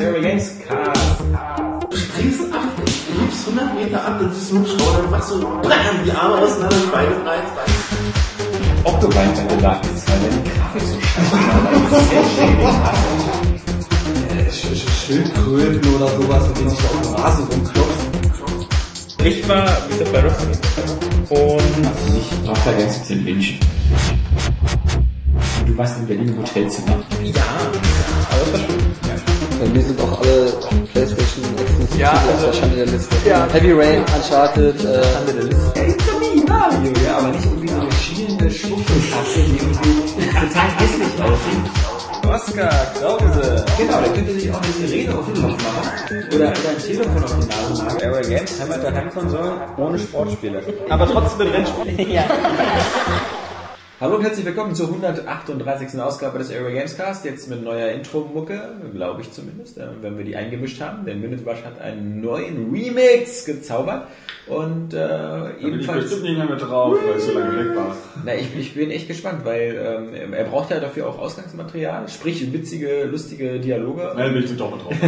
Harry 0.00 0.20
Games 0.22 0.52
Cast. 0.64 1.20
Du 1.90 1.96
springst 1.96 2.52
ab, 2.52 2.60
du 2.76 3.20
hebst 3.20 3.48
100 3.48 3.74
Meter 3.74 4.04
ab, 4.04 4.18
dann 4.20 4.32
siehst 4.32 4.52
du 4.52 4.56
einen 4.56 4.64
Hubschrauber, 4.64 5.02
dann 5.02 5.10
machst 5.10 5.30
du 5.32 5.40
BAM, 5.40 6.04
die 6.04 6.12
Arme 6.12 6.36
auseinander, 6.38 6.76
die 6.76 6.90
Beine 6.90 7.16
rein. 7.26 7.42
Octobyte 8.84 9.34
bei 9.34 9.42
der 9.42 9.56
Dark 9.56 9.82
ist, 9.84 10.08
weil 10.08 10.18
die 10.30 10.50
Grafik 10.50 10.82
so 10.82 11.00
scheiße 11.00 11.32
war, 11.32 11.64
weil 11.64 11.76
ich 11.82 11.88
sehr 12.08 12.82
hasse. 12.84 13.08
Schildkröten 15.06 15.94
oder 15.94 16.08
sowas, 16.08 16.48
mit 16.48 16.58
denen 16.58 16.70
sich 16.70 16.78
da 16.78 16.86
auf 16.88 17.00
dem 17.02 17.14
Rasen 17.14 17.44
rumklopfen. 17.46 18.08
Ich 19.24 19.48
war 19.48 19.66
wieder 19.88 20.04
bei 20.12 20.22
Wrestling 20.22 20.58
und 21.30 21.62
Ich 22.16 22.30
brauche 22.44 22.60
da 22.64 22.72
ganz 22.78 22.98
bisschen 22.98 23.24
Menschen. 23.24 23.58
Du 25.66 25.76
warst 25.76 25.98
in 25.98 26.06
Berlin 26.06 26.28
im 26.28 26.38
Hotelzimmer. 26.38 26.96
ja, 27.24 27.42
aber 28.30 28.44
das 28.44 28.52
war 28.52 28.58
schön. 28.58 28.78
Bei 29.02 29.17
mir 29.66 29.82
sind 29.82 30.00
auch 30.00 30.20
alle 30.20 30.52
Playstation 30.92 31.44
exklusiv 31.58 31.98
Ja, 31.98 32.12
also- 32.12 32.46
der 32.46 32.52
Schande 32.52 32.76
der 32.76 32.86
Liste. 32.86 33.16
Ja. 33.26 33.46
Heavy 33.52 33.72
Rain, 33.72 34.04
Uncharted, 34.14 34.84
äh, 34.84 35.02
Mario, 36.48 36.92
ja, 37.04 37.18
aber 37.18 37.28
nicht 37.28 37.44
irgendwie 37.44 37.68
so 37.68 37.80
eine 37.80 37.92
schielende 37.92 38.50
Schwuchtelkasse, 38.50 39.40
die 39.46 39.56
irgendwie 39.56 40.28
total 40.28 40.70
hässlich 40.78 41.22
aussieht. 41.22 41.88
Oscar 42.28 42.68
Krause. 42.98 43.64
Genau, 43.78 44.00
da 44.00 44.08
könnte 44.08 44.32
sich 44.32 44.50
auch 44.50 44.60
eine 44.60 44.72
Sirene 44.86 45.18
auf 45.18 45.24
den 45.26 45.42
Kopf 45.42 45.62
machen. 45.62 46.26
Oder, 46.28 46.36
oder 46.36 46.50
ein 46.50 46.82
Telefon 46.84 47.24
auf 47.24 47.34
die 47.38 47.46
Nase 47.48 47.82
machen. 47.84 47.98
Airway 48.00 48.22
Games 48.28 48.60
haben 48.60 48.82
wir 48.82 48.92
Heimkonsolen 48.94 49.52
ohne 49.76 49.98
Sportspiele. 49.98 50.62
Aber 50.88 51.06
trotzdem 51.06 51.46
mit 51.46 51.54
Rennspielen. 51.56 52.10
ja. 52.10 52.24
Hallo 54.00 54.14
und 54.14 54.22
herzlich 54.22 54.46
willkommen 54.46 54.76
zur 54.76 54.86
138. 54.86 56.00
Ausgabe 56.00 56.38
des 56.38 56.50
Airway 56.50 56.72
Games 56.72 56.96
Cast. 56.96 57.24
Jetzt 57.24 57.50
mit 57.50 57.64
neuer 57.64 57.88
Intro-Mucke, 57.88 58.74
glaube 58.94 59.22
ich 59.22 59.32
zumindest, 59.32 59.76
äh, 59.76 59.88
wenn 60.00 60.16
wir 60.16 60.24
die 60.24 60.36
eingemischt 60.36 60.80
haben. 60.80 61.04
Denn 61.04 61.20
Minute 61.20 61.42
Rush 61.44 61.64
hat 61.64 61.80
einen 61.80 62.20
neuen 62.20 62.70
Remix 62.72 63.44
gezaubert. 63.44 64.06
Und 64.46 64.94
äh, 64.94 64.98
Da 64.98 65.50
bin 65.50 65.56
ich 65.58 65.66
ebenfalls. 65.66 66.04
bestimmt 66.04 66.22
nicht 66.22 66.38
mehr 66.38 66.48
mit 66.48 66.62
drauf, 66.62 66.96
weil 67.06 67.18
ich 67.18 67.24
so 67.24 67.32
lange 67.32 67.58
weg 67.58 67.76
war. 67.76 67.96
Na, 68.24 68.34
ich, 68.36 68.56
ich 68.56 68.72
bin 68.74 68.90
echt 68.92 69.08
gespannt, 69.08 69.40
weil 69.44 70.08
ähm, 70.14 70.32
er 70.32 70.44
braucht 70.44 70.70
ja 70.70 70.78
dafür 70.78 71.08
auch 71.08 71.18
Ausgangsmaterial, 71.18 72.08
sprich 72.08 72.50
witzige, 72.52 73.04
lustige 73.04 73.58
Dialoge. 73.58 74.12
Nein, 74.16 74.32
bin 74.32 74.44
ich 74.44 74.56
doch 74.56 74.70
mit 74.70 74.84
drauf. 74.84 74.94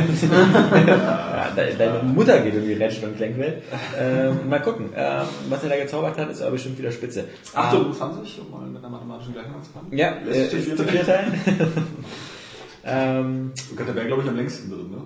Ja, 1.41 1.49
de, 1.57 1.75
deine 1.79 2.03
Mutter 2.03 2.39
geht 2.41 2.55
irgendwie 2.55 2.75
Rätschen 2.75 3.05
und 3.09 3.17
Klänkwelt. 3.17 3.63
Ähm, 3.99 4.49
mal 4.49 4.61
gucken. 4.61 4.91
Ähm, 4.95 5.23
was 5.49 5.63
er 5.63 5.71
da 5.71 5.77
gezaubert 5.77 6.19
hat, 6.19 6.31
ist 6.31 6.43
aber 6.43 6.51
bestimmt 6.53 6.79
wieder 6.79 6.91
spitze. 6.93 7.25
28, 7.55 8.41
um 8.41 8.51
mal 8.51 8.80
mit 8.81 8.87
einer 8.87 8.97
mathematischen 8.97 9.33
Gleichung 9.35 9.55
anzufangen. 9.57 9.97
Ja, 9.97 10.15
Lässt 10.25 10.55
äh, 10.55 10.59
ist 10.59 10.77
zu 10.77 10.85
vier 10.85 11.03
teilen. 11.05 11.33
ähm, 12.85 13.53
Gott, 13.77 13.89
der 13.89 13.95
wäre, 13.95 14.07
glaube 14.07 14.23
ich, 14.23 14.29
am 14.29 14.37
längsten 14.37 14.71
drin, 14.71 14.91
ne? 14.91 15.03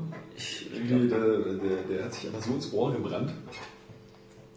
Irgendwie, 0.73 1.09
der, 1.09 1.19
der, 1.19 1.97
der 1.97 2.05
hat 2.05 2.15
sich 2.15 2.27
einfach 2.27 2.43
so 2.43 2.55
ins 2.55 2.73
Ohr 2.73 2.93
gebrannt. 2.93 3.33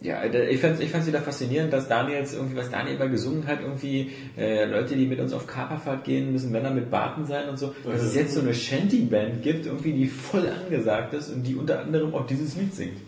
ja, 0.00 0.26
der- 0.28 0.50
ich 0.50 0.60
fand 0.60 0.80
ich 0.80 0.90
fand's 0.90 1.06
wieder 1.06 1.20
faszinierend, 1.20 1.72
dass 1.72 1.88
Daniel 1.88 2.18
jetzt 2.18 2.34
irgendwie, 2.34 2.56
was 2.56 2.70
Daniel 2.70 2.96
immer 2.96 3.08
gesungen 3.08 3.46
hat, 3.46 3.60
irgendwie 3.60 4.10
äh, 4.36 4.64
Leute, 4.64 4.94
die 4.96 5.06
mit 5.06 5.20
uns 5.20 5.32
auf 5.32 5.46
Kaperfahrt 5.46 6.04
gehen, 6.04 6.32
müssen 6.32 6.50
Männer 6.52 6.70
mit 6.70 6.90
Barten 6.90 7.24
sein 7.26 7.48
und 7.48 7.58
so, 7.58 7.74
dass 7.84 8.02
es 8.02 8.14
jetzt 8.14 8.34
so 8.34 8.40
eine 8.40 8.54
Shanty-Band 8.54 9.42
gibt, 9.42 9.66
irgendwie, 9.66 9.92
die 9.92 10.06
voll 10.06 10.48
angesagt 10.48 11.14
ist 11.14 11.30
und 11.32 11.42
die 11.44 11.54
unter 11.56 11.80
anderem 11.80 12.14
auch 12.14 12.26
dieses 12.26 12.56
Lied 12.56 12.74
singt. 12.74 12.98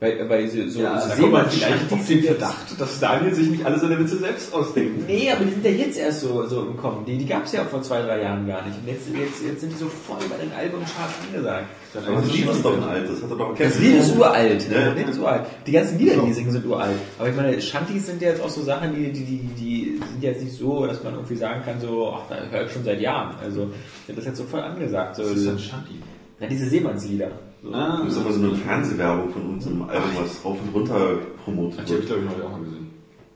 Weil, 0.00 0.28
weil 0.28 0.44
diese, 0.44 0.70
so, 0.70 0.80
Ja, 0.80 1.00
so 1.00 1.08
da 1.08 1.14
kommt 1.16 1.32
man 1.32 1.50
Seemann- 1.50 1.50
vielleicht 1.50 1.92
auf 1.92 2.06
den 2.06 2.22
Verdacht, 2.22 2.80
dass 2.80 3.00
Daniel 3.00 3.34
sich 3.34 3.48
nicht 3.50 3.66
alle 3.66 3.80
seine 3.80 3.98
Witze 3.98 4.16
selbst 4.18 4.54
ausdenkt. 4.54 5.08
Nee, 5.08 5.28
aber 5.32 5.44
die 5.44 5.50
sind 5.50 5.64
ja 5.64 5.70
jetzt 5.72 5.98
erst 5.98 6.20
so, 6.20 6.46
so 6.46 6.66
im 6.66 6.76
Kommen. 6.76 7.04
Die, 7.04 7.18
die 7.18 7.26
gab 7.26 7.46
es 7.46 7.52
ja 7.52 7.64
vor 7.64 7.82
zwei, 7.82 8.02
drei 8.02 8.22
Jahren 8.22 8.46
gar 8.46 8.64
nicht. 8.64 8.78
Und 8.78 8.86
jetzt, 8.86 9.08
jetzt, 9.12 9.42
jetzt 9.44 9.60
sind 9.60 9.72
die 9.72 9.76
so 9.76 9.86
voll 9.88 10.18
bei 10.30 10.36
den 10.36 10.52
Albumcharts 10.52 11.14
angesagt. 11.26 11.66
Aber 11.96 12.20
das 12.20 12.32
Lied 12.32 12.48
ist 12.48 12.64
doch 12.64 12.74
ein 12.76 12.84
hat 12.84 12.96
er 12.96 13.36
doch 13.36 13.56
Das 13.58 13.78
Lied 13.80 13.94
ist 13.96 14.16
uralt. 14.16 14.70
Ja. 14.70 14.84
Das 14.84 14.94
Lied 14.96 15.08
ist 15.08 15.18
uralt. 15.18 15.42
Die 15.66 15.72
ganzen 15.72 15.98
Lieder, 15.98 16.14
die 16.14 16.26
die 16.26 16.32
singen, 16.32 16.52
sind 16.52 16.66
uralt. 16.66 16.94
Aber 17.18 17.28
ich 17.28 17.34
meine, 17.34 17.60
Shanties 17.60 18.06
sind 18.06 18.22
ja 18.22 18.28
jetzt 18.28 18.40
auch 18.40 18.50
so 18.50 18.62
Sachen, 18.62 18.94
die, 18.94 19.10
die, 19.10 19.24
die, 19.24 19.38
die 19.58 20.00
sind 20.12 20.22
jetzt 20.22 20.44
nicht 20.44 20.56
so, 20.56 20.86
dass 20.86 21.02
man 21.02 21.14
irgendwie 21.14 21.34
sagen 21.34 21.62
kann, 21.64 21.80
so, 21.80 22.14
ach, 22.14 22.28
da 22.28 22.36
höre 22.48 22.66
ich 22.66 22.72
schon 22.72 22.84
seit 22.84 23.00
Jahren. 23.00 23.34
Also, 23.42 23.72
das 24.06 24.16
ist 24.18 24.26
jetzt 24.26 24.36
so 24.36 24.44
voll 24.44 24.60
angesagt. 24.60 25.16
So, 25.16 25.22
Das 25.24 25.32
ist 25.32 25.48
ein 25.48 25.58
Shanti. 25.58 25.94
na, 26.38 26.46
diese 26.46 26.68
Seemannslieder. 26.68 27.32
So. 27.62 27.72
Ah, 27.74 28.02
Das 28.04 28.12
ist 28.14 28.20
aber 28.20 28.32
so 28.32 28.40
eine 28.40 28.54
Fernsehwerbung 28.54 29.30
von 29.30 29.42
unserem 29.54 29.82
Album, 29.88 30.10
was 30.20 30.44
rauf 30.44 30.58
und 30.62 30.74
runter 30.74 31.18
promotet 31.44 31.78
die 31.78 31.82
habe 31.82 31.90
wird. 31.92 32.00
ich, 32.02 32.06
glaube 32.08 32.22
ich, 32.22 32.28
neulich 32.30 32.44
auch 32.44 32.50
mal 32.52 32.60
gesehen. 32.64 32.90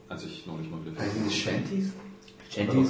Als 0.09 0.25
ich 0.25 0.45
neulich 0.47 0.69
mal 0.71 0.79
wieder. 0.85 1.01
Diese 1.25 1.35
Shanties? 1.35 1.91
Shanties. 2.49 2.89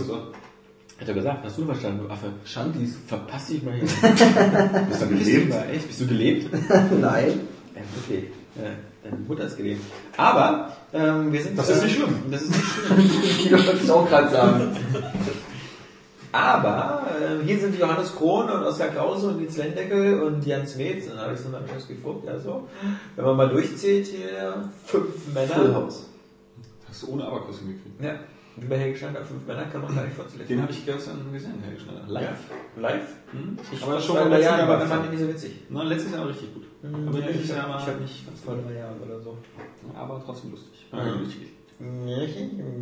Hat 0.99 1.07
er 1.07 1.13
gesagt, 1.15 1.43
hast 1.43 1.57
du 1.57 1.65
verstanden, 1.65 2.03
du 2.05 2.09
Affe? 2.13 2.27
Shanties. 2.45 2.97
Verpass 3.07 3.47
dich 3.47 3.63
mal 3.63 3.73
hier. 3.73 3.83
Bist 4.89 5.01
du 5.01 5.07
gelebt? 5.07 5.49
mal 5.49 5.69
echt? 5.71 5.87
Bist 5.87 6.01
du 6.01 6.07
gelebt? 6.07 6.53
Nein. 7.01 7.39
Ja, 7.75 7.81
wirklich. 7.95 8.29
Ja, 8.55 8.69
deine 9.03 9.17
Mutter 9.27 9.45
ist 9.45 9.57
gelebt. 9.57 9.81
Aber 10.15 10.71
ähm, 10.93 11.31
wir 11.33 11.41
sind. 11.41 11.57
Das 11.57 11.69
ist 11.69 11.83
nicht 11.83 11.95
schlimm. 11.95 12.13
Das 12.29 12.43
ist 12.43 12.51
nicht 12.51 12.63
schlimm. 12.63 13.09
Kilo 13.39 13.57
wollte 13.57 13.83
ich 13.83 13.89
auch 13.91 14.07
gerade 14.07 14.29
sagen. 14.29 14.77
Aber 16.33 17.03
äh, 17.21 17.45
hier 17.45 17.59
sind 17.59 17.77
Johannes 17.77 18.15
Krohn 18.15 18.49
und 18.49 18.63
Oskar 18.63 18.87
Krause 18.87 19.27
und 19.27 19.39
Nils 19.39 19.55
Lendeckel 19.55 20.19
und 20.23 20.43
Jens 20.43 20.75
Metz 20.75 21.07
und 21.07 21.19
Alexander 21.19 21.61
Mischowski-Vogt. 21.61 22.27
Also, 22.27 22.67
wenn 23.15 23.23
man 23.23 23.37
mal 23.37 23.49
durchzählt 23.49 24.07
hier, 24.07 24.67
fünf 24.83 25.31
Männer. 25.31 25.53
Full 25.53 25.75
House. 25.75 26.09
Hast 26.89 27.03
du 27.03 27.11
ohne 27.11 27.25
Abakus 27.25 27.59
hingekriegt. 27.59 28.01
Ja, 28.01 28.15
wie 28.55 28.65
bei 28.65 28.77
Helge 28.79 28.97
Schneider, 28.97 29.23
fünf 29.23 29.45
Männer 29.45 29.65
kann 29.65 29.83
man 29.83 29.95
gar 29.95 30.05
nicht 30.05 30.15
vorzählen. 30.15 30.47
Den 30.47 30.61
habe 30.63 30.71
ich 30.71 30.83
gestern 30.83 31.31
gesehen, 31.31 31.63
Herr 31.63 31.79
Schneider. 31.79 32.03
Live. 32.07 32.39
Live? 32.77 33.07
Hm? 33.31 33.57
Ich 33.71 33.83
aber 33.83 33.91
fand 33.91 34.03
schon 34.03 34.17
vor 34.17 34.25
drei 34.25 34.41
Jahren, 34.41 34.57
Jahr 34.57 34.67
aber 34.69 34.73
war 34.73 34.83
es 34.83 34.89
fanden 34.89 35.05
ihn 35.05 35.11
nicht 35.11 35.21
so 35.21 35.29
witzig. 35.29 35.51
Na, 35.69 35.83
letztes 35.83 36.13
Jahr 36.13 36.27
richtig 36.27 36.51
gut. 36.51 36.63
Aber 36.83 37.19
ja, 37.19 37.29
ich 37.29 37.47
Jahr 37.47 37.61
hab, 37.61 37.87
war 37.87 37.93
ich 37.93 38.01
nicht 38.01 38.25
ganz 38.25 38.39
vor 38.39 38.55
drei 38.55 38.73
Jahren 38.73 38.99
oder 39.05 39.21
so. 39.21 39.37
aber 39.95 40.19
trotzdem 40.25 40.49
lustig. 40.49 40.87
Mhm. 40.91 42.07
Ja. 42.07 42.23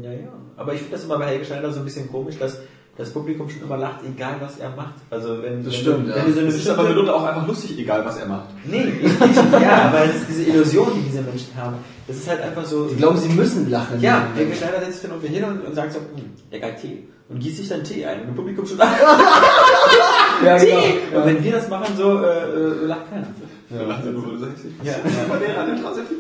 Ja, 0.02 0.12
ja. 0.14 0.34
Aber 0.56 0.74
ich 0.74 0.80
finde 0.80 0.96
das 0.96 1.04
immer 1.04 1.18
bei 1.18 1.28
Helge 1.28 1.44
Schneider 1.44 1.72
so 1.72 1.80
ein 1.80 1.86
bisschen 1.86 2.10
komisch, 2.10 2.38
dass 2.38 2.60
das 3.02 3.12
Publikum 3.12 3.50
schon 3.50 3.64
immer 3.64 3.78
lacht, 3.78 4.00
egal 4.06 4.36
was 4.40 4.60
er 4.60 4.70
macht. 4.76 4.94
Also 5.10 5.42
wenn, 5.42 5.64
Das 5.64 5.74
wenn, 5.74 5.82
stimmt, 5.82 6.08
wenn 6.08 6.16
ja. 6.16 6.24
du 6.24 6.34
so 6.34 6.40
eine 6.40 6.50
Es 6.50 6.56
ist 6.56 6.70
aber 6.70 6.84
mitunter 6.84 7.16
auch 7.16 7.24
einfach 7.26 7.48
lustig, 7.48 7.80
egal 7.80 8.06
was 8.06 8.18
er 8.18 8.28
macht. 8.28 8.50
Nee, 8.64 8.86
nicht, 8.86 9.20
ja, 9.62 9.86
aber 9.88 10.06
es 10.06 10.16
ist 10.16 10.30
diese 10.30 10.44
Illusion, 10.44 10.88
die 10.96 11.02
diese 11.10 11.22
Menschen 11.22 11.56
haben. 11.58 11.78
Das 12.08 12.18
ist 12.18 12.30
halt 12.30 12.42
einfach 12.42 12.64
so. 12.64 12.86
Die 12.86 12.96
glauben, 12.96 13.18
sie 13.18 13.30
müssen 13.30 13.70
lachen. 13.70 14.00
ja, 14.02 14.28
Helge 14.36 14.56
Schneider 14.56 14.80
setzt 14.80 15.02
sich 15.02 15.10
dann 15.10 15.12
irgendwie 15.12 15.34
hin 15.34 15.44
und, 15.44 15.66
und 15.66 15.76
sagt 15.76 15.94
so, 15.94 16.00
hm, 16.00 16.32
der 16.52 16.60
geil 16.60 16.76
Tee. 16.80 17.08
Und 17.30 17.40
gießt 17.40 17.58
sich 17.58 17.70
dann 17.70 17.84
Tee 17.84 18.06
ein. 18.06 18.22
Und 18.22 18.30
im 18.30 18.36
Publikum 18.36 18.66
schon 18.66 18.78
lacht. 18.78 18.98
ja, 20.46 20.58
Tee! 20.58 20.68
genau. 21.10 21.22
Und 21.22 21.28
wenn 21.28 21.44
wir 21.44 21.52
das 21.54 21.70
machen, 21.70 21.96
so, 21.98 22.22
äh, 22.22 22.28
äh, 22.28 22.86
lacht 22.86 23.10
keiner. 23.10 23.28
Ja. 23.70 23.84
Lacht 23.84 24.06
er 24.06 24.12
nur, 24.12 24.26
weil 24.26 24.32
du 24.34 24.40
so 24.40 24.46
hässlich 24.48 24.78
bist. 24.78 24.92
Ja. 24.92 25.38
Der 25.40 25.58
hat 25.58 25.68
den 25.68 25.78
sehr 25.78 26.04
viel 26.04 26.18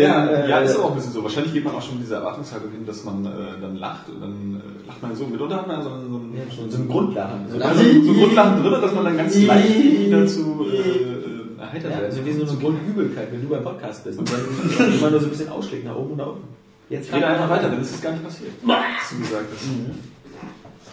Ja, 0.00 0.24
ja, 0.24 0.26
äh, 0.26 0.50
ja, 0.50 0.58
ist 0.60 0.76
aber 0.76 0.86
auch 0.86 0.90
ein 0.90 0.96
bisschen 0.96 1.12
so. 1.12 1.22
Wahrscheinlich 1.22 1.52
geht 1.52 1.64
man 1.64 1.74
auch 1.74 1.82
schon 1.82 1.94
mit 1.94 2.04
dieser 2.04 2.16
Erwartungshaltung 2.16 2.70
hin, 2.70 2.86
dass 2.86 3.04
man 3.04 3.24
äh, 3.24 3.30
dann 3.60 3.76
lacht 3.76 4.08
und 4.08 4.20
dann 4.20 4.62
äh, 4.62 4.86
lacht 4.86 5.02
man 5.02 5.14
so. 5.16 5.26
Mitunter 5.26 5.56
hat 5.56 5.66
man 5.68 5.82
so 5.82 5.90
einen, 5.90 6.10
so 6.10 6.16
einen, 6.16 6.34
Ja, 6.36 6.42
so 6.70 6.76
ein 6.76 6.88
Grundlachen. 6.88 7.48
So, 7.48 7.58
so 7.58 7.64
einen, 7.64 8.04
so 8.04 8.10
einen 8.10 8.20
Grundlachen 8.20 8.62
drin, 8.62 8.80
dass 8.80 8.94
man 8.94 9.04
dann 9.04 9.16
ganz 9.16 9.42
leicht 9.42 10.00
wieder 10.00 10.26
zu 10.26 10.66
äh, 10.70 10.76
äh, 10.76 11.60
erheitert 11.60 11.90
ja, 11.90 11.96
wird. 11.98 12.10
also 12.10 12.24
wie 12.24 12.32
so 12.32 12.46
eine 12.46 12.58
Grundübelkeit, 12.58 13.32
wenn 13.32 13.42
du 13.42 13.48
beim 13.48 13.64
Podcast 13.64 14.04
bist. 14.04 14.18
Und 14.18 14.30
dann 14.30 14.92
immer 14.98 15.10
nur 15.10 15.20
so 15.20 15.26
ein 15.26 15.30
bisschen 15.30 15.48
ausschlägt 15.48 15.84
nach 15.84 15.96
oben 15.96 16.12
und 16.12 16.18
nach 16.18 16.26
unten. 16.26 16.48
Jetzt 16.88 17.12
Rede 17.12 17.26
einfach 17.26 17.50
weiter, 17.50 17.68
dann 17.68 17.80
ist 17.80 17.94
es 17.94 18.00
gar 18.00 18.12
nicht 18.12 18.22
passiert. 18.22 18.52
Hast 18.66 19.12
du 19.12 19.18
gesagt 19.18 19.46
hast. 19.52 19.64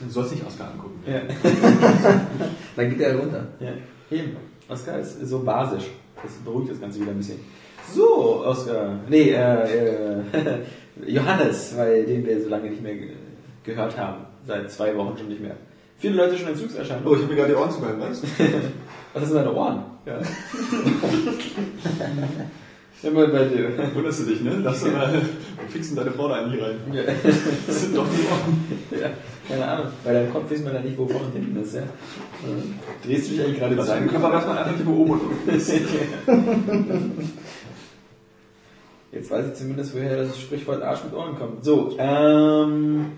Du 0.02 0.10
sollst 0.10 0.32
nicht 0.32 0.46
Oscar 0.46 0.72
angucken. 0.72 1.00
Ja. 1.06 1.22
Dann 2.76 2.90
geht 2.90 3.00
er 3.00 3.16
runter. 3.16 3.48
Ja, 3.60 3.70
eben. 4.10 4.36
Oskar 4.68 5.00
ist 5.00 5.20
so 5.28 5.40
basisch. 5.40 5.86
Das 6.22 6.32
beruhigt 6.44 6.72
das 6.72 6.82
Ganze 6.82 7.00
wieder 7.00 7.12
ein 7.12 7.18
bisschen. 7.18 7.40
So, 7.94 8.44
Oskar. 8.46 9.00
Nee, 9.10 9.32
äh, 9.32 9.64
äh, 9.64 10.22
Johannes, 11.08 11.74
weil 11.78 12.06
den 12.06 12.26
wir 12.26 12.42
so 12.42 12.50
lange 12.50 12.70
nicht 12.70 12.82
mehr 12.82 12.96
ge 12.96 13.10
gehört 13.64 13.98
haben. 13.98 14.26
Seit 14.46 14.70
zwei 14.72 14.96
Wochen 14.98 15.18
schon 15.18 15.30
nicht 15.30 15.42
mehr. 15.42 15.56
Viele 15.98 16.16
Leute 16.18 16.38
schon 16.38 16.50
Entzugserscheinungen. 16.50 17.08
Oh, 17.08 17.16
ich 17.16 17.22
habe 17.22 17.30
mir 17.32 17.38
gerade 17.40 17.54
die 17.54 17.58
Ohren 17.58 17.72
zugehalten, 17.72 18.02
weißt 18.02 18.24
du? 18.24 18.28
Was 19.14 19.24
ist 19.24 19.30
in 19.30 19.36
deine 19.36 19.54
Ohren? 19.54 19.84
Ja. 20.06 20.20
Immer 23.04 23.28
bei 23.28 23.46
dir. 23.46 23.70
Wunderst 23.94 24.22
du 24.22 24.26
dich, 24.26 24.42
ne? 24.42 24.60
Lass 24.64 24.82
doch 24.82 24.92
mal, 24.92 25.14
wo 25.14 25.70
fixen 25.70 25.96
deine 25.96 26.12
Frau 26.12 26.28
da 26.30 26.36
eigentlich 26.36 26.62
rein? 26.64 26.76
Ja. 26.94 27.02
Das 27.68 27.82
sind 27.82 27.96
doch 27.98 28.06
die 28.06 28.26
Ohren. 28.30 28.64
ja. 29.02 29.10
Keine 29.48 29.66
Ahnung. 29.68 29.88
Bei 30.06 30.14
deinem 30.14 30.32
Kopf 30.32 30.50
wissen 30.50 30.66
wir 30.66 30.74
ja 30.74 30.80
nicht, 30.82 30.98
wo 30.98 31.06
vorne 31.06 31.26
und 31.28 31.34
hinten 31.34 31.62
ist, 31.62 31.76
ja. 31.76 31.82
Drehst 33.06 33.28
du 33.30 33.32
dich 33.36 33.42
eigentlich 33.44 33.60
gerade 33.60 33.76
Bei 33.76 33.82
zu? 33.84 33.88
seinem 33.90 34.08
Körper 34.10 34.32
weiß 34.32 34.48
man 34.48 34.58
einfach 34.58 34.72
nicht, 34.72 34.86
wo 34.86 34.92
oben 35.02 35.12
und 35.12 35.22
unten 35.22 35.50
ist. 35.50 35.72
Jetzt 39.14 39.30
weiß 39.30 39.46
ich 39.48 39.54
zumindest, 39.54 39.96
woher 39.96 40.24
das 40.24 40.40
Sprichwort 40.40 40.82
Arsch 40.82 41.04
mit 41.04 41.14
Ohren 41.14 41.38
kommt. 41.38 41.64
So, 41.64 41.96
ähm. 42.00 43.12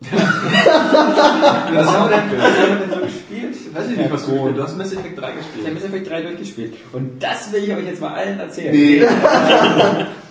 was 0.10 1.86
haben 1.86 2.10
wir 2.10 2.16
denn, 2.16 2.38
was 2.38 2.58
haben 2.58 2.68
wir 2.70 2.86
denn 2.86 2.90
so 2.90 3.00
gespielt? 3.04 3.74
Weiß 3.74 3.90
ich 3.90 3.96
nicht, 3.96 4.10
was 4.10 4.24
du 4.24 4.32
gespielt 4.32 4.48
hast. 4.48 4.56
Du 4.56 4.62
hast 4.62 4.78
Mass 4.78 4.92
Effect 4.94 5.18
3 5.18 5.22
Ich 5.22 5.28
habe 5.28 5.36
gespielt. 5.36 5.74
Mass 5.74 5.84
Effect 5.84 6.10
3 6.10 6.22
durchgespielt. 6.22 6.74
Und 6.92 7.22
das 7.22 7.52
will 7.52 7.62
ich 7.62 7.74
euch 7.74 7.84
jetzt 7.84 8.00
mal 8.00 8.14
allen 8.14 8.40
erzählen. 8.40 8.74
Nee. 8.74 9.06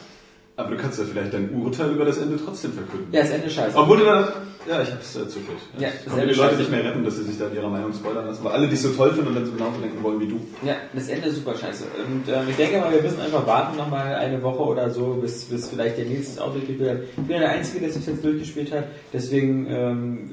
Aber 0.62 0.76
du 0.76 0.82
kannst 0.82 1.00
ja 1.00 1.06
vielleicht 1.06 1.34
dein 1.34 1.50
Urteil 1.54 1.92
über 1.92 2.06
das 2.06 2.18
Ende 2.18 2.38
trotzdem 2.44 2.74
verkünden. 2.74 3.08
Ja, 3.12 3.22
das 3.22 3.32
Ende 3.32 3.50
scheiße. 3.50 3.78
Obwohl 3.78 3.98
du 3.98 4.06
dann, 4.06 4.28
ja, 4.70 4.82
ich 4.82 4.92
hab's 4.92 5.16
äh, 5.16 5.28
zufällig. 5.28 5.62
Ja, 5.80 5.88
ich 5.88 5.96
das 5.96 6.06
konnte 6.06 6.22
Ende 6.22 6.34
die 6.34 6.40
Leute 6.40 6.50
scheiße. 6.52 6.62
nicht 6.62 6.72
mehr 6.72 6.84
retten, 6.84 7.04
dass 7.04 7.16
sie 7.16 7.24
sich 7.24 7.38
da 7.38 7.48
in 7.48 7.56
ihrer 7.56 7.70
Meinung 7.70 7.94
spoilern 7.94 8.28
lassen, 8.28 8.44
weil 8.44 8.52
alle 8.52 8.68
dich 8.68 8.82
so 8.82 8.90
toll 8.90 9.12
finden 9.12 9.30
und 9.30 9.36
dann 9.36 9.46
so 9.46 9.52
genauso 9.52 9.82
denken 9.82 10.04
wollen 10.04 10.20
wie 10.20 10.28
du. 10.28 10.40
Ja, 10.64 10.76
das 10.94 11.10
Ende 11.10 11.28
ist 11.30 11.36
super 11.38 11.56
scheiße. 11.56 11.86
Und 12.06 12.32
ähm, 12.32 12.48
ich 12.50 12.56
denke 12.56 12.80
mal, 12.80 12.92
wir 12.92 13.02
müssen 13.02 13.20
einfach 13.20 13.46
warten 13.46 13.78
noch 13.78 13.90
mal 13.90 14.16
eine 14.16 14.42
Woche 14.44 14.64
oder 14.64 14.90
so, 14.90 15.18
bis, 15.22 15.46
bis 15.46 15.70
vielleicht 15.70 15.98
der 15.98 16.06
Nils 16.06 16.36
das 16.36 16.44
auch 16.44 16.54
durchgespielt 16.54 16.90
hat. 16.90 16.98
Ich 17.18 17.24
bin 17.24 17.32
ja 17.32 17.40
der 17.40 17.52
Einzige, 17.52 17.80
der 17.80 17.90
es 17.90 18.06
jetzt 18.06 18.24
durchgespielt 18.24 18.72
hat. 18.72 18.86
Deswegen 19.12 19.68
ähm, 19.70 20.32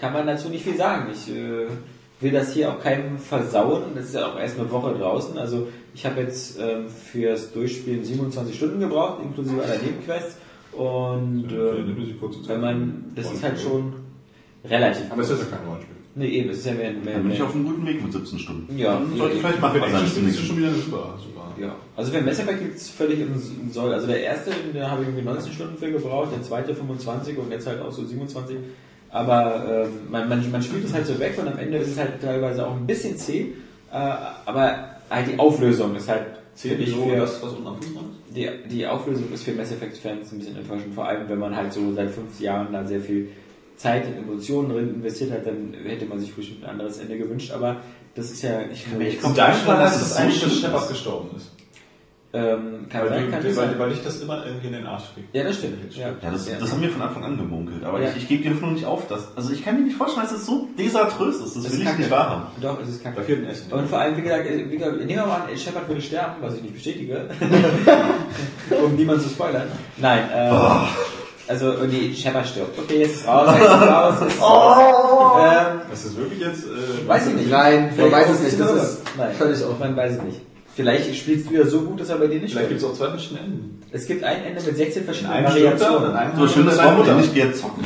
kann 0.00 0.12
man 0.12 0.26
dazu 0.26 0.48
nicht 0.48 0.64
viel 0.64 0.76
sagen. 0.76 1.08
Ich 1.12 1.28
äh, 1.28 1.66
will 2.20 2.32
das 2.32 2.52
hier 2.52 2.70
auch 2.70 2.80
keinem 2.80 3.18
versauen. 3.18 3.82
Das 3.94 4.06
ist 4.06 4.14
ja 4.14 4.26
auch 4.26 4.38
erst 4.38 4.58
eine 4.58 4.70
Woche 4.70 4.94
draußen. 4.94 5.36
Also 5.36 5.68
ich 5.94 6.06
habe 6.06 6.20
jetzt 6.20 6.58
ähm, 6.58 6.88
fürs 6.88 7.52
Durchspielen 7.52 8.04
27 8.04 8.56
Stunden 8.56 8.80
gebraucht, 8.80 9.22
inklusive 9.22 9.62
aller 9.62 9.78
Nebenquests. 9.78 10.36
Und 10.72 11.48
ähm, 11.52 12.14
wenn 12.46 12.60
man, 12.60 13.04
das 13.14 13.32
ist 13.32 13.42
halt 13.42 13.60
schon 13.60 13.92
relativ. 14.64 15.10
Aber 15.10 15.22
es 15.22 15.30
ist 15.30 15.40
ja 15.40 15.56
kein 15.56 15.66
Rollenspiel. 15.66 15.96
Nee, 16.14 16.28
eben, 16.28 16.50
es 16.50 16.58
ist 16.58 16.66
ja 16.66 16.74
mehr, 16.74 16.92
mehr, 16.92 17.14
Dann 17.14 17.22
bin 17.22 17.32
ich 17.32 17.42
auf 17.42 17.54
einem 17.54 17.64
guten 17.64 17.86
Weg 17.86 18.02
mit 18.02 18.12
17 18.12 18.38
Stunden. 18.38 18.78
Ja. 18.78 18.94
Dann 18.94 19.16
sollte 19.16 19.36
ich 19.36 19.40
vielleicht 19.40 19.62
den 19.62 19.92
sein. 19.92 20.04
Action 20.04 20.28
ist 20.28 20.38
es 20.38 20.46
schon 20.46 20.58
wieder 20.58 20.74
super, 20.74 21.18
super. 21.18 21.54
Ja, 21.58 21.74
also 21.96 22.12
für 22.12 22.20
Mass 22.20 22.38
Effect 22.38 22.60
liegt 22.60 22.76
es 22.76 22.90
völlig 22.90 23.20
im 23.20 23.34
im 23.34 23.70
Soll. 23.70 23.92
Also 23.92 24.06
der 24.06 24.22
erste, 24.22 24.50
da 24.74 24.90
habe 24.90 25.02
ich 25.02 25.08
irgendwie 25.08 25.24
19 25.24 25.52
Stunden 25.52 25.78
für 25.78 25.90
gebraucht, 25.90 26.32
der 26.34 26.42
zweite 26.42 26.74
25 26.74 27.38
und 27.38 27.50
jetzt 27.50 27.66
halt 27.66 27.80
auch 27.80 27.92
so 27.92 28.04
27. 28.04 28.56
Aber 29.10 29.86
ähm, 29.86 30.10
man, 30.10 30.28
man, 30.28 30.50
man 30.50 30.62
spielt 30.62 30.84
es 30.84 30.92
halt 30.92 31.06
so 31.06 31.18
weg 31.18 31.34
und 31.38 31.48
am 31.48 31.58
Ende 31.58 31.78
ist 31.78 31.88
es 31.88 31.98
halt 31.98 32.20
teilweise 32.20 32.66
auch 32.66 32.76
ein 32.76 32.86
bisschen 32.86 33.16
zäh. 33.16 33.52
Äh, 33.90 33.96
aber 34.46 34.91
halt 35.14 35.28
die 35.28 35.38
Auflösung 35.38 35.94
ist 35.96 36.08
halt 36.08 36.26
Zählt 36.54 36.80
ich, 36.80 36.90
so 36.90 37.06
für- 37.08 37.16
das, 37.16 37.42
was 37.42 37.52
unten 37.52 37.66
am 37.66 37.76
Fuß 37.76 37.94
dran 37.94 38.04
ist? 38.28 38.36
die, 38.36 38.48
die 38.68 38.86
Auflösung 38.86 39.32
ist 39.32 39.42
für 39.44 39.52
Mass 39.52 39.72
Effect-Fans 39.72 40.32
ein 40.32 40.38
bisschen 40.38 40.56
enttäuschend, 40.56 40.94
vor 40.94 41.06
allem 41.06 41.28
wenn 41.28 41.38
man 41.38 41.54
halt 41.56 41.72
so 41.72 41.92
seit 41.94 42.10
fünf 42.10 42.38
Jahren 42.40 42.72
da 42.72 42.84
sehr 42.86 43.00
viel 43.00 43.28
Zeit 43.76 44.04
und 44.06 44.16
Emotionen 44.18 44.68
drin 44.70 44.94
investiert 44.96 45.32
hat, 45.32 45.46
dann 45.46 45.74
hätte 45.84 46.04
man 46.06 46.18
sich 46.20 46.32
bestimmt 46.34 46.62
ein 46.64 46.70
anderes 46.70 46.98
Ende 46.98 47.16
gewünscht, 47.18 47.50
aber 47.52 47.80
das 48.14 48.30
ist 48.30 48.42
ja 48.42 48.66
nicht 48.66 48.86
ich 48.86 49.12
jetzt- 49.14 49.22
komm- 49.22 49.30
In 49.30 49.36
deinem 49.38 49.54
Fall, 49.54 49.76
Fall 49.76 49.84
dass 49.84 50.00
es 50.02 50.16
eigentlich, 50.16 50.36
stimmt. 50.38 50.52
Shepard 50.56 50.88
gestorben 50.88 51.30
ist. 51.36 51.51
Ähm, 52.34 52.86
kann 52.88 53.02
Weil, 53.02 53.08
sein, 53.10 53.30
kann 53.30 53.44
weil, 53.44 53.52
sein. 53.52 53.74
weil 53.78 53.92
ich 53.92 54.02
das 54.02 54.20
immer 54.20 54.46
irgendwie 54.46 54.68
in 54.68 54.72
den 54.72 54.86
Arsch 54.86 55.04
kriege. 55.12 55.26
Ja, 55.32 55.44
das 55.44 55.56
stimmt. 55.56 55.94
Ja, 55.94 56.08
Ja, 56.08 56.30
das, 56.30 56.46
das 56.58 56.72
haben 56.72 56.80
wir 56.80 56.88
von 56.88 57.02
Anfang 57.02 57.24
an 57.24 57.36
gemunkelt. 57.36 57.84
Aber 57.84 58.00
Ja. 58.00 58.08
ich, 58.10 58.22
ich 58.22 58.28
gebe 58.28 58.42
die 58.42 58.50
Hoffnung 58.50 58.72
nicht 58.72 58.86
auf. 58.86 59.06
Dass, 59.06 59.36
also 59.36 59.52
ich 59.52 59.62
kann 59.62 59.76
mir 59.76 59.82
nicht 59.84 59.96
vorstellen, 59.96 60.26
dass 60.26 60.36
es 60.38 60.46
so 60.46 60.66
desaströs 60.78 61.36
ist. 61.36 61.56
Das, 61.56 61.62
Das 61.62 61.64
will 61.64 61.72
ist 61.72 61.78
ich 61.80 61.84
kacke. 61.84 61.98
nicht 62.00 62.10
wahrhaben. 62.10 62.42
Doch, 62.62 62.80
es 62.82 62.88
ist 62.88 63.02
kacke. 63.02 63.16
Bei 63.16 63.22
vierten 63.24 63.44
Essen. 63.46 63.70
Und 63.72 63.86
vor 63.88 63.98
allem, 63.98 64.16
wie 64.16 64.22
gesagt, 64.22 64.48
wie 64.48 64.76
gesagt 64.78 64.96
nehmen 64.98 65.08
wir 65.10 65.26
mal 65.26 65.42
an, 65.42 65.56
Shepard 65.56 65.86
würde 65.88 66.00
sterben, 66.00 66.36
was 66.40 66.54
ich 66.56 66.62
nicht 66.62 66.74
bestätige, 66.74 67.28
um 68.84 68.94
niemanden 68.94 69.22
zu 69.22 69.28
spoilern. 69.28 69.68
Nein, 69.98 70.22
ähm, 70.34 70.56
also, 71.48 71.72
oh 71.82 71.84
nee, 71.86 72.14
Shepard 72.14 72.46
stirbt. 72.46 72.78
Okay, 72.78 73.00
jetzt 73.00 73.16
ist 73.16 73.26
raus, 73.28 73.50
jetzt 73.58 73.64
ist 73.64 73.72
raus, 73.90 74.14
jetzt 74.22 74.34
ist 74.34 74.42
raus. 74.42 75.42
Ähm, 75.42 75.80
Das 75.90 76.04
ist 76.04 76.16
wirklich 76.16 76.40
jetzt. 76.40 76.64
Äh, 76.64 77.06
weiß 77.08 77.26
ich 77.26 77.34
nicht. 77.34 77.50
Nein, 77.50 77.92
man 77.96 78.12
weiß 78.12 78.30
es 78.30 78.40
nicht. 78.42 78.60
Das 78.60 78.70
ein 78.70 78.76
ist 78.78 79.02
Nein, 79.18 79.34
völlig 79.36 79.62
offen. 79.64 79.80
Man 79.80 79.96
weiß 79.96 80.12
es 80.12 80.22
nicht. 80.22 80.40
Vielleicht 80.74 81.14
spielst 81.14 81.50
du 81.50 81.54
ja 81.54 81.66
so 81.66 81.82
gut, 81.82 82.00
dass 82.00 82.08
er 82.08 82.16
bei 82.16 82.28
dir 82.28 82.40
nicht 82.40 82.52
Vielleicht 82.52 82.70
gibt 82.70 82.80
es 82.80 82.86
auch 82.86 82.94
zwei 82.94 83.08
verschiedene 83.08 83.40
Enden. 83.40 83.82
Es 83.90 84.06
gibt 84.06 84.24
ein 84.24 84.42
Ende 84.42 84.62
mit 84.62 84.74
16 84.74 85.04
verschiedenen 85.04 85.36
er 85.36 85.44
Variationen. 85.44 86.16
So 86.36 86.48
schön, 86.48 86.64
das 86.64 86.76
deine 86.78 86.88
war 86.88 86.96
Mutter. 86.96 87.16
nicht 87.16 87.36
jetzt 87.36 87.60
zocken. 87.60 87.84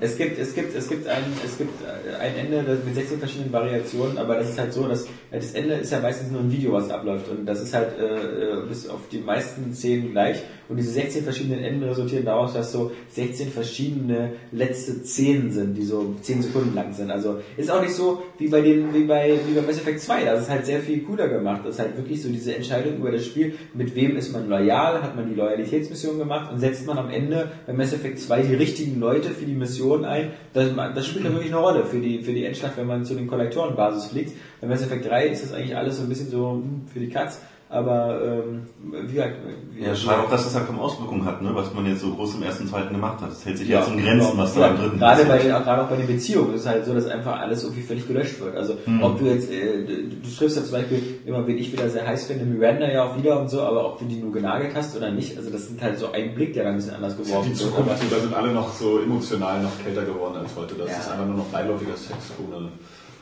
Es 0.00 0.16
gibt, 0.16 0.38
es 0.38 0.54
gibt, 0.54 0.76
es 0.76 0.88
gibt 0.88 1.08
ein, 1.08 1.22
es 1.44 1.56
gibt 1.56 1.72
ein 2.20 2.36
Ende 2.36 2.78
mit 2.84 2.94
16 2.94 3.18
verschiedenen 3.18 3.52
Variationen, 3.52 4.18
aber 4.18 4.36
das 4.36 4.50
ist 4.50 4.58
halt 4.58 4.72
so, 4.72 4.86
dass 4.86 5.04
äh, 5.04 5.06
das 5.32 5.52
Ende 5.52 5.74
ist 5.74 5.90
ja 5.90 6.00
meistens 6.00 6.30
nur 6.30 6.42
ein 6.42 6.52
Video, 6.52 6.72
was 6.72 6.90
abläuft 6.90 7.28
und 7.28 7.46
das 7.46 7.62
ist 7.62 7.74
halt 7.74 7.98
äh, 7.98 8.04
äh, 8.04 8.66
bis 8.68 8.88
auf 8.88 9.00
die 9.10 9.18
meisten 9.18 9.74
Szenen 9.74 10.12
gleich 10.12 10.42
und 10.68 10.76
diese 10.76 10.90
16 10.90 11.24
verschiedenen 11.24 11.64
Enden 11.64 11.82
resultieren 11.82 12.24
daraus, 12.24 12.52
dass 12.52 12.72
so 12.72 12.92
16 13.10 13.48
verschiedene 13.50 14.32
letzte 14.52 15.04
Szenen 15.04 15.50
sind, 15.50 15.74
die 15.74 15.84
so 15.84 16.14
10 16.20 16.42
Sekunden 16.42 16.74
lang 16.74 16.92
sind. 16.92 17.10
Also 17.10 17.38
ist 17.56 17.70
auch 17.70 17.80
nicht 17.80 17.94
so 17.94 18.22
wie 18.38 18.48
bei 18.48 18.60
den, 18.60 18.92
wie 18.92 19.04
bei, 19.04 19.38
wie 19.46 19.54
bei 19.54 19.62
Mass 19.62 19.78
Effect 19.78 20.00
2, 20.00 20.24
das 20.24 20.42
ist 20.42 20.50
halt 20.50 20.66
sehr 20.66 20.80
viel 20.80 21.02
cooler 21.02 21.28
gemacht. 21.28 21.62
Das 21.64 21.76
ist 21.76 21.80
halt 21.80 21.96
wirklich 21.96 22.22
so 22.22 22.28
diese 22.28 22.54
Entscheidung 22.54 22.96
über 22.96 23.10
das 23.10 23.24
Spiel, 23.24 23.54
mit 23.72 23.94
wem 23.94 24.16
ist 24.16 24.32
man 24.32 24.48
loyal, 24.48 25.02
hat 25.02 25.16
man 25.16 25.28
die 25.28 25.34
Loyalitätsmission 25.34 26.18
gemacht 26.18 26.52
und 26.52 26.60
setzt 26.60 26.86
man 26.86 26.98
am 26.98 27.10
Ende 27.10 27.50
bei 27.66 27.72
Mass 27.72 27.92
Effect 27.92 28.18
2 28.18 28.42
die 28.42 28.54
richtigen 28.54 29.00
Leute 29.00 29.30
für 29.30 29.46
die 29.46 29.54
Mission 29.54 30.04
ein. 30.04 30.32
Das, 30.52 30.68
das 30.94 31.06
spielt 31.06 31.24
ja 31.24 31.32
wirklich 31.32 31.52
eine 31.52 31.60
Rolle 31.60 31.84
für 31.84 31.98
die, 31.98 32.20
für 32.20 32.32
die 32.32 32.44
Endschlacht, 32.44 32.76
wenn 32.76 32.86
man 32.86 33.04
zu 33.04 33.14
den 33.14 33.26
Kollektorenbasis 33.26 34.06
fliegt. 34.06 34.32
Bei 34.60 34.66
Mass 34.66 34.82
Effect 34.82 35.08
3 35.08 35.28
ist 35.28 35.44
das 35.44 35.52
eigentlich 35.52 35.76
alles 35.76 35.96
so 35.96 36.02
ein 36.02 36.08
bisschen 36.08 36.30
so 36.30 36.52
hm, 36.52 36.82
für 36.92 37.00
die 37.00 37.08
Katz. 37.08 37.40
Aber 37.70 38.18
ähm, 38.24 38.62
wie 38.80 39.12
gesagt, 39.12 39.34
wie 39.74 39.84
Ja, 39.84 39.94
schade 39.94 40.22
auch, 40.22 40.30
dass 40.30 40.44
das 40.44 40.54
ja 40.54 40.60
kaum 40.60 40.78
Auswirkungen 40.80 41.26
hat, 41.26 41.42
ne? 41.42 41.50
was 41.52 41.74
man 41.74 41.84
jetzt 41.84 42.00
so 42.00 42.14
groß 42.14 42.36
im 42.36 42.42
ersten, 42.42 42.66
zweiten 42.66 42.94
gemacht 42.94 43.20
hat. 43.20 43.30
Das 43.30 43.44
hält 43.44 43.58
sich 43.58 43.68
Ja, 43.68 43.84
in 43.84 44.02
Grenzen, 44.02 44.38
was 44.38 44.54
da 44.54 44.60
ja, 44.60 44.66
im 44.68 44.76
dritten 44.78 44.98
gerade 44.98 45.24
bei 45.26 45.36
den, 45.36 45.52
auch 45.52 45.62
gerade 45.64 45.82
auch 45.82 45.88
bei 45.88 45.96
den 45.96 46.06
Beziehungen 46.06 46.54
ist 46.54 46.62
es 46.62 46.66
halt 46.66 46.86
so, 46.86 46.94
dass 46.94 47.06
einfach 47.06 47.38
alles 47.38 47.64
irgendwie 47.64 47.82
völlig 47.82 48.08
gelöscht 48.08 48.40
wird. 48.40 48.56
Also 48.56 48.78
Mhm. 48.86 49.02
ob 49.02 49.18
du 49.18 49.26
jetzt, 49.26 49.50
äh, 49.52 49.84
du, 49.84 49.94
du 50.16 50.28
triffst 50.38 50.56
ja 50.56 50.62
zum 50.64 50.72
Beispiel 50.72 51.02
immer, 51.26 51.46
wen 51.46 51.58
ich 51.58 51.70
wieder 51.70 51.90
sehr 51.90 52.06
heiß 52.06 52.24
finde, 52.24 52.46
Miranda 52.46 52.90
ja 52.90 53.04
auch 53.04 53.18
wieder 53.18 53.38
und 53.38 53.50
so, 53.50 53.60
aber 53.60 53.84
ob 53.84 53.98
du 53.98 54.06
die 54.06 54.16
nur 54.16 54.32
genagelt 54.32 54.74
hast 54.74 54.96
oder 54.96 55.10
nicht, 55.10 55.36
also 55.36 55.50
das 55.50 55.66
sind 55.68 55.82
halt 55.82 55.98
so 55.98 56.10
ein 56.10 56.34
Blick, 56.34 56.54
der 56.54 56.64
dann 56.64 56.72
ein 56.72 56.78
bisschen 56.78 56.94
anders 56.94 57.18
geworfen 57.18 57.44
Die 57.52 57.58
wird. 57.58 57.58
Zukunft, 57.70 58.02
da 58.10 58.18
sind 58.18 58.32
alle 58.34 58.52
noch 58.52 58.72
so 58.72 58.98
emotional 59.00 59.62
noch 59.62 59.78
kälter 59.84 60.06
geworden 60.06 60.36
als 60.38 60.56
heute. 60.56 60.74
Das 60.74 60.90
Ja. 60.90 60.98
ist 61.00 61.10
einfach 61.10 61.26
nur 61.26 61.36
noch 61.36 61.46
beiläufiger 61.46 61.96
Sex 61.96 62.32
ohne 62.42 62.70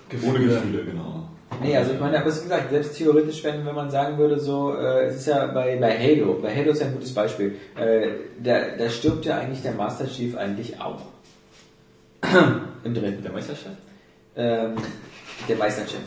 Gefühle, 0.08 0.30
ohne 0.36 0.44
Gefühle 0.46 0.84
genau. 0.84 1.30
Nee, 1.62 1.76
also 1.76 1.92
ich 1.92 2.00
meine, 2.00 2.18
aber 2.18 2.28
es 2.28 2.36
ist 2.36 2.42
gesagt, 2.42 2.70
selbst 2.70 2.96
theoretisch, 2.96 3.42
wenn, 3.44 3.64
wenn 3.64 3.74
man 3.74 3.90
sagen 3.90 4.18
würde, 4.18 4.38
so, 4.38 4.74
äh, 4.74 5.06
es 5.06 5.16
ist 5.16 5.26
ja 5.26 5.46
bei, 5.46 5.76
bei 5.76 5.98
Halo, 5.98 6.38
bei 6.42 6.54
Halo 6.54 6.72
ist 6.72 6.80
ja 6.80 6.86
ein 6.86 6.94
gutes 6.94 7.14
Beispiel, 7.14 7.54
äh, 7.78 8.08
da, 8.42 8.60
da 8.78 8.90
stirbt 8.90 9.24
ja 9.24 9.38
eigentlich 9.38 9.62
der 9.62 9.72
Master 9.72 10.06
Chief 10.06 10.36
eigentlich 10.36 10.80
auch. 10.80 11.02
Im 12.84 12.94
dritten. 12.94 13.22
Der 13.22 13.32
Meisterchef? 13.32 13.72
ähm, 14.36 14.74
der 15.48 15.56
Meisterchef. 15.56 16.00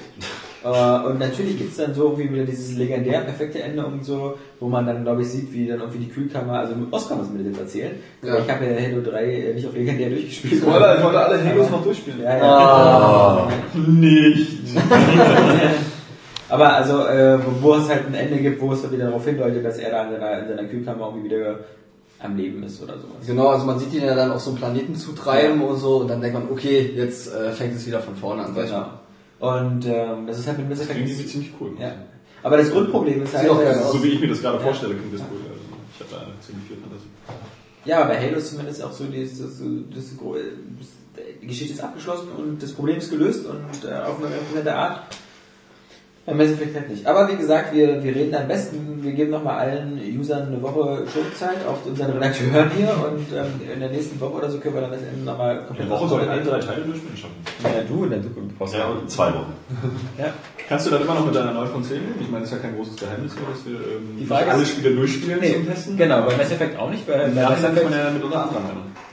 Äh, 0.63 1.07
und 1.07 1.19
natürlich 1.19 1.57
gibt's 1.57 1.77
dann 1.77 1.93
so 1.93 2.09
irgendwie 2.09 2.33
wieder 2.33 2.43
dieses 2.43 2.77
legendär 2.77 3.21
perfekte 3.21 3.61
Ende 3.61 3.85
und 3.85 4.03
so, 4.03 4.37
wo 4.59 4.67
man 4.67 4.85
dann, 4.85 5.03
glaube 5.03 5.21
ich, 5.21 5.29
sieht, 5.29 5.53
wie 5.53 5.67
dann 5.67 5.79
irgendwie 5.79 5.99
die 5.99 6.09
Kühlkammer, 6.09 6.59
also 6.59 6.73
Oscar 6.91 7.15
muss 7.15 7.29
mir 7.29 7.39
das 7.39 7.47
jetzt 7.47 7.59
erzählen. 7.59 7.91
Ja. 8.21 8.39
Ich 8.39 8.49
habe 8.49 8.65
ja 8.65 8.81
Halo 8.81 9.01
3 9.01 9.53
nicht 9.55 9.67
auf 9.67 9.73
legendär 9.73 10.09
durchgespielt. 10.09 10.61
Spoiler, 10.61 10.97
ich 10.97 11.03
wollte 11.03 11.19
alle 11.19 11.43
Halos 11.43 11.69
noch 11.69 11.83
durchspielen. 11.83 12.21
Ja, 12.21 12.37
ja. 12.37 13.49
Nicht. 13.87 14.58
Aber 16.49 16.73
also, 16.73 17.05
äh, 17.05 17.37
wo, 17.61 17.75
es 17.75 17.87
halt 17.89 18.07
ein 18.07 18.15
Ende 18.15 18.37
gibt, 18.37 18.59
wo 18.59 18.73
es 18.73 18.91
wieder 18.91 19.05
darauf 19.05 19.23
hindeutet, 19.23 19.63
dass 19.63 19.77
er 19.77 19.91
da 19.91 20.05
in 20.05 20.11
seiner, 20.13 20.39
in 20.39 20.47
seiner 20.47 20.67
Kühlkammer 20.67 21.07
irgendwie 21.07 21.29
wieder 21.29 21.59
am 22.19 22.35
Leben 22.35 22.63
ist 22.63 22.81
oder 22.81 22.93
sowas. 22.93 23.25
Genau, 23.25 23.47
also 23.47 23.65
man 23.65 23.79
sieht 23.79 23.93
ihn 23.93 24.03
ja 24.03 24.15
dann 24.15 24.31
auf 24.31 24.41
so 24.41 24.49
einen 24.49 24.59
Planeten 24.59 24.95
zutreiben 24.95 25.61
und 25.61 25.77
so 25.77 25.97
und 25.97 26.07
dann 26.09 26.21
denkt 26.21 26.39
man, 26.39 26.51
okay, 26.51 26.91
jetzt 26.95 27.33
äh, 27.33 27.51
fängt 27.51 27.75
es 27.75 27.85
wieder 27.85 27.99
von 27.99 28.15
vorne 28.15 28.43
an. 28.43 28.55
Genau. 28.55 28.85
Und 29.39 29.85
ähm, 29.85 30.27
das 30.27 30.39
ist 30.39 30.47
halt 30.47 30.57
mit 30.57 30.69
Mass 30.69 30.79
Effect. 30.79 30.95
Klingt 30.95 31.09
irgendwie 31.09 31.29
ziemlich 31.29 31.51
cool. 31.61 31.71
Ja. 31.79 31.93
Aber 32.43 32.57
das 32.57 32.71
Grundproblem 32.71 33.23
ist 33.23 33.37
halt. 33.37 33.47
So 33.47 34.03
wie 34.03 34.09
ich 34.09 34.19
mir 34.19 34.27
das 34.27 34.41
gerade 34.41 34.59
vorstelle, 34.59 34.95
klingt 34.95 35.13
das 35.13 35.21
cool. 35.21 35.39
Also, 35.49 35.61
ich 35.93 36.13
habe 36.13 36.25
da 36.25 36.31
ziemlich 36.41 36.67
viel 36.67 36.77
Fantasie. 36.77 37.07
Ja, 37.89 38.03
bei 38.05 38.19
Halo 38.19 38.37
ist 38.37 38.49
zumindest 38.51 38.83
auch 38.83 38.91
so, 38.91 39.05
das, 39.05 39.39
das, 39.39 40.17
gro- 40.17 40.35
die 41.41 41.47
Geschichte 41.47 41.73
ist 41.73 41.81
abgeschlossen 41.81 42.29
und 42.37 42.61
das 42.61 42.71
Problem 42.71 42.97
ist 42.97 43.09
gelöst 43.09 43.47
und 43.47 43.89
äh, 43.89 43.93
auf 43.95 44.17
eine 44.23 44.29
nette 44.53 44.75
Art. 44.75 45.15
Bei 46.29 46.35
Mass 46.35 46.51
Effect 46.51 46.75
halt 46.75 46.89
nicht. 46.89 47.05
Aber 47.07 47.27
wie 47.31 47.35
gesagt, 47.35 47.73
wir, 47.73 48.03
wir 48.03 48.15
reden 48.15 48.35
am 48.35 48.47
besten, 48.47 48.99
wir 49.01 49.11
geben 49.13 49.31
nochmal 49.31 49.59
allen 49.59 49.99
Usern 50.19 50.47
eine 50.47 50.61
Woche 50.61 51.03
Schonzeit, 51.11 51.57
auch 51.67 51.83
unseren 51.85 52.11
Redakteuren 52.11 52.69
hier 52.77 52.89
und 52.89 53.25
ähm, 53.35 53.73
in 53.73 53.79
der 53.79 53.89
nächsten 53.89 54.19
Woche 54.19 54.33
oder 54.33 54.49
so 54.49 54.59
können 54.59 54.75
wir 54.75 54.81
dann 54.81 54.91
das 54.91 55.01
Ende 55.01 55.25
nochmal 55.25 55.57
komplett 55.65 55.87
Eine 55.87 55.89
Woche 55.95 56.07
soll 56.09 56.21
alle 56.29 56.41
drei 56.43 56.59
Teile 56.59 56.81
durchspielen 56.83 57.17
schaffen. 57.17 57.35
Ja, 57.63 57.81
du 57.87 58.03
in 58.03 58.09
der 58.11 58.21
Zukunft 58.23 58.57
brauchst 58.57 58.73
Ja, 58.75 58.85
zwei 59.07 59.27
Wochen. 59.33 59.53
ja. 60.17 60.33
Kannst 60.67 60.85
du 60.85 60.91
dann 60.91 61.01
immer 61.01 61.15
noch 61.15 61.25
mit 61.25 61.33
deiner 61.35 61.51
9 61.53 61.67
von 61.69 61.83
10 61.83 61.95
leben? 61.95 62.13
Ich 62.21 62.29
meine, 62.29 62.41
das 62.43 62.51
ist 62.51 62.57
ja 62.57 62.61
kein 62.61 62.75
großes 62.75 62.95
Geheimnis 62.97 63.33
mehr, 63.33 63.43
dass 63.51 63.65
wir 63.65 63.73
ähm, 63.73 64.17
Die 64.19 64.25
Frage 64.25 64.51
alle 64.51 64.61
ist- 64.61 64.69
Spiele 64.69 64.95
durchspielen 64.95 65.39
Nee, 65.41 65.53
zum 65.53 65.65
Testen. 65.67 65.97
genau, 65.97 66.21
bei 66.21 66.37
Mass 66.37 66.51
Effect 66.51 66.77
auch 66.77 66.91
nicht, 66.91 67.07
weil 67.07 67.17
bei 67.31 67.41
Mass 67.41 67.57
ist 67.57 67.63
man 67.63 67.71
Effect, 67.77 67.91
ja 67.91 68.11
mit 68.11 68.23
unter 68.23 68.43
anderem 68.43 68.63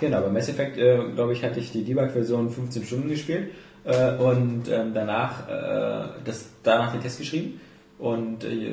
genau, 0.00 0.20
bei 0.20 0.28
Mass 0.28 0.48
Effect, 0.50 0.76
äh, 0.76 0.98
glaube 1.14 1.32
ich, 1.32 1.42
hatte 1.42 1.58
ich 1.60 1.72
die 1.72 1.82
Debug-Version 1.84 2.50
15 2.50 2.84
Stunden 2.84 3.08
gespielt 3.08 3.50
äh, 3.86 4.16
und 4.16 4.68
ähm, 4.68 4.92
danach, 4.94 5.48
äh, 5.48 6.08
das, 6.24 6.50
danach 6.62 6.92
den 6.92 7.00
Test 7.00 7.18
geschrieben 7.18 7.60
und 7.98 8.44
äh, 8.44 8.72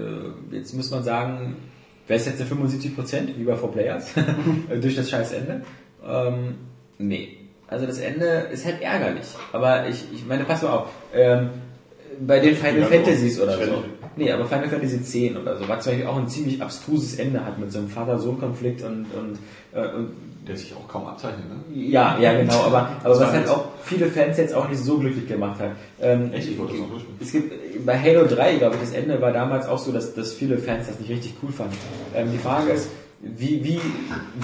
jetzt 0.52 0.74
muss 0.74 0.92
man 0.92 1.04
sagen, 1.04 1.56
wäre 2.08 2.20
es 2.20 2.26
jetzt 2.26 2.40
eine 2.40 2.50
75 2.50 2.96
Prozent, 2.96 3.38
wie 3.38 3.44
bei 3.44 3.54
4Players, 3.54 4.06
durch 4.82 4.96
das 4.96 5.10
scheiß 5.10 5.34
Ende? 5.34 5.62
Ähm, 6.06 6.56
nee. 6.98 7.38
Also 7.68 7.86
das 7.86 8.00
Ende 8.00 8.26
ist 8.52 8.66
halt 8.66 8.82
ärgerlich. 8.82 9.26
Aber 9.52 9.88
ich, 9.88 10.06
ich 10.14 10.26
meine, 10.26 10.44
pass 10.44 10.62
mal 10.62 10.72
auf. 10.72 10.90
Ähm, 11.14 11.50
bei 12.20 12.40
den 12.40 12.56
Final 12.56 12.84
Fantasies 12.84 13.40
oder 13.40 13.58
so. 13.58 13.84
Nee, 14.16 14.32
aber 14.32 14.46
Final 14.46 14.70
Fantasy 14.70 14.98
X 14.98 15.38
oder 15.42 15.58
so, 15.58 15.68
was 15.68 15.84
zum 15.84 15.94
Beispiel 15.94 16.08
auch 16.08 16.18
ein 16.18 16.28
ziemlich 16.28 16.62
abstruses 16.62 17.18
Ende 17.18 17.44
hat 17.44 17.58
mit 17.58 17.72
so 17.72 17.80
einem 17.80 17.90
Vater-Sohn-Konflikt 17.90 18.84
und, 18.84 19.08
und, 19.14 19.40
äh, 19.74 19.88
und 19.88 20.12
Der 20.48 20.58
sich 20.58 20.74
auch 20.76 20.88
kaum 20.88 21.08
abzeichnet, 21.08 21.46
ne? 21.48 21.56
ja, 21.74 22.20
ja 22.20 22.34
genau, 22.38 22.64
aber, 22.64 22.90
aber 23.04 23.20
was 23.20 23.32
halt 23.32 23.48
auch 23.48 23.66
viele 23.84 24.08
Fans 24.08 24.38
jetzt 24.38 24.54
auch 24.54 24.68
nicht 24.68 24.82
so 24.82 24.98
glücklich 24.98 25.28
gemacht 25.28 25.60
hat. 25.60 25.72
Ähm, 26.02 26.34
Echt? 26.34 26.50
Ich 26.50 26.58
wollte 26.58 26.74
das 26.74 26.82
noch 26.82 26.90
durchspielen. 26.90 27.18
es 27.22 27.32
gibt 27.32 27.86
bei 27.86 27.98
Halo 27.98 28.26
3, 28.26 28.56
glaube 28.56 28.76
ich, 28.76 28.82
das 28.82 28.92
Ende 28.92 29.22
war 29.22 29.32
damals 29.32 29.68
auch 29.68 29.78
so, 29.78 29.92
dass, 29.92 30.14
dass 30.14 30.34
viele 30.34 30.58
Fans 30.58 30.88
das 30.88 31.00
nicht 31.00 31.10
richtig 31.10 31.36
cool 31.42 31.52
fanden. 31.52 31.78
Ähm, 32.14 32.32
die 32.32 32.38
Frage 32.38 32.72
ist, 32.72 32.90
wie, 33.22 33.64
wie, 33.64 33.80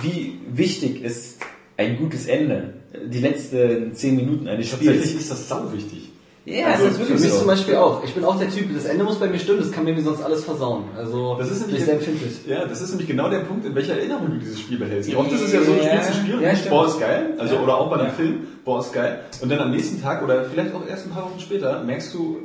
wie 0.02 0.40
wichtig 0.52 1.04
ist 1.04 1.42
ein 1.76 1.98
gutes 1.98 2.28
Ende? 2.28 2.76
Die 3.06 3.20
letzten 3.20 3.94
zehn 3.94 4.16
Minuten 4.16 4.48
eines 4.48 4.70
Tatsächlich 4.72 5.04
Spiels. 5.06 5.22
ist 5.22 5.32
das 5.32 5.50
sau 5.50 5.72
wichtig. 5.74 6.09
Ja, 6.46 6.68
Also 6.68 6.86
ist 6.86 6.92
das 6.92 6.94
für 6.98 7.00
wirklich 7.10 7.22
mich 7.22 7.32
so? 7.32 7.38
zum 7.40 7.48
Beispiel 7.48 7.76
auch. 7.76 8.04
Ich 8.04 8.14
bin 8.16 8.24
auch 8.24 8.40
der 8.40 8.50
Typ, 8.50 8.74
das 8.74 8.86
Ende 8.86 9.04
muss 9.04 9.18
bei 9.20 9.28
mir 9.28 9.38
stimmen, 9.40 9.60
das 9.60 9.72
kann 9.72 9.84
mir 9.84 10.02
sonst 10.02 10.22
alles 10.24 10.44
versauen. 10.46 10.86
Also 10.98 11.36
Das 11.38 11.52
ist 11.52 11.60
nämlich 11.62 11.80
ich 11.80 11.86
sehr 11.86 11.96
empfindlich. 11.96 12.40
Ja, 12.48 12.66
das 12.66 12.82
ist 12.82 12.90
nämlich 12.92 13.08
genau 13.08 13.30
der 13.30 13.40
Punkt, 13.42 13.66
in 13.66 13.76
welcher 13.76 13.98
Erinnerung 13.98 14.32
du 14.32 14.38
dieses 14.38 14.60
Spiel 14.60 14.80
behältst. 14.80 15.14
Oft 15.14 15.32
ist 15.32 15.42
es 15.42 15.54
ja 15.54 15.62
so, 15.62 15.74
du 15.74 15.84
spielst 15.84 16.10
ein 16.10 16.16
Spiel 16.16 16.36
und 16.36 16.42
ja, 16.42 16.56
stimmt. 16.56 16.70
boah, 16.72 16.88
ist 16.88 17.00
geil. 17.00 17.34
Also, 17.38 17.56
Ja. 17.56 17.62
oder 17.62 17.78
auch 17.78 17.90
bei 17.90 17.98
einem 17.98 18.06
Ja. 18.08 18.12
Film, 18.14 18.48
boah, 18.66 18.80
ist 18.80 18.94
geil. 18.94 19.20
Und 19.42 19.50
dann 19.52 19.60
am 19.60 19.72
nächsten 19.72 20.02
Tag 20.02 20.24
oder 20.24 20.46
vielleicht 20.46 20.74
auch 20.74 20.88
erst 20.88 21.08
ein 21.08 21.12
paar 21.12 21.26
Wochen 21.26 21.40
später 21.40 21.84
merkst 21.84 22.14
du, 22.14 22.38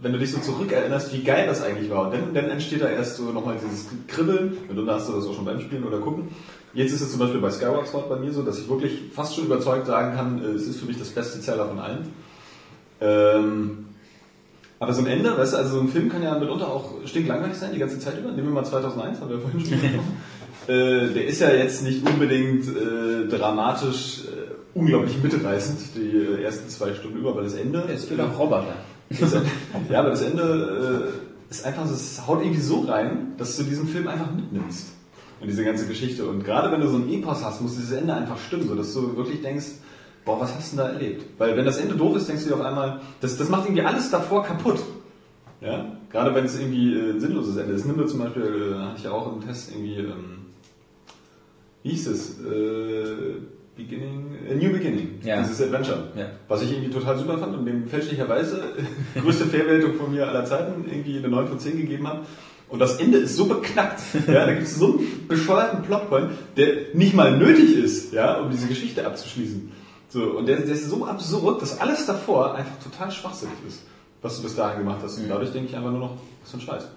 wenn 0.00 0.12
du 0.12 0.18
dich 0.18 0.32
so 0.32 0.40
zurückerinnerst, 0.40 1.12
wie 1.12 1.22
geil 1.22 1.46
das 1.46 1.60
eigentlich 1.62 1.90
war. 1.90 2.06
Und 2.06 2.14
dann, 2.14 2.32
dann 2.32 2.48
entsteht 2.50 2.80
da 2.80 2.88
erst 2.88 3.16
so 3.16 3.24
nochmal 3.24 3.56
dieses 3.62 3.86
Kribbeln. 4.06 4.56
Und 4.70 4.76
dann 4.76 4.88
hast 4.90 5.08
du 5.08 5.12
das 5.12 5.26
auch 5.26 5.34
schon 5.34 5.44
beim 5.44 5.60
Spielen 5.60 5.84
oder 5.84 5.98
gucken. 5.98 6.28
Jetzt 6.72 6.92
ist 6.92 7.02
es 7.02 7.10
zum 7.10 7.18
Beispiel 7.18 7.40
bei 7.40 7.50
Skyward 7.50 7.86
Sword 7.88 8.08
bei 8.08 8.16
mir 8.16 8.32
so, 8.32 8.42
dass 8.42 8.58
ich 8.60 8.68
wirklich 8.70 8.92
fast 9.12 9.34
schon 9.34 9.44
überzeugt 9.44 9.86
sagen 9.86 10.16
kann, 10.16 10.40
äh, 10.42 10.46
es 10.54 10.66
ist 10.68 10.78
für 10.78 10.86
mich 10.86 10.98
das 10.98 11.08
beste 11.08 11.40
Zeller 11.40 11.66
von 11.66 11.78
allen. 11.80 12.08
Ähm, 13.00 13.86
aber 14.78 14.94
so 14.94 15.02
ein 15.02 15.06
Ende, 15.06 15.36
weißt 15.36 15.52
du, 15.52 15.56
also 15.58 15.74
so 15.74 15.80
ein 15.80 15.88
Film 15.88 16.08
kann 16.08 16.22
ja 16.22 16.38
mitunter 16.38 16.68
auch 16.68 16.92
stinklangweilig 17.04 17.56
sein, 17.56 17.72
die 17.74 17.78
ganze 17.78 17.98
Zeit 17.98 18.18
über. 18.18 18.30
Nehmen 18.30 18.48
wir 18.48 18.54
mal 18.54 18.64
2001, 18.64 19.20
haben 19.20 19.28
wir 19.28 19.36
ja 19.36 19.42
vorhin 19.42 19.60
schon 19.60 19.70
gesprochen. 19.80 20.16
äh, 20.68 21.12
der 21.12 21.26
ist 21.26 21.40
ja 21.40 21.50
jetzt 21.52 21.82
nicht 21.82 22.06
unbedingt 22.06 22.64
äh, 22.66 23.28
dramatisch, 23.28 24.24
äh, 24.24 24.78
unglaublich 24.78 25.22
mitreißend, 25.22 25.80
die 25.96 26.16
äh, 26.16 26.42
ersten 26.42 26.68
zwei 26.70 26.94
Stunden 26.94 27.18
über, 27.18 27.36
weil 27.36 27.44
das 27.44 27.54
Ende... 27.54 27.84
Es 27.92 28.06
fehlt 28.06 28.20
auch 28.20 28.38
Roboter. 28.38 28.74
Das, 29.10 29.36
ja, 29.90 29.98
aber 30.00 30.10
das 30.10 30.22
Ende 30.22 31.10
äh, 31.12 31.50
ist 31.50 31.66
einfach, 31.66 31.84
es 31.90 32.26
haut 32.26 32.42
irgendwie 32.42 32.60
so 32.60 32.80
rein, 32.80 33.32
dass 33.36 33.56
du 33.56 33.64
diesen 33.64 33.88
Film 33.88 34.08
einfach 34.08 34.32
mitnimmst. 34.32 34.88
Und 35.40 35.48
diese 35.48 35.64
ganze 35.64 35.86
Geschichte. 35.86 36.26
Und 36.26 36.44
gerade 36.44 36.70
wenn 36.70 36.80
du 36.80 36.88
so 36.88 36.96
ein 36.96 37.10
Epos 37.10 37.44
hast, 37.44 37.60
muss 37.60 37.74
dieses 37.74 37.92
Ende 37.92 38.14
einfach 38.14 38.38
stimmen, 38.38 38.68
so 38.68 38.74
dass 38.74 38.94
du 38.94 39.16
wirklich 39.16 39.42
denkst, 39.42 39.66
boah, 40.30 40.40
was 40.40 40.54
hast 40.54 40.72
du 40.72 40.76
denn 40.76 40.86
da 40.86 40.92
erlebt? 40.92 41.24
Weil 41.38 41.56
wenn 41.56 41.64
das 41.64 41.78
Ende 41.78 41.96
doof 41.96 42.16
ist, 42.16 42.28
denkst 42.28 42.44
du 42.44 42.50
dir 42.50 42.54
auf 42.56 42.64
einmal, 42.64 43.00
das, 43.20 43.36
das 43.36 43.48
macht 43.48 43.64
irgendwie 43.66 43.82
alles 43.82 44.10
davor 44.10 44.44
kaputt. 44.44 44.80
Ja? 45.60 45.96
Gerade 46.10 46.34
wenn 46.34 46.44
es 46.44 46.58
irgendwie 46.58 46.94
äh, 46.94 47.12
ein 47.12 47.20
sinnloses 47.20 47.56
Ende 47.56 47.74
ist. 47.74 47.84
Nimm 47.84 47.96
mir 47.96 48.06
zum 48.06 48.20
Beispiel, 48.20 48.74
äh, 48.74 48.78
hatte 48.80 48.96
ich 48.98 49.04
ja 49.04 49.10
auch 49.10 49.32
im 49.32 49.44
Test 49.46 49.70
irgendwie, 49.70 49.96
ähm, 49.96 50.46
wie 51.82 51.90
hieß 51.90 52.06
es? 52.08 52.40
Äh, 52.40 53.40
Beginning, 53.76 54.36
A 54.50 54.54
New 54.54 54.72
Beginning. 54.72 55.20
Ja. 55.22 55.40
Dieses 55.40 55.62
Adventure. 55.62 56.08
Ja. 56.16 56.26
Was 56.48 56.62
ich 56.62 56.72
irgendwie 56.72 56.90
total 56.90 57.18
super 57.18 57.38
fand 57.38 57.56
und 57.56 57.64
dem 57.64 57.86
fälschlicherweise 57.86 58.62
größte 59.14 59.46
Fairwertung 59.46 59.94
von 59.94 60.12
mir 60.12 60.28
aller 60.28 60.44
Zeiten 60.44 60.84
irgendwie 60.90 61.18
eine 61.18 61.28
9 61.28 61.48
von 61.48 61.58
10 61.58 61.78
gegeben 61.78 62.06
habe. 62.06 62.20
Und 62.68 62.78
das 62.78 63.00
Ende 63.00 63.18
ist 63.18 63.36
so 63.36 63.46
beknackt. 63.46 64.00
Ja, 64.28 64.46
da 64.46 64.52
gibt 64.52 64.66
es 64.66 64.76
so 64.76 64.98
einen 64.98 65.26
bescheuerten 65.26 65.82
Plotpoint, 65.82 66.30
der 66.56 66.94
nicht 66.94 67.14
mal 67.14 67.36
nötig 67.36 67.76
ist, 67.76 68.12
ja, 68.12 68.38
um 68.38 68.50
diese 68.50 68.68
Geschichte 68.68 69.04
abzuschließen. 69.06 69.72
So, 70.10 70.24
und 70.38 70.46
der, 70.46 70.56
der 70.56 70.74
ist 70.74 70.90
so 70.90 71.06
absurd, 71.06 71.62
dass 71.62 71.80
alles 71.80 72.04
davor 72.04 72.54
einfach 72.54 72.82
total 72.82 73.10
schwachsinnig 73.10 73.54
ist, 73.66 73.82
was 74.22 74.36
du 74.36 74.42
bis 74.42 74.56
dahin 74.56 74.80
gemacht 74.80 75.00
hast. 75.02 75.18
Und 75.18 75.28
dadurch 75.28 75.52
denke 75.52 75.68
ich 75.70 75.76
einfach 75.76 75.90
nur 75.90 76.00
noch, 76.00 76.16
was 76.42 76.50
für 76.50 76.58
ein 76.58 76.60
Scheiß. 76.60 76.88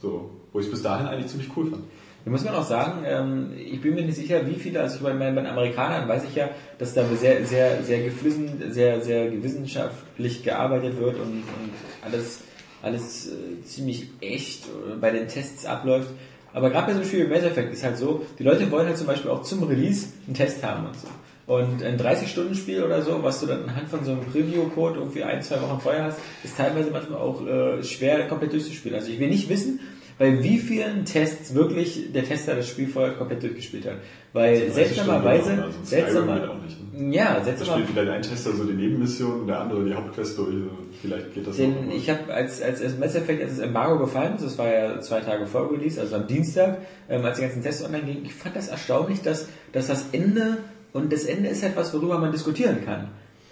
So, 0.00 0.30
wo 0.52 0.58
ich 0.58 0.66
es 0.66 0.72
bis 0.72 0.82
dahin 0.82 1.06
eigentlich 1.06 1.28
ziemlich 1.28 1.48
cool 1.56 1.70
fand. 1.70 1.84
Da 2.24 2.30
muss 2.30 2.44
man 2.44 2.54
auch 2.54 2.64
sagen, 2.64 3.02
ähm, 3.04 3.52
ich 3.56 3.80
bin 3.80 3.94
mir 3.94 4.02
nicht 4.04 4.16
sicher, 4.16 4.46
wie 4.46 4.54
viele, 4.54 4.80
also 4.80 4.96
ich 4.96 5.02
meine, 5.02 5.18
bei 5.18 5.40
den 5.40 5.46
Amerikanern 5.46 6.08
weiß 6.08 6.24
ich 6.24 6.34
ja, 6.36 6.50
dass 6.78 6.94
da 6.94 7.04
sehr, 7.20 7.44
sehr, 7.44 7.82
sehr 7.82 8.02
geflissen, 8.02 8.62
sehr, 8.70 9.00
sehr 9.00 9.28
gewissenschaftlich 9.30 10.44
gearbeitet 10.44 11.00
wird 11.00 11.16
und, 11.16 11.42
und 11.42 11.72
alles, 12.04 12.40
alles 12.80 13.28
äh, 13.28 13.64
ziemlich 13.64 14.08
echt 14.20 14.66
äh, 14.66 14.96
bei 15.00 15.10
den 15.10 15.26
Tests 15.26 15.66
abläuft. 15.66 16.10
Aber 16.52 16.70
gerade 16.70 16.88
bei 16.88 16.92
so 16.92 16.98
einem 17.00 17.08
Spiel 17.08 17.26
wie 17.26 17.32
Mass 17.32 17.42
Effect 17.42 17.72
ist 17.72 17.82
halt 17.82 17.96
so, 17.96 18.24
die 18.38 18.44
Leute 18.44 18.70
wollen 18.70 18.86
halt 18.86 18.98
zum 18.98 19.06
Beispiel 19.06 19.30
auch 19.30 19.42
zum 19.42 19.64
Release 19.64 20.08
einen 20.26 20.34
Test 20.34 20.62
haben 20.62 20.86
und 20.86 20.94
so. 20.96 21.08
Und 21.46 21.82
ein 21.82 21.98
30-Stunden-Spiel 21.98 22.82
oder 22.84 23.02
so, 23.02 23.22
was 23.22 23.40
du 23.40 23.46
dann 23.46 23.64
anhand 23.64 23.88
von 23.88 24.04
so 24.04 24.12
einem 24.12 24.20
Preview-Code 24.20 25.00
irgendwie 25.00 25.24
ein, 25.24 25.42
zwei 25.42 25.60
Wochen 25.60 25.80
vorher 25.80 26.04
hast, 26.04 26.18
ist 26.44 26.56
teilweise 26.56 26.90
manchmal 26.90 27.20
auch 27.20 27.44
äh, 27.44 27.82
schwer 27.82 28.28
komplett 28.28 28.52
durchzuspielen. 28.52 28.96
Also 28.96 29.10
ich 29.10 29.18
will 29.18 29.28
nicht 29.28 29.48
wissen, 29.48 29.80
bei 30.18 30.42
wie 30.42 30.58
vielen 30.58 31.04
Tests 31.04 31.54
wirklich 31.54 32.12
der 32.12 32.24
Tester 32.24 32.54
das 32.54 32.68
Spiel 32.68 32.86
vorher 32.86 33.14
komplett 33.14 33.42
durchgespielt 33.42 33.86
hat. 33.86 33.96
Weil 34.32 34.70
seltsamerweise, 34.70 35.64
Also 35.64 35.78
seltsamer, 35.82 36.36
ne? 36.36 37.12
ja, 37.12 37.42
seltsamer, 37.42 37.72
spielt 37.72 37.88
vielleicht 37.90 38.10
ein 38.10 38.22
Tester 38.22 38.52
so 38.52 38.64
die 38.64 38.72
Nebenmission 38.72 39.40
und 39.40 39.46
der 39.48 39.60
andere 39.60 39.84
die 39.84 39.94
Hauptquest 39.94 40.38
durch. 40.38 40.54
Vielleicht 41.00 41.34
geht 41.34 41.46
das 41.46 41.56
denn 41.56 41.90
ich 41.90 42.08
habe 42.08 42.32
als, 42.32 42.62
als, 42.62 42.80
als 42.80 42.98
Mass 42.98 43.14
Effect, 43.14 43.42
als 43.42 43.56
das 43.56 43.66
Embargo 43.66 43.98
gefallen 43.98 44.36
ist, 44.36 44.44
das 44.44 44.58
war 44.58 44.72
ja 44.72 45.00
zwei 45.00 45.20
Tage 45.20 45.46
vor 45.46 45.70
Release, 45.72 46.00
also 46.00 46.16
am 46.16 46.26
Dienstag, 46.26 46.78
ähm, 47.08 47.24
als 47.24 47.38
die 47.38 47.42
ganzen 47.42 47.62
Tests 47.62 47.84
online 47.84 48.04
gingen, 48.04 48.24
ich 48.24 48.34
fand 48.34 48.54
das 48.54 48.68
erstaunlich, 48.68 49.22
dass, 49.22 49.48
dass 49.72 49.88
das 49.88 50.06
Ende, 50.12 50.58
und 50.92 51.12
das 51.12 51.24
Ende 51.24 51.48
ist 51.48 51.62
etwas, 51.62 51.92
worüber 51.94 52.18
man 52.18 52.32
diskutieren 52.32 52.84
kann. 52.84 53.08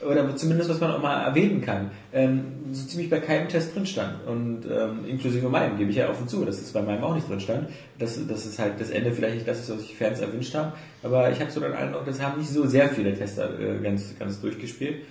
Oder 0.07 0.35
zumindest, 0.35 0.71
was 0.71 0.81
man 0.81 0.93
auch 0.93 1.03
mal 1.03 1.25
erwähnen 1.25 1.61
kann, 1.61 1.91
ähm, 2.15 2.45
so 2.73 2.87
ziemlich 2.87 3.11
bei 3.11 3.21
keinem 3.21 3.49
Test 3.49 3.75
drin 3.75 3.85
stand. 3.85 4.27
Und 4.27 4.63
ähm, 4.65 5.05
inklusive 5.07 5.49
meinem, 5.51 5.77
gebe 5.77 5.91
ich 5.91 5.97
ja 5.97 6.09
offen 6.09 6.27
zu, 6.27 6.43
dass 6.45 6.59
es 6.59 6.73
bei 6.73 6.81
meinem 6.81 7.05
auch 7.05 7.15
nicht 7.15 7.29
drin 7.29 7.41
stand. 7.41 7.69
Dass, 7.99 8.27
dass 8.27 8.47
es 8.47 8.59
halt 8.59 8.81
das 8.81 8.89
Ende 8.89 9.13
vielleicht 9.13 9.35
nicht 9.35 9.49
das 9.49 9.61
ist, 9.61 9.71
was 9.71 9.81
sich 9.83 9.95
Fans 9.97 10.21
erwünscht 10.21 10.55
haben. 10.55 10.73
Aber 11.03 11.31
ich 11.31 11.39
habe 11.41 11.51
so 11.51 11.61
den 11.61 11.75
Eindruck, 11.75 12.07
das 12.07 12.23
haben 12.23 12.39
nicht 12.39 12.51
so 12.51 12.67
sehr 12.67 12.89
viele 12.89 13.15
Tester 13.15 13.51
äh, 13.61 13.79
ganz, 13.83 14.15
ganz 14.19 14.41
durchgespielt. 14.41 15.03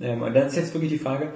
Ähm, 0.00 0.22
und 0.22 0.32
dann 0.32 0.46
ist 0.46 0.56
jetzt 0.56 0.72
wirklich 0.74 0.92
die 0.92 0.98
Frage, 0.98 1.30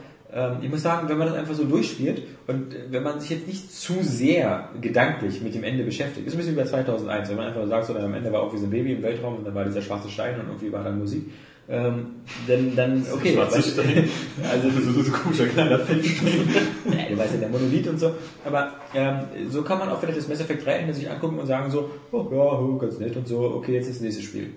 ich 0.63 0.71
muss 0.71 0.83
sagen, 0.83 1.09
wenn 1.09 1.19
man 1.19 1.29
das 1.29 1.37
einfach 1.37 1.55
so 1.55 1.65
durchspielt 1.65 2.23
und 2.47 2.73
äh, 2.73 2.85
wenn 2.91 3.03
man 3.03 3.21
sich 3.21 3.31
jetzt 3.31 3.49
nicht 3.49 3.73
zu 3.73 3.95
sehr 4.03 4.69
gedanklich 4.81 5.43
mit 5.43 5.55
dem 5.55 5.65
Ende 5.65 5.83
beschäftigt, 5.83 6.27
ist 6.27 6.35
ein 6.35 6.39
bisschen 6.39 6.55
wie 6.55 6.61
bei 6.61 6.67
2001, 6.67 7.31
wenn 7.31 7.37
man 7.37 7.47
einfach 7.49 7.67
sagt, 7.67 7.87
so, 7.87 7.95
dann 7.95 8.05
am 8.05 8.15
Ende 8.15 8.33
war 8.33 8.43
auch 8.43 8.53
wie 8.53 8.59
so 8.59 8.67
ein 8.67 8.71
Baby 8.71 8.93
im 8.93 9.03
Weltraum 9.03 9.37
und 9.37 9.47
dann 9.47 9.55
war 9.55 9.65
dieser 9.65 9.83
schwarze 9.83 10.09
Stein 10.09 10.39
und 10.39 10.47
irgendwie 10.47 10.71
war 10.73 10.85
dann 10.85 10.99
Musik, 10.99 11.25
ähm, 11.69 12.07
dann, 12.47 12.77
dann, 12.77 13.07
okay. 13.13 13.35
Schwarze 13.35 13.63
Stein. 13.63 14.09
Also 14.51 14.71
so, 14.71 14.93
so, 14.93 15.01
ein 15.01 15.13
komischer 15.13 15.47
kleiner 15.47 15.79
Feldstein. 15.79 16.49
du 16.85 17.19
weißt 17.19 17.35
ja, 17.35 17.41
der 17.41 17.49
Monolith 17.49 17.89
und 17.89 17.99
so. 17.99 18.13
Aber 18.45 18.73
ähm, 18.95 19.21
so 19.49 19.63
kann 19.63 19.79
man 19.79 19.89
auch 19.89 20.01
vielleicht 20.01 20.19
das 20.19 20.29
Mass 20.29 20.41
Effect 20.41 20.65
3 20.65 20.73
Ende 20.73 20.95
sich 20.95 21.09
angucken 21.09 21.39
und 21.39 21.47
sagen 21.47 21.71
so, 21.71 21.91
oh 22.13 22.29
ja, 22.31 22.59
oh, 22.59 22.77
ganz 22.77 22.99
nett 22.99 23.17
und 23.17 23.29
so, 23.29 23.41
okay, 23.41 23.75
jetzt 23.75 23.89
ist 23.89 23.97
das 23.97 24.03
nächste 24.03 24.23
Spiel. 24.23 24.51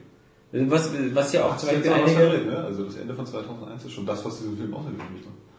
Was, 0.51 0.91
was 1.13 1.33
ja 1.33 1.45
auch 1.45 1.57
zum 1.57 1.69
Beispiel 1.69 1.91
einige, 1.91 2.45
ne? 2.45 2.57
Also 2.57 2.85
das 2.85 2.95
Ende 2.97 3.15
von 3.15 3.25
2001 3.25 3.85
ist 3.85 3.91
schon 3.91 4.05
das, 4.05 4.23
was 4.23 4.37
diesen 4.37 4.55
Film 4.55 4.73
ausgewählt 4.73 5.01
hat. 5.01 5.52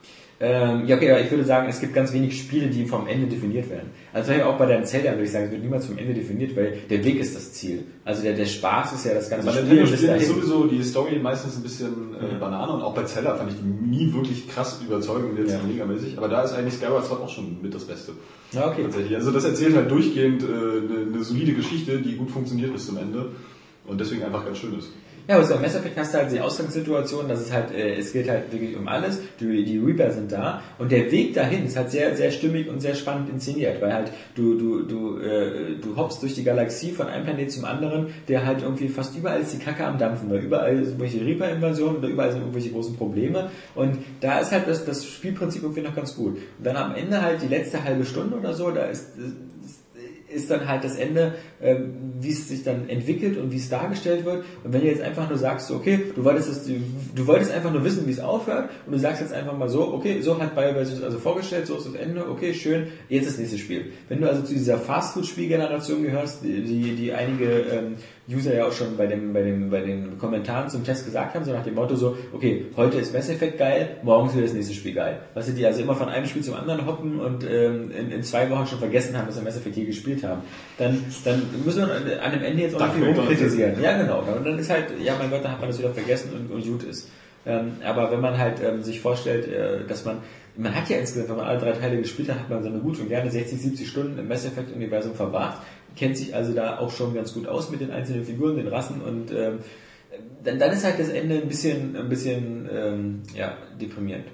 Ähm, 0.44 0.86
ja, 0.86 0.96
okay, 0.96 1.10
aber 1.10 1.20
ich 1.22 1.30
würde 1.30 1.44
sagen, 1.44 1.68
es 1.70 1.80
gibt 1.80 1.94
ganz 1.94 2.12
wenig 2.12 2.38
Spiele, 2.38 2.66
die 2.66 2.84
vom 2.84 3.06
Ende 3.06 3.26
definiert 3.26 3.70
werden. 3.70 3.90
Also 4.12 4.32
auch 4.44 4.58
bei 4.58 4.66
deinem 4.66 4.84
Zelda 4.84 5.12
würde 5.12 5.24
ich 5.24 5.32
sagen, 5.32 5.46
es 5.46 5.52
wird 5.52 5.62
niemals 5.62 5.86
vom 5.86 5.96
Ende 5.96 6.12
definiert, 6.12 6.54
weil 6.54 6.76
der 6.90 7.02
Weg 7.02 7.18
ist 7.18 7.34
das 7.34 7.52
Ziel. 7.54 7.84
Also 8.04 8.22
der, 8.22 8.34
der 8.34 8.44
Spaß 8.44 8.92
ist 8.92 9.06
ja 9.06 9.14
das 9.14 9.30
ganze 9.30 9.46
Bei 9.46 9.52
Spiel 9.52 9.80
bis 9.80 9.96
spielen 9.98 10.16
ist 10.16 10.28
sowieso 10.28 10.66
die 10.66 10.82
Story 10.82 11.18
meistens 11.18 11.56
ein 11.56 11.62
bisschen 11.62 12.14
äh, 12.20 12.38
Banane 12.38 12.72
und 12.74 12.82
auch 12.82 12.94
bei 12.94 13.04
Zelda 13.04 13.36
fand 13.36 13.52
ich 13.52 13.56
die 13.56 13.64
nie 13.64 14.12
wirklich 14.12 14.46
krass 14.48 14.80
überzeugend, 14.86 15.38
jetzt 15.38 15.52
Ja. 15.52 15.60
megamäßig. 15.66 16.18
Aber 16.18 16.28
da 16.28 16.42
ist 16.42 16.52
eigentlich 16.52 16.74
Skyward 16.74 17.06
Sword 17.06 17.22
auch 17.22 17.30
schon 17.30 17.62
mit 17.62 17.74
das 17.74 17.84
Beste. 17.84 18.12
Ja, 18.52 18.68
okay. 18.68 18.82
Tatsächlich. 18.82 19.16
Also 19.16 19.30
das 19.30 19.44
erzählt 19.44 19.74
halt 19.74 19.90
durchgehend 19.90 20.42
äh, 20.42 20.46
eine, 20.46 21.06
eine 21.14 21.24
solide 21.24 21.54
Geschichte, 21.54 22.00
die 22.02 22.16
gut 22.16 22.30
funktioniert 22.30 22.72
bis 22.72 22.86
zum 22.86 22.98
Ende 22.98 23.30
und 23.86 23.98
deswegen 24.00 24.22
einfach 24.22 24.44
ganz 24.44 24.58
schön 24.58 24.78
ist. 24.78 24.90
Ja, 25.26 25.36
aber 25.36 25.44
so 25.44 25.54
im 25.54 25.62
Mass 25.62 25.74
Effect 25.74 25.96
hast 25.96 26.12
du 26.12 26.18
halt 26.18 26.32
die 26.32 26.40
Ausgangssituation, 26.40 27.26
dass 27.26 27.40
es 27.40 27.50
halt, 27.50 27.72
äh, 27.72 27.94
es 27.94 28.12
geht 28.12 28.28
halt 28.28 28.52
wirklich 28.52 28.76
um 28.76 28.86
alles, 28.86 29.20
die, 29.40 29.64
die 29.64 29.78
Reaper 29.78 30.10
sind 30.10 30.30
da. 30.30 30.62
Und 30.78 30.92
der 30.92 31.10
Weg 31.10 31.32
dahin 31.32 31.64
ist 31.64 31.78
halt 31.78 31.90
sehr, 31.90 32.14
sehr 32.14 32.30
stimmig 32.30 32.68
und 32.68 32.80
sehr 32.80 32.94
spannend 32.94 33.30
inszeniert, 33.30 33.80
weil 33.80 33.94
halt 33.94 34.12
du, 34.34 34.58
du, 34.58 34.82
du, 34.82 35.18
äh, 35.20 35.76
du 35.80 35.96
hoppst 35.96 36.22
durch 36.22 36.34
die 36.34 36.44
Galaxie 36.44 36.92
von 36.92 37.06
einem 37.06 37.24
Planet 37.24 37.50
zum 37.50 37.64
anderen, 37.64 38.08
der 38.28 38.44
halt 38.44 38.60
irgendwie 38.60 38.88
fast 38.88 39.16
überall 39.16 39.40
ist 39.40 39.54
die 39.54 39.58
Kacke 39.58 39.86
am 39.86 39.96
Dampfen, 39.96 40.28
weil 40.28 40.40
überall 40.40 40.76
sind 40.84 41.00
irgendwelche 41.00 41.24
Reaper-Invasionen 41.24 41.96
oder 41.96 42.08
überall 42.08 42.30
sind 42.30 42.42
irgendwelche 42.42 42.70
großen 42.70 42.96
Probleme. 42.96 43.50
Und 43.74 43.96
da 44.20 44.40
ist 44.40 44.52
halt 44.52 44.68
das, 44.68 44.84
das 44.84 45.06
Spielprinzip 45.06 45.62
irgendwie 45.62 45.82
noch 45.82 45.96
ganz 45.96 46.14
gut. 46.16 46.36
Und 46.58 46.66
dann 46.66 46.76
am 46.76 46.94
Ende 46.94 47.22
halt 47.22 47.40
die 47.40 47.48
letzte 47.48 47.82
halbe 47.82 48.04
Stunde 48.04 48.36
oder 48.36 48.52
so, 48.52 48.70
da 48.70 48.84
ist, 48.84 49.12
ist 50.34 50.50
dann 50.50 50.68
halt 50.68 50.84
das 50.84 50.96
Ende, 50.96 51.34
ähm, 51.62 51.94
wie 52.20 52.30
es 52.30 52.48
sich 52.48 52.62
dann 52.64 52.88
entwickelt 52.88 53.38
und 53.38 53.52
wie 53.52 53.56
es 53.56 53.68
dargestellt 53.68 54.24
wird. 54.24 54.44
Und 54.64 54.72
wenn 54.72 54.80
du 54.80 54.86
jetzt 54.86 55.02
einfach 55.02 55.28
nur 55.28 55.38
sagst, 55.38 55.70
okay, 55.70 56.12
du 56.14 56.24
wolltest 56.24 56.50
das, 56.50 56.64
du, 56.66 57.26
wolltest 57.26 57.52
einfach 57.52 57.72
nur 57.72 57.84
wissen, 57.84 58.06
wie 58.06 58.10
es 58.10 58.20
aufhört, 58.20 58.70
und 58.86 58.92
du 58.92 58.98
sagst 58.98 59.20
jetzt 59.20 59.32
einfach 59.32 59.56
mal 59.56 59.68
so, 59.68 59.92
okay, 59.94 60.20
so 60.20 60.40
hat 60.40 60.54
BioWare 60.54 60.84
sich 60.84 61.02
also 61.02 61.18
vorgestellt, 61.18 61.66
so 61.66 61.76
ist 61.76 61.86
das 61.86 61.94
Ende, 61.94 62.28
okay, 62.28 62.52
schön, 62.54 62.88
jetzt 63.08 63.28
das 63.28 63.38
nächste 63.38 63.58
Spiel. 63.58 63.92
Wenn 64.08 64.20
du 64.20 64.28
also 64.28 64.42
zu 64.42 64.54
dieser 64.54 64.78
Fastfood-Spielgeneration 64.78 66.02
gehörst, 66.02 66.44
die, 66.44 66.62
die, 66.62 66.96
die 66.96 67.12
einige 67.12 67.46
ähm, 67.46 67.96
User 68.28 68.54
ja 68.54 68.66
auch 68.66 68.72
schon 68.72 68.96
bei 68.96 69.06
dem, 69.06 69.32
bei 69.34 69.42
dem, 69.42 69.70
bei 69.70 69.80
den 69.80 70.18
Kommentaren 70.18 70.70
zum 70.70 70.82
Test 70.82 71.04
gesagt 71.04 71.34
haben, 71.34 71.44
so 71.44 71.52
nach 71.52 71.62
dem 71.62 71.74
Motto 71.74 71.94
so, 71.94 72.16
okay, 72.32 72.66
heute 72.76 72.98
ist 72.98 73.12
Mass 73.12 73.28
Effect 73.28 73.58
geil, 73.58 73.98
morgen 74.02 74.28
ist 74.28 74.34
wieder 74.34 74.46
das 74.46 74.54
nächste 74.54 74.72
Spiel 74.72 74.94
geil. 74.94 75.20
Weißt 75.34 75.48
du, 75.48 75.52
die 75.52 75.66
also 75.66 75.82
immer 75.82 75.94
von 75.94 76.08
einem 76.08 76.26
Spiel 76.26 76.42
zum 76.42 76.54
anderen 76.54 76.86
hoppen 76.86 77.20
und 77.20 77.44
ähm, 77.44 77.90
in, 77.90 78.10
in 78.10 78.22
zwei 78.22 78.48
Wochen 78.48 78.66
schon 78.66 78.78
vergessen 78.78 79.16
haben, 79.16 79.26
dass 79.26 79.36
sie 79.36 79.42
Mass 79.42 79.56
Effect 79.56 79.76
je 79.76 79.84
gespielt 79.84 80.24
haben. 80.24 80.40
Dann, 80.78 81.04
dann 81.24 81.42
müssen 81.64 81.86
wir 81.86 82.22
an 82.22 82.32
dem 82.32 82.42
Ende 82.42 82.62
jetzt 82.62 82.76
auch 82.76 82.86
nicht 82.86 82.94
viel 82.94 83.14
rumkritisieren. 83.14 83.82
Ja, 83.82 83.98
genau. 83.98 84.20
Und 84.20 84.46
dann 84.46 84.58
ist 84.58 84.70
halt, 84.70 84.86
ja 85.02 85.14
mein 85.18 85.30
Gott, 85.30 85.44
dann 85.44 85.52
hat 85.52 85.60
man 85.60 85.68
das 85.68 85.78
wieder 85.78 85.92
vergessen 85.92 86.30
und, 86.32 86.50
und 86.50 86.64
gut 86.64 86.82
ist. 86.82 87.10
Ähm, 87.46 87.72
aber 87.84 88.10
wenn 88.10 88.20
man 88.20 88.38
halt 88.38 88.62
ähm, 88.64 88.82
sich 88.82 89.00
vorstellt, 89.00 89.46
äh, 89.48 89.86
dass 89.86 90.06
man, 90.06 90.18
man 90.56 90.74
hat 90.74 90.88
ja 90.88 90.98
insgesamt, 90.98 91.30
wenn 91.30 91.36
man 91.36 91.46
alle 91.46 91.58
drei 91.58 91.72
Teile 91.72 91.98
gespielt 91.98 92.28
hat, 92.28 92.38
hat 92.38 92.50
man 92.50 92.62
so 92.62 92.68
eine 92.68 92.78
gut 92.78 92.98
und 93.00 93.08
gerne 93.08 93.30
60, 93.30 93.60
70 93.60 93.88
Stunden 93.88 94.18
im 94.18 94.28
Mass 94.28 94.44
Effect 94.44 94.74
Universum 94.74 95.14
verbracht, 95.14 95.62
kennt 95.96 96.16
sich 96.16 96.34
also 96.34 96.52
da 96.52 96.78
auch 96.78 96.90
schon 96.90 97.14
ganz 97.14 97.34
gut 97.34 97.46
aus 97.46 97.70
mit 97.70 97.80
den 97.80 97.90
einzelnen 97.90 98.24
Figuren, 98.24 98.56
den 98.56 98.68
Rassen 98.68 99.00
und 99.00 99.32
ähm, 99.32 99.58
dann, 100.44 100.58
dann 100.58 100.72
ist 100.72 100.84
halt 100.84 100.98
das 100.98 101.08
Ende 101.08 101.42
ein 101.42 101.48
bisschen, 101.48 101.96
ein 101.96 102.08
bisschen 102.08 102.68
ähm, 102.72 103.22
ja, 103.34 103.56
deprimierend. 103.80 104.26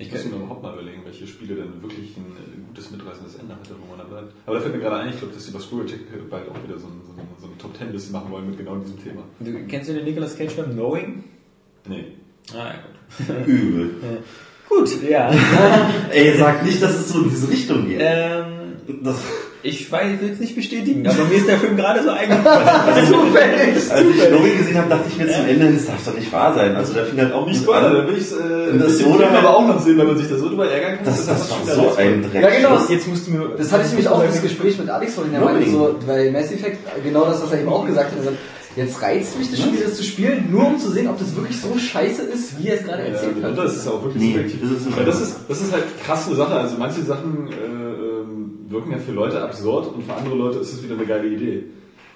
Ich 0.00 0.10
muss 0.10 0.24
mir 0.24 0.36
überhaupt 0.36 0.62
mal 0.62 0.72
überlegen, 0.72 1.02
welche 1.04 1.26
Spiele 1.26 1.56
denn 1.56 1.82
wirklich 1.82 2.16
ein 2.16 2.64
gutes, 2.68 2.90
mitreißendes 2.90 3.34
Ende 3.34 3.54
hatte, 3.54 3.74
wo 3.78 3.86
man 3.86 3.98
da 3.98 4.04
bleibt. 4.04 4.32
Aber 4.46 4.56
da 4.56 4.62
fällt 4.62 4.74
mir 4.74 4.80
gerade 4.80 4.96
ein, 4.96 5.10
ich 5.10 5.18
glaube, 5.18 5.34
dass 5.34 5.44
die 5.44 5.50
bei 5.50 5.58
Screwcheck 5.58 6.30
bald 6.30 6.48
auch 6.48 6.62
wieder 6.64 6.78
so, 6.78 6.86
ein, 6.86 7.02
so, 7.04 7.12
ein, 7.20 7.28
so 7.38 7.46
eine 7.46 7.58
Top 7.58 7.76
Ten 7.76 7.92
Liste 7.92 8.10
machen 8.10 8.30
wollen 8.30 8.48
mit 8.48 8.56
genau 8.56 8.76
diesem 8.76 9.02
Thema. 9.02 9.24
Du, 9.40 9.52
kennst 9.66 9.90
du 9.90 9.94
den 9.94 10.04
Nicolas 10.04 10.38
Cage 10.38 10.54
Film 10.54 10.72
Knowing? 10.72 11.24
Nee. 11.86 12.04
Ah, 12.54 12.72
ja, 12.72 12.74
gut. 13.36 13.46
Übel. 13.46 14.22
Gut, 14.70 14.90
ja. 15.08 15.30
Ey, 16.12 16.34
sag 16.38 16.64
nicht, 16.64 16.80
dass 16.82 16.92
es 16.94 17.08
so 17.08 17.18
in 17.22 17.30
diese 17.30 17.50
Richtung 17.50 17.86
geht. 17.88 17.98
ähm, 18.00 18.44
Das, 19.04 19.16
ich 19.62 19.90
weiß, 19.92 20.20
will 20.20 20.30
es 20.32 20.40
nicht 20.40 20.54
bestätigen, 20.56 21.06
aber 21.06 21.24
mir 21.24 21.36
ist 21.36 21.46
der 21.48 21.58
Film 21.58 21.76
gerade 21.76 22.02
so 22.02 22.10
eingefallen. 22.10 22.66
Also, 22.90 23.14
als 23.94 24.00
ich 24.00 24.30
Novi 24.30 24.56
gesehen 24.56 24.78
habe, 24.78 24.88
dachte 24.88 25.04
ich 25.10 25.18
mir 25.18 25.28
zum 25.28 25.46
Ende, 25.46 25.72
das 25.72 25.86
darf 25.86 26.04
doch 26.06 26.14
nicht 26.14 26.32
wahr 26.32 26.54
sein. 26.54 26.74
Also 26.76 26.94
da 26.94 27.04
fing 27.04 27.18
halt 27.18 27.32
auch 27.32 27.46
Nicht 27.46 27.68
an. 27.68 27.82
da 27.92 28.06
will 28.06 28.14
ich 28.16 28.22
es 28.24 28.32
äh, 28.32 28.78
Das 28.78 28.86
das 28.86 28.98
so 28.98 29.04
Film 29.04 29.16
oder- 29.16 29.30
aber 29.38 29.56
auch 29.56 29.66
noch 29.66 29.80
sehen, 29.80 29.98
wenn 29.98 30.06
man 30.06 30.16
sich 30.16 30.28
da 30.28 30.36
so 30.38 30.48
drüber 30.48 30.70
ärgern 30.70 30.96
kann. 30.96 31.04
Das, 31.04 31.26
das 31.26 31.48
schon 31.48 31.66
war 31.66 31.74
so 31.74 31.96
ein 31.96 32.22
Dreck. 32.22 32.42
Ja, 32.42 32.50
genau. 32.50 32.78
jetzt 32.88 33.06
musst 33.08 33.26
du 33.26 33.30
mir... 33.32 33.48
Das 33.58 33.70
hatte 33.72 33.82
ich 33.84 33.90
nämlich 33.90 34.08
auch 34.08 34.24
das 34.24 34.40
Gespräch 34.42 34.78
mit 34.78 34.88
Alex 34.88 35.14
vorhin. 35.14 35.34
Er 35.34 35.40
meinte 35.40 35.68
so, 35.70 35.98
bei 36.06 36.30
Mass 36.30 36.50
Effect, 36.52 36.78
genau 37.04 37.24
das, 37.26 37.42
was 37.42 37.52
er 37.52 37.60
eben 37.60 37.68
auch 37.68 37.84
gesagt 37.86 38.12
hat. 38.12 38.32
Jetzt 38.76 39.02
reizt 39.02 39.36
mich 39.38 39.50
das 39.50 39.60
Spiel, 39.60 39.80
das 39.82 39.96
zu 39.96 40.04
spielen, 40.04 40.48
nur 40.50 40.66
um 40.66 40.78
zu 40.78 40.90
sehen, 40.90 41.08
ob 41.08 41.18
das 41.18 41.34
wirklich 41.34 41.60
so 41.60 41.76
scheiße 41.76 42.22
ist, 42.22 42.62
wie 42.62 42.68
er 42.68 42.76
es 42.78 42.84
gerade 42.84 43.02
Ja, 43.02 43.08
erzählt 43.08 43.42
hat. 43.42 43.58
das 43.58 43.76
ist 43.76 43.88
auch 43.88 44.02
wirklich 44.04 44.22
Nee, 44.22 44.32
subjektiv. 44.32 44.60
das 44.62 44.70
ist 44.70 44.86
das 45.06 45.18
so. 45.18 45.24
ist, 45.24 45.36
das 45.48 45.60
ist 45.62 45.72
halt 45.72 45.84
krass 46.04 46.26
eine 46.28 46.36
Sache. 46.36 46.54
Also 46.54 46.76
manche 46.78 47.02
Sachen 47.02 47.48
äh, 47.48 47.54
ähm, 47.54 48.58
wirken 48.68 48.92
ja 48.92 48.98
für 48.98 49.10
Leute 49.12 49.42
absurd 49.42 49.92
und 49.94 50.04
für 50.04 50.14
andere 50.14 50.36
Leute 50.36 50.58
ist 50.60 50.72
es 50.72 50.82
wieder 50.84 50.94
eine 50.94 51.04
geile 51.04 51.26
Idee. 51.26 51.64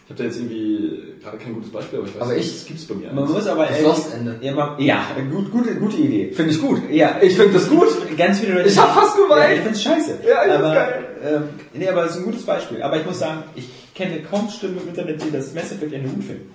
Ich 0.05 0.11
habe 0.11 0.19
da 0.19 0.25
jetzt 0.25 0.37
irgendwie 0.37 0.99
gerade 1.23 1.39
kein 1.39 1.55
gutes 1.55 1.71
Beispiel, 1.71 1.99
aber 1.99 2.09
ich 2.09 2.15
weiß 2.15 2.23
Aber 2.23 2.35
nicht, 2.35 2.47
ich- 2.47 2.53
das 2.53 2.67
gibt's 2.67 2.85
bei 2.85 2.95
mir. 2.95 3.11
Man 3.13 3.25
muss 3.33 3.47
aber 3.49 3.63
Das 3.63 3.71
ehrlich- 3.73 3.87
Lost-Ende. 3.87 4.39
Ja, 4.43 4.55
man, 4.55 4.79
ja 4.81 5.07
gut, 5.33 5.51
gute, 5.51 5.75
gute 5.77 5.97
Idee. 5.97 6.31
Finde 6.33 6.51
ich 6.53 6.61
gut. 6.61 6.83
Ja, 6.91 7.17
Ich 7.23 7.35
finde 7.37 7.55
das 7.55 7.69
gut. 7.69 7.89
ganz 8.17 8.39
viele 8.39 8.55
Leute. 8.55 8.69
Ich 8.69 8.79
hab 8.79 8.95
fast 8.95 9.17
geweint. 9.17 9.51
Ja, 9.51 9.57
ich 9.57 9.61
find's 9.63 9.83
scheiße. 9.83 10.19
Ja, 10.29 10.45
ich 10.47 10.53
aber, 10.53 10.75
geil. 10.75 11.05
Ähm, 11.25 11.43
nee, 11.73 11.89
aber 11.89 12.05
es 12.05 12.13
ist 12.13 12.19
ein 12.19 12.25
gutes 12.25 12.43
Beispiel. 12.43 12.83
Aber 12.83 12.99
ich 12.99 13.07
muss 13.07 13.19
sagen, 13.19 13.45
ich 13.57 13.65
kenne 13.95 14.23
kaum 14.23 14.49
Stimmen 14.49 14.79
im 14.83 14.89
Internet, 14.89 15.23
die 15.23 15.31
das 15.31 15.55
Mass 15.55 15.73
Effect 15.73 15.93
Ende 15.93 16.09
gut 16.09 16.25
finden. 16.25 16.51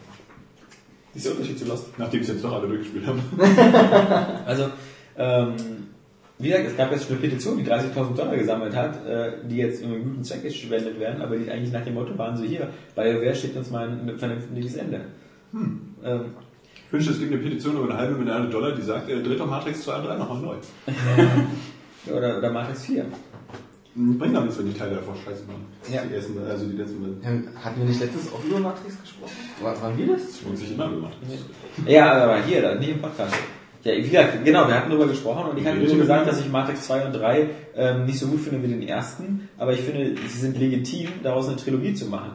Der 1.16 1.32
Unterschied 1.32 1.60
zu 1.60 1.66
Lost. 1.66 1.88
Nachdem 1.98 2.22
es 2.22 2.28
jetzt 2.28 2.44
doch 2.44 2.54
alle 2.54 2.68
durchgespielt 2.68 3.06
haben. 3.08 3.22
Also, 4.46 4.70
ähm, 5.18 5.56
wie 6.38 6.50
gesagt, 6.50 6.68
es 6.68 6.78
gab 6.78 6.92
jetzt 6.92 7.08
schon 7.08 7.18
eine 7.18 7.28
Petition, 7.28 7.58
die 7.58 7.66
30.000 7.66 8.16
Dollar 8.16 8.38
gesammelt 8.38 8.76
hat, 8.76 9.06
äh, 9.06 9.32
die 9.44 9.58
jetzt 9.58 9.82
in 9.82 9.92
einem 9.92 10.04
guten 10.04 10.24
Zweck 10.24 10.44
gespendet 10.44 11.00
werden, 11.00 11.22
aber 11.22 11.36
die 11.36 11.52
eigentlich 11.52 11.74
nach 11.74 11.84
dem 11.84 11.96
Motto 11.96 12.18
waren 12.18 12.38
so 12.38 12.44
hier, 12.44 12.70
BioWare 12.96 13.36
schickt 13.36 13.58
uns 13.58 13.70
mal 13.70 13.90
ein 13.90 14.18
vernünftiges 14.18 14.76
Ende. 14.76 15.02
Ähm, 15.54 16.26
Ich 16.86 16.94
wünsche, 16.94 17.12
es 17.12 17.20
gibt 17.20 17.34
eine 17.34 17.42
Petition 17.42 17.76
über 17.76 17.90
eine 17.90 17.98
halbe 17.98 18.16
Milliarde 18.16 18.48
Dollar, 18.50 18.72
die 18.72 18.82
sagt, 18.82 19.10
äh, 19.10 19.22
dreht 19.22 19.40
doch 19.40 19.48
Matrix 19.50 19.82
2 19.84 19.96
und 19.96 20.06
3 20.06 20.16
nochmal 20.16 20.42
neu. 20.42 20.56
oder, 22.16 22.38
oder 22.38 22.52
Matrix 22.52 22.86
4. 22.86 23.06
Bringt 24.18 24.36
doch 24.36 24.44
nichts, 24.44 24.58
wenn 24.58 24.68
die 24.68 24.74
Teile 24.78 24.96
davor 24.96 25.14
scheiße 25.16 25.44
machen. 25.46 25.66
Ja. 25.92 26.02
Die 26.06 26.16
ersten, 26.16 26.38
also 26.48 26.66
die 26.66 26.78
letzten 26.78 27.02
beiden. 27.02 27.18
Ähm, 27.24 27.48
Hatten 27.62 27.80
wir 27.82 27.86
nicht 27.88 28.00
letztens 28.00 28.32
auch 28.32 28.44
über 28.46 28.60
Matrix 28.60 29.00
gesprochen? 29.02 29.32
War, 29.62 29.82
waren 29.82 29.98
wir 29.98 30.08
das? 30.08 30.22
Das 30.26 30.44
lohnt 30.44 30.58
sich 30.58 30.72
immer 30.74 30.86
über 30.88 31.02
Matrix. 31.10 31.44
Ja, 31.86 32.12
aber 32.24 32.42
hier, 32.44 32.62
da, 32.62 32.76
nicht 32.76 32.92
im 32.92 33.02
Podcast. 33.02 33.34
Ja, 33.84 33.96
wie 33.96 34.02
gesagt, 34.02 34.44
genau, 34.44 34.68
wir 34.68 34.76
hatten 34.76 34.90
darüber 34.90 35.08
gesprochen 35.08 35.50
und 35.52 35.58
ich 35.58 35.66
hatte 35.66 35.78
nur 35.78 35.96
gesagt, 35.98 36.28
dass 36.28 36.40
ich 36.40 36.50
Matrix 36.50 36.86
2 36.88 37.06
und 37.08 37.14
3 37.14 37.50
ähm, 37.76 38.06
nicht 38.06 38.20
so 38.20 38.28
gut 38.28 38.42
finde 38.42 38.62
wie 38.64 38.68
den 38.68 38.84
ersten, 38.84 39.48
aber 39.58 39.72
ich 39.74 39.80
finde, 39.82 40.16
sie 40.28 40.38
sind 40.40 40.58
legitim, 40.60 41.08
daraus 41.24 41.48
eine 41.48 41.56
Trilogie 41.56 41.94
zu 41.94 42.08
machen. 42.08 42.32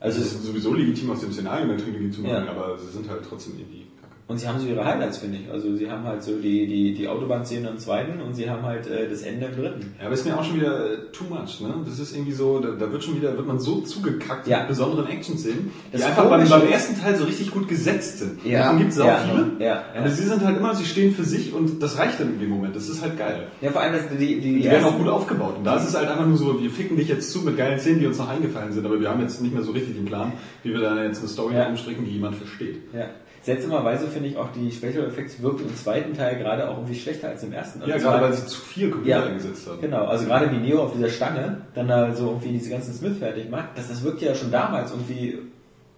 Also 0.00 0.20
es 0.20 0.32
ist 0.34 0.44
sowieso 0.44 0.72
legitim 0.74 1.10
aus 1.10 1.20
dem 1.20 1.32
Szenario 1.32 1.64
eine 1.64 1.76
Trilogie 1.76 2.10
zu 2.12 2.20
machen, 2.22 2.44
Ja. 2.46 2.50
aber 2.50 2.78
sie 2.78 2.92
sind 2.92 3.10
halt 3.10 3.22
trotzdem 3.28 3.54
irgendwie. 3.58 3.87
Und 4.28 4.38
sie 4.38 4.46
haben 4.46 4.60
so 4.60 4.66
ihre 4.66 4.84
Highlights, 4.84 5.18
finde 5.18 5.38
ich. 5.38 5.50
Also 5.50 5.74
sie 5.74 5.90
haben 5.90 6.04
halt 6.04 6.22
so 6.22 6.32
die, 6.38 6.66
die, 6.66 6.92
die 6.94 7.08
Autobahnszene 7.08 7.68
im 7.70 7.78
zweiten 7.78 8.20
und 8.20 8.34
sie 8.34 8.48
haben 8.48 8.62
halt 8.62 8.86
äh, 8.86 9.08
das 9.08 9.22
Ende 9.22 9.46
im 9.46 9.56
dritten. 9.56 9.94
Ja, 9.98 10.04
aber 10.06 10.14
ist 10.14 10.26
mir 10.26 10.38
auch 10.38 10.44
schon 10.44 10.56
wieder 10.56 10.92
äh, 10.92 10.96
too 11.12 11.24
much, 11.24 11.60
ne? 11.62 11.74
Das 11.86 11.98
ist 11.98 12.14
irgendwie 12.14 12.32
so, 12.32 12.58
da, 12.60 12.72
da 12.72 12.92
wird 12.92 13.02
schon 13.02 13.16
wieder, 13.16 13.34
wird 13.36 13.46
man 13.46 13.58
so 13.58 13.80
zugekackt 13.80 14.46
Ja. 14.46 14.58
mit 14.60 14.68
besonderen 14.68 15.06
Action-Szenen, 15.08 15.70
die 15.92 16.02
einfach 16.02 16.28
beim, 16.28 16.46
beim 16.48 16.68
ersten 16.68 17.00
Teil 17.00 17.16
so 17.16 17.24
richtig 17.24 17.50
gut 17.50 17.68
gesetzt 17.68 18.18
sind. 18.18 18.44
Ja. 18.44 18.64
Davon 18.64 18.78
gibt 18.80 18.92
es 18.92 19.00
auch 19.00 19.06
Ja. 19.06 19.18
viele. 19.24 19.46
Ja. 19.66 19.82
Aber 19.98 20.10
sie 20.10 20.24
sind 20.24 20.44
halt 20.44 20.58
immer, 20.58 20.74
sie 20.74 20.84
stehen 20.84 21.14
für 21.14 21.24
sich 21.24 21.54
und 21.54 21.82
das 21.82 21.98
reicht 21.98 22.20
dann 22.20 22.34
in 22.34 22.38
dem 22.40 22.50
Moment. 22.50 22.76
Das 22.76 22.88
ist 22.88 23.00
halt 23.02 23.16
geil. 23.16 23.46
Ja, 23.62 23.70
vor 23.70 23.80
allem, 23.80 23.94
dass 23.94 24.08
die, 24.10 24.16
die, 24.18 24.40
Die 24.40 24.60
die 24.60 24.64
werden 24.64 24.84
auch 24.84 24.98
gut 24.98 25.08
aufgebaut. 25.08 25.54
Und 25.58 25.64
da 25.64 25.76
ist 25.76 25.88
es 25.88 25.96
halt 25.96 26.06
einfach 26.08 26.26
nur 26.26 26.36
so, 26.36 26.62
wir 26.62 26.70
ficken 26.70 26.96
dich 26.98 27.08
jetzt 27.08 27.32
zu 27.32 27.40
mit 27.40 27.56
geilen 27.56 27.78
Szenen, 27.80 28.00
die 28.00 28.06
uns 28.06 28.18
noch 28.18 28.28
eingefallen 28.28 28.72
sind, 28.72 28.84
aber 28.84 29.00
wir 29.00 29.08
haben 29.08 29.22
jetzt 29.22 29.40
nicht 29.40 29.54
mehr 29.54 29.62
so 29.62 29.72
richtig 29.72 29.96
den 29.96 30.04
Plan, 30.04 30.32
wie 30.64 30.72
wir 30.74 30.80
da 30.80 31.02
jetzt 31.02 31.20
eine 31.20 31.28
Story 31.28 31.54
Ja. 31.54 31.66
umstricken, 31.68 32.04
die 32.04 32.10
jemand 32.12 32.36
versteht. 32.36 32.76
Ja. 32.92 33.06
Seltsamerweise 33.48 34.06
finde 34.08 34.28
ich 34.28 34.36
auch 34.36 34.48
die 34.52 34.70
Special 34.70 35.06
Effects 35.06 35.40
wirken 35.42 35.64
im 35.68 35.74
zweiten 35.76 36.14
Teil 36.14 36.36
gerade 36.38 36.68
auch 36.68 36.76
irgendwie 36.76 36.94
schlechter 36.98 37.28
als 37.28 37.42
im 37.42 37.52
ersten. 37.52 37.80
Ja, 37.86 37.94
Also 37.94 38.08
gerade 38.08 38.22
weil 38.24 38.32
sie 38.34 38.46
zu 38.46 38.60
viel 38.60 38.90
Computer 38.90 39.10
Ja. 39.18 39.24
eingesetzt 39.24 39.66
haben. 39.66 39.80
Genau, 39.80 40.04
also 40.04 40.26
gerade 40.26 40.50
wie 40.52 40.56
Neo 40.58 40.82
auf 40.82 40.92
dieser 40.92 41.08
Stange 41.08 41.62
dann 41.74 41.88
da 41.88 42.14
so 42.14 42.26
irgendwie 42.28 42.50
diese 42.52 42.70
ganzen 42.70 42.92
Smith 42.94 43.18
fertig 43.18 43.50
macht, 43.50 43.68
das, 43.76 43.88
das 43.88 44.02
wirkt 44.02 44.20
ja 44.22 44.34
schon 44.34 44.50
damals 44.50 44.90
irgendwie, 44.90 45.38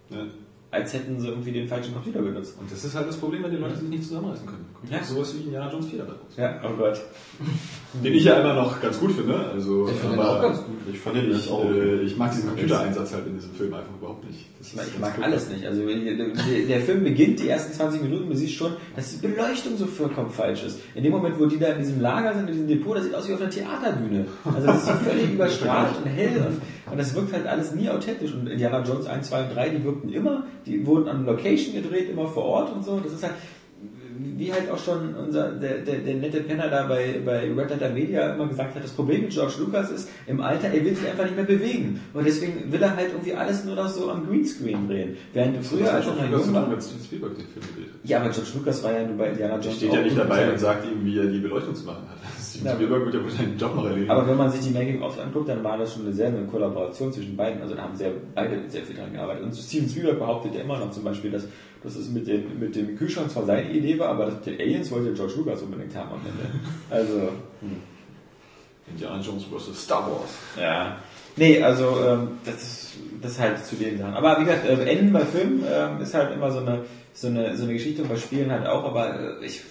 Ja. 0.09 0.17
als 0.71 0.93
hätten 0.93 1.19
sie 1.19 1.27
irgendwie 1.27 1.51
den 1.51 1.67
falschen 1.67 1.93
Computer 1.93 2.21
benutzt. 2.21 2.57
Und 2.59 2.71
das 2.71 2.83
ist 2.85 2.95
halt 2.95 3.07
das 3.09 3.17
Problem, 3.17 3.43
wenn 3.43 3.51
die 3.51 3.57
Leute 3.57 3.75
sich 3.75 3.89
nicht 3.89 4.03
zusammenreißen 4.05 4.45
können. 4.45 4.65
Ja. 4.89 5.03
sowas 5.03 5.35
wie 5.37 5.41
Indiana 5.43 5.69
Jones 5.71 5.87
4 5.87 5.99
dabei 5.99 6.13
raus. 6.13 6.33
Ja, 6.37 6.61
oh 6.63 6.73
Gott. 6.77 7.01
Den 7.93 8.13
ich 8.13 8.23
ja 8.23 8.39
immer 8.39 8.53
noch 8.53 8.81
ganz 8.81 8.99
gut 8.99 9.11
finde. 9.11 9.37
Also, 9.51 9.87
Ich 9.89 9.95
finde 9.95 10.15
den 10.15 10.25
auch 10.25 10.41
ganz 10.41 10.57
gut. 10.59 10.75
Ich 10.91 10.99
fand 10.99 11.17
den 11.17 11.31
Ich, 11.31 11.49
auch. 11.49 11.65
äh, 11.69 12.01
ich 12.01 12.15
mag 12.17 12.31
diesen 12.31 12.47
Computereinsatz 12.49 13.13
halt 13.13 13.27
in 13.27 13.35
diesem 13.35 13.51
Film 13.53 13.73
einfach 13.73 13.93
überhaupt 13.99 14.23
nicht. 14.25 14.45
Ich 14.61 14.75
mag, 14.75 14.85
furchtbar. 14.85 15.25
alles 15.25 15.49
nicht. 15.49 15.65
Also 15.65 15.85
wenn 15.85 16.05
der, 16.05 16.15
der 16.67 16.81
Film 16.81 17.03
beginnt, 17.03 17.39
die 17.41 17.49
ersten 17.49 17.73
20 17.73 18.01
Minuten, 18.03 18.29
du 18.29 18.35
siehst 18.35 18.53
schon, 18.53 18.73
dass 18.95 19.11
die 19.11 19.27
Beleuchtung 19.27 19.75
so 19.77 19.85
vollkommen 19.87 20.29
falsch 20.29 20.63
ist. 20.63 20.79
In 20.95 21.03
dem 21.03 21.11
Moment, 21.11 21.37
wo 21.39 21.45
die 21.47 21.59
da 21.59 21.67
in 21.73 21.79
diesem 21.79 21.99
Lager 21.99 22.33
sind, 22.33 22.47
in 22.49 22.53
diesem 22.53 22.67
Depot, 22.69 22.95
das 22.95 23.03
sieht 23.05 23.13
aus 23.15 23.27
wie 23.27 23.33
auf 23.33 23.41
einer 23.41 23.49
Theaterbühne. 23.49 24.25
Also 24.45 24.67
das 24.67 24.77
ist 24.77 24.85
so 24.85 24.93
völlig 24.93 25.29
überstrahlt 25.33 25.95
und 26.03 26.09
hell 26.09 26.45
und, 26.47 26.91
und 26.91 26.97
das 26.97 27.13
wirkt 27.13 27.33
halt 27.33 27.45
alles 27.45 27.73
nie 27.75 27.89
authentisch. 27.89 28.33
Und 28.33 28.47
Indiana 28.47 28.83
Jones 28.83 29.05
1, 29.05 29.27
2 29.29 29.43
und 29.43 29.55
3, 29.55 29.69
die 29.69 29.83
wirkten 29.83 30.09
immer, 30.13 30.45
die 30.65 30.85
wurden 30.85 31.09
an 31.09 31.25
Location 31.25 31.73
gedreht, 31.75 32.09
immer 32.09 32.27
vor 32.27 32.43
Ort 32.45 32.73
und 32.73 32.85
so. 32.85 32.99
Das 33.03 33.11
ist 33.11 33.23
halt, 33.23 33.33
wie 34.41 34.51
halt 34.51 34.71
auch 34.71 34.79
schon 34.79 35.13
unser, 35.13 35.51
der, 35.51 35.77
der, 35.79 35.99
der 35.99 36.15
nette 36.15 36.41
Penner 36.41 36.67
da 36.67 36.87
bei, 36.87 37.21
bei 37.23 37.41
Red 37.41 37.69
Letter 37.69 37.89
Media 37.89 38.33
immer 38.33 38.47
gesagt 38.47 38.73
hat, 38.73 38.83
das 38.83 38.89
Problem 38.89 39.21
mit 39.21 39.29
George 39.29 39.53
Lucas 39.59 39.91
ist, 39.91 40.09
im 40.25 40.41
Alter, 40.41 40.69
er 40.69 40.83
will 40.83 40.95
sich 40.95 41.07
einfach 41.07 41.25
nicht 41.25 41.35
mehr 41.35 41.45
bewegen. 41.45 41.99
Und 42.11 42.25
deswegen 42.25 42.71
will 42.71 42.81
er 42.81 42.95
halt 42.95 43.09
irgendwie 43.11 43.35
alles 43.35 43.63
nur 43.65 43.75
noch 43.75 43.87
so 43.87 44.09
am 44.09 44.25
Greenscreen 44.25 44.87
drehen. 44.87 45.15
Während 45.33 45.63
früher, 45.63 45.93
als 45.93 46.07
er 46.07 46.15
noch 46.15 46.31
jung 46.31 46.53
war, 46.55 46.71
wenn 46.71 46.81
Steven 46.81 47.03
Spielberg 47.05 47.35
den 47.35 47.45
Film 47.45 47.65
gedreht 47.67 47.93
hat. 47.93 48.09
ja, 48.09 48.19
aber 48.19 48.29
George 48.31 48.49
Lucas 48.55 48.83
war 48.83 48.93
ja 48.93 49.03
nur 49.05 49.17
bei 49.17 49.29
Indiana 49.29 49.59
Jones. 49.59 49.75
steht 49.77 49.93
ja 49.93 50.01
nicht 50.01 50.17
dabei 50.17 50.51
und 50.51 50.59
sagt 50.59 50.85
ihm, 50.91 51.05
wie 51.05 51.19
er 51.19 51.27
die 51.27 51.39
Beleuchtung 51.39 51.75
zu 51.75 51.85
machen 51.85 52.09
hat. 52.09 52.17
Steven 52.41 52.65
Ja. 52.65 52.73
Spielberg 52.73 53.05
wird 53.05 53.13
ja 53.13 53.23
wohl 53.23 53.29
seinen 53.29 53.57
Job 53.59 53.75
noch 53.75 53.85
erledigen. 53.85 54.09
Aber 54.09 54.27
wenn 54.27 54.37
man 54.37 54.49
sich 54.49 54.61
die 54.61 54.71
Making-ofs 54.71 55.19
anguckt, 55.19 55.49
dann 55.49 55.63
war 55.63 55.77
das 55.77 55.93
schon 55.93 56.01
eine 56.01 56.13
sehr 56.13 56.29
eine 56.29 56.47
Kollaboration 56.47 57.13
zwischen 57.13 57.37
beiden. 57.37 57.61
Also 57.61 57.75
da 57.75 57.83
haben 57.83 57.95
sehr, 57.95 58.11
beide 58.33 58.59
sehr 58.69 58.81
viel 58.81 58.95
dran 58.95 59.13
gearbeitet. 59.13 59.43
Und 59.43 59.55
Steven 59.55 59.87
Spielberg 59.87 60.17
behauptet 60.17 60.55
ja 60.55 60.61
immer 60.61 60.79
noch 60.79 60.89
zum 60.89 61.03
Beispiel, 61.03 61.29
dass, 61.29 61.47
dass 61.83 61.95
es 61.95 62.09
mit 62.09 62.27
dem, 62.27 62.59
mit 62.59 62.75
dem 62.75 62.97
Kühlschrank 62.97 63.31
zwar 63.31 63.45
seine 63.45 63.71
Idee 63.71 63.97
war, 63.97 64.09
aber 64.09 64.25
das 64.25 64.35
mit 64.35 64.45
den 64.45 64.61
Aliens 64.61 64.91
wollte 64.91 65.13
George 65.13 65.33
Lucas 65.37 65.61
unbedingt 65.61 65.95
haben 65.95 66.11
am 66.11 66.19
Ende. 66.19 66.59
Also, 66.89 67.29
hm. 67.61 67.81
Indiana 68.87 69.21
Jones 69.21 69.45
vs. 69.45 69.83
Star 69.83 70.05
Wars. 70.05 70.31
ja. 70.59 70.97
Nee, 71.37 71.61
also 71.61 71.97
ähm, 72.05 72.27
das, 72.43 72.55
ist, 72.55 72.93
das 73.21 73.31
ist 73.31 73.39
halt 73.39 73.65
zu 73.65 73.75
den 73.75 73.97
Sachen. 73.97 74.13
Aber 74.13 74.39
wie 74.39 74.45
gesagt, 74.45 74.65
äh, 74.65 74.83
Enden 74.83 75.13
bei 75.13 75.21
Filmen 75.21 75.63
ähm, 75.65 76.01
ist 76.01 76.13
halt 76.13 76.33
immer 76.33 76.51
so 76.51 76.59
eine, 76.59 76.83
so 77.13 77.27
eine, 77.27 77.55
so 77.55 77.63
eine 77.63 77.73
Geschichte 77.73 78.01
und 78.01 78.09
bei 78.09 78.17
Spielen 78.17 78.51
halt 78.51 78.67
auch, 78.67 78.83
aber 78.83 79.39
äh, 79.39 79.45
ich 79.45 79.61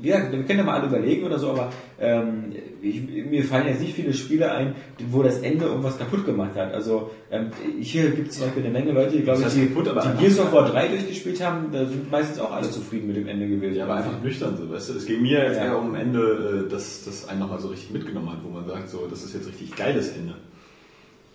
wie 0.00 0.08
gesagt, 0.08 0.32
wir 0.32 0.42
können 0.44 0.58
ja 0.60 0.64
mal 0.64 0.78
alle 0.80 0.86
überlegen 0.88 1.24
oder 1.24 1.38
so, 1.38 1.50
aber 1.50 1.70
ähm, 2.00 2.52
ich, 2.80 3.02
mir 3.02 3.42
fallen 3.44 3.66
jetzt 3.66 3.80
nicht 3.80 3.94
viele 3.94 4.12
Spiele 4.14 4.50
ein, 4.52 4.74
wo 5.10 5.22
das 5.22 5.38
Ende 5.40 5.66
irgendwas 5.66 5.98
kaputt 5.98 6.24
gemacht 6.26 6.54
hat. 6.56 6.72
Also 6.72 7.10
ähm, 7.30 7.50
hier 7.80 8.10
gibt 8.10 8.28
es 8.30 8.36
zum 8.36 8.46
Beispiel 8.46 8.64
eine 8.64 8.72
Menge 8.72 8.92
Leute, 8.92 9.16
die 9.16 9.22
glaube 9.22 9.42
ich, 9.42 9.48
die, 9.54 9.66
kaputt, 9.66 9.86
die 9.86 10.18
Gears 10.22 10.38
of 10.40 10.52
War 10.52 10.70
3 10.70 10.88
durchgespielt 10.88 11.44
haben, 11.44 11.72
da 11.72 11.84
sind 11.86 12.10
meistens 12.10 12.38
auch 12.38 12.52
alle 12.52 12.70
zufrieden 12.70 13.08
mit 13.08 13.16
dem 13.16 13.26
Ende 13.28 13.48
gewesen. 13.48 13.76
Ja, 13.76 13.84
aber 13.84 13.96
einfach 13.96 14.22
nüchtern 14.22 14.56
so, 14.56 14.70
weißt 14.70 14.90
du. 14.90 14.94
Es 14.94 15.06
ging 15.06 15.22
mir 15.22 15.42
jetzt 15.44 15.56
Ja. 15.56 15.64
eher 15.64 15.78
um 15.78 15.94
ein 15.94 16.00
Ende, 16.00 16.64
äh, 16.66 16.70
das, 16.70 17.04
das 17.04 17.28
einen 17.28 17.40
nochmal 17.40 17.58
so 17.60 17.68
richtig 17.68 17.90
mitgenommen 17.90 18.30
hat, 18.30 18.38
wo 18.44 18.50
man 18.50 18.66
sagt, 18.66 18.88
so, 18.88 19.06
das 19.10 19.24
ist 19.24 19.34
jetzt 19.34 19.48
richtig 19.48 19.74
geiles 19.76 20.10
Ende. 20.16 20.34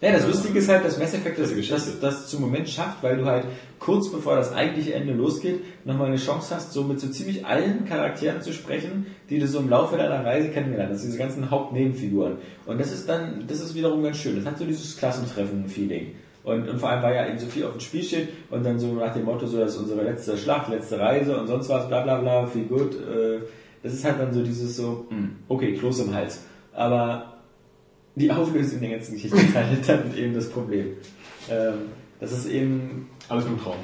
Ja, 0.04 0.12
das 0.12 0.28
Lustige 0.28 0.60
ist 0.60 0.68
halt, 0.68 0.84
dass 0.84 1.00
Mass 1.00 1.14
Effect 1.14 1.40
das, 1.40 1.70
das, 1.70 2.00
das 2.02 2.28
zum 2.28 2.42
Moment 2.42 2.68
schafft, 2.68 3.02
weil 3.02 3.16
du 3.16 3.24
halt 3.24 3.46
kurz 3.80 4.12
bevor 4.12 4.36
das 4.36 4.52
eigentliche 4.52 4.96
Ende 4.96 5.14
losgeht, 5.14 5.62
nochmal 5.86 6.08
eine 6.08 6.18
Chance 6.18 6.54
hast, 6.54 6.74
so 6.74 6.84
mit 6.84 7.00
so 7.00 7.08
ziemlich 7.08 7.46
allen 7.46 7.86
Charakteren 7.86 8.42
zu 8.42 8.52
sprechen, 8.52 9.06
die 9.30 9.40
du 9.40 9.48
so 9.48 9.60
im 9.60 9.70
Laufe 9.70 9.96
deiner 9.96 10.26
Reise 10.26 10.50
kennengelernt 10.50 10.92
hast, 10.92 11.06
diese 11.06 11.18
ganzen 11.18 11.50
Hauptnebenfiguren. 11.50 12.36
Und 12.66 12.82
das 12.82 12.92
ist 12.92 13.08
dann, 13.08 13.46
das 13.48 13.62
ist 13.62 13.76
wiederum 13.76 14.04
ganz 14.04 14.18
schön. 14.18 14.36
Das 14.36 14.46
hat 14.46 14.58
so 14.58 14.66
dieses 14.66 14.98
Klassentreffen-Feeling. 14.98 16.16
Und, 16.44 16.68
und 16.68 16.80
vor 16.80 16.90
allem, 16.90 17.02
weil 17.02 17.16
ja 17.16 17.26
eben 17.26 17.40
so 17.40 17.48
viel 17.48 17.64
auf 17.64 17.72
dem 17.72 17.80
Spiel 17.80 18.04
steht 18.04 18.28
und 18.52 18.66
dann 18.66 18.78
so 18.78 18.92
nach 18.96 19.14
dem 19.14 19.24
Motto, 19.24 19.48
so, 19.48 19.58
das 19.58 19.76
ist 19.76 19.80
unsere 19.80 20.04
letzte 20.04 20.38
Schlacht, 20.38 20.70
letzte 20.70 21.00
Reise 21.00 21.40
und 21.40 21.48
sonst 21.48 21.70
was, 21.70 21.88
bla 21.88 22.02
bla 22.02 22.18
bla, 22.18 22.46
viel 22.46 22.66
gut. 22.66 22.96
Äh, 22.96 23.40
das 23.82 23.94
ist 23.94 24.04
halt 24.04 24.20
dann 24.20 24.34
so 24.34 24.44
dieses 24.44 24.76
so, 24.76 25.06
mh, 25.10 25.30
okay, 25.48 25.74
Kloß 25.76 26.02
im 26.02 26.14
Hals. 26.14 26.42
Aber 26.74 27.33
die 28.16 28.32
Auflösung 28.32 28.80
der 28.82 28.90
ganzen 28.92 29.14
Geschichte 29.16 29.38
ist 29.38 29.56
halt 29.56 29.88
dann 29.90 30.14
eben 30.18 30.34
das 30.34 30.50
Problem. 30.50 30.88
Ähm, 31.50 31.74
das 32.20 32.32
ist 32.32 32.46
eben 32.48 33.10
Alles 33.30 33.46
nur 33.46 33.56
ein 33.56 33.62
Traum. 33.62 33.76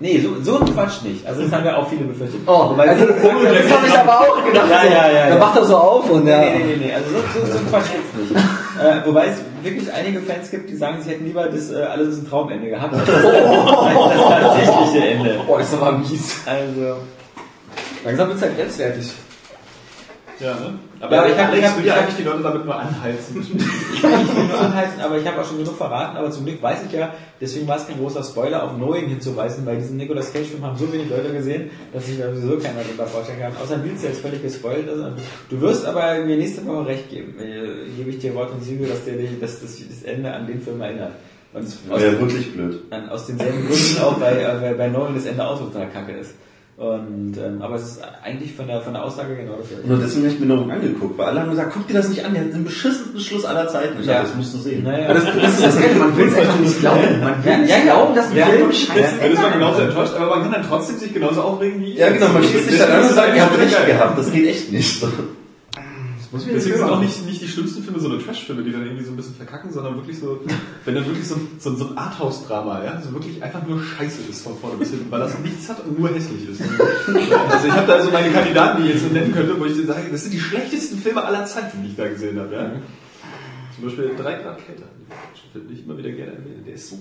Nee, 0.00 0.20
so, 0.20 0.40
so 0.42 0.60
ein 0.60 0.72
Quatsch 0.72 1.02
nicht. 1.02 1.26
Also 1.26 1.42
das 1.42 1.50
haben 1.52 1.64
ja 1.64 1.76
auch 1.76 1.88
viele 1.88 2.04
befürchtet. 2.04 2.40
Oh, 2.46 2.72
Weil- 2.76 2.88
also, 2.90 3.04
das 3.06 3.16
habe 3.24 3.86
ich 3.88 3.98
aber 3.98 4.20
auch 4.20 4.44
gedacht. 4.44 4.70
Ja, 4.70 4.82
so, 4.82 4.86
ja, 4.88 5.10
ja, 5.10 5.22
Da 5.26 5.34
ja. 5.34 5.38
macht 5.38 5.56
er 5.56 5.64
so 5.64 5.76
auf 5.76 6.08
und 6.08 6.24
ja. 6.26 6.38
Nee, 6.38 6.50
nee, 6.58 6.64
nee, 6.64 6.84
nee. 6.86 6.92
Also 6.92 7.10
so, 7.10 7.40
so, 7.40 7.52
so 7.52 7.58
ein 7.58 7.66
Quatsch 7.68 7.86
gibt's 7.92 8.30
nicht. 8.30 8.40
Äh, 8.80 9.04
wobei 9.06 9.26
es 9.26 9.38
wirklich 9.64 9.92
einige 9.92 10.20
Fans 10.20 10.50
gibt, 10.52 10.70
die 10.70 10.76
sagen, 10.76 11.02
sie 11.02 11.10
hätten 11.10 11.24
lieber 11.24 11.48
das 11.48 11.72
äh, 11.72 11.82
alles 11.82 12.14
ist 12.14 12.22
ein 12.22 12.28
Traumende 12.30 12.68
gehabt, 12.68 12.94
als 12.94 13.06
das, 13.06 13.24
als 13.24 14.14
das 14.14 14.28
tatsächliche 14.28 15.08
Ende. 15.08 15.40
Oh, 15.48 15.56
ist 15.56 15.74
aber 15.74 15.98
mies. 15.98 16.36
Also, 16.46 16.98
Langsam 18.04 18.28
wird's 18.28 18.42
halt 18.42 18.56
grenzwertig. 18.56 19.12
Ja, 20.40 20.54
ne? 20.54 20.78
Ja, 21.00 21.06
aber 21.06 21.28
ich 21.28 21.36
hab- 21.38 21.48
Alex, 21.48 21.58
ich 21.58 21.68
hab- 21.70 21.78
ich 21.80 21.84
ja 21.86 21.94
hab- 21.94 22.02
eigentlich 22.02 22.16
die 22.16 22.22
Leute 22.22 22.42
damit 22.42 22.64
nur 22.64 22.74
anheizen. 22.78 23.40
ich 23.94 24.02
kann 24.02 24.24
nicht 24.24 24.48
nur 24.48 24.60
anheizen, 24.60 25.00
aber 25.00 25.18
ich 25.18 25.26
habe 25.26 25.40
auch 25.40 25.44
schon 25.44 25.58
genug 25.58 25.76
verraten, 25.76 26.16
aber 26.16 26.30
zum 26.30 26.44
Glück 26.44 26.62
weiß 26.62 26.78
ich 26.86 26.92
ja, 26.92 27.12
deswegen 27.40 27.66
war 27.66 27.76
es 27.76 27.86
kein 27.86 27.98
großer 27.98 28.22
Spoiler, 28.22 28.62
auf 28.62 28.74
Knowing 28.76 29.06
hinzuweisen, 29.08 29.66
weil 29.66 29.78
diesen 29.78 29.96
Nicolas 29.96 30.32
Cage-Film 30.32 30.62
haben 30.64 30.76
so 30.76 30.92
wenig 30.92 31.08
Leute 31.10 31.32
gesehen, 31.32 31.70
dass 31.92 32.06
sich 32.06 32.18
da 32.18 32.32
sowieso 32.34 32.56
keiner 32.58 32.80
darunter 32.82 33.06
vorstellen 33.06 33.40
kann. 33.40 33.52
Außer 33.62 33.78
Nils, 33.78 34.00
der 34.00 34.10
jetzt 34.10 34.20
völlig 34.22 34.42
gespoilt 34.42 34.86
ist. 34.86 34.98
Und 35.00 35.14
Du 35.50 35.60
wirst 35.60 35.84
aber 35.86 36.18
mir 36.24 36.36
nächste 36.36 36.64
Woche 36.66 36.86
recht 36.86 37.10
geben. 37.10 37.34
Äh, 37.40 37.90
Gebe 37.96 38.10
ich 38.10 38.18
dir 38.18 38.34
Wort 38.34 38.52
und 38.52 38.62
Siegel, 38.62 38.88
dass, 38.88 39.04
der, 39.04 39.14
dass 39.40 39.60
das, 39.60 39.76
das 39.88 40.02
Ende 40.04 40.32
an 40.32 40.46
den 40.46 40.60
Film 40.60 40.80
erinnert. 40.80 41.12
Und 41.52 41.64
aus, 41.90 42.00
Wäre 42.00 42.20
wirklich 42.20 42.52
blöd. 42.52 42.82
an, 42.90 43.08
aus 43.08 43.26
denselben 43.26 43.66
Gründen 43.66 44.02
auch, 44.02 44.20
weil, 44.20 44.38
äh, 44.38 44.62
weil 44.62 44.74
bei 44.74 44.88
Nolan 44.88 45.14
das 45.14 45.24
Ende 45.26 45.46
auch 45.46 45.58
total 45.58 45.88
kacke 45.88 46.12
ist. 46.12 46.34
Und, 46.78 47.34
ähm, 47.44 47.60
aber 47.60 47.74
es 47.74 47.82
ist 47.82 48.00
eigentlich 48.22 48.54
von 48.54 48.68
der, 48.68 48.80
von 48.80 48.92
der 48.92 49.02
Aussage 49.04 49.34
genau 49.34 49.54
dasselbe. 49.60 49.88
Nur 49.88 49.98
deswegen 49.98 50.26
habe 50.26 50.34
ich 50.34 50.40
mir 50.40 50.46
noch 50.46 50.68
angeguckt, 50.68 51.18
weil 51.18 51.26
alle 51.26 51.40
haben 51.40 51.50
gesagt, 51.50 51.72
guck 51.74 51.88
dir 51.88 51.94
das 51.94 52.08
nicht 52.08 52.24
an, 52.24 52.34
der 52.34 52.44
hat 52.44 52.52
den 52.52 52.62
beschissensten 52.62 53.18
Schluss 53.18 53.44
aller 53.44 53.66
Zeiten. 53.66 53.98
Ich 54.00 54.06
Ja. 54.06 54.12
dachte, 54.18 54.28
das 54.28 54.36
musst 54.36 54.54
du 54.54 54.58
sehen. 54.58 54.84
Naja. 54.84 55.12
Das, 55.12 55.24
das 55.24 55.54
ist 55.54 55.64
das 55.64 55.76
Geld, 55.76 55.98
man 55.98 56.16
will 56.16 56.28
es 56.28 56.36
einfach 56.36 56.60
nicht 56.60 56.78
glauben. 56.78 57.20
Man 57.20 57.44
will 57.44 57.50
Ja, 57.52 57.58
nicht 57.58 57.70
ja, 57.70 57.80
glauben, 57.82 58.14
dass 58.14 58.30
ein 58.30 58.36
Ja, 58.36 58.46
Film 58.46 58.68
das- 58.68 58.78
scheiße 58.78 59.14
Dann 59.20 59.32
ist 59.32 59.42
man 59.42 59.52
genauso 59.54 59.80
enttäuscht, 59.82 60.14
aber 60.14 60.26
man 60.30 60.42
kann 60.42 60.52
dann 60.52 60.62
trotzdem 60.68 60.98
sich 60.98 61.12
genauso 61.12 61.42
aufregen 61.42 61.80
wie 61.80 61.94
Ja, 61.96 62.10
genau, 62.10 62.28
man 62.28 62.44
schießt 62.44 62.70
sich 62.70 62.78
dann 62.78 62.92
an 62.92 63.02
und 63.08 63.12
sagt, 63.14 63.34
ihr 63.34 63.42
habt 63.42 63.58
recht 63.58 63.70
gehabt. 63.72 63.86
gehabt, 63.88 64.18
das 64.18 64.30
geht 64.32 64.46
echt 64.48 64.70
nicht. 64.72 65.02
Muss 66.32 66.44
mir 66.46 66.52
Deswegen 66.52 66.76
sind 66.76 66.84
auch 66.90 67.00
nicht, 67.00 67.24
nicht 67.26 67.40
die 67.40 67.48
schlimmsten 67.48 67.82
Filme 67.82 68.00
so 68.00 68.08
eine 68.10 68.22
Trash-Filme, 68.22 68.62
die 68.62 68.72
dann 68.72 68.84
irgendwie 68.84 69.04
so 69.04 69.10
ein 69.12 69.16
bisschen 69.16 69.34
verkacken, 69.34 69.72
sondern 69.72 69.96
wirklich 69.96 70.18
so, 70.18 70.40
wenn 70.84 70.94
dann 70.94 71.06
wirklich 71.06 71.26
so, 71.26 71.36
ein- 71.36 71.48
so, 71.58 71.74
so 71.74 71.88
ein 71.88 71.96
Arthouse-Drama, 71.98 72.84
ja, 72.84 73.00
so 73.00 73.12
wirklich 73.14 73.42
einfach 73.42 73.66
nur 73.66 73.82
Scheiße 73.82 74.18
ist 74.28 74.42
von 74.42 74.56
vorne 74.58 74.76
bis 74.76 74.90
hinten, 74.90 75.10
weil 75.10 75.20
das 75.20 75.38
nichts 75.38 75.68
hat 75.68 75.84
und 75.86 75.98
nur 75.98 76.10
hässlich 76.10 76.48
ist. 76.50 76.60
Also 76.60 77.66
ich 77.68 77.72
habe 77.72 77.86
da 77.86 78.02
so 78.02 78.10
meine 78.10 78.30
Kandidaten, 78.30 78.82
die 78.82 78.88
ich 78.88 78.94
jetzt 78.96 79.04
so 79.08 79.12
nennen 79.12 79.32
könnte, 79.32 79.58
wo 79.58 79.64
ich 79.64 79.74
dir 79.74 79.86
sage, 79.86 80.08
das 80.10 80.22
sind 80.22 80.34
die 80.34 80.40
schlechtesten 80.40 80.98
Filme 80.98 81.24
aller 81.24 81.46
Zeiten, 81.46 81.82
die 81.82 81.88
ich 81.90 81.96
da 81.96 82.08
gesehen 82.08 82.38
habe, 82.38 82.54
ja. 82.54 82.72
Zum 83.74 83.84
Beispiel 83.84 84.10
3 84.16 84.34
Grad 84.42 84.66
kälter. 84.66 84.84
Finde 85.52 85.72
ich 85.72 85.84
immer 85.84 85.96
wieder 85.96 86.10
gerne 86.10 86.32
erwähnen. 86.32 86.64
Der 86.66 86.74
ist 86.74 86.90
so 86.90 86.98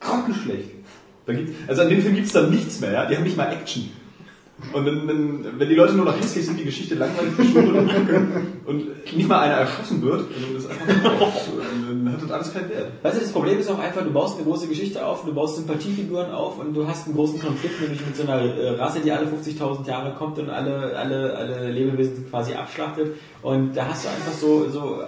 grottenschlecht. 0.00 0.70
Da 1.26 1.32
gibt, 1.32 1.68
also 1.68 1.82
an 1.82 1.88
dem 1.88 2.00
Film 2.00 2.14
gibt 2.14 2.26
es 2.28 2.32
dann 2.32 2.50
nichts 2.50 2.80
mehr, 2.80 2.92
ja. 2.92 3.06
Die 3.06 3.16
haben 3.16 3.24
nicht 3.24 3.36
mal 3.36 3.50
Action. 3.52 3.90
Und 4.72 4.84
wenn, 4.84 5.06
wenn, 5.06 5.58
wenn 5.58 5.68
die 5.68 5.74
Leute 5.76 5.94
nur 5.94 6.04
noch 6.04 6.18
hässlich 6.18 6.44
sind, 6.44 6.58
die 6.58 6.64
Geschichte 6.64 6.96
langweilig 6.96 7.36
geschrieben 7.36 7.76
und 7.76 7.88
kacke 7.88 8.26
und 8.66 9.16
nicht 9.16 9.28
mal 9.28 9.40
einer 9.40 9.54
erschossen 9.54 10.02
wird, 10.02 10.22
dann, 10.30 10.56
ist 10.56 10.68
einfach, 10.68 10.84
dann 11.88 12.12
hat 12.12 12.22
das 12.22 12.30
alles 12.30 12.52
keinen 12.52 12.68
Wert. 12.70 12.92
Weißt 13.02 13.16
du, 13.16 13.20
das 13.20 13.32
Problem 13.32 13.58
ist 13.60 13.70
auch 13.70 13.78
einfach, 13.78 14.02
du 14.02 14.10
baust 14.10 14.36
eine 14.36 14.44
große 14.44 14.66
Geschichte 14.66 15.06
auf, 15.06 15.24
du 15.24 15.32
baust 15.32 15.56
Sympathiefiguren 15.56 16.32
auf 16.32 16.58
und 16.58 16.74
du 16.74 16.86
hast 16.86 17.06
einen 17.06 17.14
großen 17.14 17.40
Konflikt, 17.40 17.80
nämlich 17.80 18.04
mit 18.04 18.16
so 18.16 18.24
einer 18.24 18.42
äh, 18.42 18.70
Rasse, 18.70 19.00
die 19.00 19.12
alle 19.12 19.26
50.000 19.26 19.86
Jahre 19.86 20.14
kommt 20.14 20.38
und 20.40 20.50
alle, 20.50 20.96
alle, 20.96 21.36
alle 21.36 21.70
Lebewesen 21.70 22.28
quasi 22.28 22.54
abschlachtet. 22.54 23.14
Und 23.42 23.76
da 23.76 23.86
hast 23.86 24.04
du 24.04 24.08
einfach 24.08 24.32
so, 24.32 24.68
so 24.68 25.02
äh, 25.02 25.06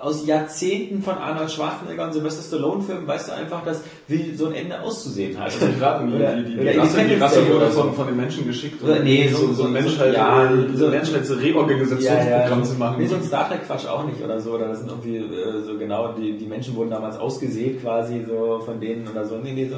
aus 0.00 0.26
Jahrzehnten 0.26 1.02
von 1.02 1.14
Arnold 1.16 1.50
Schwarzenegger 1.50 2.04
und 2.06 2.12
Sylvester 2.12 2.42
Stallone 2.42 2.82
Filmen 2.82 3.06
weißt 3.06 3.28
du 3.28 3.32
einfach, 3.34 3.64
dass 3.64 3.82
wie 4.08 4.34
so 4.34 4.46
ein 4.46 4.54
Ende 4.54 4.80
auszusehen 4.80 5.38
hat. 5.38 5.46
Also 5.46 5.66
gerade 5.78 6.06
die, 6.06 6.44
die, 6.50 6.54
die, 6.56 6.60
oder 6.60 6.78
Rasse, 6.82 7.04
die 7.04 7.14
Rasse 7.14 7.48
wurde 7.48 7.70
so. 7.70 7.80
von, 7.82 7.94
von 7.94 8.06
den 8.06 8.16
Menschen 8.16 8.46
geschickt, 8.46 8.82
Oder- 8.82 9.00
nee, 9.00 9.28
so- 9.28 9.38
so, 9.38 9.46
so- 9.48 9.52
so 9.54 9.64
ein 9.64 9.72
Menschheit, 9.72 10.14
ja, 10.14 10.50
so 10.72 10.76
so- 10.76 10.84
ein 10.86 10.90
Menschheitsreorganisationsprogramm 10.92 12.64
zu 12.64 12.74
machen. 12.74 12.96
Nee, 13.00 13.06
so 13.06 13.16
ein 13.16 13.22
Star 13.22 13.48
Trek 13.48 13.66
Quatsch 13.66 13.86
auch 13.86 14.04
nicht 14.04 14.22
oder 14.22 14.40
so. 14.40 14.52
Oder 14.52 14.68
das 14.68 14.80
sind 14.80 14.88
irgendwie 14.90 15.16
äh, 15.16 15.62
so 15.64 15.76
genau, 15.78 16.12
die, 16.12 16.32
die 16.36 16.46
Menschen 16.46 16.74
wurden 16.76 16.90
damals 16.90 17.16
ausgesät 17.18 17.80
quasi 17.82 18.24
so 18.26 18.60
von 18.64 18.80
denen 18.80 19.06
oder 19.08 19.24
so. 19.24 19.36
Nee, 19.36 19.52
nee, 19.52 19.68
so, 19.68 19.76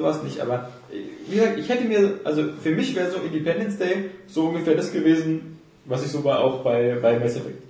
sowas 0.00 0.22
nicht. 0.22 0.40
Aber 0.40 0.68
wie 1.28 1.34
gesagt, 1.36 1.58
ich 1.58 1.68
hätte 1.68 1.84
mir, 1.84 2.14
also 2.24 2.42
für 2.62 2.70
mich 2.70 2.94
wäre 2.94 3.10
so 3.10 3.18
Independence 3.18 3.78
Day 3.78 4.10
so 4.26 4.44
ungefähr 4.46 4.74
das 4.74 4.92
gewesen, 4.92 5.58
was 5.84 6.04
ich 6.04 6.10
so 6.12 6.20
bei, 6.22 6.36
auch 6.36 6.60
bei, 6.62 6.96
bei 7.00 7.18
Mass 7.18 7.36
Effect 7.36 7.62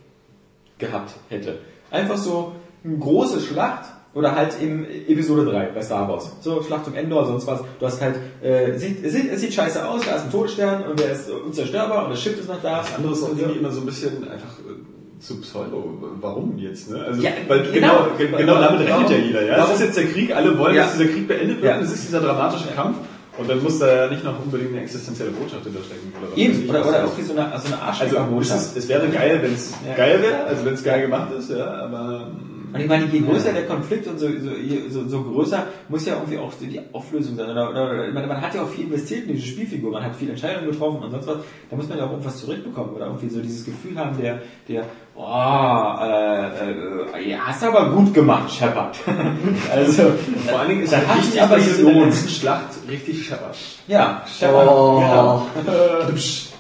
gehabt 0.79 1.13
hätte. 1.29 1.59
Einfach 1.91 2.17
so 2.17 2.53
eine 2.85 2.97
große 2.99 3.41
Schlacht 3.41 3.85
oder 4.15 4.35
halt 4.35 4.55
in 4.61 4.85
Episode 5.09 5.45
3 5.51 5.67
bei 5.75 5.83
Star 5.83 6.09
Wars. 6.09 6.33
So, 6.41 6.63
Schlacht 6.63 6.87
um 6.89 6.95
Endor, 6.95 7.27
sonst 7.27 7.47
was. 7.47 7.61
Du 7.79 7.87
hast 7.87 8.01
halt, 8.01 8.17
äh, 8.43 8.77
sieht, 8.79 9.05
es, 9.05 9.13
sieht, 9.13 9.31
es 9.33 9.41
sieht 9.41 9.55
scheiße 9.55 9.87
aus, 9.89 10.03
da 10.05 10.17
ist 10.17 10.25
ein 10.25 10.31
Todesstern 10.33 10.83
und 10.85 10.99
der 10.99 11.13
ist 11.13 11.31
unzerstörbar 11.31 12.05
und 12.05 12.11
das 12.13 12.21
Schiff 12.23 12.39
ist 12.39 12.49
noch 12.49 12.61
da. 12.63 12.79
Das 12.79 12.95
andere 12.97 13.13
ist 13.13 13.23
auch 13.23 13.37
irgendwie 13.37 13.59
immer 13.61 13.71
so 13.71 13.81
ein 13.81 13.87
bisschen 13.87 14.25
einfach 14.25 14.59
äh, 14.61 15.21
zu 15.21 15.41
Pseudo. 15.41 15.99
Warum 16.21 16.57
jetzt? 16.59 16.91
Ne? 16.91 17.05
Also, 17.05 17.23
Ja, 17.23 17.31
weil 17.47 17.71
genau. 17.71 18.05
genau, 18.05 18.17
ge- 18.19 18.31
genau 18.37 18.55
damit 18.61 18.81
rechnet 18.81 19.11
ja 19.11 19.17
jeder. 19.17 19.47
Ja? 19.47 19.65
Es 19.67 19.75
ist 19.75 19.81
jetzt 19.81 19.97
der 19.99 20.07
Krieg, 20.07 20.35
alle 20.35 20.59
wollen, 20.59 20.75
Ja. 20.75 20.83
dass 20.85 20.97
dieser 20.97 21.11
Krieg 21.13 21.29
beendet 21.29 21.63
wird. 21.63 21.77
Ja. 21.77 21.81
Es 21.81 21.93
ist 21.93 22.09
dieser 22.09 22.21
dramatische 22.21 22.69
Kampf. 22.75 22.97
Und 23.39 23.49
dann 23.49 23.63
muss 23.63 23.79
da 23.79 23.87
ja 24.05 24.11
nicht 24.11 24.25
noch 24.25 24.39
unbedingt 24.43 24.73
eine 24.73 24.83
existenzielle 24.83 25.31
Botschaft 25.31 25.65
hinterstecken. 25.65 26.13
Oder 26.21 26.37
Eben, 26.37 26.69
oder, 26.69 26.87
oder 26.87 27.05
auch 27.07 27.17
wie 27.17 27.23
so 27.23 27.33
eine, 27.33 27.53
so 27.59 27.67
eine 27.73 27.83
Also 27.83 28.41
es, 28.41 28.77
es 28.77 28.89
wäre 28.89 29.09
geil, 29.09 29.39
wenn 29.43 29.55
es 29.55 29.73
Ja. 29.87 29.95
geil 29.95 30.21
wäre, 30.23 30.45
also 30.45 30.65
wenn 30.65 30.75
es 30.75 30.83
geil 30.83 31.03
gemacht 31.03 31.33
ist, 31.39 31.51
ja, 31.51 31.65
aber 31.67 32.27
mm, 32.27 32.50
Und 32.73 32.81
ich 32.81 32.87
meine, 32.87 33.07
je 33.07 33.21
größer 33.21 33.53
der 33.53 33.67
Konflikt 33.67 34.07
und 34.07 34.19
so, 34.19 34.29
so, 34.29 34.51
so, 34.89 35.09
so 35.09 35.23
größer 35.23 35.67
muss 35.89 36.07
ja 36.07 36.15
irgendwie 36.15 36.39
auch 36.39 36.53
so 36.53 36.67
die 36.67 36.81
Auflösung 36.93 37.37
sein. 37.37 37.51
Oder, 37.51 37.71
oder, 37.71 37.91
oder 37.91 38.09
ich 38.09 38.15
meine, 38.15 38.27
man 38.27 38.41
hat 38.41 38.55
ja 38.55 38.63
auch 38.63 38.69
viel 38.69 38.85
investiert 38.85 39.27
in 39.27 39.35
diese 39.35 39.49
Spielfigur, 39.49 39.91
man 39.91 40.05
hat 40.05 40.15
viele 40.15 40.33
Entscheidungen 40.33 40.71
getroffen 40.71 41.03
und 41.03 41.11
sonst 41.11 41.27
was. 41.27 41.39
Da 41.69 41.77
muss 41.77 41.89
man 41.89 41.99
ja 41.99 42.05
auch 42.05 42.11
irgendwas 42.11 42.39
zurückbekommen 42.39 42.95
oder 42.95 43.07
irgendwie 43.07 43.29
so 43.29 43.41
dieses 43.41 43.65
Gefühl 43.65 43.99
haben, 43.99 44.17
der, 44.19 44.41
der, 44.69 44.85
oh, 45.17 45.95
äh, 46.01 47.19
äh, 47.19 47.31
ja, 47.31 47.39
hast 47.47 47.63
du 47.63 47.67
aber 47.67 47.91
gut 47.91 48.15
gemacht, 48.15 48.53
Shepard. 48.53 48.97
also, 49.73 50.13
vor 50.47 50.61
allen 50.61 50.69
Dingen 50.69 50.83
ist 50.83 50.93
da 50.93 50.99
halt 50.99 51.23
wichtig, 51.23 51.43
aber 51.43 51.57
dass 51.57 51.79
in 51.79 51.87
der 51.87 52.05
letzten 52.07 52.29
Schlacht 52.29 52.69
richtig 52.89 53.27
scheppert. 53.27 53.57
Ja, 53.89 54.25
Shepard. 54.27 54.69
Oh. 54.69 55.01
Genau. 55.01 55.47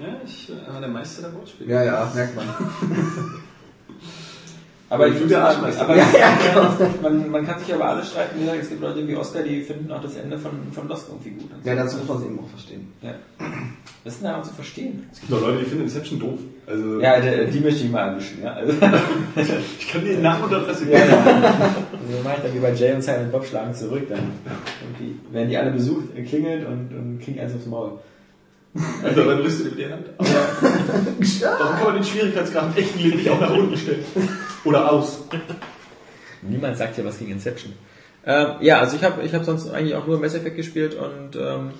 Ja, 0.00 0.14
ich 0.24 0.48
äh, 0.48 0.72
war 0.72 0.80
der 0.80 0.88
Meister 0.88 1.22
der 1.22 1.34
Wortspiele. 1.34 1.74
Ja, 1.74 1.82
ja, 1.82 2.12
merkt 2.14 2.36
man. 2.36 2.46
Aber 4.90 5.08
ich 5.08 5.18
der 5.18 5.28
sagen, 5.28 5.44
Arschmeister. 5.44 5.82
aber 5.82 5.96
Ja, 5.96 6.06
ja, 6.18 6.78
man, 7.02 7.30
man 7.30 7.46
kann 7.46 7.58
sich 7.60 7.74
aber 7.74 7.84
alles 7.90 8.08
streiten. 8.10 8.36
Wie 8.38 8.44
gesagt, 8.44 8.62
es 8.62 8.68
gibt 8.70 8.80
Leute 8.80 9.06
wie 9.06 9.16
Oscar, 9.16 9.42
die 9.42 9.60
finden 9.62 9.92
auch 9.92 10.00
das 10.00 10.16
Ende 10.16 10.38
von, 10.38 10.50
von 10.72 10.88
Lost 10.88 11.08
irgendwie 11.08 11.30
gut. 11.42 11.50
Ja, 11.64 11.74
dazu 11.74 11.98
muss 11.98 12.08
man 12.08 12.16
es 12.18 12.24
eben 12.24 12.38
auch 12.38 12.48
verstehen. 12.48 12.92
Ja. 13.02 13.14
Was 14.04 14.14
ist 14.14 14.22
denn 14.22 14.30
daran 14.30 14.44
zu 14.44 14.54
verstehen? 14.54 15.06
Es 15.12 15.20
gibt 15.20 15.32
auch 15.34 15.40
Leute, 15.42 15.58
die 15.58 15.64
finden 15.66 15.84
Inception 15.84 16.18
doof. 16.18 16.38
Also, 16.66 17.00
Ja, 17.00 17.20
die, 17.20 17.50
die 17.50 17.60
möchte 17.60 17.84
ich 17.84 17.90
mal 17.90 18.08
erwischen, 18.08 18.42
ja. 18.42 18.52
Also, 18.54 18.72
ich 19.78 19.88
kann 19.88 20.04
dir 20.04 20.12
den 20.12 20.22
Namen 20.22 20.44
und 20.44 20.52
ja, 20.52 20.58
geben. 20.58 20.90
ja. 20.92 21.02
Also 21.02 22.20
mach 22.24 22.36
ich 22.36 22.42
dann 22.42 22.54
wie 22.54 22.58
bei 22.58 22.72
Jay 22.72 22.94
und 22.94 23.02
Silent 23.02 23.30
Bob 23.30 23.44
schlagen 23.44 23.74
zurück, 23.74 24.06
dann 24.08 24.20
irgendwie 24.82 25.18
werden 25.32 25.50
die 25.50 25.56
alle 25.58 25.70
besucht, 25.72 26.04
klingelt 26.26 26.66
und, 26.66 26.90
und 26.96 27.20
kriegen 27.22 27.38
eins 27.40 27.54
aufs 27.54 27.66
Maul. 27.66 27.98
Also, 29.02 29.24
dann 29.24 29.38
rüstet 29.40 29.66
du 29.66 29.70
dir 29.76 29.86
die 29.88 29.92
Hand. 29.92 30.06
Aber 30.18 31.58
warum 31.58 31.76
kann 31.76 31.84
man 31.84 31.94
den 31.96 32.04
Schwierigkeitsgrad 32.04 32.76
Leben 32.76 33.16
nicht 33.16 33.28
auch 33.28 33.40
nach 33.40 33.52
unten 33.52 33.76
stellen? 33.76 34.04
Oder 34.64 34.90
aus? 34.90 35.24
Niemand 36.42 36.76
sagt 36.76 36.98
ja 36.98 37.04
was 37.04 37.18
gegen 37.18 37.32
Inception. 37.32 37.72
Ähm, 38.26 38.56
ja, 38.60 38.80
also 38.80 38.96
ich 38.96 39.04
habe 39.04 39.22
ich 39.22 39.34
hab 39.34 39.44
sonst 39.44 39.70
eigentlich 39.70 39.94
auch 39.94 40.06
nur 40.06 40.20
Mass 40.20 40.34
Effect 40.34 40.56
gespielt 40.56 40.94
und, 40.94 41.36
ähm, 41.36 41.70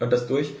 und 0.00 0.12
das 0.12 0.26
durch. 0.26 0.52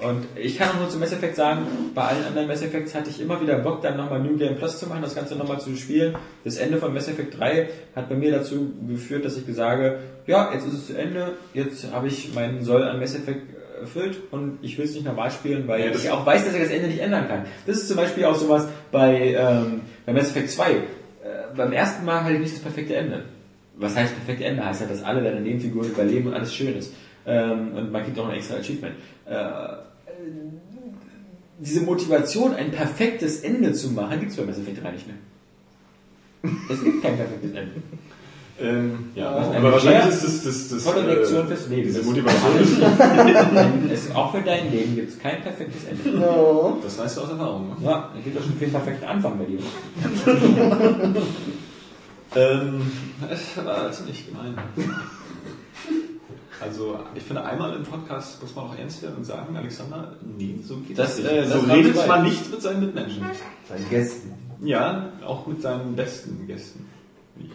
Und 0.00 0.26
ich 0.34 0.58
kann 0.58 0.76
nur 0.78 0.88
zu 0.88 0.98
Mass 0.98 1.12
Effect 1.12 1.36
sagen, 1.36 1.60
bei 1.94 2.02
allen 2.02 2.24
anderen 2.24 2.48
Mass 2.48 2.60
Effects 2.60 2.94
hatte 2.94 3.08
ich 3.08 3.20
immer 3.20 3.40
wieder 3.40 3.58
Bock, 3.58 3.82
dann 3.82 3.96
nochmal 3.96 4.20
New 4.20 4.36
Game 4.36 4.56
Plus 4.56 4.78
zu 4.78 4.88
machen, 4.88 5.02
das 5.02 5.14
Ganze 5.14 5.36
nochmal 5.36 5.60
zu 5.60 5.76
spielen. 5.76 6.16
Das 6.44 6.56
Ende 6.56 6.78
von 6.78 6.92
Mass 6.92 7.08
Effect 7.08 7.38
3 7.38 7.68
hat 7.94 8.08
bei 8.08 8.16
mir 8.16 8.32
dazu 8.32 8.72
geführt, 8.88 9.24
dass 9.24 9.36
ich 9.36 9.44
sage, 9.54 10.00
ja, 10.26 10.52
jetzt 10.52 10.66
ist 10.66 10.74
es 10.74 10.86
zu 10.88 10.98
Ende, 10.98 11.34
jetzt 11.54 11.92
habe 11.92 12.08
ich 12.08 12.34
meinen 12.34 12.64
Soll 12.64 12.82
an 12.82 12.98
Mass 12.98 13.14
Effect 13.14 13.42
erfüllt 13.82 14.18
und 14.30 14.58
ich 14.62 14.78
will 14.78 14.84
es 14.84 14.94
nicht 14.94 15.04
normal 15.04 15.30
spielen, 15.30 15.68
weil 15.68 15.84
Ja, 15.84 15.90
ich 15.90 16.10
auch 16.10 16.24
weiß, 16.24 16.44
dass 16.44 16.54
ich 16.54 16.62
das 16.62 16.70
Ende 16.70 16.88
nicht 16.88 17.00
ändern 17.00 17.28
kann. 17.28 17.44
Das 17.66 17.76
ist 17.76 17.88
zum 17.88 17.96
Beispiel 17.96 18.24
auch 18.24 18.34
sowas 18.34 18.66
bei, 18.90 19.34
ähm, 19.34 19.82
bei 20.06 20.12
Mass 20.12 20.30
Effect 20.30 20.50
2. 20.50 20.70
Äh, 20.72 20.80
beim 21.56 21.72
ersten 21.72 22.04
Mal 22.04 22.24
hatte 22.24 22.34
ich 22.34 22.40
nicht 22.40 22.54
das 22.54 22.62
perfekte 22.62 22.96
Ende. 22.96 23.24
Was 23.76 23.96
heißt 23.96 24.14
perfekte 24.14 24.44
Ende? 24.44 24.64
Heißt 24.64 24.80
halt, 24.80 24.90
dass 24.90 25.02
alle 25.02 25.22
deine 25.22 25.40
Nebenfiguren 25.40 25.88
überleben 25.90 26.28
und 26.28 26.34
alles 26.34 26.54
schön 26.54 26.76
ist. 26.76 26.92
Ähm, 27.26 27.74
und 27.74 27.92
man 27.92 28.02
kriegt 28.04 28.18
auch 28.18 28.28
ein 28.28 28.36
extra 28.36 28.56
Achievement. 28.56 28.94
Äh, 29.26 29.38
diese 31.58 31.82
Motivation, 31.82 32.54
ein 32.54 32.70
perfektes 32.70 33.40
Ende 33.42 33.72
zu 33.72 33.90
machen, 33.90 34.18
gibt 34.18 34.32
es 34.32 34.36
bei 34.36 34.44
Mass 34.44 34.58
Effect 34.58 34.82
3 34.82 34.90
nicht 34.92 35.06
mehr. 35.06 35.16
Es 36.70 36.82
gibt 36.82 37.02
kein 37.02 37.16
perfektes 37.16 37.50
Ende. 37.50 37.72
Ähm, 38.62 38.98
ja, 39.14 39.34
Das 39.34 39.42
ist 39.42 39.48
eine 39.50 39.58
aber 39.58 39.72
wahrscheinlich 39.72 40.14
ist 40.14 40.24
das, 40.24 40.42
das, 40.44 40.68
das 40.68 40.84
Tolle 40.84 41.00
äh, 41.00 41.14
Lektion 41.14 41.46
fürs 41.48 41.68
Leben. 41.68 41.82
Diese 41.82 41.98
Das- 41.98 42.06
Motivation, 42.06 43.90
es, 43.92 44.10
auch 44.14 44.32
für 44.34 44.42
dein 44.42 44.70
Leben 44.70 44.94
gibt 44.94 45.08
es 45.10 45.18
kein 45.18 45.42
perfektes 45.42 45.84
Ende. 45.84 46.18
No. 46.18 46.78
das 46.82 46.98
weißt 46.98 47.16
du 47.16 47.20
aus 47.22 47.30
Erfahrung. 47.30 47.68
Ne? 47.68 47.76
Ja, 47.82 48.10
es 48.18 48.24
gibt 48.24 48.38
auch 48.38 48.42
schon 48.42 48.52
einen 48.60 48.70
perfekten 48.72 49.04
Anfang 49.04 49.38
bei 49.38 49.44
dir. 49.44 49.58
Ähm, 52.34 52.90
es 53.30 53.62
war 53.62 53.92
ziemlich 53.92 54.26
gemein. 54.26 54.54
Also, 56.60 56.98
ich 57.14 57.22
finde, 57.24 57.44
einmal 57.44 57.74
im 57.76 57.82
Podcast 57.82 58.40
muss 58.40 58.54
man 58.54 58.66
auch 58.66 58.78
ernst 58.78 59.02
werden 59.02 59.16
und 59.18 59.24
sagen, 59.24 59.54
Alexander, 59.56 60.16
nee, 60.38 60.54
so 60.62 60.76
geht 60.78 60.98
Das, 60.98 61.16
das, 61.16 61.24
äh, 61.26 61.40
nicht. 61.42 61.52
das 61.52 61.60
so 61.60 61.66
redet 61.70 62.08
man 62.08 62.22
nicht 62.22 62.50
mit 62.50 62.62
seinen 62.62 62.80
Mitmenschen. 62.80 63.22
Seinen 63.68 63.90
Gästen. 63.90 64.32
Ja, 64.62 65.10
auch 65.26 65.46
mit 65.46 65.60
seinen 65.60 65.94
besten 65.96 66.46
Gästen. 66.46 66.88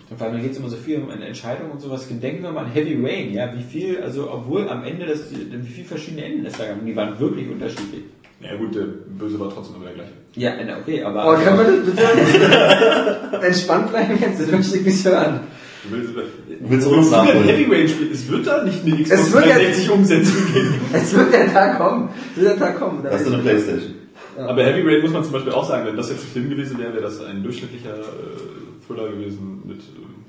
Und 0.09 0.17
vor 0.17 0.27
allem 0.27 0.41
geht 0.41 0.51
es 0.51 0.57
immer 0.57 0.69
so 0.69 0.77
viel 0.77 0.99
um 0.99 1.09
Entscheidungen 1.09 1.71
und 1.71 1.81
sowas. 1.81 2.07
Denken 2.09 2.43
wir 2.43 2.51
mal 2.51 2.65
an 2.65 2.71
Heavy 2.71 2.95
Rain, 3.03 3.33
ja, 3.33 3.51
wie 3.55 3.63
viel, 3.63 4.01
also 4.01 4.31
obwohl 4.31 4.67
am 4.69 4.83
Ende 4.83 5.05
das, 5.05 5.19
wie 5.31 5.67
viele 5.71 5.87
verschiedene 5.87 6.25
Enden 6.25 6.45
es 6.45 6.53
da 6.57 6.65
gab, 6.65 6.85
die 6.85 6.95
waren 6.95 7.19
wirklich 7.19 7.49
unterschiedlich. 7.49 8.03
Ja 8.39 8.55
gut, 8.55 8.75
der 8.75 8.83
Böse 9.17 9.39
war 9.39 9.49
trotzdem 9.49 9.77
immer 9.77 9.85
der 9.85 9.95
gleiche. 9.95 10.11
Ja, 10.35 10.51
na, 10.65 10.77
okay, 10.77 11.01
aber. 11.03 11.25
Oh, 11.27 11.35
können 11.43 11.57
wir 11.57 11.65
das 11.65 11.85
bitte 11.85 13.41
entspannt 13.47 13.89
bleiben 13.89 14.17
jetzt? 14.21 14.39
Das 14.41 14.51
möchte 14.51 14.77
ich 14.77 14.85
nicht 14.85 15.05
hören. 15.05 15.39
Du 15.83 15.95
willst, 15.95 16.09
Du 16.15 16.69
willst 16.69 16.87
uns 16.87 17.11
nachholen. 17.11 17.43
Heavy 17.45 17.65
Rain 17.73 17.87
spielen? 17.87 18.11
Es 18.11 18.29
wird 18.29 18.45
da 18.45 18.63
nicht 18.63 18.83
eine 18.85 18.95
Xbox 19.03 19.11
Es 19.21 19.33
wird 19.33 19.45
ja- 19.45 19.55
360 19.55 19.89
Umsetzung 19.89 20.53
geben. 20.53 20.73
Es 20.93 21.15
wird 21.15 21.33
der 21.33 21.53
Tag 21.53 21.77
kommen. 21.79 22.09
Es 22.35 22.41
wird 22.41 22.51
der 22.51 22.57
Tag 22.59 22.79
kommen. 22.79 23.03
Da 23.03 23.09
Hast 23.11 23.25
du 23.27 23.33
eine 23.33 23.41
Playstation? 23.41 23.93
Aber 24.37 24.63
Heavy 24.63 24.81
Rain 24.87 25.01
muss 25.01 25.11
man 25.13 25.23
zum 25.23 25.33
Beispiel 25.33 25.53
auch 25.53 25.67
sagen, 25.67 25.87
wenn 25.87 25.95
das 25.95 26.09
jetzt 26.11 26.23
ein 26.25 26.27
Film 26.31 26.49
gewesen 26.49 26.77
wäre, 26.77 26.93
wäre 26.93 27.03
das 27.03 27.23
ein 27.23 27.41
durchschnittlicher 27.41 27.95
äh, 27.95 28.66
Thriller 28.85 29.09
gewesen, 29.11 29.61
mit, 29.65 29.79
äh, 29.79 29.81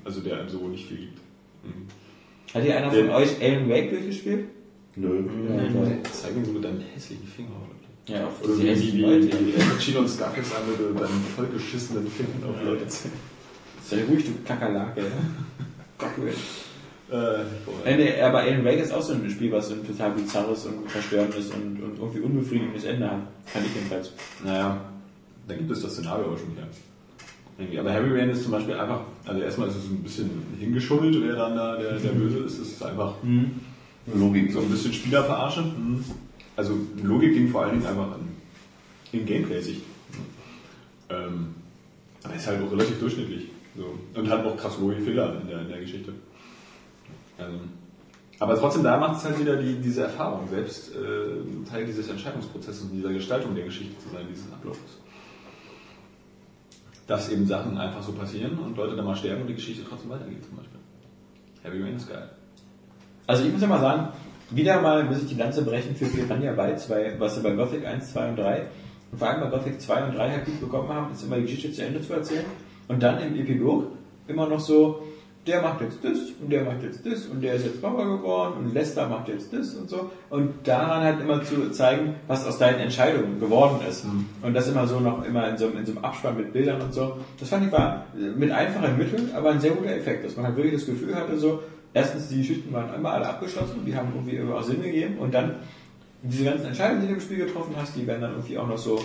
also 0.05 0.21
der 0.21 0.39
einem 0.39 0.49
so 0.49 0.67
nicht 0.67 0.87
viel 0.87 0.97
gibt. 0.97 1.17
Mhm. 1.63 1.87
Hat 2.53 2.63
hier 2.63 2.77
einer 2.77 2.91
von 2.91 3.09
euch 3.09 3.41
Alan 3.41 3.69
Wake 3.69 3.89
durchgespielt? 3.91 4.45
Nö. 4.95 5.23
Zeig 6.11 6.35
mir 6.35 6.45
so 6.45 6.51
mit 6.51 6.63
deinen 6.63 6.81
hässlichen 6.93 7.27
Fingern. 7.27 7.53
Ja, 8.07 8.25
auf 8.27 8.41
Oder 8.43 8.57
wie, 8.57 8.67
hässlichen 8.69 8.97
wie, 8.97 9.01
Leute. 9.03 9.27
wie, 9.45 9.51
Pacino 9.51 9.99
und 9.99 10.09
Scarface 10.09 10.51
an 10.55 10.63
mit 10.67 10.99
deinen 10.99 11.23
vollgeschissenen 11.35 12.07
Fingern 12.07 12.49
auf 12.49 12.63
Leute 12.63 12.87
zeigen. 12.87 13.13
Sei 13.83 14.03
ruhig, 14.09 14.25
du 14.25 14.31
Kakerlake. 14.45 15.03
Cool. 16.17 16.29
Äh, 17.11 17.41
Äh, 17.85 17.97
nee, 17.97 18.21
aber 18.21 18.39
Alan 18.39 18.63
Wake 18.63 18.79
ist 18.79 18.93
auch 18.93 19.01
so 19.01 19.13
ein 19.13 19.29
Spiel, 19.29 19.51
was 19.51 19.67
so 19.67 19.73
ein 19.73 19.85
total 19.85 20.11
bizarres 20.11 20.65
und 20.65 20.89
verstörendes 20.89 21.49
und, 21.51 21.81
und 21.81 21.97
irgendwie 21.99 22.19
unbefriedigendes 22.21 22.85
Ende 22.85 23.09
hat. 23.09 23.19
Fand 23.45 23.65
ich 23.65 23.75
jedenfalls. 23.75 24.13
naja, 24.45 24.79
da 25.47 25.55
gibt 25.55 25.69
es 25.71 25.81
das 25.81 25.91
Szenario 25.93 26.25
aber 26.27 26.37
schon 26.37 26.51
wieder. 26.55 26.67
Irgendwie. 27.59 27.77
Aber 27.77 27.91
Heavy 27.91 28.17
Rain 28.17 28.29
ist 28.29 28.43
zum 28.43 28.53
Beispiel 28.53 28.73
einfach, 28.75 29.01
also 29.25 29.41
erstmal 29.41 29.67
ist 29.67 29.75
es 29.75 29.89
ein 29.89 30.01
bisschen 30.01 30.29
hingeschummelt, 30.57 31.21
wer 31.21 31.35
dann 31.35 31.55
da 31.55 31.75
der, 31.75 31.99
der 31.99 32.09
Böse 32.09 32.39
ist. 32.39 32.57
Es 32.57 32.71
ist 32.71 32.83
einfach 32.83 33.15
Logik. 34.13 34.51
so 34.53 34.61
ein 34.61 34.69
bisschen 34.69 34.93
Spielerverarsche. 34.93 35.63
Mhm. 35.63 36.03
Also 36.55 36.77
Logik 37.03 37.33
ging 37.33 37.49
vor 37.49 37.63
allen 37.63 37.73
Dingen 37.73 37.85
einfach 37.85 38.13
an, 38.13 38.29
in 39.11 39.25
Gameplay-Sicht. 39.25 39.81
Ähm, 41.09 41.55
aber 42.23 42.35
ist 42.35 42.47
halt 42.47 42.61
auch 42.61 42.71
relativ 42.71 42.97
durchschnittlich. 42.99 43.47
So. 43.75 43.93
Und 44.19 44.29
hat 44.29 44.45
auch 44.45 44.55
krass 44.55 44.77
Logikfehler 44.79 45.41
in 45.41 45.47
der, 45.47 45.61
in 45.61 45.67
der 45.67 45.79
Geschichte. 45.81 46.13
Also, 47.37 47.57
aber 48.39 48.57
trotzdem, 48.57 48.83
da 48.83 48.97
macht 48.97 49.17
es 49.17 49.25
halt 49.25 49.39
wieder 49.39 49.57
die, 49.57 49.75
diese 49.75 50.03
Erfahrung, 50.03 50.47
selbst 50.49 50.95
äh, 50.95 51.69
Teil 51.69 51.85
dieses 51.85 52.07
Entscheidungsprozesses 52.07 52.83
und 52.83 52.93
dieser 52.93 53.11
Gestaltung 53.11 53.53
der 53.53 53.65
Geschichte 53.65 53.97
zu 54.01 54.09
sein, 54.13 54.25
dieses 54.29 54.49
Ablaufs. 54.51 54.79
Dass 57.09 57.29
eben 57.29 57.47
Sachen 57.47 57.75
einfach 57.75 58.03
so 58.03 58.11
passieren 58.11 58.59
und 58.59 58.77
Leute 58.77 58.95
dann 58.95 59.05
mal 59.05 59.15
sterben 59.15 59.41
und 59.41 59.47
die 59.47 59.55
Geschichte 59.55 59.83
trotzdem 59.83 60.11
weitergeht 60.11 60.45
zum 60.45 60.57
Beispiel. 60.57 60.79
Heavy 61.63 61.81
Rain 61.81 61.95
ist 61.95 62.07
geil. 62.07 62.29
Also 63.25 63.45
ich 63.45 63.51
muss 63.51 63.61
ja 63.61 63.67
mal 63.67 63.79
sagen, 63.79 64.09
wieder 64.51 64.79
mal 64.79 65.03
muss 65.05 65.23
ich 65.23 65.29
die 65.29 65.35
Lanze 65.35 65.63
brechen 65.63 65.95
für 65.95 66.05
Piranha 66.05 66.51
Bytes, 66.51 66.87
weil 66.87 67.19
was 67.19 67.35
wir 67.35 67.49
bei 67.49 67.55
Gothic 67.55 67.83
1, 67.83 68.11
2 68.11 68.29
und 68.29 68.35
3 68.37 68.67
und 69.11 69.17
vor 69.17 69.27
allem 69.27 69.41
bei 69.41 69.57
Gothic 69.57 69.81
2 69.81 70.03
und 70.03 70.15
3 70.15 70.29
halt 70.29 70.45
gut 70.45 70.59
bekommen 70.59 70.89
haben, 70.89 71.11
ist 71.11 71.23
immer 71.23 71.37
die 71.37 71.41
Geschichte 71.43 71.71
zu 71.71 71.83
Ende 71.83 71.99
zu 71.99 72.13
erzählen 72.13 72.45
und 72.87 73.01
dann 73.01 73.19
im 73.21 73.35
Epilog 73.35 73.87
immer 74.27 74.47
noch 74.47 74.59
so, 74.59 75.01
der 75.47 75.61
macht 75.61 75.81
jetzt 75.81 76.03
das 76.03 76.17
und 76.41 76.51
der 76.51 76.63
macht 76.63 76.83
jetzt 76.83 77.05
das 77.05 77.25
und 77.25 77.41
der 77.41 77.53
ist 77.55 77.65
jetzt 77.65 77.81
Bauer 77.81 78.17
geworden 78.17 78.53
und 78.59 78.73
Lester 78.73 79.07
macht 79.07 79.27
jetzt 79.29 79.53
das 79.53 79.73
und 79.73 79.89
so. 79.89 80.11
Und 80.29 80.67
daran 80.67 81.01
halt 81.03 81.21
immer 81.21 81.41
zu 81.43 81.71
zeigen, 81.71 82.15
was 82.27 82.45
aus 82.45 82.57
deinen 82.57 82.79
Entscheidungen 82.79 83.39
geworden 83.39 83.79
ist. 83.87 84.05
Und 84.41 84.53
das 84.53 84.67
immer 84.67 84.85
so 84.85 84.99
noch 84.99 85.25
immer 85.25 85.49
in 85.49 85.57
so, 85.57 85.67
in 85.67 85.85
so 85.85 85.93
einem 85.93 86.03
Abspann 86.03 86.37
mit 86.37 86.53
Bildern 86.53 86.81
und 86.81 86.93
so. 86.93 87.17
Das 87.39 87.49
fand 87.49 87.65
ich 87.65 87.71
war 87.71 88.05
mit 88.13 88.51
einfachen 88.51 88.97
Mitteln, 88.97 89.29
aber 89.33 89.51
ein 89.51 89.59
sehr 89.59 89.71
guter 89.71 89.95
Effekt, 89.95 90.25
dass 90.25 90.35
man 90.35 90.45
halt 90.45 90.55
wirklich 90.55 90.75
das 90.75 90.85
Gefühl 90.85 91.15
hatte 91.15 91.37
so, 91.37 91.63
erstens 91.93 92.27
die 92.27 92.37
Geschichten 92.39 92.71
waren 92.73 92.93
immer 92.93 93.11
alle 93.11 93.27
abgeschlossen, 93.27 93.83
die 93.85 93.95
haben 93.95 94.09
irgendwie 94.13 94.39
auch 94.51 94.63
Sinn 94.63 94.83
gegeben 94.83 95.17
und 95.19 95.33
dann 95.33 95.55
diese 96.21 96.43
ganzen 96.43 96.67
Entscheidungen, 96.67 97.01
die 97.01 97.07
du 97.07 97.13
im 97.13 97.21
Spiel 97.21 97.45
getroffen 97.45 97.73
hast, 97.77 97.95
die 97.95 98.05
werden 98.05 98.21
dann 98.21 98.31
irgendwie 98.31 98.57
auch 98.57 98.67
noch 98.67 98.77
so, 98.77 98.99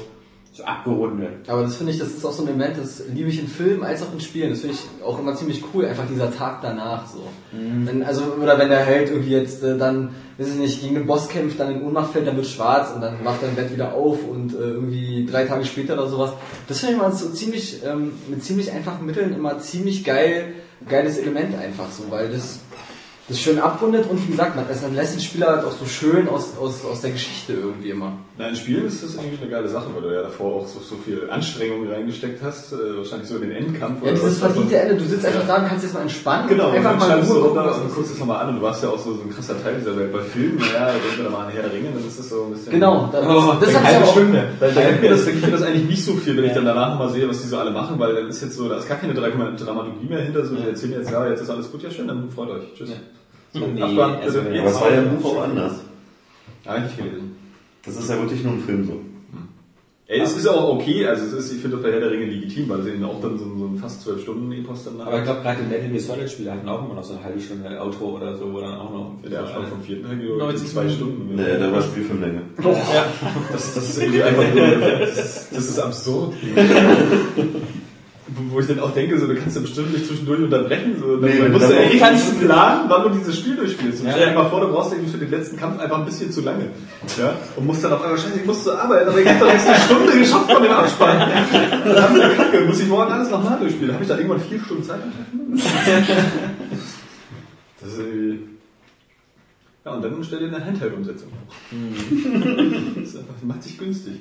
so 0.55 0.63
abgerundet. 0.63 1.49
Aber 1.49 1.63
das 1.63 1.75
finde 1.75 1.93
ich, 1.93 1.99
das 1.99 2.11
ist 2.11 2.25
auch 2.25 2.33
so 2.33 2.43
ein 2.45 2.49
Element, 2.49 2.79
das 2.79 3.03
liebe 3.13 3.29
ich 3.29 3.41
in 3.41 3.49
Filmen 3.49 3.83
als 3.83 4.03
auch 4.03 4.13
in 4.13 4.21
Spielen. 4.21 4.51
Das 4.51 4.61
finde 4.61 4.77
ich 4.77 5.05
auch 5.05 5.19
immer 5.19 5.35
ziemlich 5.35 5.65
cool, 5.75 5.85
einfach 5.85 6.07
dieser 6.09 6.33
Tag 6.33 6.61
danach 6.63 7.09
so. 7.09 7.25
Wenn, 7.51 8.05
also, 8.05 8.37
oder 8.41 8.57
wenn 8.57 8.69
der 8.69 8.85
Held 8.85 9.11
irgendwie 9.11 9.33
jetzt 9.33 9.65
äh, 9.65 9.77
dann, 9.77 10.11
weiß 10.39 10.51
ich 10.51 10.55
nicht, 10.55 10.81
gegen 10.81 10.95
den 10.95 11.07
Boss 11.07 11.29
kämpft, 11.29 11.59
dann 11.59 11.75
in 11.75 11.83
Ohnmacht 11.83 12.13
fällt, 12.13 12.29
dann 12.29 12.37
wird 12.37 12.47
schwarz 12.47 12.93
und 12.95 13.01
dann 13.01 13.25
macht 13.25 13.43
er 13.43 13.49
im 13.49 13.57
Bett 13.57 13.73
wieder 13.73 13.95
auf 13.95 14.19
und 14.29 14.55
äh, 14.55 14.59
irgendwie 14.59 15.27
drei 15.29 15.45
Tage 15.45 15.65
später 15.65 15.95
oder 15.95 16.07
sowas. 16.07 16.31
Das 16.69 16.79
finde 16.79 16.95
ich 16.95 17.01
mal 17.01 17.13
so 17.13 17.31
ziemlich, 17.31 17.81
ähm, 17.85 18.13
mit 18.29 18.45
ziemlich 18.45 18.71
einfachen 18.71 19.05
Mitteln 19.05 19.35
immer 19.35 19.59
ziemlich 19.59 20.05
geil, 20.05 20.53
geiles 20.89 21.19
Element 21.19 21.57
einfach 21.57 21.91
so, 21.91 22.05
weil 22.11 22.29
das 22.29 22.61
das 23.27 23.41
schön 23.41 23.59
abrundet 23.59 24.05
und 24.11 24.23
wie 24.27 24.33
gesagt, 24.33 24.55
man, 24.55 24.67
das 24.69 24.83
dann 24.83 24.95
lässt 24.95 25.15
den 25.15 25.21
Spieler 25.21 25.47
halt 25.47 25.65
auch 25.65 25.73
so 25.73 25.87
schön 25.87 26.29
aus, 26.29 26.59
aus, 26.61 26.85
aus 26.85 27.01
der 27.01 27.11
Geschichte 27.13 27.55
irgendwie 27.55 27.91
immer. 27.91 28.13
Na, 28.37 28.49
in 28.49 28.57
Spielen 28.57 28.87
ist 28.87 29.03
das 29.03 29.15
irgendwie 29.15 29.39
eine 29.41 29.51
geile 29.51 29.67
Sache, 29.67 29.87
weil 29.95 30.03
du 30.03 30.15
ja 30.15 30.21
davor 30.23 30.57
auch 30.57 30.67
so, 30.67 30.81
so 30.81 30.97
viel 30.97 31.31
Anstrengung 31.31 31.89
reingesteckt 31.89 32.43
hast, 32.43 32.75
äh, 32.75 32.99
wahrscheinlich 32.99 33.29
so 33.29 33.37
in 33.37 33.49
den 33.49 33.53
Endkampf. 33.53 34.03
Ja, 34.03 34.11
oder 34.11 34.21
dieses 34.21 34.39
verdiente 34.39 34.77
Ende, 34.77 34.97
du 34.97 35.05
sitzt 35.07 35.25
einfach 35.25 35.47
da 35.47 35.57
und 35.57 35.69
kannst 35.69 35.85
jetzt 35.85 35.95
mal 35.95 36.03
entspannen 36.03 36.49
Genau, 36.49 36.69
und 36.69 36.77
einfach 36.77 36.93
und 36.93 36.99
mal 36.99 37.21
Ruhe 37.21 37.41
gucken, 37.41 37.65
was 37.65 37.79
und 37.79 37.95
guckst 37.95 38.13
es 38.13 38.19
nochmal 38.19 38.43
an 38.43 38.49
und 38.51 38.57
du 38.57 38.63
warst 38.63 38.83
ja 38.83 38.91
auch 38.91 38.99
so, 38.99 39.15
so 39.15 39.23
ein 39.23 39.31
krasser 39.35 39.63
Teil 39.63 39.77
dieser 39.79 39.97
Welt. 39.97 40.13
Bei 40.13 40.21
Filmen, 40.21 40.59
naja, 40.59 40.93
denken 40.93 41.17
wir 41.17 41.25
da 41.25 41.31
mal 41.31 41.47
an 41.47 41.53
Herr 41.53 41.63
der 41.63 41.73
Ringe, 41.73 41.91
dann 41.95 42.07
ist 42.07 42.19
das 42.19 42.29
so 42.29 42.45
ein 42.45 42.51
bisschen... 42.51 42.73
Genau, 42.73 43.09
das, 43.11 43.25
Oh, 43.27 43.55
das 43.59 43.75
eine 43.75 43.87
hat 43.87 44.03
auch, 44.03 44.13
Stunde. 44.13 44.49
Da, 44.61 44.69
da 44.69 44.83
gibt 44.91 45.01
mir 45.01 45.11
das, 45.11 45.25
da 45.25 45.31
gibt 45.31 45.47
mir 45.47 45.53
das 45.53 45.63
eigentlich 45.63 45.89
nicht 45.89 46.05
so 46.05 46.13
viel, 46.13 46.37
wenn 46.37 46.45
ich 46.45 46.53
dann 46.53 46.67
danach 46.67 46.91
nochmal 46.91 47.09
sehe, 47.09 47.27
was 47.27 47.41
die 47.41 47.49
so 47.49 47.57
alle 47.57 47.71
machen, 47.71 47.99
weil 47.99 48.15
dann 48.15 48.29
ist 48.29 48.43
jetzt 48.43 48.57
so, 48.57 48.69
da 48.69 48.77
ist 48.77 48.87
gar 48.87 48.99
keine 48.99 49.15
Dramaturgie 49.15 50.07
mehr 50.07 50.21
hinter, 50.21 50.45
so, 50.45 50.57
die 50.57 50.67
erzählen 50.67 50.93
jetzt, 50.93 51.11
ja, 51.11 51.27
jetzt 51.27 51.41
ist 51.41 51.49
alles 51.49 51.73
gut, 51.73 51.83
ja 51.83 51.91
schön, 51.91 52.07
dann 52.07 52.29
freut 52.31 52.51
euch. 52.51 52.75
Tschüss. 52.77 52.91
Nee, 53.55 53.83
Abspann, 53.83 54.17
also. 54.17 54.41
Aber 54.41 54.51
es 54.51 54.81
war 54.81 54.93
ja 54.93 55.03
im 55.03 55.17
Buch 55.17 55.37
auch 55.37 55.43
anders. 55.43 55.81
Eigentlich 56.65 56.97
gelesen. 56.97 57.37
Das 57.85 57.97
ist 57.97 58.09
ja 58.09 58.19
wirklich 58.19 58.43
nur 58.43 58.55
ein 58.55 58.61
Film 58.61 58.85
so. 58.85 59.01
Ey, 60.07 60.21
es 60.21 60.37
ist 60.37 60.47
auch 60.47 60.75
okay, 60.75 61.07
also 61.07 61.25
es 61.25 61.33
ist, 61.33 61.53
ich 61.55 61.61
finde 61.63 61.77
das 61.79 61.83
bei 61.87 61.91
Herr 61.91 62.01
der 62.01 62.11
Ringe 62.11 62.27
legitim, 62.27 62.69
weil 62.69 62.81
es 62.81 62.87
eben 62.89 63.03
auch 63.05 63.23
dann 63.23 63.39
so, 63.39 63.45
so 63.57 63.65
ein 63.65 63.79
fast 63.79 64.03
zwölf 64.03 64.21
Stunden 64.21 64.53
Epos 64.53 64.85
dann 64.85 65.01
Aber 65.01 65.17
ich 65.17 65.25
glaube, 65.25 65.41
gerade 65.41 65.63
die 65.63 65.69
Metal 65.69 65.89
Gear 65.89 66.01
Solid 66.01 66.31
Spiele 66.31 66.53
hatten 66.53 66.69
auch 66.69 66.85
immer 66.85 66.95
noch 66.95 67.05
so 67.05 67.15
eine 67.15 67.25
halbe 67.25 67.41
Stunde 67.41 67.81
Outro 67.81 68.17
oder 68.17 68.37
so, 68.37 68.53
wo 68.53 68.61
dann 68.61 68.75
auch 68.75 68.93
noch. 68.93 69.15
der 69.27 69.41
Abspann 69.41 69.67
vom 69.67 69.81
vierten 69.81 70.07
Teil 70.07 70.19
geht 70.19 70.37
90 70.37 70.69
zwei 70.69 70.89
Stunden. 70.91 71.35
Nee, 71.35 71.59
da 71.59 71.73
war 71.73 71.81
Spielfilmlänge. 71.81 72.43
Ja, 72.63 73.07
das, 73.51 73.75
das 73.75 73.89
ist 73.89 73.99
irgendwie 73.99 74.23
einfach 74.23 74.55
nur, 74.55 74.67
das 74.99 75.17
ist, 75.17 75.57
das 75.57 75.69
ist 75.71 75.79
absurd. 75.79 76.35
Wo 78.27 78.59
ich 78.59 78.67
dann 78.67 78.81
auch 78.81 78.93
denke, 78.95 79.19
so, 79.19 79.27
du 79.27 79.35
kannst 79.35 79.55
ja 79.55 79.61
bestimmt 79.61 79.93
nicht 79.93 80.07
zwischendurch 80.07 80.41
unterbrechen. 80.41 80.97
So, 80.99 81.17
Nee, 81.17 81.39
dann 81.39 81.53
musst 81.53 81.69
du 81.69 81.77
echt 81.77 81.99
kannst 81.99 82.33
du 82.33 82.47
planen, 82.47 82.87
wann 82.89 83.03
du 83.03 83.11
dieses 83.19 83.39
Spiel 83.39 83.55
durchspielst. 83.55 84.01
Und 84.01 84.07
Ja. 84.07 84.13
stell 84.15 84.29
dir 84.31 84.35
mal 84.35 84.49
vor, 84.49 84.63
du 84.63 84.69
brauchst 84.69 84.93
irgendwie 84.93 85.11
für 85.13 85.19
den 85.19 85.31
letzten 85.31 85.59
Kampf 85.59 85.79
einfach 85.79 85.99
ein 85.99 86.07
bisschen 86.07 86.33
zu 86.33 86.41
lange. 86.41 86.71
Ja? 87.19 87.35
Und 87.57 87.67
musst 87.67 87.85
dann 87.85 87.93
auf 87.93 88.03
einmal, 88.03 88.17
scheiße, 88.17 88.39
ich 88.41 88.47
muss 88.47 88.65
zur 88.65 88.81
Arbeit, 88.81 89.07
aber 89.07 89.21
ich 89.21 89.29
hab 89.29 89.41
doch 89.41 89.53
jetzt 89.53 89.67
eine 89.69 89.77
Stunde 89.77 90.19
geschafft 90.19 90.51
von 90.51 90.63
dem 90.63 90.73
Abspann. 90.73 91.19
Dann 91.85 92.03
hab 92.03 92.17
ich 92.17 92.23
eine 92.23 92.35
Kacke, 92.35 92.61
muss 92.65 92.81
ich 92.81 92.89
morgen 92.89 93.13
alles 93.13 93.31
nochmal 93.31 93.59
durchspielen. 93.59 93.93
Habe 93.93 94.03
ich 94.05 94.09
da 94.09 94.17
irgendwann 94.17 94.41
vier 94.41 94.61
Stunden 94.61 94.85
Zeit? 94.85 95.01
Das 97.81 97.93
ist 97.93 97.99
irgendwie... 97.99 98.39
Ja, 99.85 99.93
und 99.93 100.03
dann 100.03 100.25
stell 100.25 100.39
dir 100.39 100.47
eine 100.57 100.65
Handheld-Umsetzung 100.65 101.29
vor. 101.29 101.55
Das 102.95 103.09
ist 103.09 103.17
einfach, 103.19 103.35
macht 103.43 103.63
sich 103.63 103.77
günstig. 103.77 104.15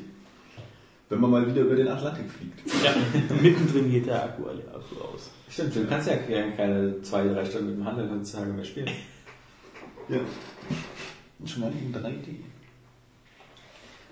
Wenn 1.10 1.20
man 1.20 1.32
mal 1.32 1.48
wieder 1.48 1.62
über 1.62 1.76
den 1.76 1.88
Atlantik 1.88 2.26
fliegt. 2.32 2.62
Mittendrin 3.42 3.92
geht 3.92 4.08
der 4.08 4.24
Akku, 4.24 4.44
Akku 4.46 5.02
aus. 5.02 5.30
Stimmt, 5.50 5.76
du 5.76 5.86
kannst 5.86 6.08
ja 6.08 6.18
keine 6.18 7.02
zwei, 7.02 7.28
drei 7.28 7.46
Stunden 7.46 7.70
mit 7.70 7.78
dem 7.78 7.86
Handel 7.86 8.10
heutzutage 8.10 8.52
mehr 8.52 8.66
spielen. 8.66 8.90
Ja. 10.10 10.20
Und 11.40 11.50
schon 11.50 11.62
mal 11.62 11.72
in 11.72 11.94
3D. 11.94 12.53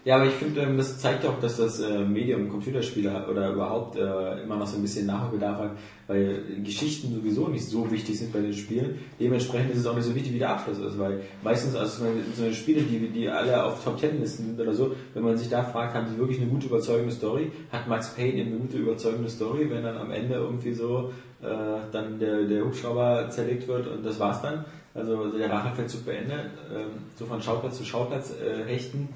Ja, 0.04 0.16
aber 0.16 0.26
ich 0.26 0.34
finde, 0.34 0.62
ähm, 0.62 0.78
das 0.78 0.98
zeigt 0.98 1.24
auch, 1.26 1.40
dass 1.40 1.58
das 1.58 1.80
äh, 1.80 2.00
Medium 2.00 2.50
Computerspiele 2.50 3.28
oder 3.30 3.54
überhaupt 3.54 3.96
äh, 3.96 4.42
immer 4.42 4.56
noch 4.58 4.66
so 4.66 4.78
ein 4.78 4.82
bisschen 4.82 5.06
Nachholbedarf 5.06 5.60
hat, 5.60 5.72
weil 6.08 6.42
Geschichten 6.64 7.14
sowieso 7.14 7.48
nicht 7.50 7.66
so 7.66 7.90
wichtig 7.92 8.18
sind 8.18 8.34
bei 8.34 8.40
den 8.40 8.54
Spielen. 8.54 8.98
Dementsprechend 9.20 9.72
ist 9.72 9.82
es 9.82 9.86
auch 9.86 9.96
nicht 9.96 10.06
so 10.06 10.16
wichtig, 10.16 10.34
wie 10.34 10.40
der 10.40 10.50
Abschluss 10.50 10.80
ist, 10.80 10.98
weil 10.98 11.22
meistens, 11.44 11.76
also 11.76 12.06
so 12.36 12.52
Spiele, 12.52 12.82
die, 12.82 13.10
die 13.10 13.30
alle 13.30 13.64
auf 13.64 13.84
Top 13.84 14.00
Ten 14.00 14.20
Listen 14.20 14.48
sind 14.48 14.60
oder 14.60 14.74
so, 14.74 14.96
wenn 15.14 15.22
man 15.22 15.38
sich 15.38 15.50
da 15.50 15.64
fragt, 15.64 15.94
haben 15.94 16.08
sie 16.10 16.18
wirklich 16.18 16.42
eine 16.42 16.50
gute 16.50 16.66
überzeugende 16.66 17.14
Story? 17.14 17.52
Hat 17.72 17.88
Max 17.88 18.16
Payne 18.16 18.42
eine 18.42 18.58
gute 18.58 18.78
überzeugende 18.78 19.30
Story, 19.30 19.70
wenn 19.70 19.84
dann 19.84 19.98
am 19.98 20.10
Ende 20.10 20.34
irgendwie 20.34 20.74
so 20.74 21.12
äh, 21.44 21.46
dann 21.92 22.18
der, 22.18 22.42
der 22.46 22.66
Hubschrauber 22.66 23.30
zerlegt 23.30 23.68
wird 23.68 23.86
und 23.86 24.04
das 24.04 24.20
war's 24.20 24.42
dann? 24.42 24.66
Also 24.96 25.30
der 25.30 25.50
Rachefeldzug 25.50 26.06
beendet, 26.06 26.50
ähm, 26.74 26.88
so 27.16 27.26
von 27.26 27.42
Schauplatz 27.42 27.78
zu 27.78 27.86
Schauplatz 27.86 28.32
äh, 28.32 28.66
hechten 28.68 29.10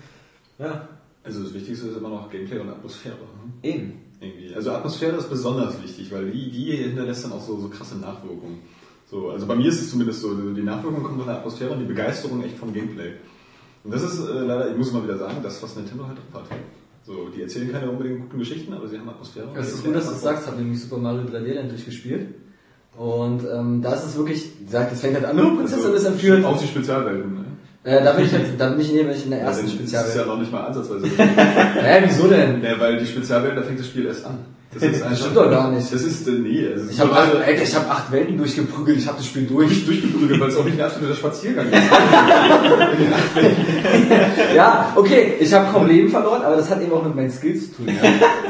ja. 0.59 0.87
Also 1.23 1.43
das 1.43 1.53
Wichtigste 1.53 1.87
ist 1.87 1.97
immer 1.97 2.09
noch 2.09 2.29
Gameplay 2.29 2.59
und 2.59 2.69
Atmosphäre. 2.69 3.15
Ne? 3.15 3.51
Eben. 3.63 3.93
Irgendwie. 4.21 4.53
Also 4.53 4.71
Atmosphäre 4.71 5.17
ist 5.17 5.29
besonders 5.29 5.81
wichtig, 5.81 6.11
weil 6.11 6.29
die, 6.29 6.51
die 6.51 6.71
hinterlässt 6.77 7.25
dann 7.25 7.31
auch 7.33 7.41
so, 7.41 7.59
so 7.59 7.67
krasse 7.67 7.97
Nachwirkungen. 7.97 8.59
So, 9.09 9.29
also 9.29 9.45
bei 9.45 9.55
mir 9.55 9.69
ist 9.69 9.81
es 9.81 9.91
zumindest 9.91 10.21
so, 10.21 10.33
die 10.33 10.63
Nachwirkung 10.63 11.03
kommt 11.03 11.17
von 11.17 11.27
der 11.27 11.37
Atmosphäre 11.37 11.71
und 11.71 11.79
die 11.79 11.85
Begeisterung 11.85 12.43
echt 12.43 12.57
vom 12.57 12.73
Gameplay. 12.73 13.13
Und 13.83 13.93
das 13.93 14.03
ist 14.03 14.19
äh, 14.19 14.31
leider, 14.31 14.71
ich 14.71 14.77
muss 14.77 14.91
mal 14.91 15.03
wieder 15.03 15.17
sagen, 15.17 15.37
das, 15.43 15.61
was 15.61 15.75
Nintendo 15.75 16.07
halt 16.07 16.17
drauf 16.17 16.49
hat. 16.49 16.57
So, 17.05 17.29
die 17.29 17.43
erzählen 17.43 17.71
keine 17.71 17.89
unbedingt 17.91 18.21
guten 18.21 18.39
Geschichten, 18.39 18.73
aber 18.73 18.87
sie 18.87 18.97
haben 18.97 19.07
Atmosphäre. 19.07 19.47
Es 19.55 19.73
ist 19.73 19.83
gut, 19.83 19.93
dass 19.93 20.05
du 20.05 20.11
das 20.11 20.21
sagst, 20.23 20.47
habe 20.47 20.57
nämlich 20.57 20.81
Super 20.81 20.97
Mario 20.97 21.21
3D 21.21 21.53
Land 21.53 21.71
durchgespielt. 21.71 22.33
Und 22.97 23.43
ähm, 23.51 23.81
da 23.81 23.93
ist 23.93 24.05
es 24.05 24.17
wirklich, 24.17 24.65
gesagt, 24.65 24.91
es 24.91 25.01
fängt 25.01 25.15
halt 25.15 25.25
an, 25.25 25.39
oh, 25.39 25.55
Prinzessin 25.55 25.85
also, 25.85 25.97
ist 25.97 26.05
entführt. 26.05 26.43
Auch 26.45 26.59
die 26.59 26.67
Spezialwelten, 26.67 27.33
ne? 27.33 27.44
Äh, 27.85 28.03
da 28.03 28.13
bin 28.13 28.25
ich 28.25 28.31
jetzt, 28.31 28.51
da 28.57 28.69
bin 28.69 28.81
ich 28.81 28.91
nämlich 28.91 29.23
in 29.25 29.31
der 29.31 29.41
ersten 29.41 29.67
ja, 29.67 29.71
Spezialwelt. 29.71 30.15
Das 30.15 30.15
ist 30.15 30.21
ja 30.21 30.27
noch 30.27 30.39
nicht 30.39 30.51
mal 30.51 30.65
ansatzweise. 30.65 31.07
Hä, 31.17 32.03
wieso 32.03 32.27
denn? 32.27 32.63
Ja, 32.63 32.79
weil 32.79 32.97
die 32.97 33.05
Spezialwelt, 33.05 33.55
da 33.55 33.61
fängt 33.61 33.79
das 33.79 33.87
Spiel 33.87 34.07
erst 34.07 34.25
an. 34.25 34.39
Das, 34.75 34.83
ist 34.83 35.01
das 35.05 35.19
stimmt 35.19 35.37
doch 35.37 35.49
gar 35.49 35.71
nicht. 35.71 35.91
Das 35.93 36.01
ist, 36.01 36.27
nee. 36.27 36.67
Das 36.69 36.81
ist 36.81 36.91
ich 36.91 36.99
habe 36.99 37.13
acht, 37.13 37.31
ich 37.47 37.75
hab 37.75 37.89
acht 37.89 38.11
Welten 38.11 38.37
durchgeprügelt, 38.37 38.97
ich 38.97 39.07
habe 39.07 39.17
das 39.17 39.25
Spiel 39.25 39.47
durch. 39.47 39.69
Nicht 39.69 39.87
durchgeprügelt, 39.87 40.37
weil 40.37 40.49
es 40.49 40.57
auch 40.57 40.65
nicht 40.65 40.77
ein 40.77 40.85
absoluter 40.85 41.15
Spaziergang 41.15 41.67
ist. 41.67 41.81
ja, 44.53 44.91
okay, 44.97 45.35
ich 45.39 45.53
habe 45.53 45.71
kaum 45.71 45.87
Leben 45.87 46.09
verloren, 46.09 46.41
aber 46.41 46.57
das 46.57 46.69
hat 46.69 46.81
eben 46.81 46.91
auch 46.91 47.05
mit 47.05 47.15
meinen 47.15 47.31
Skills 47.31 47.69
zu 47.69 47.77
tun. 47.77 47.87
Ja. 47.87 47.93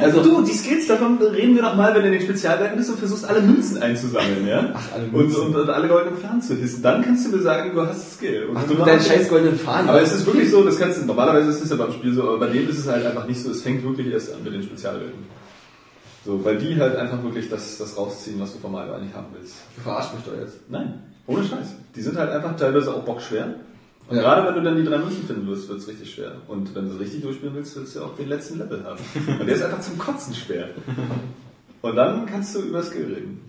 Also 0.01 0.21
du, 0.21 0.41
die 0.41 0.51
Skills, 0.51 0.87
davon 0.87 1.17
reden 1.17 1.55
wir 1.55 1.61
noch 1.61 1.75
mal, 1.75 1.95
wenn 1.95 2.01
du 2.01 2.07
in 2.07 2.13
den 2.13 2.21
Spezialwelten 2.21 2.77
bist 2.77 2.89
und 2.89 2.99
versuchst, 2.99 3.25
alle 3.25 3.41
Münzen 3.41 3.81
einzusammeln, 3.81 4.45
ja? 4.45 4.71
Ach, 4.75 4.93
alle 4.93 5.07
Münzen. 5.07 5.41
Und, 5.41 5.55
und, 5.55 5.61
und 5.61 5.69
alle 5.69 5.87
goldenen 5.87 6.17
Fahnen 6.17 6.41
zu 6.41 6.53
hissen. 6.55 6.83
Dann 6.83 7.01
kannst 7.01 7.25
du 7.25 7.35
mir 7.35 7.41
sagen, 7.41 7.71
du 7.73 7.81
hast 7.81 8.15
Skill. 8.17 8.47
Und 8.49 8.57
Ach, 8.57 8.63
du 8.67 8.73
mit 8.75 8.85
deinen 8.85 9.01
scheiß 9.01 9.29
goldenen 9.29 9.57
Fahnen. 9.57 9.89
Aber 9.89 10.01
es 10.01 10.13
ist 10.13 10.25
wirklich 10.25 10.51
so, 10.51 10.63
das 10.63 10.77
kannst 10.77 11.01
du, 11.01 11.05
normalerweise 11.05 11.49
ist 11.49 11.63
es 11.63 11.69
ja 11.69 11.77
beim 11.77 11.93
Spiel 11.93 12.13
so, 12.13 12.23
aber 12.23 12.39
bei 12.39 12.47
dem 12.47 12.69
ist 12.69 12.79
es 12.79 12.87
halt 12.87 13.05
einfach 13.05 13.25
nicht 13.25 13.41
so, 13.41 13.51
es 13.51 13.61
fängt 13.61 13.83
wirklich 13.83 14.11
erst 14.11 14.33
an 14.33 14.43
mit 14.43 14.53
den 14.53 14.63
Spezialwelten. 14.63 15.44
So, 16.25 16.43
weil 16.43 16.57
die 16.57 16.79
halt 16.79 16.95
einfach 16.95 17.21
wirklich 17.21 17.49
das, 17.49 17.77
das 17.77 17.95
rausziehen, 17.95 18.39
was 18.39 18.53
du 18.53 18.59
vom 18.59 18.71
Mario 18.71 18.93
eigentlich 18.93 19.13
haben 19.13 19.27
willst. 19.37 19.57
Du 19.75 19.81
verarschst 19.81 20.15
mich 20.15 20.23
doch 20.23 20.35
jetzt. 20.35 20.57
Nein, 20.69 21.03
ohne 21.27 21.43
Scheiß. 21.43 21.75
Die 21.95 22.01
sind 22.01 22.17
halt 22.17 22.31
einfach 22.31 22.55
teilweise 22.55 22.95
auch 22.95 23.03
bockschwer. 23.03 23.55
Und 24.07 24.17
ja. 24.17 24.23
gerade 24.23 24.47
wenn 24.47 24.55
du 24.55 24.61
dann 24.63 24.75
die 24.75 24.83
drei 24.83 24.97
Münzen 24.97 25.25
finden 25.25 25.47
wirst, 25.47 25.69
wird 25.69 25.79
es 25.79 25.87
richtig 25.87 26.13
schwer. 26.13 26.33
Und 26.47 26.73
wenn 26.73 26.87
du 26.87 26.95
es 26.95 26.99
richtig 26.99 27.21
durchspielen 27.21 27.53
willst, 27.53 27.75
willst 27.75 27.95
du 27.95 27.99
ja 27.99 28.05
auch 28.05 28.15
den 28.15 28.29
letzten 28.29 28.57
Level 28.57 28.83
haben. 28.83 28.99
Und 29.39 29.45
der 29.45 29.55
ist 29.55 29.63
einfach 29.63 29.81
zum 29.81 29.99
Kotzen 29.99 30.33
schwer. 30.33 30.69
Und 31.81 31.95
dann 31.95 32.25
kannst 32.25 32.55
du 32.55 32.61
über 32.61 32.81
Skill 32.81 33.05
reden. 33.05 33.41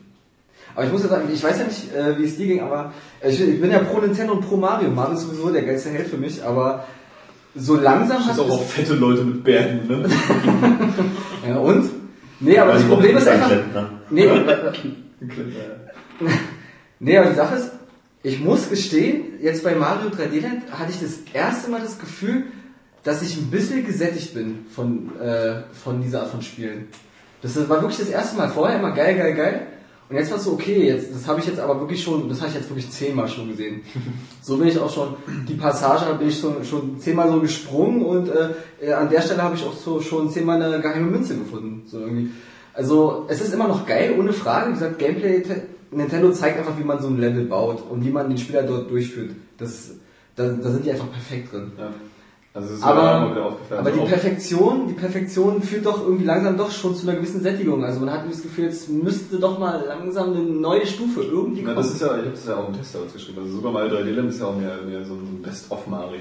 Aber 0.74 0.84
ich 0.84 0.92
muss 0.92 1.02
ja 1.02 1.08
sagen, 1.08 1.28
ich 1.32 1.42
weiß 1.42 1.58
ja 1.58 1.64
nicht, 1.64 1.94
äh, 1.94 2.18
wie 2.18 2.24
es 2.24 2.36
dir 2.36 2.46
ging, 2.46 2.60
aber 2.60 2.92
ich, 3.26 3.40
ich, 3.40 3.60
bin 3.60 3.70
ja 3.70 3.78
pro 3.78 4.00
Nintendo 4.00 4.34
und 4.34 4.46
pro 4.46 4.58
Mario. 4.58 4.90
Mario 4.90 5.14
ist 5.14 5.22
sowieso 5.22 5.50
der 5.50 5.62
geilste 5.62 5.90
Held 5.90 6.08
für 6.08 6.18
mich, 6.18 6.44
aber 6.44 6.84
so 7.54 7.76
langsam 7.76 8.26
hast 8.26 8.38
du... 8.38 8.42
auch 8.42 8.62
fette 8.62 8.94
Leute 8.94 9.24
mit 9.24 9.44
Bärten, 9.44 9.88
ne? 9.88 10.08
ja, 11.48 11.56
und? 11.56 11.88
Nee, 12.40 12.59
aber 12.59 12.75
das 12.75 12.85
Problem 12.85 13.16
ist 13.16 13.29
einfach... 13.29 13.51
Nee, 14.11 14.29
nee, 16.99 17.18
aber 17.18 17.31
die 17.31 17.37
Sache 17.37 17.57
ist, 17.57 17.70
ich 18.22 18.40
muss 18.40 18.68
gestehen, 18.68 19.40
jetzt 19.40 19.62
bei 19.62 19.75
Mario 19.75 20.11
3D 20.11 20.40
Land 20.40 20.62
hatte 20.72 20.90
ich 20.90 21.01
das 21.01 21.20
erste 21.33 21.70
Mal 21.70 21.81
das 21.81 21.99
Gefühl, 21.99 22.46
dass 23.05 23.22
ich 23.22 23.37
ein 23.37 23.51
bisschen 23.51 23.87
gesättigt 23.87 24.35
bin 24.35 24.66
von, 24.75 25.12
äh, 25.20 25.62
von 25.72 26.03
dieser 26.03 26.22
Art 26.22 26.31
von 26.31 26.42
Spielen. 26.42 26.88
Das 27.42 27.57
war 27.68 27.81
wirklich 27.81 27.99
das 27.99 28.09
erste 28.09 28.37
Mal. 28.37 28.49
Vorher 28.49 28.81
immer 28.81 28.92
geil, 28.92 29.16
geil, 29.16 29.35
geil. 29.35 29.66
Und 30.08 30.16
jetzt 30.16 30.30
war 30.30 30.38
es 30.38 30.44
so, 30.44 30.52
okay, 30.52 30.86
jetzt, 30.86 31.12
das 31.12 31.26
habe 31.26 31.40
ich 31.40 31.46
jetzt 31.46 31.58
aber 31.58 31.80
wirklich 31.80 32.02
schon, 32.02 32.28
das 32.28 32.38
habe 32.40 32.50
ich 32.50 32.54
jetzt 32.54 32.68
wirklich 32.68 32.88
zehnmal 32.90 33.28
schon 33.28 33.48
gesehen. 33.48 33.82
So 34.42 34.58
bin 34.58 34.68
ich 34.68 34.78
auch 34.78 34.92
schon, 34.92 35.16
die 35.48 35.54
Passage 35.54 36.14
bin 36.14 36.28
ich 36.28 36.38
schon, 36.38 36.64
schon 36.64 37.00
zehnmal 37.00 37.28
so 37.28 37.40
gesprungen 37.40 38.02
und 38.02 38.28
äh, 38.28 38.92
an 38.92 39.10
der 39.10 39.20
Stelle 39.20 39.42
habe 39.42 39.56
ich 39.56 39.64
auch 39.64 39.74
so 39.74 40.00
schon 40.00 40.30
zehnmal 40.30 40.62
eine 40.62 40.80
geheime 40.80 41.10
Münze 41.10 41.36
gefunden. 41.36 41.82
So 41.88 41.98
irgendwie. 41.98 42.30
Also 42.72 43.26
es 43.28 43.40
ist 43.40 43.52
immer 43.52 43.66
noch 43.66 43.84
geil, 43.86 44.14
ohne 44.16 44.32
Frage. 44.32 44.68
Wie 44.68 44.74
gesagt, 44.74 45.00
Gameplay, 45.00 45.42
Nintendo 45.90 46.30
zeigt 46.30 46.58
einfach, 46.58 46.78
wie 46.78 46.84
man 46.84 47.00
so 47.00 47.08
ein 47.08 47.18
Level 47.18 47.44
baut 47.46 47.82
und 47.90 48.04
wie 48.04 48.10
man 48.10 48.28
den 48.28 48.38
Spieler 48.38 48.62
dort 48.62 48.88
durchführt. 48.88 49.30
Das, 49.58 49.94
da, 50.36 50.48
da 50.48 50.70
sind 50.70 50.84
die 50.84 50.92
einfach 50.92 51.10
perfekt 51.10 51.52
drin. 51.52 51.72
Ja. 51.76 51.90
Also 52.56 52.72
ist 52.72 52.82
aber, 52.82 53.54
aber 53.70 53.90
die 53.90 54.00
Perfektion, 54.00 54.88
die 54.88 54.94
Perfektion 54.94 55.60
führt 55.60 55.84
doch 55.84 56.00
irgendwie 56.00 56.24
langsam 56.24 56.56
doch 56.56 56.70
schon 56.70 56.96
zu 56.96 57.06
einer 57.06 57.18
gewissen 57.18 57.42
Sättigung. 57.42 57.84
Also 57.84 58.00
man 58.00 58.10
hat 58.10 58.26
das 58.26 58.42
Gefühl, 58.42 58.64
jetzt 58.64 58.88
müsste 58.88 59.38
doch 59.38 59.58
mal 59.58 59.84
langsam 59.86 60.30
eine 60.30 60.42
neue 60.42 60.86
Stufe 60.86 61.20
irgendwie 61.20 61.62
kommen. 61.62 61.76
Ja, 61.76 61.82
das 61.82 61.92
ist 61.92 62.00
ja, 62.00 62.16
ich 62.16 62.20
habe 62.20 62.30
das 62.30 62.46
ja 62.46 62.56
auch 62.56 62.68
im 62.68 62.74
Test 62.74 62.96
geschrieben. 63.12 63.40
Also 63.42 63.56
Super 63.56 63.72
Mario 63.72 63.94
3D 63.96 64.10
Land 64.10 64.30
ist 64.30 64.40
ja 64.40 64.46
auch 64.46 64.56
mehr, 64.56 64.78
mehr 64.88 65.04
so 65.04 65.12
ein 65.12 65.42
Best-of 65.42 65.86
Mario. 65.86 66.18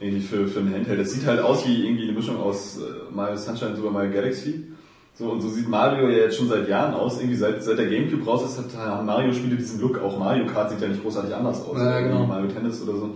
Irgendwie 0.00 0.22
für, 0.22 0.48
für 0.48 0.58
ein 0.58 0.74
Handheld. 0.74 0.98
Das 0.98 1.12
sieht 1.12 1.24
halt 1.24 1.40
aus 1.40 1.64
wie 1.64 1.86
irgendwie 1.86 2.04
eine 2.04 2.14
Mischung 2.14 2.40
aus 2.40 2.78
äh, 2.78 3.14
Mario 3.14 3.36
Sunshine 3.36 3.70
und 3.70 3.76
Super 3.76 3.92
Mario 3.92 4.10
Galaxy. 4.10 4.64
So, 5.14 5.30
und 5.30 5.40
so 5.40 5.48
sieht 5.48 5.68
Mario 5.68 6.08
ja 6.08 6.24
jetzt 6.24 6.36
schon 6.36 6.48
seit 6.48 6.68
Jahren 6.68 6.94
aus. 6.94 7.18
Irgendwie 7.18 7.36
seit, 7.36 7.62
seit 7.62 7.78
der 7.78 7.86
Gamecube 7.86 8.24
raus 8.24 8.42
ist, 8.44 8.58
hat, 8.58 9.04
Mario-Spiele 9.06 9.54
diesen 9.54 9.80
Look. 9.80 10.02
Auch 10.02 10.18
Mario 10.18 10.46
Kart 10.46 10.70
sieht 10.70 10.80
ja 10.80 10.88
nicht 10.88 11.02
großartig 11.02 11.32
anders 11.32 11.64
aus. 11.64 11.78
Ja, 11.78 12.00
genau. 12.00 12.26
Mario 12.26 12.48
Tennis 12.48 12.82
oder 12.82 12.98
so. 12.98 13.10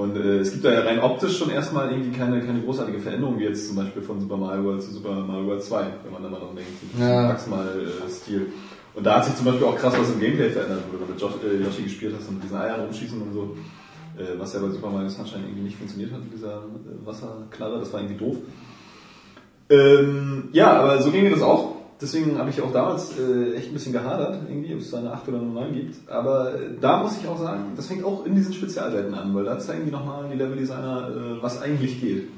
Und 0.00 0.16
äh, 0.16 0.38
es 0.38 0.50
gibt 0.50 0.64
da 0.64 0.72
ja 0.72 0.80
rein 0.80 0.98
optisch 0.98 1.36
schon 1.36 1.50
erstmal 1.50 1.90
irgendwie 1.90 2.16
keine, 2.16 2.40
keine 2.40 2.62
großartige 2.62 3.00
Veränderung, 3.00 3.38
wie 3.38 3.44
jetzt 3.44 3.68
zum 3.68 3.76
Beispiel 3.76 4.00
von 4.00 4.18
Super 4.18 4.38
Mario 4.38 4.64
World 4.64 4.82
zu 4.82 4.92
Super 4.92 5.10
Mario 5.12 5.46
World 5.46 5.62
2, 5.62 5.86
wenn 6.04 6.12
man 6.12 6.22
da 6.22 6.30
mal 6.30 6.40
noch 6.40 6.54
denkt, 6.54 6.70
ja. 6.98 7.28
Maximal-Stil. 7.28 8.40
Äh, 8.40 8.96
und 8.96 9.04
da 9.04 9.16
hat 9.16 9.26
sich 9.26 9.36
zum 9.36 9.44
Beispiel 9.44 9.66
auch 9.66 9.76
krass 9.76 9.92
was 9.98 10.10
im 10.10 10.18
Gameplay 10.18 10.48
verändert, 10.48 10.84
wo 10.90 10.96
du 10.96 11.04
mit 11.04 11.20
Josh, 11.20 11.34
äh, 11.44 11.62
Yoshi 11.62 11.82
gespielt 11.82 12.14
hast 12.18 12.28
und 12.28 12.36
mit 12.36 12.44
diesen 12.44 12.56
Eiern 12.56 12.80
rumschießen 12.80 13.20
und 13.20 13.32
so. 13.34 13.56
Äh, 14.16 14.38
was 14.38 14.54
ja 14.54 14.60
bei 14.60 14.70
Super 14.70 14.88
Mario 14.88 15.10
Sunshine 15.10 15.44
irgendwie 15.44 15.64
nicht 15.64 15.76
funktioniert 15.76 16.12
hat, 16.12 16.24
mit 16.24 16.32
dieser 16.32 16.56
äh, 16.56 17.06
Wasserknarre, 17.06 17.80
das 17.80 17.92
war 17.92 18.00
irgendwie 18.00 18.24
doof. 18.24 18.36
Ähm, 19.68 20.48
ja, 20.52 20.80
aber 20.80 21.02
so 21.02 21.10
ging 21.10 21.24
mir 21.24 21.30
das 21.30 21.42
auch. 21.42 21.76
Deswegen 22.00 22.38
habe 22.38 22.48
ich 22.48 22.62
auch 22.62 22.72
damals 22.72 23.12
äh, 23.18 23.54
echt 23.54 23.68
ein 23.68 23.74
bisschen 23.74 23.92
gehadert, 23.92 24.38
irgendwie, 24.48 24.74
ob 24.74 24.80
es 24.80 24.90
da 24.90 24.98
eine 24.98 25.12
8 25.12 25.28
oder 25.28 25.38
eine 25.38 25.48
9 25.48 25.74
gibt. 25.74 26.10
Aber 26.10 26.54
äh, 26.54 26.70
da 26.80 27.02
muss 27.02 27.18
ich 27.20 27.28
auch 27.28 27.38
sagen, 27.38 27.72
das 27.76 27.86
fängt 27.86 28.04
auch 28.04 28.24
in 28.24 28.34
diesen 28.34 28.54
Spezialwelten 28.54 29.12
an, 29.14 29.34
weil 29.34 29.44
da 29.44 29.58
zeigen 29.58 29.84
die 29.84 29.90
nochmal 29.90 30.28
die 30.32 30.38
Leveldesigner, 30.38 31.08
äh, 31.08 31.42
was 31.42 31.60
eigentlich 31.60 32.00
geht. 32.00 32.28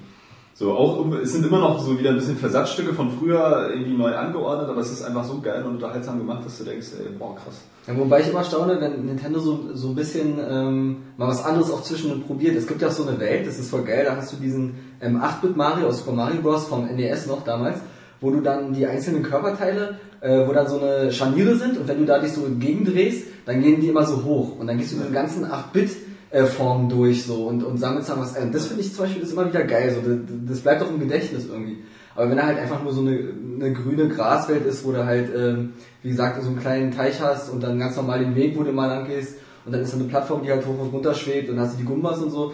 So, 0.55 0.73
auch, 0.73 1.07
es 1.23 1.33
sind 1.33 1.47
immer 1.47 1.61
noch 1.61 1.81
so 1.81 1.99
wieder 1.99 2.11
ein 2.11 2.17
bisschen 2.17 2.37
Versatzstücke 2.37 2.93
von 2.93 3.11
früher 3.11 3.71
irgendwie 3.71 3.97
neu 3.97 4.15
angeordnet, 4.15 4.69
aber 4.69 4.81
es 4.81 4.93
ist 4.93 5.03
einfach 5.03 5.25
so 5.25 5.41
geil 5.41 5.63
und 5.65 5.77
unterhaltsam 5.77 6.19
gemacht, 6.19 6.45
dass 6.45 6.59
du 6.59 6.65
denkst, 6.65 6.89
ey, 6.99 7.09
boah, 7.19 7.35
krass. 7.37 7.63
Ja, 7.87 7.97
wobei 7.97 8.21
ich 8.21 8.29
immer 8.29 8.45
staune, 8.45 8.79
wenn 8.81 9.07
Nintendo 9.07 9.41
so, 9.41 9.71
so 9.75 9.89
ein 9.89 9.95
bisschen 9.95 10.39
ähm, 10.39 10.97
mal 11.17 11.29
was 11.29 11.45
anderes 11.45 11.71
auch 11.71 11.83
zwischendurch 11.83 12.27
probiert. 12.27 12.55
Es 12.55 12.67
gibt 12.67 12.83
ja 12.83 12.89
auch 12.89 12.93
so 12.93 13.07
eine 13.07 13.19
Welt, 13.19 13.47
das 13.47 13.59
ist 13.59 13.71
voll 13.71 13.83
geil, 13.83 14.05
da 14.05 14.17
hast 14.17 14.33
du 14.33 14.37
diesen 14.37 14.75
ähm, 15.01 15.17
8-Bit 15.23 15.57
Mario 15.57 15.89
aus 15.89 16.01
Super 16.01 16.13
Mario 16.13 16.43
Bros. 16.43 16.67
vom 16.67 16.85
NES 16.85 17.27
noch 17.27 17.45
damals 17.45 17.79
wo 18.23 18.31
du 18.31 18.41
dann 18.41 18.73
die 18.73 18.87
einzelnen 18.87 19.23
Körperteile, 19.23 19.99
äh, 20.21 20.47
wo 20.47 20.53
dann 20.53 20.69
so 20.69 20.81
eine 20.81 21.13
Scharniere 21.13 21.57
sind 21.57 21.77
und 21.77 21.89
wenn 21.89 21.99
du 21.99 22.07
da 22.07 22.19
dich 22.19 22.33
so 22.33 22.47
entgegendrehst, 22.47 23.27
dann 23.45 23.61
gehen 23.61 23.81
die 23.81 23.89
immer 23.89 24.07
so 24.07 24.25
hoch 24.25 24.59
und 24.59 24.67
dann 24.69 24.79
gehst 24.79 24.93
du 24.93 24.97
diese 24.97 25.11
ganzen 25.11 25.45
8-Bit 25.45 25.91
äh, 26.31 26.45
durch 26.89 27.25
so 27.25 27.47
und, 27.49 27.63
und 27.63 27.77
sammelst 27.79 28.09
dann 28.09 28.21
was 28.21 28.37
ein. 28.37 28.53
Das 28.53 28.67
finde 28.67 28.83
ich 28.83 28.95
zum 28.95 29.05
Beispiel 29.05 29.23
ist 29.23 29.33
immer 29.33 29.49
wieder 29.49 29.65
geil, 29.65 29.95
so 29.95 30.09
das, 30.09 30.19
das 30.49 30.61
bleibt 30.61 30.83
auch 30.83 30.91
im 30.91 31.01
Gedächtnis 31.01 31.47
irgendwie. 31.47 31.79
Aber 32.15 32.31
wenn 32.31 32.37
da 32.37 32.47
halt 32.47 32.59
einfach 32.59 32.83
nur 32.83 32.93
so 32.93 33.01
eine, 33.01 33.19
eine 33.57 33.73
grüne 33.73 34.09
Graswelt 34.09 34.67
ist, 34.67 34.85
wo 34.85 34.93
du 34.93 35.05
halt, 35.05 35.31
ähm, 35.35 35.73
wie 36.03 36.11
gesagt, 36.11 36.43
so 36.43 36.49
einen 36.49 36.59
kleinen 36.59 36.91
Teich 36.91 37.21
hast 37.21 37.51
und 37.51 37.63
dann 37.63 37.79
ganz 37.79 37.97
normal 37.97 38.21
den 38.21 38.35
Weg, 38.35 38.57
wo 38.57 38.63
du 38.63 38.73
mal 38.73 38.87
lang 38.87 39.07
gehst 39.07 39.37
und 39.65 39.73
dann 39.73 39.83
ist 39.83 39.93
da 39.93 39.99
eine 39.99 40.09
Plattform, 40.09 40.43
die 40.43 40.51
halt 40.51 40.67
hoch 40.67 40.79
und 40.79 40.93
runter 40.93 41.15
schwebt 41.15 41.49
und 41.49 41.57
dann 41.57 41.67
hast 41.67 41.75
du 41.75 41.79
die 41.79 41.85
Gumbas 41.85 42.23
und 42.23 42.31
so. 42.31 42.53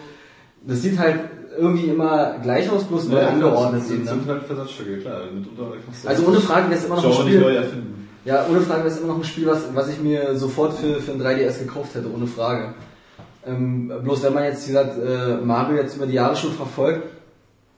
Das 0.65 0.81
sieht 0.81 0.97
halt 0.97 1.19
irgendwie 1.57 1.87
immer 1.87 2.35
gleich 2.41 2.69
aus, 2.69 2.83
bloß 2.83 3.09
neu 3.09 3.21
ja, 3.21 3.29
angeordnet 3.29 3.83
sind. 3.83 4.05
Das 4.05 4.13
sind 4.13 4.27
ne? 4.27 4.33
halt 4.33 4.43
Versatzstücke, 4.43 4.97
klar. 4.97 5.21
So 6.01 6.07
also 6.07 6.27
ohne 6.27 6.39
Frage 6.39 6.69
wäre 6.69 6.79
es 6.79 6.85
immer 6.85 6.95
noch 6.95 7.05
ein 7.05 7.13
Spiel. 7.13 7.63
Ja, 8.25 8.45
ohne 8.49 8.61
Frage 8.61 8.83
wäre 8.83 8.93
es 8.93 8.97
immer 8.99 9.07
noch 9.07 9.17
ein 9.17 9.23
Spiel, 9.23 9.47
was, 9.47 9.63
was 9.73 9.89
ich 9.89 9.99
mir 10.01 10.35
sofort 10.35 10.73
für, 10.73 10.95
für 10.95 11.11
ein 11.11 11.21
3DS 11.21 11.59
gekauft 11.59 11.95
hätte, 11.95 12.11
ohne 12.13 12.27
Frage. 12.27 12.73
Ähm, 13.45 13.91
bloß 14.03 14.23
wenn 14.23 14.33
man 14.33 14.43
jetzt, 14.43 14.67
wie 14.67 14.73
gesagt, 14.73 14.97
äh, 14.97 15.37
Mario 15.37 15.77
jetzt 15.77 15.95
über 15.95 16.05
die 16.05 16.13
Jahre 16.13 16.35
schon 16.35 16.51
verfolgt, 16.51 17.07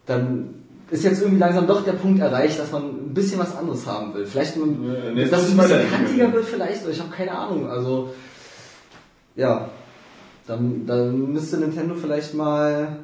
dann 0.08 0.56
ist 0.90 1.04
jetzt 1.04 1.22
irgendwie 1.22 1.40
langsam 1.40 1.68
doch 1.68 1.86
der 1.86 1.94
Punkt 1.94 2.20
erreicht, 2.20 2.60
dass 2.60 2.72
man 2.72 2.84
ein 2.84 3.14
bisschen 3.14 3.40
was 3.40 3.56
anderes 3.56 3.86
haben 3.88 4.14
will. 4.14 4.26
Vielleicht, 4.26 4.58
ja, 4.58 4.64
nee, 5.14 5.26
dass 5.26 5.44
es 5.44 5.52
ein 5.52 5.58
bisschen 5.58 5.90
kantiger 5.90 6.34
wird 6.34 6.46
vielleicht, 6.46 6.84
oder 6.84 6.92
ich 6.92 7.00
habe 7.00 7.12
keine 7.12 7.32
Ahnung. 7.32 7.70
Also, 7.70 8.10
ja, 9.36 9.70
dann, 10.48 10.86
dann 10.86 11.32
müsste 11.32 11.58
Nintendo 11.58 11.96
vielleicht 11.96 12.34
mal 12.34 12.98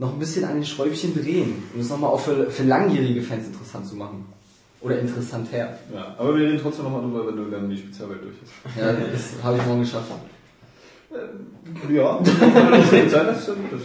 noch 0.00 0.14
ein 0.14 0.18
bisschen 0.18 0.44
an 0.46 0.54
den 0.54 0.64
Schräubchen 0.64 1.14
drehen, 1.14 1.62
um 1.74 1.80
es 1.80 1.90
nochmal 1.90 2.10
auch 2.10 2.20
für, 2.20 2.50
für 2.50 2.62
langjährige 2.62 3.20
Fans 3.22 3.46
interessant 3.46 3.86
zu 3.86 3.96
machen. 3.96 4.24
Oder 4.80 4.98
interessant 4.98 5.52
her. 5.52 5.78
Ja, 5.94 6.14
aber 6.16 6.34
wir 6.38 6.46
reden 6.46 6.58
trotzdem 6.60 6.86
nochmal 6.86 7.02
drüber, 7.02 7.26
wenn 7.26 7.36
du 7.36 7.50
dann 7.50 7.68
die 7.68 7.76
Spezialwelt 7.76 8.22
durch 8.22 8.38
bist. 8.38 8.50
Ja, 8.78 8.94
das 8.94 9.34
habe 9.44 9.58
ich 9.58 9.66
morgen 9.66 9.80
geschafft. 9.80 10.10
Ja, 11.90 12.18
das 12.24 12.38
kann 12.90 13.10
sein, 13.10 13.26
dass 13.26 13.40
es 13.40 13.46
so 13.46 13.52
gut 13.52 13.72
ist. 13.78 13.84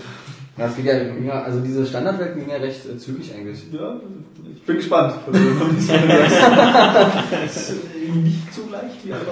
Ja, 0.57 0.67
es 0.67 0.75
geht 0.77 0.85
ja, 0.85 1.43
also 1.43 1.59
diese 1.59 1.85
Standardwelt 1.85 2.35
ging 2.35 2.49
ja 2.49 2.55
recht 2.55 2.85
äh, 2.85 2.97
zügig 2.97 3.33
eigentlich. 3.33 3.59
Ja, 3.73 3.99
ich 4.55 4.61
bin 4.63 4.77
gespannt. 4.77 5.15
noch 5.27 5.33
nicht 8.23 8.53
so 8.53 8.61
leicht 8.71 9.03
wie 9.03 9.11
alle. 9.11 9.25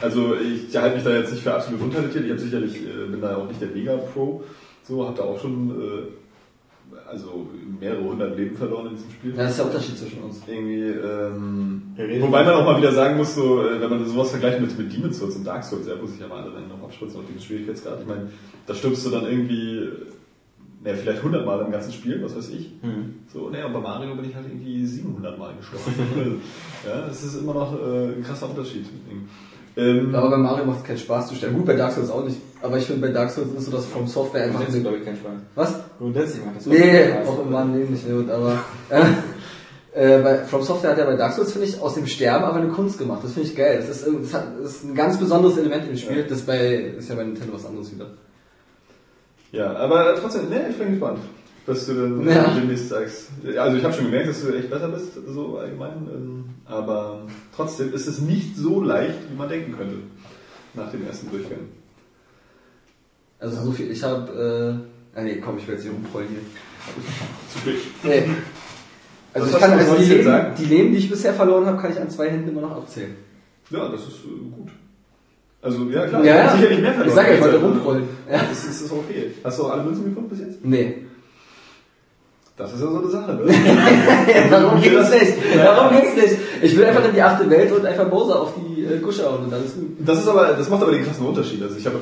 Also 0.00 0.34
ich 0.34 0.76
halte 0.76 0.96
mich 0.96 1.04
da 1.04 1.10
jetzt 1.10 1.30
nicht 1.30 1.44
für 1.44 1.54
absolut 1.54 1.80
untalentiert. 1.80 2.24
Ich 2.24 2.30
habe 2.32 2.40
sicherlich, 2.40 2.74
äh, 2.74 3.06
bin 3.08 3.20
da 3.20 3.36
auch 3.36 3.46
nicht 3.46 3.60
der 3.60 3.68
Mega-Pro. 3.68 4.42
So, 4.90 5.06
habe 5.06 5.16
da 5.16 5.22
auch 5.22 5.40
schon 5.40 5.70
äh, 5.70 6.98
also 7.08 7.46
mehrere 7.78 8.02
hundert 8.02 8.36
Leben 8.36 8.56
verloren 8.56 8.86
in 8.88 8.96
diesem 8.96 9.10
Spiel. 9.12 9.30
Ja, 9.30 9.44
das 9.44 9.52
ist 9.52 9.58
der 9.58 9.66
Unterschied 9.66 9.98
zwischen 9.98 10.22
uns. 10.24 10.42
Irgendwie, 10.48 10.82
ähm, 10.82 11.82
wobei 12.20 12.42
man 12.42 12.54
auch 12.54 12.64
mal 12.64 12.76
wieder 12.76 12.92
sagen 12.92 13.16
muss, 13.16 13.36
so, 13.36 13.62
äh, 13.62 13.80
wenn 13.80 13.88
man 13.88 14.04
sowas 14.04 14.30
vergleicht 14.30 14.60
mit, 14.60 14.76
mit 14.76 14.92
Demon's 14.92 15.20
Souls 15.20 15.36
und 15.36 15.44
Dark 15.44 15.62
Souls, 15.62 15.86
ja, 15.86 15.94
muss 15.94 16.14
ich 16.14 16.20
ja 16.20 16.26
mal 16.26 16.42
alle 16.42 16.52
Rennen 16.56 16.68
noch 16.68 16.82
abspritzen 16.82 17.20
auf 17.20 17.26
diesen 17.26 17.40
Schwierigkeitsgrad. 17.40 18.00
Ich 18.00 18.06
meine, 18.08 18.30
da 18.66 18.74
stirbst 18.74 19.06
du 19.06 19.10
dann 19.10 19.26
irgendwie, 19.26 19.90
naja, 20.82 20.96
vielleicht 20.96 21.18
100 21.18 21.46
Mal 21.46 21.60
im 21.64 21.70
ganzen 21.70 21.92
Spiel, 21.92 22.20
was 22.24 22.36
weiß 22.36 22.50
ich. 22.50 22.72
Hm. 22.80 23.14
So, 23.32 23.48
naja, 23.48 23.66
und 23.66 23.74
bei 23.74 23.80
Mario 23.80 24.16
bin 24.16 24.24
ich 24.24 24.34
halt 24.34 24.46
irgendwie 24.48 24.84
700 24.84 25.38
Mal 25.38 25.54
gestorben. 25.54 26.40
ja, 26.84 27.06
das 27.06 27.22
ist 27.22 27.40
immer 27.40 27.54
noch 27.54 27.78
äh, 27.80 28.16
ein 28.16 28.24
krasser 28.24 28.50
Unterschied. 28.50 28.86
Ähm, 29.76 30.14
Aber 30.14 30.30
bei 30.30 30.36
Mario 30.36 30.64
macht 30.64 30.80
es 30.80 30.84
keinen 30.84 30.98
Spaß 30.98 31.28
zu 31.28 31.34
sterben. 31.34 31.56
Gut, 31.56 31.66
bei 31.66 31.74
Dark 31.74 31.92
Souls 31.92 32.10
auch 32.10 32.24
nicht. 32.24 32.38
Aber 32.62 32.76
ich 32.76 32.84
finde, 32.84 33.06
bei 33.06 33.12
Dark 33.12 33.30
Souls 33.30 33.48
ist 33.56 33.66
so, 33.66 33.70
dass 33.70 33.86
vom 33.86 34.06
Software 34.06 34.44
einfach... 34.44 34.56
Grundsätzlich, 34.56 34.82
glaube 34.82 34.98
ich, 34.98 35.04
keinen 35.04 35.16
Spaß. 35.16 35.32
Was? 35.54 35.74
Grundsätzlich 35.98 36.44
macht 36.44 36.56
das 36.56 36.66
Nee, 36.66 37.12
auch 37.26 37.44
im 37.44 37.52
wahren 37.52 37.76
Leben 37.76 37.92
nicht 37.92 38.08
gut, 38.08 38.28
aber... 38.30 38.58
Äh, 38.90 40.16
äh, 40.18 40.22
bei 40.22 40.38
From 40.44 40.62
Software 40.62 40.90
hat 40.90 40.98
ja 40.98 41.04
bei 41.04 41.16
Dark 41.16 41.32
Souls, 41.32 41.52
finde 41.52 41.68
ich, 41.68 41.80
aus 41.80 41.94
dem 41.94 42.06
Sterben 42.06 42.44
aber 42.44 42.56
eine 42.56 42.68
Kunst 42.68 42.98
gemacht. 42.98 43.20
Das 43.22 43.32
finde 43.32 43.48
ich 43.48 43.56
geil. 43.56 43.76
Das 43.78 43.88
ist, 43.88 44.06
das, 44.06 44.34
hat, 44.34 44.48
das 44.60 44.70
ist 44.72 44.84
ein 44.84 44.94
ganz 44.94 45.18
besonderes 45.18 45.56
Element 45.56 45.88
im 45.88 45.96
Spiel. 45.96 46.24
Das 46.28 46.42
bei, 46.42 46.94
ist 46.98 47.08
ja 47.08 47.14
bei 47.14 47.24
Nintendo 47.24 47.54
was 47.54 47.66
anderes 47.66 47.92
wieder. 47.92 48.06
Ja, 49.52 49.74
aber 49.74 50.14
trotzdem, 50.20 50.48
ne, 50.48 50.68
ich 50.70 50.78
bin 50.78 50.90
gespannt, 50.90 51.18
was 51.66 51.86
du 51.86 51.94
dann 51.94 52.28
Ja. 52.28 52.54
demnächst 52.54 52.88
sagst. 52.88 53.28
Also 53.56 53.76
ich 53.76 53.84
habe 53.84 53.94
schon 53.94 54.06
gemerkt, 54.06 54.28
dass 54.28 54.42
du 54.42 54.52
echt 54.54 54.70
besser 54.70 54.88
bist, 54.88 55.12
so 55.28 55.58
allgemein. 55.58 56.08
ähm, 56.12 56.44
Aber 56.66 57.22
trotzdem 57.54 57.92
ist 57.92 58.06
es 58.06 58.20
nicht 58.20 58.56
so 58.56 58.82
leicht, 58.82 59.18
wie 59.30 59.36
man 59.36 59.48
denken 59.48 59.76
könnte, 59.76 59.96
nach 60.74 60.90
dem 60.90 61.06
ersten 61.06 61.30
Durchgang. 61.30 61.58
Also 63.38 63.62
so 63.64 63.72
viel, 63.72 63.90
ich 63.90 64.02
habe... 64.02 64.82
Äh, 65.14 65.18
ah 65.18 65.22
nee, 65.22 65.36
komm, 65.44 65.58
ich 65.58 65.66
will 65.66 65.74
jetzt 65.74 65.82
hier 65.84 65.92
rumrollen 65.92 66.28
hier. 66.28 66.40
Zu 67.52 67.58
spät. 67.58 67.76
Nee. 68.02 68.34
Also, 69.32 69.46
Was 69.46 69.54
ich 69.54 69.60
kann, 69.60 69.78
also 69.78 69.94
die, 69.96 70.04
Leben, 70.04 70.24
sagen? 70.24 70.54
die 70.58 70.64
Leben, 70.64 70.92
die 70.92 70.98
ich 70.98 71.08
bisher 71.10 71.32
verloren 71.34 71.64
habe, 71.66 71.80
kann 71.80 71.92
ich 71.92 72.00
an 72.00 72.10
zwei 72.10 72.30
Händen 72.30 72.48
immer 72.48 72.62
noch 72.62 72.72
abzählen. 72.76 73.14
Ja, 73.70 73.88
das 73.88 74.00
ist 74.02 74.24
äh, 74.24 74.50
gut. 74.50 74.70
Also, 75.62 75.88
ja 75.90 76.06
klar, 76.06 76.24
Ja, 76.24 76.34
ich 76.34 76.46
ja. 76.46 76.56
sicherlich 76.56 76.80
mehr 76.80 76.92
verloren. 76.94 77.08
Ich 77.08 77.14
sag 77.14 77.28
ja, 77.28 77.34
ich 77.34 77.40
wollte 77.40 77.60
rumrollen. 77.60 78.08
Ja, 78.30 78.42
das 78.48 78.64
ist, 78.64 78.80
ist 78.82 78.92
okay. 78.92 79.30
Hast 79.44 79.58
du 79.58 79.64
auch 79.64 79.70
alle 79.70 79.84
Münzen 79.84 80.04
gefunden 80.06 80.28
bis 80.30 80.40
jetzt? 80.40 80.64
Nee. 80.64 81.06
Das 82.60 82.74
ist 82.74 82.82
ja 82.82 82.90
so 82.90 82.98
eine 82.98 83.08
Sache, 83.08 83.32
ne? 83.32 83.44
Darum 84.50 84.82
ging's 84.82 85.10
nicht. 85.10 85.32
Darum 85.56 85.96
ging's 85.96 86.14
nicht. 86.14 86.38
Ich 86.60 86.76
will 86.76 86.84
einfach 86.84 87.06
in 87.06 87.14
die 87.14 87.22
achte 87.22 87.48
Welt 87.48 87.72
und 87.72 87.86
einfach 87.86 88.06
Bowser 88.10 88.42
auf 88.42 88.52
die 88.54 88.84
äh, 88.84 88.98
Kusche 88.98 89.24
hauen 89.24 89.44
und 89.44 89.50
dann 89.50 89.64
ist 89.64 89.76
gut. 89.76 89.96
Das 90.00 90.18
ist 90.18 90.28
aber, 90.28 90.48
das 90.48 90.68
macht 90.68 90.82
aber 90.82 90.92
den 90.92 91.02
krassen 91.02 91.26
Unterschied. 91.26 91.62
Also 91.62 91.76
ich 91.78 91.86
habe 91.86 91.96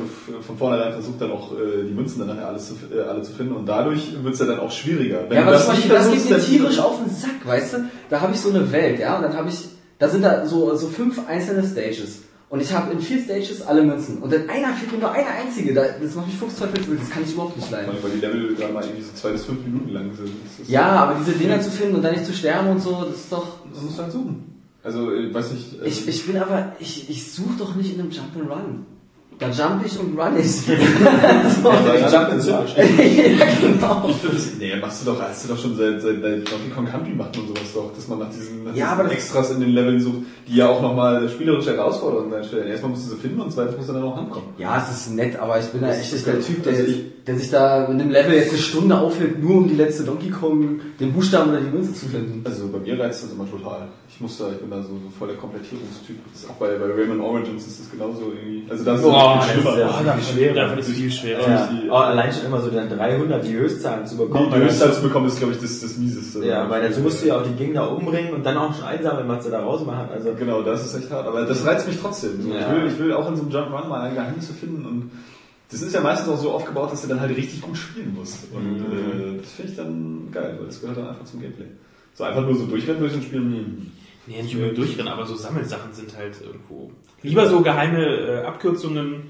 von 0.45 0.59
vornherein 0.59 0.93
versucht, 0.93 1.21
dann 1.21 1.31
auch 1.31 1.53
äh, 1.53 1.85
die 1.87 1.95
Münzen 1.95 2.19
dann 2.19 2.37
nachher 2.37 2.49
alles 2.49 2.67
zu, 2.69 2.75
äh, 2.93 3.03
alle 3.03 3.23
zu 3.23 3.31
finden 3.31 3.55
und 3.55 3.67
dadurch 3.67 4.13
wird 4.21 4.35
es 4.35 4.41
ja 4.41 4.47
dann 4.47 4.59
auch 4.59 4.73
schwieriger. 4.73 5.21
Wenn 5.29 5.37
Ja, 5.37 5.47
aber 5.47 5.59
zum 5.59 5.77
nicht 5.77 5.89
Beispiel, 5.89 6.15
das 6.15 6.25
geht 6.25 6.31
mir 6.31 6.41
tierisch 6.41 6.81
auf 6.81 6.99
den 6.99 7.15
Sack, 7.15 7.45
weißt 7.45 7.75
du? 7.75 7.77
Da 8.11 8.21
habe 8.21 8.33
ich 8.35 8.41
so 8.41 8.51
eine 8.51 8.73
Welt, 8.73 8.99
ja, 8.99 9.17
und 9.17 9.23
dann 9.23 9.37
habe 9.37 9.51
ich, 9.51 9.65
da 10.01 10.09
sind 10.09 10.25
da 10.25 10.45
so, 10.45 10.75
so 10.75 10.89
fünf 10.89 11.21
einzelne 11.29 11.63
Stages. 11.63 12.23
Und 12.51 12.63
ich 12.63 12.73
habe 12.73 12.93
in 12.93 13.01
vier 13.01 13.21
Stages 13.21 13.61
alle 13.63 13.83
Münzen. 13.83 14.19
Und 14.19 14.33
dann 14.33 14.49
einer 14.49 14.73
fehlt 14.73 14.91
mir 14.93 14.99
nur 14.99 15.13
eine 15.13 15.27
einzige. 15.29 15.75
Da, 15.75 15.85
das 16.01 16.15
macht 16.15 16.29
mich 16.29 16.37
fuchsteufelswild, 16.37 17.01
das 17.03 17.11
kann 17.11 17.23
ich 17.23 17.33
überhaupt 17.35 17.57
nicht 17.57 17.71
leiden. 17.71 17.93
Weil 18.01 18.11
die 18.11 18.21
Level 18.21 18.55
gerade 18.55 18.73
mal 18.73 18.83
irgendwie 18.85 19.03
so 19.03 19.13
zwei 19.15 19.33
bis 19.33 19.45
fünf 19.45 19.63
Minuten 19.65 19.91
lang 19.91 20.11
sind. 20.15 20.31
Ja, 20.67 20.87
aber 20.93 21.17
diese 21.21 21.33
Dinger 21.37 21.61
zu 21.61 21.71
finden 21.71 21.97
und 21.97 22.03
dann 22.03 22.13
nicht 22.15 22.25
zu 22.25 22.33
sterben 22.33 22.69
und 22.71 22.81
so, 22.81 23.05
das 23.05 23.17
ist 23.17 23.33
doch... 23.33 23.59
Das 23.73 23.83
musst 23.83 23.99
du 23.99 24.03
halt 24.03 24.13
suchen. 24.13 24.45
Also, 24.83 25.13
ich 25.13 25.35
weiß 25.35 25.53
nicht. 25.53 25.83
äh, 25.83 25.87
Ich, 25.87 26.09
ich 26.09 26.27
bin 26.27 26.39
aber, 26.39 26.73
ich, 26.79 27.11
ich 27.11 27.31
suche 27.33 27.59
doch 27.59 27.75
nicht 27.75 27.93
in 27.95 28.01
einem 28.01 28.11
Jump'n'Run. 28.11 28.85
Da 29.39 29.51
jump 29.51 29.87
ich 29.87 29.97
und 30.01 30.19
run 30.19 30.37
ich. 30.39 30.51
so. 30.63 30.73
Ich 30.73 30.75
ich 30.75 32.13
jump 32.13 32.33
in 32.33 32.41
Zirkel. 32.41 32.67
ja, 33.39 33.47
genau. 33.61 34.11
Nee, 34.59 34.77
machst 34.81 35.03
du 35.07 35.13
doch, 35.13 35.21
hast 35.23 35.45
du 35.45 35.49
doch 35.55 35.59
schon 35.61 35.77
seit, 35.77 36.03
seit, 36.03 36.21
seit 36.21 36.51
Donkey 36.51 36.71
Kong 36.75 36.87
Country 36.87 37.13
macht 37.15 37.37
man 37.37 37.47
sowas 37.47 37.73
doch, 37.73 37.93
dass 37.95 38.09
man 38.09 38.19
nach 38.19 38.31
diesen, 38.31 38.65
nach 38.65 38.75
Ja, 38.75 38.91
diesen 38.95 39.05
das- 39.05 39.13
Extras 39.13 39.51
in 39.53 39.61
den 39.61 39.71
Leveln 39.71 40.01
sucht, 40.01 40.23
die 40.49 40.57
ja 40.57 40.69
auch 40.69 40.83
nochmal 40.83 41.29
spielerische 41.29 41.77
Herausforderungen 41.77 42.33
darstellen. 42.33 42.67
Erstmal 42.69 42.91
musst 42.91 43.07
du 43.07 43.11
sie 43.15 43.21
finden 43.21 43.41
und 43.41 43.53
zweitens 43.53 43.77
musst 43.77 43.89
du 43.89 43.93
dann 43.93 44.03
auch 44.03 44.17
ankommen. 44.17 44.47
Ja, 44.59 44.77
es 44.85 44.91
ist 44.97 45.15
nett, 45.15 45.39
aber 45.39 45.61
ich 45.61 45.67
bin 45.67 45.83
da 45.83 45.91
echt 45.93 46.27
der 46.27 46.41
Typ, 46.41 46.63
der, 46.65 46.73
Also 46.73 46.85
jetzt, 46.85 46.97
ich- 46.99 47.05
der 47.29 47.37
sich 47.39 47.51
da 47.51 47.85
in 47.85 48.01
einem 48.01 48.11
Level 48.11 48.35
jetzt 48.35 48.49
eine 48.51 48.59
Stunde 48.59 48.99
aufhält, 48.99 49.41
nur 49.43 49.59
um 49.59 49.69
die 49.69 49.75
letzte 49.77 50.03
Donkey 50.03 50.31
Kong, 50.31 50.81
den 50.99 51.13
Buchstaben 51.13 51.51
oder 51.51 51.61
die 51.61 51.69
Münze 51.71 51.93
zu 51.95 52.07
finden. 52.07 52.41
Also 52.45 52.69
bei 52.69 52.79
mir 52.79 52.99
reizt 52.99 53.23
das 53.23 53.33
immer 53.33 53.45
total. 53.49 53.89
Ich 54.09 54.19
muss 54.21 54.39
da, 54.39 54.47
ich 54.51 54.59
bin 54.59 54.71
da 54.71 54.79
so, 54.83 54.89
so 54.89 55.11
voll 55.17 55.29
der 55.29 55.37
Komplettierungstyp. 55.37 56.17
Das 56.33 56.43
ist 56.43 56.51
auch 56.51 56.55
bei, 56.55 56.69
bei 56.77 56.87
Rayman 56.87 57.21
Origins 57.21 57.67
ist 57.67 57.81
das 57.81 57.91
genauso 57.91 58.33
irgendwie. 58.35 58.65
Also 58.71 58.83
da 58.83 58.95
ist 58.95 59.03
Das 59.37 59.45
viel 59.47 59.55
schlimmer. 59.63 59.73
ist 59.73 59.79
ja- 59.79 60.15
Oh, 60.19 60.21
schwerer. 60.33 60.55
Davon 60.55 60.79
ist 60.79 60.89
viel 60.91 61.11
schwerer. 61.11 61.49
Ja. 61.51 61.67
die- 61.73 61.91
Oh, 61.91 61.95
allein 61.95 62.33
schon 62.33 62.47
immer 62.47 62.61
so 62.61 62.71
dann 62.71 62.89
300, 62.89 63.45
die 63.45 63.53
Höchstzahlen 63.55 64.07
zu 64.07 64.17
bekommen. 64.17 64.51
die 64.55 64.59
Höchstzahl 64.61 64.93
zu 64.93 65.03
bekommen 65.03 65.27
ist, 65.29 65.39
glaube 65.39 65.53
ich, 65.55 65.61
das, 65.61 65.81
das 65.81 65.97
Mieseste. 65.97 66.45
Ja, 66.47 66.69
weil 66.71 66.83
dazu 66.83 67.01
musst 67.01 67.23
du 67.23 67.29
ja 67.29 67.39
auch 67.39 67.43
die 67.45 67.55
Gegner 67.55 67.91
umbringen 67.91 68.33
und 68.35 68.45
dann 68.45 68.57
auch 68.57 68.75
schon 68.75 68.85
einsammeln, 68.85 69.29
was 69.29 69.45
sie 69.45 69.51
da 69.51 69.61
rausmachen. 69.61 70.11
Also, 70.11 70.33
Genau, 70.39 70.63
das 70.63 70.85
ist 70.87 70.95
echt 71.03 71.11
hart. 71.11 71.27
Aber 71.27 71.45
das 71.45 71.65
reizt 71.67 71.87
mich 71.87 71.99
trotzdem. 72.01 72.43
So, 72.43 72.49
Ja. 72.53 72.61
ich, 72.61 72.71
will, 72.83 72.87
ich 72.93 72.99
will 72.99 73.13
auch 73.13 73.29
in 73.29 73.37
so 73.37 73.43
einem 73.43 73.51
Jump'n'Run 73.53 73.89
mal 73.89 74.13
Geheimnisse 74.15 74.53
finden 74.53 74.85
und 74.87 75.11
das 75.71 75.83
ist 75.83 75.93
ja 75.95 76.01
meistens 76.01 76.29
auch 76.33 76.39
so 76.39 76.53
aufgebaut, 76.53 76.93
dass 76.93 77.03
du 77.03 77.09
dann 77.09 77.21
halt 77.21 77.37
richtig 77.37 77.61
gut 77.61 77.77
spielen 77.77 78.15
musst. 78.19 78.47
Und 78.55 78.79
Mhm. 78.79 79.37
äh, 79.37 79.39
das 79.43 79.51
finde 79.53 79.71
ich 79.71 79.77
dann 79.77 80.29
geil, 80.33 80.57
weil 80.59 80.67
das 80.67 80.81
gehört 80.81 80.97
dann 80.99 81.09
einfach 81.09 81.25
zum 81.25 81.41
Gameplay. 81.41 81.67
So 82.15 82.25
einfach 82.25 82.43
nur 82.43 82.55
so 82.57 82.65
durchrennen 82.67 83.01
durch 83.01 83.13
ein 83.15 83.23
Spiel. 83.23 83.43
Nee, 84.29 84.43
nicht 84.43 84.55
unbedingt 84.55 84.79
durchrennen, 84.79 85.09
aber 85.13 85.25
so 85.27 85.35
Sammelsachen 85.35 85.93
sind 85.93 86.17
halt 86.17 86.41
irgendwo. 86.45 86.93
Lieber 87.23 87.47
so 87.49 87.63
geheime 87.63 88.05
äh, 88.05 88.45
Abkürzungen, 88.45 89.23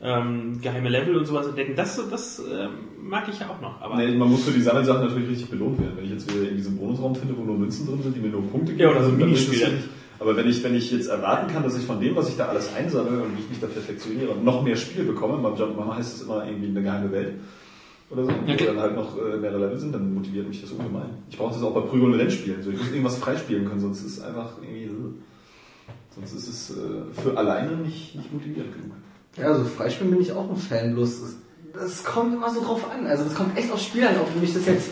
ähm, 0.00 0.60
geheime 0.62 0.88
Level 0.88 1.16
und 1.16 1.26
sowas 1.26 1.46
entdecken. 1.46 1.74
Das, 1.76 2.00
das 2.10 2.38
ähm, 2.50 2.70
mag 3.02 3.24
ich 3.28 3.38
ja 3.38 3.48
auch 3.50 3.60
noch. 3.60 3.80
Aber 3.80 3.96
Nee, 3.96 4.14
man 4.16 4.30
muss 4.30 4.44
für 4.44 4.50
die 4.52 4.60
Sammelsachen 4.62 5.06
natürlich 5.06 5.28
richtig 5.28 5.50
belohnt 5.50 5.78
werden. 5.80 5.92
Wenn 5.96 6.04
ich 6.04 6.10
jetzt 6.12 6.32
wieder 6.34 6.48
in 6.48 6.56
diesem 6.56 6.76
Bonusraum 6.76 7.14
finde, 7.14 7.36
wo 7.36 7.42
nur 7.42 7.56
Münzen 7.56 7.86
drin 7.86 8.02
sind, 8.02 8.16
die 8.16 8.20
mir 8.20 8.28
nur 8.28 8.42
Punkte 8.50 8.72
geben, 8.72 8.80
Ja, 8.82 8.90
oder 8.90 9.04
so 9.04 9.10
ein 9.12 9.18
dann 9.18 9.32
ist 9.32 9.42
das 9.42 9.48
Minispiel. 9.48 9.68
ja 9.68 9.74
nicht. 9.76 9.88
Aber 10.18 10.34
wenn 10.34 10.48
ich, 10.48 10.64
wenn 10.64 10.74
ich 10.74 10.90
jetzt 10.90 11.08
erwarten 11.08 11.52
kann, 11.52 11.62
dass 11.62 11.76
ich 11.78 11.84
von 11.84 12.00
dem, 12.00 12.16
was 12.16 12.30
ich 12.30 12.36
da 12.38 12.46
alles 12.46 12.74
einsammle 12.74 13.22
und 13.22 13.36
wie 13.36 13.42
ich 13.42 13.48
mich 13.50 13.60
da 13.60 13.66
perfektioniere, 13.66 14.34
noch 14.42 14.62
mehr 14.62 14.76
Spiel 14.76 15.04
bekomme, 15.04 15.36
beim 15.38 15.54
Jump'n'Run 15.54 15.94
heißt 15.94 16.16
es 16.16 16.22
immer 16.22 16.46
irgendwie 16.46 16.68
eine 16.68 16.82
geheime 16.82 17.12
Welt 17.12 17.34
oder 18.10 18.24
so, 18.24 18.30
wo 18.30 18.52
Okay. 18.52 18.66
dann 18.66 18.80
halt 18.80 18.94
noch 18.96 19.16
äh, 19.18 19.36
mehrere 19.36 19.58
Level 19.58 19.78
sind, 19.78 19.92
dann 19.94 20.14
motiviert 20.14 20.48
mich 20.48 20.60
das 20.62 20.70
ungemein. 20.70 21.10
Ich 21.30 21.36
brauche 21.38 21.54
das 21.54 21.62
auch 21.62 21.74
bei 21.74 21.80
Prügel- 21.80 22.12
und 22.12 22.14
Rennspielen. 22.20 22.62
So, 22.62 22.70
ich 22.70 22.78
muss 22.78 22.88
irgendwas 22.90 23.16
freispielen 23.16 23.66
können, 23.68 23.80
sonst 23.80 24.00
ist 24.04 24.18
es 24.18 24.22
einfach 24.24 24.52
irgendwie, 24.62 24.90
sonst 26.14 26.32
ist 26.34 26.48
es 26.48 26.70
äh, 26.76 27.20
für 27.22 27.36
alleine 27.36 27.72
nicht, 27.76 28.14
nicht 28.14 28.32
motivierend 28.32 28.72
genug. 28.74 28.90
Ja, 29.36 29.46
also 29.48 29.64
Freispielen 29.64 30.12
bin 30.12 30.20
ich 30.22 30.32
auch 30.32 30.48
ein 30.48 30.56
Fan, 30.56 30.94
bloß 30.94 31.08
es- 31.20 31.36
das 31.74 32.04
kommt 32.04 32.32
immer 32.34 32.48
so 32.50 32.62
drauf 32.64 32.90
an. 32.90 33.06
Also 33.06 33.24
das 33.24 33.34
kommt 33.34 33.56
echt 33.58 33.70
aufs 33.70 33.84
Spiel 33.84 34.06
an, 34.06 34.14
ob 34.18 34.40
mich 34.40 34.54
das 34.54 34.64
jetzt, 34.66 34.88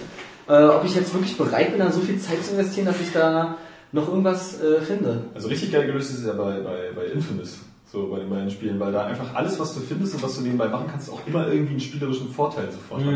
äh, 0.49 0.65
ob 0.65 0.85
ich 0.85 0.95
jetzt 0.95 1.15
wirklich 1.15 1.35
bereit 1.37 1.71
bin, 1.71 1.79
da 1.79 1.91
so 1.91 2.01
viel 2.01 2.19
Zeit 2.19 2.45
zu 2.45 2.53
investieren, 2.53 2.85
dass 2.87 3.01
ich 3.01 3.11
da 3.13 3.57
noch 3.93 4.09
irgendwas 4.09 4.61
äh, 4.61 4.81
finde. 4.83 5.23
Also 5.35 5.49
richtig 5.49 5.73
geil 5.73 5.87
gelöst 5.87 6.11
ist 6.11 6.19
es 6.19 6.27
ja 6.27 6.35
bei, 6.35 6.59
bei, 6.61 6.91
bei 6.95 7.07
Infamous, 7.07 7.59
so 7.95 8.09
bei 8.09 8.19
den 8.19 8.29
beiden 8.29 8.51
Spielen, 8.51 8.79
weil 8.79 8.93
da 8.93 9.07
einfach 9.07 9.35
alles, 9.35 9.59
was 9.59 9.73
du 9.75 9.81
findest 9.81 10.15
und 10.17 10.23
was 10.23 10.37
du 10.37 10.43
nebenbei 10.43 10.69
machen 10.69 10.87
kannst, 10.91 11.11
auch 11.11 11.21
immer 11.27 11.47
irgendwie 11.49 11.71
einen 11.73 11.81
spielerischen 11.81 12.29
Vorteil 12.29 12.69
sofort 12.71 13.03
hat. 13.05 13.15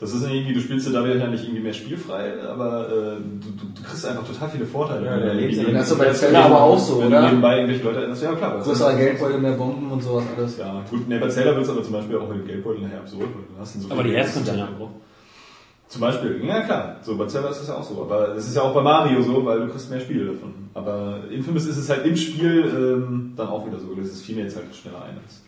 Das 0.00 0.14
ist 0.14 0.22
irgendwie, 0.30 0.52
du 0.54 0.60
spielst 0.60 0.86
ja 0.86 0.92
da 0.92 1.04
wieder 1.04 1.26
nicht 1.26 1.42
irgendwie 1.42 1.60
mehr 1.60 1.72
spielfrei, 1.72 2.34
aber 2.48 2.86
äh, 2.88 2.92
du, 3.18 3.50
du, 3.50 3.64
du 3.74 3.82
kriegst 3.82 4.06
einfach 4.06 4.24
total 4.24 4.48
viele 4.48 4.64
Vorteile. 4.64 5.04
Ja, 5.04 5.12
Wenn 5.16 5.20
der 5.22 5.34
irgendwie- 5.34 5.56
Lebens- 5.56 5.72
Das 5.74 5.82
ist 5.82 5.88
so 5.88 5.96
bei 5.98 6.10
Zelda 6.12 6.44
aber 6.44 6.62
auch 6.62 6.78
so, 6.78 7.00
wenn 7.00 7.08
oder? 7.08 7.20
du 7.22 7.26
nebenbei 7.26 7.56
irgendwelche 7.56 7.82
Leute 7.84 7.98
erinnerst, 7.98 8.22
ja 8.22 8.32
klar. 8.36 8.60
Größerer 8.60 8.94
Geldbeutel, 8.94 9.40
mehr 9.40 9.52
Bomben 9.54 9.90
und 9.90 10.00
sowas 10.00 10.22
alles. 10.36 10.56
Ja, 10.56 10.84
gut, 10.88 11.08
nee, 11.08 11.18
bei 11.18 11.28
Zelda 11.28 11.50
wird 11.52 11.64
es 11.64 11.70
aber 11.70 11.82
zum 11.82 11.92
Beispiel 11.94 12.16
auch 12.16 12.28
mit 12.28 12.38
dem 12.38 12.46
Geldbeutel 12.46 12.82
nachher 12.82 13.00
absurd, 13.00 13.22
weil 13.22 13.42
du 13.52 13.60
hast 13.60 13.74
dann 13.74 13.82
so 13.82 13.90
aber 13.90 14.02
die 14.04 14.12
Herzcontainer 14.14 14.68
auch. 14.80 14.90
Zum 15.88 16.02
Beispiel, 16.02 16.44
ja 16.44 16.62
klar, 16.62 16.96
so 17.02 17.16
bei 17.16 17.26
Zelda 17.26 17.48
ist 17.48 17.60
das 17.60 17.68
ja 17.68 17.76
auch 17.76 17.82
so, 17.82 18.02
aber 18.02 18.34
das 18.34 18.46
ist 18.46 18.54
ja 18.54 18.62
auch 18.62 18.74
bei 18.74 18.82
Mario 18.82 19.22
so, 19.22 19.44
weil 19.44 19.60
du 19.60 19.68
kriegst 19.68 19.90
mehr 19.90 20.00
Spiele 20.00 20.32
davon. 20.32 20.68
Aber 20.74 21.24
Infamous 21.30 21.64
ist 21.64 21.78
es 21.78 21.88
halt 21.88 22.04
im 22.04 22.14
Spiel 22.14 22.64
ähm, 22.64 23.32
dann 23.36 23.48
auch 23.48 23.66
wieder 23.66 23.78
so 23.78 23.88
gelöst, 23.88 24.12
es 24.12 24.22
fiel 24.22 24.36
mir 24.36 24.44
jetzt 24.44 24.56
halt 24.56 24.74
schneller 24.74 25.02
ein. 25.02 25.18
Das, 25.24 25.42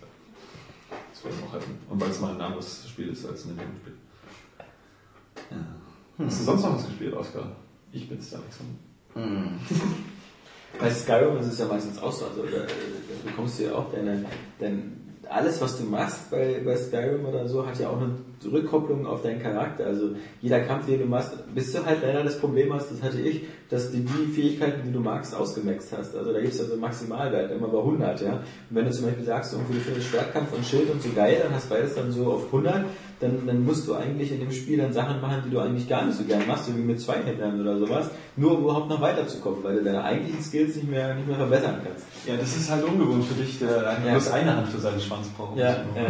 das 1.12 1.24
wäre 1.24 1.45
noch 1.45 1.53
halten. 1.53 1.78
Und 1.91 2.01
weil 2.01 2.11
es 2.11 2.20
mal 2.20 2.34
ein 2.34 2.41
anderes 2.41 2.88
Spiel 2.88 3.11
ist 3.11 3.26
als 3.26 3.45
ein 3.45 3.49
Nintendo-Spiel. 3.49 3.93
Ja. 5.51 6.26
Hast 6.26 6.41
du 6.41 6.45
sonst 6.45 6.62
noch 6.62 6.74
was 6.74 6.86
gespielt, 6.86 7.14
Oskar? 7.14 7.53
Ich 7.93 8.09
bin's 8.09 8.30
da 8.30 8.38
Alexander. 8.38 9.53
Bei 10.78 10.91
Skyrim 10.91 11.36
ist 11.38 11.47
es 11.49 11.59
ja 11.59 11.66
meistens 11.66 11.99
auch 11.99 12.12
so, 12.12 12.26
also 12.26 12.43
da, 12.45 12.61
da 12.61 12.66
bekommst 13.24 13.59
du 13.59 13.64
ja 13.64 13.74
auch 13.74 13.93
deine, 13.93 14.24
dein, 14.59 14.99
alles, 15.31 15.61
was 15.61 15.78
du 15.78 15.85
machst 15.85 16.31
bei, 16.31 16.61
bei 16.64 16.76
Skyrim 16.76 17.24
oder 17.24 17.47
so, 17.47 17.64
hat 17.64 17.78
ja 17.78 17.89
auch 17.89 18.01
eine 18.01 18.14
Rückkopplung 18.51 19.07
auf 19.07 19.22
deinen 19.22 19.41
Charakter. 19.41 19.87
Also 19.87 20.11
jeder 20.43 20.61
Kampf, 20.61 20.87
den 20.87 21.01
du 21.01 21.07
machst, 21.07 21.33
bis 21.55 21.72
du 21.72 21.85
halt 21.85 22.03
leider 22.03 22.24
das 22.24 22.39
Problem 22.39 22.72
hast, 22.72 22.91
das 22.91 23.03
hatte 23.03 23.20
ich, 23.20 23.45
dass 23.68 23.93
du 23.93 23.99
die 23.99 24.07
Fähigkeiten, 24.07 24.83
die 24.85 24.93
du 24.93 25.01
magst, 25.01 25.35
ausgemaxt 25.35 25.93
hast. 25.97 26.16
Also 26.16 26.33
da 26.33 26.41
gibt 26.41 26.53
es 26.53 26.61
also 26.61 26.72
einen 26.72 26.81
Maximalwert, 26.81 27.53
immer 27.53 27.68
bei 27.68 27.78
100, 27.78 28.20
ja. 28.22 28.33
Und 28.33 28.43
wenn 28.70 28.85
du 28.85 28.91
zum 28.91 29.07
Beispiel 29.07 29.24
sagst, 29.24 29.53
irgendwie 29.53 29.74
du 29.74 29.81
findest 29.81 30.09
Schwertkampf 30.09 30.53
und 30.53 30.66
Schild 30.66 30.91
und 30.91 31.01
so 31.01 31.11
geil, 31.14 31.41
dann 31.43 31.55
hast 31.55 31.70
beides 31.70 31.95
dann 31.95 32.11
so 32.11 32.33
auf 32.33 32.47
100, 32.47 32.85
dann, 33.21 33.47
dann 33.47 33.64
musst 33.64 33.87
du 33.87 33.95
eigentlich 33.95 34.33
in 34.33 34.41
dem 34.41 34.51
Spiel 34.51 34.79
dann 34.79 34.93
Sachen 34.93 35.21
machen, 35.21 35.43
die 35.47 35.51
du 35.51 35.61
eigentlich 35.61 35.89
gar 35.89 36.05
nicht 36.05 36.16
so 36.16 36.25
gern 36.25 36.47
machst, 36.47 36.66
so 36.66 36.77
wie 36.77 36.81
mit 36.81 37.01
Zweihändlern 37.01 37.61
oder 37.61 37.79
sowas, 37.79 38.11
nur 38.37 38.57
um 38.57 38.62
überhaupt 38.64 38.89
noch 38.89 39.01
weiterzukommen, 39.01 39.62
weil 39.62 39.77
du 39.77 39.85
deine 39.85 40.03
eigentlichen 40.03 40.43
Skills 40.43 40.77
nicht 40.77 40.91
mehr, 40.91 41.14
nicht 41.14 41.29
mehr 41.29 41.37
verbessern 41.37 41.77
kannst. 41.85 42.07
Ja, 42.27 42.37
das 42.37 42.57
ist 42.57 42.71
halt 42.71 42.83
ungewohnt 42.85 43.25
für 43.27 43.35
dich, 43.35 43.59
der 43.59 43.83
Ja. 43.83 44.12
bloß 44.12 44.31
eine 44.33 44.57
Hand 44.57 44.68
für 44.68 44.79
seinen 44.81 45.01
Schwanz 45.01 45.29
braucht. 45.37 45.59
Ja, 45.59 45.64
ja, 45.66 45.75
ja, 45.97 46.09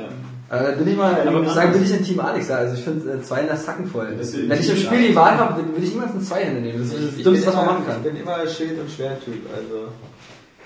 ja. 0.00 0.08
Äh, 0.50 0.76
bin 0.76 0.88
ich 0.88 0.96
mal, 0.96 1.28
Aber 1.28 1.42
ich 1.42 1.50
sagen, 1.50 1.72
bin 1.72 1.82
ich 1.82 1.92
in 1.92 2.02
Team 2.02 2.20
Alex. 2.20 2.50
Also 2.50 2.74
ich 2.74 2.82
finde 2.82 3.12
äh, 3.12 3.22
Zweihänder 3.22 3.56
sackenvoll. 3.56 4.16
Das 4.18 4.34
Wenn 4.34 4.50
ist 4.50 4.60
ich 4.60 4.70
im 4.70 4.76
Spiel 4.86 5.08
die 5.08 5.14
Wahl 5.16 5.36
habe, 5.36 5.58
will, 5.58 5.76
will 5.76 5.84
ich 5.84 5.90
niemals 5.92 6.12
einen 6.12 6.22
Zweihänder 6.22 6.60
nehmen. 6.62 6.78
Das 6.80 6.98
ist 6.98 7.16
das 7.18 7.22
Dümmste, 7.22 7.30
bin 7.32 7.46
was 7.46 7.54
man 7.54 7.66
machen 7.66 7.86
kann. 7.86 7.96
Ich 7.98 8.02
bin 8.12 8.16
immer 8.16 8.46
Schild- 8.46 8.80
und 8.80 8.90
Schwerttyp, 8.90 9.42
also. 9.54 9.88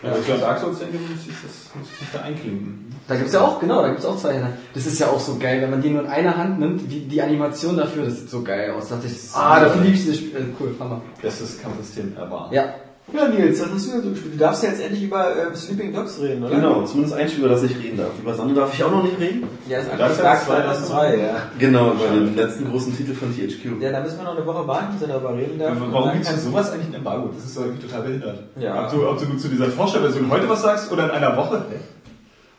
Ja, 0.02 0.16
ich 0.18 0.26
glaube, 0.26 0.40
Dark 0.40 0.58
Souls 0.58 0.80
muss 0.80 0.90
ich 1.26 1.32
das 1.42 1.74
muss 1.76 1.88
ich 1.94 2.00
mich 2.00 2.10
da 2.12 2.20
einklinken. 2.22 2.92
Da 3.06 3.16
gibt's 3.16 3.32
ja 3.32 3.40
auch, 3.40 3.60
genau, 3.60 3.82
da 3.82 3.88
gibt's 3.88 4.04
auch 4.04 4.16
Zweihänder. 4.16 4.52
Das 4.74 4.86
ist 4.86 4.98
ja 4.98 5.08
auch 5.08 5.20
so 5.20 5.36
geil, 5.38 5.60
wenn 5.60 5.70
man 5.70 5.80
die 5.80 5.90
nur 5.90 6.02
in 6.02 6.08
einer 6.08 6.36
Hand 6.36 6.58
nimmt, 6.58 6.90
wie 6.90 7.00
die 7.00 7.22
Animation 7.22 7.76
dafür, 7.76 8.04
das 8.04 8.20
sieht 8.20 8.30
so 8.30 8.42
geil 8.42 8.70
aus. 8.72 8.88
Da 8.88 8.96
dachte 8.96 9.08
ich, 9.08 9.14
ah, 9.34 9.60
dafür 9.60 9.82
liebe 9.82 9.94
ich 9.94 10.00
dieses 10.00 10.18
Spiel. 10.18 10.54
Cool, 10.58 10.74
Hammer. 10.78 11.02
Bestes 11.20 11.60
Kampfsystem 11.60 12.16
ever. 12.16 12.48
Ja. 12.52 12.74
Ja, 13.12 13.28
Nils, 13.28 13.60
was 13.60 13.70
hast 13.72 13.86
du 13.88 13.92
denn 13.92 14.02
so 14.04 14.10
gespielt? 14.10 14.34
Du 14.34 14.38
darfst 14.38 14.62
ja 14.62 14.70
jetzt 14.70 14.80
endlich 14.80 15.02
über 15.02 15.26
ähm, 15.36 15.54
Sleeping 15.54 15.92
Dogs 15.92 16.20
reden, 16.20 16.44
oder? 16.44 16.54
Genau, 16.54 16.84
zumindest 16.84 17.14
ein 17.16 17.28
Spiel, 17.28 17.40
über 17.44 17.48
das 17.54 17.62
ich 17.64 17.76
reden 17.76 17.98
darf. 17.98 18.10
Über 18.20 18.30
das 18.30 18.40
andere 18.40 18.60
darf 18.60 18.72
ich 18.74 18.82
auch 18.84 18.90
noch 18.90 19.02
nicht 19.02 19.18
reden. 19.18 19.42
Ja, 19.68 19.78
ist 19.80 19.88
Dark 19.90 20.00
eigentlich 20.00 20.16
Souls 20.16 20.46
Dark 20.46 20.46
2, 20.46 20.74
Souls 20.74 20.88
2, 20.88 21.16
ja. 21.18 21.34
Genau, 21.58 21.92
über 21.92 22.06
den 22.14 22.36
letzten 22.36 22.70
großen 22.70 22.96
Titel 22.96 23.12
von 23.14 23.34
THQ. 23.34 23.82
Ja, 23.82 23.90
da 23.92 24.00
müssen 24.00 24.18
wir 24.18 24.24
noch 24.24 24.36
eine 24.36 24.46
Woche 24.46 24.66
warten, 24.66 24.92
bis 24.92 25.02
er 25.02 25.08
darüber 25.08 25.36
reden 25.36 25.58
darf. 25.58 25.74
Warum 25.78 25.92
Und 25.94 26.04
dann 26.06 26.12
gibt's 26.14 26.28
für 26.28 26.34
kannst- 26.34 26.46
sowas 26.48 26.70
eigentlich 26.72 26.86
ein 26.88 26.94
Embargo? 26.94 27.30
Das 27.34 27.44
ist 27.44 27.56
doch 27.56 27.62
irgendwie 27.64 27.86
total 27.86 28.02
behindert. 28.02 28.38
Ja. 28.58 28.84
Ob 28.86 28.92
du, 28.92 29.08
ob 29.08 29.18
du 29.18 29.36
zu 29.36 29.48
dieser 29.48 29.66
Vorstellversion 29.66 30.30
heute 30.30 30.48
was 30.48 30.62
sagst 30.62 30.90
oder 30.92 31.04
in 31.04 31.10
einer 31.10 31.36
Woche? 31.36 31.64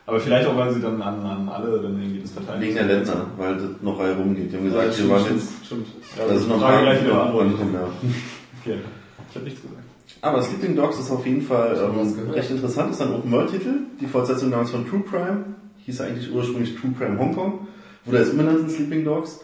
Aber 0.06 0.20
vielleicht 0.20 0.46
auch, 0.46 0.56
weil 0.56 0.72
sie 0.74 0.80
dann 0.82 1.00
an, 1.00 1.24
an 1.24 1.48
alle 1.48 1.80
dann 1.80 1.98
irgendwie 2.00 2.20
das 2.20 2.30
verteilen. 2.32 2.60
Wegen 2.60 2.74
der 2.74 2.84
Länder, 2.84 3.26
weil 3.38 3.54
das 3.54 3.64
noch 3.80 3.98
rumgeht. 3.98 4.52
Die 4.52 4.56
haben 4.56 4.70
Ja, 4.70 4.82
gesagt, 4.84 4.86
wir 4.86 4.92
stimmt, 4.92 5.10
waren 5.10 5.24
stimmt, 5.24 5.40
jetzt, 5.40 5.66
stimmt. 5.66 5.86
Ja, 6.18 6.24
da 6.28 6.38
sind 6.38 6.48
noch 6.50 6.58
gleich 6.58 7.00
wieder 7.02 7.12
ja. 7.14 7.88
Okay. 8.62 8.78
Ich 9.30 9.34
habe 9.36 9.44
nichts 9.46 9.62
gesagt. 9.62 9.83
Aber 10.24 10.42
Sleeping 10.42 10.74
Dogs 10.74 10.98
ist 10.98 11.10
auf 11.10 11.26
jeden 11.26 11.42
Fall 11.42 11.76
ähm, 11.76 12.16
gehört. 12.16 12.34
recht 12.34 12.50
interessant. 12.50 12.92
Ist 12.92 13.02
ein 13.02 13.12
Open-World-Titel. 13.12 13.72
Die 14.00 14.06
Fortsetzung 14.06 14.50
damals 14.50 14.70
von 14.70 14.88
True 14.88 15.02
Crime. 15.08 15.44
Hieß 15.84 16.00
eigentlich 16.00 16.32
ursprünglich 16.32 16.74
True 16.76 16.92
Crime 16.96 17.18
Hongkong. 17.18 17.66
Wurde 18.06 18.18
jetzt 18.18 18.30
umbenannt 18.30 18.60
in 18.60 18.70
Sleeping 18.70 19.04
Dogs. 19.04 19.40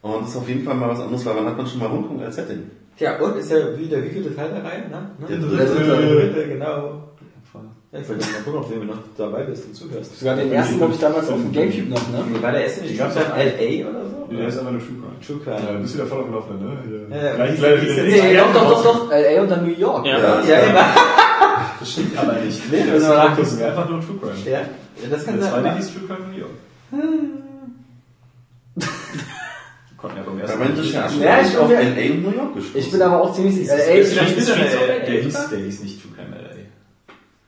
Und 0.00 0.26
ist 0.26 0.34
auf 0.34 0.48
jeden 0.48 0.64
Fall 0.64 0.74
mal 0.74 0.88
was 0.88 1.00
anderes, 1.00 1.24
weil 1.26 1.34
man 1.34 1.44
hat 1.44 1.58
man 1.58 1.66
schon 1.66 1.80
mal 1.80 1.90
Hongkong 1.90 2.22
als 2.22 2.36
Setting. 2.36 2.62
Tja, 2.96 3.18
und 3.20 3.36
ist 3.36 3.50
ja 3.50 3.78
wieder 3.78 4.02
wie 4.02 4.08
viele 4.08 4.34
Teil 4.34 4.48
der 4.48 4.64
Reihe, 4.64 4.88
ne? 4.88 5.10
Der 5.28 5.38
ne? 5.38 5.46
dritte. 5.46 5.84
Der 5.84 5.96
dritte, 5.96 6.48
genau. 6.48 7.02
Ja, 7.92 8.00
ich 8.00 8.08
wollte 8.08 8.24
mal 8.24 8.42
gucken, 8.42 8.60
ob 8.60 8.68
du 8.68 8.74
immer 8.74 8.84
noch 8.86 9.02
dabei 9.18 9.42
bist 9.42 9.66
und 9.66 9.74
zuhörst. 9.74 10.18
Sogar 10.18 10.36
den 10.36 10.50
ersten, 10.50 10.78
glaube 10.78 10.94
ich, 10.94 10.98
damals 10.98 11.28
auf 11.28 11.38
dem 11.38 11.52
Gamecube 11.52 11.90
noch, 11.90 12.08
ne? 12.08 12.42
War 12.42 12.52
der 12.52 12.64
erste 12.64 12.84
nicht 12.84 12.96
von 12.96 13.10
auch- 13.10 13.36
LA 13.36 13.90
oder 13.90 14.08
so? 14.08 14.11
Der 14.38 14.48
ist 14.48 14.58
aber 14.58 14.70
nur 14.72 14.80
True 14.80 14.96
Crime. 15.00 15.20
True 15.26 15.40
Crime. 15.44 15.66
Ja, 15.66 15.72
du 15.72 15.82
bist 15.82 15.94
wieder 15.94 16.06
voll 16.06 16.18
auf 16.20 16.24
dem 16.26 16.34
Laufenden, 16.34 16.68
ne? 16.68 16.76
Ja, 17.10 17.24
ja. 17.24 17.34
Gleich, 17.34 17.56
gleich 17.56 17.82
nichts 17.82 17.96
Nee, 17.96 18.36
doch, 18.36 18.52
doch, 18.54 18.82
doch. 18.82 19.10
LA 19.10 19.42
und 19.42 19.50
dann 19.50 19.64
New 19.66 19.74
York. 19.78 20.06
Ja. 20.06 20.18
Ja, 20.18 20.60
genau. 20.60 20.80
Das 21.80 21.90
stimmt 21.90 22.18
aber 22.18 22.32
nicht. 22.34 22.70
Nee, 22.70 22.84
das 22.92 23.02
das 23.02 23.52
ist 23.52 23.62
einfach 23.62 23.88
nur 23.88 24.00
True 24.00 24.18
Crime. 24.20 24.34
Ja, 24.44 24.60
ja, 24.60 25.08
das 25.10 25.24
kann 25.24 25.40
Der 25.40 25.50
zweite 25.50 25.74
hieß 25.76 25.92
True 25.94 26.02
Crime 26.06 26.28
New 26.30 26.38
York. 26.38 26.50
Konnten 29.96 30.16
ja 30.16 30.22
beim 30.24 30.36
Bei 30.36 30.42
ersten 30.42 30.58
Mal 30.58 31.26
Ja, 31.26 31.40
ich 31.42 31.56
auf 31.56 31.68
bin 31.68 31.78
LA 31.78 32.14
und 32.14 32.22
New 32.24 32.36
York 32.36 32.54
gestoßen. 32.54 32.80
Ich 32.80 32.90
bin 32.90 33.02
aber 33.02 33.20
auch 33.22 33.32
ziemlich 33.34 33.54
sicher. 33.54 33.76
LA 33.76 33.84
Der, 33.84 33.98
ist 34.00 34.12
hieß, 35.24 35.48
der 35.50 35.58
hieß 35.60 35.82
nicht 35.82 36.02
True 36.02 36.12
Crime 36.16 36.41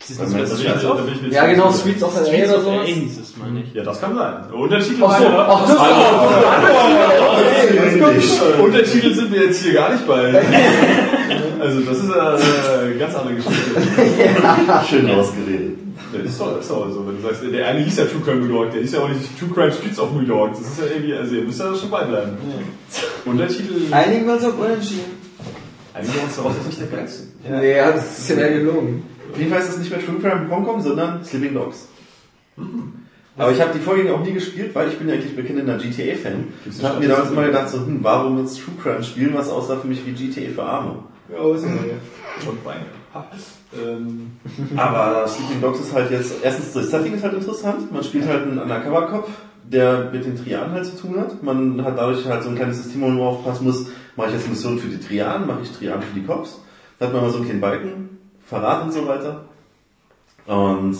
LA. 0.08 0.10
Ist 0.10 0.20
das 0.20 0.32
das 0.32 0.50
das 0.50 0.60
Streets 0.60 0.82
ist 0.82 0.84
of- 0.90 1.00
Ja, 1.30 1.46
genau. 1.46 1.72
Streets 1.72 2.02
of 2.02 2.14
LA 2.16 2.24
Streets 2.26 2.50
oder 2.52 2.60
sowas. 2.60 2.86
hieß 2.86 3.18
es, 3.18 3.36
meine 3.36 3.60
ich. 3.62 3.72
Ja, 3.74 3.82
das 3.84 4.00
kann 4.00 4.14
sein. 4.14 4.34
Untertitel 4.52 5.02
Ach 5.04 5.18
so, 5.18 5.26
ach, 5.28 5.66
das 5.66 5.78
ja. 5.78 5.84
Untertitel 8.62 9.14
sind 9.14 9.32
wir 9.32 9.44
jetzt 9.44 9.62
hier 9.62 9.72
gar 9.74 9.92
nicht 9.92 10.06
bei. 10.06 10.42
Also 11.60 11.80
das 11.80 11.98
ist 11.98 12.10
eine 12.12 12.90
äh, 12.94 12.98
ganz 12.98 13.14
andere 13.14 13.34
Geschichte. 13.36 13.80
Schön 14.88 15.08
rausgeredet. 15.10 15.78
Das 16.12 16.30
ist 16.30 16.40
doch, 16.40 16.60
ist 16.60 16.70
doch 16.70 16.90
so, 16.90 17.06
wenn 17.06 17.16
du 17.16 17.22
sagst, 17.22 17.42
der 17.50 17.66
eine 17.66 17.80
hieß 17.80 17.98
ja 17.98 18.04
True 18.04 18.20
Crime 18.24 18.40
New 18.46 18.54
York, 18.54 18.72
der 18.72 18.82
hieß 18.82 18.92
ja 18.92 19.00
auch 19.00 19.08
nicht 19.08 19.38
True 19.38 19.48
Crime 19.52 19.72
Streets 19.72 19.98
of 19.98 20.12
New 20.12 20.20
York. 20.22 20.52
Das 20.52 20.60
ist 20.60 20.78
ja 20.78 20.84
irgendwie, 20.86 21.14
also 21.14 21.34
ihr 21.34 21.42
müsst 21.42 21.58
ja 21.60 21.74
schon 21.74 21.90
beibleiben. 21.90 22.36
Untertitel. 23.24 23.92
Einigen 23.92 24.26
wir 24.26 24.34
uns 24.34 24.44
auf 24.44 24.58
Unentschieden. 24.58 25.24
Einigen 25.94 26.14
wir 26.14 26.22
uns 26.24 26.36
darauf, 26.36 26.52
dass 26.56 26.66
nicht 26.66 26.80
der 26.80 26.86
geilste. 26.88 27.22
Nee, 27.48 27.76
ja, 27.76 27.92
das 27.92 28.18
ist 28.18 28.28
ja 28.30 28.48
gelogen. 28.48 29.02
Auf 29.34 29.40
jeden 29.40 29.50
Fall 29.50 29.62
ist 29.62 29.70
es 29.70 29.78
nicht 29.78 29.90
mehr 29.90 29.98
True 29.98 30.20
Crime 30.20 30.48
Hongkong, 30.48 30.80
sondern 30.80 31.24
Sleeping 31.24 31.54
Dogs. 31.54 31.88
Aber 33.36 33.50
ich 33.50 33.60
habe 33.60 33.72
die 33.74 33.80
Vorgänger 33.80 34.14
auch 34.14 34.24
nie 34.24 34.32
gespielt, 34.32 34.72
weil 34.76 34.86
ich 34.86 34.96
bin 34.96 35.08
ja 35.08 35.14
eigentlich 35.14 35.34
bekennender 35.34 35.76
GTA-Fan. 35.76 36.44
Und 36.64 36.82
habe 36.84 37.00
mir 37.00 37.08
damals 37.08 37.32
immer 37.32 37.46
gedacht, 37.46 37.68
so, 37.68 37.78
hm, 37.78 37.98
warum 38.02 38.38
jetzt 38.38 38.60
True 38.60 38.74
Crime 38.80 39.02
spielen, 39.02 39.34
was 39.34 39.50
aussah 39.50 39.76
für 39.76 39.88
mich 39.88 40.06
wie 40.06 40.12
GTA 40.12 40.52
für 40.54 40.62
Arme. 40.62 41.00
Ja, 41.28 41.52
ist 41.52 41.64
ja 41.64 42.48
Und 42.48 42.62
Beine. 42.62 42.84
Ähm, 43.76 44.30
Aber 44.76 45.26
Sleeping 45.26 45.60
Dogs 45.60 45.80
ist 45.80 45.92
halt 45.92 46.12
jetzt, 46.12 46.34
erstens 46.44 46.72
das 46.72 46.90
Setting 46.92 47.14
ist 47.14 47.24
halt 47.24 47.34
interessant. 47.34 47.90
Man 47.90 48.04
spielt 48.04 48.28
halt 48.28 48.42
einen 48.42 48.60
Undercover-Cop, 48.60 49.28
der 49.64 50.10
mit 50.12 50.24
den 50.24 50.36
Trianen 50.36 50.70
halt 50.70 50.86
zu 50.86 50.96
tun 50.96 51.18
hat. 51.18 51.42
Man 51.42 51.84
hat 51.84 51.98
dadurch 51.98 52.24
halt 52.24 52.44
so 52.44 52.50
ein 52.50 52.54
kleines 52.54 52.84
System, 52.84 53.00
wo 53.00 53.06
man 53.06 53.16
nur 53.16 53.26
aufpassen 53.26 53.64
muss, 53.64 53.86
mache 54.14 54.28
ich 54.28 54.34
jetzt 54.34 54.48
Missionen 54.48 54.78
für 54.78 54.86
die 54.86 55.00
Trianen, 55.00 55.48
mache 55.48 55.62
ich 55.64 55.72
Trianen 55.72 56.02
für 56.02 56.14
die 56.14 56.24
Cops. 56.24 56.60
Da 57.00 57.06
hat 57.06 57.12
man 57.12 57.22
mal 57.22 57.30
so 57.30 57.38
einen 57.38 57.46
kleinen 57.46 57.60
Balken, 57.60 58.14
Verrat 58.54 58.84
und 58.84 58.92
so 58.92 59.08
weiter. 59.08 59.40
Und 60.46 60.96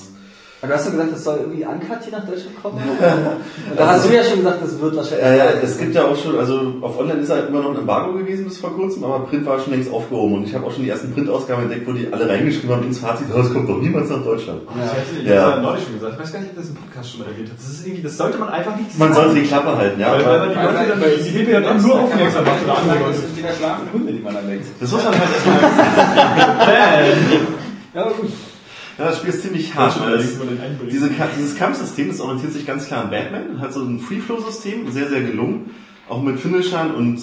Aber 0.64 0.72
du 0.72 0.78
hast 0.78 0.86
ja 0.86 0.92
gesagt, 0.92 1.12
das 1.12 1.24
soll 1.24 1.36
irgendwie 1.40 1.62
uncut 1.66 2.02
hier 2.02 2.12
nach 2.18 2.24
Deutschland 2.24 2.62
kommen. 2.62 2.78
Und 2.80 3.78
da 3.78 3.86
hast 3.86 4.08
du 4.08 4.14
ja 4.14 4.24
schon 4.24 4.38
gesagt, 4.38 4.62
das 4.62 4.80
wird 4.80 4.96
wahrscheinlich. 4.96 5.26
äh, 5.26 5.36
ja, 5.36 5.44
es 5.62 5.76
gibt 5.76 5.94
ja 5.94 6.04
auch 6.06 6.16
schon, 6.16 6.38
also 6.38 6.72
auf 6.80 6.98
Online 6.98 7.20
ist 7.20 7.28
halt 7.30 7.48
immer 7.50 7.60
noch 7.60 7.72
ein 7.72 7.76
Embargo 7.80 8.14
gewesen 8.16 8.46
bis 8.46 8.56
vor 8.56 8.74
kurzem, 8.74 9.04
aber 9.04 9.26
Print 9.26 9.44
war 9.44 9.60
schon 9.60 9.74
längst 9.74 9.92
aufgehoben. 9.92 10.36
Und 10.36 10.44
ich 10.44 10.54
habe 10.54 10.64
auch 10.66 10.72
schon 10.72 10.84
die 10.84 10.88
ersten 10.88 11.12
Printausgaben 11.12 11.64
entdeckt, 11.64 11.86
wo 11.86 11.92
die 11.92 12.08
alle 12.10 12.26
reingeschrieben 12.26 12.70
haben 12.74 12.86
ins 12.86 12.98
Fazit, 12.98 13.26
oh, 13.34 13.40
es 13.40 13.52
kommt 13.52 13.68
doch 13.68 13.78
niemals 13.78 14.08
nach 14.08 14.24
Deutschland. 14.24 14.62
Ich 14.74 14.80
hätte 14.80 15.22
ich 15.22 15.28
Ja. 15.28 15.34
ja. 15.50 15.60
neulich 15.60 15.84
schon 15.84 15.94
gesagt, 15.96 16.14
ich 16.14 16.20
weiß 16.20 16.32
gar 16.32 16.40
nicht, 16.40 16.50
ob 16.52 16.56
das 16.56 16.68
im 16.70 16.74
Podcast 16.76 17.10
schon 17.12 17.20
erwähnt 17.26 17.50
hat. 17.50 17.58
Das 17.58 17.68
ist 17.68 17.86
irgendwie, 17.86 18.02
das 18.02 18.16
sollte 18.16 18.38
man 18.38 18.48
einfach 18.48 18.76
nicht 18.78 18.98
Man 18.98 19.12
sagen. 19.12 19.26
sollte 19.26 19.40
die 19.42 19.46
Klappe 19.46 19.76
halten, 19.76 20.00
ja. 20.00 20.12
Weil, 20.12 20.24
weil 20.24 20.38
man 20.38 20.48
die 20.48 20.54
Leute 20.54 20.88
dann, 20.88 21.00
die 21.24 21.30
Hebel 21.30 21.52
ja 21.52 21.60
dann 21.60 21.82
nur 21.82 22.00
aufmerksam 22.00 22.44
macht 22.44 22.64
andere 22.64 23.08
Das 23.10 23.20
sind 23.20 23.36
wieder 23.36 23.52
schlafende 23.52 23.92
Hunde, 23.92 24.12
die 24.14 24.20
man 24.20 24.32
da 24.32 24.40
weckt. 24.48 24.64
Das 24.80 24.90
muss 24.90 25.04
man 25.04 25.12
halt 25.12 25.28
erstmal. 25.34 26.74
Ja, 27.94 28.00
aber 28.00 28.14
gut. 28.14 28.30
Ja, 28.98 29.06
das 29.06 29.18
Spiel 29.18 29.30
ist 29.30 29.42
ziemlich 29.42 29.74
hart. 29.74 29.96
den 29.96 30.04
einbringen. 30.60 30.88
Diese, 30.90 31.10
dieses 31.36 31.56
Kampfsystem, 31.56 32.08
das 32.08 32.20
orientiert 32.20 32.52
sich 32.52 32.64
ganz 32.66 32.86
klar 32.86 33.04
an 33.04 33.10
Batman, 33.10 33.60
hat 33.60 33.72
so 33.72 33.80
ein 33.80 33.98
Free-Flow-System, 33.98 34.90
sehr, 34.92 35.08
sehr 35.08 35.22
gelungen. 35.22 35.70
Auch 36.08 36.22
mit 36.22 36.38
Finishern 36.38 36.94
und 36.94 37.20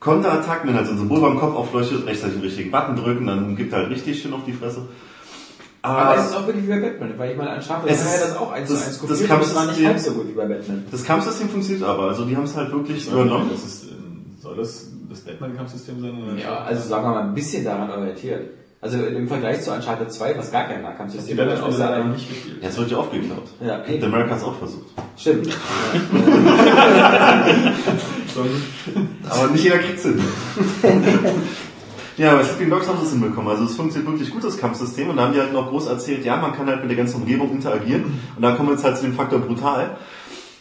Konterattacken, 0.00 0.68
wenn 0.68 0.76
halt 0.76 0.86
so 0.86 0.92
ein 0.92 0.98
Symbol 0.98 1.20
beim 1.20 1.38
Kopf 1.38 1.54
aufleuchtet, 1.54 2.04
rechtzeitig 2.06 2.34
den 2.36 2.42
richtigen 2.42 2.70
Button 2.70 2.96
drücken, 2.96 3.26
dann 3.26 3.54
gibt 3.56 3.72
er 3.72 3.80
halt 3.80 3.90
richtig 3.90 4.20
schön 4.20 4.32
auf 4.32 4.44
die 4.44 4.52
Fresse. 4.52 4.82
Aber 5.82 6.16
es 6.18 6.26
ist 6.30 6.34
auch 6.36 6.46
wirklich 6.46 6.64
wie 6.64 6.70
bei 6.70 6.80
Batman, 6.80 7.12
weil 7.18 7.32
ich 7.32 7.36
meine, 7.36 7.50
an 7.50 7.62
Schafe 7.62 7.86
Es 7.88 8.00
hat 8.00 8.06
ist- 8.14 8.20
ja 8.20 8.26
das 8.28 8.36
auch 8.38 8.52
eins 8.52 8.68
zu 8.68 8.74
das- 8.74 8.86
eins 8.86 8.98
das 9.00 9.08
kopiert, 9.10 9.30
aber 9.30 9.42
es 9.42 9.54
war 9.54 9.66
nicht 9.66 9.82
Kampfsystem- 9.82 9.86
halb 9.86 9.98
so 10.00 10.12
gut 10.12 10.28
wie 10.28 10.32
bei 10.32 10.46
Batman. 10.46 10.84
Das 10.90 11.04
Kampfsystem 11.04 11.48
funktioniert 11.50 11.84
aber, 11.86 12.02
also 12.04 12.24
die 12.24 12.34
haben 12.36 12.44
es 12.44 12.56
halt 12.56 12.72
wirklich 12.72 13.06
Ja, 13.06 13.12
übernommen. 13.12 13.50
Das 13.52 13.64
ist, 13.64 13.84
ähm, 13.90 14.24
soll 14.40 14.56
das 14.56 14.86
das 15.10 15.20
Batman-Kampfsystem 15.20 16.00
sein? 16.00 16.22
Oder 16.22 16.42
Ja, 16.42 16.58
also 16.64 16.88
sagen 16.88 17.04
wir 17.04 17.10
mal 17.10 17.22
ein 17.28 17.34
bisschen 17.34 17.64
daran 17.64 17.90
orientiert. 17.90 18.50
Also 18.84 18.98
im 18.98 19.26
Vergleich 19.26 19.62
zu 19.62 19.72
Uncharted 19.72 20.12
2, 20.12 20.36
was 20.36 20.52
gar 20.52 20.64
kein 20.64 20.76
die 20.76 20.82
Nahkampfsystem 20.82 21.38
werden 21.38 21.52
hat, 21.52 21.58
das 21.58 21.64
außer 21.64 21.78
leider 21.78 22.04
ein- 22.04 22.12
nicht 22.12 22.28
gespielt. 22.28 22.58
Ja, 22.62 22.68
es 22.68 22.76
wird 22.76 22.90
ja 22.90 22.98
aufgeklaut. 22.98 23.44
Ja, 23.64 23.76
Captain 23.78 23.94
eben. 23.94 24.04
America 24.04 24.30
hat 24.32 24.38
es 24.38 24.44
auch 24.44 24.58
versucht. 24.58 24.84
Stimmt. 25.16 25.48
Aber 29.30 29.48
nicht 29.48 29.64
jeder 29.64 29.78
kriegt's 29.78 30.02
hin. 30.02 30.20
ja, 32.18 32.34
bei 32.34 32.44
Sleeping 32.44 32.70
Dogs 32.70 32.86
haben 32.88 32.98
sie 33.00 33.06
es 33.06 33.12
hinbekommen. 33.12 33.50
Also 33.50 33.64
es 33.64 33.74
funktioniert 33.74 34.10
wirklich 34.12 34.30
gut, 34.30 34.44
das 34.44 34.58
Kampfsystem. 34.58 35.08
Und 35.08 35.16
da 35.16 35.22
haben 35.24 35.32
die 35.32 35.40
halt 35.40 35.52
noch 35.52 35.68
groß 35.70 35.86
erzählt, 35.86 36.24
ja, 36.24 36.36
man 36.36 36.52
kann 36.52 36.66
halt 36.66 36.80
mit 36.82 36.90
der 36.90 36.96
ganzen 36.98 37.16
Umgebung 37.22 37.50
interagieren. 37.52 38.20
Und 38.36 38.42
da 38.42 38.52
kommen 38.52 38.68
wir 38.68 38.74
jetzt 38.74 38.84
halt 38.84 38.96
zu 38.98 39.04
dem 39.04 39.14
Faktor 39.14 39.38
brutal. 39.40 39.96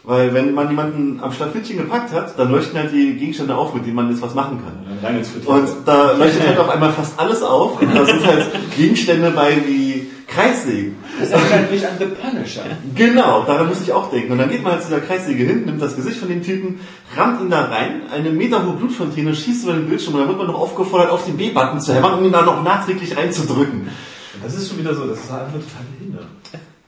Weil 0.05 0.33
wenn 0.33 0.53
man 0.53 0.69
jemanden 0.69 1.21
am 1.21 1.31
Schlafittchen 1.31 1.77
gepackt 1.77 2.11
hat, 2.11 2.37
dann 2.37 2.51
leuchten 2.51 2.77
halt 2.77 2.91
die 2.91 3.13
Gegenstände 3.13 3.55
auf, 3.55 3.73
mit 3.73 3.85
denen 3.85 3.95
man 3.95 4.09
jetzt 4.09 4.21
was 4.21 4.33
machen 4.33 4.59
kann. 4.61 4.97
Und 5.45 5.67
da 5.85 6.11
leuchtet 6.11 6.45
halt 6.45 6.59
auf 6.59 6.69
einmal 6.69 6.91
fast 6.91 7.17
alles 7.17 7.41
auf. 7.41 7.81
Und 7.81 7.95
da 7.95 8.03
sind 8.03 8.25
halt 8.25 8.47
Gegenstände 8.75 9.31
bei 9.31 9.55
wie 9.65 10.07
Kreissägen. 10.27 10.95
Das 11.19 11.29
erinnert 11.29 11.71
mich 11.71 11.87
an 11.87 11.93
The 11.99 12.05
Punisher. 12.05 12.63
Genau, 12.95 13.43
daran 13.43 13.69
muss 13.69 13.81
ich 13.81 13.93
auch 13.93 14.09
denken. 14.09 14.33
Und 14.33 14.39
dann 14.39 14.49
geht 14.49 14.61
man 14.61 14.73
halt 14.73 14.81
zu 14.81 14.89
dieser 14.89 15.01
Kreissäge 15.01 15.43
hin, 15.43 15.65
nimmt 15.65 15.81
das 15.81 15.95
Gesicht 15.95 16.17
von 16.17 16.27
dem 16.27 16.43
Typen, 16.43 16.81
rammt 17.15 17.39
ihn 17.41 17.49
da 17.49 17.65
rein, 17.65 18.01
eine 18.11 18.31
meterhohe 18.31 18.73
Blutfontäne, 18.73 19.33
schießt 19.33 19.63
über 19.63 19.73
den 19.73 19.87
Bildschirm 19.87 20.15
und 20.15 20.21
dann 20.21 20.29
wird 20.29 20.37
man 20.39 20.47
noch 20.47 20.59
aufgefordert, 20.59 21.11
auf 21.11 21.25
den 21.25 21.37
B-Button 21.37 21.79
zu 21.79 21.93
hämmern, 21.93 22.19
um 22.19 22.25
ihn 22.25 22.31
da 22.31 22.41
noch 22.41 22.61
nachträglich 22.63 23.15
reinzudrücken. 23.15 23.87
das 24.43 24.55
ist 24.55 24.67
schon 24.67 24.79
wieder 24.79 24.93
so, 24.93 25.05
das 25.05 25.19
ist 25.19 25.31
einfach 25.31 25.53
total 25.53 25.85
behindert. 25.97 26.25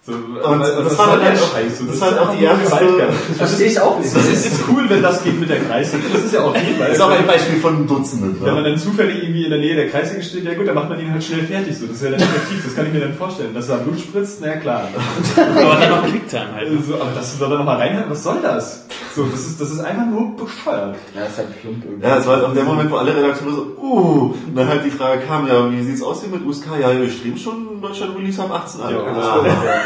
So, 0.07 0.11
Und 0.13 0.35
was- 0.59 0.75
das 0.75 0.85
was 0.85 0.97
war 0.99 1.17
dann 1.17 1.31
das 1.33 1.41
auch- 1.41 1.47
so? 1.79 1.85
das 1.85 1.95
ist 1.95 2.01
war 2.01 2.09
auch 2.09 2.11
einfach 2.29 2.35
die 2.37 2.43
erste-. 2.43 3.07
Verstehe 3.39 3.67
ich 3.67 3.79
auch 3.79 3.97
nicht. 3.97 4.15
Es 4.15 4.27
ist, 4.27 4.45
ist 4.45 4.61
cool, 4.69 4.83
wenn 4.87 5.01
das 5.01 5.23
geht 5.23 5.39
mit 5.39 5.49
der 5.49 5.61
Kreissäge. 5.61 6.03
Das 6.13 6.23
ist 6.25 6.33
ja 6.35 6.41
auch 6.43 6.53
weil 6.53 6.61
Das 6.77 6.97
ist 6.97 7.01
auch 7.01 7.09
ein 7.09 7.25
Beispiel 7.25 7.59
von 7.59 7.87
Dutzenden. 7.87 8.37
wenn 8.39 8.53
man 8.53 8.63
Ne? 8.63 8.69
dann 8.69 8.77
zufällig 8.79 9.23
irgendwie 9.23 9.45
in 9.45 9.49
der 9.49 9.57
Nähe 9.59 9.75
der 9.75 9.89
Kreissäge 9.89 10.21
steht, 10.21 10.45
ja 10.45 10.53
gut, 10.53 10.67
dann 10.67 10.75
macht 10.75 10.89
man 10.89 10.99
ihn 10.99 11.11
halt 11.11 11.23
schnell 11.23 11.43
fertig. 11.45 11.75
So, 11.75 11.87
das 11.87 11.95
ist 11.95 12.03
ja 12.03 12.11
dann 12.11 12.19
effektiv. 12.19 12.63
Das 12.65 12.75
kann 12.75 12.85
ich 12.85 12.93
mir 12.93 12.99
dann 12.99 13.13
vorstellen. 13.15 13.55
Dass 13.55 13.65
da 13.67 13.77
Blut 13.77 13.99
spritzt, 13.99 14.37
na 14.41 14.47
ja, 14.49 14.55
klar. 14.57 14.89
Aber 15.35 15.75
dann 15.79 15.89
noch 15.89 16.05
Quicktime 16.05 16.53
halt. 16.53 16.67
So, 16.87 16.95
aber 17.01 17.09
dass 17.15 17.35
du 17.39 17.43
da 17.43 17.49
noch 17.57 17.65
mal 17.65 17.77
reinhört, 17.77 18.07
was 18.07 18.21
soll 18.23 18.37
das? 18.43 18.85
So, 19.15 19.23
das 19.23 19.39
ist, 19.47 19.59
das 19.59 19.71
ist 19.71 19.79
einfach 19.79 20.05
nur 20.05 20.35
bescheuert. 20.35 20.97
Ja, 21.15 21.23
ist 21.25 21.37
halt 21.37 21.61
plump 21.61 21.83
irgendwie. 21.83 22.05
Ja, 22.05 22.17
das 22.17 22.27
war 22.27 22.35
halt 22.35 22.45
auch 22.45 22.53
der 22.53 22.63
Moment, 22.63 22.91
wo 22.91 22.97
alle 22.97 23.15
Redakteure 23.15 23.51
so, 23.53 23.61
uh, 23.81 24.33
und 24.47 24.55
dann 24.55 24.67
halt 24.67 24.85
die 24.85 24.91
Frage 24.91 25.21
kam, 25.27 25.47
ja, 25.47 25.71
wie 25.71 25.81
sieht's 25.83 26.03
aus 26.03 26.21
hier 26.21 26.29
mit 26.29 26.45
USK? 26.45 26.65
Ja, 26.79 26.91
wir 26.95 27.09
streben 27.09 27.37
schon 27.37 27.81
Deutschland 27.81 28.15
Release 28.17 28.39
ab 28.41 28.51
18 28.53 28.81
an. 28.81 28.91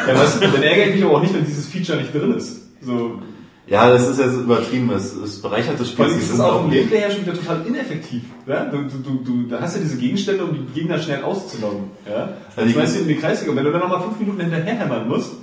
Ja, 0.07 0.09
Ja, 0.10 0.16
ja, 0.16 0.20
weißt 0.22 0.41
du, 0.43 0.47
dann 0.47 0.64
ärgere 0.64 0.86
ich 0.88 0.95
mich 0.95 1.03
aber 1.03 1.18
auch 1.18 1.22
nicht, 1.22 1.34
wenn 1.34 1.45
dieses 1.45 1.68
Feature 1.68 1.97
nicht 1.97 2.14
drin 2.14 2.34
ist. 2.36 2.62
So, 2.82 3.20
ja, 3.68 3.89
das 3.91 4.07
ist 4.07 4.20
ja 4.20 4.28
so 4.30 4.39
übertrieben, 4.41 4.89
es, 4.95 5.14
es 5.16 5.41
bereichert 5.41 5.80
das 5.80 5.88
Spiel. 5.89 5.97
Vor 5.97 6.05
allem 6.14 6.20
ist 6.20 6.32
sich 6.32 6.39
auch 6.39 6.55
unglaublich. 6.64 6.80
Gameplay 6.82 6.99
her 7.01 7.12
schon 7.12 7.22
wieder 7.22 7.34
total 7.36 7.62
ineffektiv. 7.68 8.24
Ja? 8.47 8.66
Du, 8.66 8.78
du, 8.78 8.97
du, 8.97 9.24
du, 9.24 9.47
da 9.47 9.62
hast 9.62 9.76
du 9.76 9.80
diese 9.82 9.97
Gegenstände, 9.97 10.43
um 10.43 10.53
die 10.53 10.74
Gegner 10.80 10.97
schnell 10.97 11.24
auszuloggen. 11.24 11.91
Ja? 12.10 12.30
Dann 12.55 12.66
die- 12.68 12.74
schmeißt 12.74 12.95
du 12.95 12.99
in 13.01 13.07
die 13.10 13.16
Kreisliga 13.18 13.55
wenn 13.55 13.64
du 13.66 13.72
dann 13.72 13.82
nochmal 13.82 14.01
fünf 14.01 14.20
Minuten 14.20 14.41
hinterherhämmern 14.41 15.07
musst, 15.07 15.34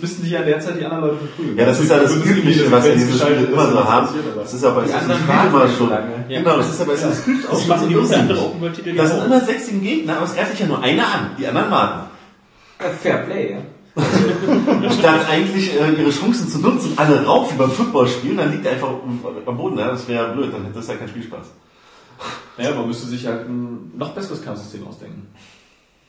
müssten 0.00 0.22
dich 0.22 0.32
ja 0.32 0.40
in 0.40 0.46
der 0.46 0.60
Zeit 0.60 0.78
die 0.78 0.84
anderen 0.84 1.04
Leute 1.06 1.16
verprügeln. 1.16 1.58
Ja, 1.58 1.64
das 1.66 1.80
ist 1.80 1.90
ja 1.90 1.98
das 1.98 2.12
Also 2.12 2.24
Übliche, 2.24 2.70
was 2.70 2.84
wir 2.84 2.92
in 2.92 2.98
Spielen 3.00 3.12
geschaltet, 3.14 3.50
immer 3.52 3.66
so 3.68 3.74
das 3.76 3.84
haben. 3.84 4.06
aber- 4.08 4.42
Das 4.42 4.54
ist 4.54 4.62
ja 4.62 4.70
bei 4.70 4.82
Assassin's 4.82 5.16
Creed 5.26 5.48
immer 5.50 5.64
ja 5.64 5.68
schon. 5.76 5.90
lange. 5.90 6.06
Ja. 6.28 6.38
Genau, 6.38 6.56
das 6.58 6.70
ist 6.70 6.78
ja 6.78 6.84
bei 6.84 6.92
Assassin's 6.92 7.24
Creed 7.24 7.46
auch 7.48 7.52
Das 7.58 7.66
machen 7.66 7.88
die 7.88 7.94
so 7.94 8.00
unter 8.00 8.16
andere 8.18 8.32
lustig. 8.38 8.46
Open 8.50 8.60
World 8.60 8.74
Titel 8.76 8.94
Da 8.94 9.02
ja 9.02 9.08
sind 9.08 9.24
immer 9.26 9.40
sechs 9.40 9.68
im 9.68 9.82
Gegner, 9.82 10.16
aber 10.18 10.26
es 10.26 10.34
greift 10.36 10.50
sich 10.52 10.60
ja 10.60 10.66
nur 10.66 10.82
einer 10.84 11.02
an. 11.04 11.30
Die 11.36 11.46
anderen 11.48 11.70
warten. 11.72 12.10
Ja, 12.80 12.86
Fair 12.90 13.16
Play, 13.18 13.50
ja. 13.52 13.56
Statt 14.98 15.26
eigentlich 15.30 15.72
äh, 15.74 15.92
ihre 15.92 16.10
Chancen 16.10 16.48
zu 16.48 16.58
nutzen, 16.58 16.92
alle 16.96 17.24
rauf 17.24 17.52
wie 17.52 17.56
beim 17.56 17.70
Footballspielen, 17.70 18.36
dann 18.36 18.52
liegt 18.52 18.66
er 18.66 18.72
einfach 18.72 18.90
am 19.46 19.56
Boden. 19.56 19.78
Ja? 19.78 19.88
Das 19.88 20.06
wäre 20.06 20.32
blöd, 20.32 20.52
dann 20.52 20.64
hätte 20.64 20.74
das 20.74 20.88
ja 20.88 20.96
keinen 20.96 21.08
Spielspaß. 21.08 21.46
Ja, 22.58 22.74
man 22.74 22.86
müsste 22.86 23.06
sich 23.06 23.26
halt 23.26 23.48
ein 23.48 23.92
noch 23.96 24.14
besseres 24.14 24.42
Kampfsystem 24.42 24.86
ausdenken. 24.86 25.28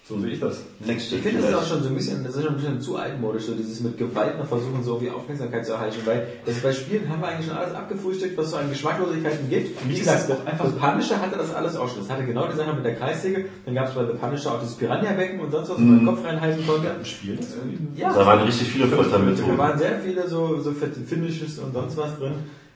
So 0.07 0.17
sehe 0.19 0.29
ich 0.29 0.39
das. 0.39 0.61
Next 0.85 1.11
Ich 1.11 1.21
finde, 1.21 1.41
das 1.41 1.49
ist 1.49 1.55
auch 1.57 1.67
schon 1.67 1.83
so 1.83 1.89
ein 1.89 1.95
bisschen, 1.95 2.23
das 2.23 2.33
ist 2.35 2.43
schon 2.43 2.53
ein 2.53 2.57
bisschen 2.57 2.79
zu 2.79 2.95
altmodisch, 2.95 3.43
so 3.43 3.53
dieses 3.53 3.81
mit 3.81 3.97
Gewalt 3.97 4.37
noch 4.39 4.47
versuchen, 4.47 4.81
so 4.81 4.93
irgendwie 4.93 5.11
Aufmerksamkeit 5.11 5.65
zu 5.65 5.73
erhalten, 5.73 5.97
weil 6.05 6.27
das 6.45 6.59
bei 6.61 6.71
Spielen 6.71 7.09
haben 7.09 7.19
wir 7.19 7.27
eigentlich 7.27 7.47
schon 7.47 7.57
alles 7.57 7.75
abgefrühstückt, 7.75 8.37
was 8.37 8.51
so 8.51 8.55
an 8.55 8.69
Geschmacklosigkeiten 8.69 9.49
gibt. 9.49 9.89
Wie 9.89 9.97
gesagt, 9.99 10.27
gesagt, 10.27 10.47
einfach- 10.47 10.65
The 10.67 10.79
Punisher 10.79 11.19
hatte 11.19 11.37
das 11.37 11.53
alles 11.53 11.75
auch 11.75 11.89
schon. 11.89 11.99
Das 11.99 12.09
hatte 12.09 12.23
genau 12.25 12.47
die 12.47 12.55
Sache 12.55 12.73
mit 12.73 12.85
der 12.85 12.95
Kreissäge, 12.95 13.45
dann 13.65 13.75
gab 13.75 13.89
es 13.89 13.95
bei 13.95 14.05
The 14.05 14.13
Punisher 14.13 14.51
auch 14.53 14.61
dieses 14.61 14.75
Piranha-Becken 14.75 15.39
und 15.41 15.51
sonst 15.51 15.69
was, 15.71 15.77
wo 15.77 15.81
man 15.81 15.99
den 15.99 16.05
Kopf 16.07 16.23
reinhalten 16.23 16.65
konnte. 16.65 16.87
Spiel 17.03 17.35
das 17.35 17.55
irgendwie? 17.57 17.99
Ja, 17.99 18.13
Da 18.13 18.25
waren 18.25 18.43
richtig 18.43 18.69
viele 18.69 18.87
da 18.87 18.95
Foltermethoden. 18.95 19.57
waren 19.57 19.77
sehr 19.77 19.99
viele 19.99 20.25
so, 20.29 20.61
so 20.61 20.71
Finishes 20.71 21.59
und 21.59 21.73
sonst 21.73 21.97
was 21.97 22.17
drin. 22.17 22.33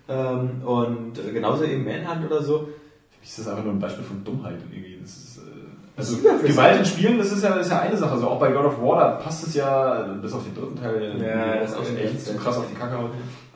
Ähm, 0.09 0.61
und 0.65 1.13
genauso 1.33 1.63
eben 1.63 1.85
Manhunt 1.85 2.25
oder 2.25 2.43
so. 2.43 2.59
Für 2.59 3.19
mich 3.21 3.29
ist 3.29 3.39
das 3.39 3.47
einfach 3.47 3.63
nur 3.63 3.73
ein 3.73 3.79
Beispiel 3.79 4.03
von 4.03 4.21
Dummheit 4.25 4.57
irgendwie. 4.69 4.97
Das 5.01 5.11
ist, 5.11 5.37
äh, 5.37 5.50
also. 5.97 6.17
Gewalt 6.17 6.79
in 6.79 6.85
Spielen, 6.85 7.17
das 7.17 7.31
ist 7.31 7.43
ja, 7.43 7.49
das 7.49 7.67
ist 7.67 7.71
ja 7.71 7.79
eine 7.79 7.97
Sache. 7.97 8.11
Also 8.11 8.27
auch 8.27 8.39
bei 8.39 8.51
God 8.51 8.65
of 8.65 8.81
War, 8.81 8.99
da 8.99 9.09
passt 9.11 9.47
es 9.47 9.53
ja, 9.53 10.07
bis 10.21 10.33
auf 10.33 10.43
den 10.43 10.55
dritten 10.55 10.75
Teil, 10.75 11.21
Ja, 11.21 11.59
das 11.59 11.71
ist 11.71 11.77
auch 11.77 11.85
schon 11.85 11.97
echt 11.97 12.25
zu 12.25 12.35
krass 12.35 12.57
auf 12.57 12.67
die 12.69 12.75
Kacke. 12.75 12.97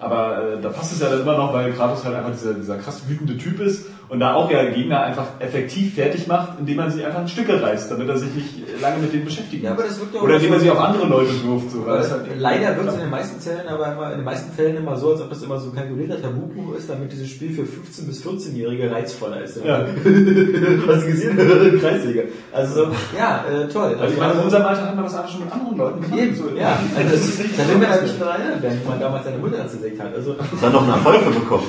Aber 0.06 0.38
äh, 0.54 0.62
da 0.62 0.70
passt 0.70 0.94
es 0.94 1.00
ja 1.02 1.10
dann 1.10 1.22
immer 1.22 1.36
noch, 1.38 1.52
weil 1.54 1.72
Kratos 1.74 2.06
halt 2.06 2.16
einfach 2.16 2.32
dieser, 2.32 2.54
dieser 2.54 2.78
krass 2.78 3.02
wütende 3.08 3.38
Typ 3.38 3.60
ist 3.60 3.88
und 4.08 4.20
da 4.20 4.36
auch 4.36 4.52
ja 4.52 4.64
Gegner 4.70 5.02
einfach 5.02 5.26
effektiv 5.40 5.96
fertig 5.96 6.28
macht, 6.28 6.60
indem 6.60 6.78
man 6.78 6.92
sie 6.92 7.04
einfach 7.04 7.22
in 7.22 7.28
Stücke 7.28 7.60
reißt, 7.60 7.90
damit 7.90 8.08
er 8.08 8.18
sich 8.18 8.30
nicht 8.36 8.50
lange 8.80 8.98
mit 9.00 9.12
denen 9.12 9.26
beschäftigt. 9.26 9.64
Ja, 9.64 9.72
aber 9.72 9.82
das 9.84 10.00
wirkt 10.00 10.16
auch 10.16 10.22
Oder 10.22 10.36
indem 10.36 10.54
er 10.54 10.60
so- 10.60 10.66
sie 10.66 10.70
auf 10.72 10.80
andere 10.80 11.08
Leute 11.08 11.32
wirft. 11.44 11.72
So, 11.72 11.86
weil 11.88 12.00
halt 12.08 12.22
leider 12.38 12.78
wird 12.78 12.88
es 12.88 12.94
in 12.94 13.00
den 13.00 13.10
meisten 13.10 13.42
Fällen, 13.42 13.68
aber 13.68 13.92
immer, 13.94 14.12
in 14.12 14.18
den 14.20 14.26
meisten 14.26 14.52
Fällen 14.54 14.78
immer 14.78 14.96
so, 14.96 15.12
als 15.12 15.22
ob 15.22 15.30
das 15.30 15.42
immer 15.42 15.58
so 15.60 15.70
ein 15.72 15.76
kalkulierter 15.76 16.22
Tabubuch 16.22 16.76
ist, 16.78 16.88
damit 16.88 17.12
dieses 17.12 17.28
Spiel 17.30 17.52
für 17.52 17.64
15- 17.64 18.06
bis 18.06 18.24
14-Jährige 18.24 18.92
reizvoller 18.92 19.42
ist. 19.42 19.58
Ja. 19.66 19.80
Hast 19.86 20.06
du 20.06 21.08
gesehen? 21.08 21.38
Kreisliga. 21.82 22.22
Also 22.54 22.76
so, 22.76 22.88
ja, 23.18 23.44
äh, 23.52 23.68
toll. 23.68 23.96
Also 24.00 24.14
ich 24.14 24.20
meine, 24.20 24.34
in 24.34 24.40
unserem 24.40 24.66
Alter 24.66 24.84
hatten 24.86 24.98
wir 24.98 25.04
das 25.04 25.16
alle 25.16 25.28
schon 25.28 25.40
mit 25.46 25.52
anderen 25.52 25.78
Leuten 25.78 26.02
gemacht. 26.02 26.20
Eben, 26.20 26.36
So, 26.36 26.44
ja. 26.56 26.78
Also 26.96 27.10
das 27.12 27.26
ist, 27.30 27.40
da 27.58 27.68
will 27.68 27.78
man 27.80 27.90
halt 27.90 28.04
nicht 28.04 28.22
daran 28.22 28.40
erinnert 28.42 28.62
werden, 28.62 28.82
wo 28.84 28.90
man 28.92 29.00
damals 29.00 29.26
seine 29.26 29.38
Mutter 29.40 29.58
hat. 30.00 30.14
Also, 30.16 30.36
Dann 30.62 30.72
noch 30.74 30.84
einen 30.84 30.92
Erfolg 30.92 31.26
bekommen. 31.34 31.66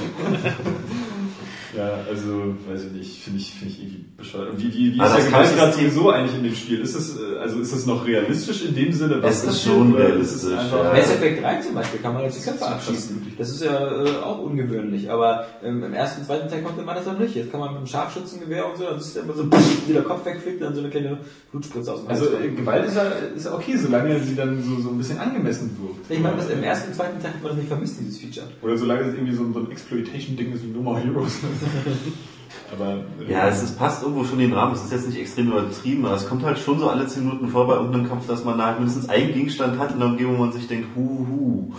Ja, 1.77 1.99
also, 2.09 2.55
weiß 2.69 2.85
ich 2.85 2.93
nicht, 2.93 3.23
finde 3.23 3.39
ich, 3.41 3.53
finde 3.53 3.75
ich 3.75 3.83
irgendwie 3.83 4.05
bescheuert. 4.17 4.51
Und 4.53 4.59
wie, 4.63 4.73
wie, 4.73 4.95
wie 4.95 5.01
Also 5.01 5.17
ist 5.19 5.25
das 5.25 5.31
der 5.31 5.41
Gewaltgrad 5.43 5.75
sowieso 5.75 6.11
eigentlich 6.11 6.37
in 6.39 6.45
dem 6.45 6.55
Spiel? 6.55 6.81
Ist 6.81 6.95
es, 6.95 7.17
äh, 7.19 7.37
also 7.39 7.61
ist 7.61 7.73
es 7.73 7.85
noch 7.87 8.07
realistisch 8.07 8.65
in 8.65 8.75
dem 8.75 8.93
Sinne, 8.93 9.21
Es 9.23 9.39
ist 9.41 9.47
passiert, 9.47 9.75
schon 9.75 9.95
oder 9.95 10.09
realistisch, 10.09 10.37
ist 10.37 10.45
es 10.45 10.53
einfach, 10.59 10.85
ja. 10.85 10.93
Mass 10.93 11.11
Effect 11.11 11.43
3 11.43 11.61
zum 11.61 11.75
Beispiel 11.75 12.01
kann 12.01 12.15
man 12.15 12.23
jetzt 12.23 12.39
die 12.39 12.43
Köpfe 12.45 12.61
Das 12.61 12.69
ist 12.69 12.75
abschießen. 12.89 13.33
Das 13.37 13.51
ist 13.51 13.63
ja 13.63 14.05
äh, 14.05 14.17
auch 14.23 14.39
ungewöhnlich, 14.39 15.11
aber 15.11 15.45
ähm, 15.63 15.83
im 15.85 15.93
ersten 15.93 16.21
und 16.23 16.27
zweiten 16.27 16.49
Teil 16.49 16.63
konnte 16.63 16.83
man 16.83 16.97
das 16.97 17.05
noch 17.05 17.19
nicht. 17.19 17.35
Jetzt 17.35 17.51
kann 17.51 17.61
man 17.61 17.69
mit 17.71 17.79
einem 17.79 17.87
Scharfschützengewehr 17.87 18.67
und 18.71 18.79
so, 18.79 18.85
dann 18.85 18.99
ist 18.99 19.17
immer 19.17 19.35
so, 19.35 19.45
wie 19.87 19.93
der 19.93 20.03
Kopf 20.03 20.25
wegfliegt, 20.25 20.63
dann 20.63 20.75
so 20.75 20.81
eine 20.81 20.89
kleine 20.89 21.19
Blutspritze 21.53 21.93
aus 21.93 22.01
dem 22.01 22.09
Also 22.09 22.25
Hals 22.27 22.35
äh, 22.41 22.47
kommt. 22.47 22.57
Gewalt 22.57 22.87
ist 22.87 22.97
ja, 22.97 23.03
ist 23.37 23.45
ja 23.45 23.55
okay, 23.55 23.77
solange 23.77 24.19
sie 24.21 24.35
dann 24.35 24.63
so, 24.63 24.81
so 24.83 24.89
ein 24.91 24.99
bisschen 24.99 25.19
angemessen 25.19 25.77
wirkt. 25.81 26.11
Ich 26.11 26.21
meine, 26.21 26.37
das 26.37 26.49
im 26.49 26.63
ersten 26.63 26.89
und 26.89 26.95
zweiten 26.95 27.21
Teil 27.21 27.35
hat 27.35 27.43
man 27.43 27.51
das 27.51 27.59
nicht 27.59 27.69
vermisst, 27.69 28.01
dieses 28.01 28.17
Feature. 28.19 28.47
Oder 28.63 28.79
solange 28.79 29.03
es 29.03 29.15
irgendwie 29.15 29.35
so, 29.35 29.43
ein- 29.43 29.53
so 29.53 29.59
ein 29.61 29.71
Exploitation-Ding 29.71 30.53
ist 30.55 30.63
wie 30.65 30.69
No 30.69 30.81
More 30.81 31.01
Heroes. 31.01 31.33
Aber 32.73 32.99
Ja, 33.29 33.49
es 33.49 33.63
ist, 33.63 33.79
passt 33.79 34.03
irgendwo 34.03 34.25
schon 34.25 34.41
in 34.41 34.51
den 34.51 34.59
Rahmen. 34.59 34.75
Es 34.75 34.83
ist 34.83 34.93
jetzt 34.93 35.09
nicht 35.09 35.21
extrem 35.21 35.49
übertrieben, 35.53 36.05
aber 36.05 36.17
es 36.17 36.29
kommt 36.29 36.45
halt 36.45 36.59
schon 36.59 36.79
so 36.79 36.89
alle 36.89 37.07
10 37.07 37.25
Minuten 37.25 37.49
vor 37.49 37.67
bei 37.67 37.75
irgendeinem 37.75 38.09
Kampf, 38.09 38.27
dass 38.27 38.45
man 38.45 38.59
da 38.59 38.67
halt 38.67 38.79
mindestens 38.79 39.09
einen 39.09 39.33
Gegenstand 39.33 39.79
hat 39.79 39.93
in 39.93 40.01
der 40.01 40.09
Umgebung, 40.09 40.39
wo 40.39 40.43
man 40.43 40.53
sich 40.53 40.67
denkt, 40.67 40.89
hu, 40.95 41.27
hu. 41.29 41.73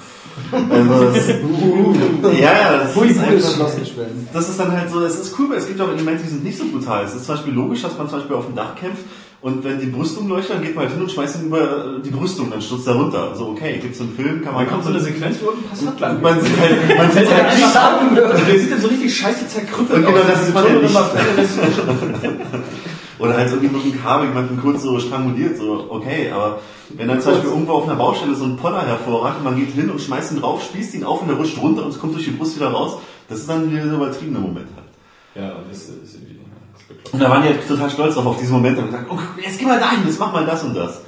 Also, 0.70 1.12
das, 1.12 1.28
ja, 2.40 2.54
ja, 2.54 2.78
das 2.78 2.96
Hui, 2.96 3.08
ist 3.08 3.20
einfach, 3.20 3.70
das 4.34 4.50
ist 4.50 4.60
dann 4.60 4.72
halt 4.72 4.90
so, 4.90 5.02
es 5.02 5.20
ist 5.20 5.38
cool, 5.40 5.50
weil 5.50 5.58
es 5.58 5.68
gibt 5.68 5.82
auch 5.82 5.90
Elemente, 5.90 6.24
die 6.24 6.30
sind 6.30 6.44
nicht 6.44 6.58
so 6.58 6.66
brutal. 6.66 7.04
Es 7.04 7.16
ist 7.16 7.26
zum 7.26 7.36
Beispiel 7.36 7.54
logisch, 7.54 7.82
dass 7.82 7.98
man 7.98 8.08
zum 8.08 8.20
Beispiel 8.20 8.36
auf 8.36 8.46
dem 8.46 8.56
Dach 8.56 8.76
kämpft 8.76 9.04
und 9.40 9.64
wenn 9.64 9.80
die 9.80 9.88
Brüstung 9.88 10.28
leuchtet, 10.28 10.56
dann 10.56 10.64
geht 10.64 10.76
man 10.76 10.86
halt 10.86 10.94
hin 10.94 11.04
und 11.04 11.12
schmeißt 11.12 11.42
ihn 11.42 11.48
über 11.48 12.00
die 12.04 12.10
Brüstung, 12.10 12.50
dann 12.50 12.62
stürzt 12.62 12.88
er 12.88 12.96
runter. 12.96 13.30
Also 13.30 13.50
okay, 13.50 13.78
gibt's 13.80 14.00
so 14.00 14.04
einen 14.04 14.16
Film, 14.16 14.44
kann 14.44 14.54
man 14.54 14.66
dann 14.66 14.74
kommt 14.74 14.84
so 14.84 14.90
eine 14.90 15.00
Sequenz, 15.00 15.38
wo 15.44 15.52
ein 15.52 15.64
Passat 15.70 16.00
lang 16.00 16.22
man 16.22 16.42
sieht 16.42 16.60
halt, 16.60 16.98
man 16.98 17.12
sieht 17.12 17.30
halt 17.30 18.48
Der 18.48 18.60
sieht 18.60 18.72
dann 18.72 18.82
so 18.82 18.88
richtig 18.88 19.16
scheiße 19.16 19.48
zerkrüppelt 19.48 20.00
Und 20.00 20.06
genau 20.06 20.26
das 20.28 20.48
ist 20.48 20.54
man 20.54 20.66
ja 20.66 20.74
nicht. 20.74 20.96
Oder 23.20 23.36
halt 23.36 23.52
irgendwie 23.52 23.76
mit 23.76 23.84
einem 23.84 24.02
Kabel 24.04 24.28
jemanden 24.28 24.60
kurz 24.62 24.84
so 24.84 25.00
stranguliert, 25.00 25.58
so, 25.58 25.88
okay, 25.90 26.30
aber 26.32 26.60
wenn 26.90 27.08
dann 27.08 27.20
zum 27.20 27.34
Beispiel 27.34 27.50
irgendwo 27.50 27.74
auf 27.74 27.84
einer 27.86 27.96
Baustelle 27.96 28.36
so 28.36 28.46
ein 28.46 28.58
Poller 28.58 28.86
hervorragt 28.86 29.40
und 29.40 29.44
man 29.44 29.56
geht 29.56 29.72
hin 29.72 29.90
und 29.90 30.00
schmeißt 30.00 30.34
ihn 30.34 30.40
drauf, 30.40 30.64
spießt 30.64 30.94
ihn 30.96 31.04
auf 31.04 31.22
und 31.22 31.28
der 31.28 31.38
rutscht 31.38 31.58
runter 31.60 31.84
und 31.84 31.90
es 31.90 32.00
kommt 32.00 32.14
durch 32.14 32.26
die 32.26 32.32
Brust 32.32 32.56
wieder 32.56 32.70
raus, 32.70 33.00
das 33.28 33.40
ist 33.40 33.50
dann 33.50 33.72
wieder 33.72 33.86
der 33.86 33.94
übertriebene 33.94 34.40
Moment 34.40 34.68
halt. 34.76 34.88
Ja, 35.36 35.56
das 35.68 35.78
ist 35.78 36.16
irgendwie 36.16 36.37
das 36.37 36.37
ist 36.37 36.37
bekloppt. 36.37 36.37
Und 37.12 37.22
da 37.22 37.30
waren 37.30 37.42
die 37.44 37.50
halt 37.50 37.68
total 37.68 37.90
stolz 37.90 38.16
drauf, 38.16 38.26
auf 38.26 38.40
diesen 38.40 38.54
Moment 38.54 38.78
und 38.78 38.86
haben 38.86 38.92
gesagt, 38.92 39.08
oh, 39.10 39.20
jetzt 39.42 39.60
geh 39.60 39.66
mal 39.66 39.80
dahin, 39.80 40.06
jetzt 40.06 40.20
mach 40.20 40.32
mal 40.34 40.46
das 40.46 40.64
und 40.64 40.76
das. 40.76 41.02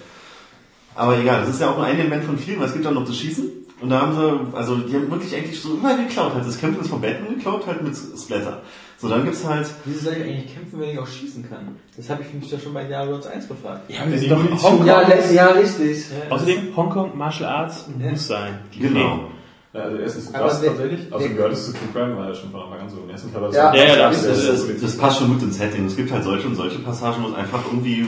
Aber 0.96 1.18
egal, 1.18 1.42
das 1.42 1.50
ist 1.50 1.62
ja 1.62 1.70
auch 1.72 1.78
nur 1.78 1.86
ein 1.86 1.98
Element 1.98 2.24
von 2.24 2.38
vielen, 2.38 2.60
weil 2.60 2.68
es 2.68 2.74
gibt 2.74 2.86
auch 2.86 2.92
noch 2.92 3.06
das 3.06 3.16
Schießen. 3.18 3.50
Und 3.82 3.90
da 3.90 4.02
haben 4.02 4.14
sie, 4.14 4.58
also 4.58 4.76
die 4.76 4.94
haben 4.94 5.10
wirklich 5.10 5.34
eigentlich 5.34 5.62
so 5.62 5.76
immer 5.76 5.96
geklaut. 5.96 6.34
Halt 6.34 6.46
das 6.46 6.60
Kämpfen 6.60 6.82
ist 6.82 6.90
von 6.90 7.00
Batman 7.00 7.36
geklaut, 7.36 7.66
halt 7.66 7.82
mit 7.82 7.96
Splatter. 7.96 8.62
So, 8.98 9.08
dann 9.08 9.24
gibt's 9.24 9.46
halt, 9.46 9.68
Wieso 9.86 10.00
soll 10.06 10.14
ich 10.14 10.24
eigentlich 10.24 10.54
kämpfen, 10.54 10.82
wenn 10.82 10.90
ich 10.90 11.00
auch 11.00 11.08
schießen 11.08 11.50
kann? 11.50 11.78
Das 11.96 12.10
habe 12.10 12.24
ich 12.24 12.34
mich 12.34 12.52
ja 12.52 12.60
schon 12.60 12.74
bei 12.74 12.84
Diablo 12.84 13.16
1 13.16 13.48
gefragt. 13.48 13.90
Ja, 13.90 14.06
die 14.06 14.16
ist 14.16 14.30
doch 14.30 14.64
Hongkong. 14.64 14.86
Ja, 14.86 15.08
ja, 15.32 15.48
richtig. 15.52 16.06
Außerdem, 16.30 16.76
Hongkong 16.76 17.18
Martial 17.18 17.50
Arts 17.50 17.86
muss 17.98 18.28
sein. 18.28 18.60
genau. 18.78 19.30
Also 19.72 19.97
erstens 19.97 20.32
das 20.32 20.61
tatsächlich. 20.63 21.13
Also 21.13 21.30
gehört 21.30 21.53
es 21.53 21.65
zu 21.67 21.72
True 21.74 21.82
Crime, 21.93 22.17
war 22.17 22.30
ja 22.30 22.34
schon 22.34 22.49
von 22.49 22.61
Anfang 22.61 22.80
an 22.82 22.89
so. 22.89 22.97
Im 23.03 23.09
ersten 23.09 23.32
Teil 23.32 23.53
Ja. 23.53 23.74
Ja, 23.76 23.84
ja, 23.86 24.09
Das, 24.09 24.82
das- 24.82 24.97
passt 24.97 25.20
schon 25.20 25.30
gut 25.34 25.43
ins 25.43 25.57
Setting. 25.57 25.86
Es 25.86 25.95
gibt 25.95 26.11
halt 26.11 26.24
solche 26.24 26.47
und 26.47 26.55
solche 26.55 26.80
Passagen, 26.80 27.24
wo 27.24 27.28
es 27.30 27.36
einfach 27.36 27.63
irgendwie 27.67 28.05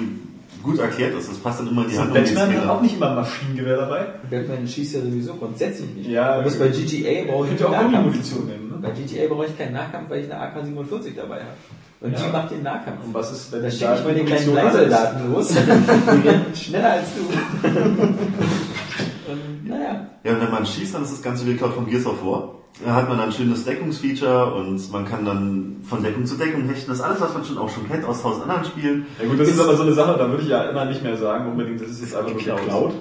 gut 0.63 0.79
erklärt 0.79 1.13
ist. 1.15 1.29
Das 1.29 1.37
passt 1.37 1.59
dann 1.59 1.67
immer 1.67 1.83
in 1.83 1.89
die 1.89 1.95
es 1.95 1.99
Batman 2.33 2.55
hat 2.61 2.67
auch 2.67 2.81
nicht 2.81 2.95
immer 2.95 3.09
ein 3.11 3.15
Maschinengewehr 3.15 3.77
dabei. 3.77 4.07
Batman 4.29 4.67
schießt 4.67 4.95
ja 4.95 5.01
sowieso 5.01 5.35
grundsätzlich 5.35 5.89
nicht. 5.95 6.09
Ja, 6.09 6.37
du 6.37 6.43
bist 6.45 6.59
bei 6.59 6.67
GTA 6.69 7.31
brauche 7.31 7.43
ich 7.45 7.49
Könnt 7.49 7.59
ihr 7.61 7.67
auch 7.69 7.73
keinen 7.73 7.91
Nahkampf. 7.91 8.11
Munition 8.11 8.45
nehmen, 8.47 8.69
ne? 8.69 8.75
Bei 8.81 8.89
GTA 8.91 9.27
brauche 9.33 9.45
ich 9.45 9.57
keinen 9.57 9.73
Nahkampf, 9.73 10.09
weil 10.09 10.19
ich 10.23 10.31
eine 10.31 10.41
AK-47 10.41 11.15
dabei 11.15 11.35
habe. 11.41 11.45
Und 12.01 12.13
Ja. 12.13 12.17
die 12.25 12.31
macht 12.31 12.49
den 12.51 12.63
Nahkampf. 12.63 13.05
Und 13.05 13.13
was 13.13 13.31
ist, 13.31 13.51
wenn 13.51 13.61
Da 13.61 13.67
ich 13.67 13.77
schicke 13.77 13.93
ich 13.99 14.03
mal 14.03 14.13
den 14.15 14.25
kleinen 14.25 14.45
Munition 14.47 14.71
Kleinsoldaten 14.71 15.31
los. 15.33 15.47
Die 15.53 16.27
rennen 16.27 16.45
schneller 16.55 16.91
als 16.93 17.07
du. 17.15 17.67
Naja. 19.63 20.07
Ja, 20.23 20.33
und 20.33 20.41
wenn 20.41 20.51
man 20.51 20.65
schießt, 20.65 20.93
dann 20.95 21.03
ist 21.03 21.11
das 21.13 21.21
Ganze 21.21 21.45
wie 21.47 21.53
geklaut 21.53 21.73
von 21.73 21.85
Gears 21.87 22.05
of 22.05 22.23
War. 22.25 22.55
Da 22.85 22.95
hat 22.95 23.09
man 23.09 23.17
dann 23.17 23.27
ein 23.27 23.31
schönes 23.33 23.65
Deckungsfeature 23.65 24.53
und 24.55 24.91
man 24.91 25.05
kann 25.05 25.25
dann 25.25 25.77
von 25.83 26.01
Deckung 26.01 26.25
zu 26.25 26.35
Deckung 26.35 26.63
hechten. 26.69 26.89
Das 26.89 26.99
ist 26.99 27.03
alles, 27.03 27.19
was 27.21 27.33
man 27.33 27.43
schon 27.43 27.57
auch 27.57 27.69
schon 27.69 27.87
kennt 27.87 28.05
aus 28.05 28.21
tausend 28.21 28.43
anderen 28.43 28.63
Spielen. 28.65 29.05
Ja 29.21 29.27
gut, 29.27 29.39
das 29.39 29.49
ist 29.49 29.59
aber 29.59 29.75
so 29.75 29.83
eine 29.83 29.93
Sache, 29.93 30.17
da 30.17 30.29
würde 30.29 30.43
ich 30.43 30.49
ja 30.49 30.63
immer 30.63 30.85
nicht 30.85 31.03
mehr 31.03 31.17
sagen, 31.17 31.51
unbedingt, 31.51 31.81
das 31.81 31.89
ist 31.89 32.01
jetzt 32.01 32.15
einfach 32.15 32.29
nur 32.31 32.37
Geklaut. 32.39 32.59
geklaut. 32.61 32.91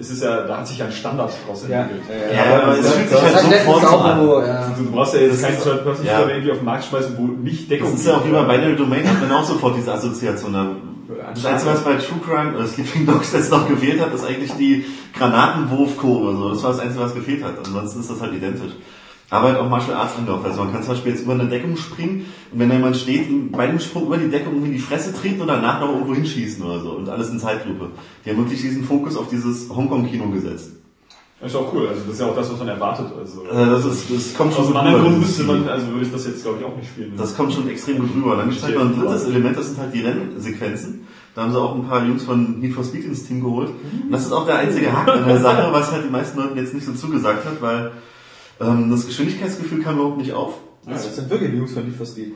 Es 0.00 0.10
ist 0.10 0.22
ja, 0.22 0.42
da 0.46 0.58
hat 0.58 0.68
sich 0.68 0.78
ja 0.78 0.86
ein 0.86 0.92
Standard 0.92 1.32
draus 1.44 1.66
Ja. 1.68 1.80
entwickelt. 1.80 2.04
Ja, 2.32 2.62
aber 2.62 2.78
es 2.78 2.88
fühlt 2.92 3.08
sich 3.08 3.18
Das 3.18 3.34
halt 3.44 3.66
sofort 3.66 3.82
so 3.82 3.96
an. 3.98 4.46
ja. 4.46 4.72
Du, 4.78 4.90
brauchst 4.92 5.14
ja 5.14 5.20
jetzt 5.20 5.32
Das 5.34 5.42
keinen 5.42 5.56
ist- 5.58 5.64
Third-Person 5.64 6.06
ja. 6.06 6.28
irgendwie 6.28 6.50
auf 6.52 6.58
den 6.58 6.64
Markt 6.64 6.84
schmeißen, 6.84 7.18
wo 7.18 7.22
nicht 7.22 7.68
Deckung 7.68 7.90
Das 7.90 8.00
ist 8.00 8.06
ja 8.06 8.14
auch 8.16 8.24
wie 8.24 8.30
bei 8.30 8.42
Binary 8.44 8.76
Domain, 8.76 9.08
hat 9.10 9.20
man 9.20 9.32
auch 9.32 9.42
sofort 9.44 9.76
diese 9.76 9.92
Assoziation. 9.92 10.54
Da 11.08 11.32
Das 11.32 11.44
Einzige, 11.46 11.72
was 11.72 11.84
bei 11.84 11.94
True 11.94 12.20
Crime 12.24 12.54
oder 12.54 12.66
Sleeping 12.66 13.06
Dogs 13.06 13.32
jetzt 13.32 13.50
noch 13.50 13.66
gefehlt 13.66 14.00
hat, 14.00 14.12
ist 14.12 14.24
eigentlich 14.24 14.52
die 14.52 14.84
Granatenwurfkurve. 15.14 16.36
So. 16.36 16.50
Das 16.50 16.62
war 16.62 16.70
das 16.72 16.80
Einzige, 16.80 17.00
was 17.00 17.14
gefehlt 17.14 17.42
hat. 17.42 17.58
Ansonsten 17.58 18.00
ist 18.00 18.10
das 18.10 18.20
halt 18.20 18.34
identisch. 18.34 18.72
Aber 19.30 19.48
halt 19.48 19.58
auch 19.58 19.68
Martial 19.68 19.96
Arts 19.96 20.16
angehaucht. 20.16 20.44
Also 20.44 20.62
man 20.64 20.72
kann 20.72 20.82
zum 20.82 20.92
Beispiel 20.94 21.12
jetzt 21.12 21.22
über 21.22 21.34
eine 21.34 21.48
Deckung 21.48 21.76
springen 21.76 22.26
und 22.50 22.58
wenn 22.58 22.68
da 22.68 22.76
jemand 22.76 22.96
steht, 22.96 23.28
bei 23.52 23.66
dem 23.66 23.78
Sprung 23.78 24.06
über 24.06 24.16
die 24.16 24.30
Deckung 24.30 24.54
irgendwie 24.54 24.70
in 24.70 24.76
die 24.76 24.82
Fresse 24.82 25.14
treten 25.14 25.40
und 25.42 25.48
danach 25.48 25.80
noch 25.80 25.90
irgendwo 25.90 26.14
hinschießen 26.14 26.64
oder 26.64 26.80
so. 26.80 26.92
Und 26.92 27.08
alles 27.08 27.28
in 27.30 27.38
Zeitlupe. 27.38 27.90
Die 28.24 28.30
haben 28.30 28.38
wirklich 28.38 28.60
diesen 28.60 28.84
Fokus 28.84 29.16
auf 29.16 29.28
dieses 29.28 29.68
Hongkong-Kino 29.68 30.30
gesetzt. 30.30 30.77
Ist 31.40 31.54
auch 31.54 31.72
cool, 31.72 31.86
also 31.86 32.00
das 32.02 32.14
ist 32.14 32.20
ja 32.20 32.26
auch 32.26 32.34
das, 32.34 32.50
was 32.50 32.58
man 32.58 32.66
erwartet. 32.68 33.06
Also, 33.16 33.42
Äh, 33.44 33.70
Das, 33.70 33.84
ist, 33.84 34.10
das 34.12 34.34
kommt 34.36 34.52
schon 34.52 34.62
aus 34.64 34.68
einem 34.70 34.76
anderen 34.78 35.02
Grund 35.04 35.20
müsste 35.20 35.44
man, 35.44 35.68
also 35.68 35.86
würde 35.88 36.04
ich 36.06 36.10
das 36.12 36.26
jetzt 36.26 36.42
glaube 36.42 36.58
ich 36.58 36.64
auch 36.64 36.76
nicht 36.76 36.88
spielen. 36.88 37.12
Das 37.16 37.36
kommt 37.36 37.52
schon 37.52 37.68
extrem 37.68 37.98
gut 38.00 38.10
rüber. 38.16 38.36
Dann 38.36 38.48
gibt's 38.48 38.64
halt 38.64 38.74
noch 38.74 38.82
ein 38.82 38.98
drittes 38.98 39.24
Element, 39.26 39.56
das 39.56 39.66
sind 39.66 39.78
halt 39.78 39.94
die 39.94 40.00
Rennsequenzen. 40.00 41.06
Da 41.36 41.42
haben 41.42 41.52
sie 41.52 41.60
auch 41.60 41.76
ein 41.76 41.86
paar 41.86 42.04
Jungs 42.04 42.24
von 42.24 42.58
Need 42.58 42.74
for 42.74 42.82
Speed 42.82 43.04
ins 43.04 43.24
Team 43.28 43.40
geholt. 43.40 43.68
Und 43.68 44.10
das 44.10 44.22
ist 44.26 44.32
auch 44.32 44.46
der 44.46 44.56
einzige 44.58 44.92
Haken 44.92 45.10
an 45.10 45.28
der 45.28 45.40
Sache, 45.40 45.68
was 45.72 45.92
halt 45.92 46.04
die 46.04 46.10
meisten 46.10 46.38
Leuten 46.40 46.56
jetzt 46.56 46.74
nicht 46.74 46.84
so 46.84 46.92
zugesagt 46.92 47.44
hat, 47.44 47.62
weil 47.62 47.92
ähm, 48.60 48.90
das 48.90 49.06
Geschwindigkeitsgefühl 49.06 49.80
kam 49.82 49.94
überhaupt 49.96 50.18
nicht 50.18 50.32
auf. 50.32 50.54
Ja, 50.88 50.94
das 50.94 51.16
sind 51.16 51.28
wirklich 51.28 51.52
Jungs 51.52 51.72
von 51.72 51.84
Need 51.84 51.96
for 51.96 52.06
Speed. 52.06 52.32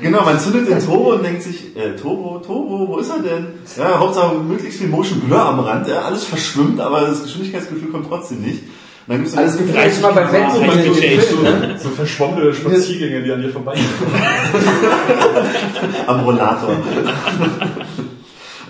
Genau, 0.00 0.22
man 0.22 0.38
zündet 0.38 0.68
den 0.68 0.78
Turbo 0.78 1.14
und 1.14 1.24
denkt 1.24 1.42
sich, 1.42 1.76
äh, 1.76 1.96
Turbo, 1.96 2.38
Turbo, 2.38 2.86
wo 2.88 2.98
ist 2.98 3.10
er 3.10 3.20
denn? 3.20 3.46
Ja, 3.76 3.98
Hauptsache 3.98 4.36
möglichst 4.36 4.78
viel 4.78 4.88
Motion 4.88 5.20
Blur 5.20 5.40
am 5.40 5.60
Rand, 5.60 5.88
ja, 5.88 6.02
alles 6.02 6.24
verschwimmt, 6.24 6.78
aber 6.78 7.00
das 7.00 7.22
Geschwindigkeitsgefühl 7.22 7.90
kommt 7.90 8.06
trotzdem 8.06 8.42
nicht. 8.42 8.62
Und 8.62 8.68
dann 9.08 9.18
gibt's 9.18 9.32
so 9.32 9.40
das 9.40 9.56
Gefühl 9.56 9.74
ist 9.74 9.98
immer 9.98 10.12
beim 10.12 10.30
Michael 10.30 10.94
Filmen, 10.94 11.42
ne? 11.42 11.78
so 11.82 11.88
verschwommene 11.88 12.52
Spaziergänge, 12.52 13.22
die 13.22 13.32
an 13.32 13.40
dir 13.40 13.50
vorbeigehen. 13.50 13.86
am 16.06 16.20
Rollator. 16.20 16.68
Und 16.68 16.84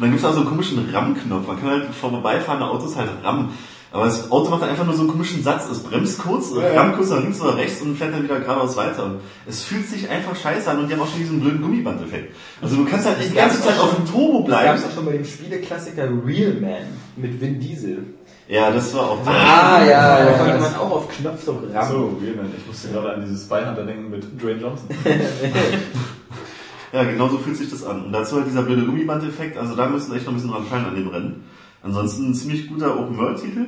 dann 0.01 0.11
gibt's 0.11 0.25
auch 0.25 0.33
so 0.33 0.41
einen 0.41 0.49
komischen 0.49 0.89
Rammknopf. 0.95 1.47
Man 1.47 1.61
kann 1.61 1.71
halt 1.71 1.85
vor 1.93 2.11
vorbeifahrende 2.11 2.67
Autos 2.67 2.95
halt 2.95 3.11
rammen. 3.25 3.49
Aber 3.91 4.05
das 4.05 4.31
Auto 4.31 4.51
macht 4.51 4.61
dann 4.63 4.69
einfach 4.69 4.85
nur 4.85 4.95
so 4.95 5.01
einen 5.03 5.11
komischen 5.11 5.43
Satz. 5.43 5.65
Es 5.71 5.79
bremst 5.81 6.19
kurz, 6.19 6.53
rammt 6.55 6.97
kurz 6.97 7.09
nach 7.09 7.23
links 7.23 7.41
oder 7.41 7.57
rechts 7.57 7.81
und 7.81 7.97
fährt 7.97 8.13
dann 8.13 8.23
wieder 8.23 8.39
geradeaus 8.39 8.77
weiter. 8.77 9.17
Es 9.47 9.63
fühlt 9.65 9.89
sich 9.89 10.09
einfach 10.11 10.37
scheiße 10.37 10.71
an 10.71 10.81
und 10.81 10.89
die 10.89 10.95
haben 10.95 11.01
auch 11.01 11.09
schon 11.09 11.21
diesen 11.21 11.41
blöden 11.41 11.63
Gummibandeffekt. 11.63 12.35
Also 12.61 12.77
du 12.77 12.85
kannst 12.85 13.07
halt 13.07 13.17
die 13.27 13.35
ganze 13.35 13.63
Zeit 13.63 13.79
auf 13.79 13.97
dem 13.97 14.05
Turbo 14.05 14.41
Das 14.47 14.51
gab 14.51 14.61
bleiben. 14.63 14.79
es 14.79 14.85
auch 14.85 14.95
schon 14.95 15.05
bei 15.07 15.13
dem 15.13 15.25
Spieleklassiker 15.25 16.09
Real 16.27 16.53
Man 16.61 16.85
mit 17.17 17.41
Vin 17.41 17.59
Diesel. 17.59 18.05
Ja, 18.47 18.71
das 18.71 18.95
war 18.95 19.11
auch 19.11 19.19
Ah, 19.27 19.83
ja, 19.85 20.19
Da 20.19 20.31
ja. 20.33 20.39
konnte 20.39 20.59
man 20.59 20.75
auch 20.77 20.91
auf 20.91 21.09
Knopfdruck 21.09 21.63
rammen. 21.75 21.91
So, 21.91 22.17
Wheelman. 22.21 22.47
Ich 22.59 22.67
musste 22.67 22.89
gerade 22.89 23.15
an 23.15 23.21
dieses 23.23 23.45
Spy 23.45 23.61
Hunter 23.67 23.85
denken 23.85 24.11
mit 24.11 24.43
Dwayne 24.43 24.61
Johnson. 24.61 24.89
Ja, 26.93 27.05
genau 27.05 27.29
so 27.29 27.37
fühlt 27.39 27.57
sich 27.57 27.69
das 27.69 27.85
an. 27.85 28.07
Und 28.07 28.13
dazu 28.13 28.37
halt 28.37 28.47
dieser 28.47 28.63
blöde 28.63 28.87
Gummiband-Effekt, 28.87 29.59
also 29.59 29.75
da 29.77 29.87
müssen 29.89 30.11
wir 30.11 30.17
echt 30.17 30.25
noch 30.25 30.33
ein 30.33 30.37
bisschen 30.37 30.53
dran 30.53 30.65
fallen 30.65 30.87
an 30.87 30.95
dem 30.95 31.09
Rennen. 31.09 31.45
Ansonsten 31.83 32.31
ein 32.31 32.35
ziemlich 32.35 32.67
guter 32.67 32.99
Open-World-Titel. 32.99 33.67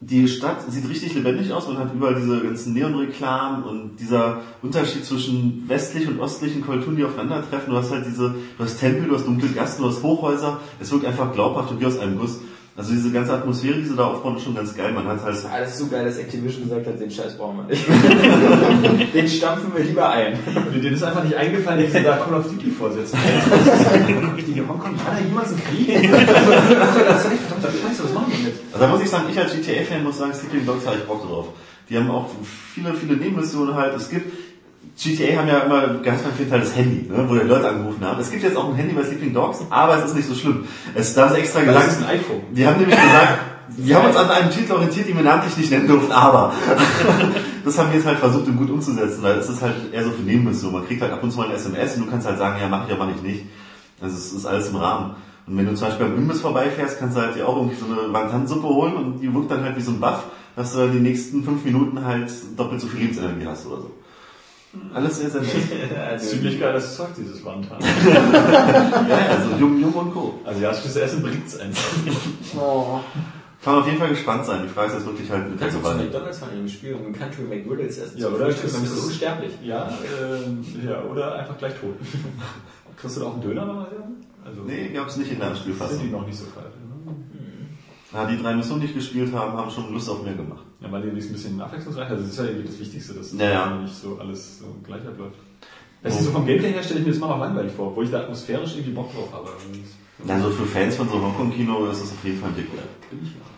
Die 0.00 0.28
Stadt 0.28 0.70
sieht 0.70 0.88
richtig 0.90 1.14
lebendig 1.14 1.50
aus, 1.52 1.68
man 1.68 1.78
hat 1.78 1.94
überall 1.94 2.16
diese 2.16 2.42
ganzen 2.42 2.74
Neon-Reklamen 2.74 3.64
und 3.64 3.96
dieser 3.96 4.42
Unterschied 4.60 5.06
zwischen 5.06 5.64
westlich 5.68 6.06
und 6.06 6.20
östlichen 6.20 6.60
Kulturen, 6.60 6.96
die 6.96 7.04
aufeinandertreffen. 7.04 7.72
Du 7.72 7.78
hast 7.78 7.90
halt 7.90 8.04
diese, 8.06 8.34
du 8.58 8.64
hast 8.64 8.78
Tempel, 8.78 9.08
du 9.08 9.14
hast 9.14 9.26
dunkle 9.26 9.48
Gassen, 9.48 9.80
du 9.80 9.88
hast 9.88 10.02
Hochhäuser. 10.02 10.60
Es 10.78 10.92
wirkt 10.92 11.06
einfach 11.06 11.32
glaubhaft 11.32 11.70
und 11.70 11.80
wie 11.80 11.86
aus 11.86 11.98
einem 11.98 12.18
Guss. 12.18 12.40
Also 12.78 12.92
diese 12.92 13.10
ganze 13.10 13.32
Atmosphäre, 13.32 13.78
die 13.78 13.86
sie 13.86 13.96
da 13.96 14.04
aufbauen, 14.04 14.36
ist 14.36 14.44
schon 14.44 14.54
ganz 14.54 14.74
geil. 14.74 14.92
Man 14.92 15.06
hat 15.06 15.22
halt 15.22 15.34
Alles 15.50 15.78
so 15.78 15.86
geil, 15.86 16.04
dass 16.04 16.18
Activision 16.18 16.64
gesagt 16.64 16.86
hat, 16.86 17.00
den 17.00 17.10
Scheiß 17.10 17.38
brauchen 17.38 17.56
wir 17.56 17.64
nicht. 17.64 17.86
den 19.14 19.28
stampfen 19.28 19.72
wir 19.74 19.82
lieber 19.82 20.10
ein. 20.10 20.38
Denen 20.74 20.92
ist 20.92 21.02
einfach 21.02 21.24
nicht 21.24 21.34
eingefallen, 21.34 21.84
dass 21.84 21.92
sie 21.92 22.02
da 22.02 22.18
Call 22.18 22.34
of 22.34 22.46
Duty 22.50 22.70
vorsetzen. 22.70 23.18
Die 24.46 24.60
Hongkong, 24.60 24.94
war 25.04 25.14
da 25.14 25.26
jemals 25.26 25.52
ein 25.52 25.62
Krieg? 25.64 26.10
Das 26.12 27.24
ist 27.24 27.32
echt 27.32 27.42
verdammter 27.42 27.70
Scheiße, 27.70 28.04
was 28.04 28.12
machen 28.12 28.32
wir 28.32 28.44
mit? 28.44 28.54
Also 28.72 28.86
da 28.86 28.92
muss 28.92 29.02
ich 29.02 29.08
sagen, 29.10 29.24
ich 29.30 29.38
als 29.38 29.52
GTA-Fan 29.54 30.04
muss 30.04 30.18
sagen, 30.18 30.34
Sleeping 30.34 30.66
Dogs 30.66 30.86
habe 30.86 30.96
ich 30.96 31.04
Bock 31.04 31.26
drauf. 31.26 31.48
Die 31.88 31.96
haben 31.96 32.10
auch 32.10 32.28
viele, 32.74 32.92
viele 32.94 33.16
Nebenmissionen 33.16 33.74
halt. 33.74 33.94
Es 33.94 34.10
gibt, 34.10 34.45
GTA 34.96 35.38
haben 35.38 35.48
ja 35.48 35.58
immer 35.60 35.98
ganz, 36.02 36.22
ganz 36.22 36.36
viel 36.36 36.48
Teil 36.48 36.60
das 36.60 36.74
Handy, 36.74 37.08
ne, 37.08 37.26
wo 37.28 37.34
die 37.34 37.46
Leute 37.46 37.68
angerufen 37.68 38.02
haben. 38.04 38.18
Es 38.18 38.30
gibt 38.30 38.42
jetzt 38.42 38.56
auch 38.56 38.70
ein 38.70 38.76
Handy 38.76 38.94
bei 38.94 39.04
Sleeping 39.04 39.34
Dogs, 39.34 39.58
aber 39.68 39.98
es 39.98 40.06
ist 40.06 40.16
nicht 40.16 40.26
so 40.26 40.34
schlimm. 40.34 40.64
Es, 40.94 41.14
da 41.14 41.26
haben 41.26 41.34
sie 41.34 41.40
extra 41.40 41.60
gesagt, 41.60 41.86
Das 41.86 41.96
ist 41.98 42.02
ein 42.02 42.08
iPhone. 42.08 42.40
die 42.52 42.66
haben 42.66 42.80
nämlich 42.80 42.96
gesagt, 42.96 43.38
wir 43.76 43.96
haben 43.96 44.06
uns 44.06 44.16
an 44.16 44.30
einem 44.30 44.50
Titel 44.50 44.72
orientiert, 44.72 45.08
den 45.08 45.16
wir 45.16 45.24
namentlich 45.24 45.56
nicht 45.58 45.70
nennen 45.70 45.86
durften, 45.86 46.12
aber 46.12 46.54
das 47.64 47.78
haben 47.78 47.90
wir 47.90 47.96
jetzt 47.96 48.06
halt 48.06 48.18
versucht, 48.18 48.48
um 48.48 48.56
gut 48.56 48.70
umzusetzen, 48.70 49.22
weil 49.22 49.36
es 49.38 49.50
ist 49.50 49.60
halt 49.60 49.74
eher 49.92 50.04
so 50.04 50.12
für 50.12 50.22
Nebenmissionen. 50.22 50.78
Man 50.78 50.86
kriegt 50.86 51.02
halt 51.02 51.12
ab 51.12 51.22
und 51.22 51.30
zu 51.30 51.38
mal 51.38 51.48
ein 51.48 51.54
SMS 51.54 51.96
und 51.96 52.06
du 52.06 52.10
kannst 52.10 52.26
halt 52.26 52.38
sagen, 52.38 52.56
ja, 52.60 52.68
mach 52.68 52.86
ich, 52.86 52.94
aber 52.94 53.04
mach 53.04 53.14
ich 53.14 53.22
nicht. 53.22 53.44
Also 54.00 54.16
es 54.16 54.32
ist 54.32 54.46
alles 54.46 54.68
im 54.68 54.76
Rahmen. 54.76 55.16
Und 55.46 55.58
wenn 55.58 55.66
du 55.66 55.74
zum 55.74 55.88
Beispiel 55.88 56.06
beim 56.06 56.16
Imbiss 56.16 56.40
vorbeifährst, 56.40 56.98
kannst 56.98 57.16
du 57.16 57.20
halt 57.20 57.36
dir 57.36 57.46
auch 57.46 57.56
irgendwie 57.56 57.76
so 57.76 57.84
eine 57.86 58.12
Wantansuppe 58.12 58.66
holen 58.66 58.96
und 58.96 59.20
die 59.20 59.32
wirkt 59.32 59.50
dann 59.50 59.62
halt 59.62 59.76
wie 59.76 59.82
so 59.82 59.92
ein 59.92 60.00
Buff, 60.00 60.24
dass 60.56 60.72
du 60.72 60.78
dann 60.78 60.92
die 60.92 61.00
nächsten 61.00 61.44
fünf 61.44 61.64
Minuten 61.64 62.04
halt 62.04 62.30
doppelt 62.56 62.80
so 62.80 62.88
viel 62.88 63.00
Lebensenergie 63.00 63.46
hast 63.46 63.66
oder 63.66 63.82
so. 63.82 63.90
Alles 64.94 65.18
sehr, 65.18 65.30
sehr 65.30 65.40
nett. 65.42 65.50
Ziemlich 66.20 66.58
geiles 66.60 66.96
Zeug, 66.96 67.08
dieses 67.16 67.44
Wandhand. 67.44 67.82
ja, 67.82 69.16
also 69.30 69.56
Jung, 69.58 69.80
Jung 69.80 69.92
und 69.92 70.12
Co. 70.12 70.40
Asiatisches 70.44 70.96
Essen 70.96 71.22
bringt's 71.22 71.58
einfach. 71.58 71.96
Oh. 72.58 73.00
Kann 73.62 73.72
man 73.74 73.82
auf 73.82 73.86
jeden 73.88 73.98
Fall 73.98 74.10
gespannt 74.10 74.46
sein. 74.46 74.62
Die 74.62 74.68
Frage 74.68 74.88
ist 74.88 74.94
jetzt 74.94 75.06
wirklich 75.06 75.28
halt 75.30 75.50
mit 75.50 75.60
der 75.60 75.68
Kannst 75.68 75.84
du 75.84 75.90
zu. 75.90 75.96
McDonalds 75.96 76.38
fahren 76.38 76.50
in 76.52 76.58
dem 76.60 76.68
Spiel 76.68 76.94
und 76.94 77.12
Country 77.12 77.42
McGriddles 77.42 77.98
essen? 77.98 78.18
Ja, 78.18 78.28
oder? 78.28 78.46
Frühstück, 78.46 78.72
Dann 78.72 78.82
bist 78.82 78.96
du 78.96 79.06
unsterblich. 79.06 79.52
Ja, 79.64 79.88
äh, 79.88 80.86
ja, 80.86 81.02
oder 81.02 81.34
einfach 81.34 81.58
gleich 81.58 81.74
tot. 81.74 81.96
Kriegst 82.96 83.16
du 83.16 83.20
da 83.20 83.26
auch 83.26 83.32
einen 83.34 83.42
Döner 83.42 83.62
Asiaten? 83.62 84.16
Also, 84.44 84.62
Nee, 84.62 84.90
gab's 84.94 85.16
nicht 85.16 85.32
in 85.32 85.38
der 85.40 85.48
sind 85.48 85.56
die 85.66 85.72
Spielfassung. 85.72 86.10
noch 86.10 86.26
nicht 86.26 86.38
so 86.38 86.44
kalt. 86.54 86.72
Ja, 88.16 88.24
die 88.24 88.38
drei 88.38 88.54
Missionen, 88.54 88.80
die 88.80 88.86
ich 88.86 88.94
gespielt 88.94 89.30
habe, 89.34 89.52
haben 89.58 89.70
schon 89.70 89.92
Lust 89.92 90.08
auf 90.08 90.22
mehr 90.22 90.32
gemacht. 90.32 90.64
Ja, 90.80 90.90
weil 90.90 91.02
die 91.02 91.08
ein 91.08 91.14
bisschen 91.14 91.60
abwechslungsreich 91.60 92.08
Also 92.08 92.22
das 92.22 92.32
ist 92.32 92.38
ja 92.38 92.44
irgendwie 92.46 92.66
das 92.66 92.78
Wichtigste, 92.78 93.12
dass 93.12 93.32
Ja, 93.34 93.50
ja. 93.50 93.76
nicht 93.76 93.94
so 93.94 94.16
alles 94.18 94.58
so 94.60 94.74
gleich 94.82 95.06
abläuft. 95.06 95.36
Das 96.02 96.16
ist 96.18 96.24
so 96.24 96.30
vom 96.30 96.46
Gameplay 96.46 96.72
her 96.72 96.82
stelle 96.82 97.00
ich 97.00 97.06
mir 97.06 97.12
das 97.12 97.18
immer 97.18 97.28
noch 97.28 97.40
langweilig 97.40 97.72
vor, 97.72 97.88
obwohl 97.88 98.04
ich 98.04 98.10
da 98.10 98.20
atmosphärisch 98.20 98.72
irgendwie 98.72 98.92
Bock 98.92 99.12
drauf 99.12 99.30
habe. 99.32 99.50
Also 100.26 100.50
für 100.50 100.64
Fans 100.64 100.96
von 100.96 101.08
so 101.10 101.20
Hongkong-Kino 101.20 101.86
ist 101.86 102.00
das 102.00 102.12
auf 102.12 102.24
jeden 102.24 102.40
Fall 102.40 102.48
ein 102.50 102.56
Dick 102.56 102.72
wert. 102.72 102.88
Bin 103.10 103.20
ich 103.22 103.32
Das 103.34 103.55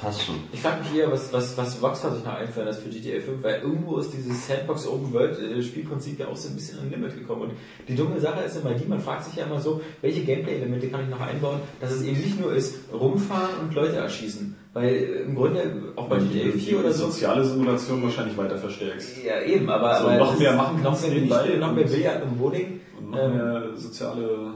passt 0.00 0.24
schon. 0.24 0.36
Ich 0.52 0.60
frage 0.60 0.80
mich 0.80 0.90
hier, 0.90 1.10
was, 1.10 1.32
was, 1.32 1.56
was 1.56 1.82
Rockstar 1.82 2.14
sich 2.14 2.24
noch 2.24 2.34
einfallen 2.34 2.66
lässt 2.66 2.82
für 2.82 2.88
GTA 2.88 3.20
5, 3.20 3.42
weil 3.42 3.60
irgendwo 3.60 3.98
ist 3.98 4.12
dieses 4.12 4.46
Sandbox 4.46 4.86
Open 4.86 5.12
World 5.12 5.38
äh, 5.38 5.62
Spielprinzip 5.62 6.18
ja 6.18 6.28
auch 6.28 6.36
so 6.36 6.48
ein 6.48 6.54
bisschen 6.54 6.78
an 6.80 6.90
Limit 6.90 7.14
gekommen. 7.14 7.42
Und 7.42 7.52
die 7.88 7.94
dumme 7.94 8.18
Sache 8.20 8.42
ist 8.42 8.56
immer 8.56 8.72
die, 8.74 8.86
man 8.86 9.00
fragt 9.00 9.24
sich 9.24 9.36
ja 9.36 9.44
immer 9.44 9.60
so, 9.60 9.80
welche 10.00 10.22
Gameplay-Elemente 10.22 10.88
kann 10.88 11.04
ich 11.04 11.08
noch 11.10 11.20
einbauen, 11.20 11.60
dass 11.80 11.92
es 11.92 12.02
eben 12.02 12.20
nicht 12.20 12.40
nur 12.40 12.52
ist, 12.52 12.76
rumfahren 12.92 13.60
und 13.60 13.74
Leute 13.74 13.96
erschießen. 13.96 14.56
Weil 14.72 14.88
äh, 14.88 15.22
im 15.22 15.34
Grunde, 15.34 15.92
auch 15.96 16.08
bei 16.08 16.18
GTA 16.18 16.52
4 16.52 16.80
oder 16.80 16.92
so, 16.92 17.06
soziale 17.06 17.44
Simulation 17.44 18.02
wahrscheinlich 18.02 18.36
weiter 18.36 18.56
verstärkst. 18.56 19.24
ja 19.24 19.42
eben, 19.42 19.68
aber, 19.68 20.00
So, 20.00 20.08
aber 20.08 20.18
noch 20.18 20.38
mehr 20.38 20.54
machen 20.54 20.76
noch 20.76 20.84
kannst 20.84 21.02
mehr, 21.02 21.14
nebenbei 21.14 21.56
noch 21.56 21.74
mehr 21.74 21.84
Billard 21.86 22.22
und 22.22 22.38
Bowling. 22.38 22.80
Und 22.98 23.10
noch 23.10 23.18
Ähm, 23.18 23.36
mehr 23.36 23.62
soziale 23.76 24.54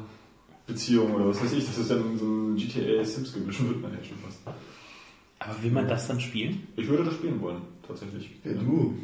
Beziehungen 0.66 1.14
oder 1.14 1.28
was 1.28 1.42
weiß 1.42 1.52
ich, 1.52 1.66
das 1.66 1.76
ist 1.76 1.90
dann 1.90 2.18
so 2.18 2.24
ein 2.24 2.56
GTA 2.56 3.04
Sims 3.04 3.34
Gemisch, 3.34 3.60
wird 3.60 3.82
man 3.82 3.92
ja 3.92 3.98
schon 4.02 4.16
fast. 4.18 4.38
Aber 5.44 5.62
will 5.62 5.70
man 5.70 5.86
das 5.88 6.06
dann 6.08 6.20
spielen? 6.20 6.66
Ich 6.76 6.88
würde 6.88 7.04
das 7.04 7.14
spielen 7.14 7.40
wollen, 7.40 7.58
tatsächlich. 7.86 8.30
du. 8.44 8.94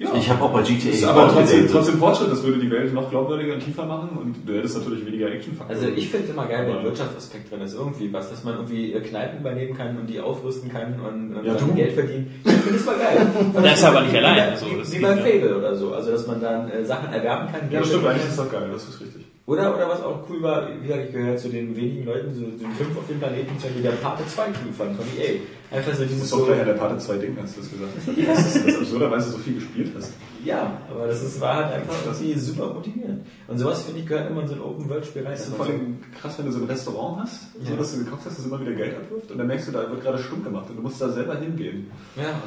Ja. 0.00 0.14
Ich 0.14 0.30
habe 0.30 0.40
auch 0.44 0.52
bei 0.52 0.60
Das 0.60 0.68
GTA 0.68 0.90
ist 0.90 1.02
aber 1.02 1.28
trotzdem, 1.28 1.66
trotzdem 1.68 1.98
Fortschritt, 1.98 2.30
das 2.30 2.44
würde 2.44 2.60
die 2.60 2.70
Welt 2.70 2.94
noch 2.94 3.10
glaubwürdiger 3.10 3.54
und 3.54 3.64
tiefer 3.64 3.84
machen 3.84 4.10
und 4.16 4.36
du 4.46 4.56
hättest 4.56 4.78
natürlich 4.78 5.04
weniger 5.04 5.28
Actionfaktor. 5.28 5.74
Also 5.74 5.88
ich 5.88 6.08
finde 6.08 6.28
immer 6.28 6.46
geil, 6.46 6.72
wenn 6.72 6.84
Wirtschaftsaspekt 6.84 7.50
drin 7.50 7.62
ist, 7.62 7.74
irgendwie 7.74 8.12
was, 8.12 8.30
dass 8.30 8.44
man 8.44 8.54
irgendwie 8.54 8.92
äh, 8.92 9.00
Kneipen 9.00 9.40
übernehmen 9.40 9.76
kann 9.76 9.98
und 9.98 10.06
die 10.06 10.20
aufrüsten 10.20 10.70
kann 10.70 11.00
und, 11.00 11.34
und 11.34 11.44
Ja, 11.44 11.54
dann 11.54 11.68
du. 11.68 11.74
Geld 11.74 11.94
verdienen. 11.94 12.32
Ich 12.44 12.52
finde 12.52 12.72
das 12.74 12.86
mal 12.86 12.96
geil. 12.96 13.26
Das 13.60 13.78
ist 13.78 13.84
aber 13.84 14.00
nicht 14.02 14.14
allein, 14.14 14.36
Wie, 14.36 14.40
also 14.80 14.92
wie, 14.92 15.00
bei 15.00 15.08
ja. 15.08 15.16
Fable 15.16 15.58
oder 15.58 15.74
so, 15.74 15.92
also 15.92 16.12
dass 16.12 16.26
man 16.28 16.40
dann 16.40 16.70
äh, 16.70 16.84
Sachen 16.84 17.12
erwerben 17.12 17.52
kann. 17.52 17.68
ja, 17.68 17.82
stimmt, 17.82 18.06
eigentlich 18.06 18.28
ist 18.28 18.38
das 18.38 18.50
geil, 18.52 18.68
das 18.72 18.88
ist 18.88 19.00
richtig. 19.00 19.24
Oder, 19.48 19.74
oder 19.74 19.88
was 19.88 20.02
auch 20.02 20.28
cool 20.28 20.42
war, 20.42 20.68
wie 20.68 20.86
gesagt, 20.86 21.06
ich 21.06 21.12
gehöre 21.12 21.36
zu 21.38 21.48
den 21.48 21.74
wenigen 21.74 22.04
Leuten, 22.04 22.34
so 22.34 22.42
den 22.42 22.70
fünf 22.72 22.98
auf 22.98 23.06
dem 23.08 23.18
Planeten, 23.18 23.48
zum 23.58 23.62
Beispiel 23.62 23.82
der 23.82 23.92
Pate 23.92 24.26
2 24.26 24.42
Crew 24.44 24.72
von 24.76 24.94
von 24.94 25.06
EA. 25.18 25.40
Einfach 25.74 25.94
so 25.94 26.00
Das 26.02 26.08
dieses 26.10 26.24
ist 26.24 26.32
doch 26.32 26.38
so, 26.40 26.44
gleich 26.44 26.60
an 26.60 26.66
der 26.66 26.74
Parte 26.74 26.98
2 26.98 27.16
Ding, 27.16 27.38
als 27.40 27.54
du 27.54 27.60
das 27.62 27.70
gesagt 27.70 27.92
hast. 27.96 28.06
Das 28.28 28.54
ist 28.56 28.66
das 28.68 28.76
absurderweise 28.76 29.30
so 29.30 29.38
viel 29.38 29.54
gespielt 29.54 29.90
hast. 29.96 30.12
ja, 30.44 30.78
aber 30.90 31.06
das 31.06 31.22
ist, 31.22 31.40
war 31.40 31.56
halt 31.64 31.72
einfach 31.76 31.94
irgendwie 32.04 32.38
super 32.38 32.74
motivierend. 32.74 33.24
Und 33.46 33.58
sowas, 33.58 33.82
finde 33.84 34.00
ich, 34.00 34.06
gehört 34.06 34.30
immer 34.30 34.42
in 34.42 34.48
so 34.48 34.54
ein 34.54 34.60
Open-World-Spiel 34.60 35.22
rein. 35.22 35.32
Das 35.32 35.40
ist 35.40 35.48
dass 35.48 35.56
vor 35.56 35.64
so- 35.66 35.72
allem 35.72 35.96
krass, 36.20 36.38
wenn 36.38 36.44
du 36.46 36.52
so 36.52 36.58
ein 36.60 36.66
Restaurant 36.66 37.20
hast, 37.22 37.52
so 37.64 37.70
Ja. 37.72 37.76
dass 37.78 37.92
du 37.94 38.04
gekauft 38.04 38.22
hast, 38.26 38.38
das 38.38 38.44
immer 38.44 38.60
wieder 38.60 38.72
Geld 38.72 38.96
abwirft 38.96 39.30
und 39.32 39.38
dann 39.38 39.46
merkst 39.46 39.68
du, 39.68 39.72
da 39.72 39.90
wird 39.90 40.02
gerade 40.02 40.18
stumm 40.18 40.44
gemacht 40.44 40.66
und 40.68 40.76
du 40.76 40.82
musst 40.82 41.00
da 41.00 41.08
selber 41.08 41.36
hingehen. 41.36 41.90
Ja, 42.16 42.42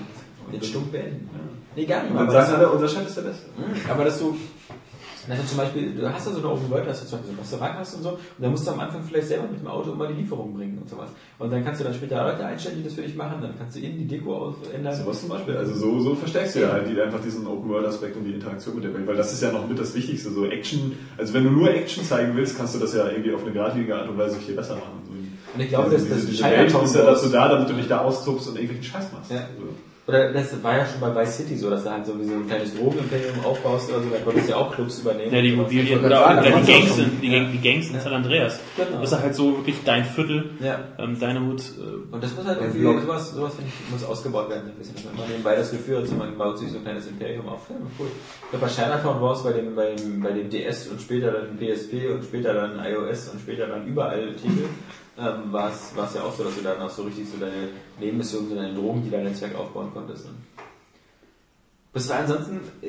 und 0.45 0.53
den 0.53 0.61
Stumpf 0.63 0.89
beenden. 0.91 1.27
Nee, 1.75 1.85
gar 1.85 2.01
nicht 2.03 2.11
Und 2.11 2.15
mal. 2.17 2.27
dann 2.27 2.35
aber 2.35 2.45
sagen 2.45 2.51
das- 2.51 2.59
alle, 2.59 2.69
unser 2.71 2.87
Chef 2.89 3.07
ist 3.07 3.17
der 3.17 3.21
Beste. 3.23 3.45
Aber 3.89 4.03
dass 4.05 4.19
du 4.19 4.35
Also 5.29 5.43
zum 5.43 5.57
Beispiel, 5.57 5.93
du 5.93 6.11
hast 6.11 6.25
ja 6.27 6.33
so 6.33 6.39
eine 6.39 6.49
Open 6.49 6.69
World, 6.69 6.87
hast 6.87 7.03
du 7.03 7.07
zum 7.07 7.19
Beispiel 7.19 7.35
so 7.35 7.37
ein 7.37 7.41
Restaurant 7.41 7.79
hast 7.79 7.95
und 7.95 8.03
so, 8.03 8.09
und 8.09 8.19
dann 8.39 8.51
musst 8.51 8.65
du 8.65 8.71
am 8.71 8.79
Anfang 8.79 9.03
vielleicht 9.03 9.27
selber 9.27 9.47
mit 9.47 9.59
dem 9.59 9.67
Auto 9.67 9.91
immer 9.91 10.07
die 10.07 10.15
Lieferung 10.15 10.53
bringen 10.53 10.77
und 10.79 10.89
sowas. 10.89 11.09
Und 11.37 11.51
dann 11.51 11.63
kannst 11.63 11.81
du 11.81 11.85
dann 11.85 11.93
später 11.93 12.23
Leute 12.23 12.45
einstellen, 12.45 12.77
die 12.77 12.83
das 12.83 12.93
für 12.93 13.01
dich 13.01 13.15
machen, 13.15 13.41
dann 13.41 13.57
kannst 13.57 13.75
du 13.75 13.81
innen 13.81 13.99
die 13.99 14.07
Deko 14.07 14.55
ändern. 14.73 14.95
Sowas 14.95 15.19
zum 15.19 15.29
Beispiel. 15.29 15.57
Also 15.57 15.73
so, 15.75 15.99
so 15.99 16.15
verstärkst 16.15 16.55
du 16.55 16.59
ja 16.61 16.71
halt 16.71 16.89
die, 16.89 16.99
einfach 16.99 17.21
diesen 17.21 17.45
Open-World-Aspekt 17.45 18.17
und 18.17 18.23
die 18.25 18.33
Interaktion 18.33 18.75
mit 18.75 18.83
der 18.83 18.93
Welt, 18.93 19.07
weil 19.07 19.15
das 19.15 19.31
ist 19.33 19.41
ja 19.41 19.51
noch 19.51 19.67
mit 19.67 19.77
das 19.79 19.93
Wichtigste, 19.93 20.31
so 20.31 20.45
Action. 20.45 20.97
Also 21.17 21.33
wenn 21.33 21.43
du 21.43 21.51
nur 21.51 21.69
Action 21.69 22.03
zeigen 22.03 22.35
willst, 22.35 22.57
kannst 22.57 22.75
du 22.75 22.79
das 22.79 22.93
ja 22.93 23.07
irgendwie 23.07 23.33
auf 23.33 23.43
eine 23.43 23.51
geradlinige 23.51 23.95
Art 23.95 24.09
und 24.09 24.17
Weise 24.17 24.37
viel 24.37 24.55
besser 24.55 24.75
machen. 24.75 25.01
So, 25.07 25.13
Und 25.13 25.61
ich 25.61 25.69
glaube, 25.69 25.91
also 25.91 25.97
das 25.97 26.15
diese, 26.15 26.27
diese 26.31 26.43
Welt 26.43 26.73
ist 26.73 26.95
ja 26.95 27.05
dazu 27.05 27.29
da, 27.29 27.47
damit 27.47 27.69
du 27.69 27.73
dich 27.73 27.87
da 27.87 27.99
austobst 27.99 28.47
und 28.47 28.55
irgendwelchen 28.55 28.83
Scheiß 28.83 29.11
machst. 29.11 29.31
Ja. 29.31 29.47
So. 29.57 29.67
Oder 30.07 30.33
das 30.33 30.61
war 30.63 30.77
ja 30.77 30.85
schon 30.85 30.99
bei 30.99 31.15
Vice 31.15 31.37
City 31.37 31.55
so, 31.55 31.69
dass 31.69 31.83
du 31.83 31.91
halt 31.91 32.05
so 32.05 32.19
wie 32.19 32.23
so 32.25 32.33
ein 32.33 32.47
kleines 32.47 32.75
Drogenimperium 32.75 33.45
aufbaust 33.45 33.91
oder 33.91 34.01
so, 34.01 34.09
da 34.09 34.17
konntest 34.17 34.47
du 34.47 34.51
ja 34.51 34.57
auch 34.57 34.73
Clubs 34.73 34.99
übernehmen. 34.99 35.31
Ja, 35.33 35.41
die 35.41 35.53
Immobilien 35.53 36.01
wollte 36.01 36.15
oder, 36.15 36.41
oder 36.41 36.41
die 36.59 36.71
Gangs 36.71 36.95
sind, 36.95 37.21
die, 37.21 37.29
Gang- 37.29 37.51
die 37.51 37.61
Gangs 37.61 37.89
in 37.91 37.99
San 37.99 38.13
Andreas. 38.13 38.59
Genau. 38.75 38.99
Das 38.99 39.11
ist 39.11 39.21
halt 39.21 39.35
so 39.35 39.57
wirklich 39.57 39.75
dein 39.85 40.03
Viertel, 40.03 40.49
Ja. 40.59 40.79
ähm, 40.97 41.17
deine 41.19 41.45
Hut. 41.45 41.61
Äh, 41.61 42.13
Und 42.15 42.23
das 42.23 42.35
muss 42.35 42.45
halt 42.47 42.59
irgendwie, 42.59 42.79
Block. 42.79 43.01
sowas, 43.01 43.31
sowas 43.31 43.53
finde 43.55 43.69
ich, 43.71 43.91
muss 43.91 44.03
ausgebaut 44.03 44.49
werden, 44.49 44.69
ein 44.71 44.75
bisschen. 44.75 44.95
Dass 44.95 45.03
man 45.15 45.29
nebenbei 45.29 45.55
das 45.55 45.69
Gefühl 45.69 45.99
hat, 45.99 46.07
so 46.07 46.15
man 46.15 46.35
baut 46.35 46.57
sich 46.57 46.71
so 46.71 46.77
ein 46.77 46.83
kleines 46.83 47.05
Imperium 47.07 47.47
auf. 47.47 47.69
Ja, 47.69 47.75
cool. 47.99 48.07
Ich 48.45 48.49
glaube, 48.49 48.65
bei 48.65 48.71
Chinatown 48.71 49.21
war 49.21 49.33
es 49.33 49.43
bei 49.43 49.53
dem, 49.53 49.75
bei 49.75 49.93
dem, 49.93 50.19
bei 50.19 50.31
dem 50.31 50.49
DS 50.49 50.87
und 50.87 50.99
später 50.99 51.31
dann 51.31 51.57
PSP 51.59 52.09
und 52.11 52.23
später 52.23 52.55
dann 52.55 52.79
iOS 52.83 53.29
und 53.29 53.39
später 53.39 53.67
dann 53.67 53.85
überall 53.85 54.33
Titel, 54.33 54.65
ähm, 55.21 55.53
war 55.53 55.69
es, 55.69 55.95
war 55.95 56.07
es 56.07 56.15
ja 56.15 56.23
auch 56.23 56.33
so, 56.35 56.43
dass 56.43 56.55
du 56.55 56.61
dann 56.61 56.81
auch 56.81 56.89
so 56.89 57.03
richtig 57.03 57.25
so 57.29 57.37
deine 57.37 57.69
Nebenmissionen, 57.99 58.49
so 58.49 58.55
deine 58.55 58.73
Drogen, 58.73 59.03
die 59.03 59.09
dein 59.11 59.23
Netzwerk 59.23 59.55
aufbauen 59.55 59.89
konntest. 59.93 60.25
Ne? 60.25 60.31
War 61.93 62.19
ansonsten, 62.19 62.59
äh, 62.81 62.87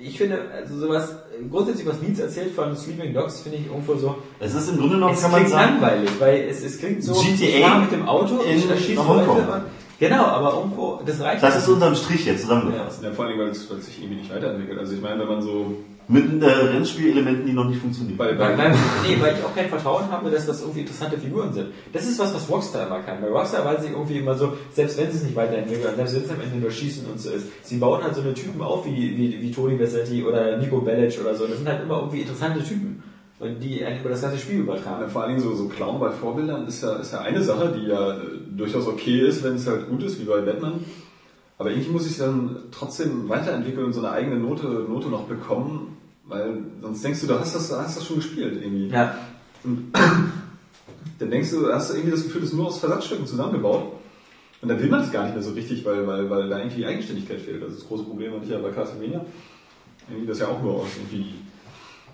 ich 0.00 0.18
finde, 0.18 0.38
also 0.52 0.78
sowas, 0.78 1.14
grundsätzlich 1.50 1.86
was 1.86 2.00
Nietz 2.02 2.18
erzählt 2.18 2.52
von 2.54 2.76
Sleeping 2.76 3.14
Dogs, 3.14 3.40
finde 3.40 3.58
ich 3.58 3.66
irgendwo 3.66 3.94
so, 3.96 4.16
Es 4.40 4.54
ist 4.54 4.68
im 4.68 4.76
Grunde 4.78 4.96
genommen, 4.96 5.14
es 5.14 5.22
kann 5.22 5.30
man 5.30 5.40
klingt 5.40 5.54
sagen, 5.54 5.80
langweilig, 5.80 6.10
weil 6.18 6.42
es, 6.48 6.62
es 6.62 6.78
klingt 6.78 7.02
so, 7.02 7.14
GTA 7.14 7.78
mit 7.78 7.92
dem 7.92 8.06
Auto 8.06 8.40
in 8.42 8.58
ich 8.58 8.68
erschieße 8.68 9.06
Hongkong. 9.08 9.38
Leute. 9.38 9.52
und- 9.52 9.62
Genau, 10.00 10.24
aber 10.24 10.54
irgendwo, 10.58 11.00
das 11.06 11.20
reicht 11.20 11.40
das 11.42 11.54
nicht. 11.54 11.62
ist 11.62 11.68
unterm 11.68 11.94
Strich 11.94 12.26
jetzt 12.26 12.42
zusammengefasst. 12.42 13.02
Ja, 13.02 13.12
vor 13.12 13.26
allem, 13.26 13.38
weil 13.38 13.48
es, 13.50 13.70
weil 13.70 13.78
es 13.78 13.86
sich 13.86 14.00
irgendwie 14.02 14.16
nicht 14.22 14.34
weiterentwickelt. 14.34 14.76
Also 14.80 14.94
ich 14.94 15.00
meine, 15.00 15.20
wenn 15.20 15.28
man 15.28 15.40
so 15.40 15.76
Mit 16.06 16.42
äh, 16.42 16.46
Rennspielelementen, 16.46 17.46
die 17.46 17.52
noch 17.52 17.66
nicht 17.66 17.80
funktionieren. 17.80 18.18
bei, 18.18 18.38
weil, 18.38 18.56
bei 18.56 18.58
weil, 18.58 18.70
nee, 19.06 19.16
weil 19.20 19.34
ich 19.34 19.44
auch 19.44 19.54
kein 19.54 19.68
Vertrauen 19.68 20.10
habe, 20.10 20.30
dass 20.30 20.46
das 20.46 20.60
irgendwie 20.60 20.80
interessante 20.80 21.16
Figuren 21.16 21.52
sind. 21.52 21.68
Das 21.92 22.06
ist 22.06 22.18
was, 22.18 22.34
was 22.34 22.48
Rockstar 22.50 22.86
immer 22.86 23.00
kann. 23.00 23.22
Bei 23.22 23.28
Rockstar 23.28 23.64
weiß 23.64 23.84
ich 23.84 23.92
irgendwie 23.92 24.18
immer 24.18 24.34
so, 24.34 24.52
selbst 24.72 24.98
wenn 24.98 25.10
sie 25.10 25.16
es 25.16 25.24
nicht 25.24 25.36
weiterentwickeln, 25.36 25.96
selbst 25.96 26.14
wenn 26.14 26.24
es 26.24 26.30
am 26.30 26.40
Ende 26.42 26.58
nur 26.58 26.70
Schießen 26.70 27.06
und 27.06 27.18
so 27.18 27.30
ist, 27.30 27.46
sie 27.62 27.78
bauen 27.78 28.02
halt 28.02 28.14
so 28.14 28.20
eine 28.20 28.34
Typen 28.34 28.60
auf 28.60 28.84
wie, 28.84 29.16
wie, 29.16 29.40
wie 29.40 29.50
Tony 29.50 29.78
Versetti 29.78 30.22
oder 30.22 30.58
Nico 30.58 30.80
Bellic 30.80 31.18
oder 31.20 31.34
so. 31.34 31.46
Das 31.46 31.56
sind 31.56 31.68
halt 31.68 31.82
immer 31.82 32.00
irgendwie 32.00 32.20
interessante 32.20 32.62
Typen. 32.62 33.02
Und 33.40 33.60
die 33.60 33.84
eigentlich 33.84 34.00
über 34.00 34.10
das 34.10 34.22
ganze 34.22 34.38
Spiel 34.38 34.60
übertragen. 34.60 35.02
Ja, 35.02 35.08
vor 35.08 35.22
allen 35.22 35.36
Dingen 35.36 35.42
so, 35.42 35.54
so 35.54 35.68
Clown 35.68 35.98
bei 35.98 36.10
Vorbildern 36.10 36.66
ist 36.66 36.82
ja, 36.82 36.96
ist 36.96 37.12
ja 37.12 37.20
eine 37.20 37.42
Sache, 37.42 37.74
die 37.76 37.88
ja 37.88 38.12
äh, 38.12 38.20
durchaus 38.56 38.86
okay 38.86 39.26
ist, 39.26 39.42
wenn 39.42 39.56
es 39.56 39.66
halt 39.66 39.88
gut 39.88 40.02
ist, 40.02 40.20
wie 40.20 40.24
bei 40.24 40.40
Batman. 40.40 40.84
Aber 41.58 41.70
irgendwie 41.70 41.90
muss 41.90 42.06
ich 42.06 42.18
dann 42.18 42.56
trotzdem 42.72 43.28
weiterentwickeln 43.28 43.86
und 43.86 43.92
so 43.92 44.00
eine 44.00 44.10
eigene 44.10 44.36
Note, 44.36 44.66
Note 44.88 45.08
noch 45.08 45.24
bekommen, 45.24 45.96
weil 46.24 46.58
sonst 46.82 47.04
denkst 47.04 47.20
du, 47.20 47.26
du 47.28 47.38
hast 47.38 47.54
das, 47.54 47.68
du 47.68 47.76
hast 47.76 47.96
das 47.96 48.04
schon 48.04 48.16
gespielt 48.16 48.60
irgendwie. 48.60 48.88
Ja. 48.88 49.16
Und 49.62 49.92
dann 51.18 51.30
denkst 51.30 51.50
du, 51.50 51.72
hast 51.72 51.90
du 51.90 51.94
irgendwie 51.94 52.10
das 52.10 52.24
Gefühl, 52.24 52.40
das 52.40 52.50
ist 52.50 52.56
nur 52.56 52.66
aus 52.66 52.78
Versatzstücken 52.78 53.26
zusammengebaut. 53.26 53.92
Und 54.62 54.68
dann 54.68 54.80
will 54.80 54.88
man 54.88 55.00
das 55.00 55.12
gar 55.12 55.24
nicht 55.24 55.34
mehr 55.34 55.42
so 55.42 55.52
richtig, 55.52 55.84
weil, 55.84 56.06
weil, 56.06 56.28
weil 56.30 56.48
da 56.48 56.58
irgendwie 56.58 56.78
die 56.78 56.86
Eigenständigkeit 56.86 57.40
fehlt. 57.40 57.62
Das 57.62 57.70
ist 57.70 57.80
das 57.82 57.88
große 57.88 58.04
Problem, 58.04 58.32
was 58.34 58.44
ich 58.44 58.50
ja 58.50 58.58
bei 58.58 58.70
Castlevania. 58.70 59.24
Irgendwie 60.08 60.26
das 60.26 60.38
ja 60.38 60.48
auch 60.48 60.62
nur 60.62 60.74
aus 60.74 60.88
irgendwie 60.96 61.34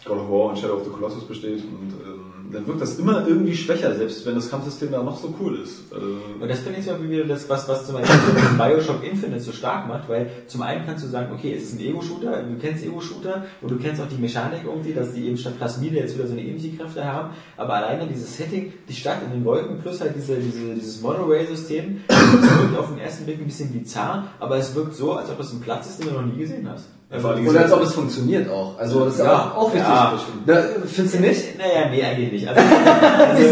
God 0.04 0.18
of 0.18 0.30
War 0.30 0.50
und 0.50 0.58
Shadow 0.58 0.74
of 0.74 0.84
the 0.84 0.90
Colossus 0.90 1.24
besteht. 1.24 1.62
Und 1.64 1.92
ähm, 2.04 2.30
dann 2.52 2.66
wirkt 2.66 2.80
das 2.80 2.98
immer 2.98 3.26
irgendwie 3.26 3.54
schwächer, 3.54 3.94
selbst 3.94 4.24
wenn 4.26 4.34
das 4.34 4.50
Kampfsystem 4.50 4.90
da 4.90 5.02
noch 5.02 5.16
so 5.16 5.32
cool 5.40 5.60
ist. 5.62 5.92
Also, 5.92 6.06
Und 6.40 6.48
das 6.48 6.60
finde 6.60 6.80
ich 6.80 6.86
so 6.86 6.92
wieder 7.02 7.24
das, 7.24 7.48
was, 7.48 7.68
was 7.68 7.86
zum 7.86 7.96
Beispiel 7.96 8.18
Bioshock 8.58 9.04
Infinite 9.04 9.40
so 9.40 9.52
stark 9.52 9.88
macht, 9.88 10.08
weil 10.08 10.30
zum 10.46 10.62
einen 10.62 10.84
kannst 10.84 11.04
du 11.04 11.08
sagen, 11.08 11.32
okay, 11.32 11.54
es 11.54 11.64
ist 11.64 11.74
ein 11.74 11.80
Ego-Shooter, 11.80 12.42
du 12.42 12.56
kennst 12.60 12.84
Ego-Shooter 12.84 13.44
und 13.60 13.70
du 13.70 13.76
kennst 13.76 14.00
auch 14.00 14.08
die 14.08 14.20
Mechanik 14.20 14.60
irgendwie, 14.64 14.92
dass 14.92 15.12
die 15.12 15.26
eben 15.26 15.36
statt 15.36 15.58
Plasmide 15.58 15.96
jetzt 15.96 16.16
wieder 16.16 16.26
so 16.26 16.32
eine 16.32 16.42
ähnliche 16.42 16.76
Kräfte 16.76 17.04
haben, 17.04 17.30
aber 17.56 17.74
alleine 17.74 18.06
dieses 18.06 18.36
Setting, 18.36 18.72
die 18.88 18.94
Stadt 18.94 19.18
in 19.24 19.32
den 19.32 19.44
Wolken 19.44 19.78
plus 19.80 20.00
halt 20.00 20.14
diese, 20.16 20.36
diese, 20.36 20.74
dieses 20.74 21.00
Monorail-System, 21.02 22.00
das 22.08 22.18
wirkt 22.18 22.78
auf 22.78 22.88
den 22.88 22.98
ersten 22.98 23.24
Blick 23.24 23.38
ein 23.38 23.46
bisschen 23.46 23.72
bizarr, 23.72 24.28
aber 24.40 24.56
es 24.56 24.74
wirkt 24.74 24.94
so, 24.94 25.12
als 25.12 25.30
ob 25.30 25.40
es 25.40 25.52
ein 25.52 25.60
Platz 25.60 25.88
ist, 25.88 26.00
den 26.00 26.08
du 26.08 26.14
noch 26.14 26.26
nie 26.26 26.38
gesehen 26.38 26.68
hast. 26.68 26.86
Und 27.12 27.56
als 27.58 27.72
ob 27.72 27.82
es 27.82 27.92
funktioniert 27.92 28.48
auch. 28.48 28.78
Also 28.78 29.04
das 29.06 29.14
ist 29.14 29.18
Ja, 29.24 29.52
auch, 29.56 29.62
auch 29.62 29.74
wichtig. 29.74 29.88
ja. 29.88 30.12
Da, 30.46 30.62
findest 30.86 31.16
du 31.16 31.20
nicht? 31.20 31.58
Naja, 31.58 31.88
nee, 31.90 32.04
eigentlich 32.04 32.30
nicht. 32.32 32.46
Also, 32.48 32.60
also, 33.18 33.44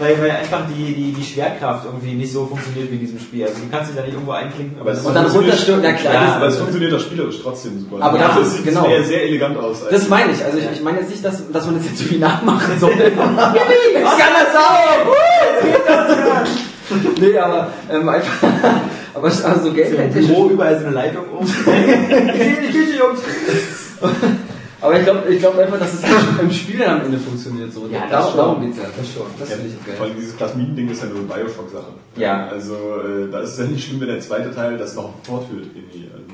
weil, 0.00 0.20
weil 0.20 0.30
einfach 0.32 0.62
die, 0.68 0.92
die, 0.94 1.12
die 1.12 1.22
Schwerkraft 1.24 1.84
irgendwie 1.84 2.14
nicht 2.14 2.32
so 2.32 2.44
funktioniert 2.46 2.90
wie 2.90 2.94
in 2.96 3.00
diesem 3.02 3.20
Spiel. 3.20 3.44
Also 3.44 3.54
du 3.60 3.68
kannst 3.70 3.90
dich 3.90 3.96
da 3.96 4.02
nicht 4.02 4.14
irgendwo 4.14 4.32
einklinken. 4.32 4.80
Aber 4.80 4.90
Und 4.90 5.14
dann 5.14 5.26
runterstürmen, 5.26 5.84
na 5.84 5.92
klar. 5.92 6.12
Ja, 6.12 6.34
aber 6.34 6.46
es 6.48 6.56
funktioniert 6.56 6.92
auch 6.92 6.98
spielerisch 6.98 7.36
trotzdem 7.40 7.78
super. 7.88 8.02
Aber 8.04 8.18
Ja, 8.18 8.26
dafür- 8.28 8.42
es 8.42 8.54
sieht 8.56 8.64
genau. 8.64 8.84
sehr, 8.84 9.04
sehr 9.04 9.22
elegant 9.22 9.56
aus. 9.58 9.84
Das 9.88 10.08
meine 10.08 10.32
ich. 10.32 10.44
Also 10.44 10.58
ich, 10.58 10.64
ich 10.72 10.82
meine 10.82 10.98
jetzt 10.98 11.10
nicht, 11.10 11.24
dass, 11.24 11.40
dass 11.52 11.66
man 11.66 11.76
das 11.76 11.84
jetzt 11.86 11.98
so 12.00 12.04
viel 12.06 12.18
nachmachen 12.18 12.80
soll. 12.80 12.90
ich 12.90 13.14
kann 13.14 14.32
das 14.42 14.56
auch! 14.56 16.23
nee, 17.20 17.38
aber 17.38 17.72
ähm, 17.90 18.08
einfach. 18.08 18.42
aber 19.14 19.26
also 19.26 19.72
gameplay-technisch. 19.72 20.26
Büro, 20.26 20.48
überall 20.50 20.78
so 20.78 20.86
eine 20.86 20.94
Leitung 20.94 21.24
um. 21.38 21.46
ich 21.46 21.64
geh 21.64 22.48
in 22.48 22.62
die 22.62 22.78
Küche, 22.78 22.98
Jungs. 22.98 23.20
Aber 24.84 24.98
ich 24.98 25.04
glaube 25.04 25.32
ich 25.32 25.38
glaub 25.38 25.58
einfach, 25.58 25.78
dass 25.78 25.94
es 25.94 26.02
im 26.42 26.50
Spiel 26.50 26.78
dann 26.78 27.00
am 27.00 27.06
Ende 27.06 27.18
funktioniert. 27.18 27.72
So. 27.72 27.86
Ja, 27.90 28.02
das 28.02 28.10
darum, 28.10 28.28
schon. 28.28 28.38
darum 28.38 28.66
geht's 28.66 28.76
ja. 28.76 28.84
Das 28.94 29.12
schon. 29.12 29.26
Das 29.38 29.48
Ja, 29.48 29.56
finde 29.56 29.70
ich 29.70 29.76
vor 29.76 29.94
geil. 29.94 30.02
allem 30.02 30.20
dieses 30.20 30.34
Plasmiden-Ding 30.34 30.90
ist 30.90 31.02
ja 31.02 31.08
nur 31.08 31.20
eine 31.20 31.44
Bioshock-Sache. 31.44 31.92
Ja. 32.16 32.48
Also 32.48 32.74
äh, 32.74 33.30
da 33.30 33.40
ist 33.40 33.52
es 33.52 33.58
ja 33.60 33.64
nicht 33.64 33.86
schlimm, 33.86 34.00
wenn 34.00 34.08
der 34.08 34.20
zweite 34.20 34.54
Teil 34.54 34.76
das 34.76 34.94
noch 34.94 35.14
fortführt 35.22 35.68
irgendwie. 35.74 36.10
Also, 36.12 36.26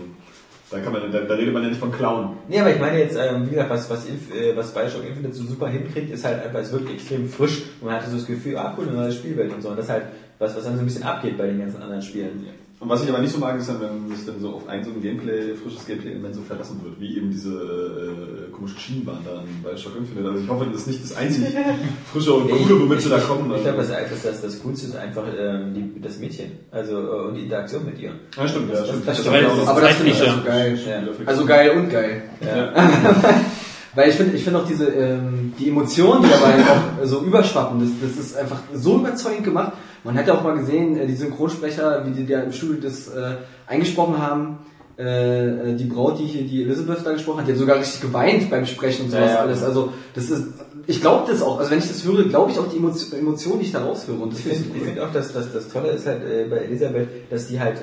da, 0.72 0.80
kann 0.80 0.92
man, 0.92 1.12
da, 1.12 1.20
da 1.20 1.34
redet 1.34 1.54
man 1.54 1.62
ja 1.62 1.68
nicht 1.68 1.80
von 1.80 1.92
Clown. 1.92 2.38
Nee, 2.48 2.58
aber 2.58 2.72
ich 2.72 2.80
meine 2.80 2.98
jetzt, 2.98 3.16
ähm, 3.16 3.46
wie 3.46 3.50
gesagt, 3.50 3.70
was, 3.70 3.88
was, 3.88 4.06
Inf 4.06 4.34
äh, 4.34 4.56
was 4.56 4.74
Bioshock 4.74 5.04
Infinite 5.06 5.34
so 5.34 5.44
super 5.44 5.68
hinkriegt, 5.68 6.12
ist 6.12 6.24
halt 6.24 6.44
einfach, 6.44 6.58
es 6.58 6.72
wirkt 6.72 6.90
extrem 6.90 7.28
frisch 7.28 7.62
und 7.80 7.86
man 7.86 7.96
hatte 7.96 8.10
so 8.10 8.16
das 8.16 8.26
Gefühl, 8.26 8.56
ah 8.56 8.74
cool, 8.76 8.88
eine 8.88 8.96
neue 8.96 9.12
Spielwelt 9.12 9.52
und 9.52 9.62
so. 9.62 9.68
Und 9.68 9.76
das 9.78 9.86
ist 9.86 9.92
halt 9.92 10.04
was, 10.40 10.56
was 10.56 10.64
dann 10.64 10.74
so 10.74 10.80
ein 10.80 10.86
bisschen 10.86 11.04
abgeht 11.04 11.38
bei 11.38 11.46
den 11.46 11.60
ganzen 11.60 11.80
anderen 11.80 12.02
Spielen. 12.02 12.44
Und 12.80 12.88
was 12.88 13.02
ich 13.04 13.10
aber 13.10 13.18
nicht 13.18 13.30
so 13.30 13.38
mag, 13.38 13.58
ist 13.58 13.68
dann, 13.68 13.78
wenn 13.78 14.10
es 14.10 14.24
dann 14.24 14.40
so 14.40 14.54
auf 14.54 14.66
ein 14.66 14.82
so 14.82 14.88
ein 14.90 15.02
Gameplay, 15.02 15.54
frisches 15.54 15.86
Gameplay-Element 15.86 16.34
so 16.34 16.40
verlassen 16.40 16.80
wird, 16.82 16.98
wie 16.98 17.14
eben 17.18 17.30
diese 17.30 17.50
äh, 17.52 18.50
komische 18.50 18.78
Schienenbahn 18.80 19.18
da 19.22 19.42
in 19.42 19.62
Bioshock 19.62 19.96
Infinite. 19.98 20.26
Also 20.30 20.42
ich 20.42 20.48
hoffe, 20.48 20.64
das 20.72 20.80
ist 20.80 20.86
nicht 20.86 21.04
das 21.04 21.14
einzig 21.14 21.44
frische 22.10 22.32
und 22.32 22.50
coole, 22.50 22.80
womit 22.80 23.02
sie 23.02 23.10
da 23.10 23.18
kommen. 23.18 23.52
Ich 23.54 23.62
glaube, 23.62 23.80
Also- 23.80 23.92
das, 23.92 24.08
das, 24.10 24.22
das, 24.22 24.40
das 24.40 24.62
Coolste 24.62 24.86
ist 24.86 24.96
einfach 24.96 25.24
ähm, 25.38 25.74
die, 25.74 26.00
das 26.00 26.18
Mädchen. 26.20 26.52
Also 26.70 26.92
äh, 26.96 27.28
und 27.28 27.34
die 27.34 27.42
Interaktion 27.42 27.84
mit 27.84 27.98
ihr. 27.98 28.12
Ja, 28.34 28.48
stimmt, 28.48 28.72
ja, 28.72 28.82
stimmt. 28.82 29.06
das 29.06 29.16
Das 29.18 29.26
stimmt. 29.26 29.36
ist 29.36 29.58
auch- 29.60 29.68
Aber 29.68 29.80
das 29.82 29.94
finde 29.96 30.12
ich 30.12 30.20
also 30.22 30.42
geil. 30.42 30.78
Ja. 30.88 31.02
Also 31.26 31.44
geil 31.44 31.70
und 31.72 31.90
geil. 31.90 32.22
Weil 33.94 34.08
ich 34.08 34.14
finde 34.14 34.36
ich 34.36 34.44
finde 34.44 34.60
auch 34.60 34.66
diese 34.66 34.86
ähm, 34.86 35.52
die 35.58 35.68
Emotionen, 35.68 36.22
die 36.22 36.28
dabei 36.30 36.54
auch 36.64 37.04
so 37.06 37.22
überschwappen, 37.24 37.80
das, 37.80 37.90
das 38.16 38.24
ist 38.24 38.36
einfach 38.38 38.60
so 38.72 38.96
überzeugend 38.98 39.44
gemacht. 39.44 39.72
Man 40.04 40.16
hat 40.16 40.26
ja 40.26 40.34
auch 40.34 40.42
mal 40.42 40.56
gesehen, 40.56 40.96
äh, 40.96 41.06
die 41.06 41.14
Synchronsprecher, 41.14 42.06
wie 42.06 42.10
die 42.12 42.26
da 42.26 42.40
im 42.40 42.52
Studio 42.52 42.76
das 42.80 43.08
äh, 43.08 43.36
eingesprochen 43.66 44.18
haben. 44.18 44.58
Äh, 44.96 45.74
die 45.76 45.84
Braut, 45.84 46.18
die 46.18 46.24
hier 46.24 46.42
die 46.42 46.62
Elizabeth 46.62 47.04
da 47.04 47.12
gesprochen 47.12 47.40
hat, 47.40 47.48
die 47.48 47.52
hat 47.52 47.58
sogar 47.58 47.78
richtig 47.78 48.02
geweint 48.02 48.50
beim 48.50 48.66
Sprechen 48.66 49.06
und 49.06 49.10
sowas 49.10 49.30
Ja, 49.30 49.34
ja. 49.36 49.40
alles. 49.40 49.62
Also 49.62 49.94
das 50.14 50.30
ist, 50.30 50.48
ich 50.86 51.00
glaube 51.00 51.30
das 51.30 51.42
auch. 51.42 51.58
Also 51.58 51.70
wenn 51.70 51.78
ich 51.78 51.88
das 51.88 52.04
höre, 52.04 52.24
glaube 52.24 52.50
ich 52.50 52.58
auch 52.58 52.68
die 52.68 52.76
Emotion, 52.76 53.18
Emotionen, 53.18 53.60
die 53.60 53.66
ich 53.66 53.72
da 53.72 53.84
raushöre. 53.84 54.16
Und 54.16 54.32
das 54.32 54.40
Ich 54.40 54.46
finde 54.46 54.80
find 54.80 55.00
auch, 55.00 55.12
dass, 55.12 55.32
dass 55.32 55.52
das 55.52 55.68
Tolle 55.68 55.90
ist 55.90 56.06
halt 56.06 56.22
äh, 56.22 56.46
bei 56.48 56.56
Elisabeth, 56.58 57.08
dass 57.30 57.46
die 57.48 57.60
halt, 57.60 57.80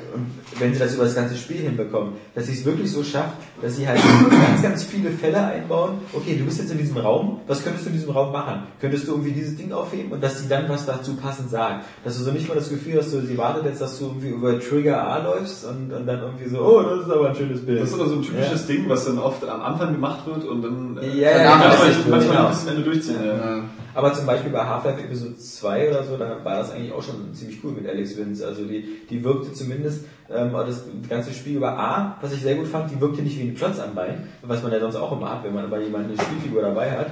wenn 0.60 0.74
sie 0.74 0.80
das 0.80 0.94
über 0.96 1.04
das 1.04 1.16
ganze 1.16 1.36
Spiel 1.36 1.58
hinbekommen, 1.58 2.14
dass 2.36 2.48
sie 2.48 2.54
es 2.54 2.66
wirklich 2.66 2.92
so 2.92 3.04
schafft, 3.04 3.36
dass 3.62 3.76
sie 3.76 3.88
halt 3.88 4.00
ganz, 4.30 4.62
ganz 4.62 4.84
viele 4.84 5.12
Fälle 5.12 5.44
einbauen. 5.44 6.00
Okay, 6.14 6.36
du 6.38 6.46
bist 6.46 6.60
jetzt 6.60 6.72
in 6.72 6.78
diesem 6.78 6.98
Raum, 6.98 7.42
was 7.48 7.64
könntest 7.64 7.86
du 7.86 7.90
in 7.90 7.96
diesem 7.96 8.12
Raum 8.12 8.32
machen? 8.32 8.64
Könntest 8.80 9.08
du 9.08 9.12
irgendwie 9.12 9.32
dieses 9.32 9.56
Ding 9.56 9.72
aufheben 9.72 10.12
und 10.12 10.24
dass 10.24 10.40
sie 10.42 10.48
dann 10.48 10.68
was 10.70 10.86
dazu 10.86 11.16
passend 11.16 11.50
sagt? 11.50 11.86
Dass 12.04 12.18
du 12.18 12.24
so 12.24 12.32
nicht 12.32 12.48
mal 12.48 12.56
das 12.56 12.70
Gefühl 12.70 13.00
hast, 13.00 13.12
so, 13.12 13.22
sie 13.22 13.38
wartet 13.38 13.66
jetzt, 13.66 13.82
dass 13.82 14.00
du 14.00 14.06
irgendwie 14.06 14.30
über 14.30 14.60
Trigger 14.60 15.08
A 15.08 15.24
läufst 15.24 15.66
und, 15.66 15.94
und 15.94 16.06
dann 16.06 16.22
irgendwie 16.22 16.50
so, 16.50 16.60
oh, 16.62 16.82
das 16.82 17.06
ist 17.06 17.12
aber 17.12 17.30
ein 17.30 17.36
schönes 17.36 17.66
Bild. 17.66 17.82
Das 17.82 17.90
ist 17.90 17.96
aber 17.96 18.10
so 18.10 18.16
ein 18.16 18.22
typisches 18.22 18.66
Ding, 18.68 18.88
was 18.88 19.06
dann 19.06 19.20
oft 19.20 19.48
am 19.48 19.62
Anfang 19.62 19.94
gemacht 19.94 20.26
wird 20.26 20.46
und 20.46 20.62
dann 20.62 21.00
äh, 21.02 21.20
Ja, 21.20 21.32
ja, 21.32 21.44
ja, 21.44 21.58
manchmal, 21.58 21.90
manchmal 22.10 22.38
genau. 22.38 22.50
bis 22.50 22.60
zum 22.60 22.77
Ende 22.78 22.90
durchziehen. 22.90 23.16
Ja. 23.26 23.64
Aber 23.94 24.14
zum 24.14 24.26
Beispiel 24.26 24.52
bei 24.52 24.64
Half-Life 24.64 25.02
Episode 25.02 25.38
2 25.38 25.90
oder 25.90 26.04
so, 26.04 26.18
da 26.18 26.44
war 26.44 26.58
das 26.58 26.72
eigentlich 26.72 26.94
auch 26.94 27.02
schon 27.04 27.34
ziemlich 27.34 27.64
cool 27.64 27.72
mit 27.72 27.88
Alex 27.88 28.16
Vince. 28.18 28.46
Also 28.46 28.66
die, 28.66 29.02
die 29.10 29.24
wirkte 29.24 29.54
zumindest 29.54 30.06
ähm, 30.30 30.52
das 30.54 30.84
ganze 31.10 31.34
Spiel 31.34 31.58
über 31.58 31.78
A, 31.78 32.18
was 32.22 32.34
ich 32.34 32.42
sehr 32.42 32.56
gut 32.56 32.68
fand, 32.68 32.92
die 32.92 33.00
wirkte 33.02 33.22
nicht 33.22 33.38
wie 33.40 33.44
ein 33.44 33.56
Klotz 33.56 33.80
am 33.80 33.96
Bein, 33.96 34.28
was 34.42 34.62
man 34.64 34.72
ja 34.72 34.80
sonst 34.80 34.96
auch 34.96 35.12
immer 35.12 35.30
hat, 35.32 35.44
wenn 35.44 35.54
man 35.54 35.66
aber 35.66 35.80
jemanden 35.82 36.12
eine 36.12 36.22
Spielfigur 36.22 36.62
dabei 36.62 36.92
hat. 36.92 37.08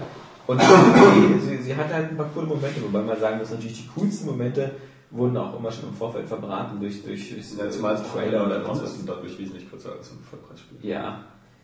Und 0.47 0.59
B, 0.59 0.63
sie, 1.39 1.57
sie 1.63 1.75
hatte 1.75 1.93
halt 1.93 2.11
ein 2.11 2.17
paar 2.17 2.29
coole 2.33 2.45
Momente, 2.45 2.81
wobei 2.83 3.01
man 3.01 3.19
sagen 3.19 3.39
muss, 3.39 3.49
natürlich 3.49 3.77
die 3.83 3.89
coolsten 3.99 4.27
Momente 4.27 4.71
wurden 5.09 5.37
auch 5.37 5.57
immer 5.57 5.71
schon 5.71 5.89
im 5.89 5.95
Vorfeld 5.95 6.27
verbraten 6.27 6.79
durch, 6.79 7.03
durch, 7.03 7.29
durch 7.33 7.57
Ja, 7.57 7.69
zumal 7.69 7.95
es 7.95 8.03
Trailer 8.11 8.45
oder 8.45 8.63
sonst 8.63 8.83
was. 8.83 9.05
dadurch 9.05 9.37
wesentlich 9.39 9.69
kürzer 9.69 9.93
als 9.93 10.11
ein 10.11 10.19
Vollpreisspiel. 10.29 10.77
Ja. 10.87 11.19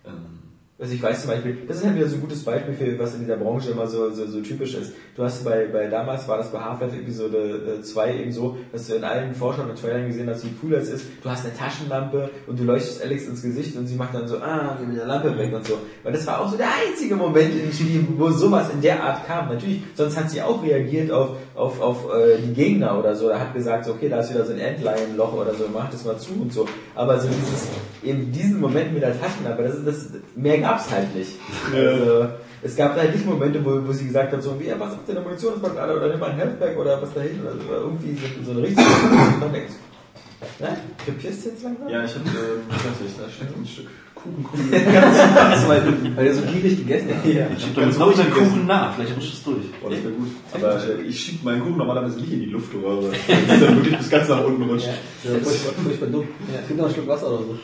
Ähm, 0.06 0.41
Also 0.82 0.96
ich 0.96 1.04
weiß 1.04 1.22
zum 1.22 1.30
Beispiel, 1.30 1.60
das 1.68 1.78
ist 1.78 1.86
halt 1.86 1.96
wieder 1.96 2.08
so 2.08 2.16
ein 2.16 2.22
gutes 2.22 2.44
Beispiel 2.44 2.74
für 2.74 2.98
was 2.98 3.14
in 3.14 3.20
dieser 3.20 3.38
Branche 3.38 3.70
immer 3.70 3.86
so, 3.86 4.10
so, 4.10 4.26
so 4.26 4.42
typisch 4.42 4.74
ist. 4.74 4.94
Du 5.16 5.22
hast 5.24 5.46
bei, 5.46 5.68
bei 5.68 5.86
damals 5.86 6.28
war 6.28 6.40
das 6.40 6.52
bei 6.52 6.60
Half-Life 6.60 6.96
Episode 6.96 7.84
2 7.84 8.18
eben 8.18 8.32
so, 8.32 8.58
dass 8.72 8.88
du 8.88 8.96
in 8.96 9.04
allen 9.04 9.36
Vorschauen 9.36 9.70
und 9.70 9.80
Trailern 9.80 10.08
gesehen 10.08 10.28
hast, 10.28 10.44
wie 10.44 10.56
cool 10.64 10.72
das 10.72 10.90
ist. 10.90 11.06
Du 11.22 11.30
hast 11.30 11.46
eine 11.46 11.56
Taschenlampe 11.56 12.32
und 12.48 12.60
du 12.60 12.64
leuchtest 12.64 13.04
Alex 13.04 13.28
ins 13.28 13.44
Gesicht 13.44 13.78
und 13.78 13.86
sie 13.86 13.94
macht 13.94 14.16
dann 14.16 14.28
so, 14.28 14.40
ah, 14.40 14.76
geh 14.80 14.88
mit 14.88 14.98
der 14.98 15.06
Lampe 15.06 15.38
weg 15.38 15.54
und 15.54 15.68
so. 15.68 15.78
Weil 16.02 16.14
das 16.14 16.26
war 16.26 16.42
auch 16.42 16.50
so 16.50 16.58
der 16.58 16.70
einzige 16.70 17.16
Moment 17.16 17.54
im 17.64 17.72
Spiel, 17.72 18.08
wo 18.18 18.32
sowas 18.32 18.72
in 18.74 18.82
der 18.82 19.04
Art 19.04 19.28
kam. 19.28 19.50
Natürlich, 19.50 19.84
sonst 19.94 20.18
hat 20.18 20.32
sie 20.32 20.42
auch 20.42 20.64
reagiert 20.64 21.12
auf, 21.12 21.36
auf, 21.56 21.82
auf 21.82 22.14
äh, 22.14 22.38
die 22.38 22.54
Gegner 22.54 22.98
oder 22.98 23.16
so. 23.16 23.30
Er 23.30 23.40
hat 23.40 23.54
gesagt, 23.54 23.86
so, 23.86 23.92
okay, 23.92 24.10
da 24.10 24.20
ist 24.20 24.34
wieder 24.34 24.46
so 24.46 24.54
ein 24.54 24.60
Endline-Loch 24.60 25.34
oder 25.34 25.54
so, 25.54 25.66
mach 25.74 25.90
das 25.90 26.06
mal 26.06 26.18
zu 26.18 26.34
und 26.34 26.54
so. 26.54 26.68
Aber 26.96 27.20
so 27.20 27.28
dieses, 27.28 27.68
eben 28.04 28.32
diesen 28.32 28.60
Moment 28.60 28.94
mit 28.94 29.02
der 29.02 29.20
Taschenlampe, 29.20 29.64
das 29.64 29.76
ist 29.76 29.88
das, 29.88 30.06
mehr 30.36 30.60
gab's 30.60 30.90
halt 30.92 31.14
nicht. 31.16 31.34
Also, 31.74 32.28
es 32.64 32.76
gab 32.76 32.96
halt 32.96 33.14
nicht 33.14 33.26
Momente, 33.26 33.64
wo, 33.66 33.88
wo 33.88 33.92
sie 33.92 34.06
gesagt 34.06 34.32
hat, 34.32 34.44
so, 34.44 34.60
wie, 34.60 34.68
ja, 34.68 34.80
was 34.80 34.92
habt 34.92 35.08
ihr 35.08 35.10
in 35.10 35.16
der 35.16 35.24
Munitionsbandale 35.24 35.98
oder 35.98 36.10
nimm 36.10 36.20
mal 36.20 36.30
ein 36.30 36.38
Healthpack 36.38 36.78
oder 36.78 37.02
was 37.02 37.14
dahin 37.14 37.42
oder 37.42 37.54
so, 37.54 37.68
oder 37.68 37.78
irgendwie 37.82 38.16
so, 38.16 38.46
so 38.46 38.52
eine 38.52 38.62
richtige, 38.62 38.88
und 38.88 39.42
dann 39.42 39.54
denkst 39.54 39.74
du, 40.60 40.64
ne, 40.64 40.78
krepierst 41.04 41.46
du 41.46 41.50
jetzt 41.50 41.64
langsam? 41.64 41.90
Ja, 41.90 42.04
ich 42.04 42.14
hab, 42.14 42.26
äh, 42.26 42.30
ich 42.70 42.86
weiß 42.86 43.02
nicht, 43.02 43.20
da 43.20 43.30
steckt 43.30 43.58
ein 43.58 43.66
Stück 43.66 43.88
Ganz 44.72 45.68
weit 45.68 45.84
hinten. 45.84 46.16
Weil 46.16 46.26
der 46.26 46.34
so 46.36 46.42
gierig 46.42 46.78
gegessen 46.78 47.10
hat. 47.10 47.26
Ja. 47.26 47.48
Ich 47.56 47.64
schieb 47.64 47.76
damit 47.76 47.98
noch 47.98 48.14
Kuchen 48.14 48.68
nach, 48.68 48.94
vielleicht 48.96 49.16
rutscht 49.16 49.34
es 49.34 49.44
durch. 49.44 49.72
Boah, 49.82 49.90
das 49.90 50.04
wäre 50.04 50.14
gut. 50.14 50.28
Aber 50.54 50.76
äh, 50.76 51.02
ich 51.02 51.20
schieb 51.20 51.44
meinen 51.44 51.62
Kuchen 51.62 51.78
normalerweise 51.78 52.20
nicht 52.20 52.32
in 52.32 52.40
die 52.42 52.46
Luftröhre. 52.46 53.12
Das 53.28 53.58
ist 53.58 53.62
dann 53.64 53.76
wirklich 53.78 53.98
bis 53.98 54.10
ganz 54.10 54.30
nach 54.30 54.44
unten 54.44 54.64
rutscht. 54.64 54.88
Ja, 55.24 55.32
furchtbar, 55.42 55.74
furchtbar 55.84 56.08
dumm. 56.08 56.28
Trink 56.68 56.80
noch 56.80 56.88
ein 56.88 56.92
Stück 56.92 57.08
Wasser 57.08 57.28
oder 57.28 57.40
so. 57.40 57.60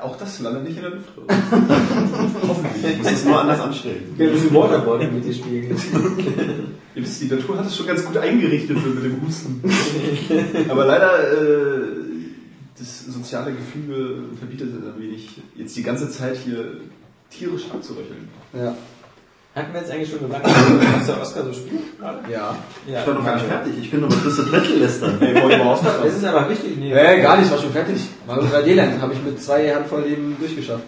Auch 0.00 0.16
das 0.16 0.40
landet 0.40 0.64
nicht 0.64 0.76
in 0.76 0.82
der 0.82 0.90
Luftröhre. 0.90 1.26
Hoffentlich. 2.48 2.92
Ich 2.92 2.98
muss 2.98 3.12
es 3.12 3.24
nur 3.24 3.40
anders 3.40 3.60
anstellen. 3.60 4.14
Will 4.16 4.28
ein 4.28 4.32
bisschen 4.34 4.54
Waterboarding 4.54 5.14
mit 5.14 5.24
dir 5.24 5.34
spielen. 5.34 5.76
Ihr 6.94 7.02
wisst, 7.02 7.22
die 7.22 7.26
Natur 7.26 7.58
hat 7.58 7.66
es 7.66 7.76
schon 7.76 7.86
ganz 7.86 8.04
gut 8.04 8.16
eingerichtet 8.18 8.76
mit 8.76 9.04
dem 9.04 9.22
Husten. 9.22 9.62
Aber 10.68 10.84
leider, 10.84 11.32
äh, 11.32 12.01
das 12.82 13.06
soziale 13.06 13.52
Gefüge 13.52 14.24
verbietet 14.38 14.70
es 14.70 14.84
ein 14.84 15.00
wenig, 15.00 15.40
jetzt 15.54 15.76
die 15.76 15.82
ganze 15.84 16.10
Zeit 16.10 16.36
hier 16.36 16.78
tierisch 17.30 17.64
abzuröcheln. 17.72 18.28
Ja. 18.52 18.74
Hatten 19.54 19.74
wir 19.74 19.80
jetzt 19.80 19.90
eigentlich 19.92 20.10
schon 20.10 20.20
gesagt, 20.20 20.46
was 20.46 21.06
der 21.06 21.20
Oscar 21.20 21.44
so 21.44 21.52
spielt 21.52 21.98
gerade? 22.00 22.20
Ja. 22.32 22.56
Ja. 22.86 23.00
Ich 23.00 23.06
war 23.06 23.14
noch 23.14 23.24
gar 23.24 23.34
nicht 23.36 23.46
fertig. 23.46 23.74
Ich 23.82 23.90
bin 23.90 24.00
noch 24.00 24.08
mit 24.08 24.22
Twisted 24.22 24.50
Metal 24.50 24.78
lästern. 24.78 25.16
Hey, 25.20 25.34
wollen 25.34 25.50
wir 25.50 25.58
mal 25.64 25.78
Das 26.02 26.16
ist 26.16 26.24
aber 26.24 26.48
wichtig. 26.48 26.76
Nee, 26.78 26.92
Äh, 26.92 27.20
gar 27.20 27.36
nicht, 27.38 27.50
war 27.50 27.58
schon 27.58 27.70
fertig. 27.70 28.00
Mal 28.26 28.40
bei 28.40 28.62
D-Land 28.62 29.00
habe 29.00 29.12
ich 29.12 29.22
mit 29.22 29.42
zwei 29.42 29.74
Handvoll 29.74 30.02
Leben 30.02 30.36
durchgeschafft. 30.40 30.84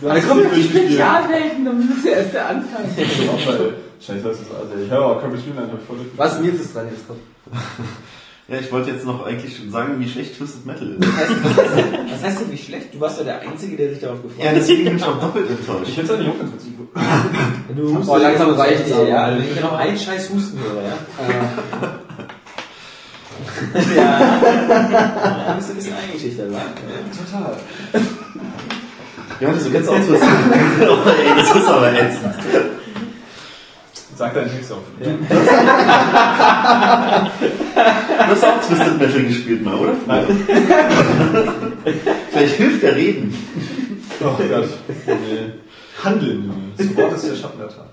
Da 0.00 0.20
kommt 0.20 0.46
die 0.56 0.62
Spezialwelten, 0.62 1.64
dann 1.64 1.80
ist 1.98 2.04
ja 2.06 2.12
erst 2.12 2.32
der 2.34 2.48
Anfang. 2.48 2.84
Scheiße, 2.96 4.22
das 4.22 4.40
ist 4.40 4.46
also, 4.50 4.82
ich 4.82 4.90
höre 4.90 5.04
auch 5.04 5.18
Streamline, 5.20 5.72
hab 5.72 5.78
ich 5.80 5.86
voll 5.86 5.96
durch. 5.96 6.08
Was, 6.16 6.40
Nils 6.40 6.60
ist 6.60 6.74
dran, 6.74 6.86
jetzt 6.90 7.06
kommt. 7.06 7.20
Ja, 8.50 8.56
ich 8.58 8.72
wollte 8.72 8.90
jetzt 8.92 9.04
noch 9.04 9.26
eigentlich 9.26 9.54
schon 9.58 9.70
sagen, 9.70 10.00
wie 10.00 10.08
schlecht 10.08 10.38
Twisted 10.38 10.64
Metal 10.64 10.88
ist. 10.88 11.06
Was 11.06 11.16
heißt, 11.18 11.30
was, 11.44 11.56
heißt, 11.76 11.86
was 12.12 12.22
heißt 12.22 12.40
denn, 12.40 12.50
wie 12.50 12.56
schlecht? 12.56 12.94
Du 12.94 13.00
warst 13.00 13.20
doch 13.20 13.24
der 13.24 13.40
Einzige, 13.42 13.76
der 13.76 13.90
sich 13.90 14.00
darauf 14.00 14.22
gefreut 14.22 14.42
Ja, 14.42 14.50
hat. 14.50 14.56
deswegen 14.56 14.84
bin 14.84 14.96
ich 14.96 15.04
auch 15.04 15.20
doppelt 15.20 15.50
enttäuscht. 15.50 15.88
Ich 15.90 15.96
hätte 15.98 16.06
es 16.06 16.12
eigentlich 16.18 16.28
auch 16.30 16.38
ganz 16.38 16.52
witzig. 16.54 16.72
Du 17.76 17.82
hustest 17.90 18.08
Oh, 18.08 18.16
langsam 18.16 18.54
reicht's 18.54 18.88
Ja, 18.88 18.96
aber. 18.96 19.08
ja, 19.08 19.36
wenn 19.36 19.52
ich 19.52 19.60
noch 19.60 19.72
einen 19.74 19.98
Scheiß 19.98 20.30
husten 20.30 20.58
höre, 20.60 20.82
ja. 20.82 20.96
ja. 23.94 24.40
Da 25.46 25.52
bist 25.54 25.68
du 25.68 25.72
ein 25.72 25.76
bisschen 25.76 25.94
eingeschüchtert, 25.94 26.50
wa? 26.50 26.60
Total. 27.30 27.56
Ja, 29.40 29.52
das 29.52 29.64
so 29.64 29.70
ganz 29.70 29.88
ausrüsten. 29.88 30.18
oh, 30.88 31.08
ey, 31.10 31.36
das 31.36 31.54
ist 31.54 31.68
aber 31.68 31.92
ätzend. 31.92 32.34
Sag 34.18 34.34
deinen 34.34 34.50
Text 34.50 34.72
auf. 34.72 34.80
Du 38.18 38.34
hast 38.34 38.44
auch 38.44 38.60
Twisted 38.60 38.98
Metal 38.98 39.22
gespielt 39.22 39.64
mal, 39.64 39.74
oder? 39.76 39.94
Nein. 40.06 40.26
Vielleicht 42.30 42.56
hilft 42.56 42.82
der 42.82 42.96
Reden. 42.96 43.32
Oh 44.20 44.34
Gott. 44.36 44.68
Nee. 45.06 45.52
Handeln, 46.04 46.44
Junge. 46.44 46.72
Das 46.76 46.96
Wort 46.96 47.12
ist 47.14 47.30
der 47.30 47.36
Schatten 47.36 47.58
der 47.58 47.68
Tat. 47.68 47.88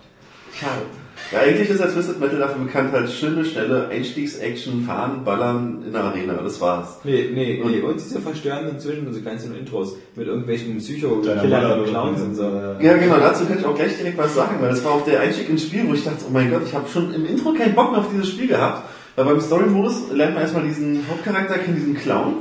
Ja, 1.32 1.40
eigentlich 1.40 1.70
ist 1.70 1.80
der 1.80 1.92
Twisted 1.92 2.20
Metal 2.20 2.38
dafür 2.38 2.64
bekannt, 2.64 2.92
halt 2.92 3.10
schöne, 3.10 3.44
schnelle 3.44 3.88
Einstiegs-Action, 3.90 4.84
fahren, 4.84 5.24
ballern 5.24 5.84
in 5.86 5.92
der 5.92 6.04
Arena. 6.04 6.34
Das 6.34 6.62
war's. 6.62 7.00
Nee, 7.04 7.32
nee, 7.34 7.62
nee. 7.66 7.82
Und 7.82 7.96
diese 7.96 8.20
verstörenden 8.20 8.80
Zwischen- 8.80 9.08
und 9.08 9.14
so 9.14 9.28
einzelnen 9.28 9.58
Intros 9.58 9.96
mit 10.16 10.28
irgendwelchen 10.28 10.78
Psycho-Killern 10.78 11.80
und 11.80 11.88
Clowns 11.88 12.22
und 12.22 12.36
so. 12.36 12.44
Ja, 12.80 12.98
genau, 12.98 13.18
dazu 13.18 13.46
könnte 13.46 13.62
ich 13.62 13.66
auch 13.66 13.76
gleich 13.76 13.98
direkt 13.98 14.18
was 14.18 14.36
sagen, 14.36 14.58
weil 14.60 14.70
das 14.70 14.84
war 14.84 14.94
auch 14.94 15.06
der 15.06 15.22
Einstieg 15.22 15.50
ins 15.50 15.64
Spiel, 15.64 15.88
wo 15.88 15.94
ich 15.94 16.04
dachte, 16.04 16.26
oh 16.28 16.32
mein 16.32 16.52
Gott, 16.52 16.62
ich 16.66 16.76
habe 16.76 16.88
schon 16.88 17.14
im 17.14 17.26
Intro 17.26 17.54
keinen 17.54 17.74
Bock 17.74 17.92
mehr 17.92 18.02
auf 18.02 18.10
dieses 18.12 18.30
Spiel 18.30 18.48
gehabt. 18.48 18.88
Weil 19.16 19.26
beim 19.26 19.42
Story-Modus 19.42 20.12
lernt 20.12 20.34
man 20.34 20.44
erstmal 20.44 20.64
diesen 20.64 21.06
Hauptcharakter 21.10 21.58
kennen, 21.58 21.76
diesen 21.76 21.96
Clown. 21.96 22.34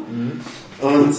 Und 0.80 1.14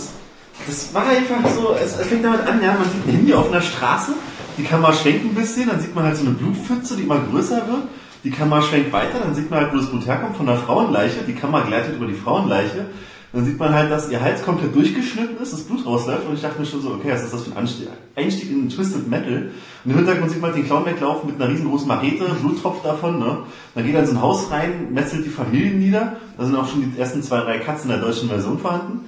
das 0.67 0.93
war 0.93 1.07
einfach 1.07 1.49
so, 1.49 1.75
es, 1.81 1.97
es 1.97 2.07
fängt 2.07 2.23
damit 2.23 2.41
an, 2.41 2.61
ja, 2.61 2.73
man 2.73 2.83
sieht 2.83 3.07
ein 3.07 3.11
Handy 3.11 3.33
auf 3.33 3.51
einer 3.51 3.61
Straße, 3.61 4.11
die 4.57 4.63
Kamera 4.63 4.93
schwenkt 4.93 5.25
ein 5.25 5.35
bisschen, 5.35 5.67
dann 5.67 5.79
sieht 5.79 5.95
man 5.95 6.05
halt 6.05 6.17
so 6.17 6.25
eine 6.25 6.35
Blutpfütze, 6.35 6.95
die 6.95 7.03
immer 7.03 7.19
größer 7.19 7.67
wird. 7.67 7.83
Die 8.23 8.31
Kamera 8.31 8.61
schwenkt 8.61 8.91
weiter, 8.91 9.19
dann 9.19 9.35
sieht 9.35 9.49
man 9.51 9.59
halt, 9.59 9.73
wo 9.73 9.77
das 9.77 9.89
Blut 9.89 10.07
herkommt, 10.07 10.35
von 10.35 10.45
der 10.45 10.57
Frauenleiche. 10.57 11.19
Die 11.27 11.35
Kamera 11.35 11.65
gleitet 11.65 11.95
über 11.95 12.07
die 12.07 12.13
Frauenleiche. 12.13 12.87
Dann 13.35 13.43
sieht 13.43 13.59
man 13.59 13.73
halt, 13.73 13.91
dass 13.91 14.09
ihr 14.09 14.21
Hals 14.21 14.43
komplett 14.43 14.73
durchgeschnitten 14.73 15.37
ist, 15.41 15.51
das 15.51 15.63
Blut 15.63 15.85
rausläuft. 15.85 16.25
Und 16.25 16.35
ich 16.35 16.41
dachte 16.41 16.57
mir 16.57 16.65
schon 16.65 16.81
so, 16.81 16.91
okay, 16.91 17.09
was 17.11 17.23
ist 17.23 17.33
das 17.33 17.43
für 17.43 17.51
ein 17.51 17.57
Anstieg? 17.57 17.89
Einstieg 18.15 18.49
in 18.49 18.69
Twisted 18.69 19.09
Metal. 19.09 19.51
Und 19.83 19.91
im 19.91 19.97
Hintergrund 19.97 20.31
sieht 20.31 20.41
man 20.41 20.51
halt 20.51 20.61
den 20.61 20.65
Clown 20.65 20.85
weglaufen 20.85 21.29
mit 21.29 21.41
einer 21.41 21.51
riesengroßen 21.51 21.85
Machete, 21.85 22.23
Blut 22.41 22.61
tropft 22.61 22.85
davon. 22.85 23.19
Ne? 23.19 23.39
Dann 23.75 23.85
geht 23.85 23.93
er 23.93 24.01
in 24.01 24.07
so 24.07 24.13
ein 24.13 24.21
Haus 24.21 24.49
rein, 24.51 24.93
metzelt 24.93 25.25
die 25.25 25.29
Familien 25.29 25.79
nieder. 25.79 26.15
Da 26.37 26.45
sind 26.45 26.55
auch 26.55 26.67
schon 26.67 26.89
die 26.89 26.97
ersten 26.97 27.21
zwei, 27.21 27.41
drei 27.41 27.57
Katzen 27.57 27.89
der 27.89 27.99
deutschen 27.99 28.29
Version 28.29 28.57
vorhanden. 28.57 29.01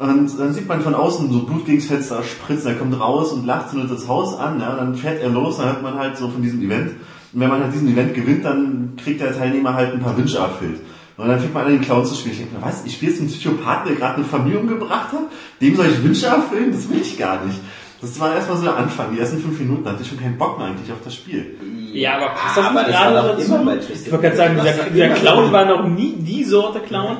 Und 0.00 0.38
dann 0.38 0.54
sieht 0.54 0.66
man 0.66 0.80
von 0.80 0.94
außen 0.94 1.30
so 1.30 1.40
Blut 1.40 1.66
gegens 1.66 1.84
Fenster 1.84 2.22
spritzen, 2.22 2.68
er 2.68 2.78
kommt 2.78 2.98
raus 2.98 3.32
und 3.32 3.44
lacht 3.44 3.68
zündet 3.68 3.90
das 3.90 4.08
Haus 4.08 4.34
an, 4.38 4.58
ja, 4.58 4.74
dann 4.74 4.94
fährt 4.94 5.20
er 5.20 5.28
los, 5.28 5.58
dann 5.58 5.66
hört 5.66 5.82
man 5.82 5.98
halt 5.98 6.16
so 6.16 6.30
von 6.30 6.40
diesem 6.40 6.62
Event. 6.62 6.92
Und 7.34 7.40
wenn 7.40 7.50
man 7.50 7.62
halt 7.62 7.74
diesen 7.74 7.86
Event 7.86 8.14
gewinnt, 8.14 8.42
dann 8.42 8.94
kriegt 8.96 9.20
der 9.20 9.36
Teilnehmer 9.36 9.74
halt 9.74 9.92
ein 9.92 10.00
paar 10.00 10.16
Wünsche 10.16 10.38
erfüllt. 10.38 10.80
Und 11.18 11.28
dann 11.28 11.38
fängt 11.38 11.52
man 11.52 11.66
an, 11.66 11.72
den 11.72 11.82
Clown 11.82 12.06
zu 12.06 12.14
spielen. 12.14 12.32
Ich 12.32 12.38
denke 12.38 12.56
mir, 12.56 12.64
was, 12.64 12.86
ich 12.86 12.94
spiele 12.94 13.12
jetzt 13.12 13.20
einen 13.20 13.28
Psychopath, 13.28 13.86
der 13.86 13.96
gerade 13.96 14.14
eine 14.14 14.24
Familie 14.24 14.60
umgebracht 14.60 15.12
hat? 15.12 15.28
Dem 15.60 15.76
soll 15.76 15.84
ich 15.88 16.02
Wünsche 16.02 16.28
erfüllen? 16.28 16.72
Das 16.72 16.88
will 16.88 17.02
ich 17.02 17.18
gar 17.18 17.44
nicht. 17.44 17.60
Das 18.00 18.18
war 18.18 18.34
erstmal 18.34 18.56
so 18.56 18.62
der 18.64 18.76
Anfang. 18.78 19.12
Die 19.12 19.20
ersten 19.20 19.38
fünf 19.38 19.60
Minuten 19.60 19.86
hatte 19.86 20.00
ich 20.00 20.08
schon 20.08 20.18
keinen 20.18 20.38
Bock 20.38 20.56
mehr 20.56 20.68
eigentlich 20.68 20.90
auf 20.90 21.00
das 21.04 21.14
Spiel. 21.14 21.58
Ja, 21.92 22.16
aber 22.16 22.28
passt 22.28 22.56
das 22.56 22.64
Aber 22.66 22.82
nicht 22.82 22.92
das 22.94 23.00
gerade 23.02 23.16
doch 23.16 23.36
dazu? 23.36 23.54
immer 23.54 23.64
bei 23.64 23.76
Twisted 23.76 24.06
Ich 24.06 24.12
wollte 24.12 24.22
gerade 24.24 24.36
sagen, 24.36 24.60
dieser, 24.62 24.72
dieser 24.90 25.08
Clown 25.14 25.52
war 25.52 25.64
noch 25.64 25.84
nie 25.88 26.14
die 26.18 26.44
Sorte 26.44 26.80
Clown. 26.80 27.16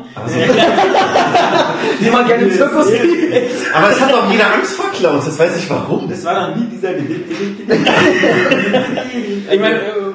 Die 2.00 2.10
man 2.10 2.26
gerne 2.26 2.42
im 2.44 2.50
Zirkus 2.52 2.86
sieht. 2.88 3.00
Aber 3.74 3.90
es 3.90 4.00
hat 4.00 4.12
auch 4.14 4.30
jeder 4.30 4.54
Angst 4.54 4.74
vor 4.74 4.90
Clowns, 4.92 5.24
das 5.26 5.38
weiß 5.38 5.56
ich 5.58 5.68
warum. 5.70 6.08
Das 6.08 6.24
war 6.24 6.48
noch 6.50 6.56
nie 6.56 6.66
dieser 6.66 6.92
Gewinn. 6.94 7.24
Ich 9.52 9.58
meine, 9.58 9.76
äh, 9.80 10.09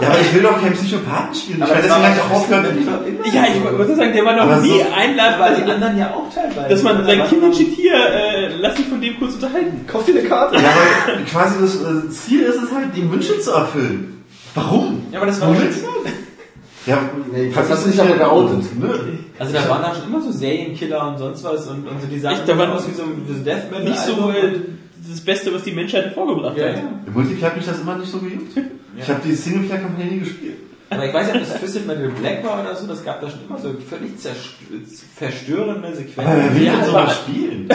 Ja, 0.00 0.08
aber 0.08 0.20
ich 0.20 0.34
will 0.34 0.42
doch 0.42 0.60
keinen 0.60 0.72
Psychopathen 0.74 1.34
spielen. 1.34 1.58
Ich 1.58 1.64
Aber 1.64 1.74
das 1.74 1.82
deswegen 1.84 2.02
war 2.02 2.10
gleich 2.12 2.20
auch 2.24 2.30
aufhören. 2.30 2.64
ja, 3.32 3.44
ich 3.54 3.78
wollte 3.78 3.96
sagen, 3.96 4.12
der 4.12 4.24
war 4.24 4.36
noch 4.36 4.42
Aber 4.42 4.56
nie 4.58 4.68
so- 4.68 4.80
Aber 4.84 4.96
einladbar, 4.96 5.50
die 5.54 5.70
anderen 5.70 5.98
ja 5.98 6.14
auch 6.14 6.32
teilweise. 6.34 6.68
dass 6.68 6.82
man 6.82 7.04
sein 7.04 7.20
Aber- 7.20 7.28
Kindershit 7.28 7.68
hier, 7.74 7.94
äh, 7.94 8.56
lass 8.60 8.74
dich 8.74 8.86
von 8.86 9.00
dem 9.00 9.18
kurz 9.18 9.34
unterhalten. 9.34 9.84
Kauf 9.86 10.04
dir 10.04 10.18
eine 10.18 10.28
Karte. 10.28 10.56
Ja, 10.56 10.62
aber 10.62 11.22
quasi 11.24 11.54
das 11.60 11.74
äh, 11.76 12.08
Ziel 12.10 12.42
ist 12.42 12.62
es 12.62 12.72
halt, 12.72 12.96
ihm 12.96 13.10
Wünsche 13.12 13.38
zu 13.40 13.50
erfüllen. 13.52 14.24
Warum? 14.54 15.02
Ja, 15.12 15.18
aber 15.18 15.26
das 15.26 15.40
war 15.40 15.48
Womit? 15.48 15.72
Ja, 16.86 16.98
Nee, 17.32 17.52
das 17.54 17.68
hast 17.70 17.84
du 17.84 17.88
nicht 17.90 18.00
aber 18.00 18.14
geoutet. 18.16 18.64
Nö. 18.80 18.88
Also 19.38 19.52
da 19.52 19.68
waren 19.68 19.82
da 19.82 19.94
schon 19.94 20.04
immer 20.08 20.22
so 20.22 20.32
Serienkiller 20.32 21.08
und 21.08 21.18
sonst 21.18 21.44
was 21.44 21.66
und, 21.68 21.86
und 21.86 22.00
so 22.00 22.06
die 22.10 22.18
Sachen 22.18 22.36
Echt, 22.38 22.48
da 22.48 22.56
waren 22.56 22.70
aus 22.72 22.88
wie 22.88 22.94
so 22.94 23.02
ein 23.02 23.22
wie 23.26 23.34
so 23.34 23.44
Death 23.44 23.70
Metal. 23.70 23.84
Nicht 23.84 23.98
so 24.00 24.12
äh, 24.30 24.60
das 25.10 25.20
Beste, 25.20 25.52
was 25.54 25.62
die 25.62 25.72
Menschheit 25.72 26.12
vorgebracht 26.14 26.56
ja, 26.56 26.68
hat. 26.68 26.76
ja. 26.76 26.82
Im 27.06 27.12
Multiplayer 27.12 27.50
hat 27.50 27.56
mich 27.56 27.66
das 27.66 27.80
immer 27.80 27.96
nicht 27.96 28.10
so 28.10 28.18
gejuckt. 28.18 28.56
Ich 28.96 29.08
habe 29.08 29.20
die 29.24 29.32
Singleplayer-Kampagne 29.32 30.06
nie 30.12 30.20
gespielt. 30.20 30.56
Aber 30.90 31.04
ich 31.04 31.12
weiß 31.12 31.28
ja, 31.28 31.34
ob 31.34 31.40
das 31.40 31.58
Twisted 31.60 31.86
Metal 31.86 32.08
Black 32.18 32.42
war 32.44 32.62
oder 32.62 32.74
so, 32.74 32.86
das 32.86 33.04
gab 33.04 33.20
da 33.20 33.28
schon 33.28 33.40
immer 33.46 33.58
so 33.58 33.74
völlig 33.90 34.12
verstörende 35.14 35.94
Sequenzen. 35.94 36.20
Aber 36.20 36.36
wer 36.36 36.54
will 36.54 36.64
Ja, 36.64 36.76
denn 36.76 36.84
sowas 36.86 37.16
spielen? 37.16 37.68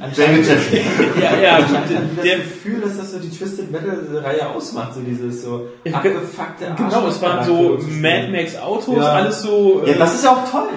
Anscheinend, 0.00 0.46
ja, 1.20 1.36
ja, 1.40 1.58
Ich 1.58 1.66
hatte 1.66 1.94
das 2.16 2.24
Gefühl, 2.24 2.80
dass 2.80 2.96
das 2.96 3.12
so 3.12 3.18
die 3.18 3.28
Twisted 3.30 3.70
Metal 3.70 3.98
Reihe 4.24 4.48
ausmacht, 4.48 4.94
so 4.94 5.00
dieses 5.00 5.42
so 5.42 5.68
Ja, 5.84 5.96
abgefuckte 5.96 6.74
genau, 6.76 7.06
es 7.08 7.20
waren 7.20 7.44
so. 7.44 7.78
Mad 8.00 8.28
Max 8.30 8.56
Autos, 8.56 8.96
Ja. 8.96 9.12
alles 9.12 9.42
so. 9.42 9.82
Ja, 9.84 9.92
äh, 9.92 9.98
das 9.98 10.14
ist 10.14 10.24
ja 10.24 10.30
auch 10.32 10.50
toll. 10.50 10.68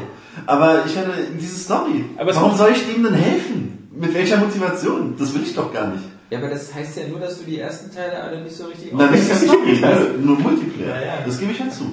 Aber 0.46 0.84
ich 0.86 0.96
meine, 0.96 1.14
diese 1.40 1.58
Story. 1.58 2.06
Aber 2.18 2.36
warum 2.36 2.56
soll 2.56 2.72
ich 2.72 2.86
dem 2.86 3.04
denn 3.04 3.14
helfen? 3.14 3.79
Mit 4.00 4.14
welcher 4.14 4.38
Motivation? 4.38 5.16
Das 5.18 5.34
will 5.34 5.44
ich 5.44 5.54
doch 5.54 5.74
gar 5.74 5.88
nicht. 5.88 6.04
Ja, 6.30 6.38
aber 6.38 6.50
das 6.50 6.74
heißt 6.74 6.98
ja 6.98 7.08
nur, 7.08 7.20
dass 7.20 7.40
du 7.40 7.46
die 7.46 7.60
ersten 7.60 7.94
Teile 7.94 8.22
alle 8.22 8.42
nicht 8.42 8.56
so 8.56 8.66
richtig 8.66 8.92
Na, 8.94 9.10
nicht 9.10 9.30
das 9.30 9.42
hast. 9.42 9.48
ne? 9.48 10.14
nur 10.24 10.38
Multiplayer. 10.40 10.96
Ja, 10.96 11.02
ja. 11.02 11.14
Das 11.26 11.40
gebe 11.40 11.52
ich 11.52 11.60
halt 11.60 11.74
zu. 11.74 11.86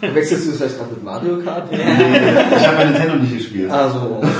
Wechselst 0.00 0.46
du 0.46 0.50
es 0.50 0.56
vielleicht 0.56 0.78
gerade 0.78 0.92
mit 0.92 1.04
Mario 1.04 1.38
Kart? 1.42 1.70
Ich 1.70 2.66
habe 2.66 2.76
bei 2.76 2.84
Nintendo 2.84 3.16
nicht 3.16 3.36
gespielt. 3.36 3.70
Also, 3.70 4.22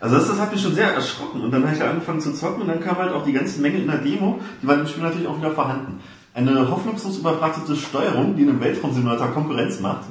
Also 0.00 0.16
das, 0.16 0.28
das 0.28 0.38
hat 0.38 0.52
mich 0.52 0.62
schon 0.62 0.74
sehr 0.74 0.94
erschrocken. 0.94 1.42
Und 1.42 1.50
dann 1.50 1.64
habe 1.64 1.76
ich 1.76 1.82
angefangen 1.82 2.20
zu 2.20 2.32
zocken 2.32 2.62
und 2.62 2.68
dann 2.68 2.80
kam 2.80 2.96
halt 2.96 3.12
auch 3.12 3.24
die 3.24 3.32
ganzen 3.34 3.60
Mängel 3.60 3.82
in 3.82 3.86
der 3.86 3.98
Demo, 3.98 4.40
die 4.62 4.66
waren 4.66 4.80
im 4.80 4.86
Spiel 4.86 5.02
natürlich 5.02 5.28
auch 5.28 5.38
wieder 5.38 5.50
vorhanden. 5.50 6.00
Eine 6.32 6.70
hoffnungslos 6.70 7.18
überfragte 7.18 7.74
Steuerung, 7.76 8.36
die 8.36 8.42
einem 8.42 8.60
Weltraumsimulator 8.60 9.28
Konkurrenz 9.28 9.80
macht. 9.80 10.04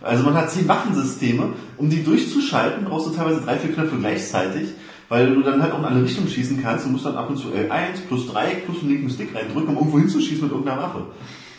Also 0.00 0.22
man 0.22 0.34
hat 0.34 0.50
zehn 0.50 0.66
Waffensysteme. 0.68 1.50
Um 1.76 1.90
die 1.90 2.02
durchzuschalten, 2.04 2.84
brauchst 2.84 3.08
du 3.08 3.10
teilweise 3.10 3.40
drei, 3.40 3.58
vier 3.58 3.72
Knöpfe 3.74 3.96
gleichzeitig, 3.96 4.68
weil 5.08 5.34
du 5.34 5.42
dann 5.42 5.62
halt 5.62 5.72
auch 5.72 5.78
in 5.80 5.84
alle 5.84 6.02
Richtungen 6.02 6.28
schießen 6.28 6.62
kannst. 6.62 6.86
Du 6.86 6.90
musst 6.90 7.04
dann 7.06 7.16
ab 7.16 7.28
und 7.30 7.36
zu 7.36 7.48
L1 7.48 8.06
plus 8.08 8.26
3 8.32 8.44
plus 8.66 8.80
einen 8.80 8.90
linken 8.90 9.10
Stick 9.10 9.34
reindrücken, 9.34 9.68
um 9.70 9.76
irgendwo 9.76 9.98
hinzuschießen 9.98 10.42
mit 10.44 10.50
irgendeiner 10.50 10.82
Waffe. 10.82 11.02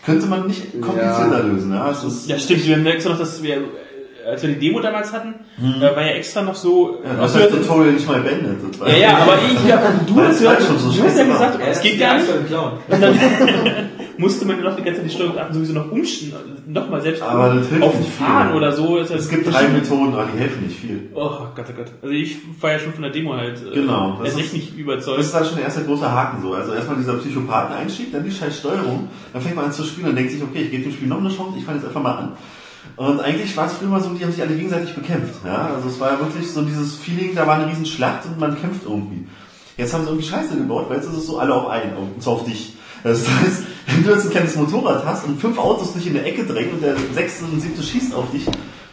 Könnte 0.06 0.28
man 0.28 0.48
nicht 0.48 0.82
komplizierter 0.82 1.44
lösen. 1.44 1.74
Ja, 1.74 1.90
es 1.92 2.04
ist, 2.04 2.28
Ja, 2.30 2.38
stimmt. 2.38 2.66
Wir 2.68 2.78
merken 2.78 3.10
noch, 3.10 3.18
dass 3.18 3.42
wir, 3.42 3.56
äh, 3.56 4.30
als 4.32 4.42
wir 4.44 4.50
die 4.54 4.60
Demo 4.60 4.80
damals 4.80 5.12
hatten, 5.14 5.34
äh, 5.60 5.82
war 5.82 6.02
ja 6.02 6.12
extra 6.14 6.42
noch 6.44 6.54
so. 6.56 7.00
ja, 7.04 7.20
was 7.20 7.34
das 7.34 7.42
wir- 7.42 7.52
hat 7.52 7.58
Tutorial 7.62 7.94
nicht 7.94 8.08
mal 8.08 8.22
beendet. 8.22 8.58
Ja, 8.88 8.96
ja, 8.96 9.18
aber 9.22 9.38
ich, 9.52 9.68
ja, 9.68 9.82
du 10.06 10.22
hast 10.22 10.36
es 10.36 10.42
ja, 10.44 10.50
halt 10.52 10.62
schon 10.64 10.78
so 10.78 10.92
du 10.92 11.04
hast 11.08 11.18
ja 11.18 11.24
gesagt, 11.26 11.60
es 11.72 11.82
geht 11.82 12.00
gar 12.00 12.16
nicht. 12.18 12.28
Clown. 12.48 12.74
Und 12.88 13.02
dann 13.02 13.16
musste 14.18 14.46
man 14.46 14.62
noch 14.62 14.76
die 14.76 14.84
ganze 14.84 15.02
Zeit 15.02 15.10
die 15.10 15.14
Steuerung 15.16 15.36
sowieso 15.52 15.74
noch 15.74 15.92
umstellen, 15.92 16.34
nochmal 16.68 17.02
selbst 17.02 17.22
Aber 17.22 17.54
das 17.56 17.68
hilft 17.68 17.84
auf 17.84 17.92
den 17.92 18.02
nicht 18.02 18.12
viel. 18.14 18.26
Fahren 18.26 18.54
oder 18.56 18.72
so. 18.72 18.98
Das 18.98 19.10
heißt, 19.12 19.20
Es 19.24 19.30
gibt 19.30 19.52
drei 19.54 19.68
Methoden, 19.68 20.14
aber 20.14 20.28
die 20.34 20.40
helfen 20.40 20.64
nicht 20.66 20.80
viel. 20.80 21.10
Oh 21.14 21.30
Gott, 21.56 21.66
oh 21.70 21.74
Gott. 21.76 21.92
Also 22.02 22.14
ich 22.14 22.38
war 22.62 22.72
ja 22.72 22.80
schon 22.80 22.94
von 22.94 23.02
der 23.04 23.12
Demo 23.12 23.34
halt 23.34 23.62
äh, 23.66 23.74
Genau, 23.76 24.18
das 24.20 24.28
erst 24.28 24.38
ist- 24.38 24.44
recht 24.44 24.54
nicht 24.54 24.70
Das 24.72 24.78
überzeugt. 24.80 25.20
ist 25.20 25.34
dann 25.34 25.46
schon 25.46 25.56
der 25.56 25.66
erste 25.66 25.84
große 25.84 26.12
Haken 26.12 26.42
so. 26.42 26.54
Also 26.54 26.74
erstmal 26.74 26.98
dieser 26.98 27.14
Psychopathen-Einstieg, 27.16 28.12
dann 28.12 28.24
die 28.24 28.32
scheiß 28.32 28.60
Steuerung. 28.60 29.10
Dann 29.34 29.42
fängt 29.42 29.56
man 29.56 29.66
an 29.66 29.72
zu 29.72 29.84
spielen 29.84 30.10
und 30.10 30.16
denkt 30.16 30.32
sich, 30.32 30.42
okay, 30.42 30.62
ich 30.64 30.72
gebe 30.72 30.84
dem 30.84 30.92
Spiel 30.92 31.08
noch 31.08 31.20
eine 31.20 31.30
Chance, 31.30 31.58
ich 31.58 31.64
fange 31.66 31.78
jetzt 31.80 31.88
einfach 31.88 32.02
mal 32.02 32.16
an. 32.18 32.32
Und 32.98 33.20
eigentlich 33.20 33.56
war 33.58 33.66
es 33.66 33.74
früher 33.74 33.90
mal 33.90 34.00
so, 34.02 34.10
die 34.10 34.24
haben 34.24 34.32
sich 34.32 34.42
alle 34.42 34.56
gegenseitig 34.56 34.94
bekämpft. 34.94 35.44
Ja? 35.46 35.72
Also 35.76 35.90
es 35.90 36.00
war 36.00 36.12
ja 36.14 36.20
wirklich 36.20 36.50
so 36.50 36.62
dieses 36.62 36.96
Feeling, 36.96 37.36
da 37.36 37.46
war 37.48 37.56
eine 37.56 37.68
riesen 37.68 37.86
Schlacht 37.86 38.26
und 38.26 38.40
man 38.40 38.60
kämpft 38.60 38.84
irgendwie. 38.86 39.28
Jetzt 39.78 39.94
haben 39.94 40.04
sie 40.04 40.10
irgendwie 40.10 40.28
Scheiße 40.28 40.56
gebaut, 40.56 40.86
weil 40.88 40.98
jetzt 40.98 41.08
ist 41.10 41.18
es 41.18 41.28
so 41.28 41.38
alle 41.40 41.54
auf 41.54 41.68
einen, 41.68 41.98
und 41.98 42.22
zwar 42.22 42.34
auf 42.34 42.46
dich. 42.46 42.74
Das 43.06 43.20
heißt, 43.20 43.64
wenn 43.86 44.04
du 44.04 44.10
jetzt 44.10 44.26
ein 44.26 44.32
kleines 44.32 44.56
Motorrad 44.56 45.06
hast 45.06 45.28
und 45.28 45.40
fünf 45.40 45.60
Autos 45.60 45.94
dich 45.94 46.08
in 46.08 46.16
der 46.16 46.26
Ecke 46.26 46.44
drängen 46.44 46.72
und 46.72 46.82
der 46.84 46.96
sechste 47.14 47.46
und 47.46 47.62
siebte 47.62 47.84
schießt 47.84 48.16
auf 48.16 48.32
dich, 48.32 48.48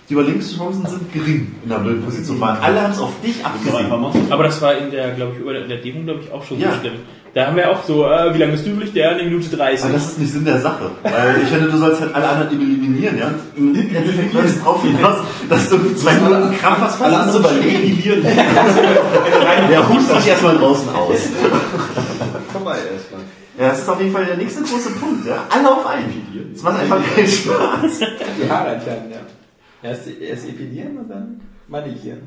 die 0.08 0.12
Überlebenschancen 0.12 0.84
sind 0.86 1.10
gering 1.14 1.54
in 1.62 1.68
der 1.70 1.78
blöden 1.78 2.02
Position. 2.02 2.38
Weil 2.38 2.56
alle 2.60 2.82
haben 2.82 2.92
es 2.92 2.98
auf 2.98 3.12
dich 3.24 3.42
abgesehen. 3.42 3.90
Aber 4.30 4.44
das 4.44 4.60
war 4.60 4.76
in 4.76 4.90
der, 4.90 5.12
glaube 5.12 5.32
ich, 5.34 5.40
über 5.40 5.54
der, 5.54 5.62
in 5.62 5.70
der 5.70 5.78
Demo, 5.78 6.02
glaube 6.04 6.20
ich, 6.22 6.30
auch 6.30 6.44
schon 6.44 6.60
Ja. 6.60 6.72
so 6.72 6.80
schlimm. 6.80 6.92
Da 7.32 7.46
haben 7.46 7.56
wir 7.56 7.70
auch 7.70 7.82
so, 7.84 8.04
äh, 8.04 8.34
wie 8.34 8.38
lange 8.38 8.52
bist 8.52 8.66
du 8.66 8.70
übrig? 8.72 8.92
Der 8.92 9.12
eine 9.12 9.22
Minute 9.22 9.56
30. 9.56 9.84
Aber 9.86 9.94
das 9.94 10.08
ist 10.08 10.18
nicht 10.18 10.32
Sinn 10.34 10.44
der 10.44 10.60
Sache. 10.60 10.90
Weil 11.02 11.40
ich 11.42 11.48
finde, 11.48 11.70
du 11.70 11.78
sollst 11.78 12.02
halt 12.02 12.14
alle 12.14 12.28
anderen 12.28 12.50
eliminieren, 12.60 13.16
ja? 13.16 13.30
Im 13.56 13.74
Endeffekt 13.74 14.34
läuft 14.34 14.48
es 14.48 14.62
drauf 14.62 14.82
hinaus, 14.82 15.20
dass 15.48 15.70
du 15.70 15.94
zwei 15.94 16.12
Minuten 16.16 16.54
Kraft 16.58 16.80
hast, 16.82 17.00
Alle 17.00 17.16
anderen 17.16 17.40
überleben. 17.42 18.22
Der 19.70 19.88
hust 19.88 20.14
dich 20.14 20.26
erstmal 20.26 20.58
draußen 20.58 20.90
aus. 20.90 21.16
Vorbei 22.52 22.76
erstmal. 22.92 23.22
Ja, 23.62 23.68
das 23.68 23.82
ist 23.82 23.88
auf 23.88 24.00
jeden 24.00 24.12
Fall 24.12 24.26
der 24.26 24.36
nächste 24.36 24.60
große 24.60 24.90
Punkt, 24.90 25.24
ja? 25.24 25.44
Alle 25.48 25.70
auf 25.70 25.86
einen. 25.86 26.52
Es 26.52 26.64
macht 26.64 26.80
einfach 26.80 27.00
keinen 27.14 27.28
Spaß. 27.28 28.00
Die 28.42 28.50
Haare 28.50 28.74
entfernen, 28.74 29.12
ja. 29.12 29.20
Erst, 29.88 30.08
erst 30.08 30.48
epilieren 30.48 30.98
und 30.98 31.08
dann 31.08 31.40
manikieren. 31.68 32.22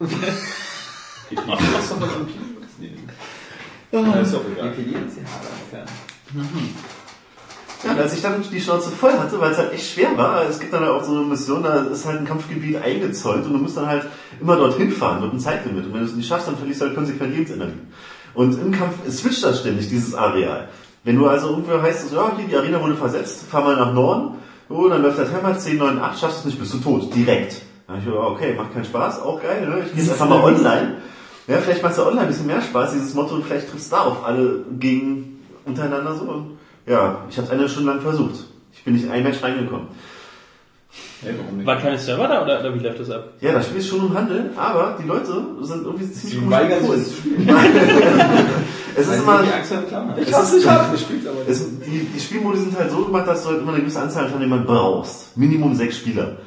Was 0.00 0.10
soll 1.88 2.00
man 2.00 2.10
am 2.10 2.26
Pielen? 2.26 3.08
Ja, 3.92 4.20
ist 4.20 4.34
auch 4.34 4.40
egal. 4.52 4.68
Epilieren 4.70 5.06
ist 5.06 5.18
die 5.18 5.24
Haare 5.24 5.46
entfernen. 5.62 6.74
Ja, 7.84 7.92
und 7.92 7.98
als 8.00 8.14
ich 8.14 8.22
dann 8.22 8.42
die 8.42 8.60
Schnauze 8.60 8.90
voll 8.90 9.12
hatte, 9.12 9.38
weil 9.40 9.52
es 9.52 9.58
halt 9.58 9.72
echt 9.72 9.92
schwer 9.92 10.16
war, 10.16 10.48
es 10.48 10.58
gibt 10.58 10.72
dann 10.72 10.84
auch 10.84 11.04
so 11.04 11.12
eine 11.12 11.26
Mission, 11.26 11.62
da 11.62 11.82
ist 11.82 12.06
halt 12.06 12.18
ein 12.18 12.26
Kampfgebiet 12.26 12.76
eingezäunt 12.76 13.46
und 13.46 13.52
du 13.52 13.58
musst 13.58 13.76
dann 13.76 13.86
halt 13.86 14.06
immer 14.40 14.56
dorthin 14.56 14.90
fahren 14.90 15.20
mit 15.22 15.30
einem 15.30 15.38
Zeitlimit. 15.38 15.86
Und 15.86 15.92
wenn 15.92 16.00
du 16.00 16.06
es 16.06 16.14
nicht 16.14 16.26
schaffst, 16.28 16.48
dann 16.48 16.56
verlierst 16.56 16.80
du 16.80 16.86
halt 16.86 16.96
konsequent 16.96 17.32
Lebensenergie. 17.32 17.78
Und 18.34 18.60
im 18.60 18.72
Kampf, 18.72 18.94
switcht 19.08 19.44
das 19.44 19.60
ständig, 19.60 19.88
dieses 19.88 20.14
Areal. 20.14 20.68
Wenn 21.04 21.16
du 21.16 21.26
also 21.26 21.50
irgendwo 21.50 21.80
heißt, 21.80 22.12
ja, 22.12 22.32
hier, 22.36 22.46
die 22.46 22.56
Arena 22.56 22.82
wurde 22.82 22.94
versetzt, 22.94 23.46
fahr 23.50 23.62
mal 23.62 23.76
nach 23.76 23.92
Norden, 23.92 24.36
oh, 24.68 24.88
dann 24.88 25.02
läuft 25.02 25.18
der 25.18 25.26
Timer 25.26 25.58
10, 25.58 25.78
9, 25.78 25.98
8, 25.98 26.20
schaffst 26.20 26.36
du 26.36 26.40
es 26.40 26.44
nicht, 26.46 26.60
bist 26.60 26.74
du 26.74 26.78
tot, 26.78 27.14
direkt. 27.14 27.62
Dann 27.86 27.98
ich 27.98 28.12
okay, 28.12 28.54
macht 28.54 28.72
keinen 28.72 28.84
Spaß, 28.84 29.22
auch 29.22 29.42
geil, 29.42 29.66
ne? 29.66 29.82
ich 29.84 29.92
gehe 29.92 30.02
jetzt 30.02 30.12
einfach 30.12 30.28
mal 30.28 30.44
online. 30.44 30.98
Ja, 31.48 31.58
vielleicht 31.58 31.82
macht 31.82 31.92
es 31.92 31.98
ja 31.98 32.04
online 32.04 32.22
ein 32.22 32.28
bisschen 32.28 32.46
mehr 32.46 32.60
Spaß, 32.60 32.92
dieses 32.92 33.14
Motto, 33.14 33.40
vielleicht 33.40 33.70
triffst 33.70 33.90
du 33.90 33.96
da 33.96 34.02
auf 34.02 34.24
alle 34.24 34.64
gegen 34.78 35.40
untereinander 35.64 36.14
so. 36.14 36.24
Und 36.24 36.58
ja, 36.86 37.24
ich 37.28 37.36
habe 37.36 37.46
es 37.46 37.52
eine 37.52 37.68
Stunde 37.68 37.92
lang 37.92 38.00
versucht. 38.00 38.44
Ich 38.72 38.84
bin 38.84 38.94
nicht 38.94 39.04
in 39.04 39.10
ein 39.10 39.22
Match 39.22 39.42
reingekommen. 39.42 39.88
Nicht? 41.22 41.66
War 41.66 41.76
keine 41.76 41.98
Server 41.98 42.28
da 42.28 42.42
oder, 42.42 42.60
oder 42.60 42.74
wie 42.74 42.78
läuft 42.78 43.00
das 43.00 43.10
ab? 43.10 43.32
Ja, 43.40 43.52
das 43.52 43.66
Spiel 43.66 43.78
ist 43.78 43.88
schon 43.88 44.06
im 44.06 44.14
Handel, 44.14 44.50
aber 44.56 44.96
die 45.00 45.06
Leute 45.06 45.44
sind 45.60 45.84
irgendwie 45.84 46.10
ziemlich 46.10 46.30
Sie 46.30 46.36
komisch 46.38 46.50
weigern 46.50 46.98
sich 46.98 47.08
zu 47.08 47.14
spielen. 47.16 47.48
Es 48.96 49.06
ist 49.06 49.22
immer, 49.22 49.38
Angst 49.38 49.68
vor 49.72 49.78
dem 49.78 49.88
Clown 49.88 50.08
haben. 50.08 50.20
es 50.20 50.52
ist, 50.52 50.68
hab 50.68 50.92
gespielt, 50.92 51.26
aber 51.26 51.48
es, 51.48 51.64
die, 51.86 52.08
die 52.12 52.20
Spielmodi 52.20 52.58
sind 52.58 52.76
halt 52.76 52.90
so 52.90 53.04
gemacht, 53.04 53.26
dass 53.28 53.44
du 53.44 53.50
halt 53.50 53.62
immer 53.62 53.72
eine 53.72 53.80
gewisse 53.80 54.00
Anzahl 54.00 54.24
an 54.24 54.32
Teilnehmern 54.32 54.64
brauchst. 54.66 55.36
Minimum 55.36 55.74
sechs 55.74 55.98
Spieler. 55.98 56.38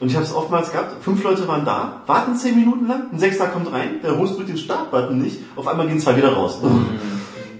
Und 0.00 0.08
ich 0.08 0.14
habe 0.14 0.24
es 0.24 0.32
oftmals 0.34 0.70
gehabt, 0.70 1.02
fünf 1.02 1.22
Leute 1.24 1.48
waren 1.48 1.64
da, 1.64 2.02
warten 2.06 2.36
zehn 2.36 2.54
Minuten 2.54 2.86
lang, 2.86 3.04
ein 3.12 3.18
Sechster 3.18 3.46
kommt 3.46 3.72
rein, 3.72 4.00
der 4.02 4.16
Host 4.16 4.36
drückt 4.36 4.48
den 4.48 4.56
Startbutton 4.56 5.18
nicht, 5.18 5.38
auf 5.56 5.66
einmal 5.66 5.88
gehen 5.88 5.98
zwei 5.98 6.16
wieder 6.16 6.32
raus. 6.32 6.58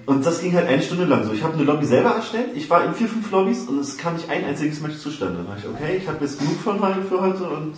Und 0.05 0.25
das 0.25 0.41
ging 0.41 0.53
halt 0.53 0.67
eine 0.67 0.81
Stunde 0.81 1.05
lang 1.05 1.23
so. 1.25 1.33
Ich 1.33 1.43
habe 1.43 1.53
eine 1.53 1.63
Lobby 1.63 1.85
selber 1.85 2.11
erstellt, 2.11 2.49
ich 2.55 2.69
war 2.69 2.85
in 2.85 2.93
vier, 2.93 3.07
fünf 3.07 3.31
Lobbys 3.31 3.63
und 3.67 3.79
es 3.79 3.97
kam 3.97 4.15
nicht 4.15 4.29
ein 4.29 4.45
einziges 4.45 4.81
Match 4.81 4.97
zustande. 4.97 5.39
Da 5.41 5.49
war 5.49 5.57
ich, 5.57 5.65
okay, 5.67 5.97
ich 5.97 6.07
habe 6.07 6.23
jetzt 6.23 6.39
genug 6.39 6.59
von 6.59 6.79
für 6.79 7.21
heute 7.21 7.43
und 7.43 7.73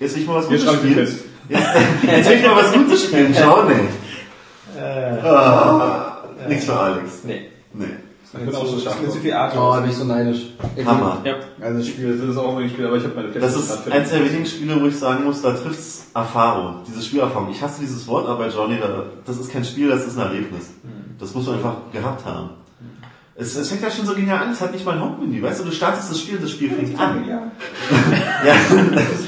jetzt 0.00 0.14
will 0.14 0.22
ich 0.22 0.28
mal 0.28 0.36
was 0.36 0.48
Gutes 0.48 0.72
spielen. 0.72 0.98
Jetzt, 0.98 1.24
jetzt 2.02 2.30
will 2.30 2.36
ich 2.36 2.46
mal 2.46 2.56
was 2.56 2.72
Gutes 2.72 3.04
spielen, 3.04 3.34
schau, 3.38 3.64
nee. 3.64 4.80
Ah, 5.22 6.24
nichts 6.48 6.64
für 6.64 6.76
Alex. 6.76 7.24
Nee. 7.24 7.50
Nee. 7.72 7.86
Ich 8.32 8.38
bin 8.38 8.54
auch 8.54 8.64
so 8.66 8.74
Das 8.76 8.84
scharf. 8.84 9.02
ist 9.02 9.16
viel 9.16 9.32
Oh, 9.32 9.36
Atem. 9.36 9.58
da 9.60 9.80
bin 9.80 9.90
ich 9.90 9.96
so 9.96 10.04
neidisch. 10.04 10.46
Hammer. 10.86 11.18
Ja. 11.24 11.34
Also 11.60 11.78
das 11.78 11.86
Spiel, 11.88 12.16
das 12.16 12.28
ist 12.30 12.36
auch 12.36 12.54
mein 12.54 12.68
Spiel, 12.70 12.86
aber 12.86 12.96
ich 12.96 13.04
habe 13.04 13.14
meine 13.16 13.28
Das 13.32 13.56
ist 13.56 13.90
eins 13.90 14.10
der 14.10 14.24
wenigen 14.24 14.46
Spiele, 14.46 14.80
wo 14.80 14.86
ich 14.86 14.96
sagen 14.98 15.24
muss, 15.24 15.42
da 15.42 15.52
trifft's 15.52 16.06
Erfahrung, 16.14 16.76
diese 16.86 17.02
Spielerfahrung. 17.02 17.50
Ich 17.50 17.60
hasse 17.60 17.80
dieses 17.80 18.06
Wort, 18.06 18.28
aber 18.28 18.44
bei 18.44 18.48
Johnny, 18.48 18.78
da, 18.80 19.04
das 19.26 19.38
ist 19.38 19.50
kein 19.50 19.64
Spiel, 19.64 19.88
das 19.88 20.06
ist 20.06 20.16
ein 20.16 20.26
Erlebnis. 20.28 20.70
Das 21.18 21.34
muss 21.34 21.46
man 21.46 21.56
einfach 21.56 21.74
gehabt 21.92 22.24
haben. 22.24 22.50
Es, 23.40 23.56
es 23.56 23.68
fängt 23.70 23.82
ja 23.82 23.90
schon 23.90 24.04
so 24.06 24.14
genial 24.14 24.42
an, 24.44 24.52
es 24.52 24.60
hat 24.60 24.72
nicht 24.72 24.84
mal 24.84 24.94
ein 24.96 25.00
Hauptmenü. 25.00 25.40
Weißt 25.40 25.60
du, 25.60 25.64
du 25.64 25.72
startest 25.72 26.10
das 26.10 26.20
Spiel 26.20 26.36
und 26.36 26.42
das 26.44 26.50
Spiel 26.50 26.70
fängt 26.70 26.98
an. 27.00 27.24
Ja. 27.28 27.42
Ja. 28.46 28.54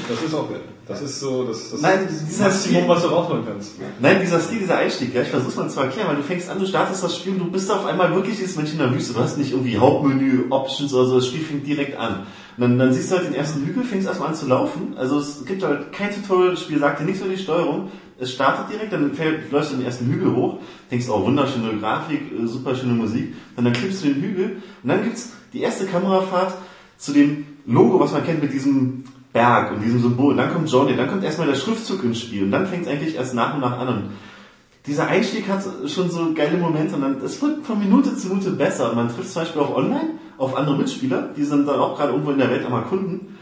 Das 0.09 0.23
ist 0.23 0.33
auch 0.33 0.49
geil. 0.49 0.61
Das 0.87 1.01
ist 1.01 1.19
so 1.21 1.43
das, 1.45 1.71
das 1.71 1.81
Nein, 1.81 1.99
dieser 2.09 2.45
Maximum, 2.45 2.81
Stil- 2.81 2.89
was 2.89 3.01
du 3.03 3.07
rausholen 3.07 3.43
kannst. 3.47 3.71
Nein, 3.99 4.17
dieser 4.21 4.39
Stil, 4.41 4.59
dieser 4.59 4.77
Einstieg, 4.77 5.13
ja, 5.15 5.21
ich 5.21 5.29
versuch's 5.29 5.55
mal 5.55 5.69
zu 5.69 5.79
erklären, 5.79 6.09
weil 6.09 6.17
du 6.17 6.23
fängst 6.23 6.49
an, 6.49 6.59
du 6.59 6.65
startest 6.65 7.01
das 7.03 7.15
Spiel 7.15 7.33
und 7.33 7.39
du 7.39 7.51
bist 7.51 7.71
auf 7.71 7.85
einmal 7.85 8.13
wirklich 8.13 8.35
dieses 8.37 8.57
Mensch 8.57 8.71
in 8.73 8.79
der 8.79 8.93
Wüste. 8.93 9.13
Du 9.13 9.19
hast 9.19 9.37
nicht 9.37 9.51
irgendwie 9.51 9.77
Hauptmenü, 9.77 10.45
Options 10.49 10.93
oder 10.93 11.05
so, 11.05 11.15
das 11.15 11.27
Spiel 11.27 11.41
fängt 11.41 11.65
direkt 11.65 11.97
an. 11.97 12.23
Und 12.57 12.61
dann, 12.61 12.77
dann 12.77 12.93
siehst 12.93 13.11
du 13.11 13.15
halt 13.15 13.27
den 13.27 13.33
ersten 13.33 13.65
Hügel, 13.65 13.83
fängst 13.83 14.07
erstmal 14.07 14.29
an 14.29 14.35
zu 14.35 14.45
laufen. 14.47 14.95
Also 14.97 15.19
es 15.19 15.45
gibt 15.45 15.63
halt 15.63 15.93
kein 15.93 16.13
Tutorial, 16.13 16.51
das 16.51 16.61
Spiel 16.61 16.79
sagt 16.79 16.99
dir 16.99 17.05
nichts 17.05 17.21
über 17.21 17.29
die 17.33 17.41
Steuerung. 17.41 17.89
Es 18.19 18.31
startet 18.31 18.73
direkt, 18.73 18.93
dann 18.93 19.11
fäll- 19.13 19.39
läufst 19.51 19.71
du 19.73 19.77
den 19.77 19.85
ersten 19.85 20.05
Hügel 20.05 20.35
hoch, 20.35 20.59
denkst, 20.91 21.07
oh, 21.09 21.25
wunderschöne 21.25 21.77
Grafik, 21.79 22.21
äh, 22.31 22.47
super 22.47 22.75
schöne 22.75 22.93
Musik. 22.93 23.33
Dann, 23.55 23.65
dann 23.65 23.73
klippst 23.73 24.03
du 24.03 24.09
den 24.09 24.21
Hügel 24.21 24.57
und 24.83 24.89
dann 24.89 25.03
gibt's 25.03 25.33
die 25.51 25.61
erste 25.61 25.85
Kamerafahrt 25.85 26.53
zu 26.97 27.11
dem 27.11 27.45
Logo, 27.65 27.99
was 27.99 28.11
man 28.11 28.23
kennt 28.23 28.41
mit 28.41 28.53
diesem 28.53 29.03
Berg 29.31 29.71
und 29.71 29.81
diesem 29.81 30.01
Symbol. 30.01 30.35
Dann 30.35 30.53
kommt 30.53 30.71
Johnny, 30.71 30.95
dann 30.95 31.09
kommt 31.09 31.23
erstmal 31.23 31.47
der 31.47 31.55
Schriftzug 31.55 32.03
ins 32.03 32.19
Spiel 32.19 32.43
und 32.43 32.51
dann 32.51 32.67
fängt 32.67 32.83
es 32.83 32.87
eigentlich 32.91 33.15
erst 33.15 33.33
nach 33.33 33.55
und 33.55 33.61
nach 33.61 33.77
an. 33.79 33.87
Und 33.87 34.03
dieser 34.85 35.07
Einstieg 35.07 35.47
hat 35.47 35.63
schon 35.87 36.09
so 36.09 36.33
geile 36.33 36.57
Momente 36.57 36.95
und 36.95 37.01
dann, 37.01 37.17
es 37.23 37.41
wird 37.41 37.65
von 37.65 37.79
Minute 37.79 38.15
zu 38.15 38.27
Minute 38.27 38.51
besser. 38.51 38.89
Und 38.89 38.97
man 38.97 39.07
trifft 39.07 39.31
zum 39.31 39.41
Beispiel 39.41 39.61
auch 39.61 39.75
online 39.75 40.11
auf 40.37 40.55
andere 40.55 40.77
Mitspieler, 40.77 41.29
die 41.35 41.43
sind 41.43 41.67
dann 41.67 41.79
auch 41.79 41.97
gerade 41.97 42.11
irgendwo 42.11 42.31
in 42.31 42.37
der 42.37 42.49
Welt 42.49 42.65
am 42.65 42.73
Erkunden. 42.73 43.32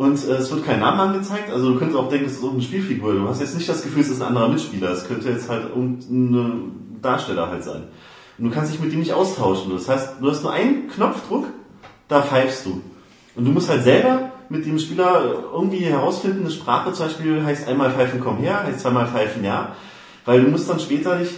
Und 0.00 0.26
äh, 0.26 0.32
es 0.32 0.50
wird 0.50 0.64
kein 0.64 0.80
Name 0.80 1.02
angezeigt, 1.02 1.52
also 1.52 1.74
du 1.74 1.78
könntest 1.78 2.00
auch 2.00 2.08
denken, 2.08 2.24
es 2.24 2.32
ist 2.32 2.42
irgendeine 2.42 2.62
Spielfigur. 2.62 3.12
Du 3.12 3.28
hast 3.28 3.42
jetzt 3.42 3.54
nicht 3.54 3.68
das 3.68 3.82
Gefühl, 3.82 4.00
es 4.00 4.08
ist 4.08 4.22
ein 4.22 4.28
anderer 4.28 4.48
Mitspieler. 4.48 4.92
Es 4.92 5.06
könnte 5.06 5.28
jetzt 5.28 5.50
halt 5.50 5.68
irgendein 5.68 6.96
Darsteller 7.02 7.50
halt 7.50 7.62
sein. 7.62 7.82
Und 8.38 8.44
du 8.46 8.50
kannst 8.50 8.72
dich 8.72 8.80
mit 8.80 8.94
ihm 8.94 9.00
nicht 9.00 9.12
austauschen. 9.12 9.70
Das 9.74 9.90
heißt, 9.90 10.14
du 10.18 10.30
hast 10.30 10.42
nur 10.42 10.54
einen 10.54 10.88
Knopfdruck, 10.88 11.48
da 12.08 12.22
pfeifst 12.22 12.64
du. 12.64 12.80
Und 13.34 13.44
du 13.44 13.50
musst 13.50 13.68
halt 13.68 13.82
selber 13.82 14.32
mit 14.48 14.64
dem 14.64 14.78
Spieler 14.78 15.34
irgendwie 15.52 15.80
herausfinden, 15.80 16.40
eine 16.40 16.50
Sprache 16.50 16.94
zum 16.94 17.04
Beispiel 17.04 17.44
heißt 17.44 17.68
einmal 17.68 17.90
pfeifen 17.90 18.20
komm 18.20 18.38
her, 18.38 18.62
heißt 18.62 18.80
zweimal 18.80 19.06
pfeifen 19.06 19.44
ja. 19.44 19.76
Weil 20.24 20.40
du 20.40 20.48
musst 20.48 20.66
dann 20.70 20.80
später 20.80 21.18
dich 21.18 21.28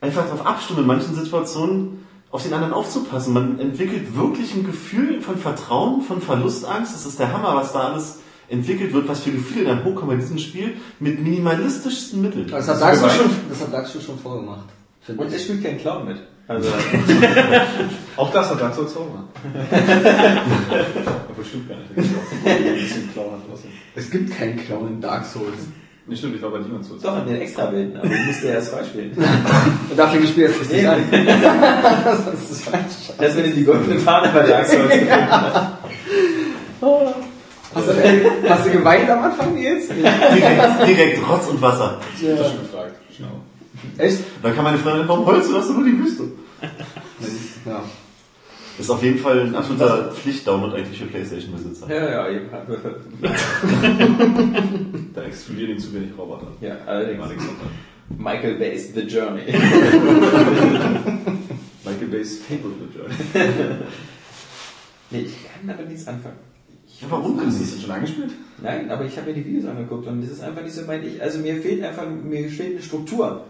einfach 0.00 0.26
darauf 0.26 0.46
abstimmen, 0.46 0.82
in 0.82 0.86
manchen 0.86 1.16
Situationen 1.16 2.05
auf 2.36 2.42
den 2.42 2.52
anderen 2.52 2.74
aufzupassen. 2.74 3.32
Man 3.32 3.58
entwickelt 3.58 4.14
wirklich 4.14 4.54
ein 4.54 4.66
Gefühl 4.66 5.22
von 5.22 5.38
Vertrauen, 5.38 6.02
von 6.02 6.20
Verlustangst. 6.20 6.94
Das 6.94 7.06
ist 7.06 7.18
der 7.18 7.32
Hammer, 7.32 7.56
was 7.56 7.72
da 7.72 7.88
alles 7.88 8.18
entwickelt 8.48 8.92
wird, 8.92 9.08
was 9.08 9.20
für 9.20 9.30
Gefühle 9.30 9.64
dann 9.64 9.84
hochkommen 9.84 10.16
bei 10.16 10.22
diesem 10.22 10.36
Spiel 10.36 10.76
mit 11.00 11.18
minimalistischsten 11.22 12.20
Mitteln. 12.20 12.46
Das 12.48 12.68
hat 12.68 12.78
Dark 12.80 12.94
Souls 12.96 13.14
schon, 13.14 13.30
das 13.48 13.60
hat 13.62 14.02
schon 14.02 14.18
vorgemacht. 14.18 14.66
finde 15.00 15.22
Und 15.22 15.30
er 15.30 15.36
ich. 15.36 15.44
spielt 15.44 15.64
keinen 15.64 15.78
Clown 15.78 16.04
mit. 16.04 16.18
Also, 16.46 16.68
Auch 18.16 18.30
das 18.30 18.50
hat 18.50 18.60
Dark 18.60 18.74
Souls 18.74 18.94
auch 18.96 19.06
gemacht. 19.06 19.24
Aber 21.28 21.44
stimmt 21.44 21.68
gar 21.70 21.76
nicht. 21.78 21.90
Es 23.94 24.10
gibt 24.10 24.30
keinen 24.36 24.58
Clown 24.58 24.88
in 24.88 25.00
Dark 25.00 25.24
Souls. 25.24 25.68
Nicht 26.08 26.18
stimmt, 26.20 26.36
ich 26.36 26.42
war 26.42 26.50
bei 26.50 26.58
Demon's 26.58 26.88
Souls. 26.88 27.02
Doch, 27.02 27.18
in 27.18 27.26
den 27.26 27.40
Extrawelten, 27.40 27.96
aber 27.96 28.08
du 28.08 28.14
musst 28.14 28.44
ja 28.44 28.50
erst 28.50 28.70
freispielen. 28.70 29.10
Und 29.90 29.98
dafür 29.98 30.20
gespielt 30.20 30.50
es 30.50 30.60
richtig 30.60 30.88
an. 30.88 31.00
das 31.10 32.50
ist 32.50 32.62
falsch. 32.62 33.12
Das, 33.18 33.36
wenn 33.36 33.44
du 33.44 33.50
die 33.50 33.64
goldene 33.64 33.98
Fahne 33.98 34.30
bei 34.32 34.46
Dark 34.46 34.66
Souls 34.66 34.92
hast. 35.10 35.54
Hast 37.74 37.88
du, 37.88 37.92
hast 38.48 38.66
du 38.66 38.70
geweint 38.70 39.10
am 39.10 39.24
Anfang, 39.24 39.54
Nils? 39.54 39.88
Direkt, 39.88 40.86
direkt 40.86 41.28
Rotz 41.28 41.48
und 41.48 41.60
Wasser. 41.60 42.00
Das 42.12 42.22
ist 42.22 42.50
schon 42.52 42.60
gefragt. 42.60 42.94
Genau. 43.16 43.40
Echt? 43.98 44.20
Dann 44.42 44.54
kann 44.54 44.64
meine 44.64 44.78
Freundin, 44.78 45.08
warum 45.08 45.26
heulst 45.26 45.50
du, 45.50 45.56
hast 45.56 45.68
du 45.68 45.74
nur 45.74 45.84
die 45.84 45.98
Wüste? 45.98 46.24
Ja. 47.66 47.82
Ist 48.78 48.90
auf 48.90 49.02
jeden 49.02 49.18
Fall 49.18 49.40
ein 49.40 49.54
absoluter 49.54 50.12
Pflichtdownload 50.12 50.76
eigentlich 50.76 50.98
für 50.98 51.06
Playstation-Besitzer. 51.06 51.88
Ja, 51.88 52.10
ja, 52.10 52.28
eben. 52.30 52.50
Da 55.14 55.22
explodieren 55.22 55.70
ihm 55.72 55.78
zu 55.78 55.94
wenig 55.94 56.10
Roboter. 56.16 56.48
Ja, 56.60 56.76
allerdings. 56.84 57.24
Michael 58.18 58.58
Bay's 58.58 58.92
The 58.94 59.00
Journey. 59.00 59.44
Michael 61.84 62.08
Bay's 62.10 62.38
Favorite 62.38 62.92
Journey. 62.94 63.14
Nee, 65.08 65.20
ich 65.20 65.36
kann 65.44 65.68
damit 65.68 65.88
nichts 65.88 66.08
anfangen. 66.08 66.34
Ja, 67.00 67.06
warum 67.10 67.40
Hast 67.40 67.60
du 67.60 67.64
das 67.64 67.80
schon 67.80 67.92
angespielt? 67.92 68.32
Nein, 68.60 68.90
aber 68.90 69.04
ich 69.04 69.16
habe 69.16 69.28
mir 69.28 69.34
die 69.34 69.44
Videos 69.44 69.64
angeguckt 69.66 70.04
und 70.08 70.20
das 70.20 70.30
ist 70.30 70.42
einfach 70.42 70.62
nicht 70.62 70.74
so 70.74 70.82
mein 70.84 71.06
ich. 71.06 71.22
Also 71.22 71.38
mir 71.38 71.60
fehlt 71.60 71.84
einfach, 71.84 72.02
mir 72.08 72.48
fehlt 72.48 72.72
eine 72.72 72.82
Struktur. 72.82 73.44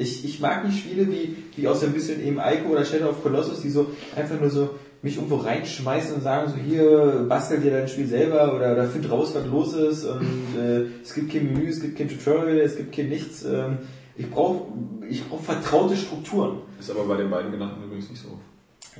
Ich, 0.00 0.24
ich 0.24 0.40
mag 0.40 0.64
nicht 0.66 0.78
Spiele 0.80 1.06
wie, 1.10 1.36
wie 1.56 1.68
aus 1.68 1.84
ein 1.84 1.92
bisschen 1.92 2.24
eben 2.26 2.38
Ico 2.38 2.70
oder 2.72 2.84
Shadow 2.84 3.10
of 3.10 3.22
Colossus, 3.22 3.60
die 3.60 3.70
so 3.70 3.86
einfach 4.16 4.40
nur 4.40 4.50
so 4.50 4.70
mich 5.02 5.16
irgendwo 5.16 5.36
reinschmeißen 5.36 6.14
und 6.16 6.22
sagen 6.22 6.50
so, 6.50 6.56
hier, 6.56 7.24
bastel 7.28 7.60
dir 7.60 7.70
dein 7.70 7.88
Spiel 7.88 8.06
selber 8.06 8.54
oder, 8.54 8.72
oder 8.72 8.86
find 8.86 9.10
raus, 9.10 9.32
was 9.34 9.46
los 9.46 9.74
ist 9.74 10.04
und 10.04 10.20
äh, 10.58 10.86
es 11.02 11.14
gibt 11.14 11.32
kein 11.32 11.52
Menü, 11.52 11.68
es 11.68 11.80
gibt 11.80 11.96
kein 11.96 12.08
Tutorial, 12.08 12.58
es 12.58 12.76
gibt 12.76 12.94
kein 12.94 13.08
nichts. 13.08 13.44
Ähm, 13.44 13.78
ich 14.16 14.30
brauche 14.30 14.64
ich 15.08 15.24
brauch 15.28 15.40
vertraute 15.40 15.96
Strukturen. 15.96 16.58
Ist 16.78 16.90
aber 16.90 17.04
bei 17.04 17.16
den 17.16 17.30
beiden 17.30 17.50
genannten 17.50 17.82
übrigens 17.84 18.10
nicht 18.10 18.22
so. 18.22 18.38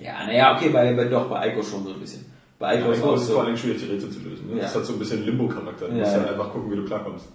Ja, 0.00 0.24
naja, 0.26 0.56
okay, 0.56 0.70
bei, 0.70 0.92
bei, 0.94 1.04
doch, 1.04 1.28
bei 1.28 1.50
Ico 1.52 1.62
schon 1.62 1.84
so 1.84 1.92
ein 1.92 2.00
bisschen. 2.00 2.24
Bei 2.58 2.78
Ico 2.78 2.88
Ja, 2.88 2.92
ist 3.14 3.20
es 3.22 3.26
so. 3.26 3.34
vor 3.34 3.44
allem 3.44 3.56
schwierig, 3.56 3.80
die 3.82 3.90
Rätsel 3.90 4.10
zu 4.10 4.20
lösen. 4.20 4.48
Ne? 4.50 4.56
Ja. 4.56 4.62
Das 4.62 4.74
hat 4.76 4.84
so 4.86 4.92
ein 4.94 4.98
bisschen 4.98 5.24
Limbo-Charakter. 5.24 5.88
Du 5.88 5.92
Ja, 5.94 6.00
musst 6.00 6.12
halt 6.14 6.26
ja. 6.26 6.32
einfach 6.32 6.52
gucken, 6.52 6.70
wie 6.70 6.76
du 6.76 6.84
klarkommst. 6.84 7.26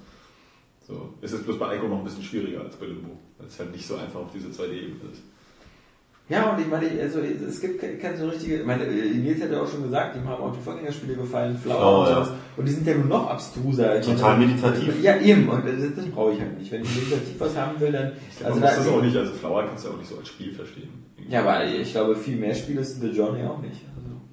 So. 0.87 1.13
Es 1.21 1.31
ist 1.33 1.43
bloß 1.45 1.57
bei 1.59 1.75
Ico 1.77 1.87
noch 1.87 1.99
ein 1.99 2.03
bisschen 2.03 2.23
schwieriger 2.23 2.61
als 2.61 2.75
bei 2.75 2.85
Limbo. 2.85 3.17
Weil 3.37 3.47
es 3.47 3.59
halt 3.59 3.71
nicht 3.71 3.87
so 3.87 3.95
einfach 3.95 4.19
auf 4.19 4.31
diese 4.33 4.47
2D-Ebene 4.49 5.11
ist. 5.11 5.21
Ja, 6.27 6.49
und 6.51 6.59
ich 6.59 6.67
meine, 6.67 6.87
also 7.03 7.19
es 7.19 7.61
gibt 7.61 7.79
ke- 7.79 7.97
keine 7.97 8.17
so 8.17 8.27
richtige, 8.27 8.55
ich 8.57 8.65
meine, 8.65 8.83
äh, 8.83 9.13
Nils 9.13 9.43
hat 9.43 9.51
ja 9.51 9.61
auch 9.61 9.67
schon 9.69 9.83
gesagt, 9.83 10.15
ihm 10.15 10.27
haben 10.27 10.41
auch 10.43 10.55
die 10.55 10.59
Vorgängerspiele 10.59 11.13
gefallen, 11.15 11.55
Flower 11.55 11.99
und 11.99 12.07
ja. 12.07 12.13
sowas. 12.15 12.29
Und 12.57 12.67
die 12.67 12.71
sind 12.71 12.87
ja 12.87 12.95
nur 12.95 13.05
noch 13.05 13.29
abstruser. 13.29 13.99
Ich 13.99 14.05
Total 14.07 14.35
meine, 14.37 14.47
meditativ. 14.51 15.03
Ja, 15.03 15.17
eben, 15.19 15.47
und 15.49 15.63
das, 15.67 15.75
das 15.95 16.05
brauche 16.07 16.33
ich 16.33 16.39
halt 16.41 16.57
nicht. 16.57 16.71
Wenn 16.71 16.81
ich 16.81 16.95
meditativ 16.95 17.35
was 17.39 17.55
haben 17.55 17.79
will, 17.79 17.91
dann. 17.91 18.11
Also 18.43 18.59
man 18.59 18.69
muss 18.69 18.75
das 18.77 18.87
auch 18.87 19.01
nicht, 19.03 19.15
also 19.15 19.33
Flower 19.33 19.65
kannst 19.67 19.85
du 19.85 19.89
auch 19.89 19.97
nicht 19.97 20.09
so 20.09 20.17
als 20.17 20.27
Spiel 20.27 20.51
verstehen. 20.51 20.89
Ja, 21.29 21.41
aber 21.41 21.63
ich 21.65 21.91
glaube, 21.91 22.15
viel 22.15 22.37
mehr 22.37 22.55
Spiele 22.55 22.81
ist 22.81 22.99
The 23.01 23.07
Journey 23.09 23.43
auch 23.43 23.61
nicht. 23.61 23.81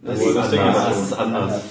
Das, 0.02 0.16
Obwohl, 0.18 0.30
ist, 0.30 0.36
das 0.38 0.50
denke 0.50 0.64
ich 0.64 0.70
anders, 0.74 0.88
das 0.88 1.02
ist 1.02 1.12
anders. 1.12 1.62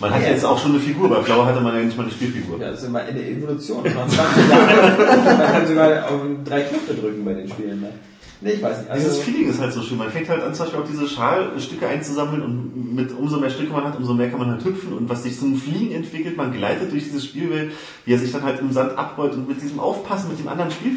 Man 0.00 0.14
hat 0.14 0.22
jetzt 0.22 0.44
auch 0.44 0.58
schon 0.58 0.72
eine 0.72 0.80
Figur, 0.80 1.10
bei 1.10 1.22
Flower 1.22 1.44
hatte 1.44 1.60
man 1.60 1.76
ja 1.76 1.82
nicht 1.82 1.96
mal 1.96 2.04
eine 2.04 2.12
Spielfigur. 2.12 2.58
Ja, 2.58 2.70
das 2.70 2.80
ist 2.80 2.88
immer 2.88 3.06
in 3.06 3.16
der 3.16 3.28
Evolution. 3.28 3.82
Man, 3.82 4.08
20 4.08 4.48
Jahre, 4.48 5.36
man 5.36 5.52
kann 5.52 5.66
sogar 5.66 6.08
auf 6.08 6.20
drei 6.44 6.62
Knöpfe 6.62 6.94
drücken 6.94 7.24
bei 7.24 7.34
den 7.34 7.48
Spielen. 7.48 7.82
Ne? 7.82 7.92
Nee, 8.40 8.52
ich 8.52 8.62
weiß 8.62 8.78
nicht. 8.78 8.90
Also, 8.90 9.04
Dieses 9.04 9.22
Feeling 9.22 9.50
ist 9.50 9.60
halt 9.60 9.72
so 9.74 9.82
schön. 9.82 9.98
Man 9.98 10.10
fängt 10.10 10.30
halt 10.30 10.42
an, 10.42 10.54
zum 10.54 10.64
Beispiel 10.64 10.80
auch 10.80 10.88
diese 10.88 11.06
Schalstücke 11.06 11.86
einzusammeln 11.86 12.42
und 12.42 12.94
mit 12.94 13.12
umso 13.12 13.38
mehr 13.38 13.50
Stücke 13.50 13.72
man 13.72 13.84
hat, 13.84 13.98
umso 13.98 14.14
mehr 14.14 14.30
kann 14.30 14.38
man 14.38 14.50
halt 14.50 14.64
hüpfen 14.64 14.94
und 14.94 15.10
was 15.10 15.22
sich 15.22 15.38
zum 15.38 15.56
Fliegen 15.56 15.92
entwickelt, 15.92 16.38
man 16.38 16.52
gleitet 16.52 16.90
durch 16.90 17.04
diese 17.04 17.20
Spielwelt, 17.20 17.72
wie 18.06 18.14
er 18.14 18.18
sich 18.18 18.32
dann 18.32 18.42
halt 18.42 18.60
im 18.60 18.72
Sand 18.72 18.96
abrollt 18.96 19.34
und 19.34 19.46
mit 19.46 19.60
diesem 19.60 19.78
Aufpassen 19.78 20.30
mit 20.30 20.38
dem 20.38 20.48
anderen 20.48 20.70
spielt. 20.70 20.96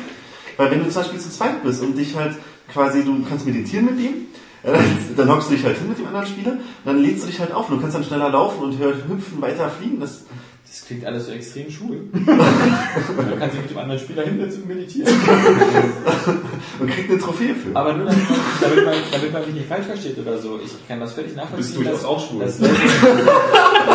Weil 0.55 0.71
wenn 0.71 0.80
du 0.80 0.89
zum 0.89 1.01
Beispiel 1.01 1.19
zu 1.19 1.30
zweit 1.30 1.61
bist 1.63 1.81
und 1.81 1.97
dich 1.97 2.15
halt 2.15 2.35
quasi, 2.71 3.03
du 3.03 3.21
kannst 3.27 3.45
meditieren 3.45 3.85
mit 3.85 3.99
ihm, 3.99 4.27
dann 4.64 5.30
hockst 5.30 5.49
du 5.49 5.56
dich 5.56 5.65
halt 5.65 5.77
hin 5.77 5.90
mit 5.90 5.98
dem 5.98 6.07
anderen 6.07 6.26
Spieler, 6.26 6.57
dann 6.85 6.99
lädst 6.99 7.23
du 7.23 7.27
dich 7.27 7.40
halt 7.40 7.52
auf 7.52 7.68
du 7.68 7.80
kannst 7.80 7.95
dann 7.95 8.03
schneller 8.03 8.30
laufen 8.30 8.64
und 8.64 8.80
hüpfen, 8.80 9.41
weiter 9.41 9.69
fliegen. 9.69 9.99
Das, 9.99 10.26
das 10.73 10.85
klingt 10.87 11.05
alles 11.05 11.27
so 11.27 11.31
extrem 11.33 11.69
schwul. 11.69 12.01
Man 12.13 13.37
kann 13.39 13.51
sich 13.51 13.61
mit 13.61 13.69
dem 13.69 13.77
anderen 13.77 13.99
Spieler 13.99 14.23
hinsetzen 14.23 14.63
und 14.63 14.69
meditieren. 14.69 15.13
und 16.79 16.89
kriegt 16.89 17.11
eine 17.11 17.19
Trophäe 17.19 17.53
für. 17.53 17.75
Aber 17.75 17.93
nur 17.93 18.07
damit 18.07 18.27
man, 18.27 18.39
damit, 18.59 18.85
man, 18.85 18.95
damit 19.11 19.33
man 19.33 19.45
mich 19.45 19.53
nicht 19.53 19.67
falsch 19.67 19.85
versteht 19.85 20.17
oder 20.17 20.35
so. 20.39 20.59
Ich 20.65 20.71
kann 20.87 20.99
das 20.99 21.13
völlig 21.13 21.31
Du 21.33 21.37
nachvollziehen. 21.37 21.57
bist 21.67 21.77
durchaus 21.77 21.95
dass- 22.01 22.05
auch 22.05 22.27
schwul. 22.27 22.39
Leute, 22.39 22.53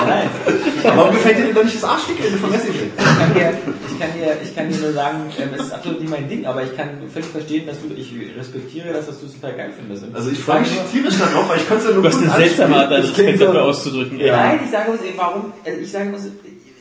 nein, 0.06 0.30
Warum 0.84 1.10
gefällt 1.14 1.38
dir 1.38 1.44
denn 1.46 1.54
doch 1.56 1.64
nicht 1.64 1.76
das 1.76 1.84
Arschfickende 1.84 2.38
von 2.38 2.50
Messi? 2.50 2.68
ich 2.68 2.96
kann 3.18 3.34
dir, 3.34 3.52
ich 3.90 3.98
kann 3.98 4.08
dir, 4.14 4.36
ich 4.44 4.54
kann 4.56 4.68
dir 4.70 4.78
nur 4.78 4.92
sagen, 4.92 5.18
ähm, 5.40 5.48
es 5.56 5.62
ist 5.64 5.72
absolut 5.72 6.00
nicht 6.00 6.10
mein 6.10 6.28
Ding, 6.28 6.46
aber 6.46 6.62
ich 6.62 6.76
kann 6.76 6.90
völlig 7.12 7.28
verstehen, 7.28 7.66
dass 7.66 7.78
du, 7.80 7.92
ich 7.96 8.12
respektiere 8.38 8.92
das, 8.92 9.06
dass 9.06 9.18
du 9.20 9.26
es 9.26 9.34
total 9.34 9.56
geil 9.56 9.72
findest. 9.76 10.04
Und 10.04 10.14
Also 10.14 10.30
ich 10.30 10.38
freue 10.38 10.60
mich 10.60 10.70
tierisch 10.92 11.18
darauf, 11.18 11.48
weil 11.48 11.58
ich 11.58 11.68
konnte 11.68 11.82
es 11.82 11.88
ja 11.88 11.94
nur 11.94 12.02
Du 12.02 12.08
hast 12.08 12.22
eine 12.22 12.30
seltsame 12.30 12.76
Art, 12.76 12.92
deine. 12.92 13.02
Das 13.02 13.10
Respekte 13.18 13.46
so- 13.52 13.58
auszudrücken. 13.58 14.18
Nein, 14.18 14.60
ich 14.64 14.70
sage 14.70 14.92
was, 14.92 15.00
warum, 15.16 15.52
also 15.66 15.80
ich 15.80 15.90
sage 15.90 16.12
was, 16.12 16.22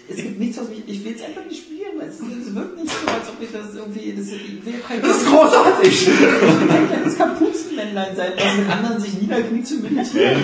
es 0.10 0.16
gibt 0.16 0.40
nichts, 0.40 0.58
was 0.58 0.70
mich, 0.70 0.84
ich 0.88 1.04
will 1.04 1.16
es 1.16 1.22
einfach 1.24 1.44
nicht 1.46 1.64
spielen, 1.64 2.00
weil 2.00 2.08
es, 2.08 2.16
es 2.16 2.56
wirkt 2.56 2.78
nicht 2.82 2.90
so, 2.90 3.12
als 3.12 3.28
ob 3.30 3.42
ich 3.42 3.52
das 3.52 3.76
irgendwie, 3.76 4.14
das, 4.18 4.28
ich 4.28 4.66
will 4.66 4.80
kein 4.88 5.02
Das 5.02 5.18
ist 5.18 5.28
großartig! 5.28 6.10
ein 6.70 6.88
kleines 6.88 7.18
Kapuzenmännlein 7.18 8.16
sein, 8.16 8.32
was 8.38 8.58
mit 8.58 8.70
anderen 8.72 9.00
sich 9.02 9.14
niederkniet 9.22 9.68
zu 9.68 9.76
meditieren. 9.76 10.42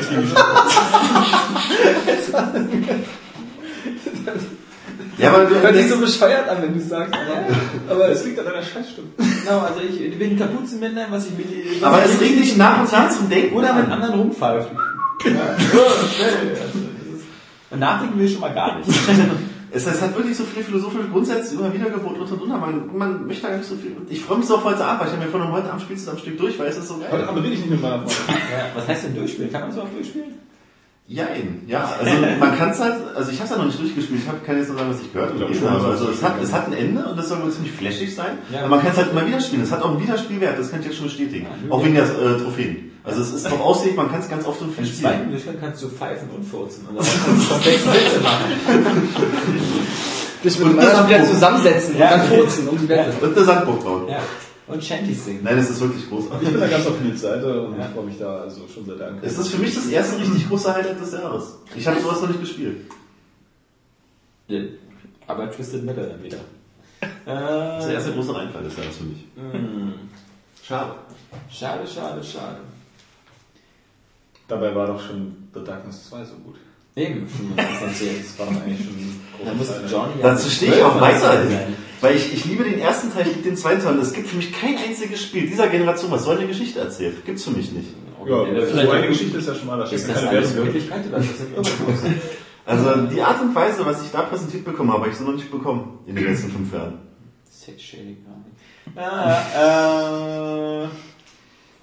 Ja, 5.17 5.33
aber 5.33 5.45
du, 5.45 5.61
Hört 5.61 5.75
sich 5.75 5.89
so 5.89 5.97
bescheuert 5.97 6.49
an, 6.49 6.61
wenn 6.61 6.73
du 6.73 6.79
es 6.79 6.89
sagst. 6.89 7.13
Aber 7.89 8.09
es 8.09 8.25
liegt 8.25 8.39
an 8.39 8.45
deiner 8.45 8.63
Scheißstimme. 8.63 9.07
Genau, 9.17 9.59
also 9.59 9.79
ich 9.79 10.17
bin 10.17 10.31
ein 10.31 10.39
Kapuzenmännlein, 10.39 11.07
was 11.11 11.27
ich 11.27 11.37
meditiere. 11.37 11.85
aber 11.85 12.03
es 12.03 12.19
regt 12.19 12.39
dich 12.39 12.57
nach 12.57 12.81
und 12.81 12.91
nach 12.91 13.09
zum 13.11 13.29
Denken 13.29 13.55
Oder 13.55 13.73
mit 13.73 13.85
an. 13.85 13.91
anderen 13.91 14.19
rumpfeift. 14.19 14.69
Ja. 15.25 15.55
Und 17.69 17.79
nachdenken 17.79 18.19
will 18.19 18.25
ich 18.25 18.31
schon 18.33 18.41
mal 18.41 18.53
gar 18.53 18.77
nicht. 18.77 18.89
Es, 19.75 19.87
es 19.87 20.01
hat 20.01 20.15
wirklich 20.15 20.37
so 20.37 20.43
viele 20.43 20.63
philosophische 20.63 21.09
Grundsätze 21.09 21.55
immer 21.55 21.73
wieder 21.73 21.89
geboten 21.89 22.21
und 22.21 22.31
und 22.31 22.41
und. 22.41 22.49
Man, 22.49 22.95
man 22.95 23.25
möchte 23.25 23.47
gar 23.47 23.57
nicht 23.57 23.67
so 23.67 23.75
viel. 23.75 23.95
Ich 24.07 24.21
freue 24.21 24.37
mich 24.37 24.45
so 24.45 24.57
auf 24.57 24.63
heute 24.63 24.85
Abend, 24.85 25.01
weil 25.01 25.07
ich 25.07 25.13
habe 25.13 25.25
mir 25.25 25.31
von 25.31 25.51
heute 25.51 25.69
Abend 25.69 25.81
spielst 25.81 26.05
du 26.05 26.11
am 26.11 26.17
Stück 26.19 26.37
durch, 26.37 26.59
weil 26.59 26.67
es 26.67 26.77
ist 26.77 26.87
so 26.87 26.95
Heute 26.95 27.09
geil. 27.09 27.23
Abend 27.23 27.43
rede 27.43 27.53
ich 27.55 27.59
nicht 27.61 27.71
mit 27.71 27.81
meiner 27.81 28.07
Freundin. 28.07 28.35
Ja, 28.51 28.65
was 28.75 28.87
heißt 28.87 29.05
denn 29.05 29.15
durchspielen? 29.15 29.51
Kann 29.51 29.61
man 29.61 29.71
so 29.71 29.81
auch 29.81 29.89
durchspielen? 29.89 30.35
Jein, 31.05 31.63
ja. 31.67 31.95
Also 31.99 32.11
man 32.39 32.57
kann 32.57 32.69
es 32.71 32.79
halt, 32.79 32.95
also 33.13 33.29
ich 33.29 33.37
habe 33.37 33.45
es 33.45 33.51
ja 33.51 33.57
noch 33.57 33.65
nicht 33.65 33.77
durchgespielt, 33.79 34.21
ich 34.23 34.27
habe 34.27 34.37
keine 34.45 34.59
jetzt 34.59 34.69
sagen, 34.69 34.79
was 34.89 35.01
ich 35.01 35.11
gehört 35.11 35.33
habe. 35.33 35.45
Also, 35.45 35.87
also 35.87 36.09
es 36.09 36.23
hat, 36.23 36.41
es 36.41 36.53
hat 36.53 36.67
ein 36.67 36.73
Ende 36.73 37.05
und 37.05 37.17
das 37.17 37.27
soll 37.27 37.43
wohl 37.43 37.51
ziemlich 37.51 37.73
flashig 37.73 38.15
sein. 38.15 38.37
Ja. 38.51 38.59
Aber 38.61 38.69
man 38.69 38.81
kann 38.81 38.91
es 38.91 38.97
halt 38.97 39.11
immer 39.11 39.27
wieder 39.27 39.41
spielen. 39.41 39.63
Es 39.63 39.71
hat 39.71 39.81
auch 39.81 39.91
einen 39.91 40.01
Wiederspielwert, 40.01 40.57
das 40.57 40.71
kann 40.71 40.79
ich 40.79 40.85
jetzt 40.87 40.95
schon 40.95 41.05
bestätigen. 41.07 41.45
Auch 41.69 41.83
wegen 41.83 41.95
der 41.95 42.05
äh, 42.05 42.37
Trophäen. 42.41 42.91
Also 43.03 43.21
es 43.21 43.33
ist 43.33 43.43
drauf 43.51 43.59
ausgelegt, 43.59 43.97
man 43.97 44.09
kann 44.09 44.21
es 44.21 44.29
ganz 44.29 44.45
oft 44.45 44.61
und 44.61 44.73
viel 44.73 44.85
Im 44.85 44.89
spielen. 44.93 45.01
zweiten 45.11 45.29
Durchgang 45.31 45.55
kannst 45.59 45.83
du 45.83 45.89
pfeifen 45.89 46.29
und 46.29 46.43
furzen. 46.45 46.87
Und 46.87 46.95
dann 46.97 47.05
kannst 47.05 47.49
du 47.49 47.53
komplexe 47.53 47.87
Witze 47.93 48.19
machen. 48.23 49.09
Dich 50.41 50.59
mit 50.59 50.67
dem 50.69 50.79
anderen 50.79 51.03
Spieler 51.05 51.25
zusammensetzen 51.25 51.97
Ja. 51.97 52.13
und 52.13 52.19
dann 52.21 52.27
furzen 52.29 52.67
um 52.69 52.77
die 52.77 52.87
Wette. 52.87 53.11
Und 53.25 53.35
eine 53.35 53.45
Sandburg 53.45 53.83
bauen. 53.83 54.07
Ja. 54.07 54.19
Und 54.73 54.83
Shanties 54.83 55.25
singen. 55.25 55.41
Nein, 55.43 55.57
es 55.59 55.69
ist 55.69 55.79
wirklich 55.81 56.07
großartig. 56.09 56.47
Ich 56.47 56.51
bin 56.53 56.61
da 56.61 56.67
ganz 56.67 56.85
auf 56.87 56.99
Nils 56.99 57.21
Seite 57.21 57.61
und 57.63 57.77
Ja. 57.77 57.85
ich 57.85 57.91
freue 57.93 58.05
mich 58.05 58.17
da 58.19 58.41
also 58.41 58.61
schon 58.73 58.85
seit 58.85 58.99
der 58.99 59.13
Es 59.21 59.37
ist 59.37 59.47
für 59.49 59.57
mich 59.61 59.75
das 59.75 59.87
erste 59.87 60.19
richtig 60.19 60.47
große 60.49 60.73
Highlight 60.73 60.99
des 60.99 61.11
Jahres. 61.13 61.55
Ich 61.75 61.87
habe 61.87 61.99
sowas 62.01 62.21
noch 62.21 62.29
nicht 62.29 62.39
gespielt. 62.41 62.77
Ja. 64.47 64.61
Aber 65.27 65.49
Twisted 65.51 65.83
Metal 65.83 66.07
dann 66.09 66.23
wieder. 66.23 66.37
Das 66.99 67.09
ist 67.79 67.85
der 67.85 67.89
Äh, 67.89 67.93
erste 67.93 68.11
große 68.13 68.35
Reinfall 68.35 68.63
des 68.63 68.75
Jahres 68.77 68.97
für 68.97 69.03
mich. 69.05 69.25
mh. 69.35 69.93
Schade. 70.65 70.91
schade, 71.49 71.85
schade, 71.87 72.23
schade. 72.23 72.57
Dabei 74.47 74.73
war 74.75 74.87
doch 74.87 74.99
schon 75.01 75.35
The 75.53 75.63
Darkness 75.63 76.09
2 76.09 76.25
so 76.25 76.35
gut. 76.43 76.55
Eben, 76.95 77.27
schon 77.29 77.55
mal 77.55 77.65
von 77.65 77.93
10. 77.93 78.09
Das 78.23 78.39
war 78.39 78.45
doch 78.53 78.61
eigentlich 78.61 78.85
schon 78.85 78.95
Da 79.45 79.53
muss 79.53 79.67
Johnny 79.89 80.13
Dazu 80.21 80.49
stehe 80.49 80.75
ich 80.75 80.81
auch 80.83 80.99
weiterhin. 81.01 81.49
sein. 81.49 81.75
Weil 82.03 82.17
ich, 82.17 82.33
ich 82.33 82.43
liebe 82.43 82.65
den 82.65 82.79
ersten 82.79 83.13
Teil, 83.13 83.21
ich 83.25 83.35
liebe 83.37 83.47
den 83.47 83.55
zweiten 83.55 83.81
Teil. 83.81 83.93
Und 83.93 84.01
es 84.01 84.11
gibt 84.11 84.27
für 84.27 84.35
mich 84.35 84.51
kein 84.51 84.75
einziges 84.77 85.21
Spiel 85.21 85.47
dieser 85.47 85.69
Generation, 85.69 86.11
was 86.11 86.25
so 86.25 86.31
eine 86.31 86.45
Geschichte 86.45 86.79
erzählt. 86.81 87.23
Gibt's 87.25 87.45
für 87.45 87.51
mich 87.51 87.71
nicht. 87.71 87.87
Ja, 88.27 88.43
vielleicht- 88.45 88.71
so 88.87 88.91
eine 88.91 89.07
Geschichte 89.07 89.37
ist 89.37 89.47
ja 89.47 89.55
schon 89.55 89.67
mal, 89.67 89.77
da 89.79 89.85
Ist 89.85 90.09
das 90.09 90.23
alles. 90.27 90.53
Wirklichkeit 90.53 91.07
oder 91.07 91.17
ist 91.19 91.29
das 91.31 91.39
irgendwas? 91.41 92.03
Also 92.65 92.95
die 93.07 93.21
Art 93.21 93.41
und 93.41 93.55
Weise, 93.55 93.85
was 93.85 94.03
ich 94.03 94.11
da 94.11 94.21
präsentiert 94.23 94.65
bekommen 94.65 94.91
habe, 94.91 95.03
habe 95.03 95.11
ich 95.11 95.17
so 95.17 95.23
noch 95.23 95.33
nicht 95.33 95.49
bekommen 95.49 95.99
in 96.05 96.15
den 96.15 96.25
letzten 96.25 96.49
fünf 96.51 96.73
Jahren. 96.73 96.99
Sex 97.49 97.81
Shading 97.81 98.17
gar 98.25 98.35
nicht. 98.37 98.97
Ah, 98.97 100.83
äh, 100.83 100.87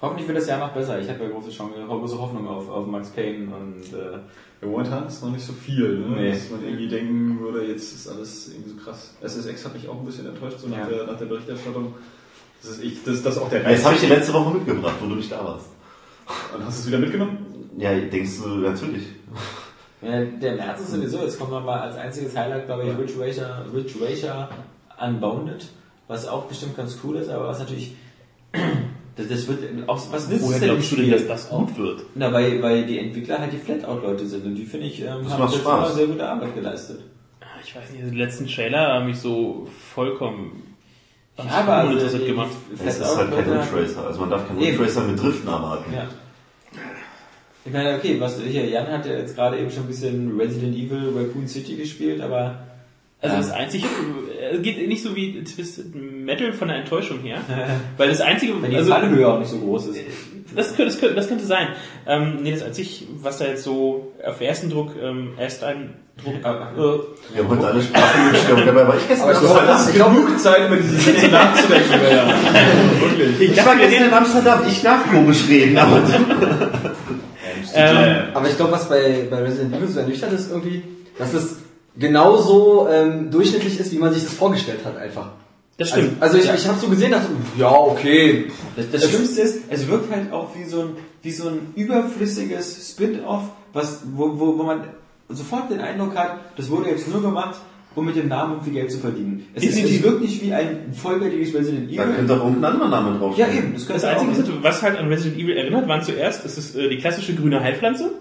hoffentlich 0.01 0.27
wird 0.27 0.37
das 0.37 0.47
Jahr 0.47 0.59
noch 0.59 0.71
besser. 0.73 0.99
Ich 0.99 1.09
habe 1.09 1.23
ja 1.23 1.29
große, 1.31 1.49
Chance, 1.51 1.73
große 1.87 2.19
Hoffnung 2.19 2.47
auf, 2.47 2.69
auf 2.69 2.85
Max 2.87 3.09
Payne 3.09 3.47
und 3.55 3.93
äh, 3.97 4.19
Ja, 4.61 4.67
Momentan 4.67 5.07
ist 5.07 5.23
noch 5.23 5.31
nicht 5.31 5.45
so 5.45 5.53
viel, 5.53 5.99
ne? 5.99 6.15
Nee. 6.21 6.31
dass 6.31 6.49
man 6.51 6.63
irgendwie 6.63 6.87
denken 6.87 7.39
würde, 7.39 7.65
jetzt 7.65 7.93
ist 7.93 8.07
alles 8.07 8.49
irgendwie 8.53 8.69
so 8.69 8.75
krass. 8.77 9.15
SSX 9.21 9.65
hat 9.65 9.73
mich 9.73 9.87
auch 9.89 9.99
ein 9.99 10.05
bisschen 10.05 10.27
enttäuscht, 10.27 10.59
so 10.59 10.67
nach, 10.67 10.77
Ja. 10.77 10.85
der, 10.85 11.07
nach 11.07 11.17
der 11.17 11.25
Berichterstattung. 11.25 11.93
Das 12.61 12.71
ist, 12.71 12.83
ich, 12.83 13.03
das, 13.03 13.23
das 13.23 13.35
ist 13.37 13.41
auch 13.41 13.49
der 13.49 13.69
Jetzt 13.69 13.83
habe 13.85 13.95
ich 13.95 14.01
dir 14.01 14.09
letzte 14.09 14.33
Woche 14.33 14.53
mitgebracht, 14.53 14.95
wo 15.01 15.07
du 15.07 15.15
nicht 15.15 15.31
da 15.31 15.43
warst. 15.43 15.67
Und 16.55 16.63
hast 16.65 16.77
du 16.77 16.81
es 16.81 16.87
wieder 16.87 16.99
mitgenommen? 16.99 17.69
Ja, 17.77 17.97
denkst 17.99 18.37
du, 18.43 18.49
natürlich. 18.49 19.07
ja, 20.03 20.23
der 20.25 20.55
März 20.55 20.81
ist 20.81 20.91
sowieso, 20.91 21.19
jetzt 21.23 21.39
kommt 21.39 21.49
noch 21.51 21.63
mal 21.65 21.79
als 21.81 21.95
einziges 21.95 22.35
Highlight, 22.37 22.67
glaube 22.67 22.83
ich, 22.83 22.95
Ridge 22.97 23.13
Racer, 23.19 23.65
Ridge 23.73 23.95
Racer 23.99 24.49
Unbounded, 25.03 25.67
was 26.07 26.27
auch 26.27 26.45
bestimmt 26.45 26.77
ganz 26.77 26.97
cool 27.03 27.15
ist, 27.15 27.29
aber 27.29 27.47
was 27.47 27.57
natürlich 27.59 27.95
das, 29.15 29.27
das 29.27 29.47
wird 29.47 29.59
auch 29.89 30.01
was 30.11 30.27
nützt 30.29 30.43
Woher 30.43 30.53
es 30.55 30.59
denn 30.59 30.69
im 30.69 30.75
glaubst 30.75 30.91
du 30.91 30.95
denn, 30.97 31.11
dass 31.11 31.27
das 31.27 31.49
gut 31.49 31.77
wird? 31.77 32.01
Na, 32.15 32.31
weil, 32.31 32.61
weil 32.63 32.85
die 32.85 32.99
Entwickler 32.99 33.39
halt 33.39 33.51
die 33.53 33.57
Flatout-Leute 33.57 34.25
sind 34.25 34.45
und 34.45 34.55
die 34.55 34.65
finde 34.65 34.87
ich, 34.87 35.01
ähm, 35.01 35.23
Das 35.23 35.33
haben 35.33 35.43
jetzt 35.43 35.55
Spaß. 35.57 35.77
immer 35.87 35.95
sehr 35.95 36.07
gute 36.07 36.27
Arbeit 36.27 36.55
geleistet. 36.55 37.01
Ich 37.63 37.75
weiß 37.75 37.91
nicht, 37.91 38.03
die 38.11 38.17
letzten 38.17 38.47
Trailer 38.47 38.93
haben 38.95 39.05
mich 39.05 39.19
so 39.19 39.67
vollkommen 39.93 40.63
Ja, 41.37 41.43
aber 41.45 41.73
also 41.73 41.89
uninteressiert 41.91 42.25
gemacht. 42.25 42.49
Es 42.73 42.97
ist 42.97 43.15
halt 43.17 43.31
kein 43.31 43.49
Raytracer. 43.49 44.05
Also 44.07 44.19
man 44.21 44.29
darf 44.31 44.47
keinen. 44.47 44.59
Raytracer 44.63 45.03
mit 45.03 45.21
Driften 45.21 45.47
erwarten. 45.47 45.93
Ja. 45.93 46.07
Ich 47.63 47.71
meine, 47.71 47.95
okay, 47.95 48.19
was 48.19 48.39
hier, 48.41 48.65
Jan 48.67 48.87
hat 48.87 49.05
ja 49.05 49.13
jetzt 49.13 49.35
gerade 49.35 49.59
eben 49.59 49.69
schon 49.69 49.83
ein 49.83 49.87
bisschen 49.87 50.35
Resident 50.39 50.75
Evil 50.75 51.13
Raccoon 51.15 51.47
City 51.47 51.75
gespielt, 51.75 52.19
aber 52.21 52.57
Also 53.21 53.35
Ja. 53.35 53.41
das 53.41 53.51
einzige, 53.51 53.85
äh, 53.85 54.30
geht 54.59 54.87
nicht 54.87 55.03
so 55.03 55.15
wie 55.15 55.43
Twisted 55.43 55.95
Metal 55.95 56.53
von 56.53 56.67
der 56.67 56.77
Enttäuschung 56.77 57.19
her, 57.19 57.39
weil 57.97 58.09
das 58.09 58.21
einzige, 58.21 58.61
wenn 58.61 58.71
die 58.71 58.77
also 58.77 58.91
Fallhöhe 58.91 59.27
auch 59.27 59.39
nicht 59.39 59.49
so 59.49 59.57
groß 59.57 59.87
ist. 59.87 59.99
das 60.55 60.75
könnte, 60.75 60.85
das 60.85 60.99
könnte, 60.99 61.15
das 61.15 61.27
könnte 61.27 61.45
sein. 61.45 61.69
Ähm, 62.07 62.39
nee, 62.41 62.51
das 62.51 62.63
einzige, 62.63 62.89
was 63.21 63.37
da 63.39 63.45
jetzt 63.45 63.63
so 63.63 64.13
auf 64.25 64.41
ersten 64.41 64.69
Druck, 64.69 64.95
ähm, 65.01 65.33
erst 65.39 65.63
ein 65.63 65.95
Druck, 66.23 66.35
äh, 66.35 66.43
Wir 66.43 67.43
haben 67.43 67.49
heute 67.49 67.67
alle 67.67 67.81
Sprachen 67.81 68.31
gestimmt. 68.31 68.67
Dabei 68.67 68.87
war 68.87 68.97
ich 68.97 69.07
gestern 69.07 69.31
ich 69.31 69.39
glaube, 69.39 69.61
das 69.65 69.87
ist 69.87 69.93
genug 69.93 70.39
Zeit, 70.39 70.67
über 70.67 70.77
diese 70.77 70.97
Sätze 70.97 71.27
nachzudenken. 71.29 71.99
Ja. 72.11 72.27
Wirklich. 72.99 73.51
Ich 73.51 73.65
war 73.65 73.75
gestern 73.75 74.07
in 74.07 74.13
Amsterdam. 74.13 74.61
Ich 74.67 74.81
darf 74.81 75.09
komisch 75.09 75.47
reden, 75.47 75.77
aber 75.77 76.01
ähm, 77.73 78.15
Aber 78.33 78.49
ich 78.49 78.57
glaube, 78.57 78.73
was 78.73 78.89
bei, 78.89 79.27
bei 79.29 79.37
Resident 79.37 79.75
Evil 79.75 79.87
so 79.87 79.99
ernüchternd 79.99 80.33
ist 80.33 80.51
irgendwie, 80.51 80.83
dass 81.17 81.33
es 81.33 81.60
genauso 81.97 82.87
ähm, 82.89 83.31
durchschnittlich 83.31 83.79
ist, 83.79 83.91
wie 83.91 83.97
man 83.97 84.13
sich 84.13 84.23
das 84.23 84.33
vorgestellt 84.33 84.79
hat 84.85 84.97
einfach. 84.97 85.31
das 85.77 85.89
stimmt. 85.89 86.21
Also, 86.21 86.37
also 86.37 86.49
ich, 86.53 86.59
ich 86.61 86.67
habe 86.67 86.79
so 86.79 86.87
gesehen, 86.87 87.11
dass 87.11 87.23
ja 87.57 87.71
okay, 87.71 88.45
Das, 88.75 88.89
das 88.91 89.09
Schlimmste 89.09 89.41
ist, 89.41 89.59
es 89.69 89.87
wirkt 89.87 90.11
halt 90.13 90.31
auch 90.31 90.49
wie 90.55 90.63
so 90.63 90.81
ein, 90.81 90.89
wie 91.21 91.31
so 91.31 91.49
ein 91.49 91.59
überflüssiges 91.75 92.91
Spin-off, 92.91 93.43
was, 93.73 94.01
wo, 94.15 94.39
wo, 94.39 94.57
wo 94.57 94.63
man 94.63 94.81
sofort 95.29 95.69
den 95.71 95.79
Eindruck 95.79 96.15
hat, 96.15 96.39
das 96.57 96.69
wurde 96.69 96.89
jetzt 96.89 97.07
nur 97.07 97.21
gemacht, 97.21 97.55
um 97.95 98.05
mit 98.05 98.15
dem 98.15 98.29
Namen 98.29 98.53
irgendwie 98.53 98.71
Geld 98.71 98.89
zu 98.91 98.99
verdienen. 98.99 99.45
Es, 99.53 99.63
ist, 99.63 99.77
es 99.83 100.01
wirkt 100.03 100.21
nicht 100.21 100.41
wie 100.41 100.53
ein 100.53 100.93
vollwertiges 100.93 101.53
Resident 101.53 101.89
da 101.97 102.03
Evil. 102.03 102.15
könnte 102.15 102.33
auch 102.35 102.45
irgendein 102.45 102.73
anderer 102.73 102.89
Name 102.89 103.11
Ja, 103.11 103.17
draufstehen. 103.19 103.57
eben. 103.57 103.73
Das, 103.73 103.85
Das 103.87 104.03
einzige, 104.05 104.31
ist, 104.31 104.63
was 104.63 104.81
halt 104.81 104.97
an 104.97 105.07
Resident 105.09 105.37
Evil 105.41 105.57
erinnert, 105.57 105.87
waren 105.89 106.01
zuerst, 106.01 106.45
es 106.45 106.57
ist 106.57 106.75
äh, 106.77 106.87
die 106.89 106.97
klassische 106.97 107.33
grüne 107.35 107.59
Heilpflanze 107.61 108.11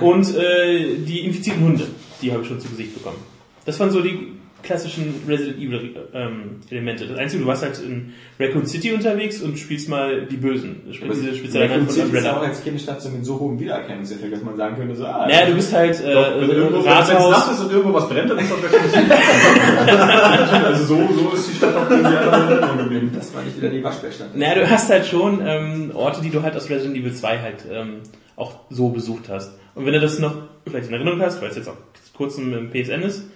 und 0.00 0.36
äh, 0.36 0.94
die 0.98 1.20
infizierten 1.24 1.64
Hunde, 1.64 1.86
die 2.22 2.32
habe 2.32 2.42
ich 2.42 2.48
schon 2.48 2.60
zu 2.60 2.68
Gesicht 2.68 2.94
bekommen. 2.94 3.18
Das 3.64 3.78
waren 3.80 3.90
so 3.90 4.00
die 4.00 4.28
klassischen 4.62 5.14
Resident 5.26 5.58
Evil 5.58 5.90
ähm, 6.14 6.60
Elemente. 6.70 7.04
Das 7.08 7.18
Einzige, 7.18 7.42
du 7.42 7.48
warst 7.48 7.64
halt 7.64 7.80
in 7.80 8.12
Raccoon 8.38 8.64
City 8.64 8.92
unterwegs 8.92 9.42
und 9.42 9.58
spielst 9.58 9.88
mal 9.88 10.24
die 10.26 10.36
Bösen. 10.36 10.82
Du 10.86 10.92
spielst 10.92 11.20
diese 11.20 11.34
spezielle 11.34 11.64
Raccoon 11.64 11.86
von 11.86 11.88
City 11.88 12.00
ist 12.00 12.06
Umbrella. 12.14 12.36
auch 12.36 12.42
als 12.42 12.62
Kinderstadt 12.62 13.02
so 13.02 13.08
mit 13.08 13.24
so 13.24 13.40
hohem 13.40 13.58
Wiedererkennungseffekt, 13.58 14.32
dass 14.32 14.42
man 14.44 14.56
sagen 14.56 14.76
könnte, 14.76 14.94
so, 14.94 15.04
ah, 15.04 15.26
Naja, 15.26 15.46
du 15.46 15.54
bist 15.56 15.72
halt 15.72 16.00
äh, 16.00 16.14
Doch, 16.14 16.40
wenn 16.40 16.50
irgendwo, 16.50 16.74
wenn 16.76 16.80
es 16.80 16.86
Rathaus. 17.10 17.30
nachts 17.32 17.52
ist 17.54 17.60
und 17.64 17.72
irgendwo 17.72 17.92
was 17.92 18.08
brennt, 18.08 18.30
dann 18.30 18.38
ist 18.38 18.52
das 18.52 18.62
wahrscheinlich 18.62 19.12
Also 20.64 20.84
so, 20.84 21.08
so 21.12 21.30
ist 21.34 21.50
die 21.50 21.56
Stadt 21.56 21.74
auch 21.76 21.90
irgendwie 21.90 22.16
andere 22.16 22.82
geblieben. 22.84 23.10
das 23.14 23.34
war 23.34 23.42
nicht 23.42 23.56
wieder 23.56 23.68
die 23.70 23.82
Waschbärstadt. 23.82 24.36
Naja, 24.36 24.54
du 24.54 24.70
hast 24.70 24.88
halt 24.90 25.06
schon 25.06 25.40
ähm, 25.44 25.90
Orte, 25.94 26.20
die 26.22 26.30
du 26.30 26.42
halt 26.42 26.54
aus 26.56 26.70
Resident 26.70 26.96
Evil 26.96 27.12
2 27.12 27.38
halt 27.40 27.64
ähm, 27.70 27.94
auch 28.36 28.54
so 28.70 28.90
besucht 28.90 29.28
hast. 29.28 29.52
Und 29.74 29.86
wenn 29.86 29.92
du 29.92 30.00
das 30.00 30.18
noch 30.20 30.34
vielleicht 30.68 30.86
in 30.88 30.94
Erinnerung 30.94 31.20
hast, 31.20 31.42
weil 31.42 31.50
es 31.50 31.56
jetzt 31.56 31.68
auch 31.68 31.76
kurz 32.16 32.38
im 32.38 32.70
PSN 32.70 33.02
ist, 33.02 33.28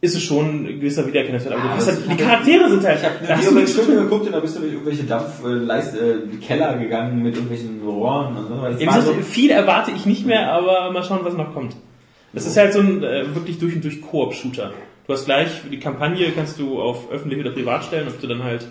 ist 0.00 0.14
es 0.14 0.22
schon 0.22 0.66
ein 0.66 0.80
gewisser 0.80 1.06
Wiedererkennungswert. 1.06 1.54
Aber 1.54 1.62
du 1.62 1.68
hast 1.70 1.86
halt, 1.86 1.98
die 2.10 2.16
Charaktere 2.16 2.68
sind 2.68 2.84
halt, 2.84 2.98
Ich 2.98 3.04
habe 3.04 3.14
da 3.20 3.26
eine 3.28 3.36
hast 3.38 3.50
du 3.50 3.54
nichts 3.54 3.74
zu 3.74 3.82
Filme 3.82 4.00
tun. 4.00 4.10
geguckt 4.10 4.26
und 4.26 4.32
da 4.32 4.40
bist 4.40 4.56
du 4.56 4.60
durch 4.60 4.72
irgendwelche 4.72 5.04
Dampfleist 5.04 5.96
äh, 5.96 6.36
Keller 6.40 6.76
gegangen 6.76 7.22
mit 7.22 7.34
irgendwelchen 7.34 7.80
Rohren 7.82 8.36
und 8.36 8.48
so. 8.48 8.84
Ja, 8.84 9.00
so, 9.00 9.14
viel 9.14 9.50
erwarte 9.50 9.92
ich 9.96 10.04
nicht 10.06 10.26
mehr, 10.26 10.52
aber 10.52 10.92
mal 10.92 11.02
schauen, 11.02 11.20
was 11.22 11.34
noch 11.34 11.54
kommt. 11.54 11.76
Das 12.32 12.46
ist 12.46 12.56
halt 12.56 12.74
so 12.74 12.80
ein 12.80 13.02
äh, 13.02 13.34
wirklich 13.34 13.58
durch 13.58 13.74
und 13.74 13.84
durch 13.84 14.02
Koop-Shooter. 14.02 14.72
Du 15.06 15.12
hast 15.12 15.24
gleich 15.24 15.48
die 15.70 15.78
Kampagne 15.78 16.30
kannst 16.32 16.58
du 16.58 16.80
auf 16.80 17.10
öffentlich 17.10 17.40
oder 17.40 17.50
privat 17.52 17.84
stellen, 17.84 18.08
ob 18.08 18.20
du 18.20 18.26
dann 18.26 18.42
halt 18.44 18.66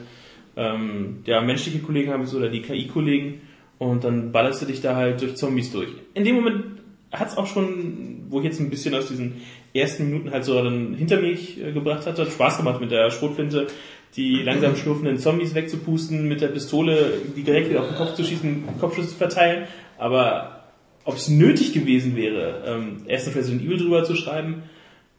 ähm, 0.57 1.23
ja, 1.25 1.41
menschliche 1.41 1.79
Kollegen 1.79 2.11
haben 2.11 2.21
willst 2.21 2.35
oder 2.35 2.49
die 2.49 2.61
KI-Kollegen 2.61 3.41
und 3.77 4.03
dann 4.03 4.31
ballerst 4.31 4.61
du 4.61 4.65
dich 4.67 4.81
da 4.81 4.95
halt 4.95 5.21
durch 5.21 5.35
Zombies 5.35 5.71
durch. 5.71 5.89
In 6.13 6.23
dem 6.23 6.35
Moment 6.35 6.63
hat 7.11 7.29
es 7.29 7.37
auch 7.37 7.47
schon, 7.47 8.25
wo 8.29 8.39
ich 8.39 8.45
jetzt 8.45 8.59
ein 8.59 8.69
bisschen 8.69 8.95
aus 8.95 9.07
diesen 9.07 9.41
ersten 9.73 10.09
Minuten 10.09 10.31
halt 10.31 10.45
so 10.45 10.61
dann 10.61 10.93
hinter 10.95 11.21
mich 11.21 11.61
äh, 11.61 11.71
gebracht 11.71 12.05
hatte, 12.05 12.23
hat 12.23 12.31
Spaß 12.31 12.57
gemacht 12.57 12.81
mit 12.81 12.91
der 12.91 13.11
Schrotflinte, 13.11 13.67
die 14.15 14.41
langsam 14.43 14.75
schlurfenden 14.75 15.17
Zombies 15.17 15.55
wegzupusten, 15.55 16.27
mit 16.27 16.41
der 16.41 16.47
Pistole 16.47 17.21
die 17.35 17.43
direkt 17.43 17.69
wieder 17.69 17.81
auf 17.81 17.89
den 17.89 17.97
Kopf 17.97 18.15
zu 18.15 18.23
schießen, 18.23 18.63
Kopfschüsse 18.79 19.09
zu 19.09 19.15
verteilen. 19.15 19.67
Aber 19.97 20.63
ob 21.03 21.15
es 21.15 21.29
nötig 21.29 21.73
gewesen 21.73 22.15
wäre, 22.15 22.63
ähm, 22.65 23.03
erst 23.07 23.27
ein 23.27 23.33
Resident 23.33 23.63
Evil 23.63 23.77
drüber 23.77 24.03
zu 24.03 24.15
schreiben 24.15 24.63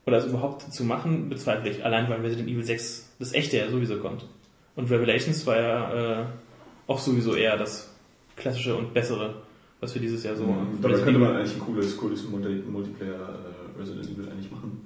oder 0.07 0.19
es 0.19 0.27
überhaupt 0.27 0.73
zu 0.73 0.85
machen, 0.85 1.29
bezweifle 1.29 1.71
ich. 1.71 1.85
Allein 1.85 2.09
weil 2.09 2.21
Resident 2.21 2.49
Evil 2.49 2.65
6 2.65 3.17
das 3.19 3.33
echte 3.33 3.59
ja 3.59 3.71
sowieso 3.71 3.99
kommt. 3.99 4.27
Und 4.75 4.91
Revelations 4.91 5.47
war 5.47 5.61
ja 5.61 6.23
äh, 6.23 6.25
auch 6.87 6.99
sowieso 6.99 7.35
eher 7.35 7.57
das 7.57 7.95
klassische 8.37 8.77
und 8.77 8.95
bessere, 8.95 9.43
was 9.87 9.95
wir 9.95 10.03
dieses 10.03 10.23
Jahr 10.25 10.37
so. 10.37 10.45
Dabei 10.83 10.99
könnte 10.99 11.19
man 11.21 11.37
eigentlich 11.37 11.55
ein 11.55 11.61
cooles, 11.61 11.97
cooles 11.97 12.25
Multi- 12.29 12.63
Multiplayer 12.69 13.15
äh, 13.15 13.81
Resident 13.81 14.05
Evil 14.11 14.29
eigentlich 14.29 14.51
machen. 14.51 14.81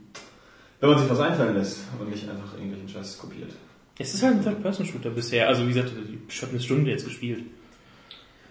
Wenn 0.78 0.90
man 0.90 0.98
sich 0.98 1.09
was 1.10 1.20
einfallen 1.20 1.55
lässt 1.56 1.81
und 1.98 2.10
nicht 2.10 2.28
einfach 2.28 2.55
irgendwelchen 2.55 2.89
Scheiß 2.89 3.18
kopiert. 3.18 3.51
Es 3.98 4.14
ist 4.14 4.22
halt 4.22 4.36
ein 4.36 4.44
Third-Person-Shooter 4.44 5.10
bisher. 5.10 5.48
Also 5.48 5.64
wie 5.64 5.72
gesagt, 5.72 5.93
ich 6.28 6.43
habe 6.43 6.52
eine 6.52 6.60
Stunde 6.60 6.90
jetzt 6.90 7.05
gespielt. 7.05 7.40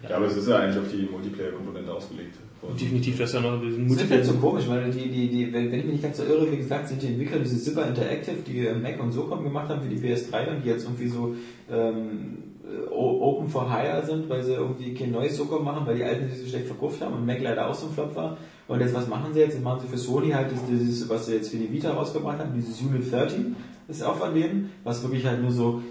Ja, 0.08 0.16
aber 0.18 0.28
es 0.28 0.38
ist 0.38 0.48
ja 0.48 0.58
eigentlich 0.60 0.78
auf 0.78 0.92
die 0.92 1.08
Multiplayer-Komponente 1.12 1.92
ausgelegt. 1.92 2.36
Und 2.62 2.80
Definitiv, 2.80 3.18
du 3.18 3.24
hast 3.24 3.34
ja 3.34 3.42
noch 3.42 3.62
diesen 3.62 3.88
Das 3.88 4.02
ist 4.04 4.12
halt 4.12 4.26
so 4.26 4.34
komisch, 4.34 4.68
weil 4.68 4.92
die, 4.92 5.08
die, 5.10 5.30
die, 5.30 5.54
wenn, 5.54 5.72
wenn 5.72 5.80
ich 5.80 5.86
mich 5.86 5.94
nicht 5.94 6.04
ganz 6.04 6.18
so 6.18 6.24
irre, 6.24 6.52
wie 6.52 6.58
gesagt, 6.58 6.88
sind 6.90 7.02
die 7.02 7.08
Entwickler 7.08 7.40
diese 7.40 7.58
Zipper 7.58 7.88
Interactive, 7.88 8.38
die 8.46 8.66
äh, 8.68 8.76
Mac 8.76 9.00
und 9.02 9.12
SOCOM 9.12 9.44
gemacht 9.44 9.70
haben 9.70 9.82
für 9.82 9.90
die 9.90 9.98
PS3 9.98 10.56
und 10.56 10.64
die 10.64 10.70
jetzt 10.70 10.84
irgendwie 10.84 11.08
so 11.08 11.36
ähm, 11.72 12.06
äh, 12.06 12.49
Open 12.92 13.48
for 13.48 13.72
Hire 13.72 14.04
sind, 14.06 14.30
weil 14.30 14.44
sie 14.44 14.54
irgendwie 14.54 14.94
kein 14.94 15.12
neues 15.12 15.38
SOCOM 15.38 15.64
machen, 15.64 15.86
weil 15.86 15.96
die 15.96 16.04
alten 16.04 16.30
sich 16.30 16.40
so 16.42 16.48
schlecht 16.48 16.68
verkauft 16.68 17.02
haben 17.02 17.14
und 17.16 17.26
Mac 17.26 17.42
leider 17.42 17.68
auch 17.70 17.74
so 17.74 17.88
ein 17.88 17.94
Flop 17.94 18.16
war. 18.16 18.38
Und 18.68 18.80
jetzt, 18.82 18.94
was 18.94 19.08
machen 19.08 19.34
sie 19.34 19.40
jetzt? 19.40 19.54
Jetzt 19.56 19.64
machen 19.64 19.80
sie 19.82 19.88
für 19.88 19.98
Sony 19.98 20.30
halt 20.30 20.52
das- 20.52 20.66
dieses, 20.66 21.08
was 21.10 21.26
sie 21.26 21.36
jetzt 21.36 21.50
für 21.50 21.58
die 21.58 21.72
Vita 21.72 21.92
rausgebracht 21.92 22.40
haben, 22.40 22.54
dieses 22.54 22.80
Unit 22.82 23.12
13, 23.12 23.56
das 23.88 23.98
ist 23.98 24.04
auch 24.04 24.16
von 24.16 24.34
denen, 24.34 24.72
was 24.84 25.02
wirklich 25.04 25.26
halt 25.26 25.42
nur 25.42 25.52
so, 25.52 25.82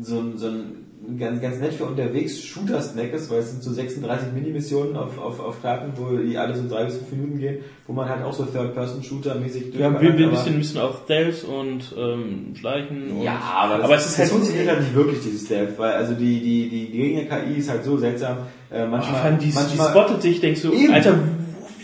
so, 0.00 0.22
so 0.36 0.46
ein 0.48 0.81
ganz, 1.18 1.40
ganz 1.40 1.58
nett 1.58 1.74
für 1.74 1.84
unterwegs 1.84 2.40
Shooter-Snack 2.42 3.12
ist, 3.12 3.30
weil 3.30 3.40
es 3.40 3.50
sind 3.50 3.62
so 3.62 3.72
36 3.72 4.32
Minimissionen 4.32 4.96
auf, 4.96 5.18
auf, 5.18 5.40
auf 5.40 5.62
Karten, 5.62 5.92
wo 5.96 6.16
die 6.16 6.38
alle 6.38 6.54
so 6.54 6.68
drei 6.68 6.84
bis 6.84 6.96
fünf 6.96 7.10
Minuten 7.12 7.38
gehen, 7.38 7.58
wo 7.86 7.92
man 7.92 8.08
halt 8.08 8.24
auch 8.24 8.32
so 8.32 8.44
Third-Person-Shooter-mäßig 8.44 9.76
Wir 9.76 9.86
haben 9.86 9.96
ein 9.96 10.30
bisschen, 10.30 10.58
bisschen 10.58 10.80
auf 10.80 11.02
Stealth 11.04 11.44
und 11.44 11.94
ähm, 11.98 12.54
Schleichen. 12.54 13.10
Und 13.10 13.22
ja, 13.22 13.38
aber, 13.38 13.76
das, 13.76 13.84
aber 13.84 13.96
es 13.96 14.06
ist 14.06 14.18
halt 14.18 14.28
funktioniert 14.28 14.68
halt 14.68 14.80
nicht 14.80 14.94
wirklich, 14.94 15.20
dieses 15.22 15.44
Stealth, 15.46 15.78
weil 15.78 15.92
also 15.92 16.14
die, 16.14 16.40
die, 16.40 16.68
die 16.68 16.86
Gegner-KI 16.90 17.58
ist 17.58 17.70
halt 17.70 17.84
so 17.84 17.98
seltsam, 17.98 18.38
äh, 18.70 18.84
Oh, 18.84 18.86
manchmal, 18.86 19.20
allem 19.20 19.38
die, 19.38 19.48
die 19.48 19.54
manchmal, 19.54 19.90
spottet 19.90 20.22
dich, 20.22 20.40
denkst 20.40 20.62
du, 20.62 20.72
Eben. 20.72 20.92
Alter, 20.92 21.18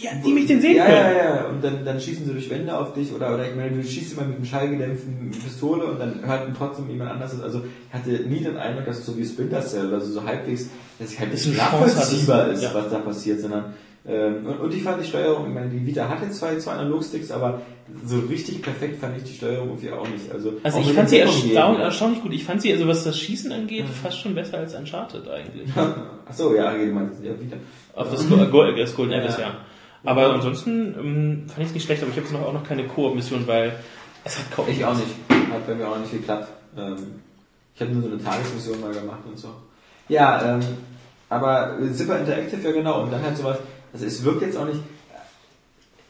hat 0.07 0.25
die 0.25 0.33
mich 0.33 0.47
denn 0.47 0.61
sehen 0.61 0.77
ja, 0.77 0.85
können? 0.87 0.97
ja, 1.17 1.25
ja, 1.37 1.45
und 1.47 1.65
dann, 1.65 1.85
dann 1.85 2.01
schießen 2.01 2.25
sie 2.27 2.33
durch 2.33 2.49
Wände 2.51 2.77
auf 2.77 2.93
dich 2.95 3.13
oder, 3.13 3.35
oder 3.35 3.49
ich 3.49 3.57
meine, 3.57 3.71
du 3.77 3.83
schießt 3.83 4.13
immer 4.13 4.23
mit 4.27 4.37
einem 4.37 4.45
schallgedämpften 4.45 5.31
Pistole 5.31 5.85
und 5.87 5.99
dann 5.99 6.21
hört 6.25 6.49
trotzdem 6.57 6.89
jemand 6.91 7.11
anders. 7.11 7.33
das. 7.33 7.43
Also 7.43 7.63
ich 7.89 7.95
hatte 7.95 8.11
nie 8.29 8.41
den 8.41 8.57
Eindruck, 8.57 8.87
dass 8.87 8.99
es 8.99 9.07
so 9.07 9.17
wie 9.17 9.25
Splinter 9.25 9.61
Cell, 9.63 9.93
also 9.93 10.13
so 10.13 10.23
halbwegs, 10.25 10.69
dass 10.99 11.11
es 11.11 11.19
halt 11.19 11.31
Chance 11.31 11.51
nachvollziehbar 11.57 12.49
ist, 12.49 12.63
ja. 12.63 12.71
was 12.75 12.91
da 12.91 12.99
passiert, 12.99 13.41
sondern 13.41 13.75
ähm, 14.07 14.47
und, 14.47 14.61
und 14.61 14.75
ich 14.75 14.83
fand 14.83 15.03
die 15.03 15.07
Steuerung, 15.07 15.49
ich 15.49 15.55
meine, 15.55 15.69
die 15.69 15.85
Vita 15.87 16.09
hatte 16.09 16.31
zwei, 16.31 16.57
zwei 16.57 16.73
Analogsticks, 16.73 17.31
aber 17.31 17.61
so 18.07 18.21
richtig 18.21 18.63
perfekt 18.63 19.01
fand 19.01 19.19
ich 19.19 19.25
die 19.25 19.35
Steuerung 19.35 19.69
irgendwie 19.69 19.91
auch 19.91 20.09
nicht. 20.09 20.33
Also, 20.33 20.55
Also 20.63 20.79
auch 20.79 20.83
ich 20.83 20.93
fand 20.95 21.11
sie 21.11 21.19
erstaun, 21.19 21.79
erstaunlich 21.81 22.23
gut. 22.23 22.33
Ich 22.33 22.45
fand 22.45 22.63
sie, 22.63 22.73
also 22.73 22.87
was 22.89 23.05
das 23.05 23.19
Schießen 23.19 23.53
angeht, 23.53 23.85
fast 24.03 24.19
schon 24.21 24.35
besser 24.35 24.59
als 24.59 24.75
Uncharted 24.75 25.29
eigentlich. 25.29 25.69
Achso, 26.27 26.55
ja, 26.55 26.73
du 26.73 26.87
meinst 26.87 27.23
ja 27.23 27.33
wieder. 27.39 27.57
Auf 27.95 28.11
das, 28.11 28.27
Go- 28.29 28.37
Go- 28.47 28.71
das 28.73 28.95
Golden 28.95 29.13
Ja. 29.13 29.19
Abyss, 29.21 29.37
ja. 29.39 29.55
Aber 30.09 30.33
ansonsten 30.33 30.95
ähm, 30.99 31.43
fand 31.49 31.59
ich 31.59 31.67
es 31.67 31.75
nicht 31.75 31.85
schlecht, 31.85 32.01
aber 32.01 32.11
ich 32.11 32.17
habe 32.17 32.27
jetzt 32.27 32.33
noch, 32.33 32.41
auch 32.41 32.55
noch 32.55 32.65
keine 32.65 32.87
Koop-Mission, 32.87 33.47
weil 33.47 33.79
es 34.25 34.39
hat 34.39 34.51
kaum 34.51 34.65
Ich 34.67 34.83
auch 34.83 34.95
nicht. 34.95 35.11
Hat 35.53 35.67
bei 35.67 35.75
mir 35.75 35.87
auch 35.87 35.99
nicht 35.99 36.11
geklappt. 36.11 36.49
Ähm, 36.79 36.97
ich 37.75 37.83
habe 37.83 37.93
nur 37.93 38.03
so 38.03 38.09
eine 38.09 38.19
Tagesmission 38.19 38.81
mal 38.81 38.95
gemacht 38.95 39.21
und 39.29 39.39
so. 39.39 39.49
Ja, 40.09 40.55
ähm, 40.55 40.61
aber 41.29 41.77
Zipper 41.93 42.21
Interactive, 42.21 42.63
ja 42.63 42.73
genau. 42.73 43.03
Und 43.03 43.13
dann 43.13 43.23
halt 43.23 43.37
sowas, 43.37 43.59
also 43.93 44.07
es 44.07 44.25
wirkt 44.25 44.41
jetzt 44.41 44.57
auch 44.57 44.65
nicht, 44.65 44.81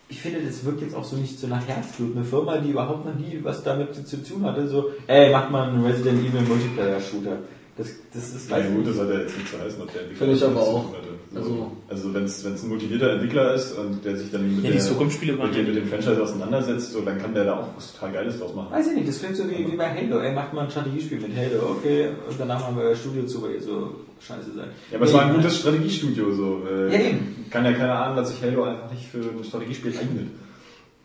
ich 0.08 0.22
finde, 0.22 0.42
das 0.42 0.64
wirkt 0.64 0.80
jetzt 0.80 0.94
auch 0.94 1.04
so 1.04 1.16
nicht 1.16 1.36
so 1.36 1.48
nach 1.48 1.66
Herzblut. 1.66 2.14
Eine 2.14 2.24
Firma, 2.24 2.58
die 2.58 2.70
überhaupt 2.70 3.04
noch 3.04 3.16
nie 3.16 3.40
was 3.42 3.64
damit 3.64 3.96
zu 4.06 4.22
tun 4.22 4.44
hatte, 4.44 4.68
so, 4.68 4.92
ey, 5.08 5.32
macht 5.32 5.50
mal 5.50 5.70
einen 5.70 5.84
Resident 5.84 6.24
Evil 6.24 6.42
Multiplayer 6.42 7.00
Shooter. 7.00 7.38
Das, 7.76 7.88
das 8.14 8.28
ist, 8.32 8.46
Na 8.48 8.58
ja, 8.58 8.70
gut, 8.70 8.86
das 8.86 8.96
hat 8.96 9.08
ja 9.08 9.18
jetzt 9.18 9.36
nichts 9.36 9.50
zu 9.50 9.58
heißen, 9.60 9.82
ob 9.82 9.92
der 9.92 10.02
Finde 10.02 10.34
ich 10.34 10.44
aber 10.44 10.60
auch. 10.60 10.84
So, 10.84 11.07
Also- 11.34 11.72
also 11.88 12.14
wenn 12.14 12.24
es 12.24 12.44
ein 12.44 12.68
motivierter 12.68 13.12
Entwickler 13.12 13.54
ist 13.54 13.72
und 13.78 14.04
der 14.04 14.16
sich 14.16 14.30
dann 14.30 14.42
mit, 14.42 14.64
Ja, 14.64 14.70
die 14.70 14.78
der, 14.78 15.36
mit, 15.36 15.54
dem, 15.54 15.66
mit 15.66 15.76
dem 15.76 15.86
Franchise 15.88 16.22
auseinandersetzt, 16.22 16.92
so, 16.92 17.00
dann 17.02 17.18
kann 17.20 17.34
der 17.34 17.44
da 17.44 17.56
auch 17.60 17.68
was 17.76 17.92
total 17.92 18.12
Geiles 18.12 18.38
draus 18.38 18.54
machen. 18.54 18.72
Weiß 18.72 18.86
ich 18.88 18.94
nicht, 18.94 19.08
das 19.08 19.18
klingt 19.20 19.36
so 19.36 19.48
wie, 19.48 19.70
wie 19.70 19.76
bei 19.76 19.88
Halo. 19.88 20.20
Ey, 20.20 20.32
macht 20.34 20.52
mal 20.54 20.64
ein 20.64 20.70
Strategiespiel 20.70 21.20
mit 21.20 21.36
Halo, 21.36 21.70
okay, 21.78 22.08
und 22.28 22.38
danach 22.38 22.60
machen 22.60 22.76
wir 22.76 22.84
euer 22.84 22.96
Studio 22.96 23.24
zu, 23.26 23.42
weil 23.42 23.54
ihr 23.54 23.62
so 23.62 23.94
scheiße 24.20 24.52
seid. 24.54 24.68
Ja, 24.90 24.96
aber 24.96 25.04
es 25.06 25.12
war 25.12 25.26
ein 25.26 25.34
gutes 25.34 25.58
Strategiestudio, 25.58 26.32
so. 26.32 26.62
Äh, 26.66 26.92
Ja, 26.92 27.00
eben. 27.10 27.46
Kann 27.50 27.64
ja 27.64 27.72
keiner 27.72 27.94
ahnen, 27.94 28.16
dass 28.16 28.30
sich 28.30 28.42
Halo 28.42 28.64
einfach 28.64 28.90
nicht 28.90 29.06
für 29.06 29.18
ein 29.18 29.44
Strategiespiel 29.44 29.92
eignet. 29.98 30.28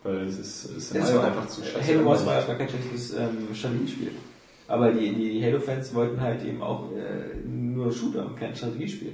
Weil 0.02 0.26
es 0.26 0.38
ist, 0.38 0.64
es 0.76 0.90
ist 0.92 1.14
war 1.14 1.24
einfach 1.24 1.48
zu 1.48 1.62
scheiße. 1.62 1.94
Halo 1.94 2.04
Wars 2.04 2.26
war 2.26 2.34
ja 2.40 2.46
gar 2.46 2.56
kein 2.56 2.68
schlechtes 2.68 3.14
ähm, 3.14 3.54
Strategiespiel. 3.54 4.10
Aber 4.68 4.90
die, 4.92 5.14
die 5.14 5.42
Halo-Fans 5.44 5.94
wollten 5.94 6.20
halt 6.20 6.44
eben 6.44 6.62
auch 6.62 6.90
äh, 6.92 7.46
nur 7.46 7.92
Shooter 7.92 8.26
und 8.26 8.36
kein 8.38 8.54
Strategiespiel. 8.54 9.12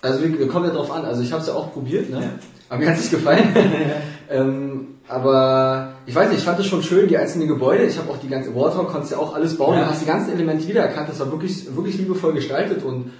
Also 0.00 0.22
wir, 0.22 0.38
wir 0.38 0.48
kommen 0.48 0.66
ja 0.66 0.72
drauf 0.72 0.90
an. 0.90 1.04
Also 1.04 1.22
ich 1.22 1.32
habe 1.32 1.42
es 1.42 1.48
ja 1.48 1.54
auch 1.54 1.72
probiert, 1.72 2.10
ne? 2.10 2.20
Ja. 2.20 2.30
Aber 2.68 2.80
mir 2.80 2.88
hat 2.88 2.96
es 2.96 3.02
nicht 3.02 3.10
gefallen. 3.10 3.54
ähm, 4.30 4.86
aber 5.08 5.94
ich 6.06 6.14
weiß 6.14 6.28
nicht, 6.28 6.38
ich 6.38 6.44
fand 6.44 6.58
es 6.58 6.66
schon 6.66 6.82
schön, 6.82 7.08
die 7.08 7.16
einzelnen 7.16 7.48
Gebäude. 7.48 7.84
Ich 7.84 7.98
habe 7.98 8.10
auch 8.10 8.18
die 8.18 8.28
ganze 8.28 8.54
Warthog, 8.54 8.88
konntest 8.88 9.12
ja 9.12 9.18
auch 9.18 9.34
alles 9.34 9.56
bauen. 9.56 9.76
Ja. 9.76 9.84
Du 9.84 9.90
hast 9.90 10.02
die 10.02 10.06
ganzen 10.06 10.32
Elemente 10.32 10.66
wiedererkannt. 10.66 11.08
Das 11.08 11.20
war 11.20 11.30
wirklich, 11.30 11.74
wirklich 11.74 11.98
liebevoll 11.98 12.32
gestaltet 12.32 12.82
und 12.82 13.12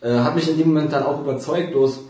äh, 0.00 0.10
hat 0.10 0.34
mich 0.34 0.50
in 0.50 0.58
dem 0.58 0.68
Moment 0.68 0.92
dann 0.92 1.04
auch 1.04 1.20
überzeugt. 1.20 1.72
Bloß 1.72 2.00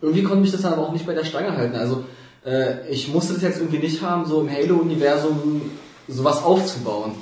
irgendwie 0.00 0.22
konnte 0.22 0.42
mich 0.42 0.52
das 0.52 0.62
dann 0.62 0.72
aber 0.72 0.82
auch 0.82 0.92
nicht 0.92 1.06
bei 1.06 1.14
der 1.14 1.24
Stange 1.24 1.56
halten. 1.56 1.76
Also 1.76 2.04
äh, 2.44 2.88
ich 2.90 3.12
musste 3.12 3.34
das 3.34 3.42
jetzt 3.42 3.58
irgendwie 3.58 3.78
nicht 3.78 4.02
haben, 4.02 4.24
so 4.24 4.40
im 4.40 4.50
Halo-Universum 4.50 5.70
sowas 6.08 6.42
aufzubauen. 6.42 7.12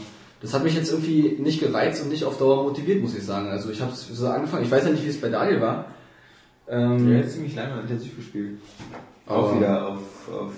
Das 0.43 0.53
hat 0.53 0.65
mich 0.65 0.75
jetzt 0.75 0.91
irgendwie 0.91 1.37
nicht 1.39 1.61
gereizt 1.61 2.03
und 2.03 2.11
nicht 2.11 2.25
auf 2.25 2.37
Dauer 2.37 2.65
motiviert, 2.65 3.01
muss 3.01 3.15
ich 3.15 3.25
sagen. 3.25 3.49
Also 3.49 3.71
ich 3.71 3.81
habe 3.81 3.93
so 3.95 4.27
angefangen, 4.29 4.65
ich 4.65 4.71
weiß 4.71 4.85
ja 4.85 4.91
nicht, 4.91 5.05
wie 5.05 5.09
es 5.09 5.21
bei 5.21 5.31
Daniel 5.31 5.61
war. 5.61 5.87
Ähm, 6.69 7.09
Der 7.11 7.19
hat 7.21 7.31
ziemlich 7.31 7.55
lange 7.55 7.75
und 7.75 7.81
intensiv 7.83 8.17
gespielt. 8.17 8.59
Auch 9.27 9.49
Aber- 9.51 9.57
wieder 9.59 9.89
auf, 9.89 9.99
auf 10.33 10.53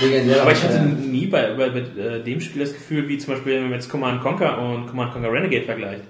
legendär. 0.00 0.42
Aber 0.42 0.52
ich 0.52 0.62
hatte 0.62 0.80
nie 0.82 1.26
bei, 1.26 1.54
bei, 1.54 1.70
bei 1.70 1.80
äh, 2.00 2.22
dem 2.22 2.40
Spiel 2.40 2.62
das 2.62 2.72
Gefühl, 2.72 3.08
wie 3.08 3.18
zum 3.18 3.34
Beispiel, 3.34 3.54
wenn 3.54 3.64
man 3.64 3.72
jetzt 3.74 3.88
Command 3.88 4.20
Conquer 4.22 4.58
und 4.60 4.86
Command 4.88 5.12
Conquer 5.12 5.32
Renegade 5.32 5.64
vergleicht. 5.64 6.02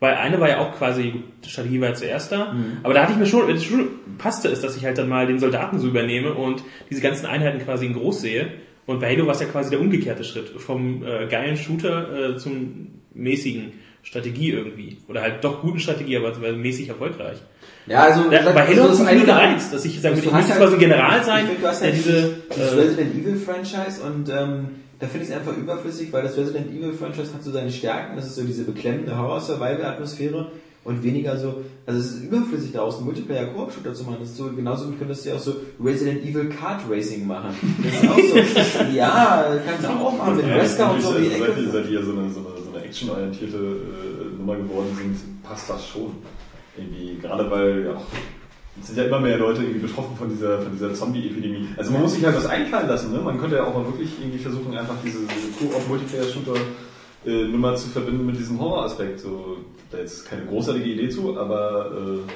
Weil 0.00 0.14
eine 0.14 0.40
war 0.40 0.48
ja 0.48 0.58
auch 0.58 0.74
quasi, 0.76 1.22
Strategie 1.46 1.80
war 1.80 1.90
ja 1.90 1.94
zuerst 1.94 2.32
da, 2.32 2.56
aber 2.82 2.92
da 2.92 3.02
hatte 3.02 3.12
ich 3.12 3.18
mir 3.18 3.26
schon, 3.26 3.48
es 3.48 3.62
schon 3.62 3.88
passte 4.18 4.48
es, 4.48 4.60
dass 4.60 4.76
ich 4.76 4.84
halt 4.84 4.98
dann 4.98 5.08
mal 5.08 5.28
den 5.28 5.38
Soldaten 5.38 5.78
so 5.78 5.86
übernehme 5.86 6.34
und 6.34 6.64
diese 6.90 7.00
ganzen 7.00 7.26
Einheiten 7.26 7.60
quasi 7.60 7.86
in 7.86 7.92
groß 7.92 8.20
sehe. 8.20 8.48
Und 8.84 8.98
bei 8.98 9.14
Halo 9.14 9.26
war 9.26 9.34
es 9.34 9.40
ja 9.40 9.46
quasi 9.46 9.70
der 9.70 9.80
umgekehrte 9.80 10.24
Schritt, 10.24 10.48
vom 10.60 11.04
äh, 11.04 11.28
geilen 11.28 11.56
Shooter 11.56 12.30
äh, 12.32 12.36
zum 12.36 12.88
mäßigen 13.14 13.74
Strategie 14.02 14.50
irgendwie. 14.50 14.98
Oder 15.08 15.22
halt 15.22 15.42
doch 15.44 15.62
guten 15.62 15.78
Strategie, 15.78 16.16
aber 16.16 16.32
mäßig 16.52 16.88
erfolgreich. 16.88 17.38
ja, 17.86 18.00
also 18.04 18.30
Ja, 18.30 18.50
bei 18.50 18.66
Halo 18.66 18.86
ist 18.88 18.98
es 19.00 19.12
nur 19.12 19.24
gereizt, 19.24 19.72
dass 19.72 19.84
ich 19.84 20.00
sagen 20.00 20.16
würde, 20.16 20.26
ich 20.26 20.30
du 20.30 20.36
hast 20.36 20.46
müsste 20.48 20.52
halt- 20.54 20.60
zwar 20.60 20.68
so 20.68 20.74
ein 20.76 20.80
General 20.80 21.24
sein, 21.24 21.44
Ich 21.44 21.50
finde, 21.50 21.62
du 21.62 21.68
hast 21.68 21.82
der 21.82 21.88
halt 21.92 21.98
diese... 22.04 22.36
das 22.48 22.58
Äh, 22.58 22.76
Resident 22.80 23.14
Evil 23.14 23.36
Franchise 23.36 24.02
und 24.04 24.28
ähm, 24.28 24.68
da 24.98 25.06
finde 25.08 25.24
ich 25.24 25.30
es 25.30 25.36
einfach 25.36 25.56
überflüssig, 25.56 26.12
weil 26.12 26.22
das 26.22 26.36
Resident 26.36 26.68
Evil 26.70 26.92
Franchise 26.92 27.32
hat 27.34 27.42
so 27.42 27.50
seine 27.50 27.70
Stärken, 27.70 28.16
das 28.16 28.26
ist 28.26 28.36
so 28.36 28.42
diese 28.44 28.64
beklemmende 28.64 29.16
Horror-Survival-Atmosphäre 29.18 30.50
und 30.84 31.02
weniger 31.04 31.36
so, 31.36 31.62
also 31.86 32.00
es 32.00 32.06
ist 32.14 32.24
überflüssig 32.24 32.72
daraus 32.72 32.96
einen 32.96 33.06
Multiplayer-Koop-Shooter 33.06 33.94
zu 33.94 34.02
machen. 34.04 34.16
Das 34.20 34.30
ist 34.30 34.36
so, 34.36 34.50
genauso 34.52 34.86
gut 34.86 34.98
könntest 34.98 35.24
du 35.24 35.30
ja 35.30 35.36
auch 35.36 35.40
so 35.40 35.54
Resident 35.82 36.24
Evil 36.24 36.48
Kart 36.48 36.80
Racing 36.90 37.24
machen. 37.26 37.50
Das 37.84 38.02
ist 38.02 38.08
auch 38.10 38.16
so, 38.18 38.84
ja, 38.96 39.44
kannst 39.64 39.84
du 39.84 39.88
auch 39.88 40.16
machen 40.18 40.36
mit 40.38 40.46
Wesker 40.48 40.92
und 40.92 41.00
so 41.00 41.12
seit, 41.12 41.20
Ecke. 41.22 41.36
so 41.70 41.78
eine, 41.78 41.86
so 42.02 42.12
eine, 42.18 42.30
so 42.30 42.40
eine 42.40 42.61
actionorientierte 42.92 43.56
äh, 43.56 44.36
Nummer 44.38 44.56
geworden 44.56 44.94
sind, 44.96 45.42
passt 45.42 45.70
das 45.70 45.88
schon. 45.88 46.12
Irgendwie, 46.76 47.18
gerade 47.20 47.50
weil 47.50 47.86
ja 47.86 48.02
es 48.80 48.86
sind 48.86 48.96
ja 48.96 49.04
immer 49.04 49.20
mehr 49.20 49.36
Leute 49.36 49.62
irgendwie 49.62 49.80
betroffen 49.80 50.16
von 50.16 50.30
dieser, 50.30 50.62
von 50.62 50.72
dieser 50.72 50.94
Zombie-Epidemie. 50.94 51.68
Also 51.76 51.92
man 51.92 52.02
muss 52.02 52.14
sich 52.14 52.24
halt 52.24 52.36
was 52.36 52.46
einfallen 52.46 52.88
lassen, 52.88 53.12
ne? 53.12 53.20
Man 53.20 53.38
könnte 53.38 53.56
ja 53.56 53.64
auch 53.64 53.74
mal 53.74 53.84
wirklich 53.84 54.10
irgendwie 54.18 54.38
versuchen, 54.38 54.74
einfach 54.76 54.94
diese, 55.04 55.18
Co-op-Multiplayer-Shooter 55.58 56.54
äh, 57.26 57.48
Nummer 57.48 57.76
zu 57.76 57.88
verbinden 57.88 58.24
mit 58.24 58.38
diesem 58.38 58.58
Horror-Aspekt. 58.58 59.20
So, 59.20 59.58
da 59.90 59.98
jetzt 59.98 60.24
keine 60.26 60.46
großartige 60.46 60.86
Idee 60.88 61.10
zu, 61.10 61.38
aber 61.38 61.92
äh, 61.92 62.30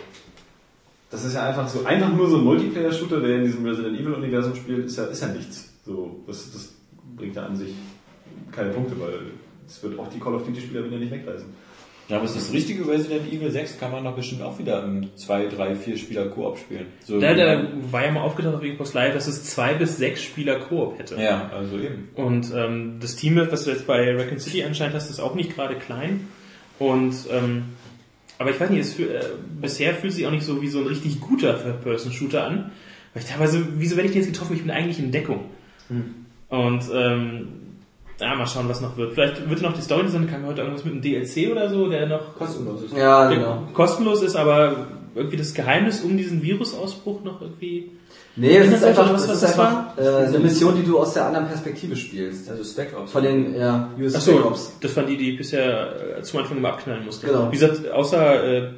das 1.11 1.25
ist 1.25 1.35
ja 1.35 1.49
einfach 1.49 1.67
so, 1.69 1.85
einfach 1.87 2.13
nur 2.13 2.29
so 2.29 2.37
ein 2.37 2.45
Multiplayer-Shooter, 2.45 3.21
der 3.21 3.37
in 3.37 3.45
diesem 3.45 3.65
Resident 3.65 3.99
Evil-Universum 3.99 4.55
spielt, 4.57 4.87
ist 4.87 4.99
ja, 4.99 5.05
ist 5.05 5.23
ja 5.23 5.29
nichts. 5.29 5.73
So, 5.87 6.23
das, 6.27 6.53
das 6.53 6.75
bringt 7.17 7.35
ja 7.35 7.47
an 7.47 7.57
sich 7.57 7.73
keine 8.53 8.71
Punkte, 8.71 9.01
weil 9.01 9.21
es 9.67 9.83
wird 9.83 9.99
auch 9.99 10.09
die 10.09 10.19
Call 10.21 10.35
of 10.35 10.45
Duty-Spieler 10.45 10.85
wieder 10.85 10.99
nicht 10.99 11.13
wegreißen. 11.13 11.49
Ja, 12.09 12.19
aber 12.19 12.27
ist 12.27 12.37
das 12.37 12.53
richtige 12.53 12.87
Resident 12.87 13.33
Evil 13.33 13.51
6 13.51 13.81
kann 13.81 13.91
man 13.91 14.05
doch 14.05 14.15
bestimmt 14.15 14.41
auch 14.43 14.57
wieder 14.61 14.85
im 14.85 15.09
2, 15.17 15.47
3, 15.49 15.75
4 15.75 15.97
Spieler 15.97 16.27
Koop 16.27 16.57
spielen. 16.57 16.87
So 17.05 17.19
Da, 17.19 17.35
da 17.35 17.67
war 17.91 18.05
ja 18.05 18.13
mal 18.13 18.21
aufgetaucht 18.21 18.55
auf 18.55 18.63
Xbox 18.63 18.95
Live, 18.95 19.15
dass 19.15 19.27
es 19.27 19.43
zwei 19.45 19.75
bis 19.75 19.97
sechs 19.97 20.23
Spieler 20.23 20.61
Koop 20.61 21.01
hätte. 21.01 21.17
ja, 21.21 21.51
also 21.53 21.77
eben. 21.79 22.09
Und 22.15 22.53
ähm, 22.55 22.99
das 23.01 23.17
Team, 23.17 23.37
was 23.51 23.65
du 23.65 23.71
jetzt 23.71 23.89
bei 23.89 24.15
Raccoon 24.15 24.39
City 24.39 24.63
anscheinend 24.63 24.95
hast, 24.95 25.11
ist 25.11 25.19
auch 25.19 25.35
nicht 25.35 25.57
gerade 25.57 25.75
klein. 25.75 26.29
Und 26.79 27.15
ähm, 27.33 27.65
aber 28.39 28.51
ich 28.51 28.61
weiß 28.61 28.71
nicht, 28.71 28.81
es 28.81 28.95
fühl, 28.95 29.09
äh, 29.11 29.25
bisher 29.61 29.95
fühlt 29.95 30.13
sich 30.13 30.27
auch 30.27 30.31
nicht 30.31 30.45
so 30.45 30.63
wie 30.63 30.69
so 30.69 30.81
ein 30.81 30.87
richtig 30.87 31.21
guter 31.21 31.61
Third-Person-Shooter 31.61 32.45
an. 32.45 32.71
Weil 33.15 33.23
ich 33.23 33.29
teilweise, 33.29 33.67
wieso 33.79 33.97
werde 33.97 34.09
ich 34.09 34.13
denn 34.13 34.23
jetzt 34.23 34.33
getroffen? 34.33 34.55
Ich 34.55 34.63
bin 34.63 34.71
eigentlich 34.71 34.99
in 35.01 35.11
Deckung. 35.11 35.47
Und 36.49 36.83
ähm, 36.95 37.49
ja, 38.21 38.35
mal 38.35 38.47
schauen, 38.47 38.69
was 38.69 38.81
noch 38.81 38.97
wird. 38.97 39.13
Vielleicht 39.15 39.49
wird 39.49 39.63
noch 39.63 39.75
die 39.75 39.83
Story 39.83 40.09
sein, 40.09 40.29
kann 40.29 40.47
heute 40.47 40.63
irgendwas 40.63 40.85
mit 40.85 40.95
einem 40.95 41.03
DLC 41.03 41.51
oder 41.51 41.69
so, 41.69 41.89
der 41.89 42.07
noch 42.07 42.35
Kostenlos 42.37 42.83
ist. 42.83 42.97
Ja, 42.97 43.29
genau. 43.29 43.69
kostenlos 43.75 44.23
ist, 44.23 44.37
aber 44.37 44.87
irgendwie 45.15 45.37
das 45.37 45.55
Geheimnis 45.55 46.03
um 46.03 46.17
diesen 46.17 46.43
Virusausbruch 46.43 47.25
noch 47.25 47.41
irgendwie. 47.41 47.91
Nee, 48.37 48.59
es 48.59 48.67
Ist 48.67 48.75
das 48.75 48.85
einfach, 48.85 49.13
was, 49.13 49.23
es 49.23 49.29
was 49.29 49.35
ist 49.37 49.43
das 49.43 49.59
einfach 49.59 49.99
äh, 49.99 50.27
eine 50.27 50.39
Mission, 50.39 50.77
die 50.77 50.83
du 50.83 50.99
aus 50.99 51.15
der 51.15 51.27
anderen 51.27 51.47
Perspektive 51.47 51.97
spielst. 51.97 52.51
Also 52.51 52.65
Spec 52.65 52.95
Ops. 52.97 53.13
Von 53.13 53.23
den 53.23 53.55
ja, 53.55 53.91
US 53.99 54.23
Spec 54.23 54.45
Ops. 54.45 54.77
das 54.81 54.95
waren 54.95 55.07
die, 55.07 55.17
die 55.17 55.33
ich 55.33 55.39
bisher 55.39 56.19
äh, 56.19 56.23
zum 56.23 56.41
Anfang 56.41 56.59
immer 56.59 56.69
abknallen 56.69 57.05
musste. 57.05 57.27
Genau. 57.27 57.51
Wie 57.51 57.57
gesagt, 57.57 57.91
außer 57.91 58.45
äh, 58.45 58.71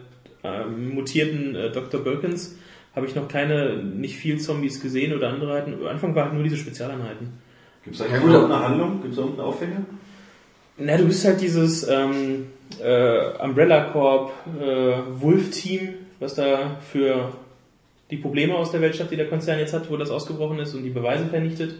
äh, 0.44 0.64
mutierten 0.64 1.56
äh, 1.56 1.72
Dr. 1.72 2.00
Birkins 2.00 2.56
habe 2.94 3.06
ich 3.06 3.16
noch 3.16 3.28
keine, 3.28 3.76
nicht 3.82 4.16
viel 4.16 4.38
Zombies 4.38 4.80
gesehen 4.80 5.12
oder 5.12 5.30
andere 5.30 5.54
Einheiten. 5.54 5.74
Am 5.74 5.86
Anfang 5.88 6.14
waren 6.14 6.26
halt 6.26 6.34
nur 6.34 6.44
diese 6.44 6.56
Spezialeinheiten. 6.56 7.32
Gibt 7.84 7.96
es 7.96 8.06
da 8.06 8.12
Ja, 8.12 8.20
gut, 8.20 8.30
irgendeine 8.30 8.64
Handlung? 8.64 9.02
Gibt 9.02 9.12
es 9.12 9.16
da 9.16 9.22
irgendeinen 9.22 9.48
Aufhänger? 9.48 9.80
Na, 10.78 10.96
du 10.96 11.06
bist 11.06 11.24
halt 11.24 11.40
dieses 11.40 11.88
ähm, 11.88 12.46
äh, 12.80 13.42
Umbrella 13.42 13.90
Corp 13.90 14.32
äh, 14.60 15.20
Wolf-Team, 15.20 15.94
was 16.20 16.34
da 16.34 16.76
für 16.92 17.32
die 18.10 18.16
Probleme 18.16 18.54
aus 18.54 18.70
der 18.70 18.80
Welt 18.80 18.96
schafft, 18.96 19.10
die 19.10 19.16
der 19.16 19.28
Konzern 19.28 19.58
jetzt 19.58 19.72
hat, 19.72 19.90
wo 19.90 19.96
das 19.96 20.10
ausgebrochen 20.10 20.58
ist 20.60 20.74
und 20.74 20.82
die 20.82 20.90
Beweise 20.90 21.26
vernichtet. 21.26 21.74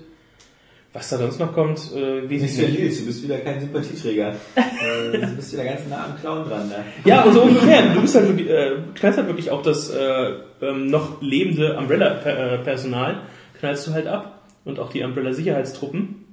Was 0.93 1.11
da 1.11 1.19
sonst 1.19 1.39
noch 1.39 1.53
kommt, 1.53 1.79
äh, 1.95 2.29
wesentlich. 2.29 2.79
Nils, 2.79 2.99
du 2.99 3.07
bist 3.07 3.23
wieder 3.23 3.39
kein 3.39 3.61
Sympathieträger. 3.61 4.35
äh, 4.57 5.19
du 5.19 5.37
bist 5.37 5.53
wieder 5.53 5.65
ganz 5.65 5.83
nah 5.89 6.07
am 6.07 6.19
Clown 6.19 6.49
dran. 6.49 6.69
Ne? 6.69 6.77
Ja, 7.05 7.25
und 7.25 7.35
so 7.35 7.43
ungefähr. 7.43 7.95
Du 7.95 8.01
bist 8.01 8.15
halt 8.15 8.29
wirklich, 8.29 8.49
äh, 8.49 8.73
knallst 8.95 9.19
halt 9.19 9.29
wirklich 9.29 9.51
auch 9.51 9.63
das 9.63 9.91
äh, 9.91 10.33
ähm, 10.63 10.87
noch 10.87 11.21
lebende 11.21 11.77
Umbrella-Personal, 11.77 13.21
knallst 13.61 13.87
du 13.87 13.93
halt 13.93 14.07
ab. 14.07 14.38
Und 14.69 14.79
auch 14.79 14.91
die 14.93 15.03
Umbrella-Sicherheitstruppen. 15.03 16.25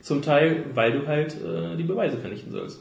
Zum 0.00 0.22
Teil, 0.22 0.64
weil 0.74 0.92
du 0.92 1.06
halt 1.06 1.34
äh, 1.34 1.76
die 1.76 1.82
Beweise 1.82 2.16
vernichten 2.18 2.52
sollst. 2.52 2.80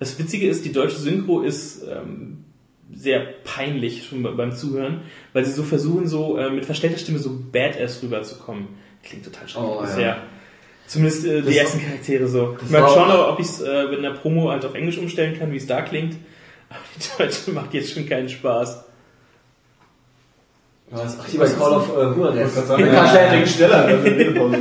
Das 0.00 0.18
Witzige 0.18 0.48
ist, 0.48 0.64
die 0.64 0.72
deutsche 0.72 0.96
Synchro 0.96 1.40
ist 1.42 1.82
ähm, 1.86 2.44
sehr 2.92 3.20
peinlich 3.44 4.04
schon 4.06 4.22
be- 4.22 4.32
beim 4.32 4.52
Zuhören, 4.52 5.02
weil 5.34 5.44
sie 5.44 5.52
so 5.52 5.62
versuchen, 5.62 6.06
so 6.08 6.38
äh, 6.38 6.50
mit 6.50 6.64
verstellter 6.64 6.96
Stimme 6.98 7.18
so 7.18 7.38
badass 7.52 8.02
rüberzukommen. 8.02 8.68
Klingt 9.02 9.24
total 9.26 9.46
schrecklich. 9.48 9.70
Oh, 9.70 9.82
ja. 9.82 9.86
Sehr. 9.86 10.16
Zumindest 10.86 11.26
äh, 11.26 11.42
die 11.42 11.56
ersten 11.56 11.80
Charaktere 11.80 12.26
so. 12.28 12.56
war 12.70 12.88
schauen, 12.88 13.10
auch- 13.10 13.32
ob 13.34 13.40
ich 13.40 13.46
es 13.46 13.60
äh, 13.60 13.84
mit 13.88 13.98
einer 13.98 14.12
Promo 14.14 14.50
halt 14.50 14.64
auf 14.64 14.74
Englisch 14.74 14.96
umstellen 14.98 15.38
kann, 15.38 15.52
wie 15.52 15.56
es 15.58 15.66
da 15.66 15.82
klingt. 15.82 16.16
Aber 16.70 16.80
die 16.96 17.22
deutsche 17.22 17.50
macht 17.52 17.72
jetzt 17.74 17.92
schon 17.92 18.06
keinen 18.08 18.28
Spaß. 18.30 18.84
Was? 20.90 21.16
Ach, 21.20 21.28
die 21.28 21.38
bei 21.38 21.48
Call 21.48 21.72
of 21.72 21.88
äh, 21.96 22.18
Juarez. 22.18 22.52
Schneller, 23.50 23.86
das 23.88 23.98
ist 24.00 24.04
Redepause. 24.06 24.56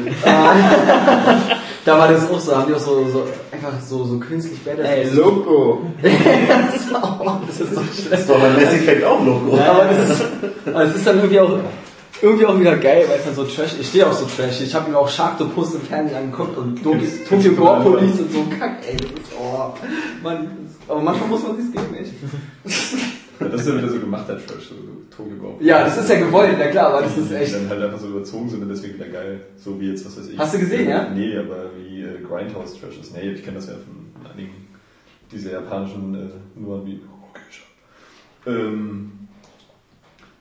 Da 1.86 2.00
war 2.00 2.08
das 2.08 2.30
auch 2.32 2.40
so, 2.40 2.56
haben 2.56 2.68
die 2.68 2.74
auch 2.74 2.80
so, 2.80 3.06
so 3.10 3.28
einfach 3.52 3.74
so, 3.86 4.06
so 4.06 4.18
künstlich 4.18 4.64
badass. 4.64 4.88
Ey, 4.88 5.10
Loco! 5.10 5.82
das, 6.02 6.94
war- 6.94 7.42
das 7.46 7.60
ist 7.60 7.76
so 7.76 7.82
schlecht. 7.82 8.12
Das 8.12 8.30
war 8.30 8.40
beim 8.40 8.54
Mass 8.54 8.74
Effect 8.74 9.04
auch 9.04 9.24
Logo. 9.24 9.58
Ja, 9.58 9.72
aber 9.74 9.84
das 9.86 10.10
ist, 10.12 10.26
aber 10.66 10.84
es 10.86 10.96
ist 10.96 11.06
dann 11.06 11.18
irgendwie 11.18 11.40
auch, 11.42 11.58
irgendwie 12.22 12.46
auch 12.46 12.58
wieder 12.58 12.78
geil, 12.78 13.04
weil 13.10 13.20
es 13.20 13.26
dann 13.26 13.36
so 13.36 13.44
trash 13.44 13.72
Ich 13.80 13.90
stehe 13.90 14.08
auch 14.08 14.14
so 14.14 14.26
trash. 14.26 14.62
Ich 14.62 14.74
habe 14.74 14.90
mir 14.90 14.98
auch 14.98 15.10
Sharktopus 15.10 15.76
im 15.76 15.82
Fernsehen 15.82 16.18
angeguckt 16.18 16.58
und 16.58 16.82
Tokyo, 16.82 17.52
Gore. 17.52 17.82
Police 17.82 18.20
und 18.22 18.32
so 18.32 18.46
Kack, 18.58 18.78
ey. 18.90 18.96
Das 18.96 19.10
ist, 19.10 19.34
oh, 19.38 19.74
man, 20.24 20.48
aber 20.88 21.02
manchmal 21.02 21.28
muss 21.30 21.44
man 21.44 21.58
sich's 21.58 21.72
geben, 21.74 21.96
echt. 21.96 22.14
Das 23.52 23.62
ist 23.62 23.68
ja 23.68 23.78
wieder 23.78 23.90
so 23.90 24.00
gemachter 24.00 24.38
Trash, 24.38 24.70
so 24.70 24.76
Tokyo 25.16 25.36
Go. 25.38 25.58
Ja, 25.62 25.84
das 25.86 25.98
ist 25.98 26.10
ja 26.10 26.20
gewollt, 26.20 26.56
na 26.58 26.68
klar, 26.68 26.94
aber 26.94 27.02
das 27.04 27.18
ist 27.18 27.30
Die 27.30 27.36
echt. 27.36 27.54
dann 27.56 27.70
halt 27.70 27.82
einfach 27.84 28.00
so 28.00 28.08
überzogen 28.08 28.50
sind 28.50 28.62
und 28.64 28.70
deswegen 28.70 28.96
wieder 28.96 29.08
geil. 29.08 29.42
So 29.58 29.80
wie 29.80 29.90
jetzt, 29.92 30.06
was 30.06 30.18
weiß 30.18 30.30
ich. 30.30 30.38
Hast 30.38 30.54
du 30.56 30.60
gesehen, 30.60 30.90
ja? 30.90 31.10
Nee, 31.10 31.38
aber 31.38 31.70
wie 31.78 32.02
äh, 32.02 32.20
Grindhouse 32.28 32.80
Trash 32.80 32.98
ist. 33.00 33.16
Nee, 33.16 33.32
ich 33.32 33.44
kenne 33.44 33.58
das 33.58 33.68
ja 33.68 33.74
von 33.74 34.32
einigen 34.32 34.68
dieser 35.32 35.52
japanischen 35.54 36.16
äh, 36.16 36.60
Nummern 36.60 36.86
wie. 36.86 37.00
Okay, 37.30 37.42
schau. 37.50 38.52
ähm, 38.52 39.12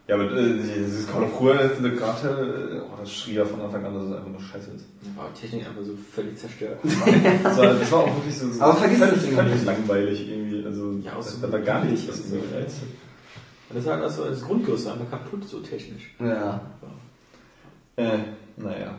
Ja, 0.08 0.16
aber 0.16 0.32
äh, 0.32 0.54
dieses 0.54 1.06
Call 1.06 1.22
of 1.22 1.36
Cthulhu, 1.36 1.52
äh, 1.52 1.90
gerade, 1.96 2.28
äh, 2.28 2.80
oh, 2.80 2.96
das 2.98 3.12
schrie 3.12 3.34
ja 3.34 3.44
von 3.44 3.60
Anfang 3.60 3.84
an, 3.86 3.94
dass 3.94 4.04
es 4.04 4.12
einfach 4.12 4.28
nur 4.30 4.40
scheiße 4.40 4.70
ist. 4.72 4.84
War 5.16 5.32
Technik 5.32 5.66
einfach 5.66 5.82
so 5.82 5.94
völlig 5.96 6.36
zerstört. 6.36 6.78
Das 7.42 7.56
war, 7.56 7.66
das 7.74 7.92
war 7.92 7.98
auch 8.00 8.16
wirklich 8.16 8.36
so, 8.36 8.50
so 8.50 8.60
Aber 8.60 8.74
vergiss 8.74 8.98
völlig, 8.98 9.14
das 9.14 9.24
völlig 9.26 9.54
nicht. 9.54 9.64
langweilig 9.64 10.28
irgendwie. 10.28 10.66
Also, 10.66 10.92
Ja, 11.04 11.12
auch 11.12 11.16
das, 11.18 11.40
so 11.40 11.46
da 11.46 11.52
war 11.52 11.60
gar 11.60 11.84
nichts, 11.84 12.04
irgendwie 12.06 12.46
so. 12.68 12.84
Das 13.74 13.86
war 13.86 13.96
das, 13.98 14.16
so 14.16 14.24
das 14.24 14.42
Grundgerüst 14.42 14.86
war 14.86 14.94
einfach 14.94 15.10
kaputt, 15.10 15.48
so 15.48 15.60
technisch. 15.60 16.14
Ja. 16.18 16.60
Äh, 17.96 18.18
naja. 18.56 18.94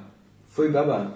Pfui 0.49 0.69
Baba. 0.69 1.13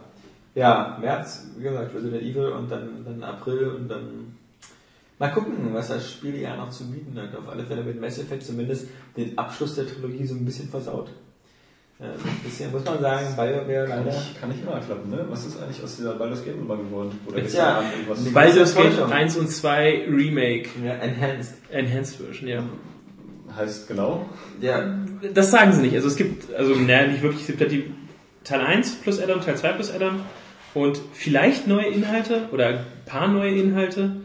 Ja, 0.54 0.98
März, 1.00 1.48
wie 1.58 1.64
gesagt, 1.64 1.94
Resident 1.94 2.24
Evil 2.24 2.48
und 2.50 2.70
dann, 2.72 3.06
dann 3.06 3.24
April 3.24 3.68
und 3.70 3.88
dann 3.88 4.37
mal 5.20 5.30
gucken, 5.30 5.74
was 5.74 5.88
das 5.90 6.12
Spieljahr 6.12 6.58
noch 6.58 6.70
zu 6.70 6.90
bieten 6.92 7.20
hat. 7.20 7.36
Auf 7.36 7.48
alle 7.50 7.64
Fälle 7.66 7.84
mit 7.84 8.00
Mass 8.00 8.20
Effect 8.20 8.44
zumindest 8.44 8.88
den 9.16 9.38
Abschluss 9.38 9.76
der 9.76 9.88
Trilogie 9.88 10.26
so 10.26 10.36
ein 10.36 10.46
bisschen 10.46 10.70
versaut. 10.70 11.10
Äh, 12.00 12.04
ein 12.04 12.40
bisschen, 12.44 12.72
muss 12.72 12.86
man 12.86 13.02
sagen, 13.02 13.26
BioWare 13.36 13.88
Kann 13.88 14.06
leider. 14.06 14.22
kann 14.40 14.50
nicht 14.50 14.62
immer 14.62 14.80
klappen, 14.80 15.10
ne? 15.10 15.26
Was 15.30 15.48
ist 15.48 15.60
eigentlich 15.60 15.84
aus 15.84 15.96
dieser 15.96 16.14
Baldur's 16.14 16.46
Gate 16.46 16.58
Nummer 16.60 16.78
geworden? 16.78 17.20
Oder 17.26 17.38
Jetzt 17.40 17.54
gestern 17.54 17.84
ja, 17.84 17.92
irgendwas? 17.92 18.34
Baldur's 18.34 18.76
Gate 18.76 18.86
Enttäuschung. 18.86 19.12
1 19.12 19.38
und 19.38 19.50
2 19.50 20.06
Remake, 20.08 20.70
Ja, 20.86 20.94
Enhanced. 20.94 21.56
Enhanced 21.72 22.18
Version, 22.18 22.48
ja. 22.48 22.64
heißt 23.56 23.88
genau. 23.88 24.30
Ja, 24.62 24.96
Das 25.34 25.50
sagen 25.50 25.74
sie 25.74 25.82
nicht. 25.82 25.96
Also 25.96 26.08
es 26.10 26.16
gibt, 26.18 26.54
also 26.54 26.76
naja, 26.76 27.08
nicht 27.08 27.24
wirklich, 27.24 27.42
es 27.42 27.48
gibt 27.48 27.62
ja 27.62 27.68
die 27.68 27.92
Teil 28.44 28.62
1 28.62 28.98
plus 28.98 29.20
Addon, 29.20 29.42
Teil 29.42 29.58
2 29.58 29.72
plus 29.74 29.92
Addon 29.92 30.20
und 30.76 31.00
vielleicht 31.14 31.66
neue 31.66 31.88
Inhalte 31.88 32.48
oder 32.52 32.68
ein 32.68 32.80
paar 33.08 33.28
neue 33.28 33.56
Inhalte 33.56 34.18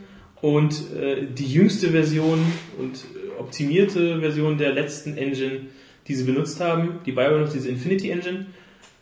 und 0.43 0.74
äh, 0.94 1.24
die 1.27 1.51
jüngste 1.51 1.89
Version 1.89 2.39
und 2.78 2.97
äh, 2.97 3.40
optimierte 3.40 4.20
Version 4.20 4.59
der 4.59 4.74
letzten 4.74 5.16
Engine, 5.16 5.69
die 6.06 6.14
sie 6.14 6.24
benutzt 6.24 6.60
haben, 6.60 7.01
die 7.06 7.12
BioWare 7.12 7.48
diese 7.51 7.70
Infinity 7.70 8.10
Engine 8.10 8.47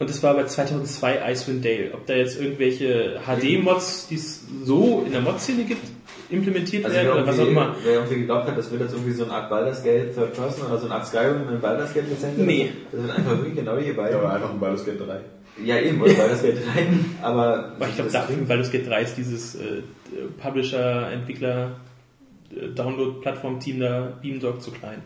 und 0.01 0.09
das 0.09 0.23
war 0.23 0.33
bei 0.33 0.45
2002 0.45 1.31
Icewind 1.31 1.63
Dale. 1.63 1.91
Ob 1.93 2.07
da 2.07 2.15
jetzt 2.15 2.41
irgendwelche 2.41 3.21
HD-Mods, 3.27 4.09
die 4.09 4.15
es 4.15 4.47
so 4.65 5.03
in 5.05 5.13
der 5.13 5.21
Mod-Szene 5.21 5.65
gibt, 5.65 5.83
implementiert 6.31 6.87
also 6.87 6.97
werden 6.97 7.09
wer 7.09 7.17
oder 7.17 7.27
was 7.27 7.39
auch 7.39 7.47
immer. 7.47 7.77
wer 7.85 7.95
irgendwie 7.97 8.21
geglaubt 8.21 8.49
hat, 8.49 8.57
das 8.57 8.71
wird 8.71 8.81
jetzt 8.81 8.93
irgendwie 8.95 9.13
so 9.13 9.25
eine 9.25 9.35
Art 9.35 9.51
Baldur's 9.51 9.83
Gate 9.83 10.15
Third 10.15 10.33
Person 10.33 10.67
oder 10.69 10.79
so 10.79 10.87
eine 10.87 10.95
Art 10.95 11.07
Skyrim 11.07 11.47
in 11.53 11.61
Baldur's 11.61 11.93
Gate 11.93 12.09
Lizenz. 12.09 12.39
Nee. 12.39 12.71
Das 12.91 13.03
wird 13.03 13.15
einfach 13.15 13.31
wirklich 13.33 13.57
genau 13.57 13.77
hier. 13.77 13.95
Ja, 13.95 14.19
aber 14.19 14.33
einfach 14.33 14.51
ein 14.51 14.59
Baldur's 14.59 14.87
Gate 14.87 15.01
3. 15.01 15.21
Ja, 15.67 15.79
eben, 15.79 16.01
oder 16.01 16.15
Baldur's 16.15 16.43
Gate 16.43 16.57
3. 16.57 16.87
Aber, 17.23 17.73
Aber 17.77 17.89
ich 17.89 17.95
glaube, 17.95 18.11
dafür, 18.11 18.37
Baldur's 18.49 18.71
Gate 18.71 18.89
3 18.89 19.03
ist 19.03 19.19
dieses 19.19 19.57
äh, 19.57 19.83
Publisher, 20.39 21.11
Entwickler, 21.13 21.77
Download-Plattform-Team 22.51 23.81
da, 23.81 24.19
Beamdog 24.21 24.63
zu 24.63 24.71
klein. 24.73 25.03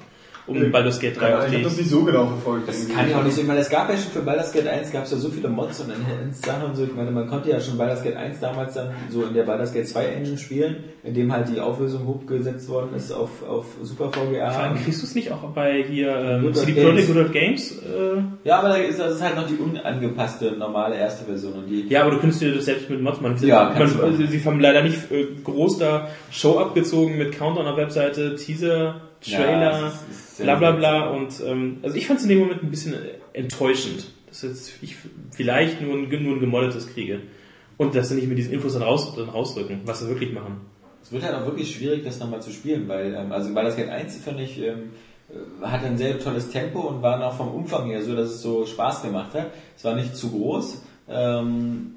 Um 0.46 0.56
Äh, 0.62 0.68
Baldur's 0.68 1.00
Gate 1.00 1.18
3 1.18 1.30
Ja, 1.30 1.46
ich 1.46 1.52
habe 1.54 1.62
das 1.64 1.76
nicht 1.78 1.88
so 1.88 2.04
genau 2.04 2.26
verfolgt. 2.26 2.68
Das 2.68 2.80
irgendwie. 2.80 2.94
kann 2.94 3.10
ja 3.10 3.18
auch 3.18 3.24
nicht 3.24 3.38
ich 3.38 3.46
meine, 3.46 3.60
es 3.60 3.70
gab 3.70 3.88
ja 3.88 3.96
schon 3.96 4.12
für 4.12 4.20
Baldur's 4.20 4.52
Gate 4.52 4.66
1 4.66 4.92
gab 4.92 5.04
es 5.04 5.10
ja 5.12 5.16
so 5.16 5.30
viele 5.30 5.48
Mods 5.48 5.80
und 5.80 5.90
Sachen 6.32 6.64
und 6.64 6.76
so. 6.76 6.84
Ich 6.84 6.94
meine, 6.94 7.10
man 7.10 7.26
konnte 7.28 7.48
ja 7.50 7.58
schon 7.60 7.78
Baldur's 7.78 8.02
Gate 8.02 8.16
1 8.16 8.40
damals 8.40 8.74
dann 8.74 8.90
so 9.08 9.22
in 9.24 9.32
der 9.32 9.44
Baldur's 9.44 9.72
Gate 9.72 9.88
2 9.88 10.04
Engine 10.04 10.36
spielen, 10.36 10.84
in 11.02 11.14
dem 11.14 11.32
halt 11.32 11.48
die 11.48 11.60
Auflösung 11.60 12.06
hochgesetzt 12.06 12.68
worden 12.68 12.94
ist 12.94 13.10
auf, 13.10 13.30
auf 13.48 13.64
Super 13.82 14.12
Vor 14.12 14.26
VGA. 14.26 14.48
allem 14.48 14.76
kriegst 14.84 15.00
du 15.02 15.06
es 15.06 15.14
nicht 15.14 15.32
auch 15.32 15.42
bei 15.54 15.82
hier 15.88 16.14
ähm, 16.14 16.52
CD 16.52 16.72
Projekt 16.82 16.96
Games. 16.96 17.06
Good 17.06 17.16
Old 17.16 17.32
Games? 17.32 17.72
Äh, 17.78 18.22
Ja, 18.48 18.58
aber 18.58 18.68
da 18.68 18.74
ist, 18.76 18.98
das 18.98 19.14
ist 19.14 19.22
halt 19.22 19.36
noch 19.36 19.46
die 19.46 19.56
unangepasste 19.56 20.52
normale 20.52 20.96
erste 20.96 21.24
Version 21.24 21.54
und 21.54 21.66
die 21.70 21.86
ja, 21.88 22.02
aber 22.02 22.10
du 22.10 22.18
könntest 22.18 22.42
dir 22.42 22.54
das 22.54 22.66
selbst 22.66 22.90
mit 22.90 23.00
Mods 23.00 23.20
machen. 23.22 23.36
Ja, 23.40 23.74
man, 23.78 24.16
sie, 24.16 24.26
sie 24.26 24.44
haben 24.44 24.60
leider 24.60 24.82
nicht 24.82 25.10
äh, 25.10 25.26
groß 25.42 25.78
da 25.78 26.08
Show 26.30 26.58
abgezogen 26.58 27.16
mit 27.16 27.32
Countdown 27.32 27.66
auf 27.66 27.76
Webseite, 27.78 28.36
Teaser, 28.36 29.00
Trailer, 29.22 29.80
Ja, 29.80 29.92
bla 30.38 30.54
bla 30.56 30.72
bla 30.72 31.10
und 31.10 31.42
ähm, 31.46 31.78
also 31.82 31.96
ich 31.96 32.06
fand 32.06 32.18
es 32.18 32.24
in 32.24 32.30
dem 32.30 32.40
Moment 32.40 32.62
ein 32.62 32.70
bisschen 32.70 32.94
enttäuschend, 33.32 34.06
dass 34.28 34.42
jetzt 34.42 34.72
ich 34.82 34.96
vielleicht 35.30 35.80
nur 35.80 35.94
ein, 35.94 36.08
nur 36.22 36.36
ein 36.36 36.40
gemoddetes 36.40 36.92
kriege 36.92 37.20
und 37.76 37.94
dass 37.94 38.08
sie 38.08 38.16
nicht 38.16 38.28
mit 38.28 38.38
diesen 38.38 38.52
Infos 38.52 38.74
dann, 38.74 38.82
raus, 38.82 39.14
dann 39.16 39.28
rausrücken, 39.28 39.80
was 39.84 40.00
sie 40.00 40.08
wirklich 40.08 40.32
machen. 40.32 40.60
Es 41.02 41.12
wird 41.12 41.22
halt 41.22 41.34
auch 41.34 41.44
wirklich 41.44 41.74
schwierig, 41.74 42.02
das 42.02 42.18
nochmal 42.18 42.40
zu 42.40 42.50
spielen, 42.50 42.88
weil, 42.88 43.14
ähm, 43.14 43.30
also 43.30 43.52
Baldur's 43.52 43.76
Gate 43.76 43.90
1 43.90 44.16
fand 44.18 44.40
ich, 44.40 44.58
ähm, 44.58 44.90
äh, 45.28 45.66
hat 45.66 45.84
ein 45.84 45.98
sehr 45.98 46.18
tolles 46.18 46.50
Tempo 46.50 46.80
und 46.80 47.02
war 47.02 47.18
noch 47.18 47.36
vom 47.36 47.54
Umfang 47.54 47.86
her 47.88 48.02
so, 48.02 48.16
dass 48.16 48.30
es 48.30 48.42
so 48.42 48.64
Spaß 48.64 49.02
gemacht 49.02 49.34
hat. 49.34 49.50
Es 49.76 49.84
war 49.84 49.94
nicht 49.94 50.16
zu 50.16 50.30
groß. 50.30 50.82
Ähm, 51.08 51.96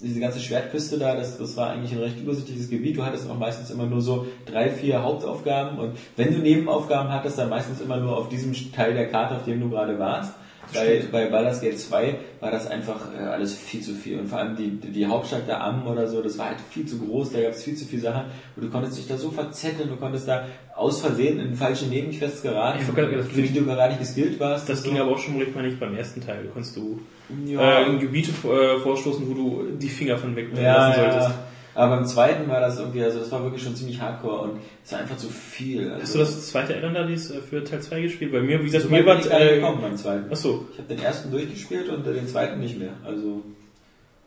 diese 0.00 0.20
ganze 0.20 0.40
Schwertküste 0.40 0.98
da, 0.98 1.16
das, 1.16 1.38
das 1.38 1.56
war 1.56 1.70
eigentlich 1.70 1.92
ein 1.92 2.00
recht 2.00 2.20
übersichtliches 2.20 2.68
Gebiet. 2.68 2.96
Du 2.96 3.04
hattest 3.04 3.28
auch 3.30 3.38
meistens 3.38 3.70
immer 3.70 3.86
nur 3.86 4.02
so 4.02 4.26
drei, 4.44 4.70
vier 4.70 5.02
Hauptaufgaben 5.02 5.78
und 5.78 5.96
wenn 6.16 6.32
du 6.32 6.38
Nebenaufgaben 6.38 7.10
hattest, 7.10 7.38
dann 7.38 7.48
meistens 7.48 7.80
immer 7.80 7.96
nur 7.96 8.16
auf 8.16 8.28
diesem 8.28 8.52
Teil 8.72 8.94
der 8.94 9.08
Karte, 9.08 9.36
auf 9.36 9.44
dem 9.44 9.60
du 9.60 9.70
gerade 9.70 9.98
warst. 9.98 10.34
Bei, 10.74 11.02
bei 11.10 11.26
Baldur's 11.26 11.60
Gate 11.60 11.78
2 11.78 12.16
war 12.40 12.50
das 12.50 12.66
einfach 12.66 13.00
äh, 13.18 13.22
alles 13.22 13.54
viel 13.56 13.80
zu 13.80 13.94
viel. 13.94 14.18
Und 14.18 14.28
vor 14.28 14.38
allem 14.38 14.56
die, 14.56 14.70
die 14.70 15.06
Hauptstadt 15.06 15.46
der 15.46 15.62
Am 15.62 15.86
oder 15.86 16.06
so, 16.08 16.22
das 16.22 16.38
war 16.38 16.46
halt 16.46 16.58
viel 16.70 16.86
zu 16.86 16.98
groß, 16.98 17.32
da 17.32 17.40
gab 17.40 17.52
es 17.52 17.64
viel 17.64 17.74
zu 17.76 17.84
viele 17.84 18.02
Sachen. 18.02 18.24
Und 18.56 18.64
du 18.64 18.70
konntest 18.70 18.98
dich 18.98 19.06
da 19.06 19.16
so 19.16 19.30
verzetteln, 19.30 19.88
du 19.88 19.96
konntest 19.96 20.28
da 20.28 20.44
aus 20.74 21.00
Versehen 21.00 21.40
in 21.40 21.54
falsche 21.54 21.86
Nebenquests 21.86 22.42
geraten, 22.42 22.80
Ich 22.82 22.94
gerade- 22.94 23.22
für 23.22 23.42
die 23.42 23.52
du 23.54 23.64
gar 23.64 23.88
nicht 23.88 24.00
geskillt 24.00 24.38
warst. 24.40 24.68
Das 24.68 24.82
ging 24.82 24.96
so. 24.96 25.02
aber 25.02 25.12
auch 25.12 25.18
schon, 25.18 25.40
ich 25.40 25.54
meine, 25.54 25.68
nicht 25.68 25.80
beim 25.80 25.94
ersten 25.96 26.20
Teil. 26.20 26.44
Da 26.44 26.50
konntest 26.50 26.76
du 26.76 27.00
ja, 27.46 27.80
äh, 27.80 27.86
in 27.86 27.98
Gebiete 27.98 28.30
äh, 28.48 28.78
vorstoßen, 28.80 29.28
wo 29.28 29.34
du 29.34 29.62
die 29.78 29.88
Finger 29.88 30.18
von 30.18 30.36
weg 30.36 30.48
ja, 30.54 30.88
lassen 30.88 31.00
solltest. 31.00 31.28
ja. 31.28 31.45
Aber 31.76 31.96
beim 31.96 32.06
zweiten 32.06 32.48
war 32.48 32.60
das 32.60 32.78
irgendwie, 32.78 33.04
also 33.04 33.18
das 33.18 33.30
war 33.30 33.42
wirklich 33.42 33.62
schon 33.62 33.76
ziemlich 33.76 34.00
hardcore 34.00 34.40
und 34.40 34.60
es 34.82 34.92
war 34.92 35.00
einfach 35.00 35.18
zu 35.18 35.28
viel. 35.28 35.90
Also, 35.90 36.02
Hast 36.02 36.14
du 36.14 36.18
das 36.20 36.48
zweite 36.48 37.06
dies, 37.06 37.30
äh, 37.30 37.42
für 37.42 37.62
Teil 37.62 37.82
2 37.82 38.00
gespielt? 38.00 38.32
Bei 38.32 38.40
mir, 38.40 38.60
wie 38.60 38.64
gesagt, 38.64 38.84
so 38.84 38.90
mir 38.90 39.04
war 39.04 39.18
ich 39.18 39.26
nicht 39.26 39.34
äh, 39.34 39.56
gekommen 39.56 39.82
beim 39.82 39.96
zweiten. 39.96 40.32
Achso, 40.32 40.64
Ich 40.72 40.78
habe 40.78 40.88
den 40.88 41.04
ersten 41.04 41.30
durchgespielt 41.30 41.90
und 41.90 42.06
den 42.06 42.26
zweiten 42.26 42.60
nicht 42.60 42.78
mehr. 42.78 42.94
Also 43.04 43.42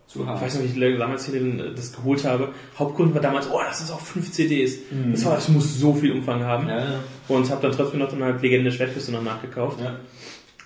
zu 0.06 0.22
ich 0.22 0.26
hart. 0.28 0.42
weiß 0.44 0.56
noch, 0.56 0.62
wie 0.64 0.84
ich 0.84 0.98
damals 1.00 1.26
hier 1.26 1.40
den, 1.40 1.60
äh, 1.60 1.74
das 1.74 1.92
geholt 1.92 2.24
habe. 2.24 2.50
Hauptgrund 2.78 3.16
war 3.16 3.22
damals, 3.22 3.50
oh, 3.50 3.60
das 3.68 3.82
ist 3.82 3.90
auch 3.92 4.00
5 4.00 4.32
CDs. 4.32 4.78
Das, 5.12 5.26
war, 5.26 5.34
das 5.36 5.50
muss 5.50 5.80
so 5.80 5.96
viel 5.96 6.12
Umfang 6.12 6.44
haben. 6.44 6.70
Ja, 6.70 6.78
ja. 6.78 7.00
Und 7.28 7.50
habe 7.50 7.64
dann 7.64 7.72
trotzdem 7.72 8.00
noch 8.00 8.10
dann 8.10 8.24
halt 8.24 8.44
Legende 8.44 8.72
Schwertküste 8.72 9.12
noch 9.12 9.24
nachgekauft. 9.24 9.82
ja. 9.82 9.96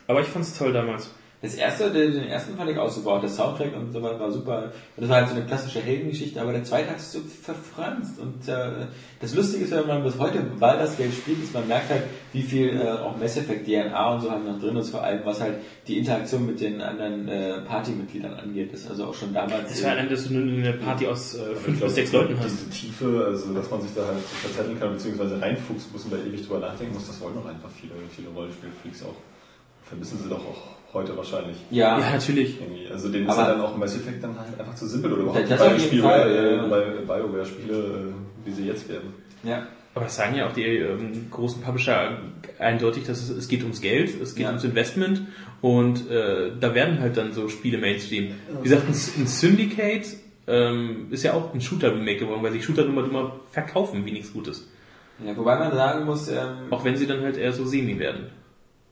Aber 0.05 0.19
ich 0.19 0.27
fand's 0.27 0.57
toll 0.57 0.73
damals. 0.73 1.09
Das 1.43 1.55
erste, 1.55 1.91
den, 1.91 2.13
den 2.13 2.29
ersten 2.29 2.55
fand 2.55 2.71
ich 2.71 2.77
auch 2.77 2.89
super, 2.89 3.15
auch 3.15 3.19
der 3.19 3.29
Soundtrack 3.29 3.75
und 3.75 3.91
so 3.91 4.01
weiter 4.01 4.17
war 4.17 4.31
super. 4.31 4.71
Das 4.95 5.09
war 5.09 5.17
halt 5.17 5.27
so 5.27 5.35
eine 5.35 5.43
klassische 5.43 5.81
Heldengeschichte, 5.81 6.39
aber 6.39 6.53
der 6.53 6.63
zweite 6.63 6.91
hat 6.91 7.01
sich 7.01 7.09
so 7.09 7.19
verfranst. 7.19 8.17
Und 8.17 8.47
äh, 8.47 8.87
das 9.19 9.35
Lustige 9.35 9.65
ist, 9.65 9.71
wenn 9.71 9.85
man 9.85 10.03
bis 10.03 10.17
heute 10.17 10.39
Baldur's 10.39 10.95
Gate 10.95 11.13
spielt, 11.13 11.43
ist, 11.43 11.53
man 11.53 11.67
merkt 11.67 11.89
halt, 11.89 12.03
wie 12.31 12.43
viel 12.43 12.79
äh, 12.79 12.91
auch 12.91 13.17
Mass 13.17 13.35
Effect 13.35 13.65
DNA 13.65 14.13
und 14.13 14.21
so 14.21 14.31
halt 14.31 14.45
noch 14.45 14.57
drin 14.57 14.77
ist, 14.77 14.91
vor 14.91 15.03
allem 15.03 15.19
was 15.25 15.41
halt 15.41 15.55
die 15.85 15.97
Interaktion 15.97 16.45
mit 16.45 16.61
den 16.61 16.79
anderen 16.79 17.27
äh, 17.27 17.59
Partymitgliedern 17.67 18.35
angeht. 18.35 18.71
Das 18.71 18.79
ist 18.83 18.91
also 18.91 19.07
auch 19.07 19.13
schon 19.13 19.33
damals. 19.33 19.69
Es 19.69 19.83
war 19.83 19.91
allein, 19.91 20.07
dass 20.07 20.25
du 20.25 20.35
nur 20.35 20.43
eine 20.43 20.71
Party 20.77 21.07
aus 21.07 21.35
äh, 21.35 21.55
fünf 21.57 21.81
bis 21.81 21.95
sechs 21.95 22.13
Leuten 22.13 22.39
hast. 22.39 22.51
Diese 22.51 22.69
Tiefe, 22.69 23.25
also 23.25 23.53
dass 23.53 23.69
man 23.69 23.81
sich 23.81 23.91
da 23.93 24.05
halt 24.05 24.23
verzetteln 24.41 24.79
kann, 24.79 24.93
beziehungsweise 24.93 25.41
reinfuchsen 25.41 25.91
muss 25.91 26.05
und 26.05 26.13
da 26.13 26.17
ewig 26.19 26.47
drüber 26.47 26.59
nachdenken 26.59 26.93
muss, 26.93 27.07
das 27.07 27.19
wollen 27.19 27.35
doch 27.35 27.45
einfach 27.45 27.69
viele, 27.69 27.91
viele 28.15 28.29
Rollenspielfreaks 28.29 29.03
auch. 29.03 29.17
Vermissen 29.83 30.19
sie 30.23 30.29
doch 30.29 30.39
auch 30.39 30.82
heute 30.93 31.15
wahrscheinlich. 31.17 31.57
ja, 31.71 31.99
Ja, 31.99 32.11
natürlich. 32.11 32.59
Irgendwie. 32.61 32.87
Also 32.91 33.09
denen 33.09 33.27
ist 33.27 33.35
ja 33.37 33.47
dann 33.47 33.61
auch 33.61 33.75
Mass 33.77 33.95
Effect 33.95 34.23
dann 34.23 34.37
halt 34.39 34.59
einfach 34.59 34.75
zu 34.75 34.87
simpel 34.87 35.13
oder 35.13 35.23
überhaupt 35.23 35.49
Das 35.49 35.81
Spiele, 35.83 36.03
Fall, 36.03 36.31
äh, 36.65 36.69
bei 36.69 37.15
BioWare-Spiele, 37.19 37.73
äh, 37.77 38.45
wie 38.47 38.51
sie 38.51 38.65
jetzt 38.67 38.87
werden. 38.89 39.13
ja. 39.43 39.67
Aber 39.95 40.05
das 40.05 40.15
sagen 40.15 40.35
ja 40.35 40.47
auch 40.47 40.53
die 40.53 40.63
ähm, 40.63 41.27
großen 41.29 41.61
Publisher 41.61 42.17
eindeutig, 42.57 43.03
dass 43.05 43.21
es, 43.21 43.29
es 43.29 43.47
geht 43.47 43.61
ums 43.61 43.79
Geld, 43.79 44.19
es 44.19 44.33
geht 44.33 44.41
Ja. 44.45 44.49
ums 44.49 44.63
Investment 44.63 45.21
und 45.61 46.09
äh, 46.09 46.49
da 46.59 46.73
werden 46.73 46.99
halt 46.99 47.15
dann 47.15 47.31
so 47.31 47.47
Spiele 47.47 47.77
Mainstream. 47.77 48.31
Wie 48.59 48.63
gesagt, 48.69 48.87
ein, 48.87 48.93
ein 49.21 49.27
Syndicate 49.27 50.07
ähm, 50.47 51.09
ist 51.11 51.21
ja 51.21 51.33
auch 51.33 51.53
ein 51.53 51.61
Shooter-Remake 51.61 52.17
geworden, 52.21 52.41
weil 52.41 52.53
sich 52.53 52.65
Shooter 52.65 52.85
immer, 52.85 53.03
immer 53.05 53.39
verkaufen 53.51 54.03
wie 54.03 54.11
nichts 54.13 54.33
Gutes. 54.33 54.67
ja. 55.23 55.37
Wobei 55.37 55.59
man 55.59 55.71
sagen 55.75 56.05
muss, 56.05 56.27
ähm, 56.27 56.37
Auch 56.71 56.83
wenn 56.83 56.95
sie 56.97 57.05
dann 57.05 57.21
halt 57.21 57.37
eher 57.37 57.53
so 57.53 57.63
semi 57.63 57.99
werden. 57.99 58.29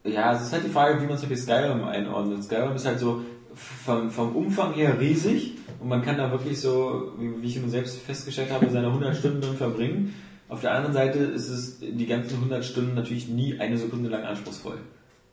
Ja, 0.03 0.33
es 0.33 0.43
ist 0.43 0.53
halt 0.53 0.63
die 0.65 0.69
Frage, 0.69 1.01
wie 1.01 1.05
man 1.05 1.17
zum 1.17 1.29
Beispiel 1.29 1.37
Skyrim 1.37 1.83
einordnet. 1.83 2.43
Skyrim 2.43 2.75
ist 2.75 2.85
halt 2.85 2.99
so 2.99 3.21
vom, 3.53 4.09
vom 4.09 4.35
Umfang 4.35 4.73
her 4.73 4.99
riesig 4.99 5.53
und 5.79 5.89
man 5.89 6.01
kann 6.01 6.17
da 6.17 6.31
wirklich 6.31 6.59
so, 6.59 7.13
wie, 7.19 7.41
wie 7.41 7.47
ich 7.47 7.59
nun 7.59 7.69
selbst 7.69 7.99
festgestellt 7.99 8.51
habe, 8.51 8.69
seine 8.69 8.87
100 8.87 9.15
Stunden 9.15 9.41
drin 9.41 9.57
verbringen. 9.57 10.13
Auf 10.49 10.61
der 10.61 10.73
anderen 10.73 10.93
Seite 10.93 11.19
ist 11.19 11.49
es 11.49 11.79
die 11.79 12.07
ganzen 12.07 12.35
100 12.35 12.65
Stunden 12.65 12.95
natürlich 12.95 13.27
nie 13.27 13.59
eine 13.59 13.77
Sekunde 13.77 14.09
lang 14.09 14.23
anspruchsvoll. 14.23 14.79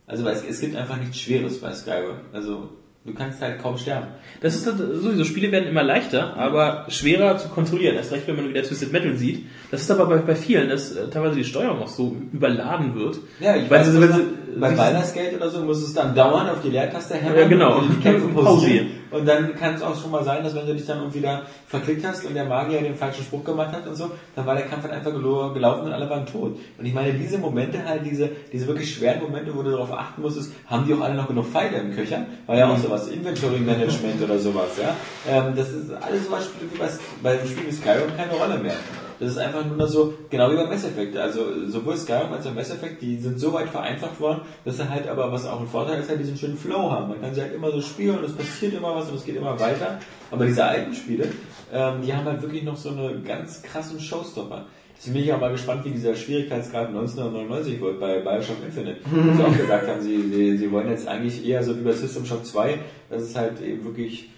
Also 0.07 0.25
weil 0.25 0.35
es, 0.35 0.45
es 0.45 0.61
gibt 0.61 0.77
einfach 0.77 0.97
nichts 0.97 1.19
Schweres 1.19 1.61
bei 1.61 1.73
Skyrim. 1.73 2.17
Also 2.33 2.71
du 3.05 3.15
kannst 3.15 3.41
halt 3.41 3.61
kaum 3.61 3.79
sterben. 3.79 4.09
Das 4.41 4.55
ist 4.55 4.67
halt 4.67 4.79
sowieso, 4.79 5.25
Spiele 5.25 5.51
werden 5.51 5.69
immer 5.69 5.83
leichter, 5.83 6.37
aber 6.37 6.87
schwerer 6.89 7.37
zu 7.37 7.49
kontrollieren. 7.49 7.97
Erst 7.97 8.13
recht, 8.13 8.27
wenn 8.27 8.37
man 8.37 8.49
wieder 8.49 8.63
Twisted 8.63 8.93
Metal 8.93 9.17
sieht. 9.17 9.47
Das 9.71 9.83
ist 9.83 9.91
aber 9.91 10.07
bei, 10.07 10.17
bei 10.19 10.35
vielen, 10.35 10.69
dass 10.69 10.97
äh, 10.97 11.09
teilweise 11.09 11.37
die 11.37 11.45
Steuerung 11.45 11.83
auch 11.83 11.89
so 11.89 12.17
überladen 12.33 12.95
wird. 12.95 13.19
Ja, 13.39 13.55
ich 13.57 13.71
weiß, 13.71 13.87
sie, 13.87 14.01
was 14.01 14.11
weil 14.57 14.71
sie 14.71 14.77
bei 14.77 15.23
Gate 15.23 15.37
oder 15.37 15.51
so 15.51 15.61
musst 15.61 15.83
du 15.83 15.87
es 15.87 15.95
dann 15.95 16.15
dauernd 16.15 16.51
auf 16.51 16.63
die 16.63 16.71
Leertaste 16.71 17.15
hämmern, 17.15 17.39
Ja, 17.39 17.49
genau. 17.49 17.75
also 17.75 17.89
die 17.89 18.01
Kämpfe 18.01 18.29
pausieren. 18.35 18.87
Und 19.11 19.27
dann 19.27 19.55
kann 19.55 19.75
es 19.75 19.83
auch 19.83 20.01
schon 20.01 20.11
mal 20.11 20.25
sein, 20.25 20.43
dass 20.43 20.55
wenn 20.55 20.67
du 20.67 20.75
dich 20.75 20.87
dann 20.87 20.99
irgendwie 20.99 21.21
da 21.21 21.43
verklickt 21.67 22.07
hast 22.07 22.27
und 22.27 22.35
der 22.35 22.45
Magier 22.45 22.83
den 22.83 22.95
falschen 22.95 23.25
Spruch 23.25 23.45
gemacht 23.45 23.73
hat 23.73 23.87
und 23.87 23.95
so, 23.95 24.11
dann 24.37 24.47
war 24.47 24.55
der 24.55 24.67
Kampf 24.67 24.83
halt 24.83 24.93
einfach 24.93 25.13
gelaufen 25.13 25.87
und 25.87 25.93
alle 25.93 26.11
waren 26.11 26.27
tot. 26.27 26.59
Und 26.79 26.85
ich 26.85 26.93
meine, 26.93 27.13
diese 27.13 27.39
Momente 27.39 27.85
halt, 27.87 28.05
diese, 28.05 28.31
diese 28.53 28.67
wirklich 28.67 28.95
schweren 28.95 29.23
Momente, 29.23 29.55
wo 29.55 29.63
du 29.63 29.71
darauf 29.71 29.93
achten 29.93 30.21
musstest, 30.21 30.53
haben 30.67 30.87
die 30.87 30.95
auch 30.95 31.01
alle 31.01 31.15
noch 31.15 31.29
genug 31.29 31.47
Pfeile 31.47 31.79
im 31.79 31.95
Köcher? 31.95 32.27
War 32.47 32.57
ja 32.57 32.71
auch 32.71 32.79
sowas, 32.79 33.09
Inventory 33.09 33.61
Management 33.61 34.23
oder 34.23 34.39
sowas, 34.39 34.71
ja. 34.81 34.95
Ähm, 35.31 35.55
das 35.57 35.71
ist 35.71 35.91
alles 35.91 36.27
sowas 36.27 36.45
spielt 36.45 36.75
wie 36.75 36.79
bei, 36.79 36.89
bei 37.23 37.37
dem 37.37 37.49
Spiel 37.49 37.67
wie 37.67 37.73
Skyrim 37.73 38.15
keine 38.17 38.33
Rolle 38.33 38.59
mehr. 38.59 38.75
Das 39.21 39.33
ist 39.33 39.39
einfach 39.39 39.65
nur 39.65 39.77
noch 39.77 39.89
so, 39.89 40.15
genau 40.31 40.51
wie 40.53 40.57
bei 40.57 40.67
Mass 40.67 40.85
Effect. 40.85 41.17
Also 41.17 41.67
sowohl 41.67 41.97
Skyrim 41.97 42.33
als 42.33 42.47
auch 42.47 42.55
Mass 42.55 42.71
Effect, 42.71 43.03
die 43.03 43.17
sind 43.17 43.39
so 43.41 43.53
weit 43.53 43.69
vereinfacht 43.69 44.21
worden, 44.21 44.43
dass 44.65 44.77
sie 44.77 44.89
halt 44.89 45.09
aber, 45.09 45.33
was 45.33 45.47
auch 45.47 45.61
ein 45.61 45.67
Vorteil 45.67 46.01
ist, 46.01 46.09
halt 46.09 46.21
diesen 46.21 46.37
schönen 46.37 46.57
Flow 46.57 46.91
haben. 46.91 47.09
Man 47.09 47.21
kann 47.21 47.35
sie 47.35 47.43
halt 47.43 47.55
immer 47.55 47.71
so 47.71 47.81
spielen 47.81 48.19
und 48.19 48.25
es 48.25 48.33
passiert 48.33 48.75
immer 48.75 48.95
was 48.95 49.09
und 49.11 49.17
es 49.17 49.25
geht 49.25 49.37
immer 49.37 49.59
weiter. 49.59 49.99
Aber 50.31 50.47
diese 50.47 50.65
alten 50.65 50.95
Spiele, 50.95 51.29
ähm, 51.73 52.03
die 52.03 52.15
haben 52.15 52.27
halt 52.27 52.43
wirklich 52.43 52.63
noch 52.63 52.77
so 52.77 52.91
eine 52.91 53.21
ganz 53.23 53.63
krassen 53.63 53.99
Showstopper. 53.99 54.67
Deswegen 54.97 55.15
bin 55.15 55.25
ich 55.25 55.33
auch 55.33 55.41
mal 55.41 55.53
gespannt, 55.53 55.85
wie 55.85 55.91
dieser 55.91 56.15
Schwierigkeitsgrad 56.15 56.89
1999 56.89 57.81
wird 57.81 58.01
bei 58.01 58.19
Bioshock 58.19 58.57
Infinite. 58.65 58.99
Wo 59.05 59.33
sie 59.33 59.45
auch 59.45 59.57
gesagt 59.57 59.87
haben, 59.87 60.03
sie, 60.03 60.29
sie, 60.29 60.59
sie 60.59 60.73
wollen 60.73 60.89
jetzt 60.89 61.07
eigentlich 61.07 61.47
eher 61.47 61.63
so 61.63 61.77
wie 61.79 61.83
bei 61.83 61.93
System 61.93 62.25
Shock 62.25 62.45
2, 62.45 62.79
dass 63.09 63.23
es 63.23 63.37
halt 63.37 63.61
eben 63.63 63.85
wirklich, 63.85 64.31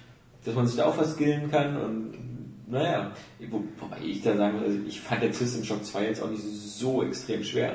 dass 0.44 0.55
man 0.55 0.66
sich 0.66 0.77
da 0.77 0.85
auch 0.85 0.98
was 0.98 1.12
skillen 1.12 1.51
kann 1.51 1.77
und 1.78 2.30
naja, 2.70 3.12
wo, 3.51 3.62
wobei 3.78 3.97
ich 4.05 4.22
da 4.22 4.36
sagen 4.36 4.56
muss, 4.56 4.64
also 4.66 4.78
ich 4.86 5.01
fand 5.01 5.22
der 5.22 5.32
System 5.32 5.64
Shock 5.64 5.84
2 5.84 6.05
jetzt 6.05 6.22
auch 6.22 6.30
nicht 6.30 6.42
so 6.42 7.02
extrem 7.02 7.42
schwer. 7.44 7.72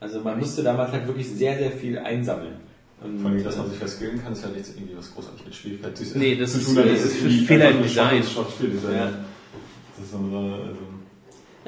Also 0.00 0.20
man 0.20 0.38
musste 0.38 0.62
damals 0.62 0.92
halt 0.92 1.06
wirklich 1.06 1.28
sehr, 1.28 1.58
sehr 1.58 1.72
viel 1.72 1.98
einsammeln. 1.98 2.54
Und, 3.02 3.20
Vor 3.20 3.30
allem, 3.30 3.42
dass 3.44 3.56
man 3.56 3.68
sich 3.70 3.78
verskillen 3.78 4.20
kann, 4.22 4.32
ist 4.32 4.42
ja 4.42 4.48
nichts 4.50 4.70
irgendwie 4.76 4.96
was 4.96 5.12
großartig 5.14 5.44
mit 5.44 5.54
Schwierigkeit 5.54 5.96
zu 5.96 6.18
Nee, 6.18 6.34
das 6.36 6.54
ist- 6.54 6.76
das 6.76 7.04
ist 7.04 7.16
irgendwie 7.18 7.46
Fehler 7.46 7.70
im 7.70 7.76
nur 7.76 7.84
Design. 7.84 8.22
Ja. 8.92 9.12
Das 9.96 10.04
ist 10.04 10.12
so 10.12 10.18
eine, 10.18 10.52
also, 10.54 10.78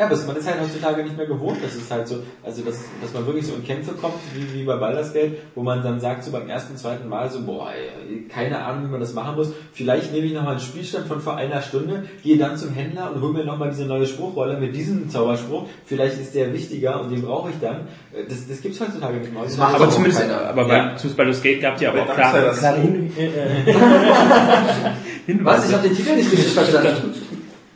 Ja, 0.00 0.06
aber 0.06 0.16
man 0.26 0.36
ist 0.36 0.46
halt 0.48 0.60
heutzutage 0.62 1.02
nicht 1.02 1.14
mehr 1.16 1.26
gewohnt. 1.26 1.58
Das 1.62 1.74
ist 1.74 1.90
halt 1.90 2.08
so, 2.08 2.16
also 2.42 2.62
dass, 2.62 2.76
dass 3.02 3.12
man 3.12 3.26
wirklich 3.26 3.46
so 3.46 3.52
in 3.54 3.62
Kämpfe 3.62 3.92
kommt, 3.92 4.14
wie, 4.34 4.58
wie 4.58 4.64
bei 4.64 4.76
Baldur's 4.76 5.12
Gate, 5.12 5.32
wo 5.54 5.62
man 5.62 5.82
dann 5.82 6.00
sagt, 6.00 6.24
so 6.24 6.30
beim 6.30 6.48
ersten, 6.48 6.74
zweiten 6.78 7.06
Mal 7.06 7.30
so, 7.30 7.42
boah, 7.42 7.68
ey, 7.70 8.26
keine 8.28 8.64
Ahnung, 8.64 8.84
wie 8.86 8.90
man 8.92 9.00
das 9.00 9.12
machen 9.12 9.36
muss. 9.36 9.52
Vielleicht 9.74 10.10
nehme 10.12 10.26
ich 10.26 10.32
nochmal 10.32 10.52
einen 10.52 10.60
Spielstand 10.60 11.06
von 11.06 11.20
vor 11.20 11.36
einer 11.36 11.60
Stunde, 11.60 12.04
gehe 12.22 12.38
dann 12.38 12.56
zum 12.56 12.72
Händler 12.72 13.12
und 13.14 13.20
hole 13.20 13.34
mir 13.34 13.44
nochmal 13.44 13.68
diese 13.68 13.84
neue 13.84 14.06
Spruchrolle 14.06 14.58
mit 14.58 14.74
diesem 14.74 15.10
Zauberspruch. 15.10 15.66
Vielleicht 15.84 16.18
ist 16.18 16.34
der 16.34 16.54
wichtiger 16.54 16.98
und 17.02 17.10
den 17.10 17.20
brauche 17.20 17.50
ich 17.50 17.56
dann. 17.60 17.86
Äh, 18.14 18.24
Das, 18.26 18.48
das 18.48 18.62
gibt's 18.62 18.80
heutzutage 18.80 19.18
nicht 19.18 19.34
mehr. 19.34 19.42
Aber 19.42 19.84
auch 19.86 19.90
zumindest, 19.90 20.22
keiner. 20.22 20.48
aber 20.48 20.64
bei, 20.64 20.76
Ja. 20.76 20.82
zumindest 20.96 21.16
bei 21.16 21.24
Baldur's 21.24 21.42
Gate 21.42 21.60
gab 21.60 21.74
es 21.74 21.82
ja 21.82 21.90
aber 21.90 22.02
auch 22.04 22.14
klare, 22.14 22.54
klare 22.58 22.80
Hin 22.80 23.12
äh, 23.18 23.26
äh, 23.26 23.74
Was? 23.74 24.86
Hinweise. 25.26 25.66
Ich 25.68 25.74
habe 25.74 25.88
den 25.88 25.96
Titel 25.96 26.16
nicht 26.16 26.32
richtig 26.32 26.46
verstanden. 26.54 27.14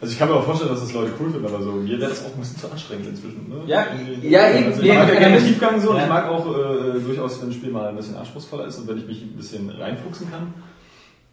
Also 0.05 0.12
ich 0.12 0.18
kann 0.18 0.28
mir 0.28 0.35
auch 0.35 0.44
vorstellen, 0.44 0.70
dass 0.70 0.82
das 0.82 0.93
Leute 0.93 1.12
cool 1.18 1.31
finden, 1.31 1.47
aber 1.47 1.62
so, 1.62 1.72
mir 1.72 1.98
wäre 1.98 2.10
das 2.10 2.26
auch 2.26 2.35
ein 2.35 2.39
bisschen 2.40 2.59
zu 2.59 2.70
anstrengend 2.70 3.06
inzwischen. 3.06 3.48
Ne? 3.48 3.62
Ja, 3.66 3.86
ja, 4.20 4.51
eben. 4.51 4.66
Also 4.66 4.82
ich 4.82 4.93
mag 4.93 5.09
ja 5.09 5.18
gerne 5.18 5.39
Tiefgang 5.39 5.81
so 5.81 5.90
und 5.93 5.97
Ja. 5.97 6.02
ich 6.02 6.09
mag 6.10 6.28
auch 6.28 6.47
äh, 6.47 7.01
durchaus, 7.01 7.40
wenn 7.40 7.48
ein 7.48 7.55
Spiel 7.55 7.70
mal 7.70 7.89
ein 7.89 7.97
bisschen 7.97 8.14
anspruchsvoller 8.14 8.66
ist 8.66 8.78
und 8.78 8.86
wenn 8.86 8.98
ich 8.98 9.06
mich 9.06 9.22
ein 9.22 9.35
bisschen 9.35 9.70
reinfuchsen 9.70 10.31
kann. 10.31 10.52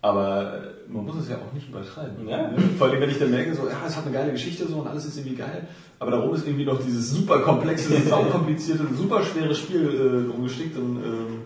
Aber 0.02 0.54
man 0.88 1.06
muss 1.06 1.18
es 1.18 1.28
ja 1.28 1.36
auch 1.36 1.54
nicht 1.54 1.68
übertreiben. 1.68 2.26
Ja. 2.30 2.48
Ne? 2.48 2.60
Vor 2.78 2.88
allem, 2.88 3.02
wenn 3.02 3.10
ich 3.10 3.20
dann 3.20 3.30
merke, 3.30 3.54
so, 3.54 3.68
ja, 3.68 3.76
es 3.86 3.98
hat 3.98 4.06
eine 4.06 4.14
geile 4.16 4.32
Geschichte 4.32 4.66
so 4.66 4.78
und 4.78 4.88
alles 4.88 5.04
ist 5.04 5.18
irgendwie 5.18 5.36
geil, 5.36 5.68
aber 6.00 6.12
darum 6.12 6.34
ist 6.34 6.48
irgendwie 6.48 6.66
noch 6.66 6.82
dieses 6.82 7.12
super 7.12 7.40
komplexe, 7.40 8.02
saukomplizierte, 8.10 8.86
super 8.96 9.22
schwere 9.24 9.54
Spiel 9.54 10.28
äh, 10.30 10.34
umgestickt 10.34 10.78
und 10.78 10.96
ähm, 11.04 11.42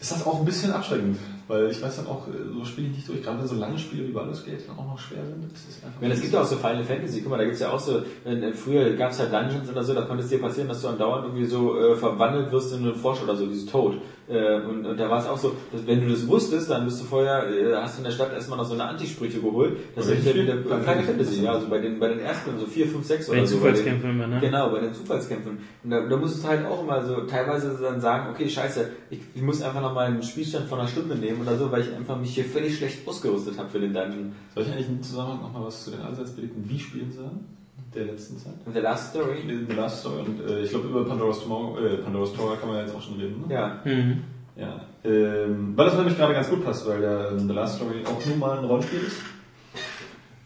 ist 0.00 0.10
das 0.10 0.26
auch 0.26 0.40
ein 0.40 0.44
bisschen 0.44 0.72
abschreckend. 0.72 1.16
Weil 1.46 1.70
ich 1.70 1.82
weiß 1.82 1.96
dann 1.96 2.06
auch, 2.06 2.26
äh, 2.28 2.30
so 2.52 2.64
spiele 2.64 2.88
ich 2.88 2.96
nicht 2.96 3.08
durch, 3.08 3.22
gerade 3.22 3.38
wenn 3.38 3.46
so 3.46 3.56
lange 3.56 3.78
Spiele 3.78 4.08
wie 4.08 4.12
Baldur's 4.12 4.44
Gate 4.44 4.66
dann 4.66 4.78
auch 4.78 4.86
noch 4.86 4.98
schwer 4.98 5.24
sind. 5.26 5.44
Das 5.52 5.60
ist 5.60 5.84
einfach 5.84 6.00
Ja, 6.00 6.08
es 6.08 6.20
gibt 6.20 6.32
ja 6.32 6.40
auch 6.40 6.46
so 6.46 6.56
Final 6.56 6.84
Fantasy, 6.84 7.20
guck 7.20 7.30
mal, 7.30 7.36
da 7.36 7.44
gibt's 7.44 7.60
ja 7.60 7.70
auch 7.70 7.78
so, 7.78 8.02
äh, 8.24 8.52
früher 8.54 8.92
gab's 8.94 9.18
halt 9.18 9.32
Dungeons 9.32 9.68
oder 9.68 9.84
so, 9.84 9.92
da 9.92 10.02
konnte 10.02 10.24
es 10.24 10.30
dir 10.30 10.40
passieren, 10.40 10.68
dass 10.68 10.80
du 10.80 10.88
andauernd 10.88 11.26
irgendwie 11.26 11.44
so 11.44 11.78
äh, 11.78 11.96
verwandelt 11.96 12.50
wirst 12.50 12.72
in 12.74 12.84
einen 12.84 12.94
Frosch 12.94 13.22
oder 13.22 13.36
so, 13.36 13.46
dieses 13.46 13.66
Tod. 13.66 13.98
Äh, 14.26 14.60
und, 14.62 14.86
und 14.86 14.98
da 14.98 15.10
war 15.10 15.18
es 15.20 15.26
auch 15.26 15.36
so, 15.36 15.54
dass 15.70 15.86
wenn 15.86 16.00
du 16.00 16.08
das 16.08 16.26
wusstest, 16.26 16.70
dann 16.70 16.86
bist 16.86 16.98
du 17.00 17.04
vorher, 17.04 17.46
äh, 17.46 17.74
hast 17.76 17.96
du 17.96 17.98
in 17.98 18.04
der 18.04 18.10
Stadt 18.12 18.32
erstmal 18.32 18.56
noch 18.56 18.64
so 18.64 18.72
eine 18.74 18.84
Antisprüche 18.84 19.40
geholt. 19.40 19.76
Das 19.94 20.06
ist 20.06 20.24
welchem 20.24 20.42
wieder 20.44 20.56
Final 20.80 21.02
Fantasy, 21.04 21.42
ja, 21.42 21.52
also 21.52 21.68
bei 21.68 21.78
den, 21.78 21.98
bei 22.00 22.08
den 22.08 22.20
ersten, 22.20 22.58
so 22.58 22.64
4, 22.64 22.86
5, 22.88 23.04
6 23.06 23.26
bei 23.26 23.32
oder 23.32 23.40
den 23.42 23.46
so. 23.46 23.56
bei 23.58 23.62
den- 23.66 23.74
Zufallskämpfen 23.76 24.10
immer, 24.10 24.26
ne? 24.26 24.40
Genau, 24.40 24.70
bei 24.70 24.80
den 24.80 24.94
Zufallskämpfen. 24.94 25.58
Und 25.84 25.90
da, 25.90 26.00
da 26.08 26.16
musstest 26.16 26.44
du 26.44 26.48
halt 26.48 26.64
auch 26.66 26.82
immer 26.82 27.04
so 27.04 27.20
teilweise 27.22 27.78
dann 27.82 28.00
sagen, 28.00 28.30
okay, 28.30 28.48
scheiße, 28.48 28.88
ich, 29.10 29.20
ich 29.34 29.42
muss 29.42 29.60
einfach 29.60 29.82
noch 29.82 29.92
mal 29.94 30.06
einen 30.06 30.22
Spielstand 30.22 30.68
von 30.68 30.78
einer 30.78 30.88
Stunde 30.88 31.16
nehmen 31.16 31.42
oder 31.42 31.58
so, 31.58 31.70
weil 31.70 31.82
ich 31.82 31.92
einfach 31.94 32.18
mich 32.18 32.34
hier 32.34 32.44
völlig 32.44 32.78
schlecht 32.78 33.06
ausgerüstet 33.06 33.58
habe 33.58 33.68
für 33.68 33.80
den 33.80 33.92
Dungeon. 33.92 34.32
Soll 34.54 34.62
ich 34.64 34.72
eigentlich 34.72 34.88
im 34.88 35.02
Zusammenhang 35.02 35.42
nochmal 35.42 35.64
was 35.66 35.84
zu 35.84 35.90
den 35.90 36.00
allseits 36.00 36.30
beliebten 36.30 36.66
Wii-Spielen 36.68 37.12
sagen? 37.12 37.44
Der 37.94 38.06
letzten 38.06 38.38
Zeit? 38.38 38.54
The 38.72 38.80
Last 38.80 39.10
Story? 39.10 39.36
The 39.68 39.74
Last 39.74 40.00
Story 40.00 40.20
und 40.26 40.40
äh, 40.48 40.62
ich 40.62 40.70
glaube 40.70 40.88
über 40.88 41.04
Pandora's 41.04 41.40
Tomorrow, 41.40 41.78
äh, 41.78 41.96
Pandora's 41.98 42.32
Tower 42.32 42.56
kann 42.56 42.68
man 42.68 42.78
ja 42.78 42.84
jetzt 42.84 42.94
auch 42.94 43.02
schon 43.02 43.14
reden, 43.14 43.44
ne? 43.46 43.54
Ja. 43.54 43.80
Mhm. 43.84 44.24
Ja. 44.56 44.80
Ähm, 45.04 45.72
weil 45.76 45.86
das 45.86 45.96
nämlich 45.96 46.16
gerade 46.16 46.34
ganz 46.34 46.48
gut 46.48 46.64
passt, 46.64 46.88
weil 46.88 47.00
der 47.00 47.32
ähm, 47.32 47.46
The 47.46 47.54
Last 47.54 47.76
Story 47.76 48.04
auch 48.04 48.24
nur 48.26 48.36
mal 48.36 48.58
ein 48.58 48.64
Rollenspiel 48.64 49.00
ist. 49.00 49.16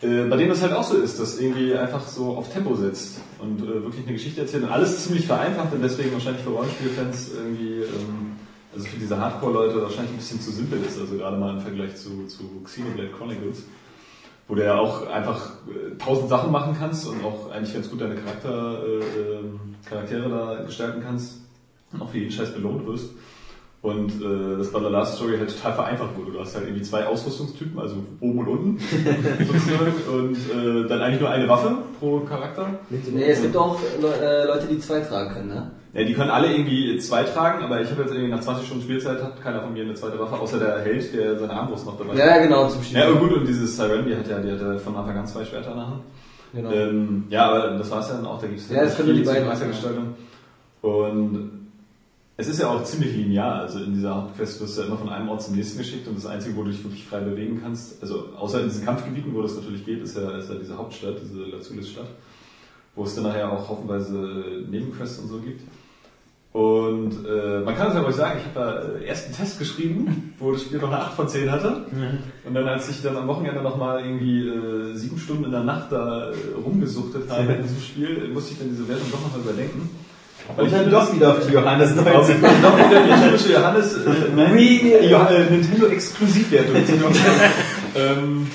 Äh, 0.00 0.28
bei 0.28 0.36
dem 0.36 0.48
das 0.48 0.62
halt 0.62 0.72
auch 0.72 0.84
so 0.84 0.96
ist, 0.96 1.18
dass 1.18 1.40
irgendwie 1.40 1.74
einfach 1.74 2.06
so 2.06 2.36
auf 2.36 2.52
Tempo 2.52 2.74
setzt 2.76 3.20
und 3.40 3.60
äh, 3.62 3.82
wirklich 3.82 4.04
eine 4.04 4.12
Geschichte 4.12 4.42
erzählt 4.42 4.62
und 4.62 4.70
alles 4.70 5.04
ziemlich 5.04 5.26
vereinfacht 5.26 5.72
und 5.72 5.82
deswegen 5.82 6.12
wahrscheinlich 6.12 6.42
für 6.42 6.50
Rollenspielfans 6.50 7.32
irgendwie, 7.34 7.80
ähm, 7.80 8.36
also 8.72 8.86
für 8.86 8.96
diese 8.96 9.18
Hardcore-Leute 9.18 9.82
wahrscheinlich 9.82 10.12
ein 10.12 10.18
bisschen 10.18 10.40
zu 10.40 10.52
simpel 10.52 10.80
ist, 10.86 11.00
also 11.00 11.16
gerade 11.16 11.36
mal 11.36 11.54
im 11.54 11.60
Vergleich 11.60 11.96
zu, 11.96 12.26
zu 12.28 12.44
Xenoblade 12.62 13.10
Chronicles, 13.10 13.64
wo 14.48 14.54
du 14.54 14.64
ja 14.64 14.78
auch 14.78 15.06
einfach 15.06 15.50
äh, 15.68 15.96
tausend 15.98 16.30
Sachen 16.30 16.50
machen 16.50 16.74
kannst 16.78 17.06
und 17.06 17.22
auch 17.22 17.50
eigentlich 17.50 17.74
ganz 17.74 17.90
gut 17.90 18.00
deine 18.00 18.16
Charakter, 18.16 18.82
äh, 18.82 19.38
ähm, 19.38 19.60
Charaktere 19.84 20.28
da 20.28 20.64
gestalten 20.64 21.02
kannst 21.04 21.42
und 21.92 22.02
auch 22.02 22.08
für 22.08 22.18
jeden 22.18 22.32
Scheiß 22.32 22.54
belohnt 22.54 22.86
wirst. 22.86 23.10
Und 23.80 24.20
äh, 24.20 24.58
das 24.58 24.72
bei 24.72 24.80
der 24.80 24.90
Last 24.90 25.16
Story 25.16 25.38
halt 25.38 25.54
total 25.54 25.72
vereinfacht 25.72 26.16
wurde. 26.16 26.32
Du 26.32 26.40
hast 26.40 26.56
halt 26.56 26.66
irgendwie 26.66 26.82
zwei 26.82 27.06
Ausrüstungstypen, 27.06 27.78
also 27.78 27.96
oben 28.20 28.38
und 28.40 28.48
unten 28.48 28.78
sozusagen, 29.46 29.92
und 30.12 30.36
äh, 30.36 30.88
dann 30.88 31.00
eigentlich 31.00 31.20
nur 31.20 31.30
eine 31.30 31.48
Waffe 31.48 31.76
pro 32.00 32.20
Charakter. 32.20 32.70
Nee, 32.90 33.24
es 33.24 33.40
gibt 33.40 33.56
auch 33.56 33.78
Le 34.00 34.14
äh, 34.14 34.46
Leute, 34.46 34.66
die 34.66 34.80
zwei 34.80 35.00
tragen 35.00 35.32
können, 35.32 35.48
ne? 35.48 35.70
Ja, 35.98 36.04
die 36.04 36.14
können 36.14 36.30
alle 36.30 36.52
irgendwie 36.52 36.96
zwei 36.98 37.24
tragen, 37.24 37.64
aber 37.64 37.80
ich 37.80 37.90
habe 37.90 38.02
jetzt 38.02 38.12
irgendwie 38.12 38.30
nach 38.30 38.40
20 38.40 38.66
Stunden 38.66 38.84
Spielzeit 38.84 39.22
hat 39.22 39.42
keiner 39.42 39.62
von 39.62 39.72
mir 39.72 39.82
eine 39.82 39.94
zweite 39.94 40.18
Waffe, 40.18 40.38
außer 40.38 40.58
der 40.58 40.78
Held, 40.80 41.12
der 41.12 41.38
seine 41.38 41.52
Armbrust 41.52 41.86
noch 41.86 41.98
dabei 41.98 42.12
hat. 42.12 42.18
Ja, 42.18 42.38
genau, 42.38 42.68
zum 42.68 42.82
Spiel. 42.82 42.98
Ja, 42.98 43.10
gut, 43.10 43.32
und 43.32 43.46
dieses 43.46 43.76
Siren, 43.76 44.06
die 44.06 44.14
hat 44.14 44.28
ja, 44.28 44.38
die 44.38 44.52
hat 44.52 44.60
ja 44.60 44.78
von 44.78 44.96
Anfang 44.96 45.16
an 45.16 45.26
zwei 45.26 45.44
Schwerter 45.44 45.72
in 45.72 45.76
der 45.76 45.86
Hand. 45.86 46.02
Genau. 46.54 46.70
Ähm, 46.70 47.24
ja, 47.28 47.50
aber 47.50 47.70
das 47.76 47.90
war 47.90 48.00
es 48.00 48.08
ja 48.08 48.14
dann 48.14 48.26
auch, 48.26 48.40
da 48.40 48.46
gibt 48.46 48.60
es 48.60 48.70
Ja, 48.70 48.82
das 48.84 48.96
können 48.96 49.14
die 49.14 49.22
beiden 49.22 49.44
Charaktergestaltung. 49.44 50.14
Und 50.82 51.50
es 52.36 52.46
ist 52.46 52.60
ja 52.60 52.68
auch 52.68 52.84
ziemlich 52.84 53.16
linear, 53.16 53.62
also 53.62 53.80
in 53.80 53.94
dieser 53.94 54.14
Hauptquest 54.14 54.60
wirst 54.60 54.76
du 54.76 54.82
ja 54.82 54.86
immer 54.86 54.96
von 54.96 55.08
einem 55.08 55.28
Ort 55.28 55.42
zum 55.42 55.56
nächsten 55.56 55.78
geschickt 55.78 56.06
und 56.06 56.16
das 56.16 56.26
Einzige, 56.26 56.56
wo 56.56 56.62
du 56.62 56.70
dich 56.70 56.84
wirklich 56.84 57.04
frei 57.04 57.18
bewegen 57.18 57.60
kannst, 57.60 58.00
also 58.00 58.28
außer 58.38 58.60
in 58.60 58.68
diesen 58.68 58.84
Kampfgebieten, 58.84 59.34
wo 59.34 59.42
das 59.42 59.56
natürlich 59.56 59.84
geht, 59.84 60.00
ist 60.00 60.16
ja, 60.16 60.38
ist 60.38 60.48
ja 60.48 60.54
diese 60.54 60.78
Hauptstadt, 60.78 61.16
diese 61.20 61.42
Lazulis-Stadt, 61.42 62.06
wo 62.94 63.02
es 63.02 63.16
dann 63.16 63.24
nachher 63.24 63.52
auch 63.52 63.68
haufenweise 63.68 64.64
Nebenquests 64.70 65.18
und 65.18 65.28
so 65.28 65.40
gibt. 65.40 65.62
Und 66.52 67.12
äh, 67.26 67.60
man 67.60 67.76
kann 67.76 67.88
es 67.88 67.94
ja 67.94 68.00
ruhig 68.00 68.16
sagen, 68.16 68.38
ich 68.40 68.56
habe 68.56 68.88
da 68.94 68.98
äh, 68.98 69.04
erst 69.06 69.26
einen 69.26 69.36
Test 69.36 69.58
geschrieben, 69.58 70.34
wo 70.38 70.50
das 70.52 70.62
Spiel 70.62 70.78
noch 70.78 70.88
eine 70.90 71.00
8 71.02 71.12
von 71.14 71.28
10 71.28 71.52
hatte. 71.52 71.86
Und 72.46 72.54
dann, 72.54 72.66
als 72.66 72.88
ich 72.88 73.02
dann 73.02 73.16
am 73.16 73.28
Wochenende 73.28 73.62
nochmal 73.62 74.00
irgendwie 74.04 74.48
äh, 74.48 74.94
sieben 74.96 75.18
Stunden 75.18 75.44
in 75.44 75.50
der 75.50 75.62
Nacht 75.64 75.92
da 75.92 76.30
äh, 76.30 76.34
rumgesuchtet 76.64 77.30
habe 77.30 77.52
in 77.52 77.62
diesem 77.62 77.80
Spiel, 77.82 78.28
musste 78.32 78.52
ich 78.54 78.58
dann 78.58 78.70
diese 78.70 78.88
Wertung 78.88 79.10
doch 79.12 79.20
nochmal 79.20 79.40
überdenken. 79.40 79.90
Weil 80.56 80.64
Und 80.64 80.72
ich 80.72 80.78
dann 80.78 80.90
doch 80.90 81.14
wieder 81.14 81.32
auf 81.32 81.46
die 81.46 81.52
Johannes 81.52 81.98
Auf 81.98 82.04
19. 82.04 82.40
noch 82.62 82.78
wieder 82.78 83.02
die 83.02 83.24
typische 83.26 83.52
Johannes 83.52 83.94
äh, 83.98 84.34
Jo- 85.10 85.26
äh, 85.28 85.50
Nintendo 85.50 85.86
Exklusivwertung. 85.88 86.76
ähm, 87.94 88.46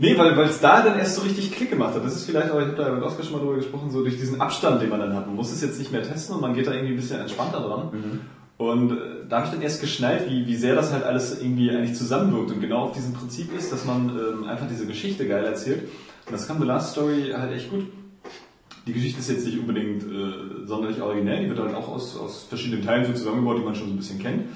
nee, 0.00 0.18
weil 0.18 0.36
weil 0.36 0.48
es 0.48 0.60
da 0.60 0.82
dann 0.82 0.98
erst 0.98 1.14
so 1.14 1.22
richtig 1.22 1.52
Klick 1.52 1.70
gemacht 1.70 1.94
hat. 1.94 2.04
Das 2.04 2.16
ist 2.16 2.24
vielleicht, 2.24 2.50
aber 2.50 2.62
ich 2.62 2.68
habe 2.68 2.76
da 2.76 2.92
mit 2.92 3.02
Oskar 3.02 3.24
schon 3.24 3.34
mal 3.34 3.38
drüber 3.38 3.56
gesprochen, 3.56 3.90
so 3.90 4.02
durch 4.02 4.18
diesen 4.18 4.40
Abstand, 4.40 4.82
den 4.82 4.88
man 4.88 5.00
dann 5.00 5.14
hat. 5.14 5.26
Man 5.26 5.36
muss 5.36 5.52
es 5.52 5.62
jetzt 5.62 5.78
nicht 5.78 5.92
mehr 5.92 6.02
testen 6.02 6.34
und 6.34 6.40
man 6.40 6.54
geht 6.54 6.66
da 6.66 6.72
irgendwie 6.72 6.94
ein 6.94 6.96
bisschen 6.96 7.20
entspannter 7.20 7.60
dran. 7.60 7.90
Und 8.56 8.92
äh, 8.92 8.96
da 9.28 9.36
habe 9.36 9.46
ich 9.46 9.52
dann 9.52 9.62
erst 9.62 9.80
geschnallt, 9.80 10.28
wie, 10.28 10.46
wie 10.46 10.56
sehr 10.56 10.74
das 10.74 10.92
halt 10.92 11.04
alles 11.04 11.40
irgendwie 11.40 11.70
eigentlich 11.70 11.96
zusammenwirkt 11.96 12.50
und 12.50 12.60
genau 12.60 12.84
auf 12.84 12.92
diesem 12.92 13.14
Prinzip 13.14 13.56
ist, 13.56 13.72
dass 13.72 13.86
man 13.86 14.10
ähm, 14.10 14.44
einfach 14.44 14.66
diese 14.68 14.86
Geschichte 14.86 15.26
geil 15.26 15.44
erzählt. 15.44 15.88
Und 16.26 16.32
das 16.32 16.46
kann 16.46 16.58
The 16.60 16.66
Last 16.66 16.92
Story 16.92 17.32
halt 17.34 17.52
echt 17.52 17.70
gut. 17.70 17.86
Die 18.86 18.92
Geschichte 18.92 19.20
ist 19.20 19.30
jetzt 19.30 19.46
nicht 19.46 19.58
unbedingt 19.58 20.02
äh, 20.02 20.66
sonderlich 20.66 21.00
originell, 21.00 21.42
die 21.42 21.48
wird 21.48 21.58
halt 21.58 21.74
auch 21.74 21.88
aus, 21.88 22.18
aus 22.18 22.44
verschiedenen 22.48 22.84
Teilen 22.84 23.06
so 23.06 23.12
zusammengebaut, 23.12 23.58
die 23.58 23.64
man 23.64 23.74
schon 23.74 23.86
so 23.86 23.94
ein 23.94 23.96
bisschen 23.96 24.18
kennt. 24.18 24.48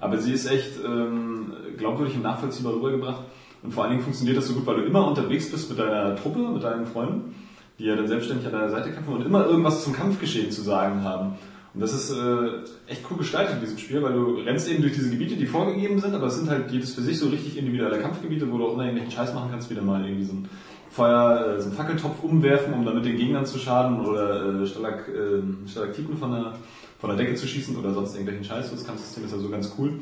Aber 0.00 0.18
sie 0.18 0.32
ist 0.32 0.50
echt 0.50 0.72
ähm, 0.84 1.52
glaubwürdig 1.78 2.16
und 2.16 2.22
nachvollziehbar 2.22 2.74
rübergebracht. 2.74 3.22
Und 3.62 3.72
vor 3.72 3.84
allen 3.84 3.92
Dingen 3.92 4.02
funktioniert 4.02 4.36
das 4.36 4.46
so 4.46 4.54
gut, 4.54 4.66
weil 4.66 4.76
du 4.76 4.82
immer 4.82 5.06
unterwegs 5.06 5.50
bist 5.50 5.68
mit 5.70 5.78
deiner 5.78 6.16
Truppe, 6.16 6.38
mit 6.38 6.62
deinen 6.62 6.86
Freunden, 6.86 7.34
die 7.78 7.84
ja 7.84 7.96
dann 7.96 8.08
selbstständig 8.08 8.46
an 8.46 8.52
deiner 8.52 8.70
Seite 8.70 8.92
kämpfen 8.92 9.14
und 9.14 9.26
immer 9.26 9.46
irgendwas 9.46 9.84
zum 9.84 9.92
Kampfgeschehen 9.92 10.50
zu 10.50 10.62
sagen 10.62 11.02
haben. 11.02 11.32
Und 11.76 11.82
das 11.82 11.92
ist 11.92 12.10
äh, 12.10 12.90
echt 12.90 13.02
cool 13.10 13.18
gestaltet 13.18 13.56
in 13.56 13.60
diesem 13.60 13.76
Spiel, 13.76 14.02
weil 14.02 14.14
du 14.14 14.36
rennst 14.36 14.66
eben 14.70 14.80
durch 14.80 14.94
diese 14.94 15.10
Gebiete, 15.10 15.36
die 15.36 15.46
vorgegeben 15.46 16.00
sind, 16.00 16.14
aber 16.14 16.28
es 16.28 16.36
sind 16.36 16.48
halt 16.48 16.70
jedes 16.70 16.94
für 16.94 17.02
sich 17.02 17.18
so 17.18 17.28
richtig 17.28 17.58
individuelle 17.58 17.98
Kampfgebiete, 17.98 18.50
wo 18.50 18.56
du 18.56 18.66
auch 18.66 18.72
immer 18.72 18.84
irgendwelchen 18.84 19.12
Scheiß 19.12 19.34
machen 19.34 19.50
kannst, 19.50 19.68
wieder 19.68 19.82
mal 19.82 20.02
irgendwie 20.02 20.24
so 20.24 20.32
ein 20.32 20.48
Feuer, 20.90 21.56
äh, 21.56 21.60
so 21.60 21.66
einen 21.66 21.76
Fackeltopf 21.76 22.22
umwerfen, 22.22 22.72
um 22.72 22.86
damit 22.86 23.04
den 23.04 23.18
Gegnern 23.18 23.44
zu 23.44 23.58
schaden 23.58 24.00
oder 24.00 24.62
äh, 24.62 24.66
Stalag, 24.66 25.06
äh, 25.08 25.68
Stalaktiten 25.68 26.16
von 26.16 26.30
der, 26.30 26.54
von 26.98 27.10
der 27.10 27.18
Decke 27.18 27.34
zu 27.34 27.46
schießen 27.46 27.76
oder 27.76 27.92
sonst 27.92 28.14
irgendwelchen 28.14 28.44
Scheiß. 28.44 28.70
Das 28.70 28.86
Kampfsystem 28.86 29.26
ist 29.26 29.32
ja 29.32 29.38
so 29.38 29.50
ganz 29.50 29.74
cool. 29.78 30.00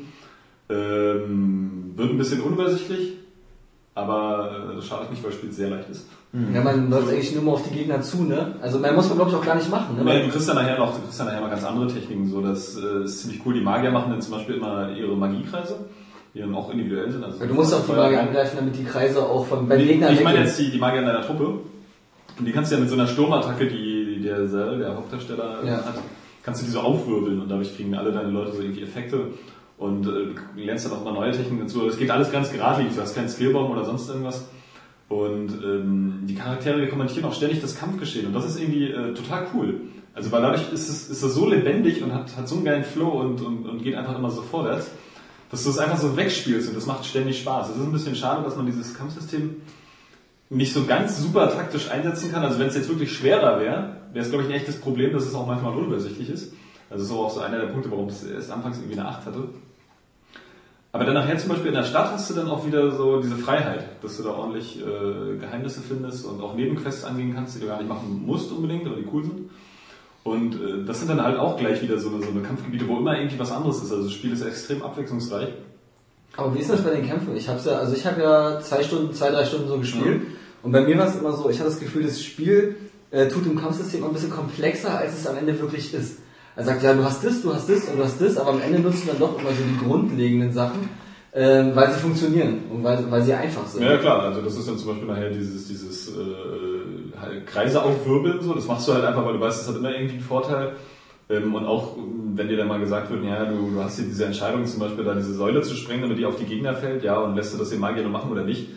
Ähm, 0.69 1.91
wird 1.97 2.09
ein 2.09 2.17
bisschen 2.17 2.39
unübersichtlich, 2.39 3.17
aber 3.95 4.69
äh, 4.71 4.75
das 4.75 4.85
schadet 4.85 5.09
nicht, 5.09 5.23
weil 5.23 5.31
das 5.31 5.39
Spiel 5.39 5.51
sehr 5.51 5.69
leicht 5.69 5.89
ist. 5.89 6.05
Ja, 6.53 6.61
man 6.61 6.89
läuft 6.89 7.09
eigentlich 7.09 7.33
nur 7.33 7.43
mal 7.45 7.51
auf 7.53 7.63
die 7.63 7.73
Gegner 7.73 8.01
zu, 8.01 8.23
ne? 8.23 8.55
Also 8.61 8.77
man 8.77 8.93
muss 8.93 9.07
man 9.07 9.17
glaube 9.17 9.31
ich 9.31 9.37
auch 9.37 9.45
gar 9.45 9.55
nicht 9.55 9.71
machen, 9.71 9.95
ne? 10.03 10.13
Ja, 10.13 10.19
du 10.21 10.29
kriegst 10.29 10.47
ja 10.49 10.53
nachher 10.53 10.77
noch, 10.77 10.93
du 10.93 11.01
kriegst 11.01 11.17
ja 11.17 11.23
nachher 11.25 11.39
noch 11.39 11.49
ganz 11.49 11.63
andere 11.63 11.87
Techniken, 11.87 12.29
so 12.29 12.41
das 12.41 12.75
äh, 12.75 13.05
ist 13.05 13.21
ziemlich 13.21 13.41
cool. 13.45 13.53
Die 13.53 13.61
Magier 13.61 13.89
machen 13.89 14.11
dann 14.11 14.21
zum 14.21 14.33
Beispiel 14.33 14.55
immer 14.55 14.91
ihre 14.91 15.15
Magiekreise, 15.15 15.77
die 16.33 16.39
dann 16.39 16.53
auch 16.53 16.69
individuell 16.71 17.09
sind. 17.09 17.23
Also 17.23 17.39
Weil 17.39 17.47
du 17.47 17.53
musst 17.53 17.73
auch 17.73 17.85
die 17.85 17.93
Magier 17.93 18.19
angreifen, 18.21 18.57
damit 18.59 18.75
die 18.77 18.83
Kreise 18.83 19.23
auch 19.23 19.45
von 19.45 19.65
beim 19.65 19.77
Nee, 19.77 19.85
Gegner 19.85 20.11
ich 20.11 20.21
meine 20.21 20.39
jetzt 20.39 20.59
die, 20.59 20.69
die 20.71 20.77
Magier 20.77 20.99
in 20.99 21.05
deiner 21.05 21.21
Truppe. 21.21 21.45
Und 22.37 22.45
die 22.45 22.51
kannst 22.51 22.69
du 22.69 22.75
ja 22.75 22.81
mit 22.81 22.89
so 22.89 22.95
einer 22.95 23.07
Sturmattacke, 23.07 23.67
die 23.67 24.19
der 24.21 24.45
Sel, 24.49 24.79
der 24.79 24.93
Hauptdarsteller, 24.93 25.59
Ja. 25.65 25.77
hat, 25.77 25.95
kannst 26.43 26.61
du 26.61 26.65
die 26.65 26.71
so 26.73 26.81
aufwirbeln 26.81 27.39
und 27.39 27.47
dadurch 27.49 27.73
kriegen 27.77 27.95
alle 27.95 28.11
deine 28.11 28.27
Leute 28.29 28.51
so 28.51 28.61
irgendwie 28.61 28.83
Effekte. 28.83 29.27
Und 29.77 30.07
äh, 30.07 30.61
lernst 30.61 30.85
dann 30.85 30.93
auch 30.93 31.03
mal 31.03 31.13
neue 31.13 31.31
Techniken 31.31 31.59
dazu. 31.59 31.85
Das 31.85 31.97
geht 31.97 32.09
alles 32.09 32.31
ganz 32.31 32.51
geradlinig, 32.51 32.95
du 32.95 33.01
hast 33.01 33.13
keinen 33.13 33.27
Skillbaum 33.27 33.71
oder 33.71 33.83
sonst 33.83 34.07
irgendwas. 34.09 34.47
Und 35.09 35.49
ähm, 35.63 36.21
die 36.23 36.35
Charaktere 36.35 36.87
kommentieren 36.87 37.25
auch 37.25 37.33
ständig 37.33 37.61
das 37.61 37.77
Kampfgeschehen. 37.77 38.27
Und 38.27 38.33
das 38.33 38.45
ist 38.45 38.59
irgendwie 38.59 38.91
äh, 38.91 39.13
total 39.13 39.47
cool. 39.53 39.81
Also 40.13 40.31
weil 40.31 40.41
dadurch 40.41 40.71
ist 40.71 40.89
es, 40.89 41.09
ist 41.09 41.21
es 41.21 41.35
so 41.35 41.47
lebendig 41.47 42.01
und 42.01 42.13
hat, 42.13 42.35
hat 42.37 42.47
so 42.47 42.55
einen 42.55 42.65
geilen 42.65 42.85
Flow 42.85 43.09
und, 43.09 43.41
und, 43.41 43.67
und 43.67 43.83
geht 43.83 43.95
einfach 43.95 44.17
immer 44.17 44.31
so 44.31 44.41
vorwärts, 44.41 44.89
dass 45.51 45.63
du 45.63 45.69
es 45.69 45.77
einfach 45.77 45.97
so 45.97 46.15
wegspielst 46.15 46.69
und 46.69 46.75
das 46.75 46.85
macht 46.85 47.05
ständig 47.05 47.39
Spaß. 47.39 47.69
Es 47.69 47.75
ist 47.75 47.83
ein 47.83 47.91
bisschen 47.91 48.15
schade, 48.15 48.43
dass 48.43 48.55
man 48.55 48.65
dieses 48.65 48.93
Kampfsystem 48.95 49.57
nicht 50.49 50.73
so 50.73 50.85
ganz 50.85 51.19
super 51.19 51.49
taktisch 51.49 51.91
einsetzen 51.91 52.31
kann. 52.31 52.43
Also 52.43 52.59
wenn 52.59 52.67
es 52.67 52.75
jetzt 52.75 52.87
wirklich 52.87 53.11
schwerer 53.11 53.59
wäre, 53.59 53.97
wäre 54.13 54.23
es 54.23 54.31
glaube 54.31 54.45
ich 54.45 54.49
ein 54.49 54.55
echtes 54.55 54.79
Problem, 54.79 55.11
dass 55.11 55.25
es 55.25 55.35
auch 55.35 55.45
manchmal 55.45 55.75
unübersichtlich 55.75 56.29
ist. 56.29 56.53
Also 56.89 57.03
das 57.03 57.11
ist 57.11 57.17
auch 57.17 57.29
so 57.29 57.39
einer 57.41 57.59
der 57.59 57.67
Punkte, 57.67 57.91
warum 57.91 58.07
es 58.07 58.23
erst 58.23 58.51
anfangs 58.51 58.77
irgendwie 58.77 58.99
eine 58.99 59.07
8 59.07 59.25
hatte. 59.25 59.49
Aber 60.91 61.03
dann 61.03 61.15
nachher 61.15 61.37
zum 61.37 61.49
Beispiel 61.49 61.67
in 61.67 61.73
der 61.73 61.83
Stadt 61.83 62.11
hast 62.11 62.29
du 62.29 62.35
dann 62.35 62.47
auch 62.47 62.65
wieder 62.65 62.89
so 62.91 63.19
diese 63.19 63.35
Freiheit, 63.35 64.01
dass 64.01 64.15
du 64.15 64.23
da 64.23 64.29
ordentlich 64.29 64.79
äh, 64.79 65.37
Geheimnisse 65.37 65.81
findest 65.81 66.25
und 66.25 66.41
auch 66.41 66.55
Nebenquests 66.55 67.03
angehen 67.03 67.35
kannst, 67.35 67.55
die 67.55 67.59
du 67.59 67.67
gar 67.67 67.79
nicht 67.79 67.89
machen 67.89 68.23
musst 68.25 68.51
unbedingt, 68.51 68.87
aber 68.87 68.95
die 68.95 69.07
cool 69.11 69.23
sind. 69.23 69.49
Und 70.23 70.55
äh, 70.55 70.85
das 70.85 70.99
sind 70.99 71.09
dann 71.09 71.21
halt 71.21 71.37
auch 71.37 71.57
gleich 71.57 71.81
wieder 71.81 71.99
so 71.99 72.09
eine, 72.09 72.23
so 72.23 72.29
eine 72.29 72.41
Kampfgebiete, 72.41 72.87
wo 72.87 72.97
immer 72.97 73.17
irgendwie 73.17 73.37
was 73.37 73.51
anderes 73.51 73.83
ist. 73.83 73.91
Also 73.91 74.05
das 74.05 74.13
Spiel 74.13 74.31
ist 74.31 74.41
extrem 74.41 74.83
abwechslungsreich. 74.83 75.49
Aber 76.37 76.55
wie 76.55 76.59
ist 76.59 76.69
das 76.69 76.81
bei 76.81 76.91
den 76.91 77.05
Kämpfen? 77.05 77.35
Ich 77.35 77.49
hab's 77.49 77.65
ja, 77.65 77.73
also 77.73 77.93
ich 77.93 78.05
habe 78.05 78.21
ja 78.21 78.59
zwei 78.61 78.81
Stunden, 78.81 79.13
zwei, 79.13 79.31
drei 79.31 79.45
Stunden 79.45 79.67
so 79.67 79.77
gespielt. 79.77 80.21
Und 80.63 80.71
bei 80.71 80.81
mir 80.81 80.97
war 80.97 81.07
es 81.07 81.15
immer 81.15 81.33
so, 81.33 81.49
ich 81.49 81.59
hatte 81.59 81.69
das 81.69 81.79
Gefühl, 81.79 82.03
das 82.03 82.21
Spiel 82.21 82.75
äh, 83.11 83.27
tut 83.27 83.45
im 83.45 83.59
Kampfsystem 83.59 84.03
ein 84.03 84.13
bisschen 84.13 84.31
komplexer, 84.31 84.97
als 84.97 85.13
es 85.13 85.27
am 85.27 85.37
Ende 85.37 85.59
wirklich 85.59 85.93
ist. 85.93 86.19
Er 86.55 86.63
sagt, 86.63 86.83
ja, 86.83 86.93
du 86.93 87.03
hast 87.03 87.23
das, 87.23 87.41
du 87.41 87.53
hast 87.53 87.69
das 87.69 87.89
und 87.89 87.97
du 87.97 88.03
hast 88.03 88.21
das, 88.21 88.37
aber 88.37 88.51
am 88.51 88.61
Ende 88.61 88.79
nutzt 88.79 89.03
du 89.03 89.07
dann 89.07 89.19
doch 89.19 89.39
immer 89.39 89.49
so 89.49 89.63
die 89.63 89.85
grundlegenden 89.85 90.51
Sachen, 90.53 90.89
äh, 91.31 91.65
weil 91.73 91.91
sie 91.91 91.99
funktionieren 91.99 92.59
und 92.71 92.83
weil, 92.83 93.11
weil 93.11 93.21
sie 93.23 93.33
einfach 93.33 93.67
sind. 93.67 93.83
Ja, 93.83 93.97
klar, 93.97 94.21
also 94.21 94.41
das 94.41 94.55
ist 94.55 94.67
dann 94.67 94.77
zum 94.77 94.87
Beispiel 94.89 95.07
nachher 95.07 95.29
dieses, 95.31 95.67
dieses 95.67 96.15
äh, 96.15 97.19
halt 97.19 97.45
Kreise 97.45 97.83
aufwirbeln, 97.83 98.41
so, 98.41 98.53
das 98.53 98.67
machst 98.67 98.87
du 98.87 98.93
halt 98.93 99.03
einfach, 99.03 99.25
weil 99.25 99.33
du 99.33 99.41
weißt, 99.41 99.61
das 99.61 99.67
hat 99.67 99.75
immer 99.75 99.91
irgendwie 99.91 100.15
einen 100.15 100.23
Vorteil. 100.23 100.73
Ähm, 101.27 101.55
und 101.55 101.65
auch, 101.65 101.97
wenn 102.35 102.47
dir 102.47 102.57
dann 102.57 102.67
mal 102.67 102.79
gesagt 102.79 103.09
wird, 103.09 103.23
ja, 103.25 103.45
du, 103.45 103.71
du 103.71 103.83
hast 103.83 103.97
hier 103.97 104.05
diese 104.05 104.25
Entscheidung, 104.25 104.65
zum 104.65 104.79
Beispiel 104.79 105.03
da 105.03 105.13
diese 105.13 105.33
Säule 105.33 105.61
zu 105.61 105.75
sprengen, 105.75 106.03
damit 106.03 106.19
die 106.19 106.25
auf 106.25 106.35
die 106.35 106.45
Gegner 106.45 106.73
fällt, 106.73 107.03
ja, 107.03 107.17
und 107.17 107.35
lässt 107.35 107.53
du 107.53 107.57
das 107.57 107.69
den 107.69 107.79
Magier 107.79 108.03
nur 108.03 108.11
machen 108.11 108.31
oder 108.31 108.43
nicht. 108.43 108.69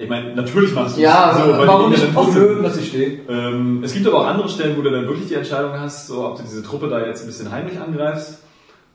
Ich 0.00 0.08
meine, 0.08 0.32
natürlich 0.34 0.72
machst 0.74 0.96
du 0.96 1.00
Ja, 1.00 1.32
es, 1.32 1.44
so, 1.44 1.58
weil 1.58 1.66
warum 1.66 1.90
nicht 1.90 2.16
auch 2.16 2.32
mögen, 2.32 2.62
dass 2.62 2.76
sie 2.76 2.84
steht? 2.84 3.28
Ähm, 3.28 3.82
es 3.82 3.92
gibt 3.92 4.06
aber 4.06 4.20
auch 4.20 4.26
andere 4.26 4.48
Stellen, 4.48 4.76
wo 4.78 4.82
du 4.82 4.90
dann 4.90 5.08
wirklich 5.08 5.26
die 5.26 5.34
Entscheidung 5.34 5.72
hast, 5.72 6.06
so, 6.06 6.24
ob 6.24 6.36
du 6.36 6.42
diese 6.44 6.62
Truppe 6.62 6.88
da 6.88 7.04
jetzt 7.04 7.22
ein 7.22 7.26
bisschen 7.26 7.50
heimlich 7.50 7.80
angreifst 7.80 8.44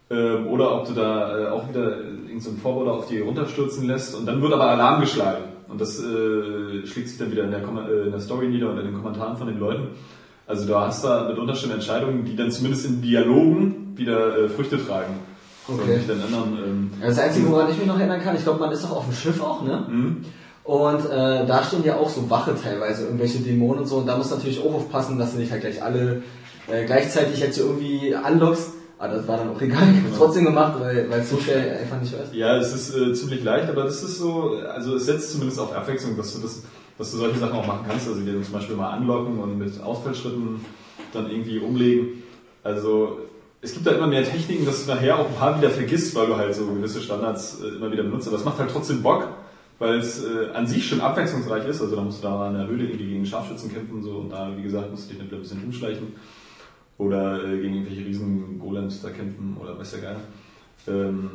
ähm, 0.09 0.47
oder 0.47 0.73
ob 0.73 0.87
du 0.87 0.93
da 0.93 1.37
äh, 1.37 1.47
auch 1.47 1.67
wieder 1.67 1.97
irgendeinen 1.97 2.39
so 2.39 2.49
einen 2.51 2.59
Vorborder 2.59 2.93
auf 2.93 3.07
die 3.09 3.19
runterstürzen 3.19 3.85
lässt 3.85 4.15
und 4.15 4.25
dann 4.25 4.41
wird 4.41 4.53
aber 4.53 4.69
Alarm 4.69 5.01
geschlagen. 5.01 5.43
Und 5.67 5.81
das 5.81 5.99
äh, 5.99 6.85
schlägt 6.87 7.09
sich 7.09 7.17
dann 7.17 7.31
wieder 7.31 7.43
in 7.43 7.51
der, 7.51 7.59
äh, 7.61 8.05
in 8.05 8.11
der 8.11 8.21
Story 8.21 8.47
nieder 8.47 8.69
und 8.69 8.77
in 8.77 8.85
den 8.85 8.93
Kommentaren 8.95 9.35
von 9.35 9.47
den 9.47 9.59
Leuten. 9.59 9.89
Also 10.47 10.65
du 10.65 10.75
hast 10.75 11.03
da 11.03 11.27
mitunter 11.27 11.55
schon 11.55 11.71
Entscheidungen, 11.71 12.23
die 12.23 12.35
dann 12.37 12.49
zumindest 12.49 12.85
in 12.85 13.01
Dialogen 13.01 13.93
wieder 13.97 14.37
äh, 14.37 14.49
Früchte 14.49 14.77
tragen. 14.85 15.15
Okay. 15.67 15.99
Dann 16.07 16.21
ändern. 16.21 16.57
Ähm, 16.65 16.91
Ja, 17.01 17.07
Das 17.07 17.19
Einzige, 17.19 17.49
woran 17.49 17.69
ich 17.69 17.77
mich 17.77 17.87
noch 17.87 17.97
erinnern 17.99 18.21
kann, 18.21 18.35
ich 18.37 18.43
glaube, 18.43 18.59
man 18.61 18.71
ist 18.71 18.83
doch 18.85 18.91
auf 18.91 19.05
dem 19.05 19.13
Schiff 19.13 19.41
auch, 19.41 19.63
ne? 19.63 19.85
hm? 19.87 20.25
Und 20.63 21.05
äh, 21.05 21.45
da 21.45 21.63
stehen 21.63 21.83
ja 21.83 21.97
auch 21.97 22.09
so 22.09 22.29
Wache 22.29 22.55
teilweise, 22.61 23.03
irgendwelche 23.05 23.39
Dämonen 23.39 23.81
und 23.81 23.87
so. 23.87 23.97
Und 23.97 24.07
da 24.07 24.17
musst 24.17 24.31
du 24.31 24.35
natürlich 24.35 24.63
auch 24.63 24.73
aufpassen, 24.73 25.17
dass 25.17 25.33
du 25.33 25.39
nicht 25.39 25.51
halt 25.51 25.61
gleich 25.61 25.83
alle 25.83 26.23
äh, 26.71 26.85
gleichzeitig 26.85 27.39
jetzt 27.39 27.57
irgendwie 27.57 28.15
anlockst. 28.15 28.69
Aber 28.97 29.15
das 29.15 29.27
war 29.27 29.37
dann 29.37 29.49
auch 29.49 29.61
egal. 29.61 29.83
Ich 29.93 30.03
hab's 30.05 30.17
trotzdem 30.17 30.45
gemacht, 30.45 30.75
weil 30.79 31.09
weil 31.09 31.19
es 31.19 31.29
so 31.29 31.37
schnell 31.37 31.77
einfach 31.77 31.99
nicht 31.99 32.13
weiß. 32.13 32.27
Ja, 32.31 32.57
es 32.57 32.73
ist 32.73 32.95
äh, 32.95 33.13
ziemlich 33.13 33.43
leicht, 33.43 33.67
aber 33.67 33.83
das 33.83 34.01
ist 34.01 34.19
so, 34.19 34.57
also 34.73 34.95
es 34.95 35.05
setzt 35.05 35.33
zumindest 35.33 35.59
auf 35.59 35.75
Abwechslung, 35.75 36.15
dass 36.15 36.33
du 36.33 36.41
das, 36.41 36.63
dass 36.97 37.11
du 37.11 37.17
solche 37.17 37.39
Sachen 37.39 37.53
auch 37.53 37.67
machen 37.67 37.85
kannst, 37.85 38.07
also 38.07 38.21
dir 38.21 38.41
zum 38.41 38.53
Beispiel 38.53 38.77
mal 38.77 38.91
anlocken 38.91 39.39
und 39.39 39.57
mit 39.57 39.81
Ausfallschritten 39.81 40.63
dann 41.11 41.29
irgendwie 41.29 41.59
umlegen. 41.59 42.23
Also 42.63 43.17
es 43.59 43.73
gibt 43.73 43.85
da 43.85 43.91
immer 43.91 44.07
mehr 44.07 44.23
Techniken, 44.23 44.65
dass 44.65 44.85
du 44.85 44.91
nachher 44.91 45.19
auch 45.19 45.27
ein 45.27 45.35
paar 45.35 45.57
wieder 45.57 45.69
vergisst, 45.69 46.15
weil 46.15 46.27
du 46.27 46.37
halt 46.37 46.55
so 46.55 46.65
gewisse 46.67 47.01
Standards 47.01 47.59
äh, 47.61 47.75
immer 47.75 47.91
wieder 47.91 48.03
benutzt. 48.03 48.27
Aber 48.27 48.37
es 48.37 48.45
macht 48.45 48.59
halt 48.59 48.69
trotzdem 48.71 49.03
Bock, 49.03 49.27
weil 49.83 49.99
es 49.99 50.23
äh, 50.23 50.49
an 50.53 50.65
sich 50.65 50.87
schon 50.87 51.01
abwechslungsreich 51.01 51.67
ist. 51.67 51.81
Also 51.81 51.95
da 51.95 52.01
musst 52.01 52.23
du 52.23 52.27
da 52.27 52.47
in 52.47 52.55
der 52.55 52.67
Höhle 52.67 52.85
irgendwie 52.85 53.07
gegen 53.07 53.25
Scharfschützen 53.25 53.71
kämpfen 53.71 54.01
so 54.01 54.17
und 54.17 54.29
da, 54.29 54.51
wie 54.55 54.63
gesagt, 54.63 54.89
musst 54.89 55.09
du 55.09 55.13
dich 55.13 55.21
ein 55.21 55.29
bisschen 55.29 55.63
umschleichen 55.63 56.13
oder 56.97 57.43
äh, 57.43 57.57
gegen 57.59 57.75
irgendwelche 57.75 58.05
riesen 58.05 58.59
Golems 58.59 59.01
da 59.01 59.09
kämpfen 59.09 59.57
oder 59.59 59.77
weiß 59.77 59.91
der 59.91 60.01
Geil. 60.01 60.15
Ähm, 60.87 61.29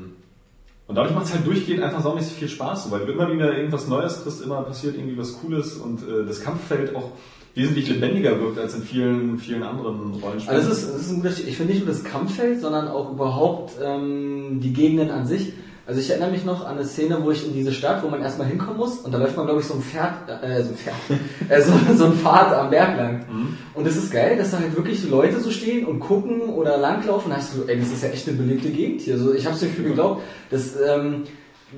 und 0.86 0.94
dadurch 0.94 1.14
macht 1.14 1.26
es 1.26 1.34
halt 1.34 1.46
durchgehend 1.46 1.82
einfach 1.82 2.00
saumäßig 2.00 2.32
viel 2.32 2.48
Spaß, 2.48 2.90
weil 2.90 3.04
du 3.04 3.12
immer 3.12 3.30
wieder 3.30 3.54
irgendwas 3.54 3.88
Neues 3.88 4.22
kriegst, 4.22 4.42
immer 4.42 4.62
passiert 4.62 4.96
irgendwie 4.96 5.18
was 5.18 5.34
Cooles 5.34 5.76
und 5.76 6.00
äh, 6.02 6.24
das 6.26 6.40
Kampffeld 6.40 6.96
auch 6.96 7.12
wesentlich 7.54 7.88
lebendiger 7.90 8.40
wirkt 8.40 8.58
als 8.58 8.74
in 8.74 8.82
vielen, 8.82 9.38
vielen 9.38 9.62
anderen 9.62 10.14
Rollenspielen. 10.14 10.56
Also 10.56 10.70
das 10.70 10.82
ist, 10.84 10.94
das 10.94 11.00
ist 11.02 11.10
ein 11.10 11.16
Unterschied. 11.16 11.48
Ich 11.48 11.56
finde 11.56 11.74
nicht 11.74 11.84
nur 11.84 11.92
das 11.92 12.04
Kampffeld, 12.04 12.60
sondern 12.60 12.88
auch 12.88 13.12
überhaupt 13.12 13.72
ähm, 13.82 14.60
die 14.60 14.72
Gegenden 14.72 15.10
an 15.10 15.26
sich. 15.26 15.52
Also 15.88 16.02
ich 16.02 16.10
erinnere 16.10 16.32
mich 16.32 16.44
noch 16.44 16.66
an 16.66 16.76
eine 16.76 16.84
Szene, 16.84 17.18
wo 17.22 17.30
ich 17.30 17.46
in 17.46 17.54
diese 17.54 17.72
Stadt, 17.72 18.02
wo 18.02 18.08
man 18.08 18.20
erstmal 18.20 18.46
hinkommen 18.46 18.76
muss, 18.76 18.98
und 18.98 19.10
da 19.10 19.16
läuft 19.16 19.38
man, 19.38 19.46
glaube 19.46 19.62
ich, 19.62 19.66
so 19.66 19.72
ein 19.72 19.80
Pferd, 19.80 20.28
äh, 20.28 20.62
so 20.62 20.72
ein 20.72 20.76
Pferd, 20.76 20.96
äh, 21.48 21.62
so, 21.62 21.72
so 21.96 22.04
ein 22.04 22.12
Pfad 22.12 22.52
am 22.52 22.68
Berg 22.68 22.98
lang. 22.98 23.24
Und 23.72 23.86
es 23.86 23.96
ist 23.96 24.12
geil, 24.12 24.36
dass 24.36 24.50
da 24.50 24.58
halt 24.58 24.76
wirklich 24.76 25.08
Leute 25.08 25.40
so 25.40 25.50
stehen 25.50 25.86
und 25.86 26.00
gucken 26.00 26.50
oder 26.50 26.76
langlaufen. 26.76 27.30
Da 27.30 27.38
hast 27.38 27.54
du 27.54 27.60
so, 27.60 27.68
ey, 27.68 27.80
das 27.80 27.88
ist 27.88 28.02
ja 28.02 28.10
echt 28.10 28.28
eine 28.28 28.36
belebte 28.36 28.68
Gegend 28.68 29.00
hier. 29.00 29.16
So, 29.16 29.32
ich 29.32 29.46
habe 29.46 29.56
es 29.56 29.62
mir 29.62 29.68
viel 29.68 29.84
geglaubt. 29.84 30.20
Das, 30.50 30.76
ähm, 30.78 31.22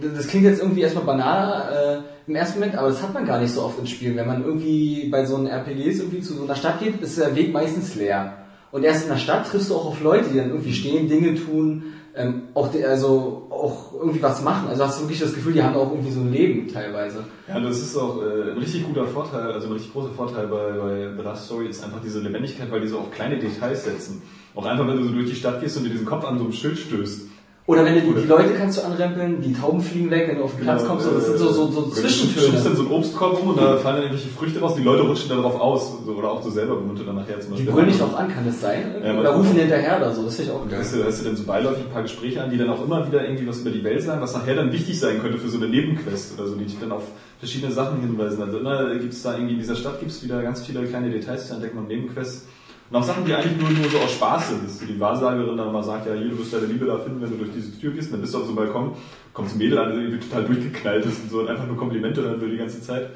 das 0.01 0.27
klingt 0.27 0.45
jetzt 0.45 0.61
irgendwie 0.61 0.81
erstmal 0.81 1.05
banal 1.05 2.03
äh, 2.03 2.28
im 2.28 2.35
ersten 2.35 2.59
Moment, 2.59 2.77
aber 2.77 2.89
das 2.89 3.05
hat 3.05 3.15
man 3.15 3.24
gar 3.24 3.39
nicht 3.39 3.55
so 3.55 3.62
oft 3.62 3.78
in 3.78 3.87
Spielen. 3.87 4.16
Wenn 4.16 4.27
man 4.27 4.45
irgendwie 4.45 5.09
bei 5.09 5.24
so 5.24 5.37
einem 5.37 5.47
RPGs 5.47 6.01
irgendwie 6.01 6.20
zu 6.20 6.35
so 6.35 6.43
einer 6.43 6.57
Stadt 6.57 6.81
geht, 6.81 7.01
ist 7.01 7.16
der 7.16 7.37
Weg 7.37 7.53
meistens 7.53 7.95
leer. 7.95 8.39
Und 8.73 8.82
erst 8.82 9.05
in 9.05 9.11
der 9.11 9.19
Stadt 9.19 9.49
triffst 9.49 9.70
du 9.70 9.77
auch 9.77 9.87
auf 9.87 10.03
Leute, 10.03 10.31
die 10.31 10.37
dann 10.39 10.51
irgendwie 10.51 10.73
stehen, 10.73 11.09
Dinge 11.09 11.37
tun, 11.37 11.85
ähm, 12.21 12.43
auch 12.55 12.71
die, 12.71 12.85
also 12.85 13.47
auch 13.51 13.93
irgendwie 13.95 14.23
was 14.23 14.43
machen. 14.43 14.69
Also 14.69 14.85
hast 14.85 14.99
du 14.99 15.05
wirklich 15.05 15.21
das 15.21 15.35
Gefühl, 15.35 15.53
die 15.53 15.63
haben 15.63 15.77
auch 15.77 15.91
irgendwie 15.91 16.11
so 16.11 16.21
ein 16.21 16.33
Leben 16.33 16.69
teilweise. 16.69 17.25
Ja, 17.49 17.61
das 17.61 17.79
ist 17.79 17.97
auch 17.97 18.23
äh, 18.23 18.53
ein 18.53 18.59
richtig 18.59 18.87
guter 18.87 19.07
Vorteil, 19.07 19.53
also 19.53 19.69
ein 19.69 19.73
richtig 19.73 19.93
großer 19.93 20.11
Vorteil 20.11 20.47
bei, 20.47 20.73
bei 20.73 21.11
The 21.17 21.23
Last 21.23 21.47
Story 21.47 21.69
ist 21.69 21.83
einfach 21.85 22.01
diese 22.03 22.21
Lebendigkeit, 22.21 22.71
weil 22.71 22.81
die 22.81 22.89
so 22.89 22.99
auf 22.99 23.11
kleine 23.11 23.39
Details 23.39 23.85
setzen. 23.85 24.23
Auch 24.55 24.67
einfach, 24.67 24.87
wenn 24.87 24.97
du 24.97 25.05
so 25.05 25.13
durch 25.13 25.31
die 25.31 25.37
Stadt 25.37 25.61
gehst 25.61 25.77
und 25.77 25.85
dir 25.85 25.91
diesen 25.91 26.07
Kopf 26.07 26.25
an 26.25 26.39
so 26.39 26.45
einem 26.45 26.53
Schild 26.53 26.79
stößt. 26.79 27.30
Oder 27.66 27.85
wenn 27.85 27.95
du 27.95 28.01
die, 28.01 28.23
die 28.23 28.27
Leute 28.27 28.55
kannst 28.55 28.78
du 28.78 28.82
anrempeln, 28.82 29.41
die 29.43 29.53
Tauben 29.53 29.81
fliegen 29.81 30.11
weg, 30.11 30.27
wenn 30.28 30.39
du 30.39 30.45
auf 30.45 30.57
den 30.57 30.65
Platz 30.65 30.85
kommst, 30.85 31.05
so, 31.07 31.12
das 31.12 31.27
sind 31.27 31.39
so, 31.39 31.53
so, 31.53 31.70
so 31.70 31.81
Du 31.82 31.95
schubst 31.95 32.03
dann 32.03 32.11
Zwischentöne. 32.11 32.74
so 32.74 32.82
einen 32.82 32.91
Obstkorb 32.91 33.39
rum 33.39 33.51
und 33.51 33.61
da 33.61 33.77
fallen 33.77 33.97
dann 33.97 34.05
irgendwelche 34.05 34.28
Früchte 34.31 34.61
raus, 34.61 34.74
die 34.77 34.82
Leute 34.82 35.03
rutschen 35.03 35.28
da 35.28 35.37
drauf 35.37 35.61
aus. 35.61 35.93
So, 36.05 36.12
oder 36.12 36.32
auch 36.32 36.43
du 36.43 36.51
selber, 36.51 36.77
du 36.77 37.05
dann 37.05 37.15
nachher 37.15 37.39
zum 37.39 37.51
Die 37.51 37.62
Beispiel... 37.62 37.73
brüllen 37.73 37.89
dich 37.93 38.03
auch 38.03 38.16
an, 38.16 38.28
kann 38.28 38.45
das 38.45 38.61
sein? 38.61 38.82
Ja, 39.05 39.20
oder 39.20 39.31
rufen 39.37 39.55
hinterher 39.57 39.99
oder 39.99 40.12
so, 40.12 40.24
das 40.24 40.35
finde 40.35 40.51
ich 40.51 40.57
auch 40.57 40.69
geil. 40.69 40.81
hast 40.81 40.95
du, 40.97 41.05
hast 41.05 41.20
du 41.20 41.24
dann 41.27 41.37
so 41.37 41.45
beiläufig 41.45 41.85
ein 41.85 41.93
paar 41.93 42.03
Gespräche 42.03 42.43
an, 42.43 42.51
die 42.51 42.59
dann 42.59 42.70
auch 42.70 42.82
immer 42.85 43.07
wieder 43.07 43.23
irgendwie 43.23 43.47
was 43.47 43.61
über 43.61 43.70
die 43.70 43.85
Welt 43.85 44.03
sagen, 44.03 44.20
was 44.20 44.35
nachher 44.35 44.57
dann 44.57 44.73
wichtig 44.73 44.99
sein 44.99 45.20
könnte 45.20 45.39
für 45.39 45.49
so 45.49 45.59
eine 45.59 45.69
Nebenquest 45.69 46.39
oder 46.39 46.49
so, 46.49 46.57
die 46.57 46.65
dich 46.65 46.81
dann 46.81 46.91
auf 46.91 47.05
verschiedene 47.39 47.73
Sachen 47.73 48.01
hinweisen. 48.01 48.43
Also 48.43 48.59
immer 48.59 48.95
gibt's 48.97 49.23
da 49.23 49.35
irgendwie 49.35 49.53
in 49.55 49.61
dieser 49.61 49.77
Stadt 49.77 50.01
gibt's 50.01 50.24
wieder 50.24 50.43
ganz 50.43 50.66
viele 50.66 50.82
kleine 50.87 51.11
Details 51.11 51.47
zu 51.47 51.55
entdecken 51.55 51.78
und 51.78 51.87
Nebenquests. 51.89 52.47
Und 52.91 52.97
auch 52.97 53.05
Sachen, 53.05 53.25
die 53.25 53.33
eigentlich 53.33 53.57
nur, 53.57 53.71
nur 53.71 53.89
so 53.89 53.99
aus 53.99 54.12
Spaß 54.12 54.49
sind. 54.49 54.65
Dass 54.65 54.79
die 54.79 54.99
Wahrsagerin 54.99 55.57
dann 55.57 55.73
mal 55.73 55.83
sagt, 55.83 56.07
ja, 56.07 56.15
hier, 56.15 56.29
du 56.29 56.39
wirst 56.39 56.53
deine 56.53 56.67
Liebe 56.67 56.87
da 56.87 56.99
finden, 56.99 57.23
wenn 57.23 57.31
du 57.31 57.37
durch 57.37 57.53
diese 57.55 57.79
Tür 57.79 57.93
gehst. 57.93 58.12
Dann 58.12 58.21
bist 58.21 58.35
du 58.35 58.39
auf 58.39 58.45
so 58.45 58.51
einem 58.51 58.57
Balkon, 58.57 58.93
kommt 59.33 59.53
ein 59.53 59.59
Mädel 59.59 59.79
an, 59.79 59.91
das 59.91 59.99
irgendwie 59.99 60.19
total 60.19 60.45
durchgeknallt 60.45 61.07
ist 61.07 61.23
und 61.23 61.31
so 61.31 61.41
und 61.41 61.49
einfach 61.49 61.67
nur 61.67 61.77
Komplimente 61.77 62.21
hören 62.23 62.41
will 62.41 62.51
die 62.51 62.57
ganze 62.57 62.83
Zeit. 62.83 63.11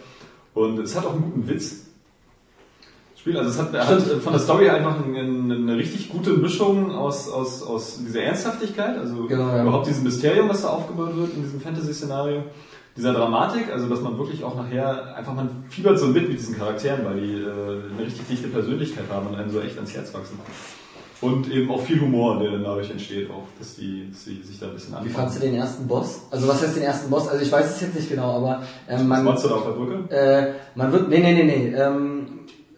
Und 0.54 0.78
es 0.78 0.96
hat 0.96 1.04
auch 1.04 1.14
einen 1.14 1.24
guten 1.24 1.48
Witz. 1.48 1.83
Das 3.24 3.32
Spiel. 3.32 3.38
Also 3.38 3.50
es 3.50 3.58
hat, 3.58 3.72
hat 3.88 4.02
von 4.22 4.32
der 4.32 4.40
Story 4.40 4.68
einfach 4.68 4.96
eine, 5.04 5.18
eine 5.54 5.76
richtig 5.76 6.10
gute 6.10 6.30
Mischung 6.34 6.92
aus, 6.94 7.28
aus, 7.30 7.62
aus 7.62 7.98
dieser 8.06 8.22
Ernsthaftigkeit, 8.22 8.98
also 8.98 9.26
Genau, 9.26 9.48
ja. 9.48 9.62
überhaupt 9.62 9.86
diesem 9.86 10.04
Mysterium, 10.04 10.48
was 10.48 10.62
da 10.62 10.68
aufgebaut 10.68 11.16
wird 11.16 11.34
in 11.34 11.42
diesem 11.42 11.60
Fantasy-Szenario, 11.60 12.42
dieser 12.96 13.12
Dramatik, 13.12 13.72
also 13.72 13.88
dass 13.88 14.00
man 14.02 14.16
wirklich 14.18 14.44
auch 14.44 14.54
nachher 14.56 15.16
einfach, 15.16 15.34
man 15.34 15.48
fiebert 15.68 15.98
so 15.98 16.06
mit 16.06 16.28
mit 16.28 16.38
diesen 16.38 16.56
Charakteren, 16.56 17.04
weil 17.04 17.20
die 17.20 17.32
äh, 17.32 17.92
eine 17.96 18.06
richtig 18.06 18.28
dichte 18.28 18.48
Persönlichkeit 18.48 19.04
haben 19.10 19.26
und 19.28 19.34
einem 19.36 19.50
so 19.50 19.60
echt 19.60 19.76
ans 19.76 19.94
Herz 19.94 20.12
wachsen. 20.14 20.38
Und 21.20 21.50
eben 21.50 21.70
auch 21.70 21.80
viel 21.80 21.98
Humor, 22.00 22.38
der 22.38 22.50
dann 22.50 22.64
dadurch 22.64 22.90
entsteht, 22.90 23.30
auch, 23.30 23.44
dass 23.58 23.76
die, 23.76 24.10
dass 24.12 24.24
die 24.24 24.42
sich 24.42 24.60
da 24.60 24.66
ein 24.66 24.74
bisschen 24.74 24.92
Wie 24.92 24.96
anfangen. 24.96 25.14
fandst 25.14 25.36
du 25.36 25.40
den 25.40 25.54
ersten 25.54 25.86
Boss? 25.88 26.20
Also 26.30 26.46
was 26.46 26.60
heißt 26.62 26.76
den 26.76 26.82
ersten 26.82 27.08
Boss? 27.08 27.28
Also 27.28 27.42
ich 27.42 27.50
weiß 27.50 27.76
es 27.76 27.80
jetzt 27.80 27.94
nicht 27.94 28.10
genau, 28.10 28.32
aber 28.36 28.56
ähm, 28.88 28.98
Das 28.98 29.02
man, 29.04 29.24
Monster 29.24 29.48
da 29.48 29.54
auf 29.54 29.64
der 29.64 29.70
Brücke? 29.70 30.14
äh, 30.14 30.52
man 30.74 30.92
wird, 30.92 31.08
nee, 31.08 31.20
nee, 31.20 31.32
nee, 31.32 31.44
nee, 31.44 31.74
ähm, 31.74 32.13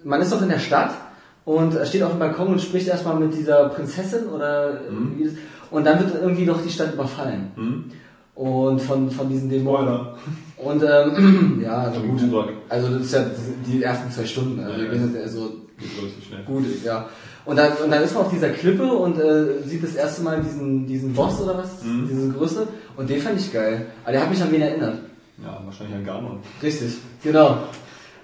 man 0.07 0.21
ist 0.23 0.33
doch 0.33 0.43
in 0.43 0.49
der 0.49 0.59
Stadt 0.59 0.93
und 1.45 1.75
er 1.75 1.87
steht 1.87 2.03
auf 2.03 2.11
dem 2.11 2.19
Balkon 2.19 2.49
und 2.49 2.61
spricht 2.61 2.89
erstmal 2.89 3.17
mit 3.17 3.35
dieser 3.35 3.69
Prinzessin 3.71 4.27
oder 4.29 4.81
Mhm. 4.91 5.13
wie 5.19 5.31
und 5.71 5.85
dann 5.85 5.99
wird 5.99 6.15
irgendwie 6.23 6.47
doch 6.47 6.63
die 6.63 6.71
Stadt 6.71 6.95
überfallen. 6.95 7.51
Hm? 7.57 7.85
Und 8.37 8.81
von, 8.83 9.11
von 9.11 9.29
diesen 9.29 9.49
Dämonen. 9.49 9.87
Spoiler. 9.89 10.17
Und 10.59 10.83
ähm, 10.83 11.61
ja, 11.65 11.79
also 11.79 12.01
gut. 12.01 12.21
Also 12.69 12.89
das 12.89 13.03
ist 13.03 13.15
ja 13.15 13.25
die 13.67 13.83
ersten 13.83 14.11
zwei 14.11 14.27
Stunden. 14.27 14.61
Also, 14.61 14.79
Ja, 14.81 14.93
ja. 14.93 15.23
also 15.23 15.53
gut, 16.47 16.65
ja. 16.85 17.07
Und 17.47 17.57
dann, 17.57 17.73
und 17.83 17.91
dann 17.91 18.03
ist 18.03 18.15
man 18.15 18.25
auf 18.25 18.31
dieser 18.31 18.51
Klippe 18.51 18.85
und 18.93 19.19
äh, 19.19 19.63
sieht 19.65 19.83
das 19.83 19.95
erste 19.95 20.23
Mal 20.23 20.41
diesen, 20.43 20.87
diesen 20.87 21.15
Boss 21.15 21.41
oder 21.41 21.59
was, 21.59 21.83
Mhm. 21.83 22.09
diese 22.11 22.29
Größe. 22.33 22.67
Und 22.97 23.09
den 23.11 23.21
fand 23.21 23.41
ich 23.41 23.53
geil. 23.53 23.87
Aber 24.05 24.13
der 24.13 24.21
hat 24.23 24.31
mich 24.31 24.43
an 24.43 24.53
wen 24.53 24.63
erinnert. 24.63 24.99
Ja, 25.43 25.61
wahrscheinlich 25.65 25.97
ein 25.97 26.05
Garmon. 26.05 26.39
Richtig, 26.63 26.93
genau. 27.23 27.59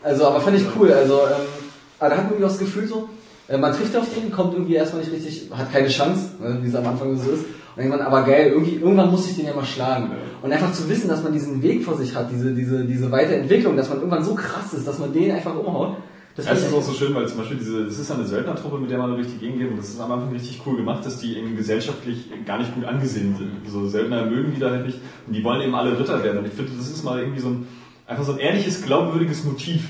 Also, 0.02 0.26
aber 0.26 0.40
fand 0.40 0.56
ich 0.58 0.64
cool. 0.78 0.92
Also, 0.92 1.14
ähm, 1.14 1.61
aber 2.02 2.10
da 2.10 2.16
hat 2.16 2.24
man 2.24 2.32
irgendwie 2.32 2.46
auch 2.46 2.50
das 2.50 2.58
Gefühl 2.58 2.88
so, 2.88 3.08
äh, 3.46 3.56
man 3.56 3.72
trifft 3.72 3.96
auf 3.96 4.12
den, 4.12 4.32
kommt 4.32 4.54
irgendwie 4.54 4.74
erstmal 4.74 5.02
nicht 5.02 5.12
richtig, 5.12 5.48
hat 5.52 5.72
keine 5.72 5.86
Chance, 5.86 6.30
ne, 6.40 6.58
wie 6.60 6.68
es 6.68 6.74
am 6.74 6.84
Anfang 6.84 7.16
so 7.16 7.30
ist. 7.30 7.44
Und 7.76 7.78
irgendwann, 7.84 8.00
aber 8.00 8.22
geil, 8.22 8.50
irgendwie, 8.50 8.74
irgendwann 8.74 9.08
muss 9.08 9.30
ich 9.30 9.36
den 9.36 9.46
ja 9.46 9.54
mal 9.54 9.64
schlagen. 9.64 10.10
Und 10.42 10.52
einfach 10.52 10.72
zu 10.72 10.88
wissen, 10.88 11.08
dass 11.08 11.22
man 11.22 11.32
diesen 11.32 11.62
Weg 11.62 11.84
vor 11.84 11.96
sich 11.96 12.12
hat, 12.16 12.28
diese, 12.32 12.52
diese, 12.52 12.84
diese 12.84 13.08
Weiterentwicklung, 13.12 13.76
dass 13.76 13.88
man 13.88 13.98
irgendwann 13.98 14.24
so 14.24 14.34
krass 14.34 14.74
ist, 14.74 14.84
dass 14.86 14.98
man 14.98 15.12
den 15.12 15.30
einfach 15.30 15.54
umhaut. 15.54 15.96
Das 16.34 16.46
Ja, 16.46 16.54
ich 16.54 16.58
ist 16.58 16.74
auch 16.74 16.82
so 16.82 16.92
schön, 16.92 17.14
weil 17.14 17.28
zum 17.28 17.38
Beispiel 17.38 17.58
diese, 17.58 17.84
das 17.84 17.96
ist 17.96 18.10
eine 18.10 18.24
Söldnertruppe, 18.24 18.78
mit 18.78 18.90
der 18.90 18.98
man 18.98 19.14
durch 19.14 19.28
die 19.28 19.38
Gegend 19.38 19.60
geht 19.60 19.70
und 19.70 19.76
das 19.76 19.90
ist 19.90 20.00
am 20.00 20.10
Anfang 20.10 20.32
richtig 20.32 20.60
cool 20.66 20.76
gemacht, 20.76 21.06
dass 21.06 21.20
die 21.20 21.36
irgendwie 21.36 21.56
gesellschaftlich 21.56 22.30
gar 22.44 22.58
nicht 22.58 22.74
gut 22.74 22.84
angesehen 22.84 23.36
sind. 23.38 23.70
So 23.70 23.86
Söldner 23.86 24.26
mögen 24.26 24.52
die 24.54 24.60
da 24.60 24.70
halt 24.70 24.86
nicht 24.86 24.98
und 25.28 25.34
die 25.34 25.44
wollen 25.44 25.60
eben 25.60 25.74
alle 25.76 25.96
Ritter 25.96 26.24
werden 26.24 26.38
und 26.38 26.46
ich 26.46 26.52
finde, 26.52 26.72
das 26.76 26.88
ist 26.88 27.04
mal 27.04 27.20
irgendwie 27.20 27.40
so 27.40 27.48
ein, 27.48 27.68
einfach 28.08 28.24
so 28.24 28.32
ein 28.32 28.38
ehrliches, 28.38 28.82
glaubwürdiges 28.82 29.44
Motiv, 29.44 29.82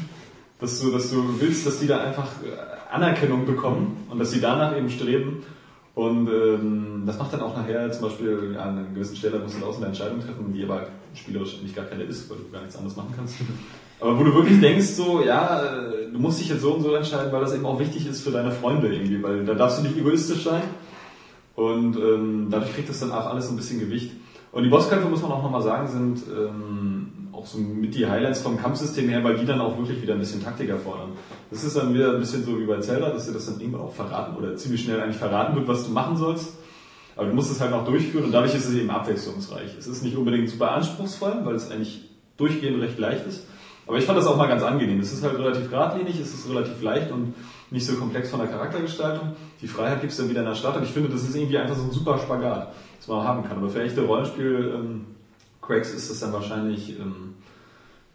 dass 0.62 0.80
du, 0.80 0.90
dass 0.90 1.10
du 1.10 1.40
willst, 1.40 1.66
dass 1.66 1.80
die 1.80 1.86
da 1.86 1.98
einfach 1.98 2.28
äh, 2.42 2.94
Anerkennung 2.94 3.44
bekommen 3.44 4.06
und 4.08 4.18
dass 4.18 4.30
sie 4.30 4.40
danach 4.40 4.76
eben 4.76 4.88
streben 4.88 5.42
und 5.94 6.28
ähm, 6.28 7.02
das 7.04 7.18
macht 7.18 7.34
dann 7.34 7.42
auch 7.42 7.54
nachher 7.54 7.90
zum 7.92 8.08
Beispiel 8.08 8.56
an 8.58 8.78
einer 8.78 8.88
gewissen 8.94 9.16
Stelle 9.16 9.38
musst 9.40 9.56
du 9.56 9.60
so 9.60 9.76
eine 9.76 9.86
Entscheidung 9.86 10.20
treffen, 10.20 10.52
die 10.54 10.64
aber 10.64 10.86
spielerisch 11.14 11.58
eigentlich 11.58 11.74
gar 11.74 11.84
keine 11.84 12.04
ist, 12.04 12.30
weil 12.30 12.38
du 12.38 12.50
gar 12.50 12.60
nichts 12.60 12.76
anderes 12.76 12.96
machen 12.96 13.12
kannst. 13.14 13.36
Aber 14.00 14.18
wo 14.18 14.24
du 14.24 14.34
wirklich 14.34 14.60
denkst, 14.60 14.86
so, 14.86 15.22
ja, 15.22 15.62
äh, 15.62 16.10
du 16.10 16.18
musst 16.18 16.40
dich 16.40 16.48
jetzt 16.48 16.62
so 16.62 16.74
und 16.74 16.82
so 16.82 16.92
entscheiden, 16.92 17.30
weil 17.30 17.40
das 17.40 17.54
eben 17.54 17.64
auch 17.64 17.78
wichtig 17.78 18.08
ist 18.08 18.22
für 18.22 18.32
deine 18.32 18.50
Freunde 18.50 18.92
irgendwie, 18.92 19.22
weil 19.22 19.44
da 19.44 19.54
darfst 19.54 19.78
du 19.78 19.82
nicht 19.82 19.96
egoistisch 19.96 20.42
sein. 20.42 20.62
Und 21.54 21.96
ähm, 21.96 22.48
dadurch 22.50 22.74
kriegt 22.74 22.88
das 22.88 22.98
dann 22.98 23.12
auch 23.12 23.26
alles 23.26 23.48
ein 23.48 23.56
bisschen 23.56 23.78
Gewicht. 23.78 24.10
Und 24.50 24.64
die 24.64 24.70
Bosskämpfe, 24.70 25.08
muss 25.08 25.22
man 25.22 25.30
auch 25.30 25.42
nochmal 25.42 25.62
sagen, 25.62 25.86
sind 25.86 26.22
ähm, 26.36 26.91
auch 27.42 27.46
so 27.46 27.58
mit 27.58 27.94
die 27.94 28.06
Highlights 28.06 28.40
vom 28.40 28.56
Kampfsystem 28.56 29.08
her, 29.08 29.24
weil 29.24 29.36
die 29.36 29.44
dann 29.44 29.60
auch 29.60 29.76
wirklich 29.76 30.00
wieder 30.00 30.14
ein 30.14 30.20
bisschen 30.20 30.42
Taktik 30.42 30.68
erfordern. 30.68 31.10
Das 31.50 31.64
ist 31.64 31.76
dann 31.76 31.92
wieder 31.92 32.12
ein 32.12 32.20
bisschen 32.20 32.44
so 32.44 32.58
wie 32.58 32.64
bei 32.64 32.78
Zelda, 32.78 33.10
dass 33.10 33.26
dir 33.26 33.32
das 33.32 33.46
dann 33.46 33.60
irgendwann 33.60 33.82
auch 33.82 33.92
verraten 33.92 34.36
oder 34.36 34.56
ziemlich 34.56 34.82
schnell 34.82 35.00
eigentlich 35.00 35.16
verraten 35.16 35.56
wird, 35.56 35.66
was 35.66 35.84
du 35.84 35.90
machen 35.90 36.16
sollst. 36.16 36.56
Aber 37.16 37.26
du 37.26 37.34
musst 37.34 37.50
es 37.50 37.60
halt 37.60 37.72
noch 37.72 37.84
durchführen 37.84 38.26
und 38.26 38.32
dadurch 38.32 38.54
ist 38.54 38.66
es 38.66 38.74
eben 38.74 38.90
abwechslungsreich. 38.90 39.76
Es 39.78 39.86
ist 39.86 40.02
nicht 40.02 40.16
unbedingt 40.16 40.48
super 40.48 40.70
anspruchsvoll, 40.72 41.40
weil 41.44 41.54
es 41.54 41.70
eigentlich 41.70 42.08
durchgehend 42.36 42.80
recht 42.80 42.98
leicht 42.98 43.26
ist. 43.26 43.46
Aber 43.86 43.98
ich 43.98 44.04
fand 44.04 44.18
das 44.18 44.26
auch 44.26 44.36
mal 44.36 44.46
ganz 44.46 44.62
angenehm. 44.62 45.00
Es 45.00 45.12
ist 45.12 45.24
halt 45.24 45.36
relativ 45.36 45.68
geradlinig, 45.68 46.18
es 46.20 46.32
ist 46.32 46.48
relativ 46.48 46.80
leicht 46.80 47.10
und 47.10 47.34
nicht 47.70 47.84
so 47.84 47.94
komplex 47.96 48.30
von 48.30 48.38
der 48.38 48.48
Charaktergestaltung. 48.48 49.32
Die 49.60 49.66
Freiheit 49.66 50.00
gibt's 50.00 50.16
dann 50.16 50.30
wieder 50.30 50.40
in 50.40 50.46
der 50.46 50.54
Stadt 50.54 50.76
und 50.76 50.84
ich 50.84 50.90
finde, 50.90 51.08
das 51.08 51.22
ist 51.22 51.34
irgendwie 51.34 51.58
einfach 51.58 51.76
so 51.76 51.82
ein 51.82 51.90
super 51.90 52.18
Spagat, 52.18 52.72
das 52.98 53.08
man 53.08 53.26
haben 53.26 53.42
kann. 53.42 53.58
Aber 53.58 53.68
für 53.68 53.82
echte 53.82 54.02
Rollenspiel 54.02 54.72
ähm, 54.74 55.06
Cracks 55.72 55.92
ist 55.92 56.10
das 56.10 56.20
dann 56.20 56.32
wahrscheinlich 56.32 56.98
ähm, 56.98 57.34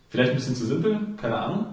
vielleicht 0.09 0.31
ein 0.31 0.35
bisschen 0.35 0.55
zu 0.55 0.65
simpel, 0.65 0.99
keine 1.17 1.37
Ahnung. 1.37 1.65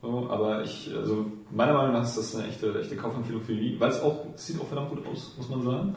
So, 0.00 0.28
aber 0.28 0.64
ich, 0.64 0.90
also 0.96 1.26
meiner 1.50 1.74
Meinung 1.74 1.92
nach 1.92 2.02
ist 2.02 2.18
das 2.18 2.34
eine 2.34 2.48
echte, 2.48 2.76
echte 2.80 2.96
Kaufempfehlung 2.96 3.42
für 3.42 3.54
die, 3.54 3.78
weil 3.78 3.90
es 3.90 4.00
auch, 4.00 4.26
sieht 4.34 4.60
auch 4.60 4.66
verdammt 4.66 4.90
gut 4.90 5.06
aus, 5.06 5.34
muss 5.36 5.48
man 5.48 5.62
sagen. 5.62 5.94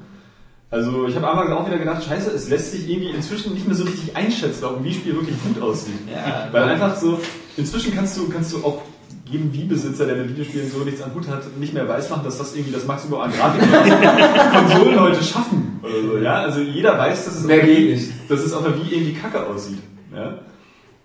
Also 0.70 1.08
ich 1.08 1.16
habe 1.16 1.30
einmal 1.30 1.52
auch 1.54 1.66
wieder 1.66 1.80
gedacht, 1.80 2.04
scheiße, 2.04 2.32
es 2.32 2.50
lässt 2.50 2.72
sich 2.72 2.88
irgendwie 2.90 3.10
inzwischen 3.10 3.54
nicht 3.54 3.66
mehr 3.66 3.76
so 3.76 3.84
richtig 3.84 4.16
einschätzen, 4.16 4.66
ob 4.66 4.78
ein 4.78 4.84
Wii-Spiel 4.84 5.16
wirklich 5.16 5.38
gut 5.44 5.62
aussieht. 5.62 6.00
Ja. 6.12 6.50
Weil 6.52 6.64
einfach 6.64 6.96
so, 6.96 7.20
inzwischen 7.58 7.96
kannst 7.96 8.18
du, 8.18 8.30
kannst 8.30 8.54
du 8.54 8.58
auch 8.64 8.82
jedem 9.26 9.54
Wii-Besitzer, 9.54 10.06
der 10.06 10.18
mit 10.18 10.30
Videospielen 10.30 10.70
so 10.70 10.80
nichts 10.80 11.02
am 11.02 11.14
Hut 11.16 11.28
hat, 11.28 11.58
nicht 11.58 11.74
mehr 11.74 11.88
weiß 11.88 12.10
machen, 12.10 12.24
dass 12.24 12.38
das 12.38 12.56
irgendwie 12.56 12.74
das 12.74 12.86
Maximum 12.86 13.20
an 13.22 13.32
Grafik 13.32 13.62
Konsolen 14.52 15.00
heute 15.00 15.24
schaffen. 15.24 15.80
Oder 15.84 16.02
so, 16.02 16.18
ja? 16.18 16.34
Also 16.36 16.62
jeder 16.62 16.98
weiß, 16.98 17.26
dass 17.26 17.36
es, 17.38 17.44
Mehr 17.44 17.58
auf 17.60 17.66
der 17.66 17.76
geht 17.76 18.12
dass 18.30 18.40
es 18.42 18.54
auf 18.54 18.64
der 18.64 18.76
Wii 18.76 18.94
irgendwie 18.96 19.14
kacke 19.14 19.46
aussieht. 19.46 19.80
Ja? 20.16 20.40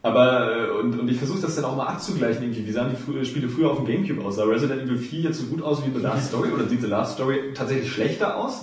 Aber, 0.02 0.50
äh, 0.56 0.70
und, 0.80 0.98
und 0.98 1.08
ich 1.10 1.18
versuche 1.18 1.40
das 1.42 1.56
dann 1.56 1.64
auch 1.66 1.76
mal 1.76 1.86
abzugleichen 1.86 2.42
irgendwie. 2.42 2.66
Wie 2.66 2.72
sahen 2.72 2.90
die 2.90 2.96
frü- 3.12 3.24
Spiele 3.24 3.48
früher 3.48 3.70
auf 3.70 3.76
dem 3.78 3.86
Gamecube 3.86 4.24
aus? 4.24 4.36
Sah 4.36 4.44
Resident 4.44 4.82
Evil 4.82 4.96
4 4.96 5.20
jetzt 5.20 5.40
so 5.40 5.46
gut 5.46 5.62
aus 5.62 5.82
wie 5.84 5.90
The 5.94 6.02
Last 6.02 6.28
Story 6.28 6.50
oder 6.50 6.66
sieht 6.66 6.80
The 6.80 6.86
Last 6.86 7.14
Story 7.14 7.52
tatsächlich 7.54 7.92
schlechter 7.92 8.36
aus? 8.36 8.62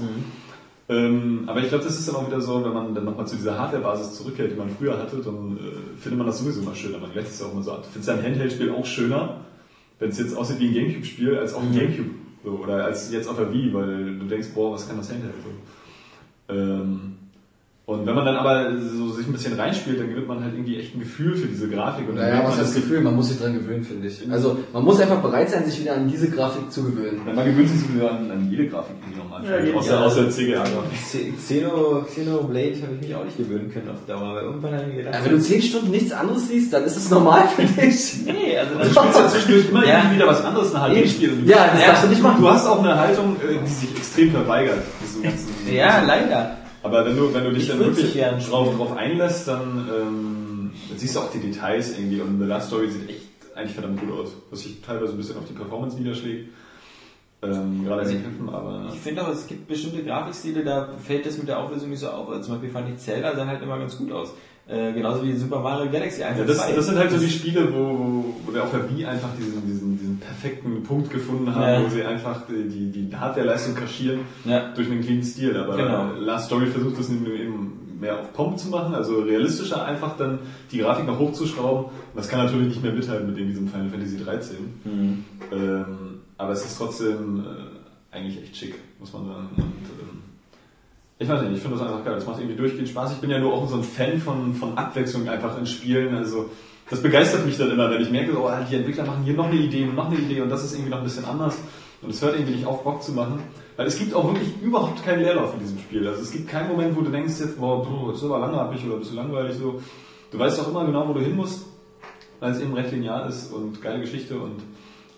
Ähm, 0.89 1.43
aber 1.47 1.61
ich 1.61 1.69
glaube, 1.69 1.83
das 1.83 1.99
ist 1.99 2.07
dann 2.07 2.15
auch 2.15 2.27
wieder 2.27 2.39
so, 2.39 2.63
wenn 2.63 2.73
man 2.73 2.95
dann 2.95 3.03
nochmal 3.03 3.27
zu 3.27 3.35
dieser 3.35 3.57
Hardware-Basis 3.57 4.17
zurückkehrt, 4.17 4.51
die 4.51 4.55
man 4.55 4.69
früher 4.69 4.97
hatte, 4.97 5.17
dann 5.17 5.57
äh, 5.57 5.99
findet 5.99 6.17
man 6.17 6.27
das 6.27 6.39
sowieso 6.39 6.61
mal 6.61 6.75
schöner. 6.75 6.99
Man 6.99 7.13
lässt 7.13 7.33
es 7.33 7.39
ja 7.41 7.47
auch 7.47 7.53
mal 7.53 7.63
so 7.63 7.73
ab. 7.73 7.85
Findest 7.91 8.07
du 8.07 8.13
ein 8.13 8.23
Handheld-Spiel 8.23 8.71
auch 8.71 8.85
schöner, 8.85 9.41
wenn 9.99 10.09
es 10.09 10.19
jetzt 10.19 10.35
aussieht 10.35 10.59
wie 10.59 10.67
ein 10.67 10.73
Gamecube-Spiel, 10.73 11.37
als 11.37 11.53
auf 11.53 11.61
dem 11.61 11.73
Gamecube. 11.73 12.11
So, 12.43 12.51
oder 12.51 12.85
als 12.85 13.11
jetzt 13.11 13.27
auf 13.27 13.35
der 13.35 13.51
Wii, 13.51 13.73
weil 13.73 14.17
du 14.17 14.25
denkst, 14.25 14.49
boah, 14.55 14.71
was 14.71 14.87
kann 14.87 14.97
das 14.97 15.11
Handheld 15.11 15.33
so. 15.43 16.53
Ähm, 16.53 17.16
und 17.89 18.05
wenn 18.05 18.15
man 18.15 18.25
dann 18.25 18.35
aber 18.35 18.69
so 18.81 19.07
sich 19.13 19.25
ein 19.27 19.31
bisschen 19.31 19.57
reinspielt, 19.57 19.97
dann 19.97 20.09
gewinnt 20.09 20.27
man 20.27 20.43
halt 20.43 20.53
irgendwie 20.53 20.77
echt 20.77 20.93
ein 20.93 20.99
Gefühl 20.99 21.35
für 21.37 21.47
diese 21.47 21.69
Grafik. 21.69 22.09
Und 22.09 22.17
dann 22.17 22.25
Naja, 22.29 22.39
was 22.43 22.49
man, 22.49 22.59
heißt 22.65 22.75
das 22.75 22.75
Gefühl? 22.75 22.99
Man 22.99 23.15
muss 23.15 23.29
sich 23.29 23.39
dran 23.39 23.53
gewöhnen, 23.53 23.81
finde 23.85 24.05
ich. 24.09 24.29
Also, 24.29 24.57
man 24.73 24.83
muss 24.83 24.99
einfach 24.99 25.21
bereit 25.21 25.49
sein, 25.49 25.63
sich 25.63 25.79
wieder 25.79 25.95
an 25.95 26.05
diese 26.09 26.29
Grafik 26.29 26.69
zu 26.69 26.83
gewöhnen. 26.83 27.21
Man 27.33 27.45
gewöhnt 27.45 27.69
sich 27.69 27.79
sowieso 27.79 28.09
an, 28.09 28.29
an 28.29 28.49
jede 28.51 28.67
Grafik 28.67 28.93
irgendwie 29.01 29.17
nochmal. 29.19 29.41
Ja, 29.45 29.63
jede- 29.65 29.77
außer, 29.77 29.93
ja. 29.93 30.05
außer 30.05 30.29
CGA-Grafik. 30.29 30.99
C- 31.09 31.31
Xeno, 31.37 32.01
Xenoblade 32.05 32.75
habe 32.81 32.95
ich 32.99 33.07
mich 33.07 33.15
auch 33.15 33.23
nicht 33.23 33.37
gewöhnen 33.37 33.71
können 33.71 33.87
auf 33.89 34.05
Dauer, 34.05 34.35
weil 34.35 34.43
irgendwann 34.43 34.73
habe 34.73 34.83
ich 34.83 34.89
mir 34.89 35.03
gedacht, 35.03 35.15
Ja, 35.15 35.23
wenn 35.25 35.31
du 35.31 35.39
10 35.39 35.61
Stunden 35.61 35.91
nichts 35.91 36.11
anderes 36.11 36.47
siehst, 36.49 36.73
dann 36.73 36.83
ist 36.83 36.97
es 36.97 37.09
normal 37.09 37.47
für 37.55 37.63
dich. 37.63 38.15
nee, 38.25 38.57
also 38.57 38.73
Du 38.73 38.79
das 38.79 38.87
spielst 38.95 39.17
ja 39.17 39.27
zwischendurch 39.29 39.69
immer 39.69 39.85
Ja. 39.87 39.97
irgendwie 39.99 40.15
wieder 40.17 40.27
was 40.27 40.43
anderes, 40.43 40.75
eine 40.75 40.93
Eben. 40.93 41.07
HD-Spiel. 41.07 41.31
Ja, 41.45 41.69
das 41.73 41.85
darfst 41.85 42.03
du 42.03 42.07
nicht 42.09 42.21
machen. 42.21 42.41
Du 42.41 42.49
hast 42.49 42.67
auch 42.67 42.83
eine 42.83 42.99
Haltung, 42.99 43.37
äh, 43.37 43.63
die 43.65 43.71
sich 43.71 43.95
extrem 43.95 44.31
verweigert. 44.31 44.79
Ja, 45.73 46.01
leider. 46.05 46.57
Aber 46.83 47.05
wenn 47.05 47.17
du, 47.17 47.33
wenn 47.33 47.43
du 47.43 47.51
dich 47.51 47.63
Ich 47.63 47.69
dann 47.69 47.79
wirklich 47.79 48.13
drauf, 48.49 48.75
drauf 48.75 48.95
einlässt, 48.95 49.47
dann, 49.47 49.89
ähm, 49.89 50.71
dann 50.89 50.97
siehst 50.97 51.15
du 51.15 51.19
auch 51.19 51.31
die 51.31 51.39
Details 51.39 51.97
irgendwie. 51.97 52.21
Und 52.21 52.39
The 52.39 52.45
Last 52.45 52.67
Story 52.67 52.89
sieht 52.89 53.09
echt 53.09 53.27
eigentlich 53.55 53.73
verdammt 53.73 53.99
gut 53.99 54.11
aus. 54.11 54.29
Was 54.51 54.61
sich 54.61 54.81
teilweise 54.81 55.13
ein 55.13 55.17
bisschen 55.17 55.37
auf 55.37 55.45
die 55.45 55.53
Performance 55.53 55.97
niederschlägt. 55.97 56.49
Ähm, 57.41 57.85
gerade 57.85 58.01
in 58.03 58.09
den 58.09 58.23
Kämpfen, 58.23 58.49
aber... 58.49 58.89
Ich 58.91 58.99
finde 58.99 59.23
auch, 59.23 59.29
es 59.29 59.45
gibt 59.45 59.67
bestimmte 59.67 60.03
Grafikstile, 60.03 60.63
da 60.63 60.89
fällt 60.97 61.25
das 61.25 61.37
mit 61.37 61.47
der 61.47 61.59
Auflösung 61.59 61.91
nicht 61.91 61.99
so 61.99 62.07
auf. 62.09 62.29
Also 62.29 62.43
zum 62.43 62.53
Beispiel 62.53 62.71
fand 62.71 62.89
ich 62.89 62.97
Zelda 62.97 63.35
sah 63.35 63.45
halt 63.45 63.61
immer 63.61 63.77
ganz 63.77 63.95
gut 63.97 64.11
aus. 64.11 64.33
Äh, 64.67 64.91
genauso 64.93 65.23
wie 65.23 65.33
Super 65.33 65.59
Mario 65.59 65.89
Galaxy 65.89 66.23
1 66.23 66.39
Ja, 66.39 66.43
das, 66.45 66.57
2. 66.57 66.71
das 66.73 66.85
sind 66.87 66.97
halt 66.97 67.11
so 67.11 67.17
die 67.17 67.29
Spiele, 67.29 67.71
wo, 67.71 67.77
wo, 67.77 68.35
wo 68.45 68.53
wir 68.53 68.63
auf 68.63 68.71
der 68.71 68.89
Wii 68.89 69.05
einfach 69.05 69.29
diesen, 69.37 69.65
diesen 69.65 69.76
perfekten 70.37 70.83
Punkt 70.83 71.09
gefunden 71.09 71.53
haben, 71.53 71.61
Ja. 71.61 71.83
wo 71.83 71.89
sie 71.89 72.03
einfach 72.03 72.43
die, 72.47 72.91
die, 72.91 73.15
Hardware-Leistung 73.15 73.75
kaschieren 73.75 74.19
Ja. 74.45 74.71
durch 74.73 74.89
einen 74.89 75.01
cleanen 75.01 75.23
Stil. 75.23 75.57
Aber 75.57 75.75
Genau. 75.75 76.11
Last 76.19 76.45
Story 76.47 76.67
versucht 76.67 76.99
das 76.99 77.09
eben 77.09 77.97
mehr 77.99 78.19
auf 78.19 78.31
Pomp 78.33 78.59
zu 78.59 78.69
machen, 78.69 78.93
also 78.93 79.21
realistischer 79.21 79.83
einfach 79.83 80.15
dann 80.17 80.39
die 80.71 80.77
Grafik 80.77 81.07
noch 81.07 81.17
hochzuschrauben. 81.17 81.85
Das 82.15 82.27
kann 82.27 82.45
natürlich 82.45 82.67
nicht 82.67 82.83
mehr 82.83 82.93
mithalten 82.93 83.27
mit 83.27 83.37
dem 83.37 83.47
diesem 83.47 83.67
Final 83.67 83.89
Fantasy 83.89 84.23
13. 84.23 84.57
Mhm. 84.85 85.25
Ähm, 85.51 85.87
aber 86.37 86.51
es 86.51 86.63
ist 86.63 86.77
trotzdem 86.77 87.43
äh, 87.43 88.15
eigentlich 88.15 88.43
echt 88.43 88.55
schick, 88.55 88.75
muss 88.99 89.11
man 89.13 89.25
sagen. 89.25 89.47
Und, 89.57 89.63
ähm, 89.63 90.21
ich 91.17 91.27
weiß 91.27 91.41
nicht, 91.41 91.53
ich 91.55 91.61
finde 91.61 91.77
das 91.77 91.87
einfach 91.87 92.05
geil. 92.05 92.13
Das 92.13 92.27
macht 92.27 92.39
irgendwie 92.39 92.57
durchgehend 92.57 92.89
Spaß. 92.89 93.13
Ich 93.13 93.17
bin 93.17 93.31
ja 93.31 93.39
nur 93.39 93.51
auch 93.53 93.67
so 93.67 93.77
ein 93.77 93.83
Fan 93.83 94.19
von, 94.19 94.53
von 94.53 94.77
Abwechslung 94.77 95.27
einfach 95.27 95.57
in 95.57 95.65
Spielen. 95.65 96.15
Also 96.15 96.51
das 96.89 97.01
begeistert 97.01 97.45
mich 97.45 97.57
dann 97.57 97.71
immer, 97.71 97.89
wenn 97.89 98.01
ich 98.01 98.09
merke, 98.09 98.37
oh, 98.37 98.49
die 98.69 98.75
Entwickler 98.75 99.05
machen 99.05 99.23
hier 99.23 99.33
noch 99.33 99.47
eine 99.47 99.55
Idee 99.55 99.83
und 99.83 99.95
noch 99.95 100.07
eine 100.07 100.17
Idee 100.17 100.41
und 100.41 100.49
das 100.49 100.63
ist 100.63 100.73
irgendwie 100.73 100.91
noch 100.91 100.99
ein 100.99 101.03
bisschen 101.03 101.25
anders. 101.25 101.57
Und 102.01 102.11
es 102.11 102.21
hört 102.21 102.35
irgendwie 102.35 102.55
nicht 102.55 102.65
auf, 102.65 102.83
Bock 102.83 103.01
zu 103.01 103.11
machen. 103.11 103.41
Weil 103.75 103.87
es 103.87 103.97
gibt 103.97 104.13
auch 104.13 104.25
wirklich 104.25 104.61
überhaupt 104.61 105.03
keinen 105.03 105.21
Leerlauf 105.21 105.53
in 105.53 105.59
diesem 105.59 105.79
Spiel. 105.79 106.07
Also 106.07 106.21
es 106.21 106.31
gibt 106.31 106.47
keinen 106.47 106.69
Moment, 106.69 106.95
wo 106.95 107.01
du 107.01 107.11
denkst 107.11 107.39
jetzt, 107.39 107.59
boah, 107.59 107.83
puh, 107.83 108.11
ist 108.11 108.23
aber 108.23 108.39
langatmig 108.39 108.85
oder 108.85 108.97
bist 108.97 109.11
du 109.11 109.15
langweilig 109.15 109.55
so. 109.55 109.81
Du 110.31 110.39
weißt 110.39 110.59
auch 110.59 110.69
immer 110.69 110.85
genau, 110.85 111.07
wo 111.07 111.13
du 111.13 111.21
hin 111.21 111.35
musst, 111.35 111.65
weil 112.39 112.51
es 112.51 112.61
eben 112.61 112.73
recht 112.73 112.91
linear 112.91 113.27
ist 113.27 113.51
und 113.51 113.81
geile 113.81 113.99
Geschichte 113.99 114.37
und 114.37 114.61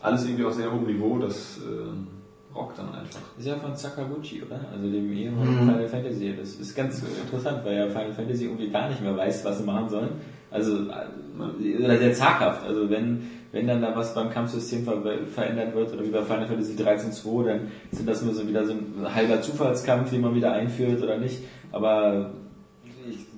alles 0.01 0.25
irgendwie 0.25 0.45
auf 0.45 0.53
sehr 0.53 0.71
hohem 0.71 0.85
Niveau, 0.85 1.17
das 1.19 1.57
äh, 1.57 2.55
rockt 2.55 2.77
dann 2.77 2.93
einfach. 2.93 3.19
ist 3.37 3.45
ja 3.47 3.55
von 3.55 3.75
Sakaguchi, 3.75 4.41
oder? 4.43 4.61
Also 4.71 4.89
dem 4.89 5.11
Ehemaligen 5.11 5.57
von 5.57 5.67
Final 5.67 5.87
Fantasy. 5.87 6.35
Das 6.37 6.55
ist 6.55 6.75
ganz 6.75 7.01
interessant, 7.01 7.65
weil 7.65 7.77
ja 7.77 7.87
Final 7.87 8.13
Fantasy 8.13 8.45
irgendwie 8.45 8.69
gar 8.69 8.89
nicht 8.89 9.01
mehr 9.01 9.15
weiß, 9.15 9.43
was 9.45 9.57
sie 9.57 9.63
machen 9.63 9.89
sollen. 9.89 10.09
Also, 10.51 10.89
oder 11.39 11.97
sehr 11.97 12.13
zaghaft. 12.13 12.65
Also 12.65 12.89
wenn, 12.89 13.29
wenn 13.51 13.67
dann 13.67 13.81
da 13.81 13.95
was 13.95 14.13
beim 14.13 14.29
Kampfsystem 14.29 14.83
ver 14.83 15.01
verändert 15.33 15.73
wird, 15.75 15.93
oder 15.93 16.03
wie 16.03 16.09
bei 16.09 16.21
Final 16.21 16.47
Fantasy 16.47 16.73
13.2, 16.73 17.45
dann 17.45 17.59
sind 17.91 18.07
das 18.07 18.21
nur 18.21 18.33
so 18.33 18.47
wieder 18.47 18.65
so 18.65 18.73
ein 18.73 19.13
halber 19.13 19.41
Zufallskampf, 19.41 20.11
den 20.11 20.21
man 20.21 20.35
wieder 20.35 20.51
einführt 20.51 21.01
oder 21.01 21.17
nicht. 21.17 21.39
Aber 21.71 22.31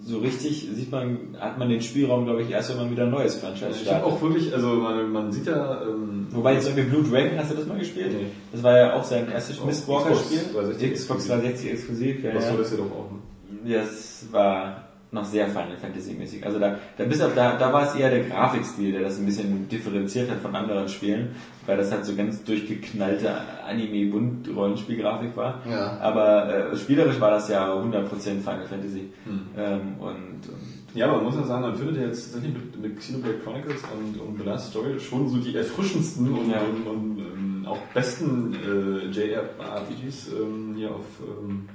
so 0.04 0.20
richtig 0.20 0.68
sieht 0.74 0.92
man, 0.92 1.36
hat 1.40 1.58
man 1.58 1.70
den 1.70 1.82
Spielraum, 1.82 2.26
glaube 2.26 2.42
ich, 2.42 2.50
erst, 2.50 2.72
wenn 2.72 2.78
man 2.78 2.92
wieder 2.92 3.04
ein 3.04 3.12
neues 3.12 3.36
Franchise 3.36 3.68
Also 3.68 3.82
ich 3.82 3.88
habe 3.88 4.00
startet. 4.00 4.18
auch 4.18 4.22
wirklich, 4.22 4.54
also 4.54 4.68
man, 4.68 5.12
man 5.12 5.32
sieht 5.32 5.48
ja, 5.48 5.84
ähm, 5.84 6.28
Wobei 6.32 6.54
jetzt 6.54 6.68
irgendwie 6.68 6.90
Blue 6.90 7.04
Dragon, 7.04 7.38
hast 7.38 7.52
du 7.52 7.56
das 7.56 7.68
mal 7.68 7.78
gespielt? 7.78 8.12
Nee. 8.12 8.28
Das 8.52 8.64
war 8.64 8.78
ja 8.78 8.94
auch 8.94 9.04
sein 9.04 9.30
erstes 9.32 9.64
Mistwalker-Spiel. 9.64 10.40
Xbox 10.40 10.54
360 10.54 10.94
Xbox 10.94 11.28
360 11.28 11.72
exklusiv, 11.72 12.24
ja. 12.24 12.36
was 12.36 12.48
soll 12.48 12.58
das 12.58 12.72
ja 12.72 12.78
doch 12.78 12.86
auch. 12.86 13.12
Ne? 13.12 13.74
Das 13.74 14.26
war 14.32 14.91
noch 15.14 15.26
sehr 15.26 15.48
Final 15.48 15.76
Fantasy 15.80 16.14
mäßig. 16.14 16.46
Also 16.46 16.58
da, 16.58 16.78
da 16.98 17.04
bis 17.04 17.22
auf 17.22 17.36
da, 17.36 17.58
da 17.58 17.74
war 17.74 17.84
es 17.86 17.96
eher 17.96 18.10
der 18.10 18.24
Grafikstil, 18.24 18.94
der 18.94 19.02
das 19.02 19.20
ein 19.20 19.26
bisschen 19.26 19.68
differenziert 19.68 20.30
hat 20.32 20.40
von 20.40 20.56
anderen 20.56 20.88
Spielen, 20.88 21.36
weil 21.66 21.76
das 21.78 21.92
halt 21.92 22.06
so 22.06 22.16
ganz 22.16 22.44
durchgeknallte 22.46 23.30
Anime-Bunt-Rollenspielgrafik 23.68 25.36
war. 25.36 25.62
Ja. 25.70 25.98
Aber 26.00 26.72
äh, 26.72 26.78
spielerisch 26.78 27.20
war 27.20 27.32
das 27.32 27.50
ja 27.50 27.74
100% 27.74 28.08
Final 28.08 28.66
Fantasy. 28.70 29.10
Hm. 29.26 29.42
Ähm, 29.58 29.82
und, 30.00 30.48
und 30.50 30.96
Ja, 30.96 31.08
aber 31.08 31.18
man 31.18 31.26
muss 31.26 31.36
ja 31.36 31.44
sagen, 31.44 31.62
man 31.64 31.76
findet 31.76 31.98
ja 31.98 32.04
jetzt 32.04 32.32
tatsächlich 32.34 32.54
mit, 32.54 32.82
mit 32.82 32.98
Xenoblade 32.98 33.40
Chronicles 33.40 33.82
und, 33.94 34.20
und 34.20 34.38
The 34.40 34.46
Last 34.46 34.70
Story 34.72 35.00
schon 35.00 35.28
so 35.30 35.38
die 35.38 35.56
erfrischendsten 35.56 36.32
und, 36.32 36.50
Ja. 36.50 36.62
und, 36.62 36.88
und 36.88 37.18
ähm, 37.20 37.66
auch 37.68 37.80
besten 37.94 38.54
äh, 38.56 39.08
JRPGs 39.12 40.30
ähm, 40.40 40.74
hier 40.78 40.92
auf, 40.92 41.06
ähm, 41.22 41.68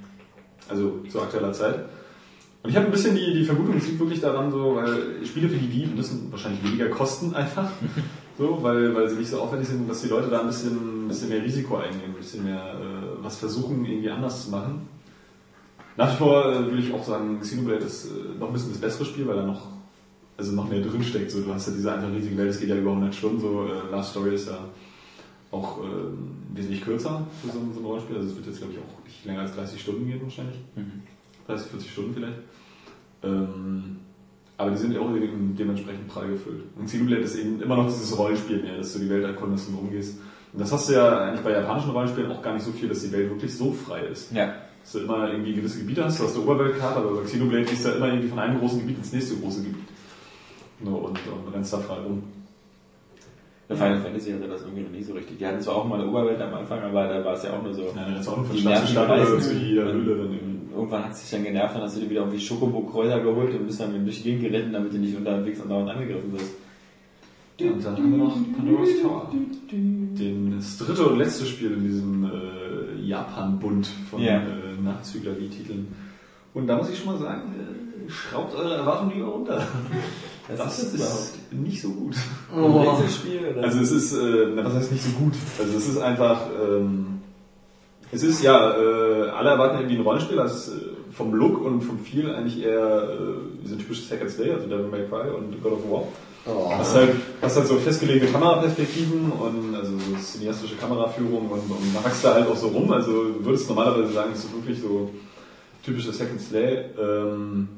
also 0.68 1.00
zu 1.10 1.20
aktueller 1.20 1.52
Zeit. 1.52 1.80
Und 2.66 2.70
ich 2.70 2.76
habe 2.78 2.86
ein 2.86 2.90
bisschen 2.90 3.14
die, 3.14 3.32
die 3.32 3.44
Vermutung, 3.44 3.76
es 3.76 3.86
liegt 3.86 4.00
wirklich 4.00 4.20
daran, 4.20 4.50
so, 4.50 4.74
weil 4.74 5.24
Spiele 5.24 5.48
für 5.48 5.56
die 5.56 5.70
Wii 5.70 5.86
müssen 5.94 6.32
wahrscheinlich 6.32 6.64
weniger 6.64 6.88
kosten 6.88 7.32
einfach. 7.32 7.70
So, 8.36 8.58
weil, 8.60 8.92
weil 8.92 9.08
sie 9.08 9.14
nicht 9.14 9.30
so 9.30 9.40
aufwendig 9.40 9.68
sind, 9.68 9.88
dass 9.88 10.02
die 10.02 10.08
Leute 10.08 10.28
da 10.28 10.40
ein 10.40 10.48
bisschen, 10.48 11.04
ein 11.04 11.08
bisschen 11.08 11.28
mehr 11.28 11.44
Risiko 11.44 11.76
eingehen, 11.76 12.10
ein 12.10 12.14
bisschen 12.14 12.44
mehr 12.44 12.74
äh, 12.74 13.22
was 13.22 13.38
versuchen, 13.38 13.84
irgendwie 13.84 14.10
anders 14.10 14.44
zu 14.44 14.50
machen. 14.50 14.88
Nach 15.96 16.12
wie 16.12 16.16
vor 16.16 16.44
äh, 16.52 16.64
würde 16.64 16.78
ich 16.78 16.92
auch 16.92 17.04
sagen, 17.04 17.38
Xenoblade 17.40 17.84
ist 17.84 18.06
äh, 18.06 18.36
noch 18.38 18.48
ein 18.48 18.52
bisschen 18.52 18.72
das 18.72 18.80
bessere 18.80 19.04
Spiel, 19.04 19.28
weil 19.28 19.36
da 19.36 19.46
noch, 19.46 19.68
also 20.36 20.50
noch 20.52 20.68
mehr 20.68 20.80
drin 20.80 21.04
steckt. 21.04 21.30
So, 21.30 21.42
du 21.42 21.54
hast 21.54 21.68
ja 21.68 21.72
diese 21.72 21.92
einfach 21.92 22.12
riesige 22.12 22.36
Welt, 22.36 22.50
es 22.50 22.58
geht 22.58 22.68
ja 22.68 22.76
über 22.76 22.90
100 22.90 23.14
Stunden. 23.14 23.40
So, 23.40 23.64
äh, 23.64 23.92
Last 23.92 24.10
Story 24.10 24.34
ist 24.34 24.48
ja 24.48 24.58
auch 25.52 25.78
äh, 25.84 25.86
wesentlich 26.52 26.82
kürzer 26.82 27.24
für 27.40 27.52
so, 27.52 27.60
so 27.72 27.80
ein 27.80 27.86
Rollenspiel. 27.86 28.16
Also 28.16 28.30
es 28.30 28.36
wird 28.36 28.48
jetzt, 28.48 28.58
glaube 28.58 28.72
ich, 28.72 28.80
auch 28.80 29.04
nicht 29.04 29.24
länger 29.24 29.42
als 29.42 29.54
30 29.54 29.80
Stunden 29.80 30.04
gehen 30.04 30.20
wahrscheinlich. 30.20 30.56
30, 31.46 31.70
40 31.70 31.90
Stunden 31.90 32.14
vielleicht. 32.14 32.38
Ähm, 33.22 33.96
aber 34.58 34.70
die 34.70 34.76
sind 34.78 34.92
ja 34.92 35.00
auch 35.00 35.10
dementsprechend 35.12 36.08
prall 36.08 36.28
gefüllt. 36.28 36.62
Und 36.76 36.86
Xenoblade 36.86 37.22
ist 37.22 37.36
eben 37.36 37.60
immer 37.60 37.76
noch 37.76 37.86
dieses 37.86 38.16
Rollenspiel 38.16 38.62
mehr, 38.62 38.78
dass 38.78 38.94
du 38.94 39.00
die 39.00 39.10
Welt 39.10 39.24
erkundest 39.24 39.68
und 39.68 39.76
rumgehst. 39.76 40.18
Und 40.52 40.60
das 40.60 40.72
hast 40.72 40.88
du 40.88 40.94
ja 40.94 41.24
eigentlich 41.24 41.42
bei 41.42 41.52
japanischen 41.52 41.90
Rollenspielen 41.90 42.30
auch 42.32 42.40
gar 42.40 42.54
nicht 42.54 42.64
so 42.64 42.72
viel, 42.72 42.88
dass 42.88 43.02
die 43.02 43.12
Welt 43.12 43.28
wirklich 43.28 43.54
so 43.54 43.72
frei 43.72 44.00
ist 44.06 44.32
ja. 44.32 44.54
dass 44.82 44.92
du 44.92 45.00
immer 45.00 45.30
irgendwie 45.30 45.52
gewisse 45.52 45.80
Gebiete 45.80 46.04
hast, 46.04 46.18
du 46.18 46.24
hast 46.24 46.34
eine 46.34 46.44
Oberweltkarte, 46.44 47.00
aber 47.00 47.16
bei 47.16 47.24
Xenoblade 47.24 47.64
gehst 47.64 47.84
du 47.84 47.90
ja 47.90 47.96
immer 47.96 48.08
irgendwie 48.08 48.28
von 48.28 48.38
einem 48.38 48.58
großen 48.58 48.80
Gebiet 48.80 48.98
ins 48.98 49.12
nächste 49.12 49.36
große 49.36 49.62
Gebiet. 49.62 49.84
No, 50.80 50.96
und, 50.96 51.18
und 51.26 51.54
rennst 51.54 51.72
da 51.72 51.78
frei 51.78 51.96
rum. 51.96 52.22
Bei 53.68 53.74
Final 53.74 54.00
Fantasy 54.00 54.30
hatte 54.30 54.46
das 54.46 54.62
irgendwie 54.62 54.82
noch 54.82 54.90
nie 54.90 55.02
so 55.02 55.12
richtig. 55.12 55.38
Die 55.38 55.46
hatten 55.46 55.60
zwar 55.60 55.76
auch 55.76 55.84
mal 55.86 56.00
eine 56.00 56.08
Oberwelt 56.08 56.40
am 56.40 56.54
Anfang, 56.54 56.82
aber 56.82 57.08
da 57.08 57.24
war 57.24 57.34
es 57.34 57.42
ja 57.42 57.52
auch 57.52 57.62
nur 57.62 57.74
so. 57.74 57.82
Ja, 57.82 58.04
rennst 58.04 58.28
du 58.28 58.32
auch 58.32 58.36
nur 58.36 58.46
von 58.46 58.56
Die 58.56 58.62
Stadt 58.62 58.86
zu 58.86 58.92
Stadt 58.92 59.10
oder 59.10 59.40
zu 59.40 59.54
jeder 59.54 59.92
Höhle 59.92 60.16
dann 60.16 60.32
irgendwie. 60.32 60.55
Irgendwann 60.76 61.04
hat 61.04 61.12
es 61.12 61.22
sich 61.22 61.30
dann 61.30 61.44
genervt, 61.44 61.74
dann 61.74 61.82
hast 61.82 61.96
du 61.96 62.00
dir 62.00 62.10
wieder 62.10 62.20
irgendwie 62.20 62.40
Schokobo-Kräuter 62.40 63.20
geholt 63.20 63.54
und 63.54 63.66
bist 63.66 63.80
dann 63.80 64.04
durch 64.04 64.18
die 64.18 64.30
Gegend 64.30 64.42
geritten, 64.42 64.72
damit 64.72 64.92
du 64.92 64.98
nicht 64.98 65.16
unterwegs 65.16 65.60
und 65.60 65.70
dauernd 65.70 65.90
angegriffen 65.90 66.32
wirst. 66.32 66.52
Und 67.58 67.84
dann 67.84 67.96
haben 67.96 68.10
wir 68.10 68.18
noch 68.18 68.36
Pandora's 68.54 68.88
Tower. 69.02 69.32
Den, 69.72 70.54
das 70.56 70.76
dritte 70.76 71.06
und 71.06 71.18
letzte 71.18 71.46
Spiel 71.46 71.72
in 71.72 71.84
diesem 71.84 72.24
äh, 72.24 73.00
Japan-Bund 73.00 73.86
von 74.10 74.20
Ja. 74.22 74.42
äh, 74.42 74.80
Nachzügler-Titeln. 74.82 75.88
Und 76.52 76.66
da 76.66 76.76
muss 76.76 76.90
ich 76.90 76.98
schon 76.98 77.06
mal 77.12 77.18
sagen, 77.18 77.54
äh, 77.54 78.10
schraubt 78.10 78.54
eure 78.54 78.74
Erwartungen 78.76 79.14
lieber 79.14 79.28
runter. 79.28 79.66
Das, 80.48 80.80
ist 80.80 81.34
nicht 81.50 81.82
so 81.82 81.90
gut. 81.90 82.14
Oh. 82.56 82.96
Spiel? 83.08 83.58
Also 83.60 83.80
es 83.80 83.90
ist, 83.90 84.12
äh, 84.12 84.52
na, 84.54 84.64
was 84.64 84.74
heißt 84.74 84.92
nicht 84.92 85.02
so 85.02 85.10
gut? 85.18 85.32
Also 85.58 85.76
es 85.76 85.88
ist 85.88 85.98
einfach, 85.98 86.46
ähm, 86.64 87.15
es 88.12 88.22
ist 88.22 88.42
ja, 88.42 88.76
äh, 88.76 89.28
alle 89.30 89.50
erwarten 89.50 89.78
irgendwie 89.78 89.96
ein 89.96 90.02
Rollenspiel, 90.02 90.36
das 90.36 90.68
äh, 90.68 90.72
vom 91.12 91.34
Look 91.34 91.64
und 91.64 91.82
vom 91.82 91.98
Feel 91.98 92.34
eigentlich 92.34 92.62
eher 92.62 93.02
äh, 93.10 93.66
so 93.66 93.74
ein 93.74 93.78
typisches 93.78 94.10
Hack 94.10 94.22
and 94.22 94.30
Slay, 94.30 94.52
also 94.52 94.66
Devil 94.66 94.86
May 94.86 95.06
Cry 95.06 95.30
und 95.30 95.62
God 95.62 95.72
of 95.72 95.90
War. 95.90 96.04
Oh. 96.48 96.70
Hast 96.70 96.94
halt, 96.94 97.10
hast 97.42 97.56
halt 97.56 97.66
so 97.66 97.76
festgelegte 97.76 98.28
Kameraperspektiven 98.28 99.32
und 99.32 99.74
also 99.74 99.98
so 99.98 100.16
cineastische 100.20 100.76
Kameraführung 100.76 101.50
und, 101.50 101.58
und 101.58 102.04
hackst 102.04 102.24
da 102.24 102.34
halt 102.34 102.48
auch 102.48 102.56
so 102.56 102.68
rum. 102.68 102.92
Also 102.92 103.24
du 103.24 103.44
würdest 103.44 103.68
normalerweise 103.68 104.12
sagen, 104.12 104.30
es 104.32 104.44
ist 104.44 104.54
wirklich 104.54 104.80
so 104.80 105.10
typisches 105.82 106.20
Hack 106.20 106.30
and 106.30 106.40
Slay. 106.40 106.84
Ähm, 107.00 107.68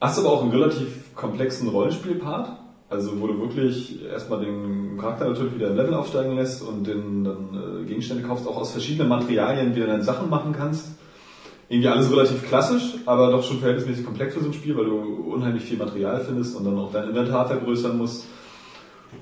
hast 0.00 0.18
aber 0.18 0.32
auch 0.32 0.42
einen 0.42 0.52
relativ 0.52 1.14
komplexen 1.14 1.68
Rollenspielpart. 1.68 2.63
Also 2.90 3.20
wo 3.20 3.26
du 3.26 3.40
wirklich 3.40 4.04
erstmal 4.04 4.44
den 4.44 4.98
Charakter 4.98 5.28
natürlich 5.28 5.54
wieder 5.54 5.68
im 5.68 5.76
Level 5.76 5.94
aufsteigen 5.94 6.36
lässt 6.36 6.62
und 6.62 6.86
den 6.86 7.24
dann 7.24 7.82
äh, 7.82 7.84
Gegenstände 7.86 8.22
kaufst, 8.22 8.46
auch 8.46 8.56
aus 8.56 8.72
verschiedenen 8.72 9.08
Materialien, 9.08 9.74
wie 9.74 9.80
du 9.80 9.86
dann 9.86 10.02
Sachen 10.02 10.28
machen 10.28 10.52
kannst. 10.52 10.98
Irgendwie 11.68 11.88
alles 11.88 12.12
relativ 12.12 12.46
klassisch, 12.46 12.96
aber 13.06 13.30
doch 13.30 13.42
schon 13.42 13.58
verhältnismäßig 13.58 14.04
komplex 14.04 14.34
für 14.34 14.40
so 14.40 14.46
ein 14.46 14.52
Spiel, 14.52 14.76
weil 14.76 14.84
du 14.84 14.98
unheimlich 15.32 15.64
viel 15.64 15.78
Material 15.78 16.20
findest 16.20 16.56
und 16.56 16.64
dann 16.64 16.78
auch 16.78 16.92
dein 16.92 17.08
Inventar 17.08 17.46
vergrößern 17.46 17.96
musst. 17.96 18.26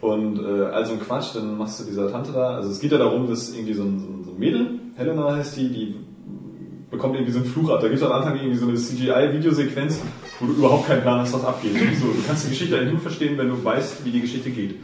Und 0.00 0.40
äh, 0.40 0.64
also 0.64 0.94
ein 0.94 1.00
Quatsch, 1.00 1.34
dann 1.34 1.56
machst 1.56 1.80
du 1.80 1.84
dieser 1.84 2.10
Tante 2.10 2.32
da. 2.32 2.56
Also 2.56 2.70
es 2.70 2.80
geht 2.80 2.90
ja 2.90 2.98
darum, 2.98 3.28
dass 3.28 3.54
irgendwie 3.54 3.72
ein, 3.72 3.76
so 3.76 3.82
ein, 3.84 4.24
so 4.24 4.30
ein 4.32 4.38
Mädel, 4.38 4.80
Helena 4.96 5.36
heißt 5.36 5.56
die, 5.56 5.68
die 5.68 5.94
bekommt 6.92 7.14
irgendwie 7.16 7.32
so 7.32 7.38
einen 7.40 7.48
Fluch 7.48 7.70
ab. 7.70 7.80
Da 7.80 7.88
gibt 7.88 8.00
es 8.00 8.06
am 8.06 8.12
Anfang 8.12 8.36
irgendwie 8.36 8.56
so 8.56 8.68
eine 8.68 8.76
CGI-Videosequenz, 8.76 10.00
wo 10.38 10.46
du 10.46 10.52
überhaupt 10.52 10.86
keinen 10.86 11.02
Plan 11.02 11.18
hast, 11.20 11.32
was 11.32 11.44
abgeht. 11.44 11.72
So, 11.98 12.06
du 12.06 12.22
kannst 12.26 12.44
die 12.46 12.50
Geschichte 12.50 12.76
eigentlich 12.76 12.92
nur 12.92 13.00
verstehen, 13.00 13.36
wenn 13.38 13.48
du 13.48 13.64
weißt, 13.64 14.04
wie 14.04 14.10
die 14.10 14.20
Geschichte 14.20 14.50
geht. 14.50 14.76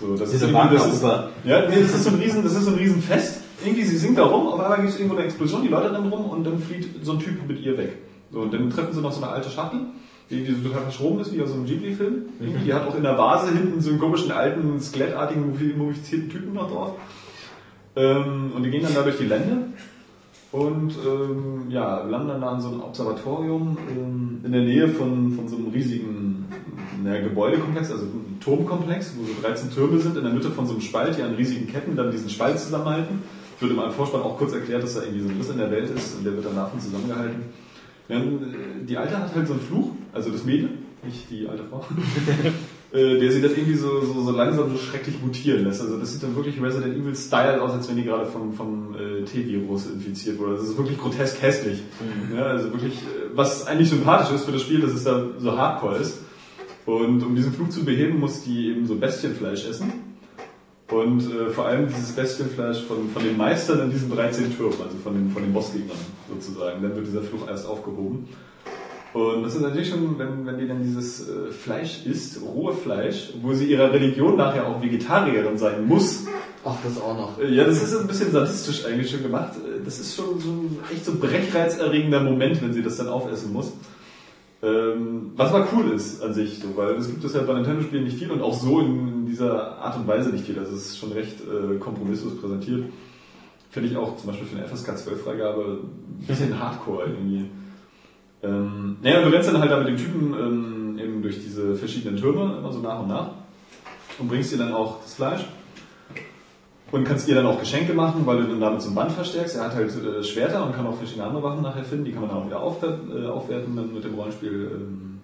So, 0.00 0.16
das 0.16 0.30
Diese 0.30 0.46
ist 0.46 0.52
irgendwie- 0.52 0.74
das 0.76 0.86
ist, 0.94 1.02
Wagner-Oper. 1.02 1.30
ja, 1.44 1.68
nee, 1.68 1.76
das 1.82 1.94
ist 1.94 2.04
so 2.04 2.10
ein 2.10 2.16
riesen, 2.16 2.42
das 2.42 2.54
ist 2.54 2.64
so 2.64 2.70
ein 2.72 2.76
riesen 2.78 3.02
Fest. 3.02 3.42
Irgendwie, 3.64 3.84
sie 3.84 3.96
singt 3.96 4.16
da 4.18 4.24
rum, 4.24 4.46
auf 4.48 4.60
einmal 4.60 4.78
gibt 4.78 4.90
es 4.90 4.96
irgendwo 4.98 5.16
eine 5.16 5.24
Explosion, 5.26 5.62
die 5.62 5.68
Leute 5.68 5.92
rennen 5.92 6.08
rum 6.12 6.26
und 6.30 6.44
dann 6.44 6.58
flieht 6.60 6.88
so 7.04 7.12
ein 7.12 7.18
Typ 7.18 7.46
mit 7.46 7.60
ihr 7.60 7.76
weg. 7.76 7.92
So, 8.32 8.40
und 8.40 8.52
dann 8.54 8.70
treffen 8.70 8.92
sie 8.94 9.00
noch 9.00 9.12
so 9.12 9.22
eine 9.22 9.32
alte 9.32 9.50
Schachtel, 9.50 9.80
die 10.30 10.36
irgendwie 10.36 10.54
so 10.62 10.68
total 10.68 10.82
verschroben 10.82 11.20
ist, 11.20 11.34
wie 11.34 11.42
aus 11.42 11.48
so 11.48 11.54
einem 11.56 11.64
Ghibli-Film. 11.66 12.14
Irgendwie, 12.40 12.64
Die 12.66 12.72
hat 12.74 12.86
auch 12.86 12.94
in 12.94 13.02
der 13.02 13.18
Vase 13.18 13.50
hinten 13.52 13.80
so 13.80 13.90
einen 13.90 13.98
komischen 13.98 14.30
alten, 14.30 14.78
skelettartigen, 14.80 15.76
mumifizierten 15.76 16.30
Typen 16.30 16.54
noch 16.54 16.70
drauf. 16.70 16.92
Ähm, 17.96 18.52
und 18.54 18.62
die 18.62 18.70
gehen 18.70 18.82
dann 18.84 18.94
da 18.94 19.02
durch 19.02 19.18
die 19.18 19.24
Lände 19.26 19.66
und 20.50 20.94
ähm, 21.06 21.70
ja, 21.70 22.02
landen 22.04 22.28
dann 22.28 22.40
da 22.40 22.48
an 22.48 22.60
so 22.60 22.68
einem 22.68 22.80
Observatorium 22.80 23.76
ähm, 23.90 24.40
in 24.44 24.52
der 24.52 24.62
Nähe 24.62 24.88
von, 24.88 25.32
von 25.32 25.46
so 25.46 25.56
einem 25.56 25.68
riesigen 25.68 26.46
naja, 27.02 27.22
Gebäudekomplex, 27.22 27.90
also 27.90 28.04
ein 28.06 28.38
Turmkomplex, 28.40 29.14
wo 29.18 29.24
so 29.24 29.42
13 29.42 29.70
Türme 29.70 29.98
sind, 29.98 30.16
in 30.16 30.24
der 30.24 30.32
Mitte 30.32 30.50
von 30.50 30.66
so 30.66 30.72
einem 30.72 30.80
Spalt, 30.80 31.18
die 31.18 31.22
an 31.22 31.34
riesigen 31.34 31.66
Ketten 31.66 31.96
dann 31.96 32.10
diesen 32.10 32.30
Spalt 32.30 32.58
zusammenhalten. 32.58 33.22
Es 33.56 33.62
wird 33.62 33.72
in 33.72 33.76
meinem 33.76 33.92
Vorspann 33.92 34.22
auch 34.22 34.38
kurz 34.38 34.54
erklärt, 34.54 34.82
dass 34.82 34.94
da 34.94 35.02
irgendwie 35.02 35.20
so 35.20 35.28
ein 35.28 35.36
Riss 35.36 35.50
in 35.50 35.58
der 35.58 35.70
Welt 35.70 35.90
ist 35.90 36.16
und 36.16 36.24
der 36.24 36.32
wird 36.32 36.46
dann 36.46 36.56
davon 36.56 36.80
zusammengehalten. 36.80 37.42
Ja, 38.08 38.16
und, 38.16 38.42
äh, 38.42 38.86
die 38.86 38.96
Alte 38.96 39.18
hat 39.18 39.34
halt 39.34 39.46
so 39.46 39.52
einen 39.52 39.62
Fluch, 39.62 39.90
also 40.14 40.30
das 40.30 40.44
Mädel, 40.44 40.70
nicht 41.04 41.30
die 41.30 41.46
alte 41.46 41.64
Frau, 41.64 41.84
äh, 42.90 43.18
der 43.18 43.30
sie 43.30 43.42
das 43.42 43.52
irgendwie 43.52 43.74
so, 43.74 44.00
so, 44.00 44.22
so 44.22 44.30
langsam 44.30 44.70
so 44.70 44.78
schrecklich 44.78 45.20
mutieren 45.22 45.64
lässt. 45.64 45.82
Also 45.82 45.98
das 45.98 46.12
sieht 46.12 46.22
dann 46.22 46.34
wirklich 46.34 46.60
Resident 46.60 46.96
Evil 46.96 47.14
Style 47.14 47.60
aus, 47.60 47.72
als 47.72 47.88
wenn 47.88 47.96
die 47.96 48.04
gerade 48.04 48.24
vom, 48.24 48.54
vom 48.54 48.94
äh, 48.94 49.24
T-Virus 49.24 49.88
infiziert 49.88 50.38
wurde. 50.38 50.56
Das 50.56 50.64
ist 50.64 50.78
wirklich 50.78 50.98
grotesk 50.98 51.42
hässlich. 51.42 51.82
Ja, 52.34 52.44
also 52.44 52.72
wirklich, 52.72 52.94
äh, 52.94 53.30
was 53.34 53.66
eigentlich 53.66 53.90
sympathisch 53.90 54.34
ist 54.34 54.44
für 54.44 54.52
das 54.52 54.62
Spiel, 54.62 54.80
dass 54.80 54.92
es 54.92 55.04
da 55.04 55.22
so 55.38 55.56
hardcore 55.56 55.96
ist. 55.96 56.20
Und 56.86 57.22
um 57.22 57.36
diesen 57.36 57.52
Fluch 57.52 57.68
zu 57.68 57.84
beheben, 57.84 58.18
muss 58.18 58.44
die 58.44 58.68
eben 58.68 58.86
so 58.86 58.94
Bestienfleisch 58.94 59.66
essen. 59.68 59.92
Und 60.90 61.30
äh, 61.30 61.50
vor 61.50 61.66
allem 61.66 61.88
dieses 61.88 62.12
Bestienfleisch 62.12 62.84
von, 62.84 63.10
von 63.10 63.22
den 63.22 63.36
Meistern 63.36 63.80
in 63.80 63.90
diesen 63.90 64.10
13 64.10 64.56
Türmen, 64.56 64.80
also 64.82 64.96
von 65.04 65.12
den, 65.12 65.30
von 65.30 65.42
den 65.42 65.52
Bossgegnern 65.52 65.98
sozusagen. 66.30 66.82
Dann 66.82 66.96
wird 66.96 67.06
dieser 67.06 67.20
Fluch 67.20 67.46
erst 67.46 67.66
aufgehoben. 67.66 68.28
Und 69.14 69.42
das 69.42 69.54
ist 69.54 69.62
natürlich 69.62 69.88
schon, 69.88 70.18
wenn, 70.18 70.44
wenn 70.44 70.58
die 70.58 70.68
dann 70.68 70.82
dieses 70.82 71.28
äh, 71.28 71.50
Fleisch 71.50 72.04
isst, 72.04 72.42
rohe 72.42 72.74
Fleisch, 72.74 73.32
wo 73.40 73.54
sie 73.54 73.64
ihrer 73.70 73.92
Religion 73.92 74.36
nachher 74.36 74.66
auch 74.66 74.82
Vegetarierin 74.82 75.56
sein 75.56 75.86
muss. 75.86 76.26
Ach, 76.64 76.76
das 76.84 77.00
auch 77.00 77.16
noch. 77.16 77.38
Äh, 77.40 77.54
ja, 77.54 77.64
das 77.64 77.82
ist 77.82 77.96
ein 77.96 78.06
bisschen 78.06 78.32
sadistisch 78.32 78.84
eigentlich 78.84 79.10
schon 79.10 79.22
gemacht. 79.22 79.52
Äh, 79.56 79.82
Das 79.84 79.98
ist 79.98 80.14
schon 80.14 80.38
so 80.38 80.50
ein 80.50 80.78
echt 80.92 81.06
so 81.06 81.14
brechreizerregender 81.14 82.20
Moment, 82.20 82.60
wenn 82.60 82.74
sie 82.74 82.82
das 82.82 82.98
dann 82.98 83.08
aufessen 83.08 83.52
muss. 83.52 83.72
Ähm, 84.60 85.32
was 85.36 85.52
aber 85.54 85.68
cool 85.72 85.92
ist 85.92 86.20
an 86.22 86.34
sich, 86.34 86.58
so, 86.58 86.76
weil 86.76 86.96
es 86.96 87.06
gibt 87.08 87.24
es 87.24 87.32
ja 87.32 87.42
bei 87.42 87.54
Nintendo-Spielen 87.54 88.04
nicht 88.04 88.18
viel 88.18 88.30
und 88.30 88.42
auch 88.42 88.54
so 88.54 88.80
in, 88.80 89.08
in 89.08 89.26
dieser 89.26 89.78
Art 89.78 89.96
und 89.96 90.06
Weise 90.08 90.30
nicht 90.30 90.44
viel. 90.44 90.58
Also 90.58 90.74
es 90.74 90.86
ist 90.86 90.98
schon 90.98 91.12
recht 91.12 91.36
äh, 91.40 91.76
kompromisslos 91.78 92.36
präsentiert. 92.40 92.84
Finde 93.70 93.88
ich 93.88 93.96
auch 93.96 94.16
zum 94.16 94.30
Beispiel 94.30 94.48
für 94.48 94.56
eine 94.56 94.66
FSK 94.66 94.90
12-Freigabe 94.90 95.78
ein 95.78 96.26
bisschen 96.26 96.58
hardcore 96.58 97.04
irgendwie. 97.06 97.46
Ähm, 98.42 98.96
naja, 99.02 99.22
du 99.22 99.30
rennst 99.30 99.48
dann 99.48 99.60
halt 99.60 99.70
da 99.70 99.78
mit 99.78 99.88
dem 99.88 99.96
Typen 99.96 100.34
ähm, 100.34 100.98
eben 100.98 101.22
durch 101.22 101.36
diese 101.36 101.74
verschiedenen 101.74 102.16
Türme, 102.16 102.58
immer 102.58 102.72
so 102.72 102.80
nach 102.80 103.00
und 103.00 103.08
nach. 103.08 103.30
Und 104.18 104.28
bringst 104.28 104.52
dir 104.52 104.58
dann 104.58 104.72
auch 104.72 105.02
das 105.02 105.14
Fleisch. 105.14 105.44
Und 106.90 107.04
kannst 107.04 107.28
ihr 107.28 107.34
dann 107.34 107.46
auch 107.46 107.60
Geschenke 107.60 107.92
machen, 107.92 108.24
weil 108.24 108.38
du 108.38 108.48
dann 108.48 108.60
damit 108.60 108.80
so 108.80 108.88
ein 108.90 108.94
Band 108.94 109.12
verstärkst. 109.12 109.56
Er 109.56 109.64
hat 109.64 109.74
halt 109.74 109.90
äh, 109.90 110.22
Schwerter 110.22 110.64
und 110.64 110.74
kann 110.74 110.86
auch 110.86 110.96
verschiedene 110.96 111.26
andere 111.26 111.42
Waffen 111.42 111.62
nachher 111.62 111.84
finden. 111.84 112.06
Die 112.06 112.12
kann 112.12 112.22
man 112.22 112.30
dann 112.30 112.38
auch 112.38 112.46
wieder 112.46 112.60
aufwer 112.60 112.98
äh, 113.14 113.26
aufwerten 113.26 113.74
mit 113.92 114.04
dem 114.04 114.14
Rollenspiel, 114.14 114.70
ähm, 114.74 115.20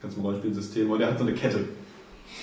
ganzen 0.00 0.22
Rollenspielsystem. 0.22 0.88
Und 0.90 1.00
er 1.00 1.10
hat 1.10 1.18
so 1.18 1.24
eine 1.24 1.34
Kette. 1.34 1.64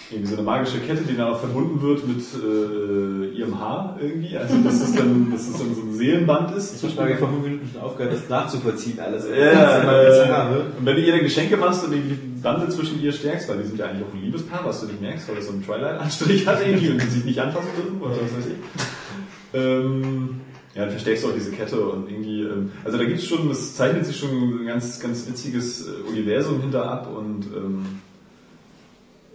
Irgendwie 0.10 0.30
so 0.30 0.36
eine 0.36 0.44
magische 0.44 0.80
Kette, 0.80 1.03
die 1.03 1.16
dann 1.16 1.30
auch 1.30 1.40
verbunden 1.40 1.82
wird 1.82 2.06
mit 2.08 2.20
äh, 2.20 3.38
ihrem 3.38 3.60
Haar 3.60 3.98
irgendwie. 4.02 4.38
Also 4.38 4.58
dass 4.58 4.82
es 4.82 4.95
dann, 4.95 5.32
dass 5.32 5.48
es 5.48 5.58
dann 5.58 5.74
so 5.74 5.82
ein 5.82 5.94
Seelenband 5.94 6.56
ist. 6.56 6.84
Ich 6.84 6.98
habe 6.98 7.16
vor 7.16 7.30
fünf 7.30 7.44
Minuten 7.44 7.70
schon 7.72 7.82
aufgehört, 7.82 8.14
das 8.14 8.28
nachzuvollziehen 8.30 8.99
alles. 8.99 9.26
Ja, 9.26 9.80
bizarr 9.80 10.52
äh, 10.52 10.53
wird. 10.56 10.78
und 10.80 10.86
wenn 10.86 10.95
du 10.95 11.02
ihr 11.02 11.14
dann 11.14 11.24
Geschenke 11.24 11.58
machst 11.58 11.86
und 11.86 11.91
die 11.91 12.18
Bande 12.41 12.68
zwischen 12.70 13.02
ihr 13.02 13.14
stärkst, 13.14 13.48
weil 13.49 13.60
die 13.60 13.68
sind 13.68 13.80
ja 13.80 13.86
eigentlich 13.86 14.06
auch 14.08 14.14
ein 14.14 14.22
Liebespaar, 14.22 14.66
was 14.66 14.82
du 14.82 14.88
nicht 14.88 15.02
merkst, 15.02 15.30
weil 15.30 15.36
das 15.36 15.45
so 15.45 15.53
einen 15.53 15.64
Twilight-Anstrich 15.64 16.48
hat 16.48 16.66
irgendwie 16.66 16.90
und 16.90 17.02
die 17.02 17.08
sich 17.08 17.26
nicht 17.26 17.40
anfassen 17.40 17.70
dürfen 17.78 18.02
oder 18.02 18.12
was 18.12 18.38
weiß 18.38 18.48
ich. 18.48 19.58
Ähm, 19.60 20.41
ja, 20.74 20.84
dann 20.84 20.91
verstärkst 20.91 21.24
du 21.24 21.30
auch 21.30 21.34
diese 21.34 21.52
Kette 21.52 21.80
und 21.82 22.10
irgendwie, 22.10 22.44
ähm, 22.44 22.72
also 22.86 22.98
da 22.98 23.03
gibt's 23.03 23.26
schon, 23.26 23.49
das 23.49 23.76
zeichnet 23.76 24.06
sich 24.06 24.18
schon 24.18 24.30
ein 24.30 24.66
ganz, 24.66 24.99
ganz 24.99 25.28
witziges 25.28 25.88
äh, 25.88 26.10
Universum 26.10 26.62
hinter 26.62 26.90
ab 26.90 27.10
und 27.14 27.45
ähm, 27.48 27.86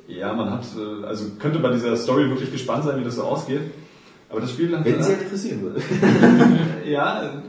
ja, 0.09 0.33
man 0.33 0.51
hat, 0.51 0.65
äh, 0.77 1.05
also 1.07 1.31
könnte 1.39 1.59
bei 1.59 1.71
dieser 1.73 1.97
Story 1.97 2.29
wirklich 2.29 2.53
gespannt 2.53 2.85
sein, 2.85 2.99
wie 3.01 3.05
das 3.05 3.17
so 3.17 3.23
ausgeht. 3.25 3.61
Aber 4.29 4.41
das 4.41 4.51
Spiel 4.51 4.77
hat 4.77 4.85
Wenn 4.85 5.03
sie 5.03 5.13
interessieren 5.13 5.63
würde. 5.63 5.81
ja, 6.91 7.43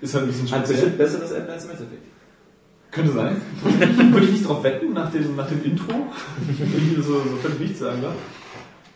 ist 0.00 0.14
halt 0.14 0.24
ein 0.24 0.28
bisschen 0.28 0.50
Hat 0.50 0.58
speziell. 0.58 0.76
bestimmt 0.76 0.98
besseres 0.98 1.30
Ende 1.32 1.52
als 1.52 1.64
Mass 1.66 1.74
Effect. 1.76 2.02
Könnte 2.90 3.12
sein. 3.12 3.36
Würde 4.12 4.26
ich 4.26 4.32
nicht 4.32 4.48
drauf 4.48 4.62
wetten 4.64 4.92
nach 4.94 5.10
dem, 5.12 5.36
nach 5.36 5.48
dem 5.48 5.62
Intro. 5.62 5.92
Irgendwie 6.58 7.02
so, 7.02 7.18
so 7.20 7.36
völlig 7.42 7.60
nichts 7.60 7.78
sagen 7.80 8.02
da. 8.02 8.14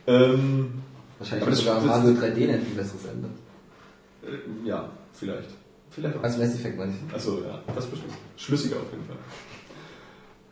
Ähm, 0.07 0.73
Wahrscheinlich 1.19 1.43
Aber 1.43 1.51
hat 1.53 1.59
das- 1.59 1.65
sogar 1.65 1.81
Mario 2.01 2.11
3D 2.21 2.47
nennt 2.47 2.67
ein 2.69 2.75
besseres 2.77 3.05
Ende. 3.05 3.29
äh, 4.25 4.69
ja, 4.69 4.89
vielleicht. 5.13 5.51
Vielleicht 5.91 6.17
auch. 6.17 6.23
Als 6.25 6.39
Mass 6.39 6.55
Effect 6.55 6.79
meine 6.79 6.93
ich. 6.93 7.15
Achso, 7.15 7.43
ja, 7.47 7.61
das 7.75 7.87
bestimmt. 7.87 8.15
Schlüssiger 8.37 8.77
auf 8.77 8.91
jeden 8.91 9.05
Fall. 9.07 9.17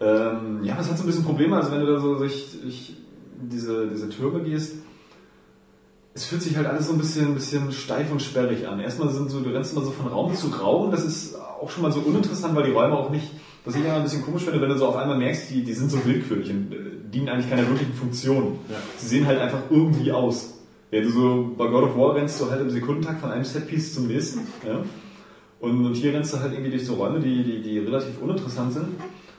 Ähm, 0.01 0.60
ja, 0.62 0.78
was 0.78 0.90
hat 0.90 0.97
so 0.97 1.05
ein 1.05 1.06
bisschen 1.06 1.24
Probleme, 1.24 1.56
also 1.56 1.70
wenn 1.72 1.81
du 1.81 1.86
da 1.86 2.01
so 2.01 2.16
durch, 2.16 2.47
durch 2.62 2.94
diese, 3.43 3.86
diese 3.86 4.09
Türme 4.09 4.40
gehst, 4.40 4.77
es 6.14 6.24
fühlt 6.24 6.43
sich 6.43 6.56
halt 6.56 6.66
alles 6.66 6.86
so 6.86 6.94
ein 6.94 6.98
bisschen, 6.98 7.35
bisschen 7.35 7.70
steif 7.70 8.10
und 8.10 8.20
sperrig 8.20 8.66
an. 8.66 8.81
Erstmal 8.81 9.10
sind 9.10 9.31
so, 9.31 9.40
du 9.40 9.51
rennst 9.51 9.72
immer 9.72 9.85
so 9.85 9.90
von 9.90 10.06
Raum 10.06 10.35
zu 10.35 10.48
Raum, 10.48 10.90
das 10.90 11.05
ist 11.05 11.36
auch 11.39 11.70
schon 11.70 11.82
mal 11.82 11.93
so 11.93 12.01
uninteressant, 12.01 12.56
weil 12.56 12.64
die 12.64 12.72
Räume 12.72 12.97
auch 12.97 13.10
nicht, 13.10 13.31
was 13.64 13.74
ich 13.74 13.85
immer 13.85 13.94
ein 13.94 14.02
bisschen 14.02 14.22
komisch 14.22 14.44
finde, 14.44 14.60
wenn 14.60 14.70
du 14.70 14.78
so 14.78 14.86
auf 14.86 14.97
einmal 14.97 15.18
merkst, 15.18 15.51
die, 15.51 15.62
die 15.62 15.74
sind 15.74 15.90
so 15.90 16.05
willkürlich 16.05 16.51
und 16.51 16.72
äh, 16.72 16.77
dienen 17.12 17.28
eigentlich 17.28 17.51
keiner 17.51 17.68
wirklichen 17.68 17.94
Funktion. 17.94 18.59
Sie 18.97 19.06
sehen 19.06 19.27
halt 19.27 19.39
einfach 19.39 19.62
irgendwie 19.70 20.12
aus. 20.12 20.55
Wenn 20.90 21.05
du 21.05 21.10
so 21.10 21.55
bei 21.56 21.68
God 21.68 21.85
of 21.85 21.97
War 21.97 22.14
rennst 22.14 22.40
du 22.40 22.51
halt 22.51 22.62
im 22.62 22.70
Sekundentakt 22.70 23.20
von 23.20 23.31
einem 23.31 23.44
Setpiece 23.44 23.94
zum 23.94 24.06
nächsten. 24.06 24.40
Ja? 24.66 24.82
Und, 25.60 25.85
und 25.85 25.94
hier 25.94 26.12
rennst 26.14 26.32
du 26.32 26.40
halt 26.40 26.52
irgendwie 26.52 26.70
durch 26.70 26.86
so 26.86 26.94
Räume, 26.94 27.20
die, 27.20 27.44
die, 27.44 27.62
die 27.62 27.78
relativ 27.78 28.20
uninteressant 28.20 28.72
sind. 28.72 28.86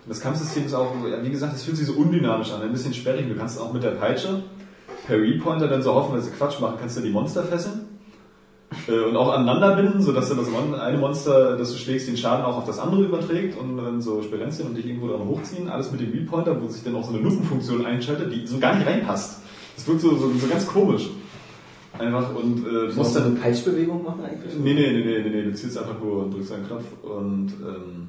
Und 0.04 0.10
das 0.10 0.20
Kampfsystem 0.20 0.66
ist 0.66 0.74
auch, 0.74 0.94
wie 1.22 1.30
gesagt, 1.30 1.54
es 1.54 1.64
fühlt 1.64 1.78
sich 1.78 1.86
so 1.86 1.94
undynamisch 1.94 2.52
an, 2.52 2.62
ein 2.62 2.72
bisschen 2.72 2.94
sperrig. 2.94 3.28
Du 3.28 3.36
kannst 3.36 3.60
auch 3.60 3.72
mit 3.72 3.84
der 3.84 3.92
Peitsche 3.92 4.44
per 5.06 5.18
Repointer 5.18 5.68
dann 5.68 5.82
so 5.84 5.94
hoffen, 5.94 6.16
wenn 6.16 6.22
sie 6.22 6.32
Quatsch 6.32 6.60
machen, 6.60 6.76
kannst 6.80 6.98
du 6.98 7.02
die 7.02 7.10
Monster 7.12 7.44
fesseln. 7.44 7.82
Äh, 8.88 9.00
Und 9.00 9.16
auch 9.16 9.32
aneinander 9.34 9.76
binden, 9.76 10.02
sodass 10.02 10.30
du 10.30 10.36
das 10.36 10.48
eine 10.80 10.98
Monster, 10.98 11.58
das 11.58 11.72
du 11.72 11.78
schlägst, 11.78 12.08
den 12.08 12.18
Schaden 12.18 12.46
auch 12.46 12.58
auf 12.58 12.66
das 12.66 12.80
andere 12.80 13.04
überträgt 13.04 13.58
und 13.60 13.78
dann 13.78 14.02
so 14.02 14.22
Sperenzien 14.22 14.68
und 14.68 14.76
dich 14.76 14.86
irgendwo 14.86 15.08
dran 15.08 15.28
hochziehen. 15.28 15.70
Alles 15.70 15.92
mit 15.92 16.02
dem 16.02 16.12
Repointer, 16.12 16.60
wo 16.62 16.68
sich 16.68 16.84
dann 16.84 16.96
auch 16.96 17.04
so 17.04 17.14
eine 17.14 17.22
Lupenfunktion 17.22 17.86
einschaltet, 17.86 18.32
die 18.34 18.48
so 18.48 18.58
gar 18.60 18.76
nicht 18.76 18.88
reinpasst. 18.88 19.42
Das 19.76 19.88
wirkt 19.88 20.02
so, 20.02 20.16
so, 20.16 20.32
so 20.32 20.48
ganz 20.48 20.66
komisch. 20.68 21.10
Einfach 22.00 22.34
und 22.34 22.66
äh, 22.66 22.88
Du 22.88 22.94
musst 22.96 23.16
dann 23.16 23.26
eine 23.26 23.36
Peitschbewegung 23.36 24.04
machen 24.04 24.24
eigentlich? 24.24 24.54
Nee, 24.58 24.74
nee, 24.74 24.92
nee, 24.92 25.04
nee, 25.04 25.20
nee, 25.24 25.30
nee, 25.30 25.44
du 25.44 25.54
ziehst 25.54 25.78
einfach 25.78 26.00
nur 26.00 26.24
und 26.24 26.34
drückst 26.34 26.54
einen 26.54 26.68
Knopf 26.68 26.86
und 27.04 27.48
ähm, 27.62 28.01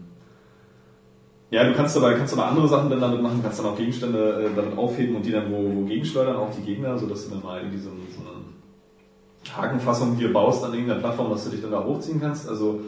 ja, 1.52 1.64
du 1.64 1.74
kannst 1.74 1.94
aber, 1.98 2.14
kannst 2.14 2.32
aber 2.32 2.46
andere 2.46 2.66
Sachen 2.66 2.88
dann 2.88 3.00
damit 3.00 3.20
machen, 3.20 3.40
kannst 3.42 3.58
dann 3.58 3.66
auch 3.66 3.76
Gegenstände 3.76 4.50
äh, 4.50 4.56
damit 4.56 4.76
aufheben 4.76 5.16
und 5.16 5.26
die 5.26 5.32
dann 5.32 5.52
wo, 5.52 5.70
wo 5.74 5.84
gegenschleudern, 5.84 6.36
auch 6.36 6.50
die 6.50 6.62
Gegner, 6.62 6.98
sodass 6.98 7.26
du 7.26 7.34
dann 7.34 7.42
mal 7.42 7.60
irgendwie 7.60 7.78
so, 7.78 7.90
so 7.90 8.22
eine 8.26 9.54
Hakenfassung 9.54 10.16
dir 10.16 10.32
baust 10.32 10.64
an 10.64 10.72
irgendeiner 10.72 11.00
Plattform, 11.00 11.30
dass 11.30 11.44
du 11.44 11.50
dich 11.50 11.60
dann 11.60 11.72
da 11.72 11.84
hochziehen 11.84 12.22
kannst. 12.22 12.48
Also 12.48 12.80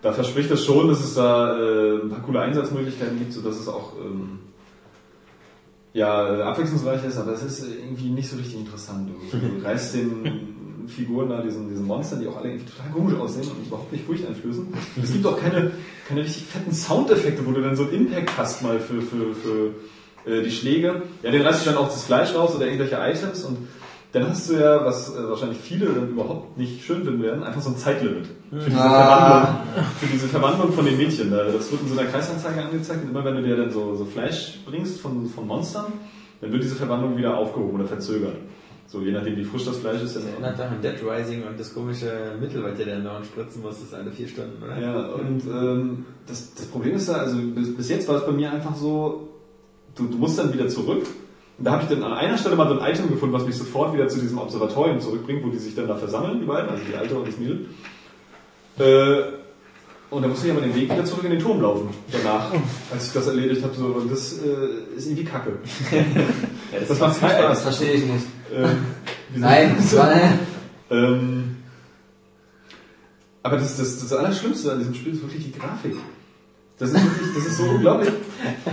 da 0.00 0.12
verspricht 0.12 0.48
es 0.52 0.64
schon, 0.64 0.86
dass 0.86 1.00
es 1.00 1.14
da 1.14 1.58
äh, 1.58 2.02
ein 2.02 2.08
paar 2.08 2.22
coole 2.22 2.40
Einsatzmöglichkeiten 2.40 3.18
gibt, 3.18 3.32
sodass 3.32 3.58
es 3.58 3.66
auch 3.66 3.94
ähm, 4.00 4.38
ja, 5.92 6.44
abwechslungsreich 6.44 7.04
ist, 7.04 7.18
aber 7.18 7.32
es 7.32 7.42
ist 7.42 7.66
irgendwie 7.66 8.10
nicht 8.10 8.30
so 8.30 8.36
richtig 8.36 8.60
interessant. 8.60 9.10
Du, 9.10 9.36
du 9.36 9.64
reißt 9.64 9.96
den 9.96 10.57
Figuren 10.88 11.28
da, 11.28 11.40
diesen, 11.42 11.68
diesen 11.68 11.86
Monstern, 11.86 12.20
die 12.20 12.26
auch 12.28 12.36
alle 12.36 12.50
irgendwie 12.50 12.66
total 12.70 12.90
komisch 12.92 13.14
aussehen 13.18 13.48
und 13.50 13.66
überhaupt 13.66 13.92
nicht 13.92 14.04
furchteinflößend. 14.04 14.68
Es 15.02 15.12
gibt 15.12 15.26
auch 15.26 15.38
keine, 15.38 15.70
keine 16.08 16.22
richtig 16.22 16.44
fetten 16.44 16.72
Soundeffekte, 16.72 17.44
wo 17.46 17.52
du 17.52 17.60
dann 17.62 17.76
so 17.76 17.84
einen 17.84 17.92
Impact 18.06 18.36
hast 18.36 18.62
mal 18.62 18.78
für, 18.80 19.00
für, 19.02 19.34
für 19.34 20.30
äh, 20.30 20.42
die 20.42 20.50
Schläge. 20.50 21.02
Ja, 21.22 21.30
den 21.30 21.42
reißt 21.42 21.64
du 21.66 21.70
dann 21.70 21.78
auch 21.78 21.88
das 21.88 22.04
Fleisch 22.04 22.34
raus 22.34 22.54
oder 22.56 22.66
irgendwelche 22.66 22.96
Items 22.96 23.44
und 23.44 23.58
dann 24.12 24.26
hast 24.30 24.48
du 24.48 24.54
ja, 24.54 24.84
was 24.86 25.14
äh, 25.14 25.28
wahrscheinlich 25.28 25.58
viele 25.58 25.86
dann 25.86 26.08
überhaupt 26.08 26.56
nicht 26.56 26.82
schön 26.82 27.04
finden 27.04 27.22
werden, 27.22 27.42
einfach 27.44 27.60
so 27.60 27.68
ein 27.70 27.76
Zeitlimit. 27.76 28.24
Für 28.50 28.70
diese, 28.70 28.80
Ah. 28.80 29.42
Verwandlung, 29.42 29.84
für 30.00 30.06
diese 30.06 30.26
Verwandlung 30.28 30.72
von 30.72 30.84
den 30.86 30.96
Mädchen. 30.96 31.30
Da- 31.30 31.44
Das 31.44 31.70
wird 31.70 31.82
in 31.82 31.88
so 31.94 31.98
einer 32.00 32.08
Kreisanzeige 32.08 32.62
angezeigt 32.62 33.04
und 33.04 33.10
immer 33.10 33.22
wenn 33.24 33.36
du 33.36 33.42
dir 33.42 33.56
dann 33.58 33.70
so, 33.70 33.94
so 33.94 34.06
Fleisch 34.06 34.60
bringst 34.64 35.00
von, 35.00 35.26
von 35.28 35.46
Monstern, 35.46 35.92
dann 36.40 36.50
wird 36.52 36.62
diese 36.64 36.76
Verwandlung 36.76 37.18
wieder 37.18 37.36
aufgehoben 37.36 37.74
oder 37.80 37.86
verzögert. 37.86 38.36
So, 38.90 39.02
je 39.02 39.12
nachdem 39.12 39.36
wie 39.36 39.44
frisch 39.44 39.66
das 39.66 39.76
Fleisch 39.76 40.00
ist. 40.00 40.16
Das 40.16 40.24
Dann 40.24 40.32
erinnert 40.32 40.58
daran 40.58 40.80
Dead 40.80 40.96
Rising 41.04 41.46
und 41.46 41.60
das 41.60 41.74
komische 41.74 42.34
Mittel, 42.40 42.64
was 42.64 42.74
der 42.78 42.86
dann 42.86 43.04
dauernd 43.04 43.26
spritzen 43.26 43.60
muss, 43.60 43.82
ist 43.82 43.92
alle 43.92 44.10
vier 44.10 44.26
Stunden, 44.26 44.62
oder? 44.62 44.80
Ja, 44.80 45.08
und 45.08 45.42
ähm, 45.44 46.06
das, 46.26 46.54
das 46.54 46.64
Problem 46.66 46.94
ist 46.94 47.08
ja, 47.08 47.16
also 47.16 47.36
bis, 47.36 47.76
bis 47.76 47.90
jetzt 47.90 48.08
war 48.08 48.16
es 48.16 48.24
bei 48.24 48.32
mir 48.32 48.50
einfach 48.50 48.74
so, 48.74 49.28
du, 49.94 50.06
du 50.06 50.16
musst 50.16 50.38
dann 50.38 50.54
wieder 50.54 50.68
zurück. 50.68 51.04
Und 51.58 51.64
da 51.64 51.72
habe 51.72 51.82
ich 51.82 51.88
dann 51.90 52.02
an 52.02 52.14
einer 52.14 52.38
Stelle 52.38 52.56
mal 52.56 52.66
so 52.66 52.78
ein 52.78 52.90
Item 52.90 53.10
gefunden, 53.10 53.34
was 53.34 53.44
mich 53.44 53.56
sofort 53.56 53.92
wieder 53.92 54.08
zu 54.08 54.20
diesem 54.20 54.38
Observatorium 54.38 55.00
zurückbringt, 55.00 55.44
wo 55.44 55.50
die 55.50 55.58
sich 55.58 55.74
dann 55.74 55.86
da 55.86 55.96
versammeln, 55.96 56.40
die 56.40 56.46
beiden, 56.46 56.70
also 56.70 56.82
die 56.88 56.96
Alte 56.96 57.14
und 57.14 57.28
das 57.28 57.36
Mädel. 57.36 57.66
Äh, 58.78 59.37
und 60.10 60.22
da 60.22 60.28
musste 60.28 60.46
ich 60.46 60.52
aber 60.52 60.62
den 60.62 60.74
Weg 60.74 60.90
wieder 60.90 61.04
zurück 61.04 61.24
in 61.24 61.30
den 61.30 61.40
Turm 61.40 61.60
laufen, 61.60 61.88
danach, 62.10 62.50
als 62.92 63.08
ich 63.08 63.12
das 63.12 63.26
erledigt 63.26 63.62
habe. 63.62 63.74
So, 63.74 63.86
und 63.86 64.10
das 64.10 64.34
äh, 64.38 64.96
ist 64.96 65.06
irgendwie 65.06 65.24
kacke. 65.24 65.52
Ja, 66.72 66.80
Das 66.86 66.98
macht 66.98 67.16
viel 67.16 67.28
Das 67.28 67.38
Spaß. 67.38 67.62
verstehe 67.62 67.92
ich 67.92 68.04
nicht. 68.04 68.26
Ähm? 68.54 68.76
Nein, 69.34 69.74
das 69.78 69.96
war, 69.96 70.10
Ähm, 70.90 71.56
aber 73.42 73.56
das, 73.56 73.76
das, 73.76 74.00
das 74.00 74.12
Allerschlimmste 74.12 74.72
an 74.72 74.78
diesem 74.78 74.94
Spiel 74.94 75.12
ist 75.14 75.22
wirklich 75.22 75.44
die 75.44 75.58
Grafik. 75.58 75.96
Das 76.78 76.90
ist 76.90 77.02
wirklich, 77.02 77.34
das 77.36 77.46
ist 77.46 77.56
so 77.58 77.64
unglaublich. 77.64 78.10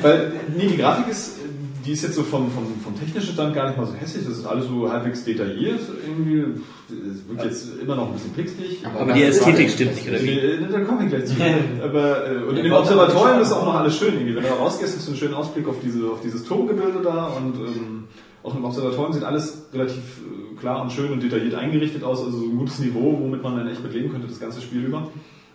Weil, 0.02 0.34
nee, 0.56 0.68
die 0.68 0.78
Grafik 0.78 1.08
ist, 1.08 1.38
die 1.86 1.92
ist 1.92 2.02
jetzt 2.02 2.16
so 2.16 2.24
vom, 2.24 2.50
vom, 2.50 2.66
vom 2.84 3.00
technischen 3.00 3.34
Stand 3.34 3.54
gar 3.54 3.68
nicht 3.68 3.78
mal 3.78 3.86
so 3.86 3.94
hässlich. 3.94 4.26
Das 4.26 4.38
ist 4.38 4.46
alles 4.46 4.68
so 4.68 4.92
halbwegs 4.92 5.24
detailliert. 5.24 5.82
Irgendwie, 6.06 6.62
es 6.90 7.28
wirkt 7.30 7.44
jetzt 7.44 7.80
immer 7.80 7.96
noch 7.96 8.08
ein 8.08 8.14
bisschen 8.14 8.34
pixelig. 8.34 8.86
Aber 8.86 9.14
die 9.14 9.24
Ästhetik 9.24 9.70
stimmt 9.70 9.96
nicht, 9.96 10.10
oder 10.10 10.22
wie? 10.22 10.68
Da 10.72 10.80
komme 10.82 11.04
ich 11.04 11.10
gleich 11.10 11.26
zu. 11.26 11.36
Aber, 11.84 12.28
äh, 12.28 12.44
und 12.44 12.58
in 12.58 12.64
dem 12.64 12.74
Observatorium 12.74 13.42
ist 13.42 13.52
auch 13.52 13.66
noch 13.66 13.76
alles 13.76 13.98
schön. 13.98 14.14
Irgendwie. 14.16 14.36
Wenn 14.36 14.44
du 14.44 14.50
da 14.50 14.56
rausgehst, 14.56 14.96
hast 14.96 15.08
du 15.08 15.12
einen 15.12 15.20
schönen 15.20 15.34
Ausblick 15.36 15.68
auf, 15.68 15.76
diese, 15.84 16.08
auf 16.10 16.22
dieses 16.22 16.44
Turmgebilde 16.44 17.02
da 17.04 17.28
und 17.28 17.56
ähm, 17.56 18.04
auch 18.42 18.56
im 18.56 18.66
Observatorium 18.66 19.14
sieht 19.14 19.24
alles 19.24 19.68
relativ 19.74 19.98
äh, 19.98 20.60
klar 20.60 20.82
und 20.82 20.92
schön 20.92 21.12
und 21.12 21.22
detailliert 21.22 21.56
eingerichtet 21.56 22.04
aus. 22.04 22.24
Also 22.24 22.40
so 22.40 22.46
ein 22.46 22.58
gutes 22.58 22.80
Niveau, 22.80 23.20
womit 23.20 23.44
man 23.44 23.58
dann 23.58 23.68
echt 23.68 23.84
mit 23.84 23.94
leben 23.94 24.12
könnte, 24.12 24.28
das 24.28 24.40
ganze 24.40 24.62
Spiel 24.62 24.86
über. 24.86 25.08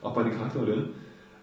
Auch 0.02 0.14
bei 0.14 0.22
den 0.22 0.32
Charaktermodellen. 0.32 0.90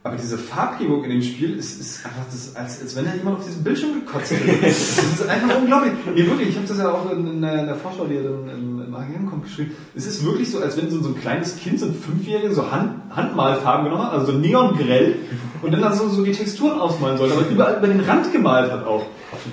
Aber 0.07 0.15
diese 0.15 0.37
Farbgebung 0.37 1.03
in 1.03 1.09
dem 1.09 1.21
Spiel 1.21 1.57
ist, 1.57 1.81
ist 1.81 2.05
einfach 2.05 2.23
das, 2.31 2.55
als, 2.55 2.81
als 2.81 2.95
wenn 2.95 3.03
da 3.03 3.13
jemand 3.13 3.39
auf 3.39 3.45
diesem 3.45 3.61
Bildschirm 3.61 3.93
gekotzt 4.05 4.31
hätte. 4.31 4.57
Das 4.61 4.97
ist 4.97 5.27
einfach 5.27 5.57
unglaublich. 5.59 5.91
Nee, 6.15 6.25
wirklich, 6.25 6.49
ich 6.49 6.55
habe 6.55 6.65
das 6.65 6.77
ja 6.77 6.89
auch 6.89 7.11
in, 7.11 7.27
in, 7.27 7.41
der, 7.41 7.59
in 7.59 7.65
der 7.65 7.75
Vorschau, 7.75 8.05
die 8.05 8.15
ja 8.15 8.23
dann 8.23 8.47
im, 8.49 8.81
im 8.83 8.95
AGM 8.95 9.29
kommt, 9.29 9.43
geschrieben. 9.43 9.71
Es 9.95 10.07
ist 10.07 10.23
wirklich 10.23 10.49
so, 10.49 10.59
als 10.59 10.77
wenn 10.77 10.89
so, 10.89 11.01
so 11.01 11.09
ein 11.09 11.15
kleines 11.19 11.57
Kind, 11.57 11.81
so 11.81 11.87
ein 11.87 11.93
Fünfjähriger, 11.93 12.53
so 12.53 12.71
Hand, 12.71 12.91
Handmalfarben 13.13 13.85
genommen 13.85 14.03
hat, 14.03 14.13
also 14.13 14.31
so 14.31 14.37
neongrell, 14.37 15.15
und 15.61 15.73
dann, 15.73 15.81
dann 15.81 15.93
so, 15.93 16.23
die 16.23 16.31
Texturen 16.31 16.79
ausmalen 16.79 17.17
sollte, 17.17 17.33
aber 17.33 17.49
überall 17.49 17.77
über 17.77 17.87
den 17.87 17.99
Rand 17.99 18.31
gemalt 18.31 18.71
hat 18.71 18.85
auch. 18.85 19.05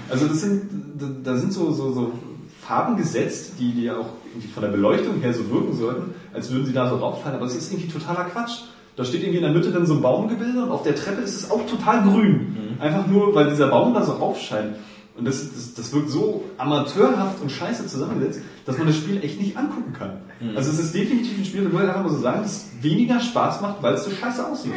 Also 0.09 0.29
das 0.29 0.41
sind, 0.41 0.63
da, 0.99 1.07
da 1.33 1.37
sind 1.37 1.53
so, 1.53 1.73
so, 1.73 1.93
so 1.93 2.13
Farben 2.63 2.97
gesetzt, 2.97 3.55
die, 3.59 3.73
die 3.73 3.85
ja 3.85 3.97
auch 3.97 4.11
irgendwie 4.31 4.49
von 4.49 4.63
der 4.63 4.71
Beleuchtung 4.71 5.21
her 5.21 5.35
so 5.35 5.51
wirken 5.51 5.77
sollten, 5.77 6.15
als 6.33 6.51
würden 6.51 6.67
sie 6.67 6.73
da 6.73 6.89
so 6.89 6.97
rauffallen, 6.97 7.37
aber 7.37 7.47
es 7.47 7.57
ist 7.57 7.73
irgendwie 7.73 7.89
totaler 7.89 8.25
Quatsch. 8.25 8.61
Da 8.97 9.05
steht 9.05 9.23
irgendwie 9.23 9.39
in 9.39 9.45
der 9.45 9.53
Mitte 9.53 9.71
dann 9.73 9.87
so 9.87 9.95
ein 9.95 10.03
Baumgebilde 10.03 10.63
und 10.63 10.71
auf 10.71 10.83
der 10.83 10.95
Treppe 10.95 11.23
ist 11.23 11.35
es 11.35 11.51
auch 11.51 11.67
total 11.67 12.03
grün. 12.03 12.57
Einfach 12.79 13.07
nur, 13.07 13.35
weil 13.35 13.51
dieser 13.51 13.69
Baum 13.69 13.95
da 13.95 14.05
so 14.05 14.13
raufscheint. 14.13 14.77
Und 15.17 15.27
das, 15.27 15.53
das, 15.53 15.75
das 15.75 15.93
wirkt 15.93 16.11
so 16.11 16.45
amateurhaft 16.59 17.41
und 17.41 17.51
scheiße 17.51 17.87
zusammengesetzt, 17.87 18.41
dass 18.67 18.79
man 18.79 18.89
das 18.89 18.97
Spiel 18.97 19.23
echt 19.23 19.41
nicht 19.41 19.57
angucken 19.57 19.93
kann. 19.93 20.19
Also 20.57 20.71
es 20.71 20.79
ist 20.81 20.95
definitiv 20.95 21.39
ein 21.39 21.45
Spiel, 21.45 21.63
muss 21.63 21.83
ich 21.83 21.89
einfach 21.89 22.03
mal 22.03 22.11
so 22.11 22.19
sagen, 22.19 22.43
das 22.43 22.67
weniger 22.81 23.21
Spaß 23.21 23.61
macht, 23.61 23.83
weil 23.83 23.95
es 23.95 24.05
so 24.05 24.11
scheiße 24.11 24.47
aussieht. 24.47 24.73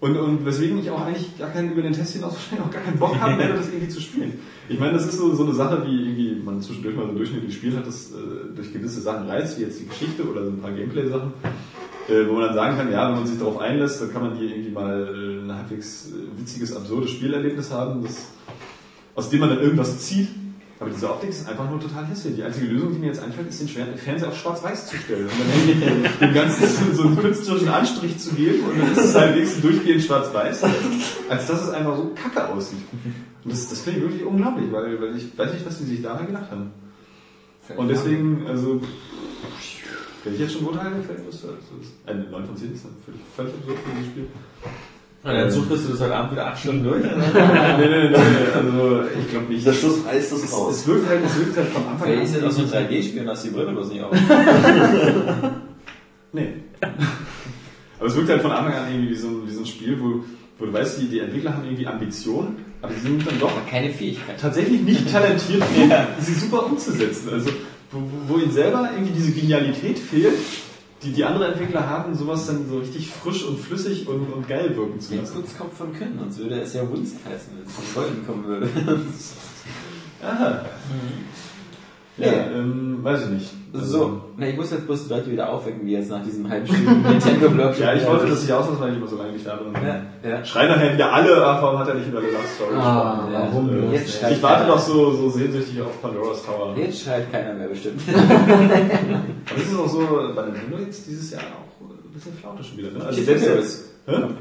Und, 0.00 0.16
und 0.16 0.46
weswegen 0.46 0.78
ich 0.78 0.90
auch 0.90 1.04
eigentlich 1.04 1.36
gar 1.36 1.50
keinen 1.50 1.72
über 1.72 1.82
den 1.82 1.92
Test 1.92 2.12
hinaus 2.12 2.34
wahrscheinlich 2.34 2.68
auch 2.68 2.70
gar 2.70 2.82
keinen 2.82 3.00
Bock 3.00 3.20
habe, 3.20 3.34
mehr 3.34 3.52
das 3.52 3.66
irgendwie 3.66 3.88
zu 3.88 4.00
spielen. 4.00 4.38
Ich 4.68 4.78
meine, 4.78 4.92
das 4.92 5.06
ist 5.06 5.18
so, 5.18 5.34
so 5.34 5.42
eine 5.42 5.54
Sache, 5.54 5.84
wie 5.84 6.02
irgendwie 6.02 6.40
man 6.40 6.62
zwischendurch 6.62 6.94
mal 6.94 7.06
so 7.08 7.14
durchschnittlich 7.14 7.52
spielt 7.52 7.76
hat, 7.76 7.84
das 7.84 8.12
äh, 8.12 8.54
durch 8.54 8.72
gewisse 8.72 9.00
Sachen 9.00 9.26
reizt, 9.26 9.58
wie 9.58 9.62
jetzt 9.62 9.80
die 9.80 9.88
Geschichte 9.88 10.22
oder 10.22 10.44
so 10.44 10.50
ein 10.50 10.60
paar 10.60 10.70
Gameplay-Sachen, 10.70 11.32
wo 12.08 12.32
man 12.34 12.42
dann 12.42 12.54
sagen 12.54 12.76
kann, 12.76 12.90
ja, 12.90 13.08
wenn 13.08 13.16
man 13.16 13.26
sich 13.26 13.38
darauf 13.38 13.58
einlässt, 13.58 14.00
dann 14.00 14.12
kann 14.12 14.22
man 14.22 14.36
hier 14.36 14.50
irgendwie 14.50 14.70
mal 14.70 15.08
äh, 15.08 15.44
ein 15.44 15.54
halbwegs 15.54 16.08
äh, 16.08 16.40
witziges, 16.40 16.74
absurdes 16.74 17.10
Spielerlebnis 17.10 17.70
haben, 17.70 18.02
das, 18.02 18.28
aus 19.14 19.30
dem 19.30 19.40
man 19.40 19.50
dann 19.50 19.60
irgendwas 19.60 19.98
zieht. 19.98 20.28
Aber 20.80 20.90
diese 20.90 21.10
Optik 21.10 21.30
ist 21.30 21.48
einfach 21.48 21.68
nur 21.68 21.80
total 21.80 22.06
hässlich. 22.06 22.36
Die 22.36 22.42
einzige 22.44 22.66
Lösung, 22.66 22.92
die 22.92 23.00
mir 23.00 23.08
jetzt 23.08 23.20
einfällt, 23.20 23.48
ist 23.48 23.60
den 23.60 23.68
Fernseher 23.68 24.28
auf 24.28 24.38
schwarz-weiß 24.38 24.86
zu 24.86 24.96
stellen. 24.96 25.26
Und 25.26 25.82
dann 25.82 26.20
dem 26.20 26.34
Ganzen 26.34 26.94
so 26.94 27.02
einen 27.02 27.18
künstlerischen 27.18 27.68
Anstrich 27.68 28.16
zu 28.18 28.34
geben 28.34 28.62
und 28.64 28.78
dann 28.78 28.92
ist 28.92 28.98
es 28.98 29.14
wenigstens 29.14 29.62
durchgehend 29.62 30.02
schwarz-weiß, 30.04 30.62
als 31.28 31.46
dass 31.48 31.64
es 31.64 31.70
einfach 31.70 31.96
so 31.96 32.14
kacke 32.14 32.48
aussieht. 32.48 32.78
Und 33.44 33.52
das, 33.52 33.68
das 33.68 33.80
finde 33.80 33.98
ich 33.98 34.04
wirklich 34.04 34.24
unglaublich, 34.24 34.70
weil, 34.70 35.00
weil 35.00 35.16
ich 35.16 35.36
weiß 35.36 35.52
nicht, 35.52 35.66
was 35.66 35.78
die 35.78 35.84
sich 35.84 36.00
dabei 36.00 36.26
gedacht 36.26 36.50
haben. 36.52 36.70
Und 37.76 37.88
deswegen, 37.88 38.46
also, 38.46 38.80
wenn 40.24 40.34
ich 40.34 40.40
jetzt 40.40 40.52
schon 40.54 40.66
urteile, 40.66 40.96
fällt 41.06 41.26
das, 41.26 41.40
das 41.42 41.50
ist 41.82 41.92
eine 42.06 42.24
9 42.24 42.44
von 42.46 42.56
10 42.56 42.72
ist 42.74 42.84
dann 42.84 42.92
völlig, 43.04 43.20
völlig 43.36 43.54
absurd 43.54 43.78
für 43.78 43.90
dieses 43.96 44.06
Spiel. 44.12 44.26
Und 45.24 45.34
dann 45.34 45.50
suchst 45.50 45.70
du 45.70 45.90
das 45.92 46.00
heute 46.00 46.14
Abend 46.14 46.32
wieder 46.32 46.46
acht 46.46 46.58
Stunden 46.60 46.84
durch. 46.84 47.02
nee, 47.04 47.10
nee, 47.10 47.88
nee, 47.88 48.08
nee, 48.08 48.16
also 48.54 49.02
ich 49.20 49.30
glaube 49.30 49.52
nicht. 49.52 49.66
Der 49.66 49.72
Schluss 49.72 49.98
reißt 50.06 50.32
das 50.32 50.42
Es, 50.44 50.52
raus. 50.52 50.76
es 50.76 50.86
wirkt 50.86 51.08
halt, 51.08 51.20
es 51.24 51.36
wirkt 51.38 51.56
halt 51.56 51.68
von 51.68 51.82
Anfang 51.88 52.08
Vielleicht 52.08 52.22
ist 52.24 52.34
das 52.36 52.42
an. 52.42 52.48
auch 52.48 52.52
so 52.70 52.76
ein 52.76 52.86
3D-Spiel 52.88 53.22
und 53.22 53.28
hast 53.28 53.44
die 53.44 53.50
Brille 53.50 53.72
bloß 53.72 53.88
nicht 53.90 54.02
auf. 54.02 54.12
Nee. 56.32 56.48
Aber 57.98 58.06
es 58.06 58.14
wirkt 58.16 58.28
halt 58.28 58.42
von 58.42 58.50
Anfang 58.52 58.74
an 58.74 58.92
irgendwie 58.92 59.10
wie 59.10 59.16
so 59.16 59.28
ein, 59.28 59.48
wie 59.48 59.52
so 59.52 59.60
ein 59.60 59.66
Spiel, 59.66 59.98
wo, 60.00 60.22
wo 60.58 60.66
du 60.66 60.72
weißt, 60.72 61.00
die, 61.00 61.08
die 61.08 61.20
Entwickler 61.20 61.54
haben 61.54 61.64
irgendwie 61.64 61.86
Ambitionen, 61.86 62.56
aber 62.82 62.92
sie 62.92 63.00
sind 63.00 63.26
dann 63.26 63.38
doch 63.40 63.50
Aber 63.50 63.62
keine 63.68 63.90
Fähigkeit. 63.90 64.38
tatsächlich 64.38 64.82
nicht 64.82 65.10
talentiert, 65.10 65.62
Ja. 65.88 66.06
sie 66.20 66.34
super 66.34 66.66
umzusetzen. 66.66 67.30
Also, 67.32 67.50
wo, 67.90 68.02
wo 68.26 68.38
ihnen 68.38 68.52
selber 68.52 68.90
irgendwie 68.92 69.12
diese 69.12 69.32
Genialität 69.32 69.98
fehlt, 69.98 70.34
die 71.02 71.12
die 71.12 71.24
andere 71.24 71.52
Entwickler 71.52 71.88
haben, 71.88 72.14
sowas 72.14 72.46
dann 72.46 72.68
so 72.68 72.78
richtig 72.78 73.08
frisch 73.08 73.44
und 73.44 73.58
flüssig 73.58 74.08
und, 74.08 74.32
und 74.32 74.48
geil 74.48 74.74
wirken 74.76 75.00
zu 75.00 75.14
lassen. 75.14 75.34
Kurzkopf 75.34 75.76
von 75.76 75.92
Können, 75.92 76.18
sonst 76.18 76.38
würde 76.38 76.60
es 76.60 76.74
ja 76.74 76.88
Wunst 76.88 77.16
heißen, 77.24 77.52
wenn 77.56 77.66
es 77.66 77.72
von 77.72 77.84
Golden 77.94 78.26
kommen 78.26 78.44
würde. 78.44 78.68
Aha. 80.22 80.64
Ja, 82.18 82.32
ähm, 82.52 82.98
weiß 83.02 83.24
ich 83.24 83.28
nicht. 83.30 83.50
So, 83.72 84.20
na, 84.36 84.48
ich 84.48 84.56
muss 84.56 84.70
jetzt 84.70 84.86
bloß 84.86 85.04
die 85.06 85.10
Leute 85.14 85.30
wieder 85.30 85.50
aufwecken, 85.50 85.86
wie 85.86 85.92
jetzt 85.92 86.10
nach 86.10 86.22
diesem 86.24 86.48
halbstündigen 86.48 87.02
Nintendo-Blog. 87.02 87.78
Ja, 87.80 87.94
ich 87.94 88.04
wollte, 88.06 88.26
dass 88.26 88.42
ich 88.42 88.52
ausnahmsweise 88.52 88.90
nicht 88.92 89.00
mehr 89.00 89.08
so 89.08 89.16
lange 89.16 89.32
nicht 89.32 89.46
da 89.46 89.56
bin. 89.56 89.72
Ja, 89.74 90.28
ja. 90.28 90.44
Schreien 90.44 90.68
nachher 90.70 90.94
wieder 90.94 91.12
alle, 91.12 91.46
ach, 91.46 91.62
warum 91.62 91.78
hat 91.78 91.88
er 91.88 91.94
nicht 91.94 92.08
über 92.08 92.20
The 92.20 92.26
Last 92.32 92.54
Story 92.56 92.74
Ah, 92.76 93.26
gesprochen? 93.26 93.32
warum 93.52 93.68
Und, 93.68 93.92
äh? 93.92 93.96
Jetzt 93.96 94.22
Ich 94.30 94.42
warte 94.42 94.62
keiner. 94.62 94.74
noch 94.74 94.78
so, 94.80 95.12
so 95.12 95.30
sehnsüchtig 95.30 95.80
auf 95.82 96.00
Pandora's 96.02 96.42
Tower. 96.44 96.74
Jetzt 96.76 97.02
schreit 97.02 97.30
keiner 97.30 97.54
mehr 97.54 97.68
bestimmt. 97.68 98.00
Aber 98.08 99.60
es 99.60 99.68
ist 99.70 99.78
auch 99.78 99.88
so 99.88 99.98
bei 100.34 100.42
Nintendo 100.46 100.78
jetzt 100.84 101.06
dieses 101.06 101.30
Jahr 101.30 101.42
auch 101.42 101.84
ein 101.84 102.12
bisschen 102.14 102.32
flaute 102.34 102.64
schon 102.64 102.78
wieder. 102.78 102.90
Ne? 102.90 103.04
Also 103.04 103.22
selbst? 103.22 103.87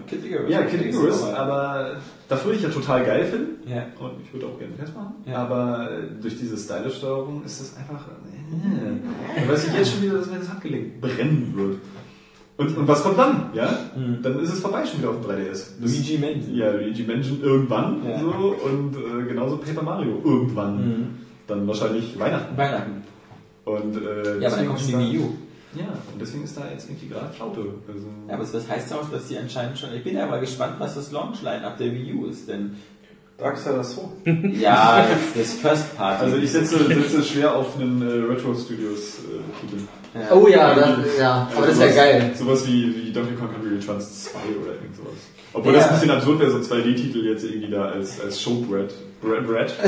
Kid 0.07 0.25
Icarus. 0.25 0.49
Ja, 0.49 0.61
Kid 0.63 0.85
Icarus, 0.85 1.23
Aber, 1.33 1.97
das 2.29 2.43
würde 2.45 2.57
ich 2.57 2.63
ja 2.63 2.69
total 2.69 3.03
geil 3.05 3.25
finden. 3.25 3.69
ja. 3.69 3.85
Und 3.99 4.13
ich 4.23 4.33
würde 4.33 4.45
auch 4.47 4.57
gerne 4.59 4.75
Test 4.77 4.95
machen. 4.95 5.15
Ja. 5.25 5.37
Aber 5.39 5.89
durch 6.21 6.37
diese 6.39 6.57
Stylish-Steuerung 6.57 7.43
ist 7.45 7.59
es 7.61 7.75
einfach. 7.77 8.05
Äh, 8.07 9.41
da 9.45 9.51
weiß 9.53 9.67
ich 9.67 9.73
jetzt 9.73 9.91
schon 9.93 10.01
wieder, 10.03 10.17
dass 10.17 10.27
mir 10.31 10.39
das 10.39 10.49
Handgelenk 10.49 11.01
brennen 11.01 11.53
wird. 11.55 11.77
Und, 12.57 12.75
und 12.75 12.87
was 12.87 13.03
kommt 13.03 13.19
dann? 13.19 13.51
Ja? 13.53 13.69
Dann 14.23 14.39
ist 14.39 14.51
es 14.53 14.59
vorbei 14.61 14.83
schon 14.85 14.99
wieder 14.99 15.09
auf 15.11 15.21
dem 15.21 15.29
3DS. 15.29 15.51
Das- 15.51 15.75
Luigi 15.79 16.17
Mansion. 16.17 16.55
Ja, 16.55 16.71
Luigi 16.71 17.03
Mansion 17.03 17.41
irgendwann 17.41 18.01
Ja. 18.07 18.19
so 18.19 18.55
und 18.65 18.95
äh, 18.95 19.27
genauso 19.27 19.57
Paper 19.57 19.83
Mario 19.83 20.19
irgendwann. 20.23 20.75
Mhm. 20.77 21.07
Dann 21.45 21.67
wahrscheinlich 21.67 22.17
Weihnachten. 22.19 22.57
Weihnachten. 22.57 23.03
Und, 23.65 23.97
äh, 23.97 24.39
Ja, 24.41 24.47
aber 24.47 24.57
dann 24.57 24.67
kommt 24.67 24.87
die 24.87 24.97
Wii 24.97 25.19
U. 25.19 25.29
Ja, 25.77 25.85
und 26.13 26.19
deswegen 26.21 26.43
ist 26.43 26.57
da 26.57 26.63
jetzt 26.71 26.89
irgendwie 26.89 27.07
gerade 27.09 27.31
Flaute. 27.33 27.59
Also, 27.87 28.07
Ja, 28.27 28.33
aber 28.35 28.43
das 28.45 28.67
heißt 28.69 28.93
auch, 28.93 29.09
dass 29.09 29.27
die 29.27 29.37
anscheinend 29.37 29.77
schon. 29.77 29.93
Ich 29.93 30.03
bin 30.03 30.15
ja 30.15 30.25
mal 30.25 30.39
gespannt, 30.39 30.75
was 30.79 30.95
das 30.95 31.11
Launch-Line-Up 31.11 31.77
der 31.77 31.91
Wii 31.93 32.13
U 32.13 32.25
ist, 32.27 32.47
denn. 32.49 32.75
2. 33.39 34.01
Ja, 34.59 35.05
das, 35.07 35.33
das 35.35 35.53
First 35.59 35.95
Party. 35.95 36.23
also 36.25 36.37
ich 36.37 36.51
setze, 36.51 36.83
setze 36.87 37.21
schwer 37.23 37.53
auf 37.55 37.77
einen 37.79 38.01
äh, 38.01 38.33
Retro 38.33 38.55
Studios 38.55 39.19
äh, 39.19 39.61
Titel. 39.61 39.83
ja. 40.15 40.35
Oh 40.35 40.47
ja, 40.47 40.73
das, 40.73 41.17
ja, 41.19 41.47
aber 41.55 41.67
das 41.67 41.77
wäre 41.79 41.89
sowas- 41.91 41.95
geil. 41.95 42.31
Sowas 42.35 42.67
wie, 42.67 42.95
wie 42.95 43.11
Donkey 43.13 43.35
Kong 43.35 43.49
Country 43.51 43.75
Returns 43.75 44.23
2 44.23 44.39
oder 44.63 44.73
irgend 44.73 44.95
sowas. 44.95 45.13
Obwohl 45.57 45.73
Ja. 45.73 45.79
das 45.79 45.87
ein 45.89 45.93
bisschen 45.95 46.11
absurd 46.11 46.39
wäre, 46.39 46.51
so 46.51 46.57
2D-Titel 46.59 47.25
jetzt 47.25 47.43
irgendwie 47.43 47.71
da 47.71 47.85
als, 47.85 48.21
als 48.21 48.39
Showbread. 48.41 48.93
Bread, 49.19 49.47
Bread. 49.47 49.73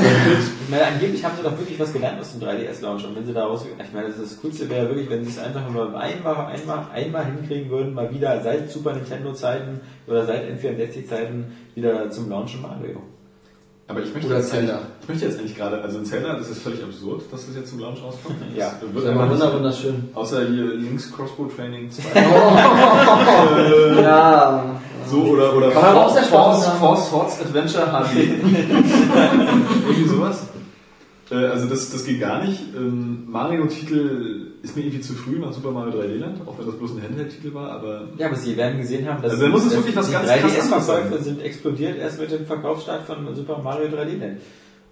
Ich 0.64 0.68
meine, 0.68 0.86
angeblich 0.86 1.24
haben 1.24 1.36
sie 1.36 1.44
doch 1.44 1.56
wirklich 1.56 1.78
was 1.78 1.92
gelernt 1.92 2.20
aus 2.20 2.32
dem 2.32 2.40
3DS-Launch. 2.46 3.04
Und 3.06 3.14
wenn 3.14 3.24
sie 3.24 3.32
daraus, 3.32 3.64
ich 3.64 3.92
meine, 3.94 4.08
das, 4.08 4.16
das 4.18 4.40
Coolste 4.40 4.68
wäre 4.68 4.88
wirklich, 4.88 5.08
wenn 5.08 5.24
sie 5.24 5.30
es 5.30 5.38
einfach 5.38 5.70
nur 5.70 5.96
einmal, 5.96 6.46
einmal, 6.46 6.86
einmal 6.92 7.24
hinkriegen 7.26 7.70
würden, 7.70 7.94
mal 7.94 8.12
wieder 8.12 8.40
seit 8.42 8.68
Super 8.70 8.92
Nintendo-Zeiten 8.94 9.80
oder 10.08 10.26
seit 10.26 10.50
N64-Zeiten 10.50 11.44
wieder 11.76 12.10
zum 12.10 12.28
Launchen 12.28 12.60
Mario. 12.62 13.02
Aber 13.86 14.00
ich 14.02 14.12
möchte, 14.14 14.28
Oder 14.28 14.36
jetzt 14.38 14.50
Zelda. 14.50 14.72
eigentlich- 14.74 14.86
ich 15.02 15.08
möchte 15.08 15.24
jetzt 15.26 15.38
eigentlich 15.40 15.56
gerade, 15.56 15.82
also 15.82 15.98
in 15.98 16.04
Zelda, 16.04 16.34
das 16.34 16.48
ist 16.48 16.62
völlig 16.62 16.80
absurd, 16.82 17.22
dass 17.32 17.46
das 17.46 17.56
jetzt 17.56 17.70
zum 17.70 17.80
Launch 17.80 18.00
rauskommt. 18.02 18.36
Ja. 18.56 18.72
Das 18.80 18.94
wird 18.94 19.04
nicht, 19.16 19.30
wunder- 19.30 19.54
wunderschön. 19.54 20.08
außer 20.14 20.46
hier 20.46 20.74
Links 20.74 21.12
Crossbow 21.12 21.46
Training 21.46 21.90
2. 21.90 22.02
Ja. 24.02 24.64
So, 25.10 25.22
oder, 25.22 25.56
oder 25.56 25.70
Kann 25.70 25.82
Force, 25.94 26.66
haben. 26.66 26.78
Force 26.78 27.08
Swords 27.08 27.40
Adventure 27.40 27.86
HD. 27.86 28.16
irgendwie 29.88 30.08
sowas. 30.08 30.46
Äh, 31.30 31.34
Also 31.34 31.66
das, 31.66 31.90
das 31.90 32.04
geht 32.04 32.20
gar 32.20 32.44
nicht. 32.44 32.60
Ähm, 32.76 33.24
Mario-Titel 33.28 34.46
ist 34.62 34.76
mir 34.76 34.82
irgendwie 34.82 35.00
zu 35.00 35.14
früh 35.14 35.38
nach 35.38 35.52
Super 35.52 35.70
Mario 35.70 35.98
3D 36.00 36.18
Land, 36.18 36.40
auch 36.46 36.58
wenn 36.58 36.66
das 36.66 36.76
bloß 36.76 36.92
ein 36.96 37.02
Handheld-Titel 37.02 37.54
war, 37.54 37.70
aber 37.70 38.08
Ja, 38.18 38.26
aber 38.26 38.36
sie 38.36 38.56
werden 38.56 38.78
gesehen 38.78 39.08
haben, 39.08 39.22
dass 39.22 39.32
Also 39.32 39.44
da 39.44 39.50
muss 39.50 39.64
es 39.64 39.74
wirklich 39.74 39.96
was 39.96 40.10
ganz 40.10 40.26
krass 40.28 40.42
anderes 40.42 40.56
3DS-Verkäufe 40.58 41.14
sein. 41.14 41.24
sind 41.24 41.42
explodiert 41.42 41.98
erst 41.98 42.20
mit 42.20 42.30
dem 42.30 42.46
Verkaufsstart 42.46 43.04
von 43.06 43.34
Super 43.34 43.58
Mario 43.62 43.88
3D 43.88 44.18
Land. 44.18 44.40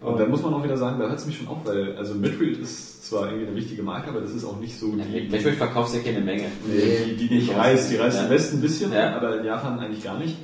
Und 0.00 0.18
da 0.20 0.26
muss 0.26 0.42
man 0.42 0.54
auch 0.54 0.62
wieder 0.62 0.76
sagen, 0.76 0.98
da 1.00 1.08
hört 1.08 1.18
es 1.18 1.26
mich 1.26 1.36
schon 1.38 1.48
auf, 1.48 1.58
weil 1.64 1.96
also 1.96 2.14
Metroid 2.14 2.58
ist 2.58 3.06
zwar 3.08 3.26
irgendwie 3.28 3.46
eine 3.48 3.56
wichtige 3.56 3.82
Marke, 3.82 4.10
aber 4.10 4.20
das 4.20 4.30
ist 4.32 4.44
auch 4.44 4.58
nicht 4.60 4.78
so 4.78 4.94
Ja, 4.94 5.04
die, 5.04 5.28
Metroid 5.28 5.54
verkaufst 5.56 5.94
ja 5.94 6.00
keine 6.00 6.20
Menge. 6.20 6.44
die, 6.66 7.16
die, 7.16 7.28
die 7.28 7.34
nicht 7.36 7.54
reißt. 7.56 7.90
Die 7.90 7.96
reißt 7.96 8.18
Ja. 8.18 8.24
im 8.24 8.30
Westen 8.30 8.58
ein 8.58 8.60
bisschen, 8.60 8.92
Ja. 8.92 9.16
aber 9.16 9.38
in 9.40 9.44
Japan 9.44 9.78
eigentlich 9.80 10.04
gar 10.04 10.18
nicht 10.18 10.36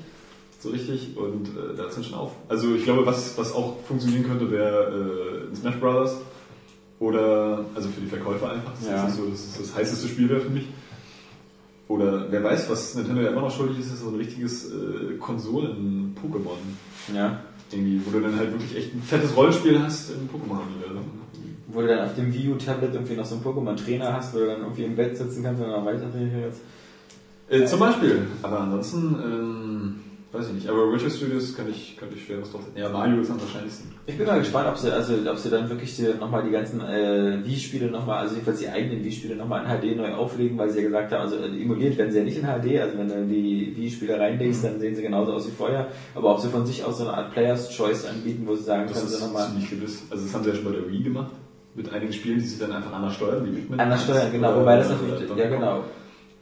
so 0.61 0.71
richtig 0.71 1.17
und 1.17 1.49
äh, 1.49 1.77
da 1.77 1.83
hört 1.85 1.97
es 1.99 2.07
schon 2.07 2.15
auf. 2.15 2.33
Also 2.49 2.75
ich 2.75 2.85
glaube, 2.85 3.05
was, 3.07 3.37
was 3.39 3.53
auch 3.53 3.77
funktionieren 3.87 4.25
könnte, 4.27 4.51
wäre 4.51 5.45
äh, 5.47 5.51
ein 5.51 5.55
Smash 5.57 5.77
Brothers 5.77 6.17
oder, 7.01 7.65
also 7.75 7.89
für 7.91 8.01
die 8.01 8.07
Verkäufer 8.07 8.51
einfach, 8.51 8.73
das 8.81 8.89
Ja. 8.89 9.07
ist 9.07 9.17
so 9.17 9.27
das, 9.27 9.59
das 9.59 9.75
heißeste 9.77 10.09
Spiel 10.09 10.29
wäre 10.31 10.41
für 10.41 10.51
mich. 10.51 10.67
Oder 11.87 12.27
wer 12.31 12.43
weiß, 12.43 12.71
was 12.71 12.95
Nintendo 12.95 13.21
ja 13.21 13.29
immer 13.29 13.43
noch 13.43 13.55
schuldig 13.55 13.79
ist, 13.79 13.93
ist 13.93 14.01
so 14.01 14.09
ein 14.09 14.15
richtiges 14.15 14.71
äh, 14.73 15.19
Konsolen-Pokémon. 15.21 16.57
Ja. 17.15 17.41
Irgendwie, 17.73 18.01
wo 18.05 18.11
du 18.11 18.21
dann 18.21 18.37
halt 18.39 18.53
wirklich 18.53 18.77
echt 18.77 18.95
ein 18.95 19.03
fettes 19.03 19.37
Rollenspiel 19.37 19.81
hast 19.83 20.11
im 20.11 20.29
Pokémon-Universum. 20.29 21.05
Wo 21.69 21.81
du 21.81 21.89
dann 21.89 22.05
auf 22.05 22.15
dem 22.15 22.33
Wii 22.33 22.53
U-Tablet 22.53 22.95
irgendwie 22.95 23.15
noch 23.15 23.25
so 23.25 23.35
einen 23.35 23.45
Pokémon-Trainer 23.45 24.13
hast, 24.13 24.35
wo 24.35 24.39
du 24.39 24.47
dann 24.47 24.61
irgendwie 24.61 24.85
im 24.85 24.95
Bett 24.95 25.17
sitzen 25.17 25.43
kannst 25.43 25.63
und 25.63 25.71
dann 25.71 25.85
weiter 25.85 26.11
trainierst. 26.11 26.61
Äh, 27.49 27.65
zum 27.67 27.81
Beispiel. 27.81 28.27
Aber 28.43 28.61
ansonsten, 28.61 29.17
ähm, 29.25 29.95
weiß 30.35 30.49
ich 30.49 30.55
nicht. 30.55 30.69
Aber 30.69 30.93
Retro 30.93 31.09
Studios 31.09 31.55
könnte 31.55 31.71
ich, 31.71 31.97
könnte 31.97 32.17
ich 32.17 32.25
schwer 32.25 32.41
was 32.43 32.51
drauf 32.51 32.63
setzen. 32.65 32.77
Ja, 32.79 32.89
Mario 32.89 33.21
ist 33.21 33.31
am 33.31 33.41
wahrscheinlichsten. 33.41 33.91
Ich 34.07 34.19
bin 34.19 34.27
mal 34.27 34.39
gespannt, 34.41 34.69
ob 34.69 34.77
sie, 34.77 34.93
also, 34.93 35.15
ob 35.31 35.39
sie 35.39 35.49
dann 35.51 35.69
wirklich 35.71 35.99
nochmal 36.21 36.43
die 36.43 36.51
ganzen 36.51 36.81
äh, 36.81 37.39
Wii-Spiele 37.45 37.91
nochmal, 37.91 38.19
also 38.19 38.35
jedenfalls 38.35 38.59
die 38.59 38.69
eigenen 38.69 39.05
Wii-Spiele 39.05 39.37
nochmal 39.37 39.65
in 39.65 39.71
HD 39.71 39.97
neu 39.97 40.13
auflegen, 40.13 40.59
weil 40.59 40.69
sie 40.71 40.79
ja 40.81 40.85
gesagt 40.85 41.13
haben, 41.13 41.23
also 41.23 41.37
äh, 41.37 41.47
emuliert 41.47 41.97
werden 41.97 42.11
sie 42.13 42.19
ja 42.19 42.25
nicht 42.25 42.37
in 42.37 42.45
HD, 42.45 42.81
also 42.81 42.99
wenn 42.99 43.09
du 43.09 43.27
die 43.27 43.73
Wii-Spiele 43.77 44.19
reinlegst, 44.19 44.65
dann 44.65 44.81
sehen 44.81 44.95
sie 44.95 45.03
genauso 45.03 45.33
aus 45.33 45.47
wie 45.47 45.53
vorher, 45.53 45.89
aber 46.15 46.33
ob 46.33 46.41
sie 46.41 46.49
von 46.49 46.67
sich 46.67 46.85
aus 46.85 46.99
so 46.99 47.05
eine 47.09 47.17
Art 47.17 47.33
Player's 47.33 47.71
Choice 47.71 48.05
anbieten, 48.07 48.43
wo 48.47 48.55
sie 48.57 48.65
sagen, 48.65 48.85
Das 48.89 48.99
können 48.99 49.09
sie 49.09 49.15
ist 49.15 49.21
nochmal 49.23 49.47
ziemlich 49.47 49.71
gewiss. 49.71 50.03
Also 50.11 50.25
das 50.25 50.35
haben 50.35 50.43
sie 50.45 50.51
ja 50.51 50.57
schon 50.57 50.65
bei 50.65 50.73
der 50.73 50.91
Wii 50.91 51.03
gemacht. 51.03 51.33
Mit 51.77 51.93
einigen 51.93 52.13
Spielen, 52.13 52.39
die 52.39 52.45
sich 52.45 52.59
dann 52.59 52.73
einfach 52.73 52.93
anders 52.93 53.15
steuern, 53.15 53.45
wie 53.47 53.51
Pikmin. 53.51 53.81
anders 53.81 54.05
steuern, 54.05 54.31
genau, 54.31 54.55
wobei 54.61 54.77
das 54.77 54.91
natürlich, 54.91 55.29
ja 55.37 55.49
genau, 55.49 55.85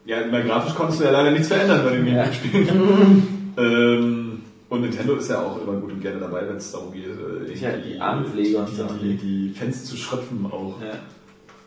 Ja, 0.05 0.17
bei 0.31 0.43
grafisch 0.43 0.75
konntest 0.75 1.01
du 1.01 1.05
ja 1.05 1.11
leider 1.11 1.31
nichts 1.31 1.49
verändern 1.49 1.81
bei 1.85 1.97
den 1.97 2.07
Ja. 2.07 2.33
Spielen. 2.33 3.39
ähm, 3.57 4.43
und 4.69 4.81
Nintendo 4.81 5.17
ist 5.17 5.29
ja 5.29 5.43
auch 5.43 5.61
immer 5.61 5.79
gut 5.81 5.93
und 5.93 6.01
gerne 6.01 6.21
dabei, 6.21 6.49
wenn 6.49 6.57
es 6.57 6.73
darum 6.73 6.93
geht, 6.93 7.05
äh, 7.07 7.53
Ja, 7.55 7.77
die 7.77 7.99
Armpflege 8.01 8.59
und 8.59 8.69
so. 8.69 8.87
die, 9.03 9.17
die 9.17 9.51
Fans 9.51 9.85
zu 9.85 9.97
schröpfen 9.97 10.47
auch. 10.47 10.81
ja. 10.81 10.95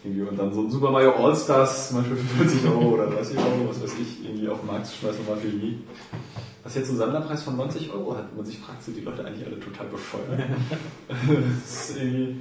Irgendwie. 0.03 0.22
Und 0.22 0.38
dann 0.38 0.53
so 0.53 0.62
ein 0.62 0.70
Super 0.70 0.91
Mario 0.91 1.14
All-Stars, 1.14 1.90
zum 1.90 1.98
Beispiel 1.98 2.18
für 2.18 2.38
40 2.44 2.66
Euro 2.70 2.94
oder 2.94 3.07
30 3.07 3.38
Euro, 3.40 3.70
was 3.70 3.82
weiß 3.82 3.94
ich, 3.99 4.24
irgendwie 4.24 4.48
auf 4.48 4.60
den 4.60 4.68
Markt 4.68 4.86
zu 4.86 4.95
schmeißen, 4.98 5.26
nochmal 5.26 5.41
für 5.41 5.48
die. 5.49 5.80
Was 6.64 6.76
jetzt 6.76 6.90
einen 6.90 6.98
Sammlerpreis 6.99 7.41
von 7.44 7.57
90 7.57 7.91
Euro 7.91 8.16
hat, 8.16 8.26
wo 8.32 8.38
man 8.38 8.45
sich 8.45 8.60
fragt, 8.60 8.84
sind 8.84 8.98
die 8.98 9.02
Leute 9.02 9.26
eigentlich 9.26 9.45
alle 9.48 9.60
total 9.60 9.88
bescheuert? 9.88 10.40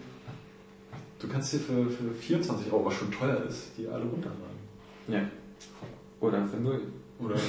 du 1.20 1.28
kannst 1.28 1.52
dir 1.52 1.58
für, 1.58 1.90
für 1.90 2.10
24 2.20 2.72
Euro, 2.72 2.84
was 2.84 2.94
schon 2.94 3.10
teuer 3.10 3.42
ist, 3.48 3.72
die 3.78 3.88
alle 3.88 4.04
runterladen. 4.04 4.58
Ja. 5.08 5.20
Oder 6.20 6.46
für 6.46 6.56
null. 6.58 6.80
Oder? 7.20 7.34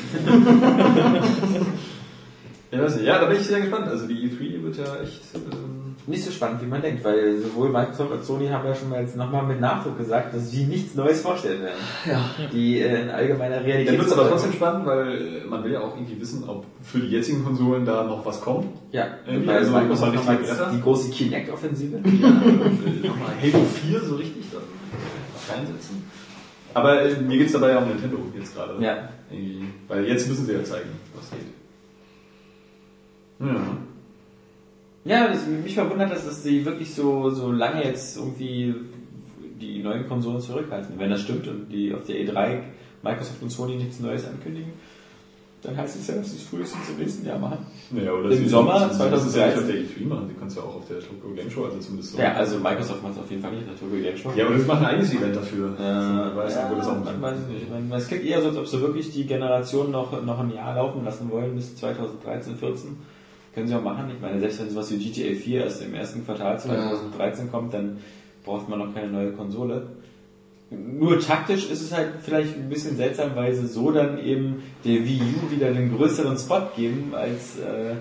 ja, 2.72 2.82
weiß 2.84 2.96
nicht. 2.98 3.06
Ja, 3.06 3.20
da 3.20 3.26
bin 3.28 3.38
ich 3.40 3.46
sehr 3.48 3.62
gespannt. 3.62 3.88
Also 3.88 4.08
die 4.08 4.16
E3 4.30 4.64
wird 4.64 4.78
ja 4.78 4.98
echt. 5.04 5.22
Ähm, 5.36 5.96
Nicht 6.08 6.24
so 6.24 6.30
spannend, 6.32 6.62
wie 6.62 6.68
man 6.68 6.82
denkt, 6.84 7.04
weil 7.04 7.40
sowohl 7.42 7.70
Microsoft 7.70 8.12
als 8.12 8.28
Sony 8.28 8.48
haben 8.48 8.64
ja 8.68 8.76
schon 8.76 8.90
mal 8.90 9.02
jetzt 9.02 9.16
nochmal 9.16 9.44
mit 9.44 9.60
Nachdruck 9.60 9.98
gesagt, 9.98 10.36
dass 10.36 10.52
sie 10.52 10.66
nichts 10.66 10.94
Neues 10.94 11.22
vorstellen 11.22 11.64
werden. 11.64 11.80
Ja. 12.06 12.30
Die 12.54 12.80
äh, 12.80 13.02
in 13.02 13.10
allgemeiner 13.10 13.64
Realität. 13.64 13.88
Dann 13.94 13.98
wird 13.98 14.08
es 14.08 14.14
aber 14.14 14.30
trotzdem 14.30 14.54
spannend, 14.54 14.86
weil 14.86 15.18
äh, 15.18 15.46
man 15.46 15.64
will 15.64 15.72
ja 15.72 15.80
auch 15.82 15.96
irgendwie 15.96 16.22
wissen, 16.22 16.48
ob 16.48 16.66
für 16.84 17.00
die 17.00 17.08
jetzigen 17.08 17.44
Konsolen 17.44 17.86
da 17.86 18.04
noch 18.04 18.24
was 18.24 18.40
kommt. 18.40 18.68
Ja, 18.92 19.08
Irgendwie, 19.26 19.48
weil 19.48 19.58
also 19.58 19.72
nochmal 19.72 20.10
richtig 20.12 20.38
besser. 20.48 20.72
die 20.76 20.82
große 20.82 21.10
Kinect-Offensive. 21.10 21.98
Ja, 21.98 22.28
äh, 22.28 23.08
nochmal 23.08 23.32
Halo 23.42 23.66
4 23.90 24.00
so 24.02 24.16
richtig 24.16 24.46
dann 24.52 24.62
reinsetzen. 25.58 26.04
Aber 26.76 27.02
äh, 27.02 27.16
mir 27.22 27.38
geht's 27.38 27.54
dabei 27.54 27.70
ja 27.70 27.80
um 27.80 27.88
Nintendo 27.88 28.18
jetzt 28.38 28.54
gerade. 28.54 28.84
Ja. 28.84 29.10
Irgendwie, 29.32 29.66
weil 29.88 30.06
jetzt 30.06 30.28
müssen 30.28 30.46
sie 30.46 30.54
ja 30.54 30.64
zeigen, 30.64 30.90
was 31.16 31.32
geht. 31.32 31.40
Ja. 33.40 33.78
Ja, 35.06 35.28
das, 35.30 35.48
mich 35.48 35.74
verwundert, 35.74 36.12
dass 36.12 36.26
dass 36.26 36.44
sie 36.44 36.66
wirklich 36.66 36.94
so, 36.94 37.30
so 37.30 37.52
lange 37.52 37.86
jetzt 37.86 38.18
irgendwie 38.18 38.76
die 39.62 39.82
neuen 39.82 40.06
Konsolen 40.08 40.42
zurückhalten. 40.42 41.00
Wenn 41.00 41.12
das 41.12 41.22
stimmt 41.22 41.48
und 41.48 41.70
die 41.70 41.94
auf 41.94 42.06
der 42.06 42.18
E3 42.18 42.64
Microsoft 43.04 43.42
und 43.42 43.52
Sony 43.52 43.78
nichts 43.78 44.02
Neues 44.02 44.28
ankündigen, 44.28 44.74
dann 45.66 45.78
heißt 45.78 45.96
es 46.00 46.08
ja, 46.08 46.16
dass 46.16 46.32
sie 46.32 46.38
es 46.38 46.44
frühestens 46.44 46.90
im 46.90 46.98
nächsten 46.98 47.26
Jahr 47.28 47.40
machen. 47.40 47.58
Naja, 47.92 48.12
oder 48.14 48.30
Im 48.32 48.38
sie- 48.38 48.48
Sommer 48.48 48.90
sie- 48.90 48.96
sie 48.98 49.10
müssen 49.10 49.28
es 49.28 49.36
ja 49.36 49.46
nicht 49.48 49.56
2013. 49.56 49.60
auf 49.60 49.68
der 49.68 49.76
E3 49.76 50.08
machen, 50.08 50.28
sie 50.30 50.34
können 50.36 50.48
es 50.48 50.56
ja 50.56 50.62
auch 50.64 50.76
auf 50.76 50.88
der 50.88 51.00
Tokyo 51.00 51.30
Game 51.36 51.50
Show, 51.52 51.64
also 51.66 51.78
zumindest 51.80 52.12
so. 52.14 52.18
Ja, 52.18 52.34
also 52.34 52.60
Microsoft 52.60 53.04
macht 53.04 53.14
es 53.14 53.20
auf 53.20 53.30
jeden 53.32 53.42
Fall 53.42 53.52
nicht, 53.52 53.68
der 53.68 53.76
Tokyo 53.80 53.98
Game 54.02 54.18
Show. 54.18 54.32
Ja, 54.36 54.46
aber 54.48 54.60
sie 54.60 54.66
machen 54.66 54.86
ein 54.86 54.92
eigenes 54.96 55.14
Event 55.14 55.36
dafür. 55.36 55.66
Äh, 55.80 56.30
ich 56.30 56.36
weiß 56.36 56.56
nicht, 56.56 56.72
wo 56.72 56.76
das 56.76 56.88
auch 56.88 57.04
man 57.06 57.22
weiß 57.22 57.38
es 57.40 57.48
nicht. 57.48 57.70
Man, 57.90 57.92
es 58.00 58.08
klingt 58.08 58.26
eher 58.26 58.42
so, 58.42 58.48
als 58.50 58.58
ob 58.58 58.68
sie 58.68 58.82
wirklich 58.82 59.12
die 59.12 59.26
Generation 59.26 59.92
noch, 59.92 60.24
noch 60.24 60.40
ein 60.40 60.54
Jahr 60.54 60.76
laufen 60.76 61.04
lassen 61.04 61.30
wollen, 61.32 61.56
bis 61.56 61.76
2013, 61.76 62.56
14. 62.58 62.98
Können 63.54 63.68
sie 63.68 63.76
auch 63.76 63.82
machen. 63.84 64.12
Ich 64.14 64.22
meine, 64.22 64.40
selbst 64.40 64.60
wenn 64.60 64.70
sowas 64.70 64.92
wie 64.92 64.98
GTA 64.98 65.34
4 65.34 65.64
erst 65.64 65.82
im 65.82 65.94
ersten 65.94 66.26
Quartal 66.26 66.60
2013 66.60 67.50
kommt, 67.52 67.74
dann 67.74 67.98
braucht 68.44 68.68
man 68.70 68.80
noch 68.80 68.94
keine 68.94 69.08
neue 69.12 69.32
Konsole. 69.32 69.88
Nur 70.72 71.20
taktisch 71.20 71.70
ist 71.70 71.82
es 71.82 71.94
halt 71.94 72.10
vielleicht 72.24 72.56
ein 72.56 72.70
bisschen 72.70 72.98
seltsam, 72.98 73.32
weil 73.36 73.54
sie 73.54 73.68
so 73.68 73.92
dann 73.92 74.18
eben 74.24 74.64
der 74.84 75.06
Wii 75.06 75.22
U 75.22 75.52
wieder 75.52 75.72
den 75.72 75.96
größeren 75.96 76.38
Spot 76.38 76.62
geben 76.76 77.14
als 77.16 77.60
äh, 77.60 77.92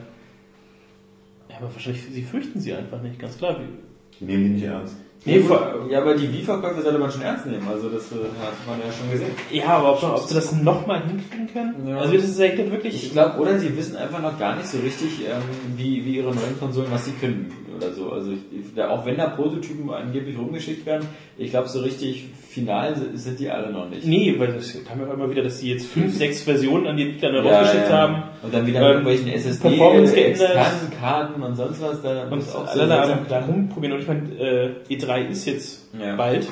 Ja, 1.50 1.56
aber 1.58 1.72
wahrscheinlich, 1.74 2.02
sie 2.10 2.22
fürchten 2.22 2.58
sie 2.60 2.72
einfach 2.74 3.00
nicht, 3.02 3.18
ganz 3.18 3.36
klar. 3.38 3.58
Wie- 3.60 4.18
Die 4.20 4.24
nehmen 4.24 4.44
die 4.44 4.50
nicht 4.50 4.64
ernst. 4.64 4.96
Nee, 5.26 5.40
vor- 5.40 5.86
ja, 5.90 6.02
aber 6.02 6.14
die 6.14 6.30
Wii-Verkäufe 6.30 6.82
sollte 6.82 6.98
man 6.98 7.10
schon 7.10 7.22
ernst 7.22 7.46
nehmen. 7.46 7.66
Also 7.66 7.88
das 7.88 8.12
äh, 8.12 8.16
hat 8.16 8.52
man 8.66 8.78
ja 8.78 8.92
schon 8.92 9.10
gesehen. 9.10 9.30
Ja, 9.50 9.66
aber 9.78 9.92
ob, 9.94 10.02
ob 10.02 10.18
sie 10.28 10.34
das 10.34 10.52
nochmal 10.52 11.02
hinkriegen 11.06 11.46
können? 11.50 11.88
Ja. 11.88 11.96
Also 11.98 12.12
das 12.14 12.24
ist 12.24 12.38
ja 12.38 12.44
echt 12.46 12.70
wirklich... 12.70 12.94
Ich 13.04 13.12
glaube, 13.12 13.38
oder 13.40 13.58
sie 13.58 13.74
wissen 13.76 13.96
einfach 13.96 14.20
noch 14.20 14.38
gar 14.38 14.56
nicht 14.56 14.68
so 14.68 14.78
richtig, 14.80 15.20
ähm, 15.26 15.42
wie, 15.78 16.04
wie 16.04 16.16
ihre 16.16 16.34
neuen 16.34 16.58
Konsolen, 16.60 16.88
was 16.90 17.06
sie 17.06 17.12
können 17.12 17.50
oder 17.76 17.92
so. 17.92 18.10
Also 18.12 18.32
ich, 18.32 18.74
da, 18.74 18.90
auch 18.90 19.04
wenn 19.06 19.16
da 19.16 19.26
Prototypen 19.28 19.88
angeblich 19.90 20.38
rumgeschickt 20.38 20.84
werden, 20.86 21.06
ich 21.38 21.50
glaube 21.50 21.68
so 21.68 21.80
richtig 21.80 22.26
final 22.48 22.94
sind, 23.14 23.38
die 23.38 23.50
alle 23.50 23.70
noch 23.72 23.88
nicht. 23.90 24.06
Nee, 24.06 24.34
weil 24.38 24.50
es 24.54 24.84
kam 24.84 25.00
ja 25.00 25.06
auch 25.08 25.14
immer 25.14 25.30
wieder, 25.30 25.42
dass 25.42 25.58
sie 25.60 25.70
jetzt 25.72 25.86
fünf, 25.86 26.14
sechs 26.16 26.42
Versionen 26.42 26.86
an 26.86 26.96
die 26.96 27.04
Entwickler 27.04 27.44
Ja, 27.44 27.58
rausgeschickt 27.60 27.90
ja. 27.90 27.98
haben. 27.98 28.22
Und 28.42 28.54
dann 28.54 28.66
wieder 28.66 28.80
Ähm, 28.80 28.86
irgendwelchen 28.86 29.28
SSD, 29.28 29.68
Performance 29.68 30.14
geändert. 30.14 30.50
externen 30.50 30.92
Karten 31.00 31.42
und 31.42 31.56
sonst 31.56 31.80
was. 31.82 32.02
Da 32.02 32.24
Und 32.24 32.36
muss 32.36 32.54
auch 32.54 32.66
alle 32.66 32.86
da 32.86 33.02
am 33.12 33.26
klar. 33.26 33.44
rumprobieren. 33.46 33.94
Und 33.96 34.02
ich 34.02 34.08
meine, 34.08 34.38
äh, 34.38 34.70
E3 34.94 35.28
ist 35.28 35.46
jetzt 35.46 35.88
Ja. 35.98 36.16
bald. 36.16 36.46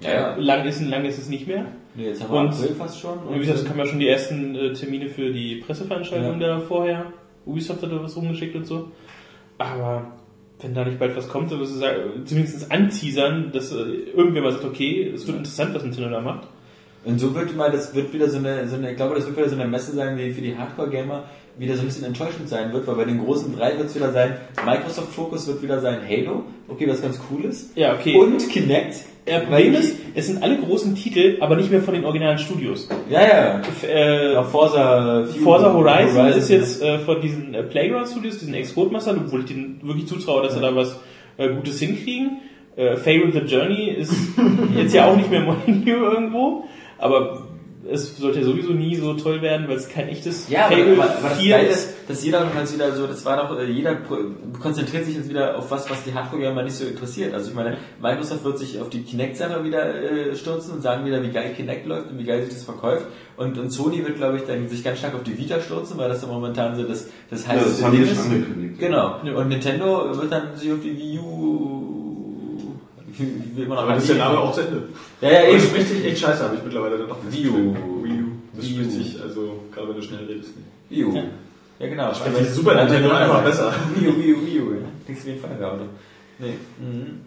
Ja, 0.00 0.10
ja. 0.12 0.36
lang, 0.38 0.66
ist, 0.66 0.80
lang 0.86 1.04
ist 1.06 1.18
es 1.18 1.28
nicht 1.30 1.46
mehr. 1.46 1.64
Nee, 1.94 2.08
jetzt 2.08 2.22
haben 2.22 2.32
wir 2.32 2.40
Und- 2.40 2.48
April 2.48 2.74
fast 2.74 3.00
schon. 3.00 3.18
Und 3.20 3.34
wie 3.36 3.38
gesagt, 3.40 3.60
es 3.60 3.64
kamen 3.64 3.78
ja 3.78 3.86
schon 3.86 3.98
die 3.98 4.08
ersten 4.08 4.54
äh, 4.54 4.72
Termine 4.74 5.08
für 5.08 5.32
die 5.32 5.56
Presseveranstaltung 5.56 6.38
da 6.38 6.60
vorher. 6.60 7.06
Ubisoft 7.46 7.82
hat 7.82 7.90
da 7.90 8.02
was 8.02 8.14
rumgeschickt 8.16 8.54
und 8.56 8.66
so. 8.66 8.90
Aber 9.58 10.06
wenn 10.60 10.74
da 10.74 10.84
nicht 10.84 10.98
bald 10.98 11.16
was 11.16 11.28
kommt, 11.28 11.50
dann 11.50 11.60
wirst 11.60 11.74
du 11.74 11.78
sagen, 11.78 12.00
zumindest 12.24 12.70
anteasern, 12.70 13.50
dass 13.52 13.72
äh, 13.72 13.76
irgendwer 14.14 14.42
mal 14.42 14.52
sagt, 14.52 14.64
okay, 14.64 15.12
es 15.14 15.26
wird 15.26 15.38
interessant, 15.38 15.74
was 15.74 15.82
Nintendo 15.82 16.10
da 16.10 16.20
macht. 16.20 16.48
Und 17.04 17.20
so 17.20 17.34
wird 17.34 17.54
mal, 17.56 17.70
das 17.70 17.94
wird 17.94 18.12
wieder 18.12 18.28
so 18.28 18.38
eine, 18.38 18.66
so 18.66 18.76
eine, 18.76 18.90
ich 18.90 18.96
glaube, 18.96 19.14
das 19.14 19.26
wird 19.26 19.36
wieder 19.36 19.48
so 19.48 19.54
eine 19.54 19.68
Messe 19.68 19.92
sein, 19.92 20.16
die 20.16 20.32
für 20.32 20.40
die 20.40 20.56
Hardcore-Gamer 20.56 21.24
wieder 21.58 21.74
so 21.74 21.82
ein 21.82 21.86
bisschen 21.86 22.04
enttäuschend 22.04 22.48
sein 22.48 22.72
wird, 22.72 22.86
weil 22.86 22.96
bei 22.96 23.04
den 23.04 23.24
großen 23.24 23.56
drei 23.56 23.78
wird 23.78 23.88
es 23.88 23.94
wieder 23.94 24.12
sein, 24.12 24.36
Microsoft 24.64 25.12
Focus 25.12 25.46
wird 25.46 25.62
wieder 25.62 25.80
sein 25.80 26.00
Halo, 26.06 26.44
okay, 26.68 26.88
was 26.88 27.00
ganz 27.00 27.20
cool 27.30 27.44
ist. 27.44 27.76
Ja, 27.76 27.94
okay. 27.94 28.16
Und 28.16 28.48
Kinect. 28.48 29.04
Ja, 29.28 29.38
Weil 29.38 29.44
Problem 29.46 29.72
die- 29.72 29.78
ist, 29.78 29.96
es 30.14 30.26
sind 30.28 30.42
alle 30.42 30.56
großen 30.58 30.94
Titel, 30.94 31.36
aber 31.40 31.56
nicht 31.56 31.70
mehr 31.70 31.82
von 31.82 31.94
den 31.94 32.04
originalen 32.04 32.38
Studios. 32.38 32.88
Ja, 33.10 33.20
ja. 33.22 33.60
Äh, 33.88 34.32
ja 34.34 34.42
Forza, 34.44 35.24
Forza 35.42 35.72
Horizon, 35.72 36.28
ist 36.28 36.48
jetzt 36.48 36.82
äh, 36.82 36.98
von 37.00 37.20
diesen 37.20 37.52
äh, 37.54 37.62
Playground 37.64 38.06
Studios, 38.08 38.38
diesen 38.38 38.54
Ex-Codemastern, 38.54 39.22
obwohl 39.26 39.40
ich 39.40 39.46
denen 39.46 39.80
wirklich 39.82 40.06
zutraue, 40.06 40.42
dass 40.44 40.54
sie 40.54 40.60
da 40.60 40.74
was 40.76 41.00
äh, 41.38 41.48
Gutes 41.48 41.80
hinkriegen. 41.80 42.38
Äh, 42.76 42.96
Fable 42.96 43.32
the 43.32 43.40
Journey 43.40 43.88
ist 43.90 44.12
jetzt 44.76 44.94
ja 44.94 45.06
auch 45.06 45.16
nicht 45.16 45.30
mehr 45.30 45.40
Molyneux 45.40 46.12
irgendwo, 46.12 46.64
aber 46.98 47.45
es 47.90 48.16
sollte 48.16 48.40
ja 48.40 48.44
sowieso 48.44 48.72
nie 48.72 48.96
so 48.96 49.14
toll 49.14 49.42
werden, 49.42 49.68
weil 49.68 49.76
es 49.76 49.88
kein 49.88 50.08
echtes 50.08 50.48
Ja, 50.48 50.66
aber, 50.66 50.76
Fable 50.76 50.92
aber, 50.94 51.16
aber 51.18 51.28
das 51.30 51.38
4 51.38 51.50
Geile 51.56 51.68
ist. 51.68 51.76
ist, 51.76 51.94
dass 52.08 52.24
jeder 52.24 52.50
jetzt 52.58 52.74
wieder 52.74 52.92
so, 52.94 53.06
das 53.06 53.24
war 53.24 53.36
doch, 53.36 53.58
äh, 53.58 53.64
jeder 53.70 53.96
konzentriert 54.60 55.04
sich 55.04 55.16
jetzt 55.16 55.28
wieder 55.28 55.56
auf 55.58 55.70
was, 55.70 55.88
was 55.90 56.04
die 56.04 56.14
Hardcore-Gamer 56.14 56.62
nicht 56.62 56.76
so 56.76 56.84
interessiert. 56.86 57.34
Also 57.34 57.50
ich 57.50 57.54
meine, 57.56 57.76
Microsoft 58.00 58.44
wird 58.44 58.58
sich 58.58 58.80
auf 58.80 58.90
die 58.90 59.02
Kinect-Sache 59.02 59.64
wieder 59.64 59.94
äh, 59.94 60.34
stürzen 60.36 60.74
und 60.74 60.82
sagen 60.82 61.04
wieder, 61.04 61.22
wie 61.22 61.30
geil 61.30 61.52
Kinect 61.56 61.86
läuft 61.86 62.10
und 62.10 62.18
wie 62.18 62.24
geil 62.24 62.42
sich 62.44 62.54
das 62.54 62.64
verkauft. 62.64 63.06
Und, 63.36 63.58
und 63.58 63.70
Sony 63.70 64.04
wird, 64.06 64.16
glaube 64.16 64.36
ich, 64.38 64.44
dann 64.44 64.68
sich 64.68 64.82
ganz 64.82 64.98
stark 64.98 65.14
auf 65.14 65.22
die 65.22 65.36
Vita 65.36 65.60
stürzen, 65.60 65.98
weil 65.98 66.08
das 66.08 66.22
ja 66.22 66.28
momentan 66.28 66.74
so 66.76 66.84
das, 66.84 67.06
das 67.30 67.42
Ja, 67.44 67.52
heißt, 67.52 67.66
das 67.66 67.82
haben 67.84 67.96
die 67.96 68.06
schon 68.06 68.18
angekündigt. 68.18 68.78
Genau. 68.78 69.20
Ja. 69.24 69.34
Und 69.34 69.48
Nintendo 69.48 70.16
wird 70.16 70.32
dann 70.32 70.56
sich 70.56 70.72
auf 70.72 70.80
die 70.82 70.96
Wii 70.96 71.18
U, 71.18 71.85
wie, 73.18 73.56
wie 73.56 73.62
immer 73.62 73.76
noch 73.76 73.82
Aber 73.82 73.92
das 73.94 74.02
ist 74.04 74.10
der 74.10 74.18
Name 74.18 74.38
auch 74.38 74.52
zu 74.52 74.60
Ende. 74.60 74.82
Ja, 75.20 75.30
ja, 75.30 75.44
eben. 75.44 75.58
das 75.58 75.68
spricht 75.68 75.88
sich 75.88 76.04
echt 76.04 76.18
scheiße, 76.18 76.44
habe 76.44 76.56
ich 76.56 76.62
mittlerweile 76.62 76.98
dann 76.98 77.08
doch 77.08 77.18
Wii 77.28 77.48
U. 77.48 77.74
Wii 78.02 78.22
U. 78.22 78.26
Das 78.54 78.64
Wii 78.64 78.74
spricht 78.74 78.90
sich, 78.92 79.22
also, 79.22 79.64
gerade 79.72 79.88
wenn 79.88 79.96
du 79.96 80.02
schnell 80.02 80.24
redest. 80.24 80.50
Wii 80.88 81.04
U. 81.04 81.14
Ja, 81.78 81.86
genau. 81.88 82.14
Spricht 82.14 82.36
sich 82.36 82.48
Super 82.50 82.74
Nintendo 82.74 83.10
einfach 83.10 83.42
besser. 83.42 83.72
Wii 83.94 84.08
U, 84.08 84.16
Wii 84.18 84.34
U, 84.34 84.46
Wii 84.46 84.60
U. 84.60 84.66
Kriegst 85.06 85.24
du 85.24 85.30
auf 85.30 85.36
jeden 85.36 85.40
Fall 85.40 85.56
gerade. 85.56 85.84
Nee. 86.38 86.54
Mhm. 86.78 87.20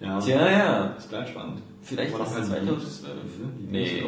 Ja. 0.00 0.20
Tja, 0.20 0.50
ja. 0.50 0.92
Das 0.94 1.06
bleibt 1.06 1.28
spannend. 1.28 1.58
Vielleicht 1.82 2.12
noch 2.16 2.26
es 2.26 2.34
halt 2.34 2.46
2012. 2.46 3.14
Die 3.58 3.72
Nee, 3.72 4.02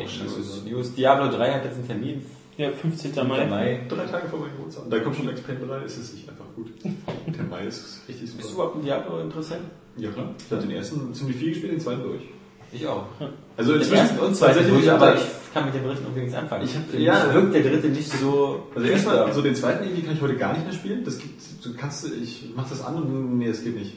News. 0.71 0.95
Diablo 0.95 1.31
3 1.31 1.53
hat 1.53 1.65
jetzt 1.65 1.77
einen 1.77 1.87
Termin. 1.87 2.23
Ja, 2.61 2.71
15. 2.73 3.15
Mai. 3.15 3.25
Mai. 3.25 3.47
Mai. 3.47 3.81
Drei 3.89 4.05
Tage 4.05 4.29
vor 4.29 4.41
meinem 4.41 4.53
Geburtstag. 4.53 4.85
Da 4.91 4.99
kommt 4.99 5.17
schon 5.17 5.29
X-Pain 5.31 5.57
3, 5.67 5.83
ist 5.87 5.97
es 5.97 6.13
nicht 6.13 6.29
einfach 6.29 6.45
gut. 6.55 6.69
Der 6.85 7.45
Mai 7.45 7.65
ist 7.67 8.03
richtig 8.07 8.37
Bist 8.37 8.37
du 8.37 8.43
super. 8.43 8.55
überhaupt 8.55 8.77
ein 8.77 8.83
Diablo 8.85 9.21
interessant? 9.21 9.63
Ja 9.97 10.11
klar. 10.11 10.35
Ich 10.45 10.53
habe 10.53 10.61
den 10.63 10.71
ersten 10.73 11.15
ziemlich 11.15 11.37
viel 11.39 11.49
gespielt, 11.51 11.73
den 11.73 11.81
zweiten 11.81 12.03
durch. 12.03 12.21
Ich 12.73 12.87
auch. 12.87 13.07
Also 13.57 13.79
Den 13.79 13.93
ersten 13.93 14.19
und 14.19 14.37
zweiten 14.37 14.55
tatsächlich 14.59 14.75
durch, 14.85 14.91
aber 14.93 15.15
ich 15.17 15.23
kann 15.55 15.65
mit 15.65 15.75
dem 15.75 15.85
dritten 15.85 16.05
unbedingt 16.07 16.27
nichts 16.27 16.35
anfangen. 16.39 16.65
Ich 16.65 16.77
hab- 16.77 16.95
ja. 17.01 17.35
wirkt 17.35 17.55
der 17.55 17.63
dritte 17.63 17.89
nicht 17.89 18.13
so... 18.13 18.67
Also 18.75 18.87
erstmal, 18.87 19.33
so 19.33 19.41
den 19.43 19.55
zweiten 19.55 19.85
irgendwie 19.85 20.03
kann 20.03 20.15
ich 20.15 20.21
heute 20.21 20.37
gar 20.37 20.53
nicht 20.53 20.65
mehr 20.65 20.75
spielen. 20.75 21.03
Das 21.05 21.19
gibt, 21.19 21.41
du 21.63 21.75
kannst, 21.75 22.11
ich 22.11 22.53
mach 22.57 22.69
das 22.69 22.85
an 22.85 22.97
und 22.97 23.39
nee, 23.39 23.49
es 23.49 23.63
geht 23.63 23.77
nicht. 23.77 23.95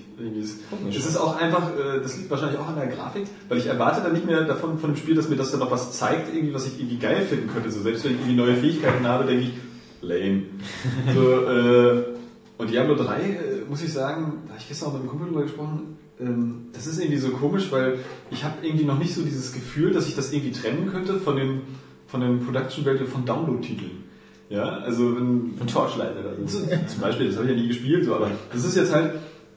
Es 0.90 1.06
ist 1.06 1.18
auch 1.18 1.38
einfach, 1.38 1.72
äh, 1.78 2.02
das 2.02 2.18
liegt 2.18 2.30
wahrscheinlich 2.30 2.60
auch 2.60 2.68
an 2.68 2.76
der 2.76 2.88
Grafik, 2.88 3.26
weil 3.50 3.58
ich 3.58 3.68
erwarte 3.68 4.02
dann 4.02 4.14
nicht 4.14 4.26
mehr 4.26 4.44
davon 4.44 4.78
von 4.78 4.92
dem 4.92 4.98
Spiel, 4.98 5.16
dass 5.16 5.30
mir 5.30 5.36
das 5.36 5.52
dann 5.52 5.60
noch 5.60 5.72
was 5.72 5.92
zeigt, 5.94 6.34
irgendwie, 6.34 6.54
was 6.54 6.68
ich 6.68 6.80
irgendwie 6.80 6.98
geil 6.98 7.22
finden 7.22 7.50
könnte. 7.52 7.72
So 7.72 7.82
selbst 7.82 8.04
wenn 8.06 8.14
ich 8.14 8.20
irgendwie 8.20 8.36
neue 8.36 8.56
Fähigkeiten 8.56 9.08
habe, 9.08 9.26
denke 9.26 9.44
ich, 9.44 9.54
lame. 10.02 10.44
so, 11.16 11.32
äh, 11.46 12.04
und 12.58 12.70
Diablo 12.70 12.96
3, 12.96 13.20
äh, 13.20 13.38
muss 13.68 13.82
ich 13.82 13.92
sagen, 13.92 14.44
da 14.46 14.54
habe 14.54 14.62
ich 14.62 14.68
gestern 14.68 14.90
auch 14.90 14.94
mit 14.94 15.02
einem 15.02 15.10
Kumpel 15.10 15.28
drüber 15.28 15.44
gesprochen, 15.44 15.98
ähm, 16.20 16.68
das 16.74 16.88
ist 16.88 17.00
irgendwie 17.00 17.20
so 17.20 17.30
komisch, 17.30 17.72
weil 17.72 18.00
ich 18.32 18.44
habe 18.44 18.66
irgendwie 18.66 18.86
noch 18.86 19.00
nicht 19.00 19.14
so 19.16 19.24
dieses 19.24 19.54
Gefühl, 19.54 19.94
dass 19.94 20.08
ich 20.08 20.16
das 20.16 20.32
irgendwie 20.32 20.52
trennen 20.52 20.92
könnte 20.92 21.20
von 21.20 21.36
den, 21.36 21.62
von 22.08 22.22
den 22.22 22.46
Production 22.46 22.86
Value 22.86 23.06
von 23.06 23.26
Download-Titeln. 23.26 24.04
Ja, 24.50 24.80
also 24.86 25.16
wenn, 25.16 25.56
Von 25.58 25.68
Torchlight 25.68 26.12
oder 26.20 26.34
so. 26.48 26.60
zum 26.88 27.02
Beispiel, 27.02 27.28
das 27.28 27.38
habe 27.38 27.46
ich 27.50 27.56
ja 27.56 27.62
nie 27.62 27.68
gespielt, 27.68 28.06
so, 28.06 28.16
aber 28.16 28.32
das 28.54 28.64
ist 28.66 28.76
jetzt 28.76 28.94
halt 28.94 29.12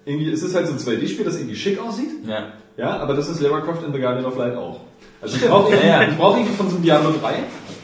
irgendwie, 0.04 0.30
es 0.30 0.42
ist 0.42 0.54
halt 0.54 0.66
so 0.68 0.72
ein 0.72 0.78
2D-Spiel, 0.78 1.24
das 1.24 1.36
irgendwie 1.36 1.56
schick 1.56 1.80
aussieht, 1.80 2.10
Ja. 2.26 2.52
ja, 2.76 2.96
aber 2.98 3.14
das 3.14 3.28
ist 3.28 3.40
Lara 3.40 3.60
Croft 3.60 3.84
in 3.84 3.92
The 3.92 3.98
Guardian 4.00 4.24
of 4.24 4.36
Light 4.38 4.54
auch. 4.56 4.80
Also 5.20 5.36
ich 5.36 5.46
brauche 5.46 5.70
irgendwie, 5.72 5.88
Ja, 5.88 6.02
ja. 6.02 6.08
ich 6.08 6.16
brauche 6.16 6.38
irgendwie 6.38 6.54
von 6.56 6.68
so 6.68 6.76
einem 6.76 6.84
Diablo 6.84 7.10
3, 7.20 7.34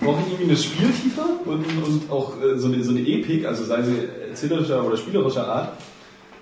brauche 0.01 0.21
ich 0.21 0.27
irgendwie 0.33 0.51
eine 0.51 0.57
Spieltiefe 0.57 1.21
und, 1.45 1.65
und 1.65 2.11
auch 2.11 2.35
äh, 2.43 2.57
so, 2.59 2.69
eine, 2.69 2.83
so 2.85 2.91
eine 2.91 3.01
Epik, 3.01 3.47
also 3.47 3.65
sei 3.65 3.83
sie 3.83 4.09
erzählerischer 4.31 4.85
oder 4.87 4.97
spielerischer 4.97 5.47
Art, 5.49 5.71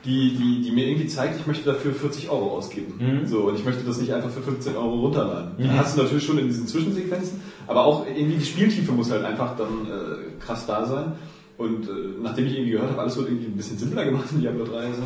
die, 0.04 0.34
die, 0.34 0.62
die 0.62 0.70
mir 0.70 0.88
irgendwie 0.88 1.08
zeigt, 1.08 1.38
ich 1.38 1.46
möchte 1.46 1.64
dafür 1.64 1.92
40 1.92 2.30
Euro 2.30 2.56
ausgeben. 2.56 2.94
Mhm. 2.98 3.26
So, 3.26 3.48
und 3.48 3.56
ich 3.56 3.64
möchte 3.64 3.84
das 3.84 3.98
nicht 3.98 4.12
einfach 4.12 4.30
für 4.30 4.42
15 4.42 4.76
Euro 4.76 5.00
runterladen. 5.00 5.52
Dann 5.58 5.78
hast 5.78 5.96
du 5.96 6.02
natürlich 6.02 6.24
schon 6.24 6.38
in 6.38 6.46
diesen 6.46 6.66
Zwischensequenzen, 6.66 7.40
aber 7.66 7.84
auch 7.84 8.06
irgendwie 8.06 8.38
die 8.38 8.44
Spieltiefe 8.44 8.92
muss 8.92 9.10
halt 9.10 9.24
einfach 9.24 9.56
dann 9.56 9.86
äh, 9.86 10.44
krass 10.44 10.66
da 10.66 10.86
sein. 10.86 11.12
Und 11.58 11.88
äh, 11.88 11.92
nachdem 12.22 12.46
ich 12.46 12.54
irgendwie 12.54 12.70
gehört 12.70 12.90
habe, 12.90 13.02
alles 13.02 13.18
wird 13.18 13.28
irgendwie 13.28 13.48
ein 13.48 13.56
bisschen 13.56 13.76
simpler 13.76 14.06
gemacht 14.06 14.26
in 14.32 14.40
Diablo 14.40 14.64
3, 14.64 14.92
so, 14.92 15.02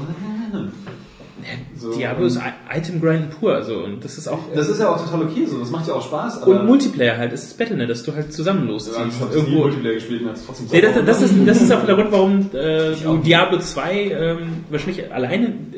so, 1.77 1.93
Diablo 1.93 2.27
ist 2.27 2.41
Item 2.73 3.01
Grind 3.01 3.31
pur, 3.39 3.55
also, 3.55 3.85
und 3.85 4.05
das 4.05 4.19
ist 4.19 4.29
auch, 4.29 4.39
Das 4.55 4.69
ist 4.69 4.81
ja 4.81 4.89
auch 4.89 5.03
total 5.03 5.23
okay, 5.23 5.47
so, 5.47 5.59
das 5.59 5.71
macht 5.71 5.87
ja 5.89 5.95
auch 5.95 6.03
Spaß. 6.03 6.39
Und 6.45 6.67
Multiplayer 6.67 7.17
halt, 7.17 7.33
es 7.33 7.45
ist 7.45 7.59
Battlenet, 7.59 7.91
dass 7.91 8.03
du 8.03 8.15
halt 8.15 8.33
zusammen 8.33 8.67
ja, 8.67 8.73
losziehst. 8.73 8.99
ich 9.09 9.21
habe 9.21 9.31
nie 9.31 9.37
irgendwo. 9.37 9.59
Multiplayer 9.61 9.95
gespielt 9.95 10.23
und 10.23 10.29
hab's 10.29 10.47
trotzdem 10.47 10.67
Nee, 10.71 10.81
das, 10.81 11.05
das, 11.05 11.23
ist, 11.23 11.35
das 11.47 11.63
ist 11.63 11.73
auch 11.73 11.85
der 11.85 11.95
Grund, 11.95 12.13
warum 12.13 12.51
äh. 12.53 12.95
Diablo 13.25 13.59
2 13.59 13.95
ähm, 13.95 14.39
wahrscheinlich 14.71 15.13
alleine 15.13 15.47
äh, 15.47 15.74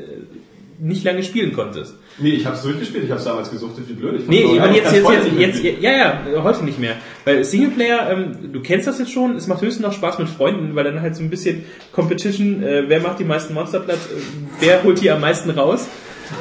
nicht 0.79 1.05
lange 1.05 1.23
spielen 1.23 1.53
konntest. 1.53 1.95
Nee, 2.19 2.31
ich 2.31 2.47
hab's 2.47 2.63
durchgespielt, 2.63 3.05
ich 3.05 3.11
hab's 3.11 3.25
damals 3.25 3.51
gesuchtet, 3.51 3.89
wie 3.89 3.93
blöd. 3.93 4.21
Ich 4.21 4.29
Nee, 4.29 4.45
ich 4.45 4.59
meine 4.59 4.77
jetzt, 4.77 4.93
jetzt, 4.93 5.09
jetzt, 5.39 5.63
jetzt, 5.63 5.83
ja, 5.83 5.93
ja, 5.93 6.19
heute 6.43 6.65
nicht 6.65 6.79
mehr. 6.79 6.95
Weil 7.25 7.45
Singleplayer, 7.45 8.11
ähm, 8.11 8.53
du 8.53 8.61
kennst 8.61 8.87
das 8.87 8.99
jetzt 8.99 9.13
schon, 9.13 9.37
es 9.37 9.47
macht 9.47 9.63
höchstens 9.63 9.85
noch 9.85 9.93
Spaß 9.93 10.19
mit 10.19 10.29
Freunden, 10.29 10.75
weil 10.75 10.85
dann 10.85 11.03
halt 11.03 11.15
so 11.15 11.23
ein 11.23 11.31
bisschen 11.31 11.65
Competition, 11.93 12.63
äh, 12.63 12.85
wer 12.89 13.01
macht 13.01 13.19
die 13.19 13.25
meisten 13.25 13.55
Monster 13.55 13.81
platt, 13.81 13.99
äh, 13.99 14.21
wer 14.61 14.83
holt 14.83 15.01
die 15.01 15.11
am 15.11 15.21
meisten 15.21 15.51
raus. 15.51 15.87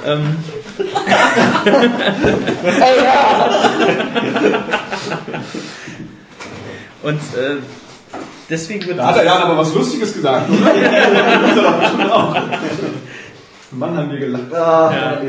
Ähm, 0.05 0.37
Und 7.03 7.19
äh, 7.19 7.57
deswegen 8.49 8.87
wird 8.87 8.97
Da 8.97 9.07
hat 9.07 9.17
er 9.17 9.25
ja 9.25 9.35
aber 9.43 9.57
was 9.57 9.73
Lustiges 9.75 10.13
gesagt, 10.13 10.49
oder? 10.49 10.65
Mann, 13.77 13.97
haben 13.97 14.11
wir 14.11 14.19
gelacht. 14.19 14.53
Ah, 14.53 14.91
Ja. 14.93 15.21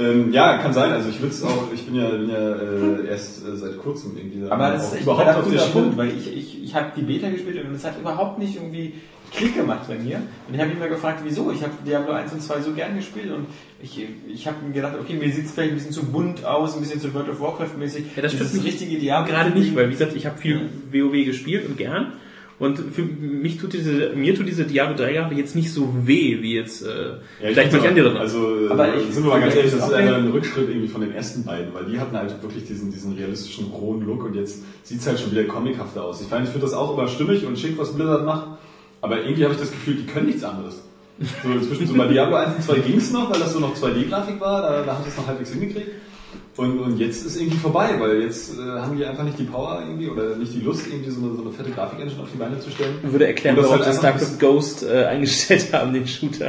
ähm, 0.00 0.32
ja, 0.32 0.58
kann 0.58 0.72
sein. 0.72 0.92
Also 0.92 1.08
ich 1.08 1.20
würde 1.20 1.34
es 1.34 1.42
auch, 1.42 1.68
ich 1.72 1.84
bin 1.86 1.94
ja, 1.96 2.08
bin 2.08 2.28
ja 2.28 2.36
äh, 2.54 3.08
erst 3.08 3.46
äh, 3.46 3.56
seit 3.56 3.78
kurzem 3.78 4.16
irgendwie 4.16 4.48
Aber 4.50 4.70
das 4.72 4.88
ist 4.88 4.94
echt 4.94 5.02
überhaupt 5.02 5.28
ein 5.28 5.36
auf 5.36 5.42
der 5.44 5.52
guter 5.52 5.64
Spur. 5.64 5.82
Punkt, 5.82 5.96
weil 5.96 6.08
ich, 6.16 6.36
ich, 6.36 6.64
ich 6.64 6.74
habe 6.74 6.86
die 6.96 7.02
Beta 7.02 7.28
gespielt 7.30 7.64
und 7.64 7.74
es 7.74 7.84
hat 7.84 7.98
überhaupt 7.98 8.38
nicht 8.38 8.56
irgendwie 8.56 8.94
Klick 9.32 9.56
gemacht 9.56 9.88
bei 9.88 9.96
mir. 9.98 10.16
Und 10.48 10.54
ich 10.54 10.60
habe 10.60 10.70
mich 10.70 10.78
mal 10.78 10.88
gefragt, 10.88 11.20
wieso? 11.24 11.50
Ich 11.50 11.62
habe 11.62 11.72
Diablo 11.86 12.12
1 12.12 12.32
und 12.32 12.42
2 12.42 12.60
so 12.60 12.72
gern 12.72 12.94
gespielt 12.96 13.32
und 13.32 13.46
ich, 13.82 14.06
ich 14.28 14.46
habe 14.46 14.56
mir 14.64 14.72
gedacht, 14.72 14.94
okay, 15.00 15.14
mir 15.14 15.32
sieht 15.32 15.46
es 15.46 15.50
vielleicht 15.52 15.72
ein 15.72 15.76
bisschen 15.76 15.92
zu 15.92 16.04
bunt 16.04 16.44
aus, 16.44 16.74
ein 16.74 16.80
bisschen 16.80 17.00
zu 17.00 17.12
World 17.14 17.28
of 17.28 17.40
Warcraft 17.40 17.76
mäßig. 17.78 18.04
Ja, 18.16 18.22
das 18.22 18.32
stimmt 18.32 18.50
ist 18.50 18.54
nicht. 18.54 18.66
richtige 18.66 18.98
Diablo. 18.98 19.32
gerade 19.32 19.50
nicht, 19.50 19.74
weil 19.74 19.88
wie 19.88 19.92
gesagt, 19.92 20.14
ich 20.14 20.26
habe 20.26 20.38
viel 20.38 20.68
WoW 20.92 21.24
gespielt 21.24 21.66
und 21.68 21.76
gern. 21.76 22.12
Und 22.60 22.78
für 22.78 23.02
mich 23.02 23.58
tut 23.58 23.72
diese, 23.72 24.10
mir 24.14 24.32
tut 24.34 24.46
diese 24.46 24.64
Diablo 24.64 24.96
3 24.96 25.12
Jahre 25.12 25.34
jetzt 25.34 25.56
nicht 25.56 25.72
so 25.72 25.92
weh, 26.06 26.38
wie 26.40 26.54
jetzt 26.54 26.82
äh, 26.82 26.86
Ja, 26.86 27.48
ich 27.48 27.54
vielleicht 27.54 27.56
manche 27.56 27.70
find's 27.70 27.84
auch- 27.84 27.88
andere. 27.88 28.20
Also, 28.20 28.38
Aber 28.70 28.94
äh, 28.94 29.00
ich- 29.00 29.12
sind 29.14 29.24
wir 29.24 29.30
mal 29.30 29.40
ganz 29.40 29.56
ehrlich, 29.56 29.72
das 29.72 29.88
ist 29.88 29.92
ein 29.92 30.28
Rückschritt 30.30 30.68
irgendwie 30.68 30.86
von 30.88 31.00
den 31.00 31.12
ersten 31.12 31.42
beiden, 31.44 31.74
weil 31.74 31.84
die 31.86 31.98
hatten 31.98 32.16
halt 32.16 32.40
wirklich 32.42 32.64
diesen, 32.64 32.92
diesen 32.92 33.14
realistischen, 33.14 33.66
rohen 33.72 34.06
Look 34.06 34.24
und 34.24 34.34
jetzt 34.36 34.62
sieht's 34.84 35.04
halt 35.06 35.18
schon 35.18 35.32
wieder 35.32 35.44
comichafter 35.44 36.04
aus. 36.04 36.20
Ich 36.20 36.30
meine, 36.30 36.44
ich 36.44 36.50
finde 36.50 36.66
das 36.66 36.74
auch 36.74 36.96
immer 36.96 37.08
stimmig 37.08 37.44
und 37.44 37.58
schick, 37.58 37.76
was 37.76 37.92
Blizzard 37.92 38.24
macht, 38.24 38.46
aber 39.00 39.20
irgendwie 39.22 39.42
habe 39.44 39.54
ich 39.54 39.60
das 39.60 39.72
Gefühl, 39.72 39.94
die 39.96 40.06
können 40.06 40.26
nichts 40.26 40.44
anderes. 40.44 40.80
So, 41.42 41.50
inzwischen 41.52 41.86
so 41.88 41.94
bei 41.94 42.06
Diablo 42.08 42.36
1 42.36 42.54
und 42.56 42.62
2 42.62 42.78
ging's 42.78 43.12
noch, 43.12 43.30
weil 43.32 43.38
das 43.40 43.52
so 43.52 43.58
noch 43.60 43.74
2D-Grafik 43.76 44.40
war, 44.40 44.62
da, 44.62 44.82
da 44.84 44.94
haben 44.94 45.02
sie 45.04 45.10
es 45.10 45.16
noch 45.16 45.26
halbwegs 45.26 45.50
hingekriegt. 45.52 45.90
Und, 46.56 46.78
und 46.78 46.98
jetzt 46.98 47.26
ist 47.26 47.36
irgendwie 47.40 47.56
vorbei, 47.58 47.96
weil 47.98 48.22
jetzt 48.22 48.56
äh, 48.56 48.62
haben 48.62 48.96
die 48.96 49.04
einfach 49.04 49.24
nicht 49.24 49.38
die 49.38 49.44
Power 49.44 49.82
irgendwie 49.84 50.08
oder 50.08 50.36
nicht 50.36 50.54
die 50.54 50.60
Lust, 50.60 50.86
irgendwie 50.86 51.10
so 51.10 51.20
eine, 51.20 51.34
so 51.34 51.42
eine 51.42 51.50
fette 51.50 51.70
Grafik-Engine 51.70 52.22
auf 52.22 52.28
die 52.32 52.38
Beine 52.38 52.60
zu 52.60 52.70
stellen. 52.70 52.94
würde 53.02 53.26
erklären, 53.26 53.56
warum 53.56 53.72
halt 53.80 53.84
sie 53.92 53.98
StarCraft 53.98 54.38
Ghost 54.38 54.84
äh, 54.84 55.04
eingestellt 55.06 55.68
haben, 55.72 55.92
den 55.92 56.06
Shooter. 56.06 56.46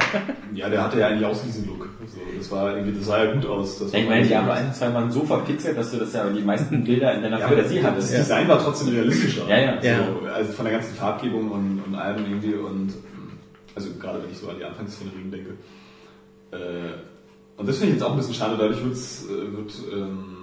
Ja, 0.54 0.68
der 0.68 0.84
hatte 0.84 1.00
ja 1.00 1.08
eigentlich 1.08 1.26
auch 1.26 1.42
diesen 1.42 1.66
Look. 1.66 1.88
So, 2.06 2.20
das 2.38 2.50
war 2.52 2.76
irgendwie, 2.76 2.96
das 2.96 3.06
sah 3.06 3.24
ja 3.24 3.32
gut 3.32 3.46
aus. 3.46 3.80
Das 3.80 3.90
Ja, 3.90 3.98
ich 3.98 4.08
meine, 4.08 4.24
Diablo 4.24 4.52
1 4.52 4.66
und 4.68 4.74
2 4.76 4.94
waren 4.94 5.10
so 5.10 5.24
verpixelt, 5.24 5.76
dass 5.76 5.90
du 5.90 5.96
das 5.96 6.12
ja 6.12 6.28
die 6.30 6.40
meisten 6.42 6.84
Bilder 6.84 7.12
in 7.14 7.22
deiner 7.22 7.40
Ja, 7.40 7.48
Fantasie 7.48 7.82
hattest. 7.82 8.12
das 8.12 8.20
Design 8.20 8.46
war 8.46 8.62
trotzdem 8.62 8.94
realistischer. 8.94 9.48
Ja, 9.48 9.82
ja. 9.82 10.06
So, 10.06 10.26
also 10.28 10.52
von 10.52 10.64
der 10.66 10.74
ganzen 10.74 10.94
Farbgebung 10.94 11.50
und, 11.50 11.82
und 11.84 11.94
allem 11.96 12.24
irgendwie 12.24 12.54
und 12.54 12.94
also 13.74 13.88
gerade 14.00 14.22
wenn 14.22 14.30
ich 14.30 14.38
so 14.38 14.48
an 14.48 14.56
die 14.56 14.64
Anfangsszenerien 14.64 15.30
denke. 15.32 15.50
Äh, 16.52 17.15
und 17.56 17.68
das 17.68 17.78
finde 17.78 17.94
ich 17.94 18.00
jetzt 18.00 18.06
auch 18.06 18.12
ein 18.12 18.16
bisschen 18.18 18.34
schade, 18.34 18.56
dadurch 18.58 18.82
wird's, 18.84 19.26
äh, 19.26 19.56
wird 19.56 19.72
ähm, 19.92 20.36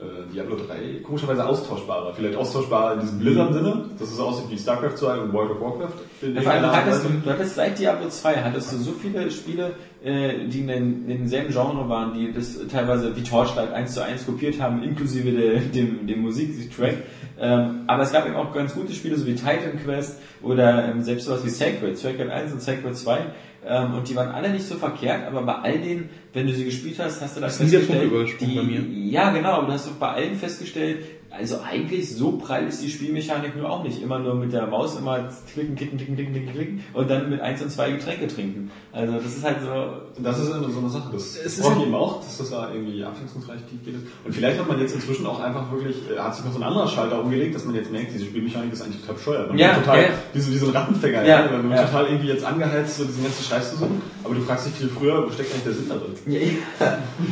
äh, 0.00 0.32
Diablo 0.32 0.56
3 0.56 1.02
komischerweise 1.02 1.46
austauschbarer. 1.46 2.14
Vielleicht 2.14 2.36
austauschbarer 2.36 2.94
in 2.94 3.00
diesem 3.00 3.18
Blizzard-Sinne, 3.18 3.84
dass 3.98 4.08
es 4.08 4.16
so 4.16 4.24
aussieht 4.24 4.46
wie 4.48 4.56
StarCraft 4.56 4.96
2 4.96 5.18
und 5.18 5.32
World 5.32 5.50
of 5.50 5.60
Warcraft. 5.60 5.92
Ja, 6.22 6.40
vor 6.40 6.52
allem, 6.52 6.70
hattest, 6.70 7.04
du 7.04 7.30
hattest 7.30 7.54
seit 7.54 7.78
Diablo 7.78 8.08
2 8.08 8.36
hattest 8.36 8.72
du 8.72 8.76
so 8.78 8.92
viele 8.92 9.30
Spiele, 9.30 9.74
äh, 10.02 10.46
die 10.46 10.60
in, 10.60 10.68
den, 10.68 11.10
in 11.10 11.18
demselben 11.18 11.52
Genre 11.52 11.86
waren, 11.88 12.14
die 12.14 12.32
das 12.32 12.58
teilweise 12.68 13.14
wie 13.14 13.22
Torchlight 13.22 13.72
1 13.72 13.92
zu 13.92 14.02
1 14.02 14.24
kopiert 14.24 14.58
haben, 14.60 14.82
inklusive 14.82 15.32
der, 15.32 15.60
dem, 15.60 16.06
dem 16.06 16.22
Musiktrack. 16.22 16.94
Ähm, 17.38 17.84
aber 17.86 18.02
es 18.02 18.12
gab 18.12 18.26
eben 18.26 18.36
auch 18.36 18.54
ganz 18.54 18.74
gute 18.74 18.92
Spiele, 18.92 19.16
so 19.16 19.26
wie 19.26 19.34
Titan 19.34 19.78
Quest 19.84 20.18
oder 20.42 20.88
ähm, 20.88 21.02
selbst 21.02 21.26
sowas 21.26 21.44
wie 21.44 21.50
Sacred, 21.50 21.98
Sacred 21.98 22.30
1 22.30 22.52
und 22.52 22.62
Sacred 22.62 22.96
2. 22.96 23.18
Ähm, 23.66 23.94
und 23.94 24.08
die 24.08 24.16
waren 24.16 24.30
alle 24.30 24.48
nicht 24.50 24.66
so 24.66 24.76
verkehrt, 24.76 25.26
aber 25.26 25.42
bei 25.42 25.54
all 25.54 25.78
denen, 25.78 26.08
wenn 26.32 26.46
du 26.46 26.52
sie 26.54 26.64
gespielt 26.64 26.98
hast, 26.98 27.20
hast 27.20 27.36
du 27.36 27.40
das 27.40 27.60
Ist 27.60 27.66
nie 27.66 27.70
der 27.70 27.80
Punkt 27.80 28.02
übergesprungen 28.04 28.56
bei 28.56 28.62
mir. 28.62 28.80
ja, 28.80 29.30
genau, 29.32 29.52
aber 29.52 29.66
du 29.66 29.72
hast 29.74 29.86
doch 29.86 29.92
bei 29.94 30.08
allen 30.08 30.34
festgestellt, 30.36 31.04
also 31.30 31.60
eigentlich 31.62 32.14
so 32.16 32.32
prall 32.32 32.66
ist 32.66 32.82
die 32.82 32.90
Spielmechanik 32.90 33.56
nur 33.56 33.70
auch 33.70 33.84
nicht. 33.84 34.02
Immer 34.02 34.18
nur 34.18 34.34
mit 34.34 34.52
der 34.52 34.66
Maus 34.66 34.98
immer 34.98 35.28
klicken, 35.52 35.76
klicken, 35.76 35.96
klicken, 35.96 36.16
klicken, 36.16 36.32
klicken, 36.34 36.52
klicken 36.52 36.84
und 36.92 37.08
dann 37.10 37.30
mit 37.30 37.40
1 37.40 37.62
und 37.62 37.70
2 37.70 37.92
Getränke 37.92 38.26
trinken. 38.26 38.70
Also 38.92 39.14
das 39.14 39.24
ist 39.36 39.44
halt 39.44 39.58
so. 39.62 40.22
Das 40.22 40.38
ist 40.38 40.48
so 40.48 40.54
eine 40.54 40.90
Sache, 40.90 41.08
das 41.12 41.36
Es 41.36 41.58
ist 41.58 41.64
halt- 41.68 41.80
eben 41.82 41.94
auch, 41.94 42.18
dass 42.20 42.38
das 42.38 42.50
da 42.50 42.70
irgendwie 42.74 43.02
abwechslungsreich 43.04 43.60
tief 43.70 43.84
geht. 43.84 43.94
Und 44.24 44.34
vielleicht 44.34 44.58
hat 44.58 44.68
man 44.68 44.80
jetzt 44.80 44.94
inzwischen 44.94 45.24
auch 45.26 45.40
einfach 45.40 45.70
wirklich, 45.72 45.96
äh, 46.10 46.18
hat 46.18 46.34
sich 46.34 46.44
noch 46.44 46.52
so 46.52 46.58
ein 46.58 46.64
anderer 46.64 46.88
Schalter 46.88 47.22
umgelegt, 47.22 47.54
dass 47.54 47.64
man 47.64 47.74
jetzt 47.76 47.90
merkt, 47.92 48.12
diese 48.12 48.24
Spielmechanik 48.24 48.72
ist 48.72 48.82
eigentlich 48.82 49.00
total 49.00 49.14
bescheuert. 49.14 49.48
Man 49.48 49.58
Ja, 49.58 49.68
wird 49.76 49.84
total, 49.84 50.02
ja. 50.02 50.08
wie 50.32 50.40
so, 50.40 50.52
wie 50.52 50.58
so 50.58 50.66
ein 50.66 50.72
Rattenfänger, 50.72 51.24
Ja, 51.24 51.44
ja, 51.46 51.50
man 51.52 51.70
wird 51.70 51.80
ja. 51.80 51.86
total 51.86 52.06
irgendwie 52.06 52.28
jetzt 52.28 52.44
angeheizt, 52.44 52.96
so 52.98 53.04
diesen 53.04 53.22
ganzen 53.22 53.44
Scheiß 53.44 53.70
zu 53.70 53.76
suchen, 53.76 54.02
aber 54.24 54.34
du 54.34 54.40
fragst 54.42 54.66
dich 54.66 54.74
viel 54.74 54.88
früher, 54.88 55.24
wo 55.24 55.30
steckt 55.30 55.52
eigentlich 55.52 55.64
der 55.64 55.72
Sinn 55.74 55.88
da 55.88 55.94
drin? 55.94 56.12
Ja, 56.26 56.40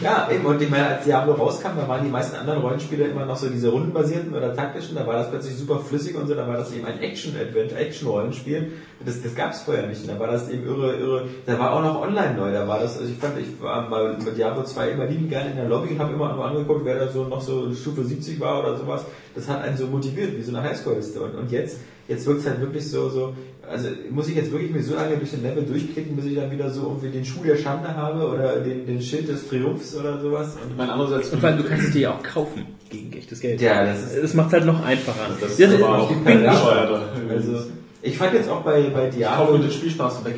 ja, 0.02 0.28
eben. 0.34 0.46
Und 0.46 0.62
ich 0.62 0.70
meine, 0.70 0.86
als 0.86 1.04
Diablo 1.04 1.32
rauskam, 1.34 1.76
da 1.76 1.86
waren 1.88 2.04
die 2.04 2.10
meisten 2.10 2.36
anderen 2.36 2.60
Rollenspiele 2.60 3.04
immer 3.08 3.26
noch 3.26 3.36
so 3.36 3.48
diese 3.48 3.70
rundenbasierten 3.89 4.35
oder 4.35 4.55
taktischen. 4.55 4.97
Da 4.97 5.06
war 5.06 5.15
das 5.15 5.31
plötzlich 5.31 5.56
super 5.56 5.81
flüssig 5.81 6.16
und 6.16 6.27
so. 6.27 6.35
Da 6.35 6.47
war 6.47 6.56
das 6.56 6.73
eben 6.73 6.85
ein 6.85 7.01
Action-Advent, 7.01 7.73
Action-Rollenspiel. 7.73 8.73
Das, 9.05 9.23
das 9.23 9.35
gab 9.35 9.52
es 9.52 9.62
vorher 9.62 9.86
nicht. 9.86 10.09
Da 10.09 10.19
war 10.19 10.28
das 10.28 10.48
eben 10.48 10.66
irre, 10.66 10.97
irre. 10.97 11.28
Da 11.47 11.59
war 11.59 11.73
auch 11.73 11.82
noch 11.82 12.01
online 12.01 12.36
neu. 12.36 12.52
Da 12.52 12.66
war 12.66 12.81
das, 12.81 12.98
also 12.98 13.10
ich 13.10 13.19
fand, 13.19 13.39
ich 13.39 13.60
war 13.60 13.89
mal 13.89 14.16
mit 14.19 14.36
Diablo 14.36 14.62
2 14.62 14.90
immer 14.90 15.06
liebend 15.06 15.31
gerne 15.31 15.51
in 15.51 15.56
der 15.56 15.69
Lobby 15.69 15.93
und 15.93 15.98
habe 15.98 16.12
immer 16.12 16.35
nur 16.35 16.44
angeguckt, 16.44 16.85
wer 16.85 16.98
da 16.98 17.09
so 17.09 17.24
noch 17.24 17.40
so 17.40 17.73
Stufe 17.74 18.05
70 18.05 18.39
war 18.40 18.60
oder 18.60 18.77
sowas. 18.77 19.05
Das 19.35 19.48
hat 19.48 19.62
einen 19.62 19.77
so 19.77 19.86
motiviert, 19.86 20.36
wie 20.36 20.43
so 20.43 20.55
eine 20.55 20.69
Highscore-Liste. 20.69 21.20
Und, 21.20 21.35
und 21.35 21.51
jetzt, 21.51 21.78
jetzt 22.09 22.26
wirkt 22.26 22.40
es 22.40 22.47
halt 22.47 22.60
wirklich 22.60 22.89
so, 22.90 23.09
so, 23.09 23.35
also 23.70 23.89
muss 24.10 24.28
ich 24.28 24.36
jetzt 24.36 24.51
wirklich 24.51 24.70
mir 24.70 24.82
so 24.82 24.94
lange 24.94 25.16
durch 25.18 25.30
den 25.30 25.43
Level 25.43 25.62
durchklicken, 25.64 26.16
bis 26.16 26.24
ich 26.24 26.35
dann 26.36 26.51
wieder 26.51 26.70
so 26.70 26.82
irgendwie 26.82 27.10
den 27.10 27.24
Schuh 27.24 27.43
der 27.44 27.56
Schande 27.56 27.94
habe 27.94 28.26
oder 28.26 28.56
den, 28.60 28.86
den 28.86 29.01
Schild 29.02 29.28
des 29.28 29.47
Triumphs 29.48 29.94
oder 29.94 30.18
sowas. 30.20 30.55
Und 30.62 30.70
Ich 30.72 30.76
meine, 30.76 30.93
andererseits, 30.93 31.28
Und 31.30 31.40
vor 31.40 31.51
allem, 31.51 31.59
du 31.59 31.64
kannst 31.68 31.85
es 31.89 31.93
dir 31.93 32.01
ja 32.01 32.10
auch 32.12 32.22
kaufen 32.22 32.64
gegen 32.90 33.12
echtes 33.12 33.40
Geld. 33.40 33.60
Ja, 33.60 33.85
das 33.85 34.02
ist- 34.14 34.22
Das 34.22 34.35
macht 34.35 34.52
halt 34.52 34.64
noch 34.64 34.82
einfacher. 34.85 35.28
das 35.40 35.56
Das 35.56 35.59
ist 35.70 35.82
aber 35.82 35.98
auch 35.98 36.10
bescheuerter. 36.10 37.02
also, 37.30 37.52
ich 38.01 38.16
fand 38.16 38.32
jetzt 38.35 38.48
auch 38.48 38.62
bei, 38.62 38.82
bei 38.85 39.09
ich 39.09 39.10
kaufe 39.10 39.16
Diablo, 39.18 39.59
den 39.59 39.70
Spielspaß 39.70 40.24
weg. 40.24 40.36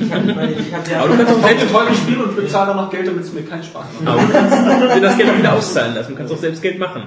ich 0.00 0.10
habe 0.10 0.52
ich, 0.58 0.68
ich 0.68 0.74
hab 0.74 1.02
Aber 1.02 1.14
du 1.14 1.22
ja, 1.22 1.24
kannst 1.26 1.64
auch 1.66 1.70
teures 1.84 1.96
Spiel 1.98 2.16
und 2.18 2.34
bezahle 2.36 2.68
dann 2.68 2.76
noch 2.78 2.90
Geld, 2.90 3.06
damit 3.06 3.24
es 3.24 3.32
mir 3.34 3.42
keinen 3.42 3.62
Spaß 3.62 3.84
macht. 4.00 4.08
Aber 4.08 4.22
du 4.22 4.32
kannst 4.32 4.96
dir 4.96 5.00
das 5.02 5.16
Geld 5.18 5.28
auch 5.30 5.38
wieder 5.38 5.52
auszahlen 5.52 5.94
lassen. 5.94 6.12
Du 6.12 6.16
kannst 6.16 6.32
auch 6.32 6.38
selbst 6.38 6.62
Geld 6.62 6.78
machen. 6.78 7.02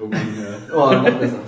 Irgendwie, 0.00 0.16
ja. 0.40 0.74
Oh, 0.74 0.90
noch 0.94 1.18
besser. 1.18 1.40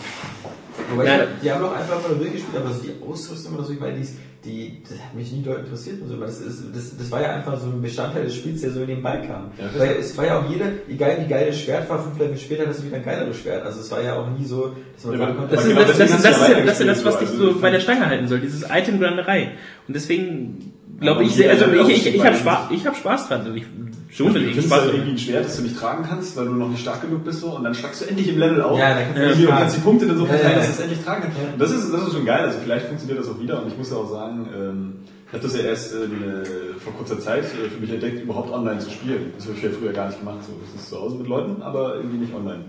Wobei 0.96 1.04
Nein. 1.04 1.20
ich 1.20 1.26
hab 1.26 1.40
Diablo 1.42 1.66
auch 1.68 1.76
einfach 1.76 2.02
mal 2.02 2.08
nur 2.10 2.18
durchgespielt, 2.18 2.56
aber 2.62 2.72
so 2.74 2.82
die 2.82 2.94
Ausrüstung 3.06 3.54
oder 3.54 3.64
so, 3.64 3.80
weil 3.80 3.94
die, 3.94 4.08
die, 4.44 4.82
das 4.88 4.98
hat 4.98 5.14
mich 5.14 5.32
nie 5.32 5.42
doll 5.42 5.56
interessiert 5.60 6.02
und 6.02 6.08
so, 6.08 6.20
weil 6.20 6.26
das, 6.26 6.40
ist, 6.40 6.64
das, 6.74 6.96
das 6.98 7.10
war 7.10 7.22
ja 7.22 7.34
einfach 7.34 7.58
so 7.58 7.66
ein 7.68 7.80
Bestandteil 7.80 8.24
des 8.24 8.34
Spiels, 8.34 8.60
der 8.60 8.70
so 8.72 8.80
nebenbei 8.80 9.18
kam. 9.26 9.50
Ja, 9.58 9.64
das- 9.72 9.78
weil 9.80 9.96
es 9.96 10.16
war 10.18 10.26
ja 10.26 10.38
auch 10.40 10.50
jede, 10.50 10.72
egal 10.88 11.16
wie 11.24 11.28
geil 11.28 11.46
das 11.48 11.60
Schwert 11.60 11.88
war, 11.88 12.02
fünf 12.02 12.18
Level 12.18 12.36
später 12.36 12.66
hast 12.66 12.80
du 12.80 12.84
wieder 12.84 12.96
ein 12.96 13.04
geileres 13.04 13.36
Schwert. 13.38 13.64
Also 13.64 13.80
es 13.80 13.90
war 13.90 14.02
ja 14.02 14.14
auch 14.16 14.28
nie 14.38 14.44
so, 14.44 14.74
dass 14.94 15.04
man 15.04 15.12
Ja, 15.18 15.26
sagen 15.26 15.38
konnte, 15.38 15.54
Das 15.56 15.64
das, 15.64 15.74
das, 15.74 15.96
das, 15.96 15.96
du 15.96 16.16
ist, 16.16 16.24
ja 16.24 16.58
ja, 16.58 16.64
das 16.64 16.72
ist 16.74 16.80
ja 16.80 16.86
das, 16.86 17.04
was 17.04 17.18
dich 17.18 17.28
weitergespielt, 17.28 17.38
so 17.38 17.52
so. 17.54 17.60
bei 17.60 17.70
der 17.70 17.80
Stange 17.80 18.06
halten 18.06 18.28
soll, 18.28 18.40
dieses 18.40 18.64
Item-Granderei. 18.70 19.52
Und 19.88 19.94
deswegen 19.96 20.73
glaube 21.00 21.20
Aber 21.20 21.22
ich, 21.28 21.34
sehr, 21.34 21.50
also 21.50 21.66
ich, 21.66 22.06
ich, 22.06 22.14
ich 22.14 22.24
habe 22.24 22.36
Spaß, 22.36 22.70
ich 22.70 22.86
hab 22.86 22.96
Spaß 22.96 23.28
dran. 23.28 23.40
Also 23.42 23.54
ich, 23.54 23.64
schon 24.10 24.28
Du 24.28 24.34
will 24.34 24.48
ich 24.48 24.64
Spaß 24.64 24.86
irgendwie 24.86 25.10
ein 25.10 25.18
Schwert, 25.18 25.44
das 25.44 25.56
du 25.56 25.62
nicht 25.62 25.76
tragen 25.78 26.04
kannst, 26.08 26.36
weil 26.36 26.46
du 26.46 26.52
noch 26.52 26.68
nicht 26.68 26.80
stark 26.80 27.02
genug 27.02 27.24
bist 27.24 27.40
so, 27.40 27.56
und 27.56 27.64
dann 27.64 27.74
schlagst 27.74 28.02
du 28.02 28.06
endlich 28.06 28.28
im 28.28 28.38
Level 28.38 28.62
auf. 28.62 28.78
Ja, 28.78 28.94
dann 28.94 29.14
kannst 29.14 29.40
du 29.40 29.44
Ja, 29.44 29.56
kannst 29.58 29.76
die 29.76 29.80
Punkte 29.80 30.06
dann 30.06 30.16
so 30.16 30.24
Ja, 30.24 30.28
verteilen, 30.30 30.52
ja, 30.52 30.58
dass 30.58 30.66
ja. 30.66 30.72
du 30.72 30.78
es 30.78 30.80
endlich 30.84 31.04
tragen 31.04 31.22
kannst. 31.22 31.38
Und 31.52 31.60
das 31.60 31.70
ist, 31.72 31.92
das 31.92 32.02
ist 32.06 32.12
schon 32.12 32.24
geil, 32.24 32.44
also 32.44 32.58
vielleicht 32.62 32.86
funktioniert 32.86 33.18
das 33.20 33.28
auch 33.28 33.40
wieder 33.40 33.62
und 33.62 33.68
ich 33.68 33.76
muss 33.78 33.90
ja 33.90 33.96
auch 33.96 34.10
sagen, 34.10 34.48
ähm, 34.56 34.92
ich 35.26 35.32
habe 35.32 35.42
das 35.42 35.56
ja 35.56 35.62
erst 35.64 35.94
äh, 35.94 36.04
äh, 36.04 36.74
vor 36.78 36.92
kurzer 36.92 37.18
Zeit 37.18 37.44
äh, 37.44 37.68
für 37.68 37.80
mich 37.80 37.90
entdeckt, 37.90 38.22
überhaupt 38.22 38.52
online 38.52 38.78
zu 38.78 38.90
spielen. 38.90 39.32
Das 39.36 39.46
habe 39.46 39.56
ich 39.56 39.62
ja 39.64 39.70
früher 39.70 39.92
gar 39.92 40.06
nicht 40.06 40.20
gemacht, 40.20 40.38
so. 40.46 40.52
Das 40.64 40.80
ist 40.80 40.90
zu 40.90 41.00
Hause 41.00 41.16
mit 41.16 41.26
Leuten, 41.26 41.60
aber 41.62 41.96
irgendwie 41.96 42.18
nicht 42.18 42.34
online. 42.34 42.64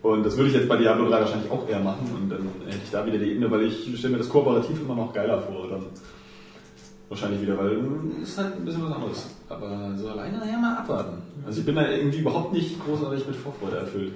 Und 0.00 0.24
das 0.24 0.36
würde 0.36 0.48
ich 0.48 0.54
jetzt 0.56 0.68
bei 0.68 0.76
Diablo 0.76 1.08
3 1.10 1.20
wahrscheinlich 1.20 1.50
auch 1.50 1.68
eher 1.68 1.80
machen 1.80 2.08
und 2.14 2.30
dann 2.30 2.48
hätte 2.66 2.78
ich 2.84 2.90
da 2.90 3.04
wieder 3.04 3.18
die 3.18 3.32
Ebene, 3.32 3.50
weil 3.50 3.64
ich 3.64 3.92
stelle 3.98 4.12
mir 4.12 4.18
das 4.18 4.28
kooperativ 4.28 4.80
immer 4.80 4.94
noch 4.94 5.12
geiler 5.12 5.42
vor. 5.42 5.66
Dann 5.68 5.82
wahrscheinlich 7.08 7.42
wieder, 7.42 7.58
weil 7.58 7.78
ist 8.22 8.38
halt 8.38 8.56
ein 8.56 8.64
bisschen 8.64 8.84
was 8.84 8.92
anderes. 8.92 9.26
Aber 9.48 9.92
so 9.96 10.08
alleine 10.08 10.38
nachher 10.38 10.58
mal 10.58 10.76
abwarten. 10.76 11.22
Also 11.46 11.60
ich 11.60 11.66
bin 11.66 11.74
da 11.76 11.88
irgendwie 11.90 12.18
überhaupt 12.18 12.52
nicht 12.52 12.84
großartig 12.84 13.26
mit 13.26 13.36
Vorfreude 13.36 13.78
erfüllt. 13.78 14.12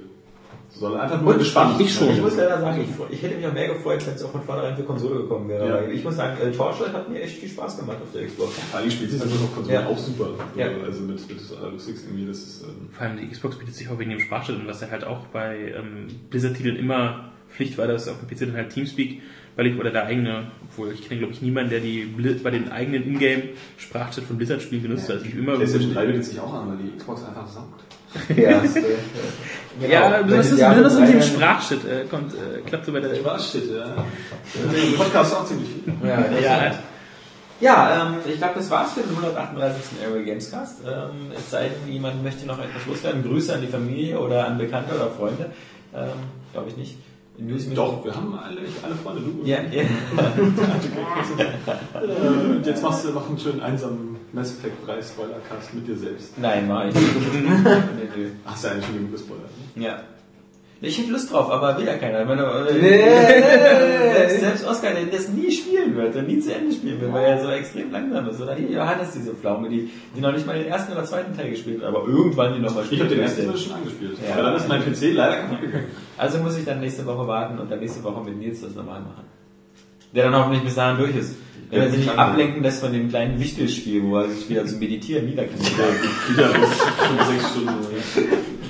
Soll 0.75 0.97
einfach 0.99 1.21
nur 1.21 1.37
gespannt. 1.37 1.79
Ich 1.81 1.93
schon. 1.93 2.09
Ich 2.11 2.21
muss 2.23 2.35
leider 2.35 2.59
sagen, 2.59 2.81
ich, 2.81 3.15
ich 3.15 3.23
hätte 3.23 3.37
mich 3.37 3.47
auch 3.47 3.53
mehr 3.53 3.69
gefreut, 3.69 4.07
wenn 4.07 4.15
es 4.15 4.25
auch 4.25 4.31
von 4.31 4.43
vornherein 4.43 4.75
für 4.75 4.85
Konsole 4.85 5.17
gekommen 5.23 5.47
wäre. 5.49 5.69
Ja. 5.69 5.93
Ich 5.93 6.03
muss 6.03 6.17
sagen, 6.17 6.39
äh, 6.41 6.51
Torchlight 6.51 6.95
hat 6.95 7.11
mir 7.11 7.21
echt 7.21 7.39
viel 7.39 7.49
Spaß 7.51 7.79
gemacht 7.79 7.99
auf 8.03 8.11
der 8.15 8.27
Xbox. 8.27 8.55
Vor 8.71 8.81
allem 8.81 8.91
spielt 8.91 9.11
sich 9.11 9.21
das 9.21 9.31
auf 9.31 9.55
Konsole 9.55 9.75
Ja. 9.75 9.87
auch 9.87 9.99
super. 9.99 10.31
Ja. 10.57 10.69
Also 10.83 11.03
mit, 11.03 11.29
mit 11.29 11.39
Analytics 11.59 12.05
irgendwie, 12.05 12.27
das 12.27 12.39
ist... 12.39 12.63
Ähm, 12.63 12.89
Vor 12.91 13.07
allem 13.07 13.19
die 13.19 13.29
Xbox 13.29 13.59
bietet 13.59 13.75
sich 13.75 13.89
auch 13.91 13.99
wegen 13.99 14.11
dem 14.13 14.21
Sprachschnitt 14.21 14.61
und 14.61 14.67
was 14.67 14.81
ja 14.81 14.91
halt 14.91 15.05
auch 15.05 15.27
bei 15.27 15.75
ähm, 15.77 16.07
Blizzard-Titeln 16.31 16.77
immer 16.77 17.33
Pflicht 17.51 17.77
war, 17.77 17.87
dass 17.87 18.09
auf 18.09 18.17
dem 18.21 18.29
PC 18.29 18.41
dann 18.47 18.57
halt 18.57 18.71
Teamspeak, 18.71 19.21
weil 19.57 19.67
ich 19.67 19.79
oder 19.79 19.91
der 19.91 20.07
eigene, 20.07 20.45
obwohl 20.69 20.93
ich 20.93 21.07
kenne 21.07 21.19
glaube 21.19 21.33
ich 21.35 21.43
niemanden, 21.43 21.71
der 21.71 21.81
die 21.81 22.05
Blizz, 22.05 22.43
bei 22.43 22.51
den 22.51 22.71
eigenen 22.73 23.05
Ingame-Sprachschnitt 23.07 24.27
von 24.27 24.37
Blizzard-Spielen 24.37 24.83
genutzt 24.83 25.09
hat. 25.09 25.25
Ich 25.25 25.35
immer 25.35 25.57
PlayStation 25.57 25.93
3 25.95 26.07
bietet 26.07 26.25
sich 26.25 26.41
auch 26.41 26.53
an, 26.55 26.69
weil 26.71 26.77
die 26.79 26.97
Xbox 26.97 27.25
einfach 27.25 27.47
saugt. 27.47 27.83
Ja, 28.37 28.61
das, 28.61 28.77
äh, 28.77 28.83
Ja, 29.89 30.21
Genau. 30.21 30.25
besonders, 30.25 30.51
Wenn 30.51 30.57
die 30.57 30.65
besonders 30.65 30.99
mit 30.99 31.09
dem 31.09 31.15
Jahre 31.19 31.23
Sprachschnitt 31.23 31.85
äh, 31.87 32.05
kommt, 32.11 32.35
äh, 32.35 32.61
klappt 32.67 32.87
so 32.87 32.93
bei 32.93 33.01
der 33.01 33.15
Sprachshit, 33.15 33.71
ja. 33.75 33.85
Im 34.91 34.95
Podcast 34.97 35.35
auch 35.35 35.47
ziemlich 35.47 35.69
viel. 35.69 35.95
Ja, 36.07 36.25
Ja. 36.41 36.75
ja 37.61 38.07
ähm, 38.07 38.15
ich 38.31 38.37
glaube, 38.37 38.55
das 38.57 38.71
war's 38.71 38.93
für 38.93 39.01
den 39.01 39.11
138. 39.17 40.03
Airway 40.03 40.25
Gamescast. 40.25 40.81
Ähm, 40.87 41.33
es 41.35 41.51
sei 41.51 41.71
denn, 41.71 41.93
jemand 41.93 42.23
möchte 42.23 42.47
noch 42.47 42.59
etwas 42.59 42.87
loswerden. 42.87 43.23
Grüße 43.23 43.55
an 43.55 43.61
die 43.63 43.67
Familie 43.67 44.19
oder 44.21 44.47
an 44.47 44.59
Bekannte 44.59 44.95
oder 44.95 45.09
Freunde. 45.11 45.51
Ähm, 45.95 46.09
glaube 46.53 46.69
ich 46.69 46.77
nicht. 46.77 46.97
News 47.47 47.69
Doch, 47.75 48.05
wir 48.05 48.15
haben 48.15 48.39
alle, 48.39 48.61
alle 48.83 48.95
Freunde, 48.95 49.23
du. 49.23 49.45
Ja, 49.47 49.59
ja. 49.71 49.83
Äh, 51.95 52.57
Und 52.57 52.67
jetzt 52.67 52.83
machst 52.83 53.05
du 53.05 53.11
noch 53.11 53.29
einen 53.29 53.39
schönen 53.39 53.61
einsamen 53.61 54.17
Mass 54.33 54.53
Effect 54.59 54.87
3 54.87 55.03
Spoilercast 55.03 55.75
mit 55.75 55.87
dir 55.87 55.97
selbst. 55.97 56.39
Nein, 56.39 56.67
mach 56.69 56.87
ich 56.87 56.95
nicht. 56.95 57.07
Hast 58.45 58.65
du 58.65 58.69
eigentlich 58.69 58.87
schon 58.87 58.95
genug 58.97 59.13
gespoilert. 59.13 59.51
Ne? 59.75 59.85
Ja. 59.85 60.01
Ich 60.85 60.99
hätte 60.99 61.13
Lust 61.13 61.33
drauf, 61.33 61.49
aber 61.49 61.79
will 61.79 61.87
ja 61.87 61.95
keiner. 61.95 62.29
Wenn 62.29 62.39
er, 62.41 62.65
nee. 62.73 64.13
selbst, 64.15 64.41
selbst 64.41 64.67
Oscar, 64.67 64.91
der 64.95 65.07
das 65.07 65.29
nie 65.29 65.51
spielen 65.53 65.95
wird 65.97 66.17
und 66.17 66.27
nie 66.27 66.41
zu 66.41 66.53
Ende 66.53 66.75
spielen 66.75 67.01
wird, 67.01 67.13
weil 67.13 67.25
er 67.25 67.41
so 67.41 67.49
extrem 67.51 67.93
langsam 67.93 68.29
ist. 68.29 68.41
Oder 68.41 68.57
hier 68.57 68.69
Johannes, 68.69 69.13
diese 69.13 69.33
Pflaume, 69.35 69.69
die, 69.69 69.91
die 70.17 70.21
noch 70.21 70.33
nicht 70.33 70.45
mal 70.45 70.59
den 70.59 70.67
ersten 70.67 70.93
oder 70.93 71.05
zweiten 71.05 71.37
Teil 71.37 71.51
gespielt 71.51 71.81
hat, 71.83 71.89
aber 71.89 72.05
irgendwann 72.09 72.55
die 72.55 72.59
nochmal 72.61 72.83
Ich 72.83 72.87
spielen. 72.89 73.03
habe 73.03 73.15
den 73.15 73.21
ersten. 73.23 73.47
Teil 73.47 73.57
schon 73.57 73.73
angespielt. 73.75 74.17
Ja. 74.27 74.35
Aber 74.35 74.43
dann 74.43 74.57
ist 74.57 74.69
mein 74.69 74.83
PC 74.83 75.15
leider 75.15 75.37
kaputt 75.37 75.61
gegangen. 75.61 75.85
Also 76.19 76.39
muss 76.39 76.59
ich 76.59 76.65
dann 76.65 76.81
nächste 76.81 77.07
Woche 77.07 77.29
warten 77.29 77.59
und 77.61 77.71
dann 77.71 77.79
nächste 77.79 78.03
Woche 78.03 78.25
mit 78.25 78.37
Nils 78.39 78.61
das 78.63 78.75
normal 78.75 79.01
machen. 79.03 79.25
Der 80.15 80.25
dann 80.31 80.35
hoffentlich 80.37 80.65
bis 80.65 80.75
dahin 80.75 80.99
durch 80.99 81.15
ist. 81.17 81.37
Wenn 81.71 81.79
Ja, 81.79 81.85
er 81.87 81.91
sich 81.91 82.01
nicht 82.01 82.19
ablenken 82.19 82.63
lässt 82.63 82.81
von 82.83 82.93
dem 82.93 83.09
kleinen 83.09 83.39
Wichtelspiel, 83.41 84.03
wo 84.03 84.17
er 84.19 84.29
sich 84.29 84.49
wieder 84.51 84.67
zum 84.67 84.81
Meditieren 84.81 85.27
niederknallt. 85.27 85.63
Wieder 86.29 86.49
bis 86.49 86.69
fünf, 86.69 87.25
sechs 87.29 87.51
Stunden. 87.51 87.71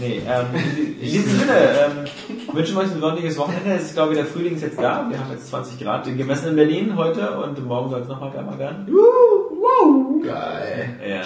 Nee, 0.00 0.22
ähm, 0.26 0.46
in 0.54 1.00
diesem 1.00 1.38
Sinne 1.38 1.52
ähm, 1.52 2.54
wünschen 2.54 2.74
wir 2.74 2.82
euch 2.82 2.90
ein 2.90 3.00
sonniges 3.00 3.36
Wochenende. 3.36 3.74
Es 3.74 3.82
ist, 3.82 3.94
glaube 3.94 4.12
ich, 4.12 4.18
der 4.18 4.26
Frühling 4.26 4.56
ist 4.56 4.62
jetzt 4.62 4.78
da. 4.78 5.06
Wir 5.10 5.18
haben 5.18 5.30
jetzt 5.30 5.48
20 5.48 5.78
Grad 5.78 6.04
gemessen 6.04 6.48
in 6.48 6.56
Berlin 6.56 6.96
heute 6.96 7.38
und 7.38 7.64
morgen 7.66 7.90
soll 7.90 8.00
es 8.00 8.08
noch 8.08 8.20
mal 8.20 8.32
wärmer 8.32 8.58
werden. 8.58 8.86
Geil. 10.22 10.88
Ja, 11.06 11.22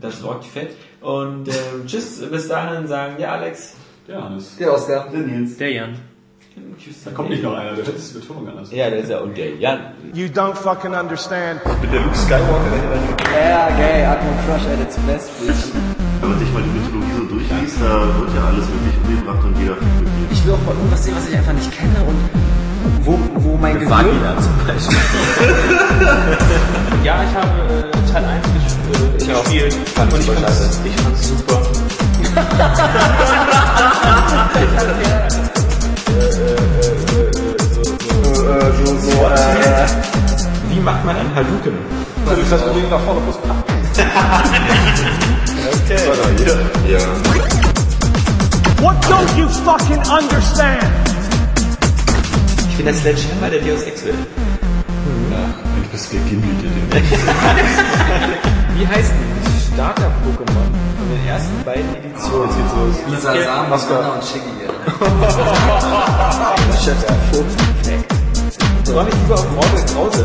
das 0.00 0.22
rockt 0.24 0.44
fett. 0.44 0.70
Und 1.00 1.48
ähm, 1.48 1.86
tschüss, 1.86 2.22
bis 2.30 2.48
dahin 2.48 2.86
sagen 2.86 3.14
ja 3.18 3.32
Alex. 3.32 3.74
Ja, 4.06 4.22
Hannes. 4.24 4.56
Der 4.56 4.72
Oscar. 4.72 5.08
Der 5.12 5.20
Nils. 5.20 5.56
der 5.56 5.72
Jan. 5.72 5.98
Tschüss. 6.78 7.04
Da 7.04 7.10
kommt 7.12 7.30
nicht 7.30 7.42
noch 7.42 7.54
einer, 7.54 7.74
der 7.74 7.86
hört 7.86 7.96
die 7.96 8.18
Betonung 8.18 8.48
anders. 8.48 8.70
Ja, 8.72 8.90
der 8.90 8.98
ist 9.00 9.10
ja 9.10 9.18
und 9.20 9.36
der 9.36 9.56
Jan. 9.56 9.94
You 10.12 10.26
don't 10.26 10.54
fucking 10.54 10.94
understand. 10.94 11.60
Ich 11.64 11.72
bin 11.80 11.90
der 11.90 12.00
Luke 12.02 12.16
Skywalker, 12.16 12.70
der 13.32 13.48
Ja, 13.50 13.68
geil. 13.70 14.04
Atmo 14.06 14.30
Crush 14.46 14.66
at 14.66 14.80
its 14.80 14.96
best, 14.98 15.30
bitch. 15.40 15.74
Wenn 16.20 16.30
man 16.30 16.38
sich 16.38 16.52
mal 16.52 16.62
die 16.62 16.68
Mythologie 16.78 17.12
so 17.16 17.21
durchliest, 17.72 17.80
da 17.80 18.18
wird 18.18 18.34
ja 18.34 18.42
alles 18.44 18.66
wirklich 18.68 18.96
umgebracht 19.04 19.44
und 19.44 19.56
jeder 19.58 19.76
fühlt 19.76 19.98
glücklich. 19.98 20.30
Ich 20.30 20.44
will 20.44 20.54
auch 20.54 20.62
mal 20.66 20.74
irgendwas 20.74 21.04
sehen, 21.04 21.14
was 21.16 21.28
ich 21.28 21.36
einfach 21.36 21.52
nicht 21.52 21.70
kenne 21.72 22.02
und 22.06 22.16
wo, 23.04 23.18
wo 23.36 23.56
mein 23.56 23.74
Gehirn... 23.74 23.90
Vagina 23.90 24.36
zum 24.40 24.52
Beispiel. 24.66 24.98
Ja, 27.04 27.22
ich 27.22 27.34
habe 27.34 27.48
äh, 27.74 27.82
Teil 28.12 28.24
1 28.24 28.44
ges 28.52 28.62
äh, 29.28 29.28
gespielt 29.28 29.74
Fand 29.94 30.12
und 30.12 30.20
ich 30.20 30.28
ich 30.28 30.34
super 30.34 30.34
fand's, 30.34 30.80
ich 30.84 30.96
fand's 30.96 31.28
super. 31.28 31.62
so, 38.84 38.84
so, 38.84 39.26
äh, 39.26 39.86
Wie 40.70 40.80
macht 40.80 41.04
man 41.04 41.16
einen 41.16 41.34
Hadouken? 41.34 41.72
Das 42.28 42.38
ist 42.38 42.52
das 42.52 42.62
Problem 42.62 42.88
nach 42.90 43.00
vorne 43.00 43.20
plus 44.10 44.50
Ja. 46.88 46.98
What 48.82 48.96
don't 49.08 49.36
you 49.38 49.48
fucking 49.48 50.02
understand? 50.08 50.82
Ich 52.68 52.76
bin 52.76 52.86
der 52.86 52.94
Sledgehammer 52.94 53.50
der 53.50 53.60
Deus 53.60 53.82
Ex 53.82 54.04
will. 54.04 54.14
Ich 55.82 55.88
bist 55.90 56.10
gegimmelt. 56.10 56.64
Wie 58.76 58.86
heißt 58.86 59.12
denn 59.12 59.74
Starter-Pokémon 59.74 60.70
von 60.98 61.08
den 61.10 61.26
ersten 61.28 61.64
beiden 61.64 61.94
Editionen? 61.94 62.48
Jetzt 62.48 62.56
geht's 62.56 62.74
los. 62.76 62.96
Lisa 63.08 63.32
Sam, 63.44 63.70
Mascara 63.70 64.08
und 64.14 64.24
Shiggy. 64.24 64.52
Soll 67.32 67.44
ich 69.08 69.14
lieber 69.14 69.34
auf 69.34 69.50
Morgel 69.52 69.84
Krause? 69.94 70.24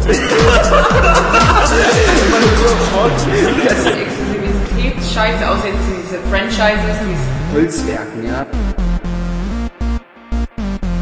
ganze 3.65 3.91
Exklusivitätsscheiße, 3.93 5.49
außer 5.49 5.67
jetzt 5.67 5.85
diese 5.87 6.19
Franchises, 6.29 6.97
diese 7.07 7.27
Holzwerken, 7.53 8.27
ja. 8.27 8.45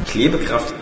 Klebekraft 0.08 0.74